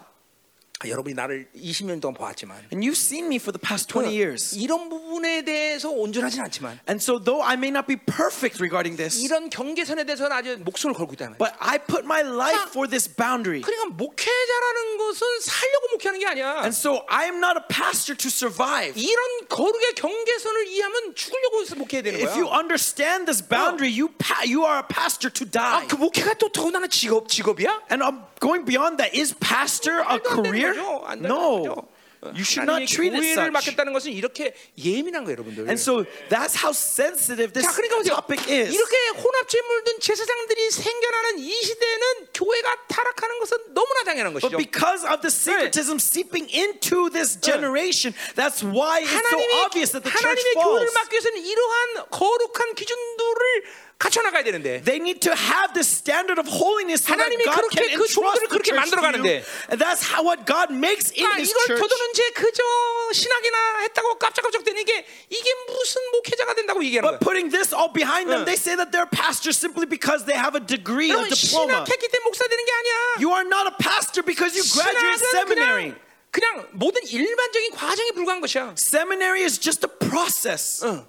아, 0.80 0.88
여러분이 0.88 1.16
나를 1.16 1.48
20년 1.56 2.00
동안 2.00 2.14
봐왔지만 2.14 2.56
And 2.72 2.86
you've 2.86 2.94
seen 3.02 3.26
me 3.26 3.38
for 3.38 3.50
the 3.52 3.58
past 3.60 3.90
20 3.92 4.14
years. 4.14 4.54
이런 4.56 4.90
부분에 4.90 5.42
대해서 5.42 5.90
온전하진 5.90 6.40
않지만 6.42 6.80
And 6.88 7.02
so 7.02 7.18
though 7.18 7.42
I 7.42 7.56
may 7.58 7.70
not 7.74 7.88
be 7.88 7.98
perfect 7.98 8.62
regarding 8.62 8.94
this, 8.96 9.18
이런 9.18 9.50
경계선에 9.50 10.04
대해서는 10.06 10.32
아주 10.32 10.58
목숨을 10.62 10.94
걸고 10.94 11.14
있다는 11.14 11.38
거예요. 11.38 11.42
but 11.42 11.58
I 11.58 11.80
put 11.82 12.06
my 12.06 12.22
life 12.22 12.70
for 12.70 12.86
this 12.88 13.10
boundary. 13.10 13.62
그러니까 13.66 13.90
목회자라는 13.98 14.98
것은 15.02 15.26
살려고 15.42 15.88
목회하는 15.98 16.20
게 16.20 16.26
아니야. 16.28 16.62
And 16.62 16.78
so 16.78 17.02
I 17.10 17.26
am 17.26 17.42
not 17.42 17.58
a 17.58 17.66
pastor 17.66 18.14
to 18.14 18.30
survive. 18.30 18.94
이런 19.02 19.50
거룩의 19.50 19.96
경계선을 19.98 20.68
이해하면 20.68 21.16
죽으려고 21.16 21.62
해서 21.66 21.74
목회해야 21.74 22.04
되는 22.06 22.22
If 22.22 22.38
you 22.38 22.46
거야. 22.46 22.60
understand 22.62 23.26
this 23.26 23.42
boundary, 23.42 23.90
you 23.90 24.14
pa- 24.22 24.46
you 24.46 24.62
are 24.62 24.78
a 24.78 24.86
pastor 24.86 25.34
to 25.34 25.42
die. 25.50 25.82
아, 25.82 25.88
그 25.90 25.96
목회가 25.98 26.38
또 26.38 26.52
더군다나 26.54 26.86
직업 26.86 27.26
직업이야? 27.30 27.90
And 27.90 28.06
um, 28.06 28.22
going 28.40 28.66
beyond 28.66 28.98
that, 29.00 29.14
is 29.14 29.34
pastor 29.40 30.00
a 30.00 30.20
career? 30.20 30.74
No. 31.20 31.88
You 32.34 32.44
should 32.44 32.66
not 32.66 32.82
하나님의 32.82 32.88
treat 32.90 33.14
it 33.14 33.24
such. 33.38 33.52
맡겠다는 33.54 33.94
것은 33.94 34.12
이렇게 34.12 34.52
예민한 34.76 35.24
거예요, 35.24 35.38
여러분들. 35.38 35.70
And 35.70 35.78
so 35.80 36.04
that's 36.34 36.58
how 36.58 36.74
sensitive 36.74 37.54
this 37.54 37.62
자, 37.64 37.72
그러니까 37.72 38.02
topic 38.10 38.42
is. 38.50 38.74
이렇게 38.74 38.96
혼합죄 39.22 39.62
물든 39.62 40.00
제사장들이 40.02 40.72
생겨나는 40.72 41.40
이 41.40 41.52
시대는 41.62 42.28
교회가 42.34 42.76
타락하는 42.90 43.38
것은 43.40 43.58
너무나 43.72 44.04
당연한 44.04 44.34
But 44.34 44.50
것이죠. 44.50 44.58
because 44.58 45.06
of 45.06 45.22
the 45.22 45.30
syncretism 45.30 46.00
seeping 46.02 46.50
into 46.50 47.08
this 47.14 47.38
generation, 47.40 48.16
that's 48.34 48.66
why 48.66 49.06
it's 49.06 49.14
so 49.14 49.38
하나님이 49.38 49.54
obvious 49.70 49.92
that 49.94 50.02
the 50.02 50.10
church 50.12 50.26
하나님의 50.26 50.54
falls. 50.58 50.74
교회를 50.74 50.90
맡기 50.98 51.14
위해서는 51.14 51.38
이러한 51.46 52.10
거룩한 52.10 52.74
기준들을 52.74 53.42
갖춰 53.99 54.19
나가야 54.23 54.43
되는데 54.43 54.83
They 54.83 54.99
need 54.99 55.21
to 55.23 55.31
have 55.31 55.75
the 55.79 55.87
standard 55.87 56.35
of 56.43 56.51
holiness 56.51 57.07
so 57.07 57.15
that 57.15 57.23
하나님이 57.23 57.45
God 57.47 57.55
그렇게 57.71 57.77
can 57.87 57.87
그 57.95 58.03
entrust 58.03 58.15
종들을 58.19 58.43
the 58.43 58.51
그렇게 58.51 58.71
church 58.75 58.81
만들어 58.83 58.99
to 58.99 59.07
가는데. 59.07 59.31
you. 59.31 59.43
And 59.71 59.79
that's 59.79 60.03
how 60.03 60.27
what 60.27 60.43
God 60.43 60.75
makes 60.75 61.15
in 61.15 61.23
아, 61.23 61.39
His 61.39 61.55
이걸 61.55 61.59
church. 61.71 61.79
저들은 61.87 62.03
이제 62.11 62.23
그저 62.35 62.61
신학이나 63.15 63.57
했다고 63.87 64.19
깜짝깜짝 64.19 64.65
되는 64.65 64.83
게 64.85 65.07
이게 65.31 65.49
무슨 65.71 66.03
목회자가 66.19 66.55
된다고 66.59 66.83
얘기하는 66.83 67.07
But 67.07 67.23
거야. 67.23 67.23
putting 67.23 67.47
this 67.55 67.71
all 67.71 67.95
behind 67.95 68.27
them, 68.27 68.43
응. 68.43 68.45
they 68.45 68.59
say 68.59 68.75
that 68.75 68.91
they're 68.91 69.07
pastors 69.07 69.55
simply 69.55 69.87
because 69.87 70.27
they 70.27 70.35
have 70.35 70.59
a 70.59 70.63
degree, 70.65 71.15
a 71.15 71.23
여러분 71.23 71.31
diploma. 71.31 71.87
신학했기 71.87 72.09
때문에 72.11 72.25
목사 72.27 72.43
되는 72.51 72.59
게 72.67 72.71
아니야. 72.75 72.95
You 73.23 73.31
are 73.31 73.47
not 73.47 73.71
a 73.71 73.75
pastor 73.79 74.27
because 74.27 74.59
you 74.59 74.67
graduate 74.67 75.23
신학은 75.23 75.31
seminary. 75.31 75.95
그냥 75.95 76.11
그냥 76.35 76.67
모든 76.75 77.07
일반적인 77.07 77.71
과정에 77.79 78.11
불과한 78.19 78.41
것이야. 78.43 78.75
Seminary 78.75 79.45
is 79.47 79.61
just 79.63 79.87
a 79.87 79.91
process. 80.11 80.83
어. 80.83 81.07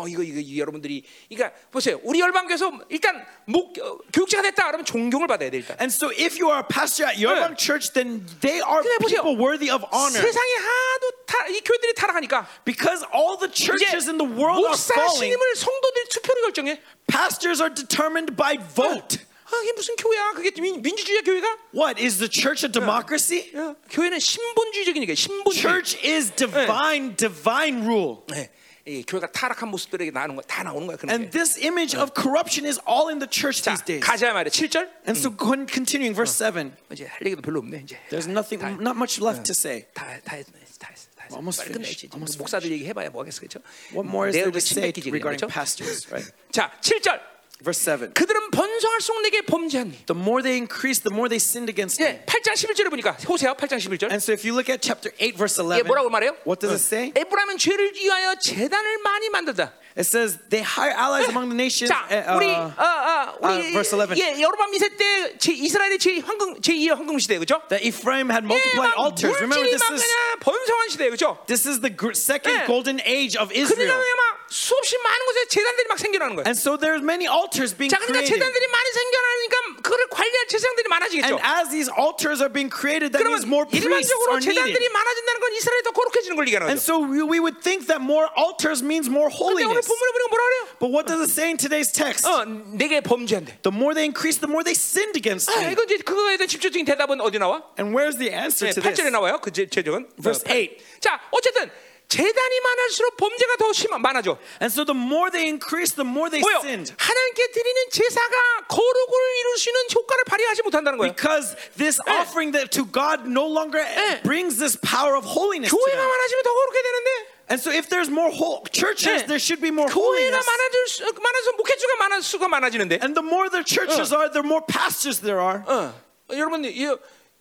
어 0.00 0.08
이거 0.08 0.22
이거, 0.22 0.40
여러분들이 0.56 1.04
그러니까 1.28 1.56
보세요. 1.70 2.00
우리 2.02 2.20
열방교에서 2.20 2.72
일단 2.88 3.24
목 3.44 3.78
어, 3.78 3.98
교육자가 4.12 4.42
됐다 4.42 4.66
그러면 4.66 4.84
존경을 4.84 5.26
받아야 5.26 5.50
돼 5.50 5.58
일단. 5.58 5.76
And 5.80 5.92
so 5.92 6.10
if 6.10 6.40
you 6.40 6.48
are 6.50 6.64
a 6.64 6.66
pastor 6.66 7.04
at 7.06 7.20
Yerbang 7.20 7.56
Church, 7.56 7.92
then 7.92 8.24
they 8.40 8.60
are 8.64 8.82
people 9.06 9.36
worthy 9.36 9.68
of 9.70 9.84
honor. 9.92 10.20
세상에 10.22 10.52
하도 10.56 11.10
타, 11.26 11.46
이 11.48 11.60
교회들이 11.60 11.94
타락하니까 11.94 12.48
Because 12.64 13.04
all 13.12 13.36
the 13.38 13.52
churches 13.52 14.08
in 14.08 14.16
the 14.16 14.26
world 14.26 14.64
are 14.64 14.72
목사 14.72 14.94
falling, 14.94 15.20
신임을 15.20 15.56
성도들이 15.56 16.08
투표로 16.08 16.40
결정해. 16.48 16.80
pastors 17.06 17.60
are 17.60 17.72
determined 17.72 18.36
by 18.36 18.56
vote. 18.56 19.20
아 19.50 19.60
이게 19.64 19.72
무슨 19.72 19.96
교회야? 19.96 20.32
그게 20.32 20.52
민, 20.60 20.80
민주주의야 20.80 21.22
교회가? 21.22 21.58
What 21.74 22.00
is 22.00 22.18
the 22.18 22.30
church 22.30 22.64
a 22.64 22.70
democracy? 22.70 23.50
야, 23.56 23.74
교회는 23.90 24.20
신본주의적인 24.20 25.02
얘기야. 25.02 25.14
신본주의. 25.16 25.60
Church 25.60 25.98
is 26.06 26.30
divine, 26.36 27.16
divine 27.16 27.82
rule. 27.82 28.22
네. 28.28 28.50
이 28.87 29.03
교회가 29.03 29.31
타락한 29.31 29.69
모습들에게 29.69 30.11
나오는 30.11 30.35
거 30.35 30.41
다 30.43 30.61
나오는 30.63 30.85
거야. 30.85 30.95
그런 30.97 31.09
And 31.09 31.25
게. 31.25 31.31
this 31.31 31.57
image 31.59 31.97
of 31.97 32.11
corruption 32.13 32.65
is 32.69 32.79
all 32.87 33.09
in 33.09 33.17
the 33.19 33.27
church 33.29 33.63
자, 33.63 33.73
these 33.73 33.83
days. 33.85 34.05
가자 34.05 34.31
말이야. 34.33 34.51
7절. 34.51 34.85
And 35.09 35.17
so 35.17 35.33
con- 35.35 35.65
continuing 35.65 36.13
verse 36.13 36.33
7, 36.37 36.71
이제 36.91 37.05
할 37.05 37.17
얘기도 37.25 37.41
별로 37.41 37.59
없네. 37.59 37.81
이제. 37.83 37.97
there's 38.09 38.29
nothing, 38.29 38.61
not 38.77 38.93
much 38.93 39.17
left 39.17 39.41
to 39.43 39.53
say. 39.57 39.85
다, 39.93 40.05
다 40.23 40.35
했네. 40.37 40.53
다 40.77 40.89
했어. 40.93 41.09
다 41.17 41.25
했어. 41.25 41.35
Almost 41.35 41.65
빨리 41.65 41.73
finished. 41.73 42.05
끝내야지. 42.05 42.13
Almost 42.13 42.37
목사들 42.37 42.69
얘기해봐야 42.71 43.09
뭐하겠어, 43.09 43.39
그렇죠? 43.41 43.59
What 43.89 44.05
more 44.05 44.29
is 44.29 44.37
내가 44.37 44.45
there 44.45 44.53
to 44.53 44.59
그 44.59 44.61
침 44.61 44.77
say 44.77 44.91
뱉기지 44.93 45.09
그냥, 45.09 45.17
regarding 45.17 45.41
그렇죠? 45.41 45.49
pastors, 45.49 46.05
right? 46.13 46.29
자, 46.53 46.69
7절. 46.81 47.17
Verse 47.62 47.80
7. 47.84 48.14
그들은 48.14 48.50
번성할수록 48.50 49.22
내게 49.22 49.42
범죄하니. 49.42 50.06
The 50.06 50.16
more 50.18 50.42
they 50.42 50.56
increase, 50.56 51.02
the 51.02 51.12
more 51.12 51.28
they 51.28 51.36
sinned 51.36 51.68
against 51.68 52.00
me. 52.02 52.08
예, 52.08 52.24
8장 52.24 52.54
11절에 52.54 52.88
보니까 52.88 53.12
호세아 53.28 53.54
8장 53.54 53.76
11절. 53.76 54.08
And 54.08 54.22
so 54.22 54.32
if 54.32 54.44
you 54.44 54.54
look 54.56 54.72
at 54.72 54.80
chapter 54.80 55.12
8, 55.20 55.36
verse 55.36 55.60
예, 55.60 55.84
11, 55.84 55.84
뭐라고 55.84 56.08
말해요? 56.08 56.36
what 56.46 56.58
does 56.60 56.72
it 56.72 56.80
say? 56.80 57.12
에브라임은 57.14 57.58
죄를 57.58 57.92
위하여 57.94 58.34
재단을 58.36 58.98
많이 59.04 59.28
만들다. 59.28 59.72
It 59.99 60.03
says 60.03 60.37
they 60.49 60.59
hire 60.61 60.91
allies 60.91 61.29
among 61.31 61.47
the 61.47 61.55
nations. 61.55 61.87
자, 61.89 62.03
uh, 62.11 62.35
우리 62.35 62.51
uh, 62.51 62.67
어, 62.75 62.83
어, 62.83 63.37
우리 63.47 63.71
uh, 63.71 63.71
verse 63.71 63.95
11. 63.95 64.19
예, 64.19 64.41
여로밤 64.43 64.67
2세 64.75 64.97
때 64.99 65.37
제, 65.39 65.53
이스라엘의 65.55 65.99
제 65.99 66.19
황금 66.19 66.59
제2의 66.59 66.91
황금 66.91 67.17
시대 67.17 67.39
그죠? 67.39 67.61
that 67.69 67.79
Ephraim 67.79 68.27
had 68.29 68.43
예, 68.43 68.47
multiplied 68.51 68.91
막 68.91 68.99
altars. 68.99 69.39
Remember, 69.39 69.63
물질이 69.63 69.71
this 69.71 69.83
막 69.87 69.95
is 69.95 70.03
그냥 70.03 70.39
번성한 70.43 70.89
시대 70.91 71.09
그죠? 71.09 71.37
this 71.47 71.63
is 71.65 71.79
the 71.79 71.87
gr- 71.95 72.11
second 72.11 72.59
예. 72.59 72.67
golden 72.67 72.99
age 73.07 73.39
of 73.39 73.55
그러니까 73.55 73.71
Israel. 73.71 73.95
막 73.95 74.51
수없이 74.51 74.97
많은 74.99 75.25
곳에 75.25 75.47
재단들이 75.47 75.87
막 75.87 75.97
생겨나는 75.97 76.35
거예요. 76.35 76.45
And 76.45 76.59
so 76.59 76.75
there's 76.75 76.99
many 77.01 77.23
altars 77.25 77.71
being 77.71 77.87
자, 77.87 77.95
그러니까 78.03 78.19
created. 78.19 78.35
재단들이 78.35 78.65
많이 78.67 78.87
생겨나니까 78.91 79.55
그거를 79.81 80.07
관리할 80.11 80.47
제사장들이 80.51 80.87
많아지겠죠. 80.91 81.31
And 81.31 81.39
as 81.39 81.71
these 81.71 81.87
altars 81.87 82.43
are 82.43 82.51
being 82.51 82.67
created, 82.67 83.15
that 83.15 83.23
means 83.23 83.47
그러면 83.47 83.47
more 83.47 83.63
priests 83.65 84.11
일반적으로 84.11 84.35
are 84.35 84.43
재단들이 84.43 84.75
needed. 84.75 84.91
많아진다는 84.91 85.39
건 85.39 85.45
이스라엘이 85.55 85.83
더 85.87 85.91
거룩해지는 85.95 86.35
걸 86.35 86.43
얘기하는 86.51 86.67
And 86.67 86.77
거죠. 86.83 86.83
so 86.83 86.99
we, 86.99 87.23
we 87.23 87.39
would 87.39 87.63
think 87.63 87.87
that 87.87 88.03
more 88.03 88.27
altars 88.35 88.83
means 88.83 89.07
more 89.07 89.31
근데 89.31 89.63
오늘 89.65 89.81
holiness. 89.81 89.87
본문에 89.89 90.11
보니까 90.11 90.27
뭐라 90.29 90.43
그래요? 90.45 90.61
But 90.79 90.89
what 90.93 91.07
does 91.07 91.21
it 91.23 91.31
say 91.31 91.49
in 91.49 91.57
today's 91.57 91.91
text? 91.91 92.27
어, 92.27 92.45
내게 92.75 93.01
범죄한대. 93.01 93.61
The 93.63 93.73
more 93.73 93.93
they 93.95 94.05
increase, 94.05 94.39
the 94.39 94.49
more 94.49 94.63
they 94.63 94.75
sinned 94.75 95.17
against 95.17 95.49
아, 95.49 95.57
me. 95.61 95.71
이거 95.73 95.83
이제 95.83 95.97
그거에 95.97 96.37
대한 96.37 96.47
집중적인 96.47 96.85
대답은 96.85 97.21
어디 97.21 97.39
나와? 97.39 97.63
And 97.79 97.95
where's 97.95 98.17
the 98.17 98.29
answer 98.33 98.67
네, 98.69 98.73
to 98.73 98.81
this? 98.81 98.93
8절에 99.01 99.09
나와요. 99.11 99.39
그 99.41 99.51
제- 99.51 99.67
제적은. 99.69 100.09
Verse 100.21 100.43
어, 100.43 100.47
팔. 100.47 100.67
8. 100.69 100.77
자, 101.01 101.19
어쨌든 101.31 101.71
재단이 102.07 102.59
많을수록 102.61 103.17
범죄가 103.17 103.57
더 103.57 103.73
심, 103.73 103.89
많아져. 103.99 104.37
And 104.61 104.69
so 104.69 104.85
the 104.85 104.93
more 104.93 105.31
they 105.31 105.49
increase, 105.49 105.95
the 105.97 106.05
more 106.05 106.29
they 106.29 106.37
뭐요? 106.37 106.61
sinned. 106.61 106.93
하나님께 107.01 107.49
드리는 107.49 107.77
제사가 107.89 108.67
거룩을 108.69 109.13
이룰 109.41 109.57
수 109.57 109.69
있는 109.69 109.81
효과를 109.89 110.23
발휘하지 110.25 110.61
못한다는 110.61 110.99
거예요. 110.99 111.15
Because 111.15 111.57
this 111.81 111.97
예. 112.05 112.21
offering 112.21 112.53
that 112.53 112.69
to 112.69 112.85
God 112.85 113.25
no 113.25 113.49
longer 113.49 113.81
예. 113.81 114.21
brings 114.21 114.61
this 114.61 114.77
power 114.85 115.17
of 115.17 115.25
holiness 115.25 115.73
to 115.73 115.77
교회가 115.81 115.97
them. 115.97 116.05
많아지면 116.05 116.43
더 116.45 116.53
거룩해야 116.53 116.83
되는데 116.85 117.09
And 117.50 117.58
so 117.60 117.70
if 117.72 117.88
there's 117.90 118.08
more 118.08 118.30
whole 118.30 118.62
churches, 118.70 119.24
예. 119.24 119.26
there 119.26 119.42
should 119.42 119.60
be 119.60 119.74
more 119.74 119.88
교회가 119.90 119.98
holiness. 119.98 120.46
많아질 120.46 120.86
수, 120.86 121.02
많아서 121.02 121.52
목회주가 121.58 121.96
많아 121.98 122.20
수가 122.20 122.48
많아지는데. 122.48 123.00
And 123.02 123.14
the 123.14 123.26
more 123.26 123.50
the 123.50 123.64
churches 123.64 124.14
are, 124.14 124.30
the 124.30 124.46
more 124.46 124.62
pastors 124.64 125.20
there 125.20 125.40
are. 125.42 125.64
어, 125.66 125.92
여러분 126.32 126.64
이, 126.64 126.86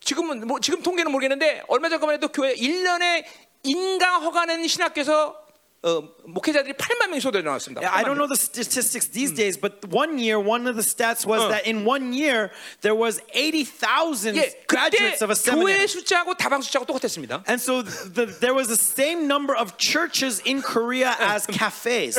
지금은 0.02 0.48
뭐 0.48 0.60
지금 0.60 0.82
통계는 0.82 1.12
모르겠는데 1.12 1.64
얼마 1.68 1.90
전까만 1.90 2.16
해도 2.16 2.28
교회 2.30 2.56
1년에 2.56 3.24
인가 3.64 4.18
허가는 4.18 4.68
신학교에서 4.68 5.39
어, 5.85 6.01
목회자들이 6.25 6.73
8만 6.73 7.09
명이 7.11 7.21
쏟아져 7.21 7.45
나왔습니다. 7.45 7.83
Yeah, 7.85 7.93
I 7.93 8.05
8만 8.05 8.07
don't 8.09 8.17
명. 8.17 8.25
know 8.25 8.27
the 8.27 8.41
statistics 8.41 9.05
these 9.13 9.33
days, 9.37 9.61
but 9.61 9.85
one 9.93 10.17
year, 10.19 10.41
one 10.41 10.65
of 10.67 10.77
the 10.77 10.83
stats 10.83 11.27
was 11.29 11.43
Uh. 11.45 11.49
that 11.53 11.67
in 11.69 11.85
one 11.85 12.15
year 12.17 12.49
there 12.81 12.95
was 12.97 13.21
80,000 13.37 14.33
예, 14.37 14.49
그때 14.65 14.65
graduates 14.67 15.21
of 15.21 15.29
a 15.29 15.37
교회 15.37 15.77
seminary. 15.77 15.85
숫자하고 15.87 16.35
다방 16.41 16.63
숫자하고 16.63 16.87
똑같았습니다. 16.89 17.45
And 17.47 17.61
so 17.61 17.83
the, 17.85 18.25
there 18.41 18.55
was 18.57 18.69
the 18.73 18.81
same 18.81 19.29
number 19.29 19.53
of 19.55 19.77
churches 19.77 20.41
in 20.49 20.63
Korea 20.63 21.13
as 21.21 21.45
cafes. 21.47 22.17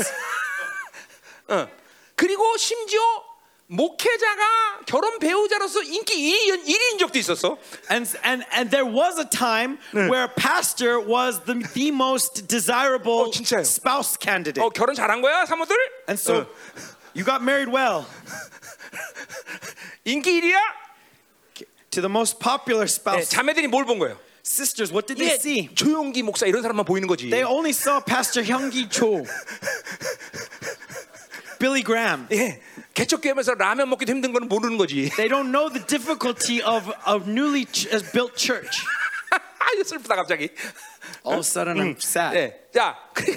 어. 1.50 1.68
그리고 2.16 2.44
심지어 2.58 3.02
목회자가 3.70 4.82
결혼 4.86 5.18
배우자로서 5.18 5.82
인기 5.82 6.14
1위, 6.14 6.66
1위인 6.68 7.00
적도 7.00 7.18
있었어. 7.18 7.58
And, 7.90 8.08
and, 8.24 8.46
and 8.54 8.70
there 8.70 8.86
was 8.86 9.18
a 9.18 9.26
time 9.26 9.80
where 9.92 10.28
pastor 10.28 11.00
was 11.00 11.40
the, 11.46 11.56
the 11.74 11.90
most 11.90 12.44
어, 12.44 12.48
desirable 12.48 13.32
진짜요? 13.32 13.62
spouse 13.66 14.18
candidate. 14.22 14.62
어, 14.64 14.70
결혼 14.70 14.94
잘한 14.94 15.22
거야, 15.22 15.46
사모들? 15.48 15.76
And 16.08 16.20
so 16.20 16.46
you 17.16 17.26
got 17.26 17.42
married 17.42 17.72
well. 17.74 18.06
인기 20.06 20.40
1위야? 20.42 20.60
To 21.90 22.02
the 22.02 22.10
most 22.12 22.38
popular 22.40 22.84
예, 22.84 22.92
spouse. 22.92 23.30
자매들이 23.32 23.68
뭘 23.68 23.86
본 23.86 23.98
거예요? 23.98 24.20
Sisters, 24.44 24.94
what 24.94 25.08
did 25.08 25.18
they 25.18 25.34
see? 25.40 25.70
예, 25.72 25.74
조용기 25.74 26.22
목사 26.22 26.46
이런 26.46 26.62
사람만 26.62 26.86
보이는 26.86 27.08
거지. 27.08 27.32
They 27.32 27.44
only 27.44 27.72
saw 27.72 28.00
Pastor 28.06 28.46
Hyungi 28.46 28.92
Cho. 28.92 29.26
Billy 31.60 31.84
Graham. 31.84 32.28
예, 32.32 32.62
개척교회에서 32.94 33.54
라면 33.56 33.90
먹기도 33.90 34.12
힘든 34.12 34.34
건 34.34 34.48
모르는 34.48 34.78
거지. 34.78 35.10
They 35.16 35.30
don't 35.30 35.52
know 35.52 35.70
the 35.72 35.86
difficulty 35.86 36.62
of 36.62 36.92
a 37.08 37.16
newly 37.26 37.66
ch- 37.66 37.88
uh, 37.94 38.04
built 38.12 38.36
church. 38.36 38.82
아, 39.32 39.72
이거 39.74 39.84
슬프다 39.84 40.16
갑자기. 40.16 40.50
All 41.26 41.40
of 41.40 41.46
a 41.46 41.50
sudden, 41.50 41.78
I'm 41.78 41.98
sad. 41.98 42.38
예, 42.38 42.70
자, 42.74 42.98
그래, 43.14 43.36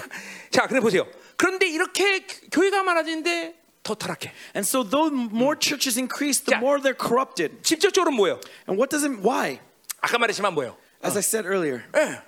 자, 0.51 0.67
그래 0.67 0.81
보세요. 0.81 1.07
그런데 1.37 1.67
이렇게 1.69 2.27
교회가 2.53 2.83
많아지는데 2.83 3.55
더 3.83 3.95
타락해. 3.95 4.33
And 4.55 4.67
so, 4.67 4.83
though 4.85 5.09
more 5.15 5.57
churches 5.59 5.97
increase, 5.99 6.45
the 6.45 6.57
자. 6.57 6.59
more 6.61 6.81
they're 6.83 6.99
corrupted. 6.99 7.63
직접적으로 7.63 8.11
뭐예요? 8.13 8.41
And 8.69 8.77
what 8.77 8.91
does 8.91 9.05
it? 9.07 9.23
Why? 9.23 9.61
아까 10.01 10.19
말했지만 10.19 10.53
뭐예요? 10.55 10.77
As 11.05 11.17
I 11.17 11.23
said 11.23 11.47
earlier, 11.47 11.85
예, 11.97 12.21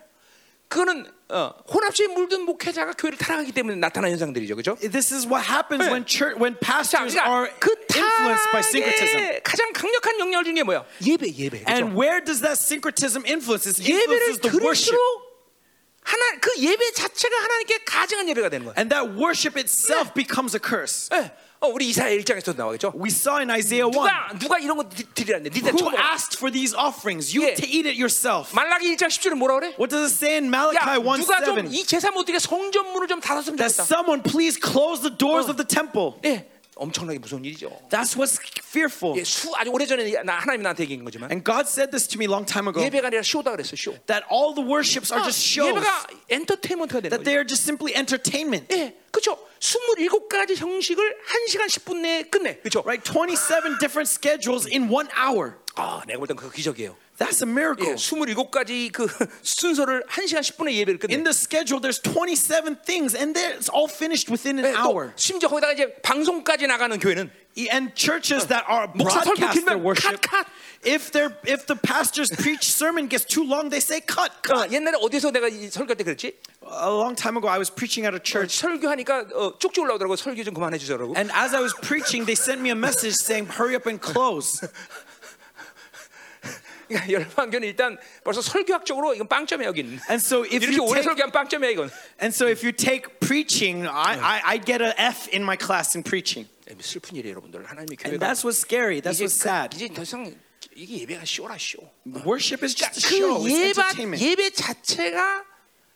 그거는 0.68 1.10
어, 1.29 1.51
혼합주의 1.67 2.09
물든 2.09 2.41
목회자가 2.41 2.93
교회를 2.93 3.17
타락하기 3.17 3.51
때문에 3.51 3.77
나타난 3.77 4.11
현상들이죠, 4.11 4.55
그렇죠? 4.55 4.77
this 4.91 5.11
is 5.11 5.25
what 5.25 5.41
happens 5.41 5.81
네. 5.83 5.91
when 5.91 6.05
church, 6.05 6.37
when 6.37 6.53
자, 6.53 6.59
pastors 6.61 7.17
are 7.17 7.49
그러니까 7.57 7.59
그 7.59 7.71
influenced 7.97 8.51
by 8.51 8.61
syncretism. 8.61 9.41
가장 9.43 9.73
강력한 9.73 10.19
영향 10.19 10.43
중에 10.43 10.61
뭐야? 10.61 10.85
예배, 11.01 11.33
예배. 11.33 11.63
그렇죠? 11.63 11.73
And 11.73 11.97
where 11.97 12.21
does 12.23 12.41
that 12.41 12.61
syncretism 12.61 13.25
influence? 13.25 13.65
It 13.65 13.81
influences 13.81 14.39
the 14.39 14.53
worship. 14.61 14.93
하나 16.05 16.39
그 16.39 16.51
예배 16.61 16.91
자체가 16.93 17.35
하나님께 17.35 17.79
가증한 17.85 18.29
예배가 18.29 18.49
되는 18.49 18.65
거야. 18.65 18.75
And 18.77 18.93
that 18.93 19.17
worship 19.17 19.57
itself 19.57 20.13
becomes 20.13 20.53
a 20.55 20.61
curse. 20.61 21.09
예. 21.11 21.31
어, 21.64 21.68
우리 21.68 21.88
이사야 21.90 22.16
1장에서 22.16 22.56
나와겠죠? 22.56 22.92
We 22.96 23.10
saw 23.10 23.36
in 23.36 23.50
Isaiah 23.50 23.84
1 23.84 23.92
누가 23.92 24.32
누가 24.38 24.58
이런 24.58 24.78
거 24.78 24.88
드- 24.88 25.04
드리라는데 25.12 25.50
니들 25.50 25.72
who 25.74 25.78
처음 25.92 25.94
asked 25.94 26.38
for 26.38 26.50
these 26.50 26.74
offerings. 26.74 27.36
You 27.36 27.44
예. 27.44 27.54
to 27.54 27.66
eat 27.68 27.84
it 27.86 28.00
yourself. 28.00 28.54
말라기 28.56 28.88
1장 28.96 29.08
10절에 29.12 29.34
뭐라 29.34 29.60
그래? 29.60 29.66
What 29.76 29.92
does 29.92 30.08
it 30.08 30.16
say 30.16 30.36
in 30.40 30.46
야, 30.46 30.48
Malachi 30.48 30.96
1 30.96 31.20
누가 31.20 31.40
7? 31.44 31.68
좀 31.68 31.68
이 31.68 31.84
제사 31.84 32.10
못되게 32.12 32.38
성전문을 32.38 33.08
좀 33.08 33.20
닫았으면 33.20 33.56
That 33.60 33.76
좋겠다. 33.76 33.84
someone 33.84 34.22
please 34.24 34.56
close 34.56 35.02
the 35.04 35.12
doors 35.12 35.52
of 35.52 35.60
the 35.60 35.68
temple. 35.68 36.16
예, 36.24 36.48
엄청나게 36.75 37.19
무서운 37.19 37.43
일이죠. 37.45 37.69
That's 37.89 38.15
what's 38.19 38.37
fearful. 38.59 39.17
예, 39.17 39.23
수 39.23 39.51
아주 39.55 39.71
오래 39.71 39.85
전에 39.85 40.03
나 40.23 40.39
하나님이 40.39 40.63
나한테 40.63 40.83
얘기한 40.83 41.05
거지만 41.05 41.31
And 41.31 41.43
God 41.43 41.67
said 41.67 41.89
this 41.91 42.07
to 42.09 42.19
me 42.19 42.27
long 42.27 42.45
time 42.45 42.67
ago 42.67 42.83
예배가 42.83 43.07
아니라 43.07 43.23
쇼다 43.23 43.51
그랬어, 43.51 43.75
쇼. 43.75 43.95
that 44.07 44.27
all 44.31 44.53
the 44.53 44.63
worships 44.63 45.11
are 45.13 45.23
아, 45.23 45.25
just 45.25 45.39
shows, 45.39 45.71
예배가 45.71 46.07
엔터테인먼트가 46.29 46.99
되는 46.99 47.09
that 47.15 47.23
거죠. 47.23 47.23
they 47.23 47.35
are 47.39 47.47
just 47.47 47.63
simply 47.63 47.95
entertainment. 47.95 48.67
예, 48.75 48.95
그렇죠. 49.11 49.39
27가지 49.59 50.57
형식을 50.57 51.17
1시간 51.47 51.65
10분 51.67 51.97
내에 52.03 52.23
끝내. 52.23 52.57
그렇죠? 52.59 52.83
Right? 52.85 53.01
27 53.01 53.79
different 53.79 54.09
schedules 54.11 54.67
in 54.67 54.91
one 54.91 55.07
hour. 55.15 55.55
아, 55.75 56.03
내가 56.07 56.19
볼땐그 56.19 56.51
기적이에요. 56.51 56.95
That's 57.20 57.42
a 57.44 57.46
예, 57.46 57.52
miracle. 57.52 57.94
27가지 57.96 58.90
그 58.92 59.06
순서를 59.42 60.04
1시간 60.08 60.40
10분에 60.40 60.72
예배를 60.72 60.98
끝내. 60.98 61.12
In 61.14 61.24
the 61.24 61.34
schedule, 61.36 61.80
there's 61.80 62.00
27 62.00 62.80
things, 62.84 63.12
and 63.14 63.34
there- 63.38 63.52
it's 63.52 63.68
all 63.68 63.88
finished 63.92 64.32
within 64.32 64.56
an 64.58 64.64
예, 64.64 64.72
또 64.72 64.88
hour. 64.88 65.12
심지어 65.16 65.48
거기다가 65.50 65.74
이제 65.74 65.92
방송까지 66.02 66.66
나가는 66.66 66.98
교회는 66.98 67.30
And 67.70 67.92
churches 67.94 68.46
that 68.48 68.64
are 68.70 68.88
목사 68.94 69.20
설교 69.20 69.36
broadcast 69.36 69.66
their 69.68 69.76
길면 69.76 69.84
worship, 69.84 70.16
cut, 70.24 70.24
cut. 70.24 70.46
if 70.86 71.10
they're 71.12 71.36
if 71.44 71.66
the 71.66 71.76
pastor's 71.76 72.30
preach 72.32 72.64
sermon 72.72 73.04
gets 73.10 73.26
too 73.26 73.44
long, 73.44 73.68
they 73.68 73.82
say 73.84 74.00
cut, 74.00 74.32
cut. 74.40 74.56
어, 74.56 74.72
옛날에 74.72 74.96
어디서 74.96 75.28
내가 75.34 75.48
이 75.52 75.68
설교할 75.68 75.98
때 76.00 76.04
그랬지? 76.04 76.32
A 76.64 76.88
long 76.88 77.12
time 77.18 77.36
ago, 77.36 77.48
I 77.52 77.58
was 77.60 77.68
preaching 77.68 78.06
at 78.08 78.16
a 78.16 78.22
church, 78.22 78.56
설교하니까 78.64 79.28
어, 79.36 79.58
쭉쭉 79.58 79.84
올라오더라고. 79.84 80.16
설교 80.16 80.40
좀 80.44 80.54
그만해 80.54 80.78
주더라고. 80.78 81.12
and 81.20 81.28
as 81.36 81.52
I 81.52 81.60
was 81.60 81.74
preaching, 81.84 82.24
they 82.24 82.38
sent 82.38 82.62
me 82.64 82.70
a 82.72 82.78
message 82.78 83.12
saying, 83.20 83.44
"Hurry 83.60 83.74
up 83.76 83.84
and 83.84 84.00
close." 84.00 84.64
그러니까 86.87 87.11
열방교는 87.11 87.67
일단 87.67 87.97
벌써 88.23 88.41
설교학적으로 88.41 89.13
이건 89.13 89.27
빵점이야 89.27 89.67
여긴. 89.67 89.99
And 90.09 90.15
so 90.23 90.43
if 90.43 90.55
이렇게 90.55 90.77
you 90.77 90.83
오래 90.83 91.01
take, 91.01 91.03
설교한 91.03 91.31
빵점이야 91.31 91.69
이건. 91.71 91.89
and 92.21 92.33
so 92.33 92.47
if 92.47 92.65
you 92.65 92.71
take 92.75 93.19
preaching, 93.19 93.87
I, 93.87 94.17
I 94.19 94.41
I 94.55 94.59
get 94.63 94.83
an 94.83 94.93
F 94.97 95.29
in 95.33 95.43
my 95.43 95.57
class 95.57 95.95
in 95.97 96.03
preaching, 96.03 96.49
예, 96.69 96.75
슬픈 96.81 97.15
일이에요 97.17 97.31
여러분들. 97.31 97.65
하나님의 97.65 97.97
and 98.05 98.17
교회가 98.17 98.19
that's 98.19 98.43
what's 98.43 98.59
scary. 98.59 99.01
That's 99.01 99.19
what's 99.21 99.37
그, 99.41 99.49
sad. 99.49 99.75
이제 99.75 99.87
더 99.93 100.01
이상 100.03 100.33
이게 100.75 100.99
예배가 101.01 101.23
쇼라 101.25 101.57
쇼. 101.57 101.79
Worship 102.25 102.63
is 102.65 102.75
just 102.75 102.99
a 102.99 103.09
그 103.09 103.15
show. 103.15 103.47
It's 103.47 103.77
예배. 103.99 104.19
예배 104.19 104.49
자체가 104.51 105.45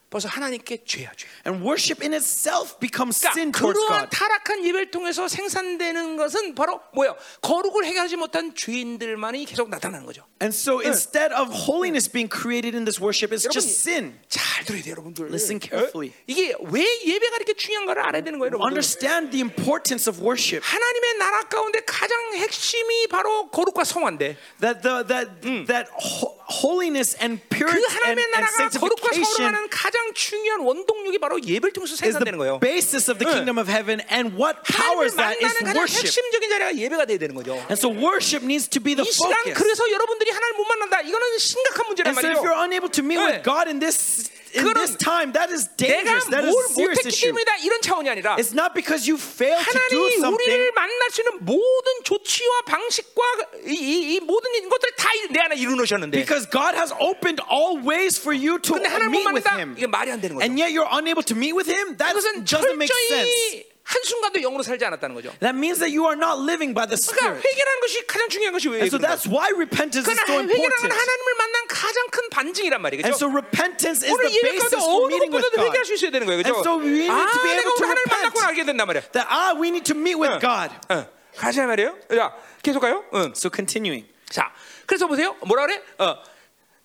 벌써 0.10 0.28
하나님께 0.28 0.84
죄야 0.86 1.12
죄. 1.16 1.28
And 1.46 1.64
worship 1.64 2.02
in 2.04 2.14
itself 2.14 2.80
becomes 2.80 3.14
sin 3.22 3.52
그러니까 3.52 3.60
towards 3.62 3.80
그러한 3.80 4.10
God. 4.10 4.18
타락한 4.18 4.66
예배를 4.66 4.90
통해서 4.90 5.28
생산되는 5.28 6.18
것은 6.18 6.56
바로 6.56 6.82
뭐예요? 6.96 7.16
거룩을 7.42 7.86
해결하지 7.86 8.16
못한 8.16 8.56
죄인들만이 8.56 9.46
계속 9.46 9.70
나타나는 9.70 10.08
거죠. 10.08 10.26
And 10.42 10.50
so 10.56 10.82
instead 10.82 11.32
of 11.34 11.54
holiness 11.54 12.10
being 12.10 12.26
created 12.28 12.74
in 12.76 12.86
this 12.86 12.98
worship, 13.00 13.30
it's 13.36 13.46
여러분, 13.46 13.54
just 13.54 13.70
sin. 13.86 14.18
잘 14.30 14.66
들어야 14.66 14.82
돼요, 14.82 14.94
여러분들. 14.98 15.28
Listen 15.30 15.60
carefully. 15.62 16.10
어? 16.10 16.24
이게 16.26 16.56
왜 16.72 16.82
예배가 17.06 17.36
이렇게 17.38 17.54
중요한가를 17.54 18.02
알아야 18.02 18.24
되는 18.24 18.40
거예요, 18.40 18.58
여러분들. 18.58 18.66
Understand 18.66 19.30
the 19.30 19.46
importance 19.46 20.10
of 20.10 20.18
worship. 20.26 20.66
하나님의 20.66 21.18
나라 21.20 21.42
가운데 21.44 21.82
가장 21.86 22.18
핵심이 22.34 23.06
바로 23.08 23.50
거룩과 23.52 23.84
성화인데 23.84 24.38
That 24.60 24.82
the 24.82 25.06
that 25.06 25.30
that 25.70 25.86
ho- 25.94 26.34
holiness 26.50 27.14
and 27.22 27.38
그 27.46 27.62
purity 27.62 27.78
and, 27.78 27.94
하나님의 27.94 28.24
and 28.26 28.32
나라가 28.34 28.70
거룩과 28.74 29.14
sanctification 29.14 29.54
성화하는 29.54 29.70
가장 29.70 29.99
중요한 30.14 30.62
원동력이 30.62 31.18
바로 31.20 31.40
예배를 31.42 31.74
통해서 31.74 31.96
생산되는 31.96 32.38
the 32.38 32.40
거예요. 32.40 32.60
basis 32.60 33.10
of 33.12 33.20
the 33.20 33.26
네. 33.28 33.34
kingdom 33.34 33.58
of 33.60 33.70
heaven. 33.70 34.02
And 34.12 34.36
what 34.36 34.62
powers 34.64 35.16
that 35.16 35.38
is 35.44 35.54
가장 35.60 35.76
worship. 35.76 36.06
핵심적인 36.06 36.50
자리가 36.50 36.76
예배가 36.76 37.06
돼야 37.06 37.18
되는 37.18 37.36
거죠. 37.36 37.54
And 37.70 37.78
so 37.78 37.90
worship 37.90 38.44
needs 38.44 38.68
to 38.70 38.82
be 38.82 38.96
the 38.96 39.08
이 39.08 39.12
시간 39.12 39.34
focus. 39.46 39.54
그래서 39.56 39.84
여러분들이 39.92 40.32
하나님을 40.32 40.58
못 40.58 40.66
만난다. 40.68 41.02
이거는 41.02 41.38
심각한 41.38 41.88
문제란 41.88 42.12
And 42.14 42.20
so 42.20 42.28
if 42.28 42.38
말이에요. 42.38 42.44
you're 42.44 42.60
unable 42.64 42.90
to 42.92 43.04
meet 43.04 43.20
네. 43.20 43.26
with 43.26 43.44
God 43.44 43.68
in 43.70 43.80
this 43.80 44.30
in 44.55 44.63
그런 44.65 44.75
this 44.87 44.97
time, 44.99 45.33
that 45.35 45.51
is 45.53 45.69
내가 45.77 46.05
dangerous. 46.05 46.27
That 46.31 46.45
뭘 46.47 46.55
is 46.55 46.71
a 46.71 46.75
serious 46.75 46.99
못했기 47.03 47.09
issue. 47.09 47.29
때문이다 47.35 47.57
이런 47.67 47.81
차원이 47.83 48.09
아니라 48.11 48.37
It's 48.39 48.55
not 48.55 48.75
because 48.75 49.09
you 49.09 49.19
failed 49.19 49.59
to 49.65 49.79
do 49.91 49.99
하나님이 50.07 50.19
something. 50.23 50.35
우리를 50.47 50.73
만날 50.73 51.03
수 51.11 51.21
있는 51.23 51.45
모든 51.45 51.89
조치와 52.05 52.63
방식과 52.67 53.23
이, 53.67 53.75
이, 53.75 54.15
이 54.15 54.21
모든 54.21 54.51
것들 54.69 54.91
다 54.97 55.09
내 55.31 55.41
안에 55.41 55.57
이루놓으셨는데 55.57 56.19
Because 56.19 56.45
God 56.51 56.75
has 56.77 56.93
opened 57.01 57.41
all 57.51 57.79
ways 57.81 58.19
for 58.21 58.35
you 58.37 58.59
to 58.61 58.75
근데 58.75 58.89
하나님 58.89 59.11
못 59.13 59.19
meet 59.19 59.33
with 59.35 59.45
만난다 59.49 59.57
Him. 59.59 59.75
이게 59.79 59.87
말이 59.87 60.11
안 60.13 60.21
되는 60.21 60.37
거죠. 60.37 60.45
And 60.45 60.61
yet 60.61 60.71
you're 60.75 60.91
unable 60.91 61.23
to 61.25 61.35
meet 61.37 61.55
with 61.57 61.67
Him? 61.71 61.97
That 61.97 62.13
그것은 62.15 62.45
doesn't 62.45 62.77
make 62.77 62.91
sense. 63.09 63.31
철저히 63.31 63.75
한 63.90 64.04
순간도 64.04 64.40
영으로 64.42 64.62
살지 64.62 64.86
않았다는 64.86 65.16
거죠. 65.18 65.34
That 65.42 65.58
means 65.58 65.82
that 65.82 65.90
you 65.90 66.06
are 66.06 66.14
not 66.14 66.38
living 66.46 66.78
by 66.78 66.86
the 66.86 66.94
그러니까 66.94 67.42
Spirit. 67.42 67.42
회개라는 67.42 67.80
것이 67.82 68.06
가장 68.06 68.30
중요한 68.30 68.54
것이 68.54 68.70
왜 68.70 68.86
And 68.86 68.94
so 68.94 69.02
that's 69.02 69.26
why 69.26 69.50
repentance 69.50 70.06
is 70.06 70.14
so 70.14 70.30
회개라는 70.30 70.46
important. 70.46 70.94
하나님을 70.94 71.30
만난 71.42 71.58
가장 71.66 71.98
큰 72.14 72.30
반증이란 72.30 72.78
말이죠. 72.86 73.02
And 73.02 73.18
so 73.18 73.26
repentance 73.34 74.06
is 74.06 74.14
the 74.14 74.30
basis 74.46 74.78
for 74.78 75.10
meeting 75.10 75.34
with 75.34 75.42
God. 75.50 75.66
회개할 75.66 75.86
수 75.90 75.98
있어야 75.98 76.14
되는 76.14 76.30
거예요. 76.30 76.38
그죠? 76.38 76.54
And 76.54 76.62
so 76.62 76.78
we 76.78 77.10
need 77.10 77.10
아, 77.10 77.26
to 77.34 77.42
be 77.42 77.50
able 77.50 77.74
to 77.74 77.86
repent. 77.90 78.14
만났구나 78.14 78.46
알게 78.54 78.62
된단 78.70 78.86
말이야. 78.86 79.02
That 79.18 79.26
ah, 79.26 79.58
we 79.58 79.74
need 79.74 79.90
to 79.90 79.98
meet 79.98 80.22
with 80.22 80.38
God. 80.38 80.70
어, 80.94 81.10
가자 81.34 81.66
말이에요. 81.66 81.98
자, 82.14 82.30
계속 82.62 82.86
가요. 82.86 83.02
응. 83.18 83.34
So 83.34 83.50
continuing. 83.50 84.06
자, 84.30 84.54
그래서 84.86 85.08
보세요. 85.10 85.34
뭐라 85.42 85.66
그래? 85.66 85.82
어, 85.98 86.14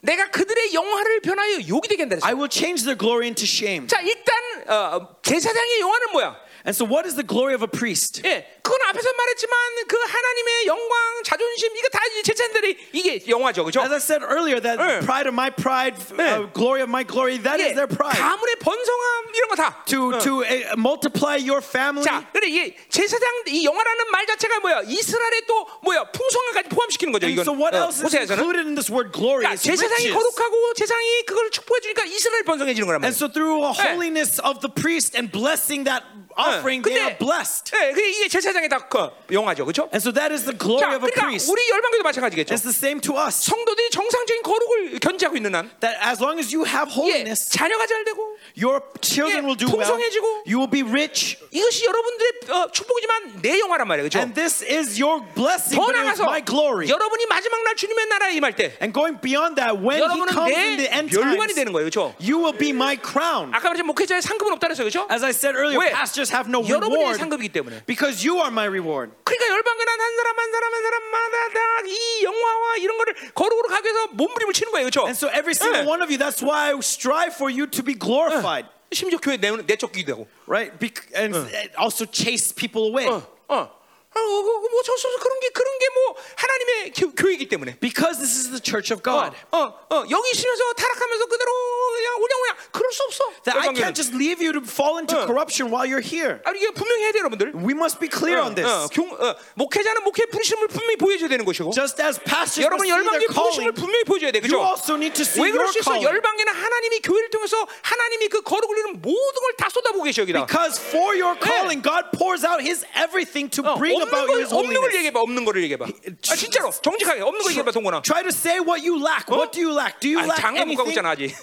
내가 0.01 0.31
그들의 0.33 0.73
영화를 0.73 1.21
변하여 1.21 1.69
욕이 1.69 1.85
되게 1.89 2.03
한다. 2.09 2.17
I 2.25 2.33
will 2.33 2.49
change 2.49 2.85
their 2.85 2.97
glory 2.97 3.29
into 3.29 3.45
shame. 3.45 3.89
자, 3.89 4.01
일단 4.01 4.33
어, 4.69 5.17
제사장의 5.21 5.81
영화는 5.81 6.13
뭐야? 6.13 6.44
And 6.67 6.73
so 6.75 6.87
what 6.89 7.05
is 7.05 7.15
the 7.15 7.23
glory 7.23 7.53
of 7.53 7.61
a 7.63 7.69
priest? 7.69 8.23
예, 8.25 8.41
그건 8.63 8.81
앞에서 8.89 9.09
말했지만 9.13 9.53
그 9.87 9.97
하나님의 10.01 10.67
영광, 10.67 11.23
자존심 11.23 11.77
이거 11.77 11.89
다 11.93 12.01
제사장들이 12.25 12.89
이게 12.95 13.21
영화죠, 13.29 13.65
그죠? 13.65 13.83
As 13.85 13.93
I 13.93 14.01
said 14.01 14.25
earlier, 14.25 14.59
that 14.65 14.81
네. 14.81 15.05
pride 15.05 15.29
of 15.29 15.35
my 15.37 15.51
pride, 15.53 15.93
uh, 16.17 16.49
glory 16.57 16.81
of 16.81 16.89
my 16.89 17.05
glory, 17.05 17.37
that 17.45 17.61
이게 17.61 17.69
is 17.69 17.77
their 17.77 17.85
pride. 17.87 18.17
가문의 18.17 18.57
번성함 18.65 19.29
이런 19.37 19.49
거 19.53 19.57
다. 19.61 19.85
To 19.93 20.17
to 20.25 20.41
uh, 20.41 20.73
multiply 20.81 21.37
your 21.37 21.61
family. 21.61 22.01
자, 22.01 22.25
근데 22.33 22.49
이게 22.49 22.73
제사장 22.89 23.29
이 23.49 23.61
영화라는 23.69 24.09
말 24.11 24.25
자체가 24.25 24.61
뭐야? 24.61 24.89
이스라엘의 24.89 25.45
또 25.47 25.69
뭐야? 25.85 26.09
풍성함까지 26.17 26.71
포함시키는 26.73 27.13
거죠. 27.13 27.27
And 27.29 27.37
이건 27.37 27.45
so 27.45 27.53
what 27.53 27.77
어, 27.77 27.85
else 27.93 28.01
is 28.01 28.09
호세아서는. 28.09 28.41
included 28.41 28.65
in 28.65 28.73
this 28.75 28.89
word 28.89 29.13
glory? 29.13 29.45
그러니까 29.45 29.61
제사장이 29.61 30.09
riches. 30.09 30.17
거룩하고 30.17 30.73
제사장이 30.81 31.23
그걸 31.29 31.51
축복해 31.51 31.81
주니까 31.85 32.05
이스라엘 32.09 32.43
번성해지는 32.49 32.89
거란 32.89 33.05
And 33.05 33.13
말이야. 33.13 33.21
so 33.21 33.29
through 33.29 33.61
a 33.69 33.77
holiness 33.77 34.41
of 34.41 34.65
the 34.65 34.73
priest 34.73 35.13
and 35.13 35.29
blessing 35.29 35.85
that 35.85 36.01
offering, 36.37 36.83
they 36.83 37.01
are 37.01 37.17
blessed. 37.19 37.73
예, 37.75 37.93
그게 37.93 38.11
이게 38.11 38.29
제사장의 38.29 38.69
다 38.69 38.79
그, 38.89 39.11
영화죠, 39.33 39.65
그렇죠? 39.65 39.89
And 39.93 40.01
so 40.03 40.13
that 40.13 40.33
is 40.33 40.45
the 40.45 40.57
자, 40.57 40.65
glory 40.65 40.97
of 40.97 41.05
a 41.05 41.11
그러니까 41.11 41.27
priest. 41.29 41.51
우리 41.51 41.61
열방교도 41.71 42.03
마찬가지겠죠. 42.03 42.55
It's 42.55 42.63
the 42.63 42.75
same 42.75 43.01
to 43.01 43.17
us. 43.19 43.45
성도들이 43.45 43.91
정상적인 43.91 44.43
거룩을 44.43 44.99
견지하고 45.01 45.37
있는 45.37 45.55
한, 45.55 45.71
That 45.81 45.99
as 46.03 46.23
long 46.23 46.39
as 46.39 46.55
you 46.55 46.67
have 46.67 46.91
예, 46.91 46.95
holiness, 46.95 47.49
자녀가 47.51 47.87
잘 47.87 48.05
되고 48.05 48.37
your 48.57 48.81
children 49.01 49.43
예, 49.43 49.47
will 49.47 49.57
do 49.59 49.67
well. 49.69 49.83
풍성해지고. 49.85 50.45
You 50.47 50.59
will 50.61 50.71
be 50.71 50.83
rich. 50.83 51.39
이것이 51.51 51.85
여러분들의 51.87 52.33
어, 52.51 52.71
축복이지만 52.73 53.43
내 53.43 53.59
영화란 53.61 53.87
말이에요, 53.89 54.09
그렇죠? 54.09 54.19
And 54.21 54.35
this 54.35 54.63
is 54.65 55.01
your 55.01 55.23
blessing, 55.35 55.77
더 55.77 55.87
but 55.87 55.97
it 55.97 56.05
is 56.09 56.19
나가서 56.21 56.25
my 56.29 56.43
glory. 56.45 56.89
여러분이 56.89 57.27
마지막 57.27 57.63
날 57.65 57.77
주님의 57.77 58.07
나라에 58.07 58.35
임할 58.35 58.55
때 58.57 58.77
And 58.83 58.93
going 58.93 59.21
beyond 59.21 59.57
that, 59.57 59.77
when 59.79 60.03
he 60.03 60.21
comes 60.29 60.53
in 60.55 60.77
the 60.77 60.89
내 60.89 60.97
end 60.99 61.11
times, 61.15 61.55
되는 61.55 61.73
거예요, 61.73 61.89
그렇죠? 61.89 62.15
you 62.21 62.39
will 62.39 62.57
be 62.57 62.71
my 62.71 62.97
crown. 62.97 63.53
아까 63.55 63.69
말했지만 63.71 63.87
목회자의 63.87 64.23
상급은 64.23 64.53
없다 64.55 64.67
그랬어요, 64.69 64.85
그렇죠? 64.89 65.07
As 65.11 65.25
I 65.25 65.31
said 65.31 65.57
earlier, 65.57 65.79
왜? 65.79 65.93
pastors 66.24 66.32
have 66.32 66.48
no 66.48 66.64
여러분이 66.64 66.96
내 66.96 67.04
reward 67.04 67.20
상급이기 67.20 67.50
때문에. 67.52 67.84
because 67.86 68.24
you 68.24 68.40
are 68.40 68.48
my 68.52 68.68
reward. 68.68 69.12
그러니까 69.28 69.46
열방교는 69.52 69.92
한 70.00 70.16
사람 70.16 70.40
한 70.40 70.52
사람 70.52 70.74
한 70.74 70.84
사람마다 70.84 71.36
다 71.54 71.60
이 71.90 72.24
영화와 72.24 72.68
막 72.76 72.78
이런 72.82 72.98
거를 72.98 73.16
거룩으로 73.34 73.68
가기 73.70 73.86
위해서 73.88 74.08
몸부림을 74.12 74.54
치는 74.54 74.72
거예요, 74.72 74.86
그렇죠? 74.90 75.02
And 75.08 75.18
so 75.18 75.28
every 75.30 75.52
single 75.56 75.84
예. 75.84 75.88
one 75.90 76.02
of 76.04 76.12
you, 76.12 76.18
that's 76.20 76.44
why 76.44 76.72
I 76.72 76.78
strive 76.80 77.34
for 77.36 77.50
you 77.52 77.66
to 77.72 77.82
be 77.84 77.96
glorified, 77.98 78.68
심지어 78.92 79.18
교회 79.20 79.38
내, 79.38 79.50
내쫓기도 79.52 80.12
하고. 80.14 80.28
right? 80.48 80.72
Bec- 80.80 81.08
and 81.16 81.34
also 81.80 82.06
chase 82.06 82.54
people 82.54 82.88
away. 82.92 83.08
어, 83.08 83.24
어. 83.50 83.70
어, 84.15 84.21
뭐 84.21 84.83
저, 84.85 84.95
저, 84.97 85.09
저, 85.11 85.19
그런 85.19 85.41
게 85.41 85.49
그런 85.51 85.79
게 85.79 85.85
뭐 85.95 86.17
하나님의 86.37 86.93
교, 86.93 87.13
교회이기 87.15 87.49
때문에. 87.49 87.79
Because 87.79 88.19
this 88.19 88.35
is 88.35 88.51
the 88.51 88.59
church 88.59 88.91
of 88.93 88.99
어, 89.07 89.31
God. 89.31 89.37
어, 89.53 89.59
어, 89.95 90.05
여기 90.11 90.31
있으면서 90.35 90.73
타락하면서 90.75 91.27
그대로 91.27 91.51
그냥 91.95 92.15
우량우량 92.19 92.57
그럴 92.73 92.93
수 92.93 93.03
없어. 93.05 93.25
That 93.45 93.59
I 93.63 93.69
can't 93.75 93.95
just 93.95 94.11
leave 94.15 94.43
you 94.43 94.51
to 94.53 94.63
fall 94.67 94.99
into 94.99 95.15
어. 95.15 95.23
corruption 95.27 95.71
while 95.71 95.87
you're 95.87 96.03
here. 96.03 96.43
아, 96.45 96.51
이게 96.51 96.71
분명히 96.75 97.05
해야 97.05 97.13
돼요, 97.13 97.21
여러분들. 97.31 97.55
We 97.55 97.79
must 97.79 98.01
be 98.03 98.09
clear 98.11 98.43
on 98.43 98.55
this. 98.59 98.67
어, 98.67 98.89
경, 98.91 99.07
어, 99.13 99.37
목회자는 99.55 100.03
목회 100.03 100.27
부르심을 100.27 100.67
분명히 100.67 100.97
보여줘야 100.97 101.29
되는 101.29 101.45
것이고 101.45 101.71
Just 101.71 102.03
as 102.03 102.19
pastors 102.19 102.63
여러분 102.67 102.89
열방계 102.89 103.27
부르심을 103.31 103.71
분명히 103.73 104.03
보여줘야 104.05 104.33
돼, 104.35 104.39
you 104.43 104.51
그죠? 104.51 104.59
also 104.59 104.95
need 104.99 105.15
to 105.15 105.23
see 105.23 105.39
왜 105.47 105.53
그럴 105.55 105.69
수 105.71 105.79
있어? 105.79 106.03
열방계는 106.03 106.53
하나님이 106.53 107.01
교회를 107.07 107.31
통해서 107.31 107.55
하나님이 107.83 108.29
그 108.29 108.43
거룩을 108.43 108.79
이루는 108.79 109.01
모든 109.01 109.41
걸 109.43 109.55
다 109.57 109.69
쏟아보고 109.71 110.03
계셔 110.05 110.23
여기다. 110.23 110.47
Because 110.47 110.83
for 110.83 111.15
your 111.15 111.39
calling, 111.39 111.79
God 111.83 112.11
pours 112.19 112.43
out 112.45 112.59
His 112.59 112.83
everything 112.99 113.47
to 113.55 113.63
어, 113.63 113.79
bring 113.79 113.95
about 114.07 114.27
걸 114.27 114.37
His 114.41 114.55
없는 114.55 114.81
걸. 114.81 114.95
얘기해봐, 114.95 115.21
없는 115.21 115.45
거를 115.45 115.63
얘기해봐. 115.65 115.87
아 115.87 116.37
진짜로 116.37 116.71
정직하게 116.71 117.21
없는 117.23 117.43
거 117.43 117.49
얘기해봐, 117.51 117.71
동건아. 117.73 118.03
Try 118.03 118.23
to 118.23 118.29
say 118.29 118.61
what 118.61 118.87
you 118.87 119.01
lack. 119.01 119.27
What 119.29 119.53
do 119.53 119.65
you 119.65 119.77
lack? 119.77 120.01
Do 120.01 120.09
you 120.09 120.21
lack 120.21 120.41
장가 120.41 120.65
못 120.65 120.77
가고? 120.77 120.91
있잖아 120.91 121.11
아직. 121.11 121.35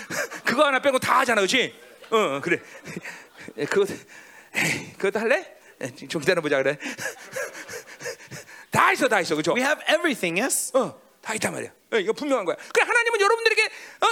그거 0.44 0.66
하나 0.66 0.80
빼고 0.80 0.98
다 0.98 1.20
하잖아, 1.20 1.40
그렇지? 1.40 1.74
어, 2.10 2.40
그래. 2.40 2.60
그거 3.70 3.86
그것도 4.98 5.18
할래? 5.18 5.46
에, 5.80 5.94
좀 6.08 6.20
기다려 6.20 6.40
보자 6.40 6.58
그래. 6.58 6.78
다 8.70 8.92
있어, 8.92 9.08
다 9.08 9.20
있어, 9.20 9.34
그렇죠? 9.34 9.54
We 9.54 9.62
have 9.62 9.82
everything, 9.88 10.40
yes? 10.40 10.76
어, 10.76 11.00
다 11.20 11.34
있단 11.34 11.52
말이야. 11.52 11.70
어, 11.92 11.96
이거 11.96 12.12
분명한 12.12 12.44
거야. 12.44 12.56
그래 12.72 12.84
하나님은 12.86 13.20
여러분들에게 13.20 13.62
어, 14.00 14.06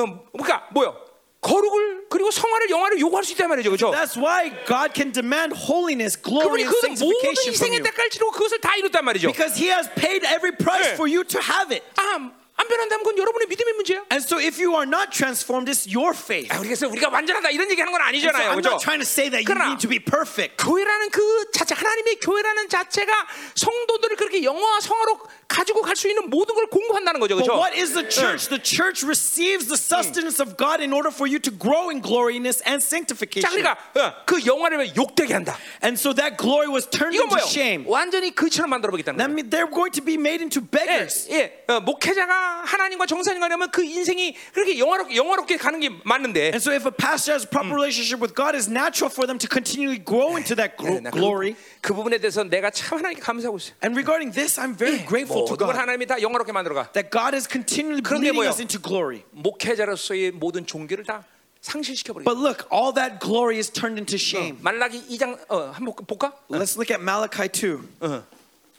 어 0.00 0.30
그러니까 0.32 0.68
뭐요? 0.72 1.13
거룩을 1.43 2.07
그리고 2.09 2.31
성화를 2.31 2.69
영화를 2.69 2.99
요구할 2.99 3.23
수 3.23 3.31
있단 3.31 3.47
말이죠, 3.47 3.69
그렇죠? 3.69 3.91
That's 3.91 4.17
why 4.17 4.51
God 4.67 4.91
can 4.93 5.11
demand 5.13 5.55
holiness, 5.55 6.19
glory, 6.21 6.63
그분이 6.63 6.63
and 6.63 6.69
그 6.69 6.75
모든 6.75 6.95
sanctification 6.99 7.55
from 7.55 7.55
희생의 7.55 7.79
you. 7.79 7.83
대가를 7.83 8.09
치르고 8.09 8.31
그것을 8.31 8.59
다 8.59 8.75
이뤘단 8.75 9.05
말이죠. 9.05 9.31
Because 9.31 9.55
He 9.55 9.71
has 9.71 9.89
paid 9.95 10.25
every 10.27 10.51
price 10.51 10.89
네. 10.91 10.93
for 10.99 11.07
you 11.07 11.23
to 11.23 11.39
have 11.39 11.71
it. 11.71 11.85
아, 11.95 12.31
안 12.56 12.68
변한다면 12.68 13.02
그건 13.02 13.18
여러분의 13.18 13.48
믿음의 13.48 13.74
문제야. 13.74 13.98
And 14.12 14.22
so 14.22 14.38
if 14.38 14.62
you 14.62 14.74
are 14.78 14.86
not 14.86 15.10
transformed, 15.10 15.66
it's 15.68 15.90
your 15.90 16.14
faith. 16.14 16.48
아, 16.54 16.60
그래서 16.62 16.86
우리가 16.86 17.08
완전하다 17.10 17.50
이런 17.50 17.68
얘기하는 17.70 17.90
건 17.92 18.00
And 18.00 18.16
so 18.16 18.28
아니잖아요, 18.30 18.50
I'm 18.54 18.62
그렇죠? 18.62 18.70
not 18.78 18.82
trying 18.82 19.02
to 19.02 19.08
say 19.08 19.26
that 19.28 19.42
you 19.42 19.58
need 19.58 19.82
to 19.82 19.90
be 19.90 19.98
perfect. 19.98 20.62
교회라는 20.62 21.10
그 21.10 21.50
자체 21.52 21.74
하나님의 21.74 22.20
교회라는 22.22 22.68
자체가 22.68 23.10
성도들을 23.56 24.16
그렇게 24.16 24.44
영화와 24.44 24.80
성화로 24.80 25.18
가지고 25.48 25.82
갈 25.82 25.94
수 25.96 26.08
있는 26.08 26.28
모든 26.30 26.54
걸 26.54 26.66
공부한다는 26.66 27.20
거죠, 27.20 27.34
But 27.36 27.46
그렇죠? 27.46 27.58
what 27.58 27.74
is 27.78 27.92
the 27.94 28.06
church? 28.10 28.48
The 28.48 28.62
church 28.62 29.02
receives 29.06 29.66
the 29.66 29.78
sustenance 29.78 30.38
of 30.42 30.56
God 30.56 30.82
in 30.82 30.92
order 30.92 31.10
for 31.10 31.26
you 31.30 31.38
to 31.42 31.50
grow 31.50 31.90
in 31.90 32.02
gloriness 32.02 32.62
and 32.66 32.82
자, 32.82 32.86
sanctification. 32.86 33.50
그러니까 33.50 33.78
어, 33.98 34.14
그 34.26 34.44
영화를 34.46 34.94
욕되게 34.96 35.34
한다. 35.34 35.58
And 35.82 35.98
so 35.98 36.14
that 36.14 36.36
glory 36.38 36.66
was 36.70 36.86
turned 36.90 37.14
into 37.18 37.38
shame. 37.46 37.82
완전히 37.86 38.30
그처럼 38.34 38.70
만들어 38.70 38.90
보겠다는 38.90 39.18
거예요. 39.18 39.50
they're 39.50 39.70
going 39.70 39.90
to 39.94 40.02
be 40.04 40.14
made 40.14 40.42
into 40.42 40.62
예, 40.62 40.70
beggars. 40.70 41.28
예, 41.30 41.64
어, 41.68 41.78
목회자가 41.80 42.43
하나님과 42.43 43.05
정상인과 43.05 43.49
하면 43.49 43.71
그 43.71 43.83
인생이 43.83 44.35
그렇게 44.53 44.77
영화롭게 44.79 45.15
영화롭게 45.15 45.57
가는 45.57 45.79
게 45.79 45.89
맞는데 46.03 46.51
And 46.51 46.57
so 46.57 46.71
if 46.73 46.85
a 46.87 46.91
pastor 46.91 47.33
has 47.33 47.45
a 47.45 47.49
proper 47.49 47.71
relationship 47.73 48.19
with 48.19 48.33
God, 48.35 48.55
it's 48.57 48.67
natural 48.67 49.11
for 49.11 49.27
them 49.27 49.37
to 49.39 49.47
continually 49.47 49.99
grow 50.03 50.35
into 50.35 50.55
that 50.55 50.75
glo- 50.77 50.99
네, 50.99 51.01
나 51.01 51.11
glory. 51.11 51.53
그, 51.81 51.89
그 51.89 51.93
부분에 51.93 52.17
대해서 52.19 52.43
내가 52.43 52.69
참 52.71 52.97
하나님께 52.99 53.21
감사하고 53.21 53.57
있어요. 53.57 53.75
And 53.83 53.95
regarding 53.95 54.33
this, 54.33 54.59
I'm 54.59 54.75
very 54.75 54.99
grateful 55.05 55.45
to 55.45 55.53
모든 55.55 55.67
걸 55.67 55.75
God 55.75 55.79
하나님이 55.79 56.05
다 56.07 56.21
영화롭게 56.21 56.51
만들어가. 56.51 56.91
that 56.93 57.09
God 57.11 57.35
is 57.35 57.47
continually 57.47 58.01
그런데 58.01 58.29
leading 58.29 58.41
뭐예요? 58.43 58.49
us 58.51 58.59
into 58.59 58.79
glory. 58.81 59.23
목회자로서의 59.31 60.31
모든 60.31 60.65
종교를 60.65 61.05
다 61.05 61.23
상실시켜 61.61 62.13
버려. 62.13 62.23
But 62.23 62.39
look, 62.39 62.65
all 62.71 62.93
that 62.95 63.19
glory 63.19 63.57
is 63.59 63.69
turned 63.69 63.99
into 63.99 64.15
shame. 64.17 64.57
말라기 64.61 65.03
2장 65.11 65.37
어, 65.49 65.71
한번 65.75 65.93
볼까? 66.07 66.33
Let's 66.49 66.75
look 66.79 66.89
at 66.91 67.01
Malachi 67.03 67.49
2. 67.49 67.79
어. 68.01 68.23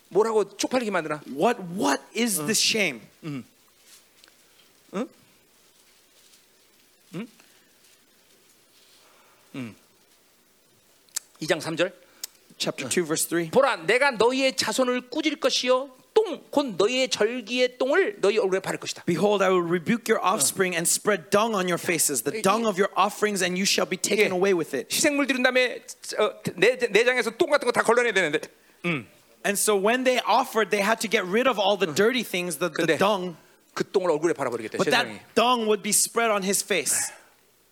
뭐라고 0.08 0.56
쪽팔리게 0.56 0.90
만드나? 0.90 1.20
What 1.36 1.60
what 1.76 2.02
is 2.16 2.36
this 2.46 2.58
shame? 2.58 3.00
2장 11.41 11.59
3절. 11.59 11.93
Chapter 12.57 12.87
2 12.89 13.03
verse 13.05 13.27
3. 13.27 13.51
보라, 13.51 13.85
내가 13.85 14.11
너희의 14.11 14.55
자손을 14.55 15.09
꾸질 15.09 15.35
것이요 15.41 15.89
똥, 16.13 16.41
곧 16.49 16.75
너희의 16.77 17.09
절기의 17.09 17.77
똥을 17.77 18.21
너희 18.21 18.37
얼굴에 18.37 18.61
바를 18.61 18.79
것이다. 18.79 19.03
Behold, 19.05 19.43
I 19.43 19.49
will 19.51 19.67
rebuke 19.67 20.07
your 20.07 20.25
offspring 20.25 20.73
and 20.73 20.87
spread 20.89 21.29
dung 21.29 21.53
on 21.53 21.67
your 21.67 21.75
faces, 21.77 22.23
the 22.23 22.41
dung 22.41 22.65
of 22.65 22.79
your 22.79 22.89
offerings, 22.95 23.43
and 23.43 23.59
you 23.59 23.65
shall 23.67 23.87
be 23.87 23.97
taken 23.97 24.31
예. 24.31 24.35
away 24.35 24.55
with 24.55 24.73
it. 24.73 24.87
희생물 24.95 25.27
드린 25.27 25.43
다음에 25.43 25.83
어, 26.17 26.31
내, 26.55 26.77
내장에서 26.77 27.31
똥 27.31 27.49
같은 27.49 27.65
거 27.67 27.73
다 27.73 27.83
걸러내야 27.83 28.13
되는데 28.13 28.39
And 29.43 29.59
so 29.59 29.75
when 29.75 30.05
they 30.05 30.21
offered, 30.25 30.71
they 30.71 30.81
had 30.81 31.01
to 31.01 31.09
get 31.09 31.25
rid 31.27 31.45
of 31.47 31.59
all 31.59 31.75
the 31.77 31.91
dirty 31.91 32.23
things, 32.23 32.57
the, 32.57 32.69
the 32.69 32.97
dung, 32.97 33.35
그 33.75 33.83
똥을 33.91 34.09
얼굴에 34.09 34.33
바라버리겠다. 34.33 34.77
but 34.79 34.89
세상이. 34.89 35.19
that 35.19 35.35
dung 35.35 35.67
would 35.67 35.83
be 35.83 35.91
spread 35.91 36.31
on 36.31 36.41
his 36.43 36.63
face. 36.63 37.13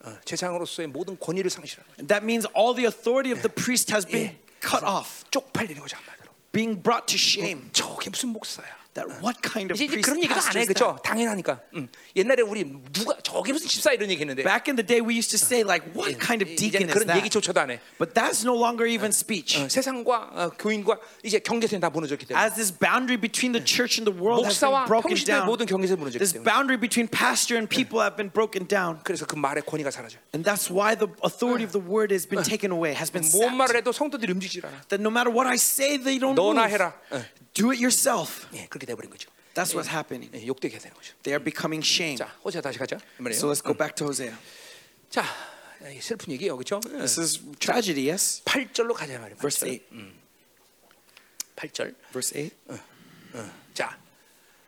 어, 0.04 0.14
제사장으로서의 0.26 0.90
모든 0.90 1.18
권위를 1.18 1.50
상실하는 1.50 1.90
거죠. 1.96 2.08
That 2.08 2.24
means 2.24 2.46
all 2.54 2.76
the 2.76 2.86
authority 2.86 3.32
of 3.32 3.42
the 3.42 3.50
priest 3.50 3.90
has 3.92 4.06
been 4.06 4.38
cut 4.62 4.84
off, 4.86 5.24
쪽팔리는 5.32 5.80
거죠 5.82 5.96
한마디로. 5.98 6.30
being 6.52 6.76
brought 6.76 7.08
to 7.08 7.16
shame. 7.18 7.72
저게 7.72 8.10
무슨 8.12 8.30
목사야? 8.30 8.68
That 8.95 9.23
what 9.23 9.39
kind 9.47 9.71
of 9.71 9.77
이제, 9.79 9.85
이제 9.85 10.01
priest 10.01 10.11
그런 10.11 10.19
얘기도 10.25 10.35
안 10.35 10.43
pastor 10.43 10.59
해, 10.59 10.63
is 10.65 10.69
그렇죠? 10.75 10.97
that? 10.97 11.03
당연하니까. 11.07 11.61
음. 11.77 11.87
옛날에 12.17 12.43
우리 12.43 12.65
누가 12.91 13.15
저게 13.23 13.53
무슨 13.53 13.69
집사 13.69 13.93
이런 13.93 14.11
얘기했는데 14.11 14.43
Back 14.43 14.67
in 14.67 14.75
the 14.75 14.83
day, 14.83 14.99
we 14.99 15.15
used 15.15 15.31
to 15.31 15.39
say 15.39 15.63
like, 15.63 15.87
what 15.95 16.19
kind 16.19 16.43
of 16.43 16.51
deacon 16.57 16.83
이제는 16.83 16.91
is 16.91 16.95
그런 16.97 17.07
that? 17.07 17.19
얘기조차도 17.23 17.61
안 17.61 17.71
해. 17.71 17.79
But 18.01 18.11
that's 18.17 18.43
no 18.43 18.57
longer 18.59 18.89
even 18.91 19.13
speech. 19.15 19.55
어, 19.61 19.69
세상과 19.69 20.11
어, 20.35 20.51
교인과 20.59 20.99
이제 21.23 21.39
경계선이 21.39 21.79
다 21.79 21.91
무너졌기 21.91 22.27
때문에 22.27 22.43
As 22.43 22.57
this 22.59 22.73
boundary 22.75 23.21
between 23.21 23.53
the 23.55 23.63
church 23.63 24.01
and 24.03 24.09
the 24.09 24.17
world 24.17 24.43
has 24.43 24.59
been 24.59 24.67
목사와 24.73 24.87
broken 24.91 25.15
평신도의 25.15 25.37
down, 25.37 25.47
모든 25.47 25.67
경계선이 25.69 25.95
무너졌기 26.01 26.19
this 26.19 26.33
때문에 26.35 26.49
boundary 26.49 26.81
between 26.81 27.07
pastor 27.07 27.55
and 27.55 27.71
people 27.71 28.03
have 28.03 28.17
been 28.19 28.33
broken 28.33 28.67
down. 28.67 28.99
그래서 29.05 29.29
그 29.29 29.37
말의 29.39 29.63
권위가 29.63 29.93
사라져. 29.95 30.19
And 30.35 30.43
that's 30.43 30.73
why 30.75 30.97
the 30.99 31.07
authority 31.23 31.63
of 31.63 31.71
the 31.71 31.85
word 31.85 32.11
has 32.11 32.27
been 32.27 32.43
taken 32.43 32.73
away, 32.75 32.99
has 32.99 33.13
been 33.15 33.23
뭔 33.31 33.55
말을 33.55 33.79
sapped. 33.79 33.87
해도 33.87 33.93
성도들이 33.95 34.33
움직이질 34.35 34.67
않아. 34.67 34.91
That 34.91 34.99
no 34.99 35.13
matter 35.13 35.31
what 35.31 35.47
I 35.47 35.55
say, 35.61 36.01
they 36.01 36.19
don't 36.19 36.35
너나 36.35 36.67
move. 36.67 36.75
해라. 36.75 36.99
어. 37.15 37.23
Do 37.55 37.73
it 37.73 37.83
yourself. 37.83 38.47
예, 38.55 38.69
그렇게 38.71 38.82
돼버린 38.86 39.10
거죠. 39.10 39.30
That's 39.54 39.74
what's 39.76 39.88
happening. 39.88 40.32
예, 40.36 40.48
욕되게 40.48 40.78
되는 40.80 40.96
거죠. 40.96 41.14
They 41.24 41.34
are 41.38 41.44
becoming 41.44 41.86
shame. 41.86 42.18
자, 42.18 42.26
호세 42.44 42.62
다시 42.62 42.80
가자. 42.80 42.98
So 43.32 43.52
let's 43.52 43.64
go 43.64 43.74
back 43.74 43.96
to 43.96 44.06
Hosea. 44.08 44.34
자, 45.10 45.24
이 45.92 46.02
슬픈 46.02 46.32
얘기예요, 46.34 46.56
그렇죠? 46.58 46.80
This 46.80 47.20
is 47.20 47.40
tragedy, 47.60 48.10
yes? 48.10 48.42
8절로 48.46 48.94
가자 48.94 49.20
말이에요. 49.20 49.38
Verse 49.38 49.60
8. 49.60 49.80
8절. 51.56 51.96
Verse 52.12 52.34
8. 52.34 52.80
자, 53.74 54.00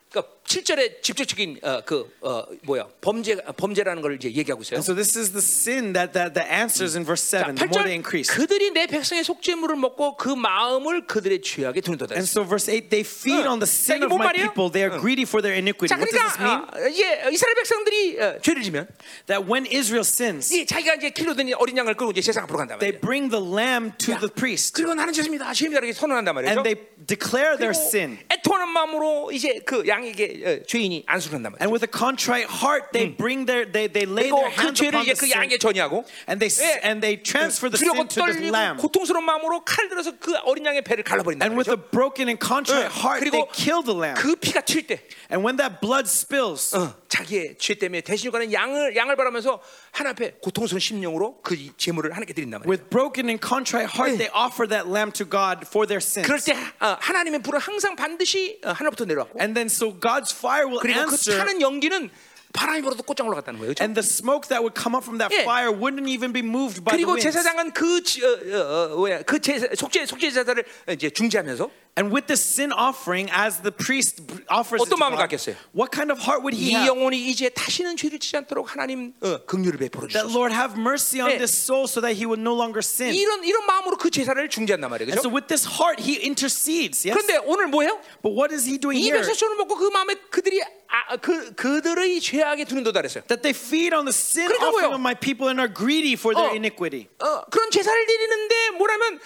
그러니까 0.08 0.35
7절에 0.46 1.02
직접적인 1.02 1.58
어, 1.62 1.80
그 1.84 2.08
어, 2.20 2.44
뭐야 2.62 2.86
범죄 3.00 3.36
범죄라는 3.56 4.02
걸 4.02 4.14
이제 4.16 4.30
얘기하고 4.30 4.62
있어요. 4.62 4.78
And 4.78 4.84
so 4.84 4.94
this 4.94 5.18
is 5.18 5.32
the 5.32 5.42
sin 5.42 5.92
that, 5.92 6.12
that 6.12 6.34
the 6.34 6.46
answers 6.46 6.96
in 6.96 7.04
verse 7.04 7.22
자, 7.26 7.44
7. 7.50 7.54
The 7.56 7.66
more 7.66 7.82
they 7.82 7.90
8절 7.90 7.90
increase. 7.98 8.30
그들이 8.34 8.70
내 8.70 8.86
백성의 8.86 9.24
속죄물을 9.24 9.76
먹고 9.76 10.16
그 10.16 10.28
마음을 10.28 11.06
그들의 11.06 11.42
죄악에 11.42 11.80
두는도다. 11.80 12.14
And 12.14 12.24
so 12.28 12.44
verse 12.46 12.70
8, 12.70 12.88
they 12.88 13.02
feed 13.02 13.42
응. 13.44 13.52
on 13.52 13.58
the 13.58 13.66
sin 13.68 14.00
자, 14.00 14.06
of 14.06 14.10
뭔 14.14 14.22
my 14.22 14.30
말이에요? 14.32 14.54
people. 14.54 14.70
They 14.70 14.86
are 14.86 14.94
응. 14.94 15.02
greedy 15.02 15.26
for 15.26 15.42
their 15.42 15.58
iniquity. 15.58 15.90
자, 15.90 15.98
What 15.98 16.10
does 16.10 16.14
this 16.14 16.38
mean? 16.38 16.62
그러니까 16.62 16.78
아, 16.78 16.88
이제 16.88 17.02
이스라엘 17.34 17.54
백성들이 17.58 17.96
어, 18.22 18.38
죄를 18.40 18.62
지면 18.62 18.86
That 19.26 19.42
when 19.50 19.66
Israel 19.66 20.06
sins, 20.06 20.54
이 20.54 20.66
자기가 20.66 20.94
이제 20.94 21.10
길러든 21.10 21.50
어린 21.58 21.76
양을 21.76 21.94
끌고 21.98 22.12
이제 22.12 22.22
세상 22.22 22.44
앞으로 22.44 22.62
they 22.62 22.78
말이에요. 22.78 23.00
bring 23.02 23.30
the 23.30 23.42
lamb 23.42 23.92
to 23.98 24.14
야, 24.14 24.18
the 24.22 24.30
priest. 24.30 24.72
그리고 24.78 24.94
나는 24.94 25.12
죄입니다. 25.12 25.52
죄입니다. 25.52 25.82
이렇게 25.82 25.92
선언한단 25.92 26.34
말이죠. 26.34 26.50
And 26.54 26.62
they 26.62 26.78
declare 27.06 27.58
their 27.58 27.74
sin. 27.74 28.18
애통하는 28.30 28.68
마음으로 28.68 29.30
이제 29.32 29.60
그 29.64 29.86
양에게 29.86 30.35
어, 30.35 30.63
죄인이 30.67 31.03
안수를 31.07 31.35
한단 31.37 31.51
말이죠. 31.53 31.63
And 31.63 31.71
with 31.71 31.83
a 31.85 31.91
contrite 31.91 32.47
heart, 32.49 32.91
they 32.91 33.07
bring 33.15 33.45
their 33.45 33.63
they, 33.69 33.87
they 33.87 34.03
lay 34.05 34.29
그리고 34.29 34.41
their 34.43 34.51
그 34.55 34.61
hands 34.61 34.77
죄를 34.79 34.93
upon 34.99 35.03
이제 35.07 35.13
the 35.13 35.19
그 35.19 35.25
sin. 35.27 35.37
양에게 35.39 35.57
전이하고 35.57 36.05
And 36.27 36.37
they 36.39 36.49
예. 36.51 36.81
and 36.83 36.99
they 37.01 37.15
transfer 37.21 37.69
the 37.71 37.77
sin 37.79 37.91
두려고 37.93 38.07
to 38.07 38.19
the 38.19 38.33
떨리고 38.35 38.51
lamb. 38.51 38.77
고통스러운 38.81 39.23
마음으로 39.23 39.63
칼 39.65 39.87
들어서 39.89 40.11
그 40.19 40.35
어린 40.43 40.65
양의 40.65 40.81
배를 40.83 41.03
갈라버린다 41.03 41.45
And 41.45 41.55
with 41.57 41.69
말이죠. 41.69 41.79
a 41.79 41.89
broken 41.91 42.27
and 42.27 42.39
contrite 42.41 42.91
heart, 42.91 43.21
they 43.23 43.31
그리고 43.31 43.47
kill 43.55 43.81
the 43.83 43.95
lamb. 43.95 44.19
그 44.19 44.35
피가 44.35 44.61
튈 44.61 44.83
때 44.85 45.01
And 45.31 45.45
when 45.45 45.55
that 45.57 45.79
blood 45.79 46.07
spills, 46.09 46.75
어, 46.75 46.93
자기의 47.16 47.56
죄 47.58 47.74
때문에 47.74 48.02
대신 48.02 48.30
가는 48.30 48.52
양을 48.52 48.94
양을 48.96 49.16
바라면서 49.16 49.60
하나 49.92 50.10
앞에 50.10 50.32
고통스러운 50.42 50.80
심령으로 50.80 51.40
그 51.42 51.56
제물을 51.76 52.10
하나님께 52.10 52.34
드린단 52.34 52.60
말이에요. 52.60 52.68
with 52.70 52.90
broken 52.90 53.28
and 53.28 53.40
contrite 53.40 53.88
heart, 53.88 54.18
they 54.18 54.28
offer 54.36 54.68
that 54.68 54.84
lamb 54.90 55.12
to 55.12 55.24
God 55.24 55.64
for 55.66 55.86
their 55.86 56.02
sins. 56.02 56.26
그럴 56.28 56.40
때 56.40 56.52
어, 56.84 56.96
하나님의 57.00 57.40
불은 57.42 57.60
항상 57.60 57.96
반드시 57.96 58.60
어, 58.64 58.70
하늘부터 58.72 59.04
내려왔고 59.06 59.40
And 59.40 59.54
then 59.54 59.66
so 59.66 59.98
God's 59.98 60.34
fire 60.36 60.66
will 60.68 60.80
그리고 60.80 61.06
그 61.06 61.16
answer, 61.16 61.38
타는 61.38 61.60
연기는 61.62 62.10
바람이 62.52 62.80
불어도 62.82 63.02
꽃장 63.02 63.26
올라갔다는 63.28 63.60
거예요. 63.60 63.72
그렇죠? 63.74 63.84
and 63.84 63.94
the 64.00 64.04
smoke 64.04 64.48
that 64.48 64.60
would 64.60 64.76
come 64.76 64.96
up 64.96 65.04
from 65.04 65.16
that 65.18 65.32
예. 65.34 65.42
fire 65.44 65.72
wouldn't 65.72 66.08
even 66.08 66.32
be 66.32 66.40
moved 66.44 66.84
by 66.84 66.96
the 66.96 67.04
그리고 67.04 67.16
winds. 67.16 67.24
제사장은 67.24 67.72
그 67.72 68.02
지- 68.02 68.24
어, 68.24 68.28
어, 68.28 69.08
어, 69.08 69.22
그 69.24 69.40
속죄 69.76 70.04
속죄 70.06 70.30
제사를 70.30 70.64
이제 70.92 71.10
중지하면서 71.10 71.68
And 71.95 72.07
with 72.09 72.27
the 72.27 72.37
sin 72.39 72.71
offering, 72.71 73.27
as 73.35 73.59
the 73.67 73.69
priest 73.71 74.23
offers 74.47 74.79
it 74.79 74.87
to 74.87 74.95
어떤 74.95 74.99
마음을 75.11 75.17
God, 75.19 75.27
갖겠어요? 75.27 75.55
what 75.75 75.91
kind 75.91 76.07
of 76.09 76.23
heart 76.23 76.39
would 76.39 76.55
he 76.55 76.71
이 76.71 76.73
have? 76.73 76.87
영혼이 76.87 77.19
이제 77.29 77.49
다시는 77.49 77.97
죄를 77.97 78.17
짓지 78.17 78.37
않도록 78.37 78.71
하나님 78.71 79.13
어, 79.19 79.43
긍휼을 79.43 79.75
베풀어 79.75 80.07
That 80.07 80.23
주소서. 80.23 80.31
Lord 80.31 80.55
have 80.55 80.79
mercy 80.79 81.19
on 81.19 81.35
네. 81.35 81.37
this 81.37 81.51
soul 81.51 81.91
so 81.91 81.99
that 81.99 82.15
he 82.15 82.23
would 82.23 82.39
no 82.39 82.55
longer 82.55 82.79
sin. 82.79 83.11
이런 83.13 83.43
이런 83.43 83.65
마음으로 83.67 83.97
그 83.97 84.09
제사를 84.09 84.39
중재한단 84.47 84.89
말이에요. 84.89 85.11
And 85.11 85.19
so 85.19 85.27
그렇죠? 85.27 85.35
with 85.35 85.47
this 85.51 85.67
heart, 85.67 85.99
he 85.99 86.15
intercedes. 86.23 87.03
Yes. 87.03 87.11
그런데 87.11 87.43
오늘 87.43 87.67
뭐예요? 87.67 87.99
But 88.23 88.31
what 88.39 88.55
is 88.55 88.63
he 88.63 88.79
doing 88.79 88.95
이 88.95 89.11
here? 89.11 89.19
백성을 89.19 89.53
먹고 89.59 89.75
그 89.75 89.91
마음에 89.91 90.15
그들이 90.31 90.63
아, 90.63 91.17
그 91.17 91.53
그들의 91.55 92.21
죄악에 92.21 92.63
두는 92.71 92.83
도다 92.87 93.03
그랬어요. 93.03 93.27
That 93.27 93.43
they 93.43 93.51
feed 93.51 93.91
on 93.93 94.07
the 94.07 94.15
sin 94.15 94.47
그러니까 94.47 94.71
offering 94.71 94.95
뭐예요? 94.95 94.95
of 94.95 95.03
my 95.03 95.13
people 95.13 95.51
and 95.51 95.59
are 95.59 95.67
greedy 95.67 96.15
for 96.15 96.31
their 96.31 96.51
어. 96.51 96.55
iniquity. 96.55 97.11
어, 97.19 97.43
그런 97.51 97.69
제사를 97.69 97.99
드리는데 98.07 98.79
뭐라면 98.79 99.19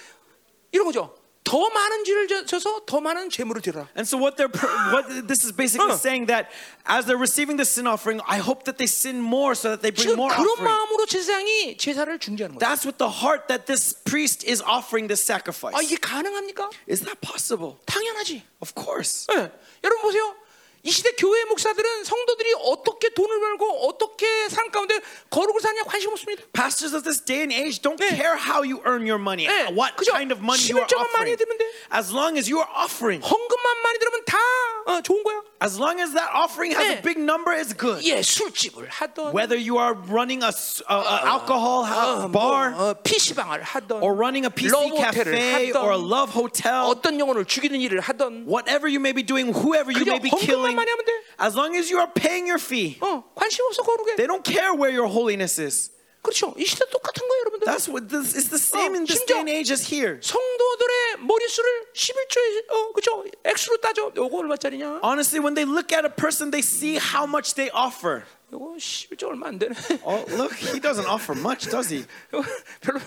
이런 0.74 0.84
거죠. 0.90 1.14
더 1.44 1.70
많은 1.70 2.02
죄를 2.02 2.26
져- 2.26 2.44
져서 2.44 2.86
더 2.86 3.00
많은 3.00 3.30
재물을 3.30 3.62
드려라. 3.62 3.86
And 3.94 4.02
so 4.02 4.18
what 4.18 4.34
they're 4.34 4.50
pr- 4.50 4.66
what 4.90 5.06
this 5.30 5.46
is 5.46 5.54
basically 5.54 5.94
어. 5.94 5.94
saying 5.94 6.26
that 6.26 6.50
as 6.90 7.06
they're 7.06 7.14
receiving 7.16 7.54
the 7.54 7.62
sin 7.62 7.86
offering, 7.86 8.18
I 8.26 8.42
hope 8.42 8.64
that 8.66 8.78
they 8.82 8.90
sin 8.90 9.22
more 9.22 9.54
so 9.54 9.70
that 9.70 9.78
they 9.80 9.94
bring 9.94 10.10
지금 10.10 10.18
more 10.18 10.34
그런 10.34 10.58
offering. 10.58 10.66
마음으로 10.66 11.06
제사장이 11.06 11.76
제사를 11.78 12.10
중재하는 12.18 12.58
거예요. 12.58 12.58
That's 12.58 12.82
with 12.82 12.98
the 12.98 13.22
heart 13.22 13.46
that 13.46 13.66
this 13.70 13.94
priest 13.94 14.42
is 14.42 14.58
offering 14.66 15.06
this 15.06 15.22
sacrifice. 15.22 15.70
아 15.78 15.82
이게 15.86 15.94
가능합니까? 16.02 16.68
Is 16.90 17.06
that 17.06 17.20
possible? 17.22 17.78
당연하지. 17.86 18.42
Of 18.58 18.74
course. 18.74 19.30
예. 19.30 19.46
여러분 19.86 20.02
보세요. 20.02 20.34
이 20.82 20.90
시대 20.92 21.10
교회 21.18 21.44
목사들은 21.46 22.04
성도들이 22.04 22.54
어떻게 22.62 23.08
돈을 23.08 23.40
벌고 23.40 23.88
어떻게 23.88 24.48
삶 24.48 24.70
가운데 24.70 25.00
거룩을 25.30 25.60
사냐 25.60 25.82
관심 25.82 26.10
없습니다. 26.12 26.44
Pastors 26.52 26.94
of 26.94 27.02
this 27.02 27.18
day 27.24 27.40
and 27.42 27.52
age 27.52 27.82
don't 27.82 27.98
네. 27.98 28.14
care 28.14 28.36
how 28.38 28.62
you 28.62 28.78
earn 28.86 29.02
your 29.02 29.18
money, 29.18 29.48
네. 29.50 29.66
what 29.74 29.96
그죠? 29.96 30.12
kind 30.14 30.30
of 30.30 30.38
money 30.40 30.62
you 30.70 30.78
are 30.78 30.86
11조만 30.86 31.10
많이 31.18 31.34
offering. 31.34 31.36
들면 31.42 31.58
돼. 31.58 31.64
As 31.90 32.14
long 32.14 32.38
as 32.38 32.46
you 32.46 32.62
are 32.62 32.70
offering, 32.70 33.18
헌금만 33.18 33.66
많이 33.82 33.98
들으면 33.98 34.22
다 34.26 34.38
어, 34.86 35.00
좋은 35.02 35.24
거야. 35.24 35.42
as 35.58 35.74
long 35.80 35.98
as 35.98 36.14
that 36.14 36.30
offering 36.30 36.70
has 36.70 36.86
네. 36.86 36.98
a 36.98 37.02
big 37.02 37.18
number, 37.18 37.50
it's 37.50 37.74
good. 37.74 37.98
예, 38.06 38.22
술집을 38.22 38.86
하던 38.86 39.34
Whether 39.34 39.58
you 39.58 39.82
are 39.82 39.98
running 40.06 40.44
a, 40.46 40.54
s- 40.54 40.84
a- 40.86 40.94
a 41.02 41.18
alcohol 41.26 41.82
어, 41.82 41.88
ha- 41.90 42.28
뭐, 42.28 42.30
bar 42.30 42.70
어, 42.78 42.94
PC방을 43.02 43.62
하던 43.66 44.04
or 44.06 44.14
running 44.14 44.46
a 44.46 44.52
PC 44.54 44.70
러브 44.70 44.94
호텔을 45.02 45.34
cafe 45.34 45.72
하던 45.74 45.82
or 45.82 45.90
a 45.90 45.98
love 45.98 46.30
hotel, 46.30 46.86
어떤 46.86 47.18
영혼을 47.18 47.42
죽이는 47.44 47.80
일을 47.82 47.98
하던 48.06 48.46
whatever 48.46 48.86
you 48.86 49.02
may 49.02 49.10
be 49.12 49.26
doing, 49.26 49.50
whoever 49.50 49.90
you 49.90 50.06
그죠? 50.06 50.14
may 50.14 50.22
be 50.22 50.30
헌금만 50.30 50.46
killing, 50.46 50.69
많이 50.70 50.90
하면 50.90 51.04
돼. 51.04 51.12
as 51.40 51.56
long 51.56 51.74
as 51.76 51.90
you 51.92 51.98
are 51.98 52.10
paying 52.14 52.46
your 52.48 52.60
fee, 52.62 52.98
어, 53.00 53.24
관심 53.34 53.64
없어 53.66 53.82
거룩에. 53.82 54.16
they 54.16 54.26
don't 54.28 54.44
care 54.44 54.72
where 54.74 54.92
your 54.94 55.10
holiness 55.10 55.60
is. 55.60 55.90
그렇죠. 56.22 56.52
이 56.58 56.64
시대 56.66 56.84
똑같은 56.90 57.22
거예요, 57.28 57.40
여러분들. 57.42 57.66
That's 57.70 57.86
what 57.88 58.08
this 58.08 58.34
is 58.36 58.50
the 58.50 58.58
same 58.58 58.94
어, 58.94 58.98
in 58.98 59.04
this 59.06 59.22
심지어- 59.22 59.26
day 59.26 59.38
and 59.46 59.50
age 59.50 59.70
as 59.70 59.86
here. 59.86 60.18
성도들의 60.20 61.22
머릿수를 61.22 61.86
11조에 61.94 62.70
어, 62.70 62.92
그죠? 62.92 63.24
액수로 63.44 63.76
따져. 63.78 64.10
요거 64.16 64.36
얼마짜리냐? 64.38 65.00
Honestly, 65.06 65.38
when 65.38 65.54
they 65.54 65.62
look 65.64 65.94
at 65.94 66.02
a 66.04 66.10
person, 66.10 66.50
they 66.50 66.62
see 66.66 66.98
how 66.98 67.26
much 67.30 67.54
they 67.54 67.70
offer. 67.70 68.24
요거 68.52 68.74
11조 68.74 69.28
얼마 69.28 69.46
안 69.48 69.58
되네. 69.60 69.74
Oh, 70.02 70.24
look, 70.34 70.54
he 70.58 70.80
doesn't 70.80 71.06
offer 71.06 71.38
much, 71.38 71.70
does 71.70 71.94
he? 71.94 72.02
이거 72.32 72.42
별로 72.82 72.98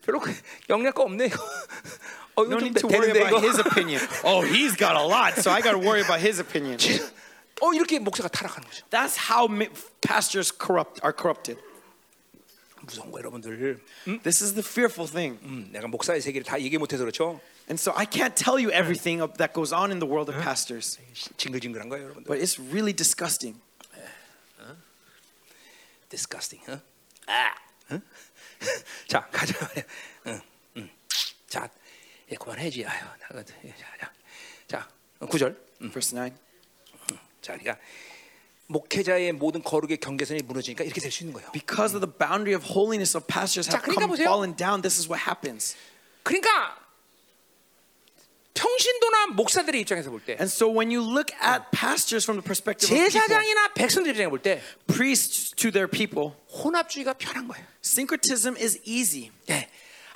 별로 0.00 0.20
영양가 0.70 1.02
없네 1.02 1.28
이거. 2.30 2.42
어, 2.42 2.44
이거 2.44 2.52
No 2.54 2.58
좀 2.60 2.68
need 2.68 2.80
to 2.80 2.88
worry 2.88 3.12
되는데 3.12 3.20
about 3.26 3.40
이거. 3.40 3.46
his 3.46 3.58
opinion. 3.60 4.00
Oh, 4.24 4.42
he's 4.44 4.76
got 4.76 4.96
a 4.96 5.02
lot, 5.04 5.38
so 5.40 5.50
I 5.50 5.60
got 5.62 5.72
to 5.72 5.80
worry 5.80 6.02
about 6.02 6.20
his 6.20 6.38
opinion. 6.40 6.78
어 7.60 7.72
이렇게 7.72 7.98
목사가 7.98 8.28
타락하는 8.28 8.68
거죠. 8.68 8.84
That's 8.90 9.16
how 9.30 9.48
mi- 9.48 9.70
pastors 10.02 10.52
corrupt 10.52 11.00
are 11.02 11.12
corrupted. 11.16 11.56
무서운 12.84 13.10
거 13.10 13.18
여러분들. 13.18 13.80
This 14.22 14.44
is 14.44 14.52
the 14.54 14.62
fearful 14.62 15.08
thing. 15.10 15.40
음, 15.42 15.70
내가 15.72 15.88
목사의 15.88 16.20
세계를 16.20 16.44
다 16.44 16.60
얘기 16.60 16.76
못해서 16.78 17.02
그렇죠. 17.02 17.40
And 17.68 17.80
so 17.80 17.90
I 17.96 18.04
can't 18.06 18.36
tell 18.36 18.60
you 18.62 18.70
everything 18.70 19.20
of, 19.24 19.38
that 19.38 19.54
goes 19.54 19.72
on 19.74 19.90
in 19.90 19.98
the 19.98 20.06
world 20.06 20.30
of 20.30 20.38
pastors, 20.44 21.00
징글징글한 21.38 21.88
거예요, 21.88 22.04
여러분들. 22.12 22.28
but 22.28 22.38
it's 22.38 22.60
really 22.60 22.92
disgusting. 22.94 23.58
disgusting. 26.08 26.62
어? 26.70 26.80
아, 27.26 27.50
어? 27.90 28.00
자 29.08 29.26
가자 29.32 29.54
말이야. 29.66 29.84
응, 30.28 30.40
응. 30.76 30.90
자, 31.48 31.68
예, 32.31 32.35
그만해지. 32.35 32.85
아유. 32.85 33.03
예, 33.65 33.69
자, 33.69 33.85
자, 33.99 34.11
자, 34.67 34.87
어, 35.19 35.25
구절. 35.25 35.55
Verse 35.81 36.15
9. 36.15 36.31
자, 37.41 37.57
그러니까 37.57 37.77
목회자의 38.67 39.33
모든 39.33 39.61
거룩의 39.63 39.97
경계선이 39.97 40.43
무너지니까 40.43 40.83
이렇게 40.83 41.01
될 41.01 41.11
수 41.11 41.23
있는 41.23 41.33
거예요. 41.33 41.51
Because 41.51 41.95
of 41.95 41.99
the 42.05 42.07
boundary 42.17 42.55
of 42.55 42.63
holiness 42.71 43.17
of 43.17 43.25
pastors 43.27 43.67
자, 43.69 43.77
have 43.77 43.83
그러니까 43.83 44.05
come 44.07 44.11
보세요. 44.15 44.25
fallen 44.29 44.55
down, 44.55 44.81
this 44.81 44.97
is 44.99 45.09
what 45.09 45.19
happens. 45.27 45.75
그러니까 46.23 46.77
평신도나 48.53 49.27
목사들의 49.35 49.81
입장에서 49.81 50.09
볼 50.11 50.21
때, 50.23 50.33
And 50.33 50.47
so 50.51 50.67
when 50.69 50.91
you 50.91 51.01
look 51.01 51.33
at 51.41 51.71
pastors 51.71 52.23
from 52.23 52.39
the 52.39 52.45
perspective 52.45 52.87
of 52.87 52.95
people, 52.95 53.09
제사장이나 53.11 53.73
백성들 53.73 54.11
입장에 54.11 54.29
볼 54.29 54.39
때 54.41 54.61
priests 54.87 55.51
to 55.55 55.71
their 55.71 55.87
people, 55.89 56.35
혼합주의가 56.51 57.13
편한 57.13 57.47
거예요. 57.47 57.65
syncretism 57.83 58.55
is 58.57 58.79
easy. 58.85 59.31
예. 59.49 59.67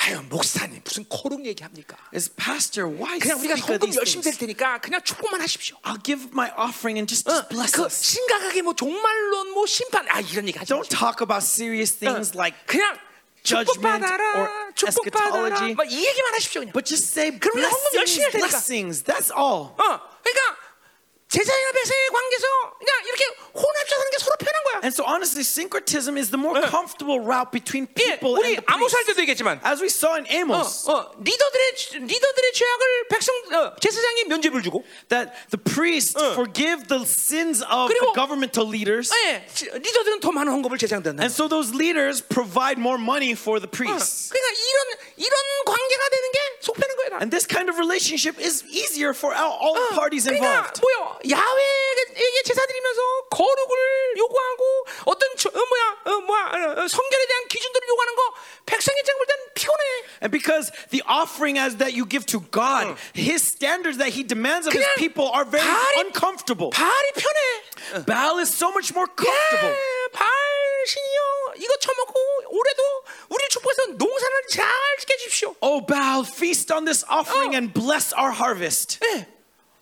아유 0.06 0.22
목사님 0.30 0.82
무슨 0.84 1.06
거룩 1.09 1.45
얘기합니까? 1.45 1.98
Is 2.14 2.30
pastor, 2.35 2.85
why 2.88 3.17
그냥 3.17 3.40
우리가 3.40 3.56
헌금 3.56 3.90
열심히 3.95 4.22
things? 4.22 4.38
테니까 4.38 4.80
그냥 4.80 5.01
축복만 5.01 5.42
하십시오. 5.42 5.77
I'll 5.84 6.01
give 6.03 6.30
my 6.32 6.51
offering 6.58 7.00
and 7.00 7.09
just, 7.09 7.27
어, 7.30 7.34
just 7.34 7.50
bless 7.50 7.72
그 7.74 7.85
us. 7.85 8.03
심각하게 8.03 8.61
뭐 8.61 8.75
종말론 8.75 9.51
뭐 9.53 9.66
심판 9.66 10.06
아 10.09 10.19
이런 10.22 10.48
얘기 10.48 10.58
하지 10.59 10.69
Don't 10.69 10.85
마시고 10.85 10.93
talk 10.93 11.22
about 11.25 11.42
serious 11.43 11.98
things 11.98 12.38
like 12.38 12.53
그냥 12.67 12.98
judgment 13.42 14.06
or 14.06 14.50
eschatology. 14.77 15.74
막이 15.74 15.90
얘기만 15.90 16.34
하십시오 16.35 16.61
그냥. 16.61 16.74
But 16.74 16.85
just 16.85 17.09
say 17.09 17.32
blessings, 17.34 18.30
blessings. 18.32 19.03
That's 19.03 19.34
all. 19.34 19.74
어 19.74 19.82
그러니까 20.22 20.42
제사장이나 21.35 21.70
백성의 21.70 22.09
관계에서 22.11 22.47
그냥 22.77 22.91
이렇게 23.07 23.25
혼합적하는 23.55 24.11
게 24.11 24.19
서로 24.19 24.35
편한 24.41 24.65
거야. 24.65 24.75
And 24.83 24.91
so 24.91 25.07
honestly, 25.07 25.47
syncretism 25.47 26.19
is 26.19 26.35
the 26.35 26.41
more 26.43 26.59
comfortable 26.67 27.23
route 27.23 27.55
between 27.55 27.87
예, 28.03 28.19
people 28.19 28.35
우리 28.35 28.59
and 28.59 28.59
the 28.59 28.67
아모스 28.67 28.91
할 28.99 29.07
priests. 29.07 29.15
때도 29.15 29.23
얘기했지만 29.23 29.62
As 29.62 29.79
we 29.79 29.87
saw 29.87 30.19
in 30.19 30.27
어, 30.27 30.59
Amos, 30.59 30.91
어, 30.91 31.15
리더들의 31.23 32.03
리더들의 32.03 32.47
죄악을 32.53 32.83
백성 33.15 33.31
어, 33.55 33.77
제사장이 33.79 34.25
면죄를 34.27 34.59
주고 34.67 34.83
that 35.07 35.31
the 35.55 35.61
priests 35.62 36.19
어. 36.19 36.35
forgive 36.35 36.91
the 36.91 37.07
sins 37.07 37.62
of 37.62 37.87
그리고- 37.87 38.11
the 38.11 38.15
governmental 38.19 38.67
leaders. 38.67 39.15
예, 39.31 39.47
지- 39.55 39.70
리더들은 39.70 40.19
더 40.19 40.33
많은 40.35 40.51
헌금을 40.51 40.83
제사장한다. 40.83 41.23
And 41.23 41.31
so 41.31 41.47
those 41.47 41.70
leaders 41.70 42.19
provide 42.27 42.75
more 42.75 42.99
money 42.99 43.39
for 43.39 43.62
the 43.62 43.70
어, 43.70 43.70
priests. 43.70 44.35
그러니까 44.35 44.51
이런 44.51 44.79
이런 45.15 45.35
관계가 45.62 46.03
되는 46.11 46.27
게 46.35 46.39
속편한 46.59 46.91
거야. 46.99 47.09
다. 47.15 47.17
And 47.23 47.31
this 47.31 47.47
kind 47.47 47.70
of 47.70 47.79
relationship 47.79 48.35
is 48.43 48.67
easier 48.67 49.15
for 49.15 49.31
all, 49.31 49.55
all 49.62 49.79
the 49.79 49.95
parties 49.95 50.27
그러니까 50.27 50.75
involved. 50.75 50.83
뭐요? 50.83 51.20
야훼에게 51.30 52.44
제사드리면서 52.45 53.02
거룩을 53.32 54.18
요구하고 54.18 54.86
어떤 55.06 55.30
저, 55.38 55.50
어, 55.50 55.54
뭐야 55.54 55.98
어, 56.06 56.20
뭐야 56.22 56.44
어, 56.84 56.88
성결에 56.88 57.26
대한 57.28 57.48
기준들을 57.48 57.88
요구하는 57.88 58.16
거 58.16 58.34
백성의 58.66 59.00
입장볼 59.00 59.26
때는 59.28 59.44
피곤해. 59.56 59.84
And 60.22 60.32
because 60.32 60.72
the 60.90 61.02
offering 61.08 61.58
as 61.60 61.78
that 61.78 61.94
you 61.95 62.06
give 62.08 62.26
to 62.28 62.40
God, 62.52 62.88
응. 62.88 62.98
His 63.16 63.42
standards 63.44 63.98
that 63.98 64.14
He 64.14 64.24
demands 64.24 64.68
of 64.68 64.74
His 64.74 64.86
people 64.98 65.30
are 65.34 65.45
very 65.45 65.66
발이, 65.66 66.06
uncomfortable. 66.08 66.70
발이 66.72 67.08
편해. 67.16 68.06
Baal 68.06 68.40
is 68.40 68.50
so 68.54 68.70
much 68.72 68.94
more 68.94 69.08
comfortable. 69.08 69.74
예, 69.76 70.12
발 70.12 70.26
신이여 70.88 71.54
이거 71.58 71.76
처먹고 71.78 72.14
올해도 72.50 72.82
우리 73.30 73.48
축복해서 73.50 73.86
농사를 73.98 74.36
잘 74.50 74.66
지켜 75.00 75.16
주십시오. 75.18 75.56
Oh 75.62 75.82
Baal, 75.86 76.24
feast 76.26 76.72
on 76.72 76.86
this 76.86 77.04
offering 77.10 77.54
어. 77.54 77.58
and 77.58 77.74
bless 77.74 78.14
our 78.14 78.32
harvest. 78.32 79.00
예. 79.04 79.28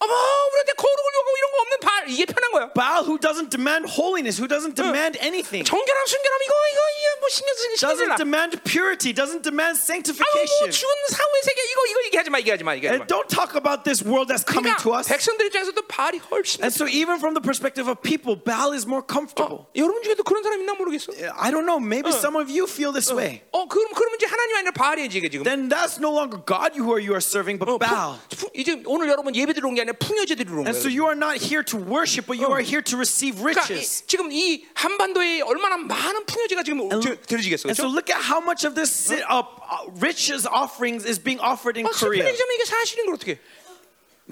어머 0.03 0.15
우리한테 0.15 0.73
거룩을 0.79 1.11
요구하고 1.19 1.37
이런 1.39 1.51
거 1.51 1.57
없는 1.59 1.81
바알 1.83 2.09
이게 2.09 2.25
편한 2.25 2.53
거야. 2.53 2.71
Baal, 2.73 3.03
who 3.03 3.19
doesn't 3.19 3.51
demand 3.51 3.83
holiness, 3.91 4.39
who 4.39 4.47
doesn't 4.47 4.79
demand 4.79 5.19
anything, 5.19 5.67
정결함 5.67 6.07
순결함 6.07 6.39
이거 6.47 6.55
이거 6.71 6.81
이거 7.03 7.07
뭐 7.19 7.29
신경 7.29 7.51
쓰는 7.59 7.75
신경 7.75 7.91
doesn't 7.91 8.07
쓰라. 8.07 8.17
demand 8.17 8.53
purity, 8.63 9.11
doesn't 9.11 9.43
아우 9.43 9.51
demand 9.51 9.75
뭐 9.75 9.83
sanctification. 9.83 10.71
죽은 10.71 10.95
사후의 11.11 11.41
세계 11.43 11.59
이거 11.67 11.81
이거 11.91 11.99
얘기하지 12.07 12.31
마 12.31 12.39
얘기하지 12.39 12.63
마 12.63 12.71
얘기하지 12.79 12.95
마. 12.95 13.03
And 13.03 13.11
don't 13.11 13.27
talk 13.27 13.59
about 13.59 13.83
this 13.83 14.07
world 14.07 14.31
that's 14.31 14.47
coming 14.47 14.71
to 14.79 14.87
그러니까 14.95 15.03
us. 15.03 15.11
백성들 15.11 15.51
입장에서도 15.51 15.83
바알이 15.91 16.23
훨씬. 16.31 16.63
And 16.63 16.71
so, 16.71 16.87
even 16.87 17.19
from 17.19 17.35
the 17.35 17.43
perspective 17.43 17.91
of 17.91 17.99
people, 18.07 18.39
Baal 18.39 18.71
is 18.71 18.87
more 18.87 19.03
comfortable. 19.03 19.67
어, 19.67 19.75
여러분 19.75 19.99
중에도 20.07 20.23
그런 20.23 20.47
사람 20.47 20.63
있나 20.63 20.79
모르겠어. 20.79 21.11
I 21.35 21.51
don't 21.51 21.67
know, 21.67 21.83
maybe 21.83 22.15
some 22.15 22.39
of 22.39 22.47
you 22.47 22.71
feel 22.71 22.95
this 22.95 23.11
way. 23.11 23.43
어 23.51 23.67
그럼 23.67 23.91
그러면 23.99 24.15
이제 24.15 24.31
하나님 24.31 24.63
아니라 24.63 24.71
바알이지 24.79 25.19
이게 25.19 25.27
지금. 25.27 25.43
Then 25.43 25.67
that's 25.67 25.99
no 25.99 26.15
longer 26.15 26.39
God 26.39 26.79
who 26.79 26.95
are 26.95 27.03
you 27.03 27.19
are 27.19 27.25
serving, 27.25 27.59
but 27.59 27.67
어, 27.67 27.83
Baal. 27.83 28.23
풍- 28.31 28.47
풍- 28.47 28.55
이제 28.55 28.79
오늘 28.87 29.11
여러분 29.11 29.35
예배 29.35 29.59
들어온 29.59 29.75
게 29.75 29.83
아니라 29.83 29.92
풍요제 29.98 30.36
들어온 30.36 30.66
And 30.68 30.72
거예요. 30.74 30.82
so 30.82 30.90
you 30.90 31.06
are 31.06 31.16
not 31.18 31.38
here 31.42 31.64
to 31.64 31.78
worship, 31.78 32.26
but 32.28 32.38
you 32.40 32.50
are 32.52 32.62
here 32.64 32.82
to 32.84 32.98
receive 32.98 33.38
그러니까 33.40 33.62
이, 33.66 33.74
riches. 33.80 34.04
지금 34.08 34.32
이 34.32 34.66
한반도에 34.76 35.42
얼마나 35.42 35.78
많은 35.78 36.26
풍요제가 36.26 36.64
지금 36.64 36.88
드- 37.02 37.20
들어지겠어, 37.22 37.68
And 37.70 37.76
so 37.78 37.88
그렇죠? 37.88 37.96
look 37.96 38.10
at 38.14 38.22
how 38.22 38.40
much 38.42 38.66
of 38.68 38.76
this 38.76 39.12
uh, 39.12 39.24
uh, 39.42 39.90
riches 40.02 40.46
offerings 40.48 41.06
is 41.08 41.18
being 41.22 41.40
offered 41.42 41.78
in 41.78 41.86
어, 41.86 41.92
Korea. 41.92 42.26
이게 42.28 42.66
사실인 42.66 43.06
걸 43.06 43.16
어떻게? 43.16 43.40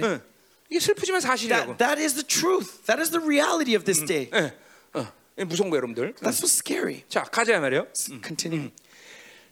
응. 0.01 0.21
이게 0.69 0.79
슬프지만 0.79 1.19
사실이라고. 1.21 1.77
That, 1.77 1.99
that 1.99 1.99
is 2.01 2.13
the 2.15 2.23
truth. 2.25 2.85
That 2.87 3.01
is 3.01 3.11
the 3.11 3.19
reality 3.19 3.75
of 3.75 3.83
this 3.83 3.99
day. 4.05 4.29
예. 4.33 4.53
어, 4.93 5.05
무서운 5.45 5.69
거 5.69 5.75
여러분들. 5.77 6.13
That's 6.21 6.39
what's 6.39 6.55
scary. 6.55 7.03
자 7.09 7.23
가자 7.23 7.59
말이요. 7.59 7.87
Continue. 8.23 8.71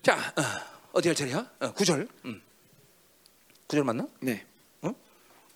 자 0.01 0.15
어, 0.37 0.43
어디 0.93 1.09
할 1.09 1.15
차례야? 1.15 1.45
어, 1.59 1.73
9절. 1.73 2.07
음. 2.25 2.41
9절 3.67 3.83
맞나? 3.83 4.07
네. 4.21 4.45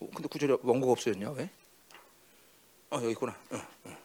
어, 0.03 0.09
근데 0.13 0.27
구절에 0.27 0.57
원고가 0.61 0.91
없어졌냐 0.93 1.31
왜? 1.31 1.49
어 2.91 2.97
여기 2.97 3.11
있구나. 3.11 3.35
어, 3.51 3.55
어, 3.55 3.97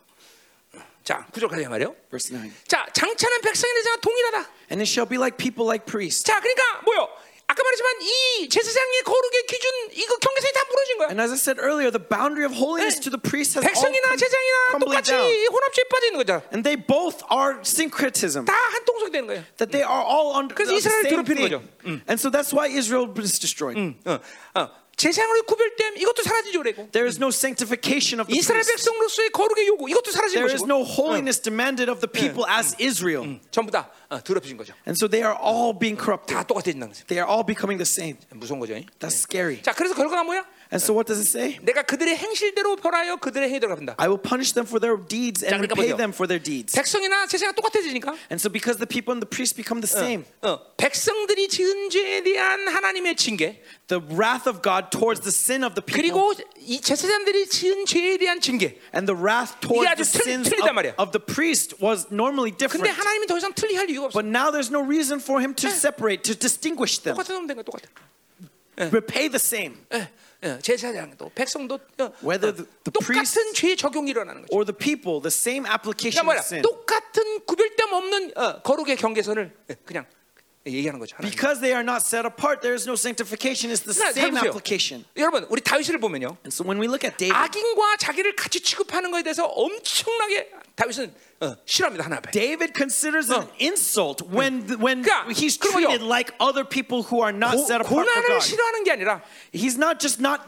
어. 0.75 0.81
자 1.05 1.27
구절 1.33 1.49
가자 1.49 1.68
말이요. 1.68 1.94
Verse 2.10 2.31
9. 2.36 2.51
자 2.67 2.86
장차는 2.93 3.41
백성이 3.43 3.73
되자 3.75 3.97
동일하다. 4.01 4.39
And 4.70 4.81
it 4.81 4.89
shall 4.89 5.09
be 5.09 5.18
like 5.18 5.36
people 5.36 5.67
like 5.67 5.85
priests. 5.86 6.25
자 6.25 6.41
그러니까 6.41 6.83
뭐요? 6.85 7.09
아까 7.51 7.62
말했지만 7.65 8.02
이 8.02 8.49
제사장의 8.51 9.02
거룩의 9.05 9.47
기준 9.49 9.70
이거 9.93 10.17
경계선이 10.18 10.52
다 10.52 10.60
무너진 10.68 10.99
거야. 10.99 11.09
And 11.09 11.20
as 11.20 11.33
I 11.33 11.36
said 11.41 11.57
earlier, 11.59 11.91
the 11.91 12.01
boundary 12.01 12.44
of 12.44 12.52
holiness 12.52 13.01
to 13.01 13.09
the 13.09 13.17
priest 13.17 13.57
has 13.57 13.65
all 13.65 13.73
백성이나 13.73 14.17
제사장이나 14.17 14.78
똑같이. 14.78 15.12
혼합주의에 15.49 15.89
빠져 15.89 16.07
있는 16.12 16.18
거잖아. 16.20 16.43
And 16.52 16.60
they 16.62 16.77
both 16.77 17.25
are 17.33 17.57
syncretism. 17.65 18.44
다한 18.44 18.85
통속이 18.85 19.10
되는 19.12 19.27
거야. 19.27 19.44
That 19.57 19.73
they 19.73 19.81
are 19.81 20.05
all 20.05 20.36
under 20.36 20.52
그래서 20.52 20.77
the 20.77 20.85
same 20.85 21.09
괴롭히는 21.09 21.41
thing. 21.41 21.49
거죠. 21.49 21.65
And 22.05 22.20
so 22.20 22.28
that's 22.28 22.52
why 22.52 22.68
Israel 22.68 23.09
was 23.09 23.41
destroyed. 23.41 23.81
어, 24.05 24.20
어. 24.60 24.68
제사장으로 24.98 25.43
구별됨 25.43 25.98
이것도 25.98 26.22
사라지죠 26.22 26.60
그래고. 26.60 26.88
There 26.92 27.08
is 27.08 27.18
no 27.18 27.30
sanctification 27.30 28.22
of 28.22 28.27
the 28.30 28.38
이스라엘 28.38 28.61
priest. 28.61 28.72
백성으로서의 28.77 29.30
거룩의 29.32 29.68
요구 29.68 29.90
이것도 29.90 30.11
사라진 30.11 30.35
There 30.38 30.53
is 30.53 30.61
것이고. 30.61 30.69
no 30.69 30.85
holiness 30.85 31.42
demanded 31.42 31.90
of 31.90 32.00
the 32.00 32.08
people 32.08 32.45
as 32.48 32.76
Israel. 32.80 33.40
전부 33.50 33.72
다 33.72 33.90
어, 34.10 34.22
더럽혀진 34.22 34.56
거죠. 34.56 34.74
And 34.85 34.93
so 34.95 35.10
they 35.10 35.26
are 35.26 35.34
all 35.42 35.74
being 35.74 35.98
corrupted. 35.98 36.30
다 36.38 36.43
똑같아진다는 36.45 36.93
거죠. 36.93 37.03
They 37.10 37.18
are 37.18 37.26
all 37.26 37.42
becoming 37.43 37.82
the 37.82 37.90
same. 37.90 38.22
무서운 38.30 38.60
거죠. 38.61 38.76
That's 39.02 39.18
scary. 39.26 39.61
자, 39.64 39.74
그래서 39.74 39.95
결과가 39.95 40.24
뭐야? 40.24 40.45
And 40.74 40.82
so 40.82 40.90
what 40.92 41.06
does 41.06 41.22
it 41.22 41.30
say? 41.30 41.60
내가 41.61 41.84
그들의 41.84 42.18
행실대로 42.18 42.76
벌하여 42.77 43.18
그들의 43.18 43.48
행위대로 43.48 43.76
갚는다. 43.77 43.93
I 44.02 44.08
will 44.10 44.18
punish 44.18 44.58
them 44.58 44.66
for 44.66 44.82
their 44.82 44.98
deeds 44.98 45.45
and 45.45 45.61
그러니까 45.61 45.77
repay 45.77 45.93
보세요. 45.93 45.98
them 46.02 46.10
for 46.10 46.26
their 46.26 46.42
deeds. 46.42 46.74
백성이나 46.74 47.27
제사가 47.27 47.52
똑같아지니까 47.53 48.18
And 48.34 48.42
so 48.42 48.50
because 48.50 48.82
the 48.82 48.90
people 48.90 49.14
and 49.14 49.22
the 49.22 49.30
priests 49.30 49.53
become 49.53 49.85
the 49.85 49.92
same, 49.92 50.26
어, 50.42 50.58
백성들이 50.82 51.45
지은 51.50 51.92
죄에 51.93 52.24
대한 52.26 52.66
하나님의 52.68 53.16
징계 53.22 53.61
the 53.85 54.02
wrath 54.02 54.50
of 54.50 54.66
God 54.66 54.90
towards 54.90 55.22
the 55.22 55.30
sin 55.30 55.61
of 55.61 55.77
the 55.77 55.85
people 55.85 56.02
그리고 56.02 56.34
이 56.58 56.82
제사장들이 56.82 57.53
지은 57.53 57.85
죄에 57.85 58.18
대한 58.18 58.42
징계. 58.42 58.82
and 58.98 59.06
the 59.06 59.14
wrath 59.14 59.53
towards 59.61 59.85
아주 59.85 60.02
the 60.02 60.10
틀- 60.10 60.26
sins 60.26 60.50
틀리단 60.50 60.74
of, 60.74 60.74
말이야. 60.74 60.95
of 60.98 61.14
the 61.14 61.22
priest 61.22 61.77
was 61.77 62.10
normally 62.10 62.50
근데 62.50 62.66
different. 62.66 62.90
하나님이 62.90 63.27
더 63.30 63.38
이상 63.38 63.53
틀리할 63.53 63.85
이유가 63.93 64.10
없어. 64.10 64.18
But 64.18 64.26
now 64.26 64.50
there's 64.50 64.74
no 64.74 64.82
reason 64.82 65.22
for 65.22 65.38
him 65.38 65.53
to 65.61 65.69
separate, 65.69 66.26
to 66.26 66.34
distinguish 66.34 66.98
them. 66.98 67.14
똑같은 67.14 67.38
놈 67.38 67.45
된거 67.45 67.61
똑같아. 67.61 67.85
Repay 68.90 69.30
the 69.30 69.38
same. 69.38 69.85
예, 69.93 69.98
예, 70.02 70.10
제사장도 70.62 71.33
백성도 71.34 71.75
어, 71.99 72.12
Whether 72.23 72.52
어, 72.52 72.55
the- 72.55 72.67
the 72.84 72.92
똑같은 72.92 73.52
죄 73.55 73.75
적용이 73.75 74.10
일어나는 74.10 74.42
거죠. 74.42 74.55
Or 74.55 74.65
the 74.65 74.76
people, 74.76 75.20
the 75.20 75.33
same 75.34 75.67
application 75.67 76.23
그러니까 76.23 76.25
뭐야? 76.25 76.39
of 76.39 76.47
sin. 76.47 76.62
똑같은 76.62 77.44
구별됨 77.44 77.92
없는 77.92 78.33
어, 78.36 78.62
거룩의 78.62 78.97
경계선을 78.97 79.52
예, 79.70 79.75
그냥 79.84 80.07
얘기하는 80.67 81.00
거죠. 81.00 81.17
하나님. 81.17 81.31
Because 81.34 81.60
they 81.60 81.73
are 81.75 81.83
not 81.83 82.05
set 82.07 82.23
apart, 82.26 82.60
there 82.60 82.75
is 82.75 82.86
no 82.86 82.94
sanctification. 82.94 83.73
It's 83.75 83.83
the 83.83 83.94
same 84.12 84.36
application. 84.36 85.05
여러분, 85.17 85.44
우리 85.50 85.60
다윗을 85.60 85.99
보면요. 85.99 86.36
And 86.47 86.52
so 86.55 86.62
when 86.62 86.78
we 86.78 86.86
look 86.86 87.02
at 87.08 87.17
David, 87.17 87.34
악인과 87.34 87.97
자기를 87.99 88.36
같이 88.36 88.60
취급하는 88.60 89.10
것에 89.10 89.23
대해서 89.25 89.47
엄청나게 89.47 90.52
다윗은 90.77 91.14
어, 91.42 91.56
싫어합니다 91.66 92.06
하나 92.06 92.18
앞에. 92.18 92.32
David 92.32 92.74
considers 92.74 93.30
it 93.32 93.42
an 93.42 93.50
insult 93.60 94.24
when 94.26 94.66
when 94.82 95.03
그러니까 95.03 95.30
he's 95.30 95.58
그런 95.58 95.84
treated 95.84 96.02
거죠. 96.02 96.08
like 96.10 96.34
other 96.40 96.64
people 96.68 97.03
who 97.03 97.22
are 97.22 97.35
not 97.35 97.56
고, 97.58 97.66
set 97.66 97.82
apart 97.82 97.90
for 97.90 98.03
고난을 98.06 98.27
God. 98.27 98.42
싫어하는 98.42 98.84
게 98.84 98.92
아니라 98.92 99.22
He's 99.53 99.77
not 99.77 100.00
just 100.00 100.19
not 100.22 100.42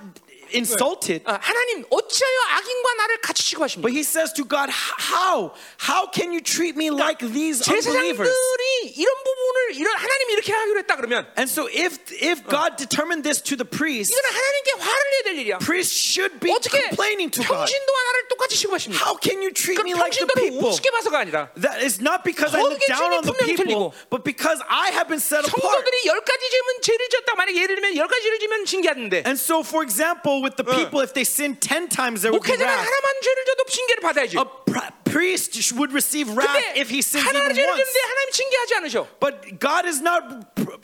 insulted, 0.53 1.23
어, 1.25 1.37
하나님 1.41 1.83
어찌하여 1.89 2.37
악인과 2.57 2.93
나를 2.95 3.17
같이 3.21 3.43
취급하십니까? 3.43 3.81
but 3.81 3.91
he 3.91 4.01
says 4.05 4.31
to 4.33 4.45
God, 4.45 4.69
"How? 4.71 5.51
How 5.81 6.07
can 6.13 6.31
you 6.31 6.39
treat 6.39 6.77
me 6.77 6.87
like 6.93 7.19
these 7.19 7.59
unbelievers?" 7.65 8.29
제사장들이 8.29 8.93
이런 8.95 9.11
부분을 9.25 9.75
이런 9.75 9.89
하나님이 9.97 10.33
이렇게 10.33 10.53
하기로 10.53 10.79
했다 10.79 10.95
그러면 10.95 11.25
And 11.37 11.49
so 11.49 11.67
if 11.67 11.97
if 12.21 12.45
God 12.47 12.77
determined 12.77 13.25
this 13.25 13.41
to 13.41 13.57
the 13.57 13.65
priest, 13.67 14.13
이거는 14.13 14.27
하나님께 14.31 14.69
화를 14.79 15.03
내야 15.11 15.21
될 15.25 15.29
일이야. 15.41 15.57
priest 15.59 15.91
should 15.97 16.39
be 16.39 16.53
어떻게 16.53 16.77
complaining 16.93 17.31
to 17.33 17.41
God. 17.43 17.65
평신도와 17.65 17.97
나를 18.05 18.27
똑같이 18.29 18.55
취급하십니까? 18.55 19.01
How 19.01 19.17
can 19.19 19.41
you 19.41 19.51
treat 19.51 19.75
그 19.75 19.83
me 19.83 19.97
like 19.97 20.13
the 20.13 20.23
평신도를 20.29 20.41
people? 20.55 20.69
우습게 20.71 20.91
봐서가 20.93 21.19
아니라 21.25 21.49
That 21.59 21.81
is 21.83 21.99
not 21.99 22.21
because 22.23 22.53
I 22.55 22.61
look 22.63 22.77
거룩의 22.79 22.87
down 22.95 23.11
on 23.17 23.21
the 23.25 23.33
주님이 23.33 23.33
분명히 23.33 23.51
people, 23.59 23.89
틀리고. 23.91 24.13
but 24.13 24.21
because 24.23 24.61
I 24.69 24.93
have 24.93 25.09
been 25.09 25.19
set 25.19 25.41
apart. 25.43 25.57
성도들이 25.57 26.05
열 26.07 26.21
가지 26.21 26.43
죄면 26.53 26.67
죄를 26.85 27.01
졌다 27.09 27.29
만약 27.35 27.51
예를 27.57 27.75
들면 27.81 27.97
열 27.97 28.07
가지 28.07 28.21
죄를 28.23 28.39
지면 28.39 28.53
징계하는데 28.65 29.15
And 29.25 29.35
so, 29.41 29.59
for 29.65 29.81
example, 29.83 30.38
with 30.39 30.55
the 30.55 30.63
people, 30.63 31.01
if 31.01 31.13
they 31.13 31.23
sin 31.25 31.55
ten 31.57 31.87
times, 31.89 32.21
there 32.21 32.31
would 32.31 32.43
be 32.43 32.51
목회자는 32.51 32.63
wrath. 32.65 32.85
하나만 32.87 33.21
죄를 33.21 33.45
져도 33.45 33.63
징계를 33.67 34.01
받아야지. 34.01 34.37
A 34.37 34.45
pri- 34.65 34.91
priest 35.05 35.55
would 35.75 35.91
receive 35.93 36.29
wrath 36.35 36.47
근데 36.51 36.79
if 36.79 36.89
he 36.89 36.99
sins 37.01 37.25
하나를 37.25 37.51
even 37.51 37.55
죄를 37.55 37.69
once. 37.69 37.83
지는데 37.83 37.99
하나님 38.07 38.31
징계하지 38.31 38.75
않으셔. 38.75 39.07
But 39.19 39.59
God 39.59 39.85
is 39.87 40.01
not 40.01 40.23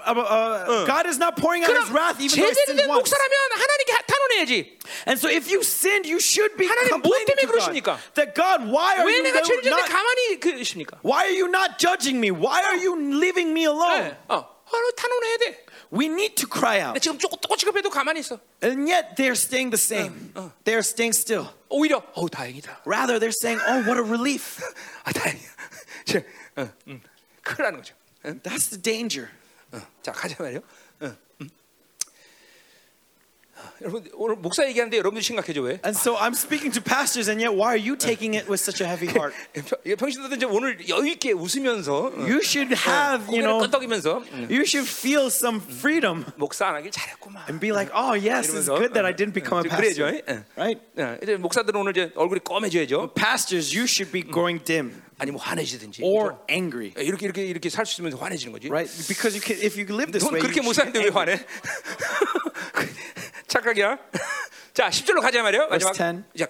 uh, 0.02 0.12
uh, 0.12 0.86
God 0.86 1.06
is 1.08 1.18
not 1.20 1.36
pouring 1.38 1.64
out 1.64 1.72
His 1.72 1.90
그럼 1.90 1.94
wrath 1.96 2.18
even 2.20 2.40
though 2.40 2.50
he 2.50 2.56
제대로 2.56 2.66
sinned 2.66 2.80
된 2.82 2.90
once. 2.90 3.02
목사라면 3.12 3.36
하나님께 3.56 3.92
탄원해야지. 4.08 4.80
And 5.08 5.16
so, 5.20 5.28
if 5.30 5.50
you 5.52 5.64
sinned, 5.64 6.06
you 6.08 6.20
should 6.20 6.56
be 6.58 6.68
하나님, 6.68 7.00
뭐 7.02 7.12
complaining 7.12 7.28
때문에 7.28 7.42
to 7.42 7.48
God 7.48 7.56
그러십니까? 7.56 8.00
that 8.16 8.36
God, 8.36 8.68
why 8.72 8.96
are 8.98 9.06
왜 9.06 9.18
you 9.20 9.24
내가 9.24 9.42
죄를 9.44 9.62
졌는데 9.64 9.70
not? 9.70 9.90
가만히 9.92 10.40
그십니까? 10.40 10.98
Why 11.04 11.26
are 11.28 11.36
you 11.36 11.48
not 11.48 11.78
judging 11.80 12.20
me? 12.20 12.32
Why 12.32 12.62
are 12.64 12.78
you 12.80 12.96
leaving 12.96 13.52
me 13.52 13.66
alone? 13.66 14.12
네. 14.12 14.18
어, 14.30 14.48
하루 14.72 14.92
탄원해야 14.96 15.38
돼. 15.38 15.65
We 15.92 16.06
need 16.08 16.36
to 16.38 16.48
cry 16.48 16.80
out. 16.80 16.94
근데 16.94 17.00
지금 17.00 17.18
조금 17.18 17.38
조금 17.42 17.58
취급해도 17.58 17.90
가만히 17.90 18.20
있어. 18.22 18.40
And 18.64 18.90
yet 18.90 19.16
they're 19.16 19.36
staying 19.36 19.72
the 19.72 19.80
same. 19.80 20.34
They're 20.64 20.80
staying 20.86 21.16
still. 21.16 21.50
오히려 21.70 22.04
어우 22.16 22.30
다행이다. 22.30 22.84
Rather, 22.86 23.20
they're 23.20 23.36
saying, 23.36 23.60
"Oh, 23.68 23.84
what 23.84 24.00
a 24.00 24.04
relief." 24.04 24.64
아 25.04 25.12
다행이야. 25.12 25.50
저, 26.06 26.20
어, 26.62 26.70
음, 26.88 27.02
큰일 27.44 27.64
나는 27.64 27.78
거죠. 27.80 27.94
응? 28.26 28.40
That's 28.42 28.70
the 28.70 28.82
danger. 28.82 29.30
어, 29.72 29.80
자 30.02 30.12
가자 30.12 30.36
말이요. 30.40 30.62
어, 33.66 33.66
음. 33.66 33.66
어, 33.66 33.72
여러분 33.82 34.10
오늘 34.14 34.36
목사 34.38 34.66
얘기하는데 34.68 34.98
여러분들 34.98 35.22
심각해져 35.22 35.62
왜? 35.62 35.80
And 35.86 35.94
so 35.98 36.16
I'm 36.18 36.34
speaking 36.34 36.72
to 36.74 36.82
pastors, 36.82 37.30
and 37.30 37.38
yet 37.44 37.54
why 37.54 37.78
are 37.78 37.82
you 37.82 37.96
taking 37.98 38.34
it 38.38 38.50
with 38.50 38.58
such 38.62 38.82
a 38.82 38.88
heavy 38.90 39.06
heart? 39.10 39.36
평- 39.54 39.98
평신도들 39.98 40.38
이제 40.38 40.46
오늘 40.46 40.78
여유 40.90 41.10
있게 41.14 41.34
웃으면서 41.34 42.10
어, 42.10 42.26
You 42.26 42.42
should 42.42 42.74
have, 42.74 43.26
you 43.30 43.42
고개를 43.42 43.46
know, 43.46 43.62
끄덕이면서 43.62 44.18
음, 44.34 44.48
you 44.50 44.66
should 44.66 44.90
feel 44.90 45.28
some 45.28 45.62
freedom 45.62 46.26
목사 46.38 46.70
안 46.70 46.76
하길 46.76 46.90
잘했구만. 46.92 47.46
and 47.50 47.60
be 47.62 47.70
like, 47.70 47.92
oh 47.94 48.18
yes, 48.18 48.50
it's 48.50 48.66
이러면서, 48.66 48.78
good 48.82 48.94
that 48.98 49.06
어, 49.06 49.10
I 49.10 49.16
didn't 49.16 49.34
become 49.38 49.62
a 49.62 49.70
좀 49.70 49.78
그래야죠. 49.78 50.10
pastor, 50.10 50.24
예. 50.26 50.46
right? 50.58 50.80
어, 50.98 51.18
이제 51.22 51.38
목사들은 51.38 51.78
오늘 51.80 51.92
이제 51.94 52.10
얼굴이 52.16 52.42
검해져야죠. 52.44 53.14
Pastors, 53.14 53.70
you 53.78 53.86
should 53.86 54.10
be 54.12 54.24
growing 54.26 54.58
dim 54.64 54.94
아니면 55.22 55.38
화내지든지. 55.40 56.02
or 56.02 56.34
그죠? 56.34 56.46
angry, 56.50 56.94
예, 56.98 57.04
이렇게 57.04 57.26
이렇게 57.30 57.46
이렇게 57.46 57.70
살 57.70 57.86
수 57.86 58.02
있으면 58.02 58.14
화내지는 58.18 58.54
거지. 58.54 58.70
right? 58.74 58.90
Because 59.06 59.38
you 59.38 59.42
can, 59.44 59.60
if 59.62 59.78
you 59.78 59.86
live 59.94 60.10
this 60.12 60.26
넌 60.26 60.34
way, 60.34 60.42
그렇게 60.42 60.58
you 60.62 60.66
못 60.66 60.74
should 60.74 60.90
사는데 60.90 60.98
be 60.98 61.06
왜 61.06 61.14
angry. 61.14 61.38
화내? 61.38 61.46
sacanear. 63.57 63.99
자, 64.77 64.91
10절로 64.91 65.23
가자 65.23 65.43
말이요. 65.43 65.69
마지막. 65.69 65.95
10. 65.95 66.25
자. 66.37 66.49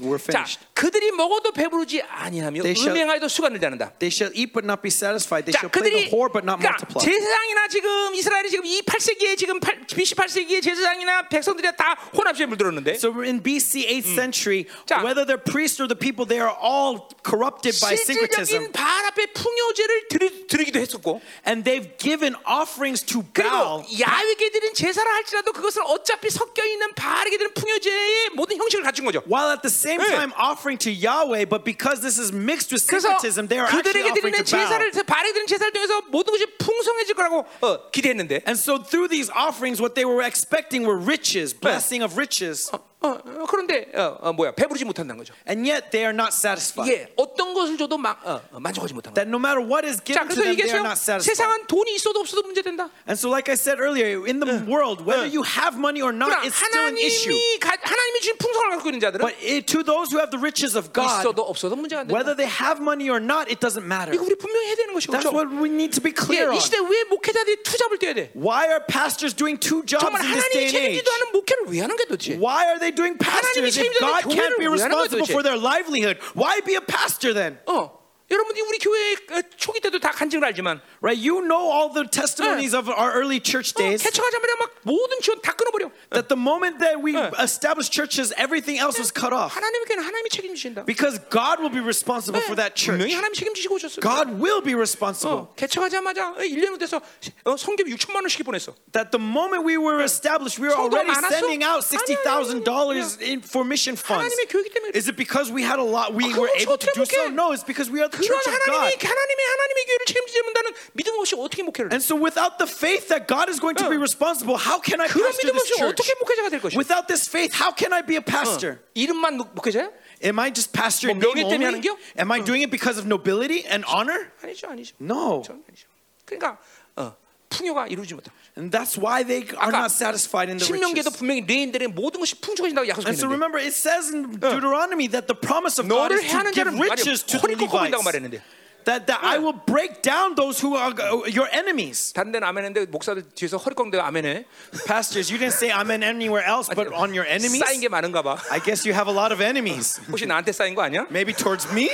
We're 0.00 0.32
자. 0.32 0.44
그들이 0.74 1.12
먹어도 1.12 1.52
배부르지 1.52 2.02
아니하며 2.02 2.62
음행하여도 2.64 3.28
수가 3.28 3.50
늘지 3.50 3.64
않는다. 3.66 3.92
They 4.00 4.10
shall 4.10 4.34
eat 4.34 4.52
but 4.52 4.66
not 4.66 4.82
be 4.82 4.90
satisfied. 4.90 5.46
They 5.46 5.54
자, 5.54 5.62
shall 5.62 5.70
그들이 5.70 6.10
the 6.10 6.10
whore 6.10 6.26
but 6.26 6.42
not 6.42 6.58
그러니까 6.58 6.74
multiply. 6.74 7.06
제사장이나 7.06 7.68
지금 7.68 8.14
이스라엘이 8.16 8.50
지금 8.50 8.66
이 8.66 8.82
8세기에 8.82 9.38
지금 9.38 9.60
8, 9.60 9.86
BC 9.94 10.16
8세기에 10.16 10.60
제사장이나 10.60 11.28
백성들이 11.28 11.70
다 11.76 11.94
혼합주의에 12.18 12.46
물들었는데 12.50 12.98
So 12.98 13.14
in 13.22 13.44
BC 13.44 13.86
8th 13.86 14.10
century, 14.10 14.66
자. 14.84 14.98
whether 15.06 15.22
they're 15.22 15.38
priests 15.38 15.78
or 15.78 15.86
the 15.86 15.94
people, 15.94 16.26
they 16.26 16.42
are 16.42 16.50
all 16.58 17.06
corrupted 17.22 17.78
by 17.78 17.94
실질적인 17.94 18.42
syncretism. 18.42 18.72
바알 18.74 19.06
앞에 19.14 19.26
풍요제를 19.38 20.08
드리, 20.10 20.46
드리기도 20.50 20.80
했었고 20.82 21.22
And 21.46 21.62
they've 21.62 21.94
given 22.02 22.34
offerings 22.42 23.06
to 23.06 23.22
그리고 23.30 23.86
Baal. 23.86 23.86
야훼께 24.02 24.50
드린 24.50 24.74
제사를 24.74 25.06
할지라도 25.06 25.52
그것은 25.52 25.86
어차피 25.86 26.26
섞여 26.30 26.66
있는 26.66 26.90
바알에게 26.98 27.38
드린 27.38 27.54
풍요 27.54 27.67
제의 27.81 28.29
모든 28.35 28.57
형식을 28.57 28.83
갖춘 28.83 29.05
거죠. 29.05 29.21
While 29.27 29.51
at 29.51 29.61
the 29.61 29.71
same 29.71 29.99
네. 29.99 30.07
time 30.07 30.31
offering 30.39 30.77
to 30.79 30.91
Yahweh, 30.91 31.45
but 31.45 31.63
because 31.65 32.01
this 32.01 32.19
is 32.19 32.31
mixed 32.31 32.71
with 32.71 32.85
그래서 32.87 33.09
syncretism, 33.09 33.47
they 33.47 33.59
are 33.59 33.67
actually 33.67 33.83
그들에게 33.83 34.09
offering 34.11 34.31
드리는 34.33 34.45
to 34.45 34.55
Baal. 34.55 34.67
제사를 34.69 35.03
바알에게 35.03 35.33
드리는 35.33 35.47
제사를 35.47 35.71
통해서 35.73 36.01
모든 36.09 36.33
것이 36.33 36.45
풍성해질 36.57 37.15
거라고 37.15 37.45
어, 37.61 37.89
기대했는데 37.91 38.43
And 38.47 38.57
so 38.59 38.79
through 38.79 39.09
these 39.09 39.29
offerings, 39.35 39.81
what 39.81 39.95
they 39.95 40.05
were 40.05 40.23
expecting 40.23 40.85
were 40.87 40.97
riches, 40.99 41.53
blessing 41.53 42.03
of 42.03 42.15
riches. 42.15 42.69
어, 42.71 42.79
어, 43.03 43.19
그런데 43.49 43.91
어, 43.95 44.17
어, 44.21 44.33
뭐야 44.33 44.55
배부르지 44.55 44.85
못한다는 44.85 45.17
거죠. 45.19 45.33
And 45.45 45.67
yet 45.67 45.91
they 45.91 46.07
are 46.07 46.15
not 46.15 46.31
satisfied. 46.31 46.87
예, 46.87 47.11
어떤 47.17 47.53
것을 47.53 47.77
줘도 47.77 47.97
마, 47.97 48.15
어, 48.23 48.39
어, 48.51 48.59
만족하지 48.61 48.93
못한 48.93 49.11
거죠. 49.11 49.19
That 49.19 49.27
no 49.27 49.35
matter 49.35 49.59
what 49.59 49.83
is 49.83 49.99
자, 49.99 50.23
given 50.23 50.29
to 50.31 50.39
그래서 50.39 50.39
them, 50.39 50.55
they 50.55 50.55
얘기했어요. 50.55 50.79
are 50.79 50.87
not 50.87 50.95
satisfied. 50.95 51.27
세상은 51.35 51.67
돈이 51.67 51.95
있어도 51.99 52.21
없어도 52.21 52.43
문제된다. 52.47 52.87
And 53.03 53.19
so, 53.19 53.27
like 53.27 53.51
I 53.51 53.59
said 53.59 53.83
earlier, 53.83 54.23
in 54.23 54.39
the 54.39 54.63
world, 54.63 55.03
whether 55.03 55.27
you 55.27 55.43
have 55.43 55.75
money 55.75 55.99
or 55.99 56.15
not, 56.15 56.31
그러나 56.31 56.47
it's 56.47 56.55
still 56.55 56.87
an 56.87 56.95
issue. 56.95 57.35
하나님이 57.35 57.56
가, 57.59 57.75
하나님이 57.81 58.19
주신 58.19 58.37
풍성을 58.37 58.69
갖고 58.71 58.89
있는 58.89 58.99
자들은 58.99 59.25
But 59.25 59.35
it, 59.43 59.65
to 59.71 59.83
those 59.83 60.09
who 60.13 60.19
have 60.19 60.31
the 60.31 60.39
riches 60.41 60.77
of 60.77 60.91
God, 60.93 61.09
있어도 61.21 61.41
없어도 61.43 61.75
문제가 61.75 62.01
안 62.01 62.07
된다. 62.07 62.13
whether 62.15 62.35
they 62.35 62.47
have 62.49 62.81
money 62.81 63.09
or 63.09 63.21
not, 63.21 63.49
it 63.51 63.59
doesn't 63.59 63.85
matter. 63.85 64.13
이거 64.13 64.23
우리 64.25 64.35
분명히 64.35 64.67
해야 64.67 64.75
되는 64.75 64.93
것이고 64.93 65.13
That's 65.13 65.25
그렇죠? 65.25 65.35
what 65.37 65.49
we 65.53 65.69
need 65.69 65.91
to 65.95 66.01
be 66.03 66.11
예, 66.11 66.17
clear 66.17 66.47
이 66.51 66.55
on. 66.55 66.59
시대 66.59 66.77
왜 66.79 67.03
목회자들이 67.09 67.63
투잡을 67.63 67.97
뛰어야 67.99 68.13
돼? 68.13 68.31
Why 68.35 68.67
are 68.69 68.81
pastors 68.85 69.33
doing 69.35 69.59
two 69.59 69.83
jobs 69.85 70.03
정말 70.05 70.21
in 70.23 70.31
this 70.31 70.43
하나님이 70.43 70.53
day 70.53 70.65
and 70.67 70.77
age? 70.77 71.03
책임지도 71.03 71.09
않은 71.13 71.23
목회를 71.33 71.59
왜 71.69 71.79
하는 71.81 71.93
게 71.97 72.05
도대체? 72.05 72.35
Why 72.39 72.65
are 72.71 72.79
they 72.79 72.91
doing 72.93 73.17
하나님이 73.19 73.71
pastors 73.71 73.79
if 73.79 73.83
책임져서 73.83 74.05
God 74.05 74.21
교회를 74.27 74.37
can't 74.37 74.57
be 74.57 74.67
왜 74.67 74.77
하는 74.81 74.91
거야, 74.93 75.05
responsible 75.07 75.23
도대체? 75.27 75.33
for 75.33 75.41
their 75.43 75.59
livelihood? 75.59 76.17
Why 76.35 76.61
be 76.63 76.75
a 76.77 76.83
pastor 76.83 77.31
then? 77.33 77.59
어, 77.67 78.01
여러분이 78.31 78.61
우리 78.61 78.77
교회 78.79 79.13
어, 79.35 79.41
초기 79.57 79.79
때도 79.79 79.99
다 79.99 80.09
간증을 80.09 80.43
알지만 80.47 80.81
Right? 81.01 81.17
You 81.17 81.45
know 81.45 81.69
all 81.71 81.89
the 81.91 82.07
testimonies 82.07 82.73
of 82.73 82.87
our 82.89 83.11
early 83.13 83.39
church 83.39 83.73
어, 83.75 83.77
days. 83.77 84.03
개척하자마자 84.03 84.55
막 84.59 84.71
모든 84.83 85.19
지원 85.21 85.41
다 85.41 85.53
끊어버려. 85.53 85.91
That 86.11 86.29
the 86.29 86.39
moment 86.39 86.79
that 86.79 87.01
we 87.03 87.17
established 87.39 87.91
churches, 87.91 88.33
everything 88.37 88.79
else 88.79 88.97
was 88.97 89.11
cut 89.11 89.33
off. 89.33 89.51
하나님께는 89.53 90.03
하나님이 90.03 90.29
책임지신다. 90.29 90.85
Because 90.85 91.19
God 91.29 91.59
will 91.59 91.71
be 91.73 91.81
responsible 91.83 92.39
for 92.41 92.55
that 92.55 92.75
분명히 92.75 93.11
church. 93.11 93.15
하나님 93.15 93.33
책임지시고 93.33 93.75
오셨어. 93.75 94.01
God 94.01 94.39
will 94.39 94.61
be 94.63 94.73
responsible. 94.73 95.51
어, 95.51 95.53
개척하자마자 95.55 96.35
1년 96.39 96.71
후 96.71 96.77
돼서 96.77 97.01
어, 97.43 97.57
성교비 97.57 97.93
6천만 97.95 98.23
원씩 98.23 98.43
보냈어. 98.45 98.73
That 98.93 99.11
the 99.11 99.19
moment 99.21 99.65
we 99.67 99.75
were 99.77 100.03
established, 100.03 100.59
we 100.61 100.71
were 100.71 100.77
성도가 100.77 101.03
already 101.03 101.11
많았어? 101.11 101.35
sending 101.35 101.63
out 101.63 101.83
아니야, 101.83 102.63
$60,000 102.63 103.21
in, 103.21 103.41
for 103.43 103.65
mission 103.65 103.95
funds. 103.97 104.23
하나님의 104.23 104.45
교회이기 104.47 104.69
때문에 104.71 104.91
그래. 104.91 104.97
Is 104.97 105.07
it 105.09 105.17
because 105.17 105.51
we 105.51 105.63
had 105.63 105.79
a 105.79 105.85
lot, 105.85 106.13
we 106.15 106.25
아, 106.31 106.37
were 106.37 106.47
그걸 106.47 106.63
able 106.63 106.77
to 106.77 106.87
어떻게 106.87 106.93
do 106.95 107.03
so? 107.03 107.27
목회? 107.27 107.33
No, 107.33 107.51
it's 107.51 107.63
because 107.65 107.91
we 107.91 107.99
are 107.99 108.07
the 108.09 108.17
그런 108.19 108.27
church 108.27 108.47
of 108.47 108.55
God. 108.63 108.71
하나님이 108.71 109.03
하나님의 109.03 109.41
하나님의 109.43 109.79
교회를 109.83 110.03
책임지지 110.07 110.41
못하는 110.43 110.67
믿음 110.93 111.17
없이 111.19 111.35
어떻게 111.37 111.63
목회를 111.63 111.91
해? 111.91 111.95
And 111.95 112.03
so 112.03 112.15
without 112.15 112.57
the 112.57 112.69
faith 112.69 113.07
that 113.09 113.27
God 113.27 113.49
is 113.51 113.59
going 113.59 113.75
to 113.81 113.89
be 113.89 113.97
어. 113.97 114.01
responsible, 114.01 114.55
how 114.55 114.79
can 114.79 115.01
I 115.01 115.07
그런 115.07 115.27
pastor 115.31 115.51
믿음 115.51 115.57
this 115.57 115.67
없이 115.67 115.73
church? 115.75 115.91
어떻게 115.91 116.09
목회자가 116.19 116.49
될 116.49 116.61
것이야? 116.61 116.77
Without 116.77 117.07
this 117.07 117.27
faith, 117.27 117.51
how 117.59 117.73
can 117.75 117.91
I 117.91 118.01
be 118.05 118.15
a 118.15 118.23
pastor? 118.23 118.79
이름만 118.93 119.37
목- 119.37 119.51
목회자야? 119.55 119.91
Am 120.23 120.39
I 120.39 120.53
just 120.53 120.71
pastoring 120.71 121.19
뭐 121.19 121.33
name 121.35 121.43
명예 121.43 121.49
때문에 121.51 121.65
only? 121.67 121.81
하는겨? 121.83 121.97
Am 122.21 122.31
I 122.31 122.39
doing 122.39 122.63
it 122.63 122.71
because 122.71 122.95
of 122.95 123.03
nobility 123.09 123.67
and 123.67 123.83
honor? 123.83 124.31
아니죠, 124.41 124.69
아니죠. 124.71 124.95
No. 125.01 125.43
전혀 125.43 125.59
아니죠. 125.67 125.87
그러니까 126.25 126.57
어, 126.95 127.15
풍요가 127.49 127.87
이루어지지 127.87 128.15
못하. 128.15 128.31
And 128.55 128.69
that's 128.71 128.97
why 128.97 129.25
they 129.25 129.43
are 129.57 129.73
아까 129.73 129.89
not 129.89 129.91
satisfied 129.91 130.47
in 130.49 130.57
the 130.57 130.65
신명계도 130.65 131.09
riches. 131.09 131.17
분명히 131.17 131.41
레인들의 131.41 131.89
모든 131.89 132.21
것이 132.21 132.39
풍족해진다고 132.39 132.85
And 132.85 133.17
so 133.17 133.25
약속했는데 133.25 133.27
remember, 133.27 133.57
it 133.59 133.73
says 133.73 134.13
in 134.13 134.39
Deuteronomy 134.39 135.09
that 135.09 135.25
the 135.27 135.35
promise 135.35 135.81
of 135.81 135.89
God 135.89 136.13
너를 136.13 136.21
is 136.21 136.29
to 136.29 136.37
해하는 136.37 136.53
give 136.53 136.69
자는 136.69 136.77
riches 136.79 137.25
to 137.25 137.37
the 137.37 137.41
허리 137.41 137.55
꺾어 137.57 137.83
버린다고 137.89 138.05
Levites. 138.05 138.41
말했는데 138.87 138.87
That, 138.87 139.07
that 139.07 139.23
I 139.23 139.39
will 139.39 139.53
break 139.53 140.01
down 140.01 140.35
those 140.35 140.59
who 140.59 140.75
are 140.75 140.91
uh, 140.91 141.23
your 141.31 141.47
enemies. 141.53 142.11
다른 142.11 142.33
데는 142.33 142.45
아멘했는데 142.45 142.91
목사들 142.91 143.23
뒤에서 143.33 143.55
허리 143.57 143.75
꺾는데 143.75 143.99
아멘해. 143.99 144.43
Pastors, 144.85 145.31
you 145.31 145.39
didn't 145.39 145.55
say 145.55 145.71
amen 145.71 146.03
anywhere 146.03 146.43
else 146.45 146.67
but 146.67 146.91
on 146.91 147.15
your 147.15 147.25
enemies. 147.25 147.63
쌓인 147.63 147.79
게 147.79 147.87
많은가 147.87 148.21
봐. 148.21 148.37
I 148.51 148.59
guess 148.59 148.85
you 148.85 148.93
have 148.93 149.07
a 149.07 149.15
lot 149.15 149.31
of 149.31 149.41
enemies. 149.41 150.01
혹시 150.09 150.25
나한테 150.25 150.51
쌓인 150.51 150.75
거 150.75 150.81
아니야? 150.81 151.07
Maybe 151.09 151.33
towards 151.33 151.71
me? 151.71 151.89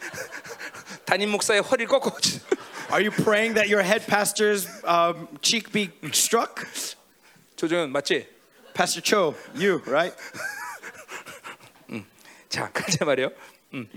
담임 1.05 1.31
목사의 1.31 1.61
허리를 1.61 1.87
꺾어. 1.87 2.11
Are 2.91 3.01
you 3.01 3.11
praying 3.11 3.55
that 3.55 3.71
your 3.71 3.81
head 3.81 4.05
pastor's 4.05 4.67
um, 4.83 5.29
cheek 5.41 5.71
be 5.71 5.91
struck? 6.11 6.67
조정은 7.55 7.91
맞지? 7.91 8.27
Pastor 8.73 9.01
Cho, 9.01 9.33
you, 9.55 9.81
right? 9.87 10.13
자, 12.49 12.69
가자 12.71 13.05
말이요. 13.05 13.31
음. 13.73 13.87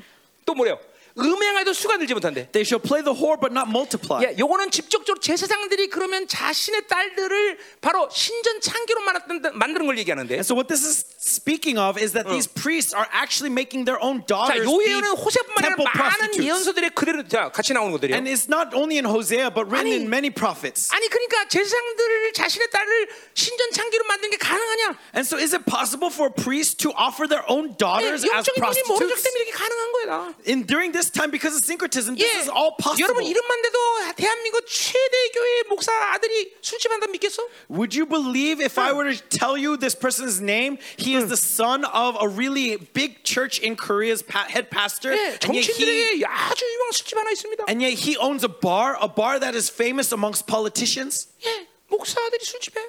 또 0.47 0.55
뭐래요? 0.55 0.79
음행에도 1.18 1.74
수가 1.74 1.98
들지 1.98 2.14
못한대. 2.14 2.50
They 2.52 2.66
shall 2.66 2.82
play 2.82 3.04
the 3.04 3.14
whore 3.14 3.38
but 3.40 3.54
not 3.54 3.70
multiply. 3.70 4.26
예, 4.26 4.36
요거는 4.38 4.72
직접적으로 4.72 5.20
제사장들이 5.22 5.90
그러면 5.90 6.28
자신의 6.28 6.88
딸들을 6.88 7.58
바로 7.82 8.10
신전 8.10 8.62
창기로 8.62 9.02
만든, 9.02 9.42
만드는 9.54 9.86
걸 9.86 9.98
얘기하는데. 10.00 10.34
And 10.34 10.46
so 10.46 10.56
what 10.58 10.68
this 10.68 10.82
is 10.82 11.06
speaking 11.22 11.78
of 11.78 12.02
is 12.02 12.14
that 12.14 12.26
these 12.30 12.50
priests 12.50 12.96
are 12.98 13.06
actually 13.14 13.54
making 13.54 13.86
their 13.86 14.02
own 14.02 14.26
자, 14.26 14.50
daughters 14.50 14.66
요 14.66 14.78
be 14.78 14.90
예언은 14.90 15.14
호세뿐만 15.14 15.58
아니라 15.62 15.78
많은 15.78 16.34
prostitutes. 16.34 16.42
예언서들의 16.42 16.90
그대로 16.98 17.28
자, 17.28 17.52
같이 17.54 17.74
나오는 17.74 17.92
것들이에요. 17.94 18.18
And 18.18 18.26
it's 18.26 18.50
not 18.50 18.74
only 18.74 18.98
in 18.98 19.06
Hosea 19.06 19.54
but 19.54 19.70
written 19.70 19.94
아니, 19.94 20.02
in 20.02 20.10
many 20.10 20.34
prophets. 20.34 20.90
아니 20.90 21.08
그러니까 21.10 21.46
제사장들을 21.48 22.34
자신의 22.34 22.70
딸을 22.74 23.10
신전 23.38 23.70
창기로 23.72 24.04
만드는 24.10 24.32
게 24.32 24.38
가능하냐? 24.38 24.98
And 25.14 25.22
so 25.30 25.38
is 25.38 25.54
it 25.54 25.62
possible 25.70 26.10
for 26.10 26.34
priests 26.34 26.74
to 26.82 26.90
offer 26.98 27.30
their 27.30 27.46
own 27.46 27.70
예, 27.70 27.78
daughters 27.78 28.26
as 28.26 28.50
영적인 28.50 28.58
눈이 28.66 28.82
모르기 28.90 29.14
prostitutes? 29.14 29.24
때문에 29.24 29.42
이렇게 29.46 29.52
가능한 29.54 29.92
거야. 29.94 30.06
다. 30.10 30.34
In 30.50 30.66
during 30.66 30.92
this 30.92 31.03
time 31.13 31.31
because 31.31 31.57
of 31.57 31.65
syncretism, 31.65 32.15
예, 32.17 32.21
this 32.23 32.43
is 32.47 32.49
all 32.49 32.73
possible. 32.79 33.03
여러분 33.03 33.25
이름만 33.25 33.63
돼도 33.63 34.15
대한민국 34.17 34.65
최대 34.67 35.31
교회 35.35 35.63
목사 35.69 35.91
아들이 36.15 36.53
술집한다 36.63 37.07
믿겠어? 37.09 37.43
Would 37.69 37.95
you 37.99 38.07
believe 38.07 38.61
if 38.61 38.79
I 38.79 38.93
were 38.93 39.13
to 39.13 39.19
tell 39.29 39.57
you 39.59 39.77
this 39.77 39.95
person's 39.95 40.41
name? 40.41 40.79
He 40.97 41.15
is 41.17 41.29
the 41.29 41.37
son 41.37 41.85
of 41.85 42.17
a 42.21 42.29
really 42.29 42.77
big 42.95 43.25
church 43.25 43.59
in 43.59 43.75
Korea's 43.77 44.23
pa- 44.23 44.47
head 44.49 44.71
pastor, 44.71 45.11
예, 45.13 45.39
and 45.45 45.55
yet 45.55 45.67
he 45.67 45.75
정치인들에게 45.75 46.25
아주 46.25 46.63
유명한 46.65 46.93
술집 46.93 47.19
하나 47.19 47.31
있습니다. 47.33 47.65
and 47.69 47.83
yet 47.83 47.95
he 47.99 48.17
owns 48.17 48.45
a 48.45 48.49
bar, 48.49 48.97
a 49.03 49.09
bar 49.09 49.39
that 49.41 49.55
is 49.57 49.69
famous 49.69 50.13
amongst 50.13 50.47
politicians. 50.47 51.29
예, 51.45 51.67
목사 51.91 52.21
아들이 52.21 52.45
술집에, 52.45 52.81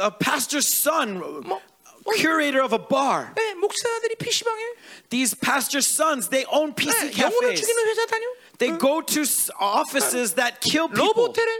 A 0.00 0.10
pastor's 0.10 0.66
son, 0.66 1.20
뭐, 1.44 1.60
curator 2.16 2.60
of 2.64 2.72
a 2.74 2.78
bar. 2.78 3.32
예, 3.38 3.54
목사 3.54 3.88
아들이 3.96 4.14
PC방에 4.16 4.62
These 5.10 5.36
pastor's 5.40 5.86
sons, 5.86 6.28
they 6.28 6.44
own 6.50 6.74
PC 6.74 6.90
예, 6.90 7.22
영혼을 7.22 7.54
cafes. 7.54 7.60
죽이는 7.62 7.86
회사 7.88 8.06
다녀. 8.06 8.26
They 8.58 8.78
go 8.78 9.02
to 9.02 9.22
s- 9.22 9.50
offices 9.60 10.34
that 10.34 10.60
kill 10.60 10.88
people. 10.88 11.08
러브 11.12 11.20
호텔에 11.32 11.50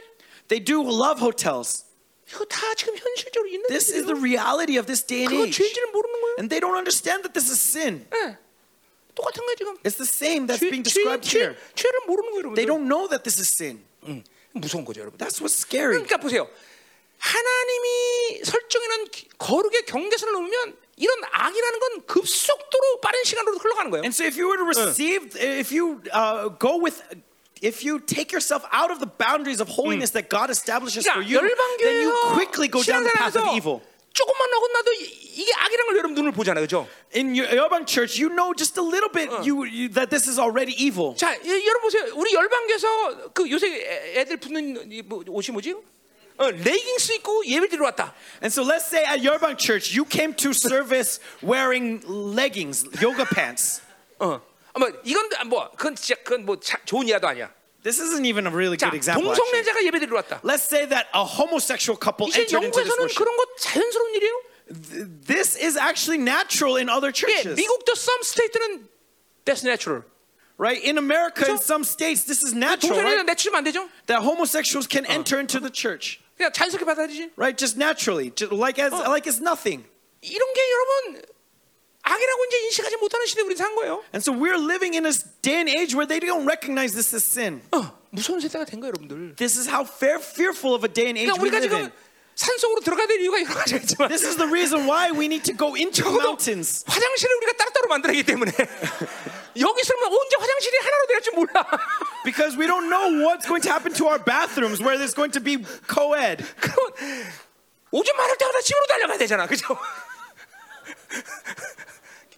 They 0.48 0.62
do 0.62 0.80
love 0.82 1.20
hotels. 1.22 1.84
이거 2.28 2.44
다 2.46 2.74
지금 2.74 2.96
현실적으로 2.96 3.48
있는 3.48 3.66
This 3.68 3.92
is 3.92 4.04
일이에요. 4.04 4.06
the 4.06 4.18
reality 4.20 4.76
of 4.78 4.86
this 4.86 5.04
day 5.04 5.22
and 5.24 5.32
그거 5.34 5.44
age. 5.46 5.56
죄인지를 5.56 5.92
모르는 5.92 6.20
거예요. 6.20 6.34
And 6.40 6.48
they 6.48 6.60
don't 6.60 6.76
understand 6.76 7.22
that 7.24 7.32
this 7.36 7.50
is 7.52 7.60
sin. 7.60 8.06
예, 8.14 8.38
똑같은 9.14 9.44
거예요 9.44 9.56
지금. 9.56 9.76
It's 9.84 9.96
the 10.00 10.08
same 10.08 10.46
that's 10.48 10.58
죄, 10.60 10.70
being 10.72 10.82
죄, 10.82 10.90
described 11.04 11.22
죄, 11.28 11.38
here. 11.38 11.54
죄를 11.76 12.00
모르는 12.08 12.30
거예요 12.32 12.54
They 12.56 12.64
여러분들. 12.64 12.66
don't 12.66 12.86
know 12.88 13.06
that 13.08 13.22
this 13.22 13.38
is 13.38 13.48
sin. 13.52 13.84
음, 14.08 14.24
무서운 14.52 14.84
거죠 14.84 15.00
여러분. 15.04 15.18
That's 15.18 15.38
what's 15.40 15.54
scary. 15.54 15.94
그러니까 16.00 16.16
보세요. 16.18 16.48
하나님이 17.18 18.44
설정해놓은 18.44 19.04
기- 19.10 19.28
거룩의 19.38 19.86
경계선을 19.86 20.32
넘으면 20.32 20.76
이런 20.99 21.15
악이라는 21.31 21.79
건 21.79 22.05
급속도로 22.05 22.99
빠른 23.01 23.23
시간으로 23.23 23.57
흘러가는 23.57 23.89
거예요. 23.91 24.03
And 24.03 24.13
so 24.13 24.25
if 24.27 24.35
you 24.37 24.45
were 24.51 24.59
to 24.59 24.67
receive, 24.67 25.31
if 25.39 25.71
you 25.71 26.03
uh, 26.13 26.49
go 26.59 26.75
with, 26.77 27.01
if 27.63 27.81
you 27.87 27.99
take 28.03 28.35
yourself 28.35 28.67
out 28.75 28.91
of 28.91 28.99
the 28.99 29.07
boundaries 29.07 29.59
of 29.63 29.71
holiness 29.71 30.11
that 30.11 30.27
God 30.29 30.51
establishes 30.51 31.07
for 31.07 31.23
그러니까 31.23 31.31
you, 31.31 31.39
then 31.79 31.95
you 32.03 32.11
quickly 32.35 32.67
go 32.67 32.83
down 32.83 33.03
the 33.07 33.15
path 33.15 33.35
of 33.39 33.47
evil. 33.55 33.79
조금만 34.11 34.51
어긋나도 34.51 34.91
이- 34.91 35.39
이게 35.39 35.53
악이라는 35.55 35.85
걸 35.87 35.97
여러분 35.97 36.15
눈을 36.15 36.31
보잖아요, 36.33 36.63
그죠? 36.65 36.87
In 37.15 37.31
your 37.31 37.47
urban 37.63 37.85
church, 37.85 38.19
you 38.19 38.27
know 38.27 38.51
just 38.57 38.75
a 38.75 38.83
little 38.83 39.07
bit 39.07 39.29
you, 39.47 39.63
you 39.63 39.87
that 39.95 40.09
this 40.09 40.27
is 40.27 40.35
already 40.39 40.73
evil. 40.75 41.15
자, 41.15 41.31
예, 41.45 41.49
여러분 41.63 41.81
보세요. 41.87 42.11
우리 42.15 42.33
열방교에서 42.33 43.31
그 43.33 43.49
요새 43.49 43.67
애- 43.69 44.19
애들 44.19 44.37
붙는 44.37 44.91
이 44.91 45.01
뭐, 45.03 45.23
옷이 45.29 45.53
뭐지? 45.53 45.75
어, 46.38 46.50
레깅스 46.50 47.12
입고 47.14 47.46
예배 47.46 47.68
드리러 47.68 47.84
왔다. 47.86 48.12
And 48.42 48.52
so 48.52 48.62
let's 48.62 48.86
say 48.86 49.04
at 49.04 49.20
Yerbang 49.20 49.56
Church, 49.56 49.94
you 49.94 50.04
came 50.04 50.34
to 50.34 50.52
service 50.52 51.20
wearing 51.42 52.02
leggings, 52.06 52.84
yoga 53.00 53.24
pants. 53.24 53.80
어, 54.18 54.40
뭐 54.76 54.90
이건 55.04 55.28
뭐 55.46 55.70
그건 55.76 55.94
진짜 55.94 56.20
그건 56.24 56.44
뭐 56.44 56.58
자, 56.58 56.78
좋은 56.84 57.06
이야도 57.06 57.28
아니야. 57.28 57.50
This 57.84 58.00
isn't 58.00 58.24
even 58.24 58.46
a 58.46 58.50
really 58.50 58.76
자, 58.76 58.90
good 58.90 58.96
example. 58.96 59.30
actually. 59.30 59.62
동성애자가 59.62 59.84
예배 59.84 60.00
드리러 60.00 60.16
왔다. 60.16 60.40
Let's 60.42 60.66
say 60.66 60.88
that 60.88 61.06
a 61.14 61.22
homosexual 61.22 61.96
couple 62.00 62.26
이제 62.26 62.42
entered 62.42 62.64
into 62.64 62.82
this 62.82 62.90
영국에서는 62.90 62.98
worship. 62.98 63.18
그런 63.18 63.36
거 63.36 63.44
자연스러운 63.60 64.14
일이에요. 64.14 64.36
This 65.26 65.54
is 65.56 65.76
actually 65.76 66.18
natural 66.18 66.76
in 66.76 66.88
other 66.88 67.10
예, 67.10 67.14
churches. 67.14 67.54
미국도 67.60 67.94
some 67.94 68.22
state는 68.24 68.88
that's 69.44 69.62
natural. 69.62 70.02
Right? 70.56 70.82
In 70.82 70.98
America, 70.98 71.44
in 71.44 71.58
그렇죠? 71.58 71.62
some 71.62 71.82
states, 71.84 72.24
this 72.24 72.42
is 72.42 72.54
natural, 72.54 72.96
동성애자 72.96 73.26
right? 73.26 73.26
내치면 73.26 73.56
안 73.58 73.64
되죠? 73.64 73.88
That 74.06 74.22
homosexuals 74.22 74.86
can 74.86 75.04
enter 75.06 75.38
into 75.38 75.58
the 75.60 75.68
church, 75.68 76.20
그냥 76.38 76.52
자연스럽게 76.52 76.84
받아들이지. 76.84 77.30
right? 77.36 77.56
Just 77.56 77.78
naturally, 77.78 78.30
just 78.34 78.52
like 78.54 78.78
as 78.82 78.92
like 78.92 79.26
it's 79.30 79.40
nothing. 79.40 79.84
이런 80.20 80.52
게 80.54 80.60
여러분 80.72 81.22
악이라고 82.02 82.44
이제 82.46 82.58
인식하지 82.66 82.96
못하는 82.96 83.26
시대 83.26 83.40
에 83.40 83.44
우리 83.44 83.56
산 83.56 83.74
거예요. 83.74 84.02
And 84.12 84.20
so 84.20 84.32
we're 84.32 84.58
living 84.60 84.94
in 84.94 85.04
this 85.04 85.24
day 85.42 85.56
and 85.56 85.70
age 85.70 85.94
where 85.96 86.06
they 86.06 86.20
don't 86.20 86.44
recognize 86.46 86.92
this 86.92 87.14
as 87.14 87.24
sin. 87.24 87.62
어, 87.72 87.96
무서운 88.10 88.40
세대가 88.40 88.64
된 88.64 88.80
거예요, 88.80 88.92
여러분들. 88.92 89.36
This 89.36 89.58
is 89.58 89.68
how 89.68 89.84
fair, 89.88 90.20
fearful 90.20 90.74
of 90.76 90.84
a 90.84 90.92
day 90.92 91.08
and 91.08 91.16
age 91.18 91.30
그러니까 91.32 91.40
we 91.40 91.48
우리가 91.48 91.58
live 91.58 91.70
지금 91.70 91.78
in. 91.88 91.92
산 92.34 92.58
속으로 92.58 92.80
들어가야 92.80 93.06
될 93.06 93.20
이유가 93.20 93.40
여러 93.40 93.54
가지가 93.54 93.78
있지만 93.80 94.08
This 94.08 94.26
is 94.26 94.36
the 94.36 94.48
reason 94.50 94.84
why 94.90 95.12
we 95.12 95.26
need 95.30 95.44
to 95.48 95.56
go 95.56 95.76
into 95.76 96.02
적어도 96.04 96.34
mountains. 96.34 96.84
화장실을 96.86 97.36
우리가 97.36 97.52
따로따로 97.56 97.88
만들기 97.88 98.22
때문에 98.24 98.52
여기 99.57 99.81
있으면 99.81 100.03
언제 100.03 100.35
화장실이 100.37 100.77
하나로 100.77 101.07
될지 101.07 101.31
몰라. 101.31 101.65
Because 102.23 102.57
we 102.57 102.67
don't 102.67 102.89
know 102.89 103.25
what's 103.25 103.47
going 103.47 103.61
to 103.61 103.71
happen 103.71 103.93
to 103.93 104.07
our 104.07 104.19
bathrooms 104.23 104.81
where 104.81 104.97
there's 104.97 105.15
going 105.15 105.31
to 105.31 105.41
be 105.41 105.57
co-ed. 105.87 106.43
그럼 106.59 106.93
오줌 107.91 108.15
마를 108.15 108.37
때마다 108.37 108.61
집으로 108.61 108.85
달려가야 108.85 109.17
되잖아, 109.17 109.47
그죠? 109.47 109.65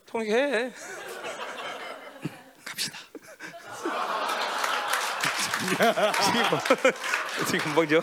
통해. 0.05 0.71
갑시다. 2.65 2.97
지금 6.23 6.43
지금 7.47 7.73
뭐죠? 7.73 8.01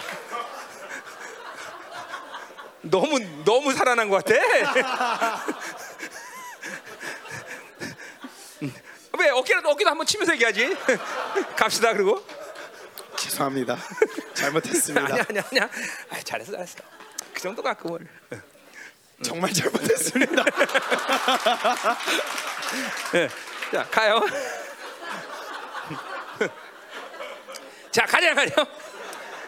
너무 2.82 3.18
너무 3.44 3.72
살아난 3.72 4.08
것 4.08 4.24
같아. 4.24 4.40
왜 9.18 9.30
어깨라도 9.30 9.68
어깨도 9.70 9.90
한번 9.90 10.06
치면서 10.06 10.32
얘기하지? 10.34 10.76
갑시다 11.56 11.92
그리고 11.92 12.24
죄송합니다. 13.16 13.76
잘못했습니다. 14.34 15.04
아니야 15.06 15.24
아니야 15.28 15.42
아니야. 15.50 15.68
아, 16.10 16.20
잘했어 16.22 16.52
잘했어. 16.52 16.78
그 17.32 17.40
정도 17.40 17.62
갖고 17.62 17.88
뭘. 17.88 18.06
정말 19.22 19.52
잘못했습니다. 19.52 20.44
예. 23.14 23.28
자 23.72 23.84
가요. 23.90 24.20
자 27.90 28.06
가자 28.06 28.32
말이요. 28.34 28.54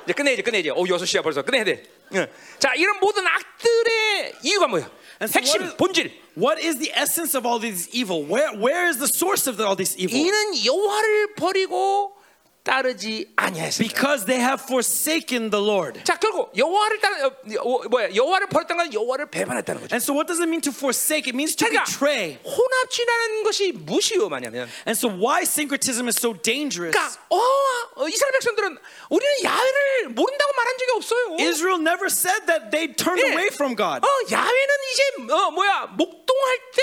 이제 0.05 0.13
끝내야지 0.13 0.43
끝내야지. 0.43 0.71
오 0.71 0.85
6시야 0.85 1.23
벌써 1.23 1.43
끝내야 1.43 1.63
돼. 1.63 1.85
응. 2.15 2.27
자 2.59 2.75
이런 2.75 2.99
모든 2.99 3.25
악들의 3.25 4.35
이유가 4.43 4.67
뭐야? 4.67 4.91
And 5.20 5.32
so 5.32 5.40
핵심 5.40 5.62
what 5.62 5.62
is- 5.62 5.74
본질. 5.76 6.12
What 6.36 6.60
is 6.60 6.78
the 6.80 6.92
essence 6.94 7.34
of 7.36 7.46
all 7.46 7.60
these 7.60 7.88
evil? 7.94 8.24
Where 8.26 8.52
where 8.58 8.88
is 8.90 8.98
the 9.00 9.08
source 9.08 9.48
of 9.48 9.60
all 9.62 9.76
this 9.76 9.96
evil? 9.98 10.20
이는 10.20 10.66
여호와를 10.66 11.36
버리고 11.36 12.12
따르지 12.66 13.30
아니하였습니다. 13.36 13.94
Because 13.94 14.26
they 14.26 14.42
have 14.42 14.58
forsaken 14.66 15.52
the 15.52 15.62
Lord. 15.64 16.02
자 16.04 16.18
결국 16.18 16.50
여호와를 16.58 17.00
따르 17.00 17.24
어, 17.24 17.30
어, 17.62 17.88
뭐야 17.90 18.16
여호와를 18.16 18.48
버렸다는 18.50 18.86
건 18.86 18.94
여호와를 18.94 19.30
배반했다는 19.30 19.82
거죠. 19.82 19.94
And 19.94 20.02
so 20.02 20.18
what 20.18 20.26
does 20.26 20.42
it 20.42 20.50
mean 20.50 20.62
to 20.66 20.74
forsake? 20.74 21.30
It 21.30 21.38
means 21.38 21.54
to 21.58 21.68
그러니까 21.70 21.86
betray. 21.86 22.40
혼합지라는 22.42 23.44
것이 23.44 23.72
무엇이 23.72 24.16
위험하냐면 24.18 24.66
And 24.90 24.98
so 24.98 25.06
why 25.14 25.46
syncretism 25.46 26.10
is 26.10 26.18
so 26.18 26.34
dangerous? 26.34 26.90
그러니까 26.90 27.14
어, 27.30 27.38
어, 28.02 28.08
이스라엘 28.10 28.32
백성들은 28.34 28.78
우리는 29.14 29.34
야훼를 29.46 30.10
모른다고 30.18 30.52
말한 30.58 30.78
적이 30.82 30.92
없어요. 30.98 31.38
Israel 31.46 31.78
never 31.78 32.10
said 32.10 32.50
that 32.50 32.74
they 32.74 32.90
turned 32.90 33.22
예. 33.22 33.30
away 33.30 33.54
from 33.54 33.78
God. 33.78 34.02
어, 34.02 34.10
야훼는 34.34 34.74
이제 34.90 35.04
어, 35.30 35.52
뭐야 35.54 35.94
목동할 35.94 36.58
때 36.74 36.82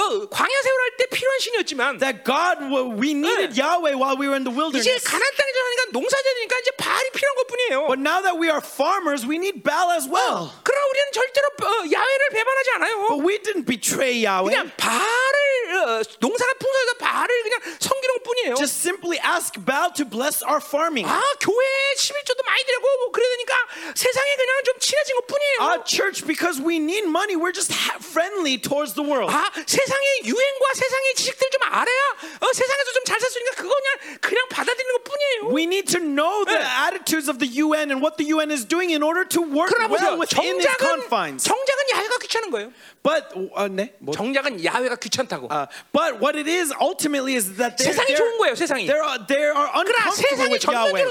어, 0.00 0.24
광야 0.32 0.56
세월할 0.64 0.96
때 0.96 1.04
필요한 1.12 1.38
신이었지만 1.38 1.98
That 2.00 2.24
God, 2.24 2.64
wa- 2.72 2.88
we 2.96 3.12
needed 3.12 3.52
Yahweh 3.60 3.92
while 3.92 4.16
we 4.16 4.24
were 4.24 4.32
in 4.40 4.48
the 4.48 4.56
이제 4.56 4.56
wilderness. 4.56 5.04
가나안 5.13 5.31
땅에 5.37 5.51
들어가니까 5.51 5.83
농사지니까 5.93 6.59
이제 6.59 6.71
바알이 6.77 7.09
필요한 7.11 7.35
것뿐이에요. 7.37 7.77
But 7.87 7.99
now 8.01 8.21
that 8.25 8.33
we 8.41 8.49
are 8.49 8.61
farmers, 8.65 9.21
we 9.29 9.37
need 9.37 9.61
Baal 9.61 9.93
as 9.93 10.09
well. 10.09 10.49
그러나 10.65 10.83
우리는 10.89 11.07
절대로 11.13 11.45
어, 11.61 11.85
야훼를 11.85 12.23
배반하지 12.33 12.69
않아요. 12.81 12.93
But 13.13 13.21
we 13.21 13.37
didn't 13.37 13.65
betray 13.69 14.25
Yahweh. 14.25 14.49
그냥 14.49 14.71
바알을 14.73 15.37
어, 15.77 16.01
농사가 16.19 16.51
풍성해서 16.57 16.93
바알을 16.97 17.43
그냥 17.43 17.55
섬기는 17.79 18.11
것뿐이에요. 18.25 18.55
Just 18.57 18.81
simply 18.81 19.19
ask 19.21 19.53
Baal 19.61 19.93
to 19.93 20.01
bless 20.05 20.41
our 20.41 20.57
farming. 20.57 21.05
아 21.05 21.21
교회 21.39 21.63
11조도 21.97 22.41
많이 22.45 22.63
드리고 22.65 22.85
뭐 23.05 23.11
그래야 23.13 23.29
되니까 23.37 23.53
세상에 23.93 24.29
그냥 24.35 24.51
좀 24.65 24.79
친해진 24.79 25.15
것뿐이에요. 25.21 25.57
Our 25.61 25.79
church, 25.85 26.25
because 26.25 26.57
we 26.57 26.77
need 26.81 27.05
money, 27.05 27.37
we're 27.37 27.53
just 27.53 27.69
friendly 28.01 28.57
towards 28.57 28.97
the 28.97 29.05
world. 29.05 29.29
아 29.29 29.51
세상의 29.53 30.25
유행과 30.25 30.65
세상의 30.73 31.13
지식들 31.15 31.49
좀 31.53 31.61
알아야 31.69 32.01
어, 32.41 32.45
세상에서 32.49 32.89
좀 32.97 33.03
잘 33.03 33.19
살 33.19 33.29
수 33.29 33.37
있으니까 33.37 33.61
그거 33.61 33.73
그냥 33.75 34.17
그냥 34.21 34.47
받아들이는 34.49 34.91
것 34.97 35.02
뿐이에요. 35.03 35.53
We 35.53 35.65
need 35.65 35.87
to 35.91 35.99
know 35.99 36.45
the 36.45 36.57
네. 36.57 36.87
attitudes 36.87 37.27
of 37.29 37.39
the 37.39 37.47
UN 37.61 37.91
and 37.91 38.01
what 38.01 38.17
the 38.17 38.25
UN 38.33 38.51
is 38.51 38.65
doing 38.65 38.91
in 38.91 39.03
order 39.03 39.23
to 39.25 39.41
work 39.41 39.71
well 39.89 40.17
within 40.17 40.59
its 40.59 40.77
confines. 40.79 41.43
정작은 41.43 41.81
야훼가 41.93 42.17
귀찮은 42.23 42.51
거예요. 42.51 42.73
But 43.03 43.35
uh, 43.35 43.67
네, 43.67 43.93
뭐, 43.99 44.15
정작은 44.15 44.63
야훼가 44.63 44.95
귀찮다고. 44.95 45.51
uh, 45.51 45.67
but 45.91 46.19
what 46.19 46.35
it 46.35 46.47
is 46.47 46.73
ultimately 46.79 47.35
is 47.35 47.57
that 47.57 47.77
they're, 47.77 47.91
세상이 47.93 48.15
좋은 48.15 48.37
거예요, 48.39 48.55
세상이. 48.55 48.87
they're, 48.87 49.03
uh, 49.03 49.19
they're, 49.27 49.53
uncomfortable 49.53 50.49
with 50.49 50.63
Yahweh. 50.63 51.03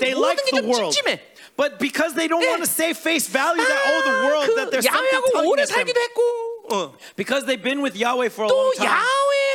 They 0.00 0.14
like 0.14 0.42
the 0.50 0.62
world. 0.66 0.94
찜찜해. 0.94 1.20
But 1.56 1.78
because 1.78 2.12
they 2.12 2.28
don't 2.28 2.42
네. 2.42 2.50
want 2.50 2.62
to 2.64 2.70
say 2.70 2.92
face 2.92 3.26
value 3.28 3.64
that 3.64 3.82
oh 3.88 4.00
the 4.04 4.16
world 4.28 4.44
that 4.56 4.68
그 4.68 4.70
there's 4.72 4.84
something 4.84 5.08
야훼하고 5.08 5.32
telling 5.32 5.48
오래 5.48 5.64
살기도 5.64 5.98
했고 6.00 6.20
어. 6.68 6.92
Because 7.16 7.46
they've 7.46 7.62
been 7.62 7.80
with 7.80 7.96
Yahweh 7.96 8.28
for 8.28 8.44
a 8.44 8.48
long 8.48 8.72
또 8.76 8.76
time. 8.76 8.92
야훼 8.92 9.45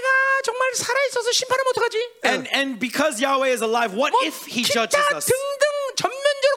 정말 0.45 0.75
살아 0.75 0.99
있어서 1.09 1.33
심판하면 1.33 1.71
어떡하지? 1.71 1.97
And 2.25 2.49
and 2.55 2.79
because 2.79 3.21
Yahweh 3.23 3.51
is 3.53 3.63
alive, 3.63 3.93
what 3.95 4.13
뭐 4.13 4.21
if 4.25 4.47
he 4.47 4.63
기타 4.63 4.87
judges 4.89 5.15
us? 5.15 5.27
등등 5.27 5.67
전면적으로 5.67 5.70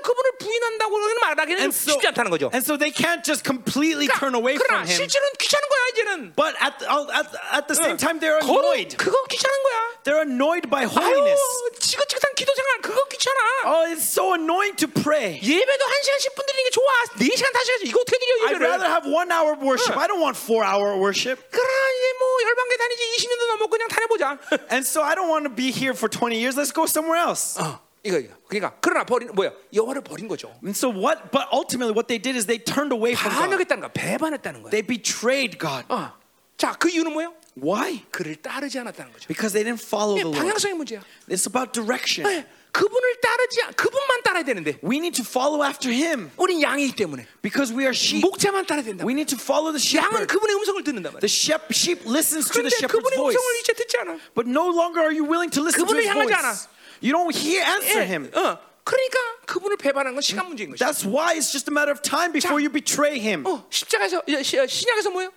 그분을 0.04 0.32
부인한다고 0.40 0.98
말하기는 1.22 1.60
And 1.62 1.76
so, 1.76 1.94
쉽지 1.94 2.08
않다는 2.08 2.32
거죠. 2.32 2.50
and 2.54 2.64
so 2.66 2.78
they 2.78 2.92
can't 2.92 3.24
just 3.24 3.44
completely 3.44 4.08
turn 4.20 4.34
away 4.36 4.56
그러나 4.58 4.84
from 4.84 4.88
him. 4.90 4.98
실제로는 4.98 5.34
귀찮은 5.38 5.66
거야 5.70 5.82
이제는. 5.94 6.10
But 6.36 6.54
at 6.60 6.80
the, 6.80 6.88
at, 6.90 7.28
at 7.54 7.66
the 7.68 7.76
same 7.78 7.98
time, 7.98 8.20
they're 8.20 8.40
거룩, 8.40 8.64
annoyed. 8.74 8.98
그거 8.98 9.16
귀찮은 9.30 9.56
거야. 9.64 9.78
They're 10.04 10.24
annoyed 10.26 10.70
by 10.70 10.86
아유, 10.88 10.90
holiness. 10.90 11.42
지긋지긋한 11.80 12.36
기도 12.36 12.54
생활 12.56 12.82
그거 12.82 13.04
귀찮아. 13.12 13.40
Oh, 13.70 13.84
it's 13.92 14.08
so 14.08 14.34
annoying 14.34 14.76
to 14.80 14.88
pray. 14.88 15.38
예배도 15.42 15.84
한 15.86 15.94
시간 16.04 16.18
10분 16.30 16.46
드리는 16.48 16.64
게 16.66 16.70
좋아. 16.72 16.90
4시간 17.20 17.52
5시간 17.54 17.76
이거 17.88 18.00
어떻게 18.02 18.18
드려 18.18 18.32
I'd 18.50 18.60
rather 18.64 18.88
예배를? 18.88 18.92
have 18.96 19.06
one 19.06 19.30
hour 19.32 19.54
worship. 19.60 19.96
어. 19.96 20.00
I 20.02 20.08
don't 20.08 20.22
want 20.24 20.38
four 20.40 20.64
hour 20.64 20.96
worship. 20.98 21.38
그러나 21.52 21.74
이제 21.98 22.06
뭐 22.18 22.26
열방계 22.48 22.78
다니지 22.78 23.02
20년도 23.20 23.48
넘었고 23.48 23.70
그냥 23.70 23.88
다녀보자. 23.90 24.38
And 24.72 24.88
so 24.88 25.04
I 25.04 25.14
don't 25.16 25.30
want 25.30 25.44
to 25.46 25.54
be 25.54 25.70
here 25.72 25.94
for 25.94 26.08
20 26.10 26.40
years. 26.40 26.56
Let's 26.58 26.72
go 26.74 26.86
somewhere 26.88 27.20
else. 27.20 27.60
어, 27.60 27.80
이거 28.04 28.18
이거. 28.18 28.34
그러니까 28.48 28.78
그러나 28.80 29.04
버린 29.04 29.30
뭐야? 29.34 29.52
여호와를 29.74 30.02
버린 30.04 30.28
거죠. 30.28 30.48
And 30.64 30.72
so 30.78 30.90
what? 30.90 31.32
But 31.32 31.48
ultimately, 31.52 31.92
what 31.94 32.08
they 32.08 32.18
did 32.22 32.38
is 32.38 32.46
they 32.48 32.58
turned 32.64 32.94
away 32.96 33.14
from 33.14 33.36
God. 33.36 33.44
반역했다는 33.50 33.82
거야. 33.82 33.92
배반했다는 33.94 34.64
거야. 34.64 34.72
They 34.72 34.86
betrayed 34.86 35.60
God. 35.60 35.86
어. 35.90 36.14
자, 36.58 36.74
그 36.80 36.90
이유는 36.90 37.12
뭐예요? 37.14 37.34
Why? 37.62 38.06
그를 38.12 38.36
따르지 38.38 38.80
않았다는 38.80 39.12
거죠. 39.12 39.28
Because 39.28 39.52
they 39.52 39.68
didn't 39.68 39.84
follow 39.84 40.16
이게 40.16 40.24
the 40.24 40.32
Lord. 40.32 40.40
방향성의 40.40 40.76
문제야. 40.80 41.02
It's 41.28 41.44
about 41.48 41.74
direction. 41.76 42.24
네, 42.24 42.48
그분을 42.72 43.20
따르지 43.20 43.62
않, 43.64 43.74
그분만 43.74 44.24
따라야 44.24 44.44
되는데 44.44 44.80
We 44.84 44.96
need 44.98 45.20
to 45.22 45.26
follow 45.28 45.60
after 45.68 45.92
Him 45.92 46.32
우린 46.38 46.62
양이기 46.62 46.96
때문에 46.96 47.28
because 47.42 47.74
we 47.76 47.84
are 47.84 47.92
sheep. 47.92 48.24
목자만 48.24 48.66
따라야 48.66 48.84
된다. 48.86 49.04
We 49.04 49.12
need 49.12 49.28
to 49.36 49.36
follow 49.36 49.76
the 49.76 49.82
양은 49.84 50.08
shepherd. 50.24 50.28
그분의 50.32 50.56
음성을 50.56 50.84
듣는단 50.88 51.20
The 51.20 51.28
말이야. 51.28 51.28
shep- 51.28 51.68
sheep 51.76 52.08
listens 52.08 52.48
to 52.48 52.64
the 52.64 52.72
그런데 52.72 52.76
shepherd's 52.80 52.96
그분의 52.96 53.16
voice. 53.20 53.36
음성을 53.36 53.60
이제 53.60 53.74
듣지 53.76 53.98
않아. 54.00 54.12
But 54.32 54.48
no 54.48 54.72
longer 54.72 55.04
are 55.04 55.12
you 55.12 55.28
willing 55.28 55.52
to 55.52 55.60
listen 55.60 55.84
to 55.84 55.84
그분을 55.84 56.08
his 56.08 56.16
향하지 56.16 56.32
voice. 56.32 56.40
않아. 56.40 56.80
You 57.04 57.12
don't 57.14 57.36
hear 57.36 57.62
answer 57.64 58.02
예, 58.04 58.08
him. 58.08 58.32
어, 58.34 58.58
그러니까 58.84 59.18
그분을 59.46 59.78
배반하는 59.78 60.14
건 60.16 60.22
시간 60.22 60.48
문제인 60.48 60.72
것이야. 60.72 60.88
That's 60.88 61.06
why 61.06 61.38
it's 61.38 61.52
just 61.52 61.70
a 61.70 61.74
matter 61.74 61.92
of 61.92 62.02
time 62.02 62.32
before 62.34 62.60
you 62.60 62.70
betray 62.72 63.20
him. 63.20 63.46
어, 63.46 63.66
십자가에서 63.70 64.24
시- 64.28 64.44
시- 64.44 64.68
신약에서 64.68 65.10
뭐예요? 65.12 65.32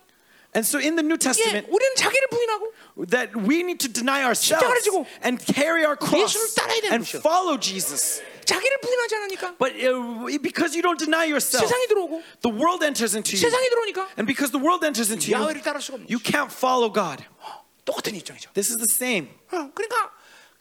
And 0.54 0.66
so 0.68 0.76
in 0.78 0.96
the 0.96 1.02
New 1.04 1.16
예, 1.16 1.18
Testament, 1.18 1.64
우리는 1.72 1.94
자기를 1.96 2.28
부인하고 2.28 2.74
that 3.08 3.32
we 3.40 3.60
need 3.64 3.78
to 3.80 3.88
deny 3.88 4.20
ourselves 4.20 4.52
십자가를 4.52 4.82
지고 4.82 5.06
and 5.24 5.40
carry 5.40 5.80
our 5.80 5.96
cross 5.96 6.36
예수를 6.36 6.54
따라야 6.54 6.80
되는 6.82 6.92
and 6.92 7.04
것이죠. 7.08 7.24
follow 7.24 7.56
Jesus. 7.58 8.20
자기를 8.44 8.76
부인하지 8.82 9.16
않으니까 9.16 9.56
But 9.56 9.72
uh, 9.80 10.28
because 10.42 10.76
you 10.76 10.82
don't 10.82 10.98
deny 11.00 11.24
yourself, 11.24 11.64
세상이 11.64 11.86
들어오고 11.88 12.20
the 12.44 12.52
world 12.52 12.84
enters 12.84 13.16
into 13.16 13.32
you. 13.32 13.40
세상이 13.40 13.64
들어오니까 13.70 14.12
And 14.20 14.26
because 14.28 14.52
the 14.52 14.60
world 14.60 14.84
enters 14.84 15.08
into 15.08 15.32
you, 15.32 15.40
야훼를 15.40 15.62
따를 15.62 15.80
수가 15.80 15.96
없는 16.04 16.08
you 16.12 16.20
can't 16.20 16.52
follow 16.52 16.92
God. 16.92 17.24
똑같은 17.88 18.12
입장이죠. 18.14 18.52
This 18.52 18.68
is 18.68 18.76
the 18.76 18.90
same. 18.92 19.32
어, 19.56 19.72
그러니까 19.72 20.12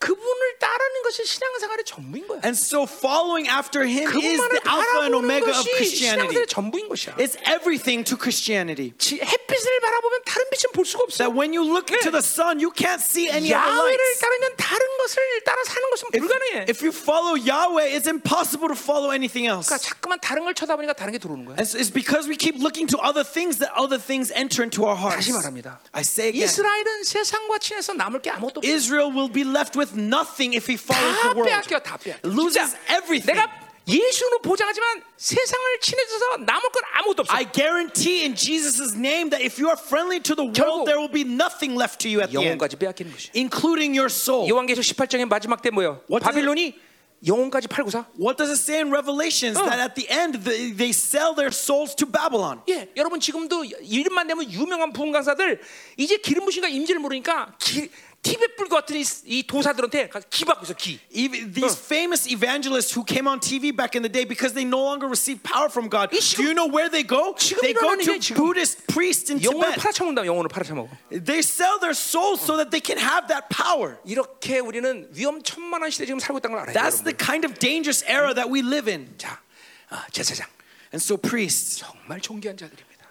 그분을 0.02 0.58
따르는 0.58 1.04
것이 1.04 1.24
신앙생활의 1.24 1.86
전부인 1.86 2.26
거야. 2.28 2.42
And 2.44 2.58
so 2.58 2.90
following 2.90 3.46
after 3.46 3.86
him 3.86 4.10
is 4.10 4.42
그분만을 4.42 4.50
the 4.50 4.66
alpha 4.66 5.06
and 5.06 5.14
바라보는 5.14 5.14
omega 5.22 5.46
of 5.54 5.62
것이 5.62 5.70
Christianity. 5.78 6.42
신앙생활의 6.42 6.48
전부인 6.50 6.90
것이야. 6.90 7.14
It's 7.22 7.38
everything 7.46 8.02
to 8.10 8.18
Christianity. 8.18 8.98
지- 8.98 9.22
햇빛을 9.22 9.80
바라보면 9.80 10.26
다른 10.26 10.50
빛은 10.50 10.74
볼 10.74 10.90
수가 10.90 11.06
없어. 11.06 11.22
That 11.22 11.38
when 11.38 11.54
you 11.54 11.62
look 11.62 11.94
into 11.94 12.10
the 12.10 12.26
sun, 12.26 12.58
you 12.58 12.74
can't 12.74 12.98
see 12.98 13.30
any 13.30 13.54
other 13.54 13.62
야훼를 13.62 13.94
lights. 13.94 14.20
따르면 14.26 14.44
다른 14.58 14.82
것을 15.06 15.18
따라 15.46 15.60
사는 15.70 15.86
것은 15.94 16.02
불가능해. 16.18 16.58
If, 16.66 16.70
if 16.74 16.78
you 16.82 16.90
follow 16.90 17.38
Yahweh, 17.38 17.94
it's 17.94 18.10
impossible 18.10 18.74
to 18.74 18.78
follow 18.78 19.14
anything 19.14 19.46
else. 19.46 19.70
그러니까 19.70 19.78
자꾸만 19.86 20.18
다른 20.18 20.50
걸 20.50 20.58
쳐다보니까 20.58 20.98
다른 20.98 21.14
게 21.14 21.22
들어오는 21.22 21.46
거야. 21.46 21.62
And 21.62 21.70
so 21.70 21.78
it's 21.78 21.94
because 21.94 22.26
we 22.26 22.34
keep 22.34 22.58
looking 22.58 22.90
to 22.90 22.98
other 23.06 23.22
things 23.22 23.62
that 23.62 23.70
other 23.78 24.02
things 24.02 24.34
enter 24.34 24.66
into 24.66 24.82
our 24.82 24.98
hearts. 24.98 25.30
다시 25.30 25.30
말합니다. 25.30 25.78
I 25.94 26.02
say 26.02 26.34
again, 26.34 26.42
이스라엘은 26.50 27.06
세상과 27.06 27.62
친해서 27.62 27.94
남을 27.94 28.26
게 28.26 28.34
아무것도 28.34 28.66
없어. 28.66 28.66
Israel 28.66 29.14
will 29.14 29.30
be 29.30 29.46
left 29.46 29.78
with 29.78 29.85
nothing 29.95 30.57
if 30.57 30.67
he 30.67 30.77
follows 30.79 31.17
다 31.21 31.31
the 31.31 31.37
world. 31.37 31.51
빼앗겨, 31.51 31.79
다 31.81 31.97
빼앗겨. 31.99 32.29
Loses 32.29 32.75
진짜 32.75 32.97
everything. 32.97 33.37
내가 33.37 33.67
예수는 33.87 34.43
보장하지만 34.43 35.01
세상을 35.17 35.81
친해져서 35.81 36.37
남을 36.39 36.71
건 36.73 36.83
아무것도 36.95 37.23
없어. 37.23 37.33
I 37.33 37.47
guarantee 37.53 38.25
in 38.25 38.35
Jesus' 38.35 38.99
name 38.99 39.31
that 39.31 39.39
if 39.45 39.63
you 39.63 39.71
are 39.71 39.79
friendly 39.79 40.19
to 40.19 40.35
the 40.35 40.51
결국 40.51 40.83
world, 40.83 40.91
there 40.91 40.99
will 40.99 41.13
be 41.13 41.23
nothing 41.23 41.79
left 41.79 42.01
to 42.03 42.11
you 42.11 42.19
at 42.21 42.31
the 42.33 42.39
end, 42.43 42.59
영혼까지 42.59 42.77
빼앗기는 42.77 43.13
것이야. 43.13 43.31
including 43.37 43.95
your 43.95 44.11
soul. 44.11 44.49
요한계시록 44.51 44.83
18장의 44.83 45.29
마지막 45.29 45.63
때 45.63 45.71
뭐야? 45.71 46.03
What 46.11 46.25
does 46.25 46.35
바빌론이 46.35 46.87
영혼까지 47.27 47.69
팔고 47.69 47.91
사. 47.91 48.05
What 48.19 48.37
does 48.37 48.51
it 48.51 48.61
say 48.61 48.83
in 48.83 48.91
Revelations? 48.93 49.57
어. 49.57 49.65
That 49.65 49.81
at 49.81 49.95
the 49.95 50.07
end, 50.11 50.43
they, 50.45 50.75
they 50.75 50.91
sell 50.91 51.33
their 51.35 51.55
souls 51.55 51.95
to 51.97 52.07
Babylon. 52.11 52.61
예, 52.69 52.91
여러분 52.97 53.21
지금도 53.21 53.65
이름만 53.65 54.27
내면 54.27 54.51
유명한 54.51 54.93
부흥 54.93 55.13
강사들 55.13 55.61
이제 55.97 56.19
기름 56.19 56.45
부신과 56.45 56.69
임재를 56.69 57.01
모르니까 57.01 57.55
기, 57.59 57.89
티벳 58.26 58.56
불 58.56 58.70
같은 58.70 58.96
이, 58.98 59.04
이 59.26 59.42
도사들한테 59.48 60.08
가서 60.10 60.28
기 60.30 60.46
받고 60.46 60.64
있어 60.66 60.76
기. 60.76 61.00
Even 61.10 61.52
these 61.54 61.74
famous 61.74 62.30
evangelists 62.30 62.94
who 62.94 63.02
came 63.04 63.26
on 63.26 63.40
TV 63.40 63.74
back 63.76 63.98
in 63.98 64.04
the 64.06 64.12
day 64.14 64.26
because 64.30 64.54
they 64.54 64.62
no 64.62 64.78
longer 64.78 65.10
receive 65.10 65.42
power 65.42 65.66
from 65.74 65.90
God. 65.90 66.14
이 66.14 66.22
Do 66.38 66.44
you 66.46 66.54
know 66.54 66.70
where 66.70 66.86
they 66.86 67.02
go? 67.02 67.34
지금 67.34 67.62
They 67.66 67.74
go 67.74 67.90
일어나는 67.98 68.06
to 68.06 68.14
일이야, 68.14 68.22
지금. 68.22 68.38
Buddhist 68.46 68.86
priests 68.94 69.34
in 69.34 69.42
영혼을 69.42 69.74
Tibet. 69.74 69.82
팔아쳐먹는다. 69.82 70.26
영혼을 70.30 70.50
팔아쳐먹어. 70.54 70.90
They 71.10 71.42
sell 71.42 71.82
their 71.82 71.98
souls 71.98 72.46
so 72.46 72.62
that 72.62 72.70
they 72.70 72.78
can 72.78 73.02
have 73.02 73.26
that 73.34 73.50
power. 73.50 73.98
이렇게 74.06 74.60
우리는 74.62 75.10
위험천만한 75.18 75.90
시대 75.90 76.06
지금 76.06 76.20
살고 76.22 76.38
있다는 76.46 76.62
걸 76.62 76.70
알아야 76.70 76.74
돼요. 76.78 76.78
That's 76.78 77.02
the 77.02 77.18
여러분들. 77.18 77.26
kind 77.26 77.44
of 77.50 77.58
dangerous 77.58 78.06
era 78.06 78.38
that 78.38 78.46
we 78.54 78.62
live 78.62 78.86
in. 78.86 79.18
자, 79.18 79.42
아, 79.90 80.06
제사장 80.14 80.46
And 80.94 81.02
so, 81.02 81.18
priests, 81.18 81.82
정말 81.82 82.22
존귀한 82.22 82.54
자들입니다. 82.54 83.02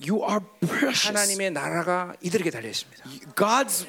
you 0.00 0.24
are 0.24 0.40
precious. 0.64 1.04
하나님의 1.12 1.50
나라가 1.52 2.16
이들에게 2.22 2.48
달려 2.48 2.70
있습니다. 2.70 3.04
God's 3.36 3.84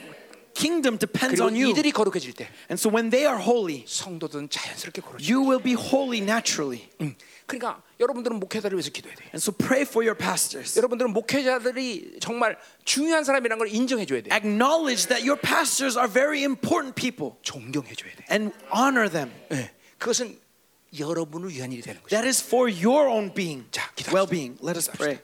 kingdom 0.53 0.97
depends 0.97 1.35
그리고 1.41 1.45
on 1.47 1.55
you. 1.55 1.69
이들이 1.71 1.91
거룩해질 1.91 2.33
때 2.33 2.47
And 2.71 2.79
so, 2.79 2.89
when 2.89 3.09
they 3.09 3.27
are 3.27 3.41
holy, 3.41 3.83
성도들은 3.87 4.49
자연스럽게 4.49 5.01
거룩해. 5.01 5.23
you 5.27 5.41
will 5.43 5.61
be 5.61 5.73
holy 5.73 6.19
naturally. 6.21 6.87
음. 7.01 7.15
그러니까 7.45 7.83
여러분들은 7.99 8.39
목회자를 8.39 8.75
위해서 8.77 8.89
기도해야 8.89 9.15
돼. 9.15 9.23
And 9.35 9.37
so, 9.37 9.51
pray 9.51 9.83
for 9.83 10.01
your 10.07 10.17
pastors. 10.17 10.77
여러분들은 10.79 11.11
목회자들이 11.13 12.17
정말 12.19 12.57
중요한 12.85 13.23
사람이라는 13.23 13.57
걸 13.59 13.67
인정해 13.67 14.05
줘야 14.05 14.21
돼. 14.21 14.31
Acknowledge 14.33 15.07
that 15.09 15.21
your 15.27 15.39
pastors 15.39 15.97
are 15.97 16.11
very 16.11 16.41
important 16.41 16.95
people 16.95 17.35
존경해 17.43 17.93
줘야 17.93 18.11
돼. 18.15 18.25
and 18.31 18.55
honor 18.73 19.09
them. 19.11 19.29
예. 19.51 19.71
그것은 19.99 20.39
여러분을 20.97 21.49
위한 21.51 21.71
일이 21.73 21.81
되는 21.81 22.01
거죠. 22.01 22.15
That 22.15 22.25
is 22.25 22.41
for 22.43 22.71
your 22.71 23.09
own 23.11 23.33
being, 23.33 23.67
자, 23.71 23.91
기도합시다. 23.95 24.15
well-being. 24.15 24.57
Let 24.65 24.77
us 24.79 24.89
pray. 24.89 25.19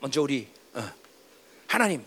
먼저 0.00 0.22
우리 0.22 0.48
어, 0.74 0.82
하나님, 1.68 2.02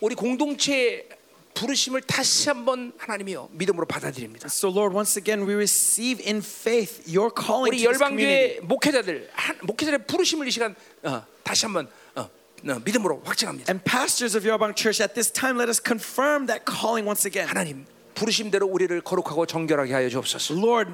우리 0.00 0.14
공동체 0.14 1.08
부르심을 1.54 2.02
다시 2.02 2.48
한번 2.50 2.92
하나님이요 2.98 3.48
믿음으로 3.52 3.86
받아들입니다. 3.86 4.46
So 4.50 4.68
Lord, 4.70 4.94
once 4.94 5.18
again 5.18 5.48
we 5.48 5.54
receive 5.54 6.22
in 6.26 6.38
faith 6.44 7.02
your 7.08 7.30
calling 7.34 7.72
우리. 7.74 7.84
열방교회 7.84 8.60
목회자들 8.62 9.30
한- 9.32 9.58
목회자들의 9.62 10.06
부르심을 10.06 10.46
이 10.48 10.50
시간 10.50 10.74
어, 11.02 11.24
다시 11.42 11.64
한번 11.64 11.88
어, 12.14 12.20
어, 12.68 12.80
믿음으로 12.84 13.22
확증합니다. 13.24 13.72
And 13.72 13.82
pastors 13.84 14.36
of 14.36 14.46
Yeobang 14.46 14.74
Church, 14.76 15.02
at 15.02 15.14
this 15.14 15.32
time, 15.32 15.56
let 15.56 15.68
us 15.70 15.80
confirm 15.82 16.46
that 16.46 16.64
calling 16.68 17.08
once 17.08 17.24
again. 17.26 17.48
하나님 17.48 17.86
부르심대로 18.14 18.66
우리를 18.66 19.00
거룩하고 19.00 19.46
정결하게 19.46 19.92
하여 19.94 20.08
주옵소서. 20.10 20.54
Lord, 20.54 20.92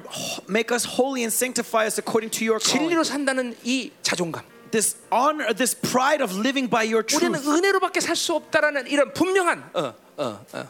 make 0.49 0.73
us 0.73 0.87
holy 0.87 1.23
and 1.27 1.31
sanctify 1.33 1.85
us 1.87 1.99
according 1.99 2.31
to 2.31 2.47
your 2.47 2.59
calling. 2.63 2.87
진리로 2.87 3.03
산다는 3.03 3.55
이 3.65 3.91
자존감. 4.01 4.43
This 4.72 4.96
honor, 5.10 5.54
this 5.54 5.74
pride 5.74 6.22
of 6.22 6.36
living 6.36 6.68
by 6.68 6.84
your 6.84 7.02
우리는 7.02 7.32
truth. 7.40 7.48
은혜로밖에 7.48 8.00
살 8.00 8.14
수 8.16 8.34
없다라는 8.34 8.86
이런 8.88 9.12
분명한 9.14 9.70
어, 9.72 9.94
어, 10.18 10.44
어, 10.52 10.68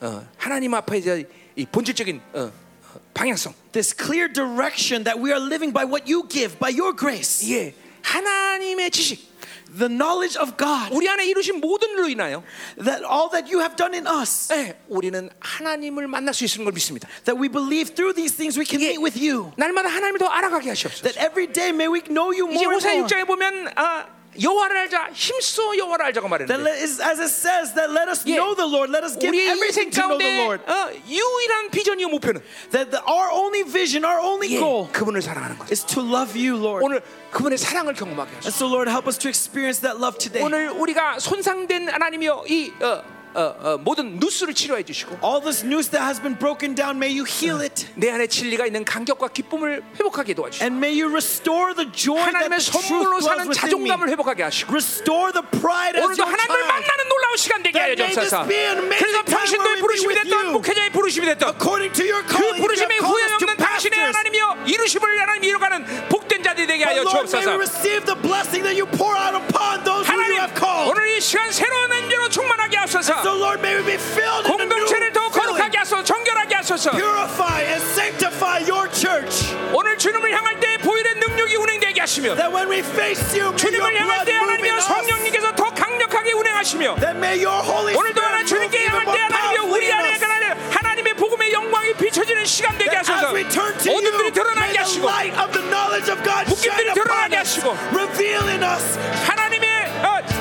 어, 0.00 0.26
하나님 0.36 0.74
앞에 0.74 0.98
이제 0.98 1.28
이 1.54 1.64
본질적인 1.64 2.20
어, 2.34 2.40
어, 2.40 3.00
방향성. 3.14 3.54
This 3.72 3.94
clear 3.94 4.26
direction 4.32 5.04
that 5.04 5.20
we 5.22 5.30
are 5.30 5.40
living 5.40 5.72
by 5.72 5.84
what 5.84 6.10
you 6.10 6.26
give, 6.28 6.58
by 6.58 6.74
your 6.74 6.92
grace. 6.96 7.46
예, 7.52 7.72
하나님의 8.02 8.90
지식, 8.90 9.29
The 9.78 9.88
knowledge 9.88 10.38
of 10.40 10.56
God, 10.56 10.94
우리 10.94 11.08
안에 11.08 11.26
이루신 11.26 11.60
모든 11.60 11.90
일로 11.90 12.08
인하여 12.08 12.42
that 12.82 13.04
all 13.04 13.28
that 13.30 13.50
you 13.52 13.60
have 13.60 13.76
done 13.76 13.94
in 13.94 14.06
us, 14.06 14.52
예, 14.52 14.78
우리는 14.88 15.28
하나님을 15.40 16.06
만날 16.08 16.34
수 16.34 16.44
있는 16.44 16.64
걸 16.64 16.72
믿습니다. 16.72 17.08
that 17.24 17.40
we 17.40 17.48
believe 17.48 17.94
through 17.94 18.14
these 18.14 18.34
things 18.36 18.58
we 18.58 18.64
can 18.66 18.80
meet 18.80 18.98
with 19.02 19.18
you. 19.18 19.52
날마다 19.56 19.88
하나님을 19.88 20.18
더 20.18 20.26
알아가게 20.26 20.68
하시옵소서. 20.70 21.02
That 21.02 21.18
every 21.18 21.46
day 21.52 21.70
may 21.70 21.88
we 21.92 22.00
know 22.02 22.30
you 22.32 22.48
이제 22.50 22.64
more 22.64 22.74
and 22.74 22.80
호세 22.80 22.92
more. 22.96 23.06
6장에 23.06 23.26
보면 23.26 23.72
아, 23.76 24.06
여호와를 24.36 24.76
알자, 24.76 25.08
힘써 25.14 25.76
여호와를 25.78 26.04
알자고 26.12 26.28
That 26.28 26.44
말했는데 26.44 26.70
let, 26.70 26.82
is, 26.84 27.00
as 27.00 27.16
it 27.20 27.32
says, 27.32 27.72
that 27.72 27.88
let 27.88 28.04
us 28.10 28.20
예, 28.28 28.36
know 28.36 28.52
the 28.54 28.68
Lord, 28.68 28.92
let 28.92 29.00
us 29.02 29.16
give 29.16 29.32
우리의 29.32 29.48
everything 29.48 29.88
인생 29.88 29.90
to 29.90 30.12
know 30.12 30.18
the 30.18 30.28
가운데 30.28 30.44
Lord. 30.44 30.60
어, 30.68 30.92
유일한 31.08 31.70
비전이요 31.70 32.08
목표는 32.08 32.42
That 32.72 32.90
the, 32.92 33.00
our 33.08 33.32
only 33.32 33.64
vision, 33.64 34.04
our 34.04 34.20
only 34.20 34.52
예, 34.52 34.58
goal 34.60 34.92
그분을 34.92 35.22
사랑하는 35.22 35.56
것. 35.56 35.72
is 35.72 35.80
to 35.88 36.04
love 36.04 36.36
you, 36.36 36.52
Lord. 36.60 36.84
오늘 36.84 37.00
그분의 37.31 37.57
사랑을 37.57 37.93
경험하게 37.93 38.35
하소서. 38.35 38.47
And 38.47 38.55
so, 38.55 38.67
Lord, 38.67 38.89
help 38.89 39.07
us 39.07 39.17
to 39.19 39.29
experience 39.29 39.81
that 39.81 39.97
love 39.97 40.17
today. 40.17 40.43
오늘 40.45 40.69
우리가 40.69 41.19
손상된 41.19 41.89
하나님이여 41.89 42.43
이 42.47 42.71
어, 42.81 43.01
어, 43.33 43.55
어, 43.63 43.77
모든 43.79 44.19
누수를 44.19 44.53
치료해 44.53 44.83
주시고 44.83 45.17
All 45.23 45.39
this 45.41 45.63
news 45.63 45.89
that 45.91 46.03
has 46.03 46.19
been 46.21 46.37
broken 46.37 46.75
down, 46.75 46.97
may 46.97 47.07
you 47.11 47.23
heal 47.25 47.61
it. 47.63 47.87
내 47.95 48.11
안에 48.11 48.27
진리가 48.27 48.65
있는 48.65 48.83
감격과 48.83 49.29
기쁨을 49.29 49.81
회복하게 49.99 50.33
도와주시고 50.33 50.63
And 50.65 50.75
may 50.77 50.91
you 50.91 51.07
restore 51.07 51.71
the 51.73 51.87
joy 51.95 52.19
that 52.19 52.35
하나님의 52.35 52.59
the 52.59 52.71
truth 52.71 52.87
선물로 52.91 53.19
dwells 53.19 53.25
사는 53.25 53.47
within 53.47 53.51
me. 53.51 53.87
자존감을 53.87 54.09
회복하게 54.11 54.43
하시고 54.43 54.67
Restore 54.71 55.31
the 55.31 55.45
pride 55.63 55.95
as 55.95 56.03
오늘도 56.03 56.19
your 56.19 56.27
하나님을 56.27 56.59
child. 56.59 56.67
만나는 56.75 57.01
놀라운 57.07 57.33
시간 57.39 57.63
되게 57.63 57.79
하여 57.79 57.95
That 57.95 58.03
may 58.03 58.13
주옵소서 58.19 58.35
this 58.43 58.51
be 58.51 58.59
an 58.67 58.77
amazing 58.83 58.99
그래서 58.99 59.19
time 59.23 59.31
당신들의 59.31 59.71
where 59.71 59.79
we 59.79 59.81
부르심이 59.81 60.11
with 60.11 60.19
됐던 60.27 60.35
you. 60.43 60.51
목회자의 60.59 60.87
부르심이 60.91 61.23
됐던 61.31 61.43
According 61.55 61.91
to 61.95 62.03
your 62.03 62.21
그 62.27 62.35
calling, 62.35 62.59
you 62.59 62.63
부르심의 62.67 62.91
have 62.91 62.99
called 62.99 63.15
후회 63.15 63.23
us 63.23 63.31
to 63.31 63.47
없는 63.47 63.51
당신의 63.55 63.95
pastors. 63.95 64.11
하나님이여 64.11 64.43
이루심을 64.67 65.03
하나님 65.23 65.39
이뤄가는 65.47 65.75
복된 66.11 66.43
자들이 66.43 66.67
되게 66.67 66.83
하여 66.83 66.99
But 67.01 67.07
Lord, 67.07 67.31
may 67.31 67.47
we 67.47 67.55
주옵소서 67.55 67.55
receive 67.63 68.01
the 68.05 68.17
blessing 68.19 68.61
that 68.67 68.75
you 68.75 68.83
pour 68.99 69.15
out 69.15 69.39
upon 69.39 69.87
those 69.87 70.03
who 70.03 70.19
you 70.19 70.35
하나님 70.35 70.35
have 70.43 70.53
called. 70.59 70.91
오늘 70.91 71.07
이 71.15 71.21
시간 71.23 71.47
새로운 71.51 71.87
은혜로 71.95 72.27
충만하게 72.29 72.75
하소서 72.77 73.20
So 73.21 73.35
Lord, 73.37 73.61
may 73.61 73.75
we 73.77 73.83
be 73.85 73.93
filled 73.97 74.45
공동체를 74.47 75.13
더 75.13 75.29
filling. 75.29 75.57
거룩하게 75.61 75.77
하소서 75.79 76.03
정결하게 76.03 76.55
하소서 76.55 76.91
Purify 76.91 77.61
and 77.65 77.83
sanctify 77.93 78.59
your 78.65 78.89
church. 78.91 79.53
오늘 79.73 79.97
주님을 79.97 80.31
향할 80.33 80.59
때 80.59 80.77
보일의 80.77 81.15
능력이 81.15 81.55
운행되게 81.55 81.99
하시며 82.01 82.35
That 82.35 82.51
when 82.53 82.69
we 82.69 82.79
face 82.79 83.21
you, 83.37 83.53
may 83.53 83.53
your 83.53 83.57
주님을 83.57 84.01
향할 84.01 84.25
때 84.25 84.33
us. 84.73 84.85
성령님께서 84.87 85.51
더 85.55 85.69
강력하게 85.69 86.33
운행하시며 86.33 86.95
That 86.95 87.17
may 87.17 87.37
your 87.45 87.61
Holy 87.61 87.95
오늘도 87.95 88.21
하나 88.21 88.43
주님께 88.43 88.87
향할 88.87 89.05
때 89.05 89.11
powerfully 89.27 89.69
우리 89.69 89.93
안에. 89.93 90.17
하나님 90.17 90.57
하나님의 90.71 91.13
복음의 91.13 91.53
영광이 91.53 91.93
비춰지는 91.93 92.43
시간 92.45 92.77
되게 92.77 92.95
하소서 92.95 93.27
어둠들이 93.29 94.17
may 94.17 94.31
드러나게 94.33 94.71
the 94.73 94.79
하시고 94.81 95.05
light 95.07 95.37
of 95.37 95.51
the 95.53 95.63
knowledge 95.69 96.09
of 96.09 96.17
God 96.23 96.49
shine 96.57 96.89
묶임들이 96.89 96.93
드러나게. 96.95 97.35
하시고 97.37 97.77
Reveal 97.93 98.47
in 98.49 98.63
us 98.63 98.97
하나님의 99.29 99.69
어, 99.69 99.70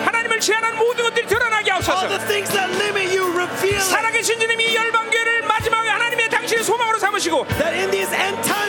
하나님을 0.04 0.40
제한하는 0.40 0.78
모든 0.78 1.04
것들이 1.04 1.26
드러나게 1.26 1.70
하소서. 1.70 2.08
살아계신 3.80 4.38
주님 4.40 4.60
이 4.60 4.74
열방교회를 4.74 5.42
마지막에 5.42 5.88
하나님의 5.90 6.28
당신의 6.30 6.64
소망으로 6.64 6.98
삼으시고 6.98 7.46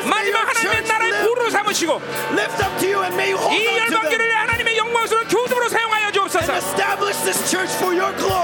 마지막 0.10 0.48
하나님의 0.50 0.82
나라의 0.88 1.12
보루로 1.26 1.50
삼으시고 1.50 2.02
이. 3.52 3.66
열방교회를 3.78 4.38
하나님의 4.40 4.78
영광스러운 4.78 5.28
교두로 5.28 5.70
사용하여 5.70 6.12
주옵소서. 6.12 6.54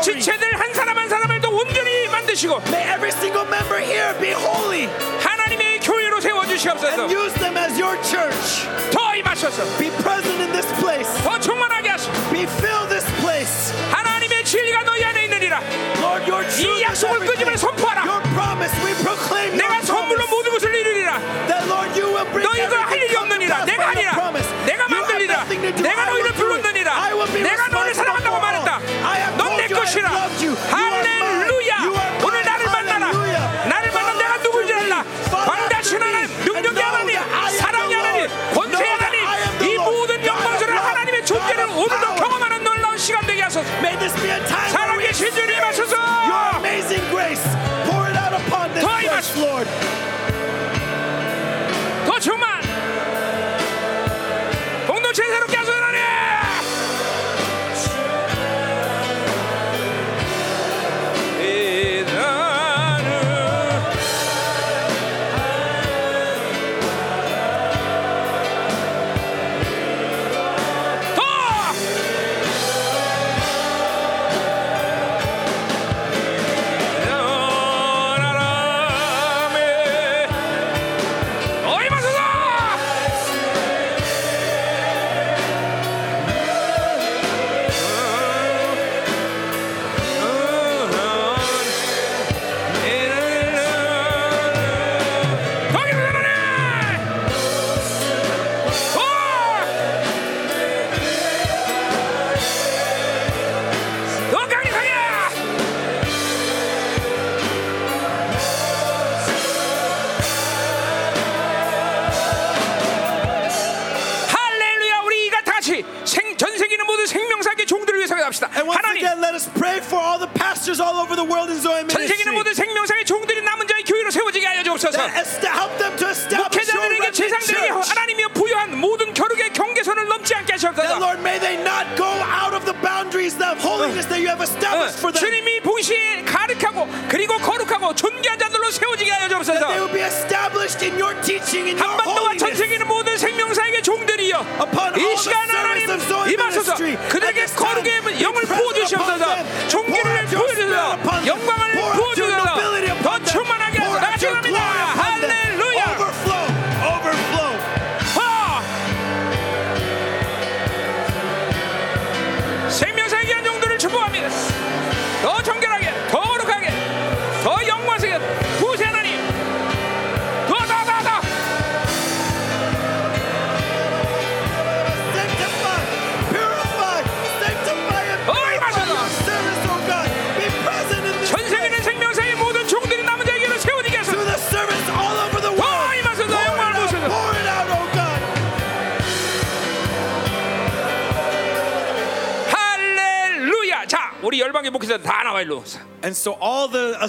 지체들 0.01 0.59
한 0.59 0.73
사람 0.73 0.97
한 0.97 1.09
사람을 1.09 1.41
더 1.41 1.49
온전히 1.49 2.07
만드시고 2.07 2.61
May 2.67 2.83
every 2.93 3.09
single 3.09 3.45
member 3.47 3.81
here 3.83 4.13
be 4.19 4.31
holy 4.31 4.87
하나님의 5.19 5.76
교회로 6.16 6.20
세워주시옵소서 6.20 7.04
and 7.04 7.12
use 7.12 7.34
them 7.36 7.56
as 7.58 7.76
your 7.78 8.00
church. 8.00 8.64
더 8.92 9.14
임하셔서 9.16 9.60
Be 9.76 9.90
present 10.00 10.40
in 10.40 10.50
this 10.52 10.66
place. 10.80 11.04
더 11.22 11.38
충만하게 11.38 11.90
하시고 11.90 12.12
Be 12.32 12.44
fill 12.64 12.88
this 12.88 13.04
place. 13.20 13.76
하나님의 13.92 14.44
진리가 14.44 14.84
너희 14.84 15.04
안에 15.04 15.24
있느니라 15.24 15.60
Lord, 16.00 16.24
your 16.24 16.42
truth 16.48 16.80
is 16.80 16.82
약속을 17.04 17.20
everything. 17.20 17.44
끄집어내 17.44 17.56
선포하라. 17.56 18.00
Your 18.08 18.22
promise, 18.32 18.72
we 18.80 18.92
proclaim 19.04 19.52
your 19.52 19.60
내가 19.68 19.82
선물로 19.84 20.24
promise. 20.24 20.32
모든 20.32 20.46
것을 20.56 20.74
이루리라 20.74 21.20
That 21.52 21.68
Lord, 21.68 21.92
you 21.92 22.08
will 22.08 22.28
bring 22.32 22.48
너희가 22.48 22.88
할 22.88 22.96
everything 22.96 23.04
일이 23.04 23.12
come 23.12 23.28
to 23.28 23.36
없느니라 23.36 23.54
pass 23.60 23.68
내가 23.68 23.84
by 23.84 23.92
your 23.92 24.08
하리라 24.08 24.12
promise. 24.16 24.48
내가 24.64 24.82
You 24.88 24.96
have 24.96 24.96
만들리라 24.96 25.34
nothing 25.44 25.60
to 25.60 25.70
do. 25.76 25.82
내가 25.84 26.00
I 26.00 26.08
will 26.08 26.24
너희를 26.24 26.32
do 26.32 26.32
it. 26.32 26.40
불렀느니라 26.40 26.88
I 26.96 27.12
will 27.12 27.28
be 27.36 27.40
내가 27.44 27.62
너를 27.68 27.92
responsible 27.92 28.00
사랑한다고 28.00 28.32
for 28.32 28.40
all. 28.40 28.64
말했다 28.64 28.70
I 29.04 29.16
have 29.20 29.34
넌 29.36 29.44
told 29.44 29.60
내 29.60 29.64
you 29.68 29.76
I 29.76 29.80
것이라 29.84 30.08
have 30.08 30.16
loved 30.24 30.40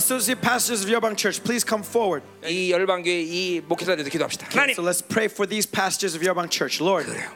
associate 0.08 0.40
pastors 0.40 0.82
of 0.82 0.88
Yeorbang 0.88 1.16
Church, 1.16 1.44
please 1.44 1.62
come 1.62 1.82
forward. 1.82 2.22
이 2.48 2.70
열방교회 2.72 3.20
이 3.20 3.60
목회자들도 3.60 4.08
기도합시다. 4.08 4.46
하나님. 4.48 4.74
So 4.74 4.82
let's 4.82 5.02
pray 5.02 5.28
for 5.28 5.46
these 5.46 5.66
pastors 5.66 6.16
of 6.16 6.22
Yeorbang 6.24 6.48
Church, 6.48 6.80
Lord. 6.80 7.04
그래요. 7.04 7.30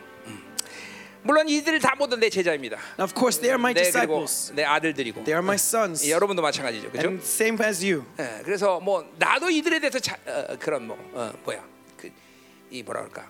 물론 1.24 1.48
이들 1.48 1.78
다 1.78 1.94
모두 1.96 2.16
내 2.16 2.30
제자입니다. 2.30 2.78
Now, 2.98 3.04
of 3.04 3.14
course, 3.14 3.38
they 3.38 3.52
are 3.52 3.60
my 3.60 3.74
내 3.74 3.82
disciples. 3.82 4.52
내 4.54 4.64
아들들이고. 4.64 5.22
They 5.24 5.36
are 5.36 5.44
my 5.44 5.54
sons. 5.54 6.08
여러분도 6.08 6.40
마찬가지죠, 6.40 6.90
그렇죠? 6.90 7.08
And 7.08 7.22
same 7.22 7.58
as 7.62 7.84
you. 7.84 8.04
예, 8.18 8.40
그래서 8.42 8.80
뭐 8.80 9.06
나도 9.18 9.50
이들에 9.50 9.78
대해서 9.78 9.98
자, 10.00 10.16
어, 10.26 10.56
그런 10.58 10.86
뭐 10.86 10.96
어, 11.12 11.30
뭐야 11.44 11.62
그, 11.98 12.10
이 12.70 12.82
뭐라 12.82 13.02
그럴까 13.02 13.21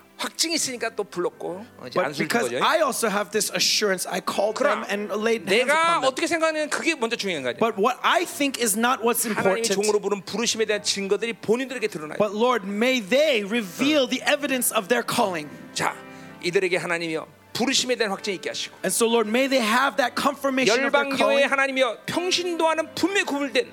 확증이 0.43 0.55
있으니까 0.55 0.89
또 0.89 1.03
불렀고 1.03 1.65
이제 1.87 1.99
But 1.99 2.17
because 2.17 2.49
거죠. 2.51 2.63
I 2.63 2.81
also 2.83 3.07
have 3.09 3.31
this 3.31 3.51
assurance, 3.55 4.07
I 4.07 4.19
called 4.19 4.59
them 4.59 4.83
and 4.89 5.11
laid 5.13 5.47
hands 5.47 5.63
내가 5.63 5.71
upon 5.71 6.01
them. 6.01 6.03
어떻게 6.03 6.27
생각하는 6.27 6.69
그게 6.69 6.95
먼저 6.95 7.15
중요한 7.15 7.43
거죠. 7.43 7.59
But 7.59 7.79
what 7.79 7.97
I 8.03 8.25
think 8.25 8.61
is 8.61 8.77
not 8.77 9.01
what's 9.01 9.25
important. 9.25 9.71
종으로 9.71 9.99
부른 9.99 10.21
부르심에 10.25 10.65
대한 10.65 10.83
증거들이 10.83 11.33
본인들에게 11.33 11.87
드러나요. 11.87 12.17
But 12.17 12.35
Lord, 12.35 12.67
may 12.67 12.99
they 12.99 13.43
reveal 13.43 14.07
the 14.07 14.21
evidence 14.27 14.75
of 14.75 14.87
their 14.87 15.05
calling. 15.07 15.47
자, 15.73 15.95
이들에게 16.43 16.75
하나님이여 16.77 17.25
부르심에 17.53 17.95
대한 17.95 18.11
확증이 18.11 18.35
있게 18.35 18.49
하시고 18.49 18.75
And 18.83 18.91
so, 18.91 19.07
Lord, 19.07 19.29
may 19.29 19.47
they 19.47 19.63
have 19.63 19.95
that 19.95 20.19
confirmation 20.19 20.83
of 20.83 20.91
their 20.91 21.07
calling. 21.15 21.39
교회 21.39 21.43
하나님이여 21.47 22.03
평신도와는 22.05 22.95
분명 22.95 23.25
구분된 23.25 23.71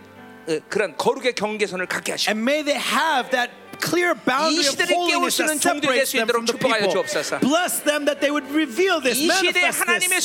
그런 0.69 0.97
거룩의 0.97 1.35
경계선을 1.35 1.87
갖게 1.87 2.13
하시고 2.13 2.31
And 2.31 2.43
may 2.43 2.63
they 2.63 2.79
have 2.79 3.31
that 3.31 3.51
clear 3.81 4.15
boundary 4.15 4.65
of 4.69 4.77
holiness 4.95 5.37
that 5.39 5.49
separates 5.83 6.13
them 6.13 6.29
from 6.37 6.47
the 6.47 6.53
people. 6.81 6.93
Bless 7.41 7.81
them 7.81 8.05
that 8.05 8.21
they 8.21 8.31
would 8.31 8.49
reveal 8.51 9.01
this, 9.01 9.19
manifest 9.29 9.79
this. 10.09 10.17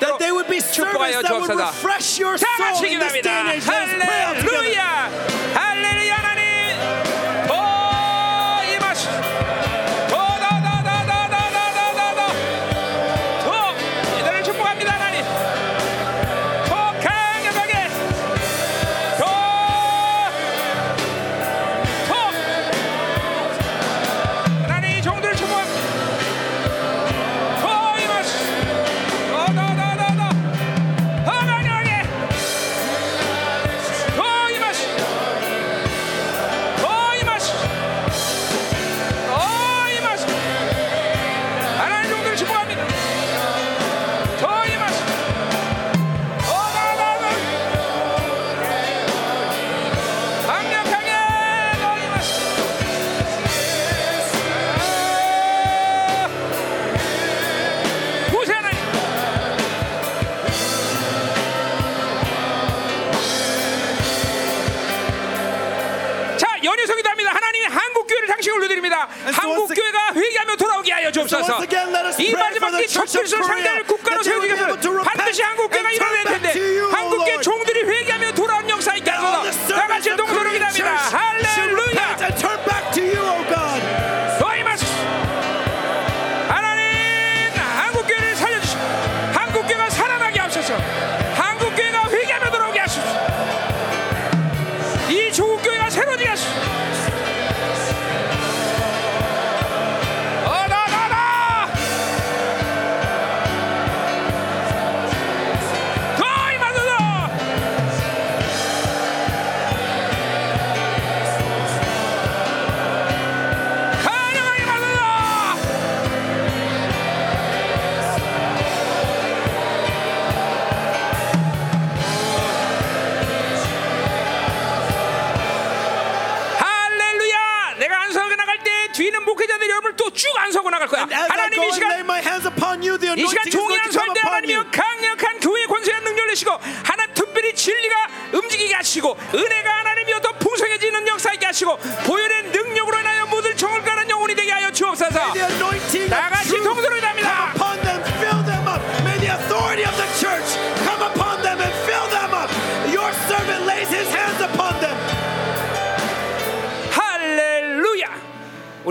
That 0.00 0.18
they 0.18 0.32
would 0.32 0.48
be 0.48 0.60
servants 0.60 0.94
that 1.22 1.32
would 1.40 1.48
refresh 1.74 2.18
your 2.18 2.36
soul 2.38 2.48
in 2.94 2.98
this 3.00 3.12
day 3.22 3.30
and 3.30 3.48
age. 3.56 3.64
Hallelujah! 4.44 4.80
Hallelujah! 5.54 6.33
회개하며 70.14 70.56
돌아오게 70.56 70.92
하여 70.92 71.10
주옵소서. 71.10 71.58
이 72.22 72.32
마지막 72.34 72.70
때첫 72.78 73.04
그리스도 73.12 73.42
상대를 73.42 73.82
국가로 73.84 74.22
세우기 74.22 74.46
위해서 74.46 74.76
반드시 75.02 75.42
한국 75.42 75.68
교회가 75.70 75.90
일어날 75.90 76.24
텐데 76.24 76.52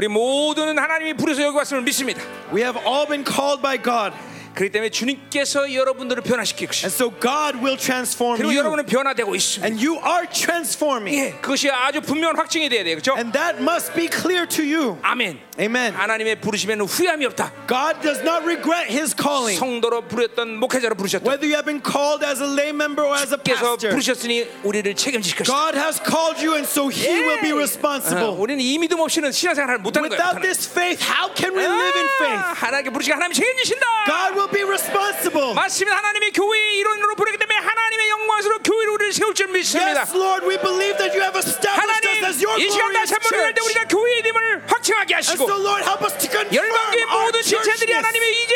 우리 0.03 0.09
모두는 0.09 0.77
하나님이 0.77 1.13
여기 1.45 1.55
왔음을 1.55 1.81
믿습니다. 1.83 2.21
We 2.53 2.61
have 2.61 2.77
all 2.85 3.07
been 3.07 3.23
called 3.23 3.61
by 3.61 3.81
God. 3.81 4.13
그렇기 4.54 4.72
때문에 4.72 4.90
주님께서 4.90 5.72
여러분들을 5.72 6.22
변화시킬 6.22 6.66
것이. 6.68 6.86
And 6.86 6.94
so 6.94 7.10
God 7.20 7.58
will 7.64 7.76
transform 7.78 8.36
그리고 8.36 8.50
you. 8.50 8.58
여러분은 8.58 8.86
변화되고 8.86 9.34
있습니다. 9.34 9.66
And 9.66 9.78
you 9.86 10.00
are 10.04 10.26
transforming. 10.30 11.14
예, 11.18 11.32
그것이 11.40 11.70
아주 11.70 12.00
분명한 12.00 12.36
확증이 12.36 12.68
돼야 12.68 12.84
돼요, 12.84 12.96
그렇죠? 12.96 13.14
And 13.16 13.32
that 13.32 13.60
must 13.60 13.94
be 13.94 14.08
clear 14.10 14.46
to 14.48 14.64
you. 14.64 14.98
아멘. 15.02 15.40
Amen. 15.60 15.94
하나님의 15.94 16.40
부르심에는 16.40 16.84
후회함이 16.86 17.26
없다. 17.26 17.52
God 17.68 18.00
does 18.00 18.20
not 18.22 18.44
regret 18.46 18.90
his 18.90 19.14
calling. 19.14 19.58
성도로 19.58 20.02
부르셨던 20.02 20.56
목회자로 20.58 20.94
부르셨던 20.94 21.26
Whether 21.26 21.46
you 21.46 21.54
have 21.58 21.66
been 21.66 21.82
called 21.82 22.24
as 22.24 22.40
a 22.42 22.46
lay 22.48 22.70
member 22.70 23.02
or 23.06 23.18
as 23.18 23.34
a 23.34 23.38
께서 23.42 23.74
pastor, 23.78 23.90
부르셨으니 23.90 24.46
우리를 24.62 24.94
책임질 24.94 25.34
것이다. 25.36 25.50
God 25.50 25.78
has 25.78 25.98
called 25.98 26.38
you, 26.38 26.54
and 26.54 26.66
so 26.68 26.88
He 26.88 27.10
will 27.10 27.40
be 27.42 27.50
어, 27.52 27.58
responsible. 27.58 28.38
우리는 28.38 28.62
이 28.62 28.78
믿음 28.78 29.00
없이는 29.00 29.32
신앙생활을 29.32 29.78
못하는 29.78 30.08
거예요. 30.08 30.18
Without 30.18 30.38
못하는 30.38 30.42
this 30.46 30.70
faith, 30.70 31.02
how 31.02 31.26
can 31.34 31.54
we 31.54 31.64
live 31.66 31.94
in 31.98 32.06
아, 32.06 32.14
faith? 32.22 32.44
하나님께 32.64 32.90
부르시가 32.90 33.16
하나님 33.16 33.34
책임지신다. 33.34 33.86
God 34.06 34.38
will 34.38 34.41
be 34.51 34.63
responsible. 34.63 35.53
맞습니다. 35.53 35.97
하나님의 35.97 36.31
교회의 36.31 36.77
일원으로 36.79 37.15
부르기 37.15 37.37
때문에 37.37 37.55
하나님의 37.59 38.09
영광스러운 38.09 38.63
교회로 38.63 38.93
우리를 38.93 39.13
세울 39.13 39.33
줄 39.33 39.47
믿습니다. 39.47 40.01
Yes, 40.01 40.15
Lord, 40.15 40.45
we 40.47 40.57
believe 40.57 40.97
that 40.97 41.13
you 41.15 41.21
have 41.23 41.37
established 41.37 42.05
us 42.07 42.23
as 42.25 42.37
your 42.43 42.57
이 42.59 42.69
시간 42.69 42.89
glorious 42.91 43.09
다시 43.09 43.13
한번 43.13 43.27
우리할 43.33 43.53
때 43.53 43.61
church. 43.61 43.65
우리가 43.69 43.87
교회의 43.87 44.19
이름을 44.19 44.63
확증하게 44.67 45.13
하시고 45.15 45.43
so, 45.45 45.55
Lord, 45.59 45.83
help 45.85 46.01
us 46.03 46.13
to 46.17 46.27
confirm 46.29 46.53
열방교의 46.53 47.05
모든 47.05 47.41
지체들이. 47.41 47.93
하나님의 47.93 48.25
이제 48.43 48.55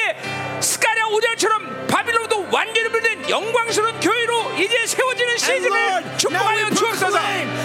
스가랴 0.61 1.07
5절처럼 1.07 1.87
바빌론도 1.87 2.47
완전히 2.51 2.89
분된 2.89 3.29
영광스러운 3.29 3.99
교회로 3.99 4.53
이제 4.57 4.85
세워지는 4.85 5.37
시즌을 5.37 6.17
축복하여 6.17 6.69
주옵소서. 6.71 7.17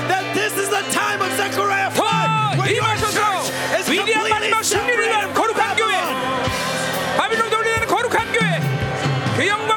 that 0.08 0.24
this 0.34 0.52
is 0.58 0.68
the 0.70 0.82
time 0.92 1.20
of 1.22 1.30
Zechariah 1.36 1.90
5, 1.90 1.96
더 1.96 2.62
where 2.62 2.74
your 2.76 2.96
church 2.98 3.50
is 3.78 3.86
completely 3.86 4.30
separated 4.62 5.30
from. 5.32 5.52
Babylon. 7.16 7.41
그 9.36 9.46
영광 9.46 9.71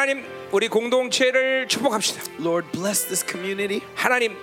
하나님 0.00 0.24
우리 0.50 0.66
공동체를 0.68 1.68
축복합시다 1.68 2.22
Lord, 2.40 2.66
bless 2.72 3.04
this 3.04 3.22
community. 3.28 3.86
하나님 3.94 4.34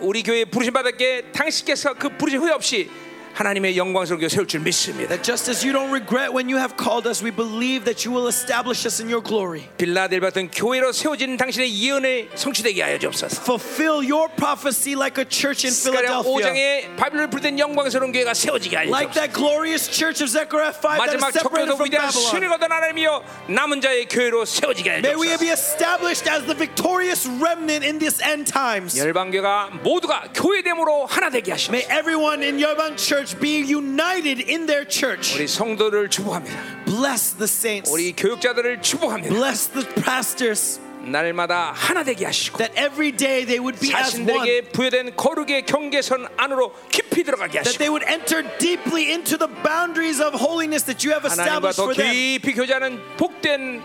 우리 0.00 0.24
교회 0.24 0.44
부르심 0.44 0.72
받았기에 0.72 1.30
당신께서 1.30 1.94
그 1.94 2.08
부르심 2.08 2.40
후회 2.40 2.50
없이 2.50 2.90
하나님의 3.37 3.77
영광스러운 3.77 4.19
교회 4.19 4.29
세울 4.29 4.47
줄 4.47 4.61
믿습니다 4.61 5.09
That 5.13 5.21
just 5.21 5.45
as 5.47 5.61
you 5.61 5.69
don't 5.71 5.93
regret 5.93 6.33
when 6.33 6.49
you 6.49 6.57
have 6.57 6.73
called 6.75 7.05
us, 7.05 7.21
we 7.21 7.29
believe 7.29 7.85
that 7.85 8.01
you 8.01 8.09
will 8.09 8.25
establish 8.27 8.81
us 8.89 8.97
in 8.99 9.13
your 9.13 9.21
glory. 9.21 9.69
빌라델 9.77 10.21
같은 10.21 10.49
교회로 10.49 10.91
세워진 10.91 11.37
당신의 11.37 11.69
예언에 11.69 12.29
성취되게 12.33 12.81
하여 12.81 12.97
주옵소서 12.97 13.43
Fulfill 13.45 14.01
your 14.01 14.25
prophecy 14.33 14.97
like 14.97 15.21
a 15.21 15.25
church 15.29 15.69
in 15.69 15.71
스가랴 15.71 16.25
Philadelphia. 16.25 16.89
5장에 16.89 16.97
바빌론을 16.97 17.29
부르던 17.29 17.59
영광스러운 17.59 18.11
교회가 18.11 18.33
세워지게 18.33 18.75
하여 18.75 18.89
Like 18.89 19.13
주옵소서 19.13 19.21
that 19.21 19.33
glorious 19.37 19.85
church 19.85 20.17
of 20.25 20.33
Zechariah 20.33 20.73
5 20.73 20.97
that 20.97 21.21
마지막 21.21 21.29
is 21.29 21.37
separated 21.37 21.69
적교도 21.69 21.77
from 21.77 21.85
위대한 21.93 22.09
승리를 22.09 22.41
Babylon. 22.41 22.57
거둔 22.57 22.71
하나님이여 22.73 23.23
남은 23.53 23.81
자의 23.85 24.07
교회로 24.09 24.45
세워지게 24.49 24.89
하여 24.89 24.99
May 25.05 25.13
we 25.13 25.29
주옵소서 25.37 25.45
be 25.45 25.53
established 25.53 26.25
as 26.25 26.41
the 26.49 26.57
victorious 26.57 27.29
remnant 27.37 27.85
in 27.85 28.01
this 28.01 28.17
end 28.25 28.49
times. 28.49 28.97
열방교가 28.97 29.85
모두가 29.85 30.33
교회됨으로 30.33 31.05
하나 31.05 31.29
되게 31.29 31.53
하시옵소서 31.53 31.69
May 31.69 31.85
everyone 31.93 32.41
in 32.41 32.57
Yerbang 32.57 32.97
Church 32.97 33.20
be 33.39 33.59
united 33.61 34.41
in 34.49 34.65
their 34.65 34.85
church. 34.87 35.35
우리 35.35 35.47
성도를 35.47 36.09
축복합니다 36.09 36.57
Bless 36.85 37.35
the 37.37 37.45
saints. 37.45 37.91
우리 37.91 38.13
교육자들을 38.13 38.81
축복합니다 38.81 39.33
Bless 39.33 39.69
the 39.71 39.87
pastors. 40.03 40.79
날마다 41.03 41.71
하나 41.73 42.03
되게 42.03 42.25
하시고 42.25 42.57
That 42.57 42.73
every 42.77 43.15
day 43.15 43.45
they 43.45 43.59
would 43.59 43.79
be 43.79 43.93
as 43.95 44.17
one. 44.19 44.27
자신들에게 44.27 44.61
부여된 44.71 45.15
거룩의 45.15 45.65
경계선 45.65 46.27
안으로 46.35 46.73
깊이 46.89 47.23
들어가게 47.23 47.61
That 47.63 47.69
하시고 47.69 47.79
they 47.79 47.89
would 47.89 48.03
enter 48.11 48.43
deeply 48.57 49.11
into 49.11 49.37
the 49.37 49.47
boundaries 49.63 50.21
of 50.21 50.35
holiness 50.35 50.83
that 50.85 51.05
you 51.07 51.13
have 51.15 51.23
하나님과 51.23 51.69
established 51.71 51.77
더 51.77 51.83
for 51.87 51.95
them. 51.95 52.11
깊이 52.11 52.53
교제하는 52.53 52.99
복된 53.15 53.81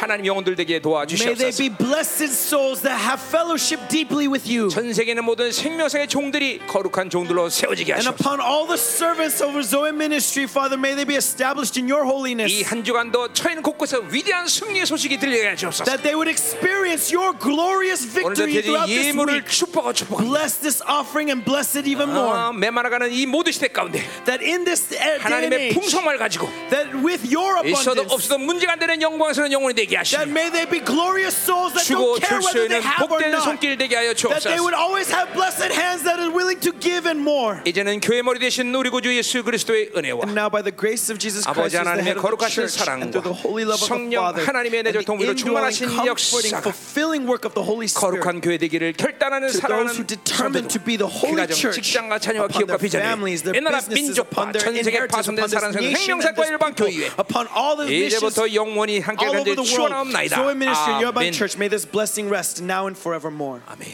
하나님 0.00 0.24
영혼들 0.24 0.56
되게 0.56 0.80
도와주시옵소서 0.80 1.58
be 1.58 1.68
blessed 1.68 2.32
souls 2.32 2.80
that 2.80 2.96
have 2.96 3.20
fellowship 3.20 3.76
deeply 3.88 4.26
with 4.26 4.48
you. 4.48 4.70
전 4.70 4.90
세계는 4.92 5.22
모든 5.24 5.52
생명사의 5.52 6.08
종들이 6.08 6.58
거룩한 6.66 7.10
종들로 7.10 7.50
세워지게 7.50 7.92
And 7.92 8.08
하시옵소서 8.08 8.16
upon 8.16 8.40
all 8.40 8.64
the 8.66 8.80
servants 8.80 9.44
of 9.44 9.52
Zoe 9.62 9.90
ministry, 9.92 10.48
Father, 10.48 10.80
may 10.80 10.96
they 10.96 11.04
be 11.04 11.16
established 11.16 11.76
in 11.76 11.84
your 11.84 12.08
이 12.08 12.08
holiness. 12.08 12.64
한 12.64 12.82
주간도 12.82 13.34
처인 13.34 13.60
곳곳에서 13.60 14.00
위대한 14.08 14.48
승리의 14.48 14.86
소식이 14.86 15.18
들리게 15.18 15.48
하시옵소서 15.52 15.84
That 15.84 16.00
they 16.02 16.16
would 16.16 16.32
experience 16.32 17.12
your 17.12 17.36
glorious 17.36 18.08
오늘도 18.08 18.40
victory 18.48 18.62
throughout 18.64 18.88
대지 18.88 18.96
this 18.96 19.12
예물을 19.12 19.44
week. 19.44 19.52
축복하고 19.52 19.92
축복합니다 19.92 20.32
Bless 20.32 20.56
this 20.64 20.80
offering 20.88 21.28
and 21.28 21.44
bless 21.44 21.76
it 21.76 21.84
even 21.84 22.08
more. 22.08 22.32
아, 22.32 22.52
메마나가는 22.56 23.12
이 23.12 23.26
모든 23.26 23.52
시대 23.52 23.68
가운데 23.68 24.00
That 24.24 24.40
in 24.40 24.64
this 24.64 24.88
day 24.88 24.96
and 24.96 25.20
하나님의 25.20 25.76
풍성함을 25.76 26.16
가지고 26.16 26.48
that 26.72 26.88
with 27.04 27.28
your 27.28 27.60
있어도 27.68 28.08
없어도 28.08 28.38
문제가 28.38 28.72
안 28.72 28.78
되는 28.78 28.96
영광스러운 29.02 29.52
영혼이 29.52 29.74
되게 29.74 29.89
that 29.89 29.89
하시고 29.97 30.29
may 30.29 30.49
they 30.51 30.65
be 30.69 30.79
glorious 30.83 31.33
souls 31.33 31.73
that 31.73 31.81
주고 31.87 32.19
don't 32.19 32.21
care 32.21 32.37
줄 32.37 32.41
수 32.43 32.45
whether 32.45 32.67
they 32.69 32.77
있는 32.77 32.83
have 32.85 33.01
or 33.01 33.17
복된 33.17 33.31
not. 33.31 33.43
손길 33.43 33.77
되게 33.77 33.95
하여 33.95 34.13
That 34.13 34.43
they 34.45 34.59
would 34.61 34.75
주옵소서 34.75 34.83
always 34.85 35.09
have 35.09 35.33
blessed 35.33 35.71
hands 35.73 36.03
that 36.05 36.19
are 36.21 36.29
willing 36.29 36.59
to 36.61 36.71
give 36.79 37.07
and 37.09 37.21
more. 37.21 37.61
이제는 37.65 37.99
교회 38.01 38.21
머리 38.21 38.39
되신 38.39 38.73
우리 38.75 38.89
구주 38.89 39.15
예수 39.15 39.43
그리스도의 39.43 39.91
은혜와 39.95 40.27
And 40.29 40.37
now 40.37 40.49
by 40.49 40.61
the 40.61 40.75
grace 40.75 41.09
of 41.09 41.17
Jesus 41.17 41.47
아버지 41.47 41.73
Christ, 41.73 41.79
as 41.79 41.81
the 41.81 41.89
하나님의 41.89 42.05
head 42.05 42.17
of 42.19 42.21
the 42.21 42.29
거룩하신 42.29 42.55
church, 42.67 42.77
and 42.89 43.09
through 43.09 43.25
the 43.25 43.33
holy 43.33 43.63
love 43.65 43.79
of 43.81 43.89
the 43.89 43.95
사랑과 43.95 44.35
Father, 44.35 44.43
성령 44.43 44.45
하나님의 44.45 44.77
and 44.83 44.87
내적 44.91 45.01
the 45.01 45.07
동기로 45.07 45.31
indwelling, 45.33 45.39
충만하신 45.39 45.79
comforting, 45.89 46.53
역사가 46.53 46.67
fulfilling 46.69 47.23
work 47.25 47.43
of 47.47 47.53
the 47.55 47.65
Holy 47.65 47.87
Spirit, 47.89 48.21
거룩한 48.21 48.41
교회 48.41 48.57
되기를 48.59 48.93
결단하는 48.99 49.49
to 49.49 49.59
사랑하는 49.59 49.87
those 49.87 49.97
who 49.97 50.05
determine 50.05 50.67
to 50.67 50.79
be 50.81 50.97
the 50.99 51.07
그 51.09 51.15
holy 51.15 51.41
가정, 51.47 51.55
church, 51.55 51.81
직장과 51.81 52.19
자녀와 52.19 52.45
upon 52.51 52.65
기업과 52.65 52.75
their 52.75 52.81
비전에 52.83 53.03
families, 53.05 53.41
their 53.45 53.55
이 53.55 53.61
나라 53.63 53.79
businesses, 53.79 54.19
민족과 54.19 54.25
upon 54.25 54.45
their 54.51 54.65
전 54.65 54.73
세계 54.75 54.97
inheritance, 54.99 55.15
파손된 55.15 55.39
upon 55.39 55.49
this 55.49 55.55
사랑성 55.55 55.79
nation 55.81 56.11
and 56.15 56.23
생명사과 56.25 56.35
this 56.35 56.51
일반 56.51 56.69
people, 56.75 56.91
교회 56.91 57.09
upon 57.17 57.43
all 57.55 57.73
the 57.79 57.87
missions 57.87 58.15
이제부터 58.19 58.39
영원히 58.53 58.99
함께 58.99 59.25
all 59.25 59.41
over 59.41 59.55
간절 59.55 59.55
히 59.79 59.79
the 59.79 59.79
world. 59.79 59.89
축원하옵나이다 59.95 60.35
So 60.35 60.49
in 60.51 60.59
ministry, 60.59 60.93
in 60.93 60.99
your 61.01 61.13
아멘 61.15 61.33
church, 61.33 61.55
may 61.57 61.67
this 61.71 61.85
blessing 61.87 62.27
rest 62.29 62.61
now 62.61 62.85
and 62.85 62.97
forevermore. 62.99 63.61
아멘 63.71 63.87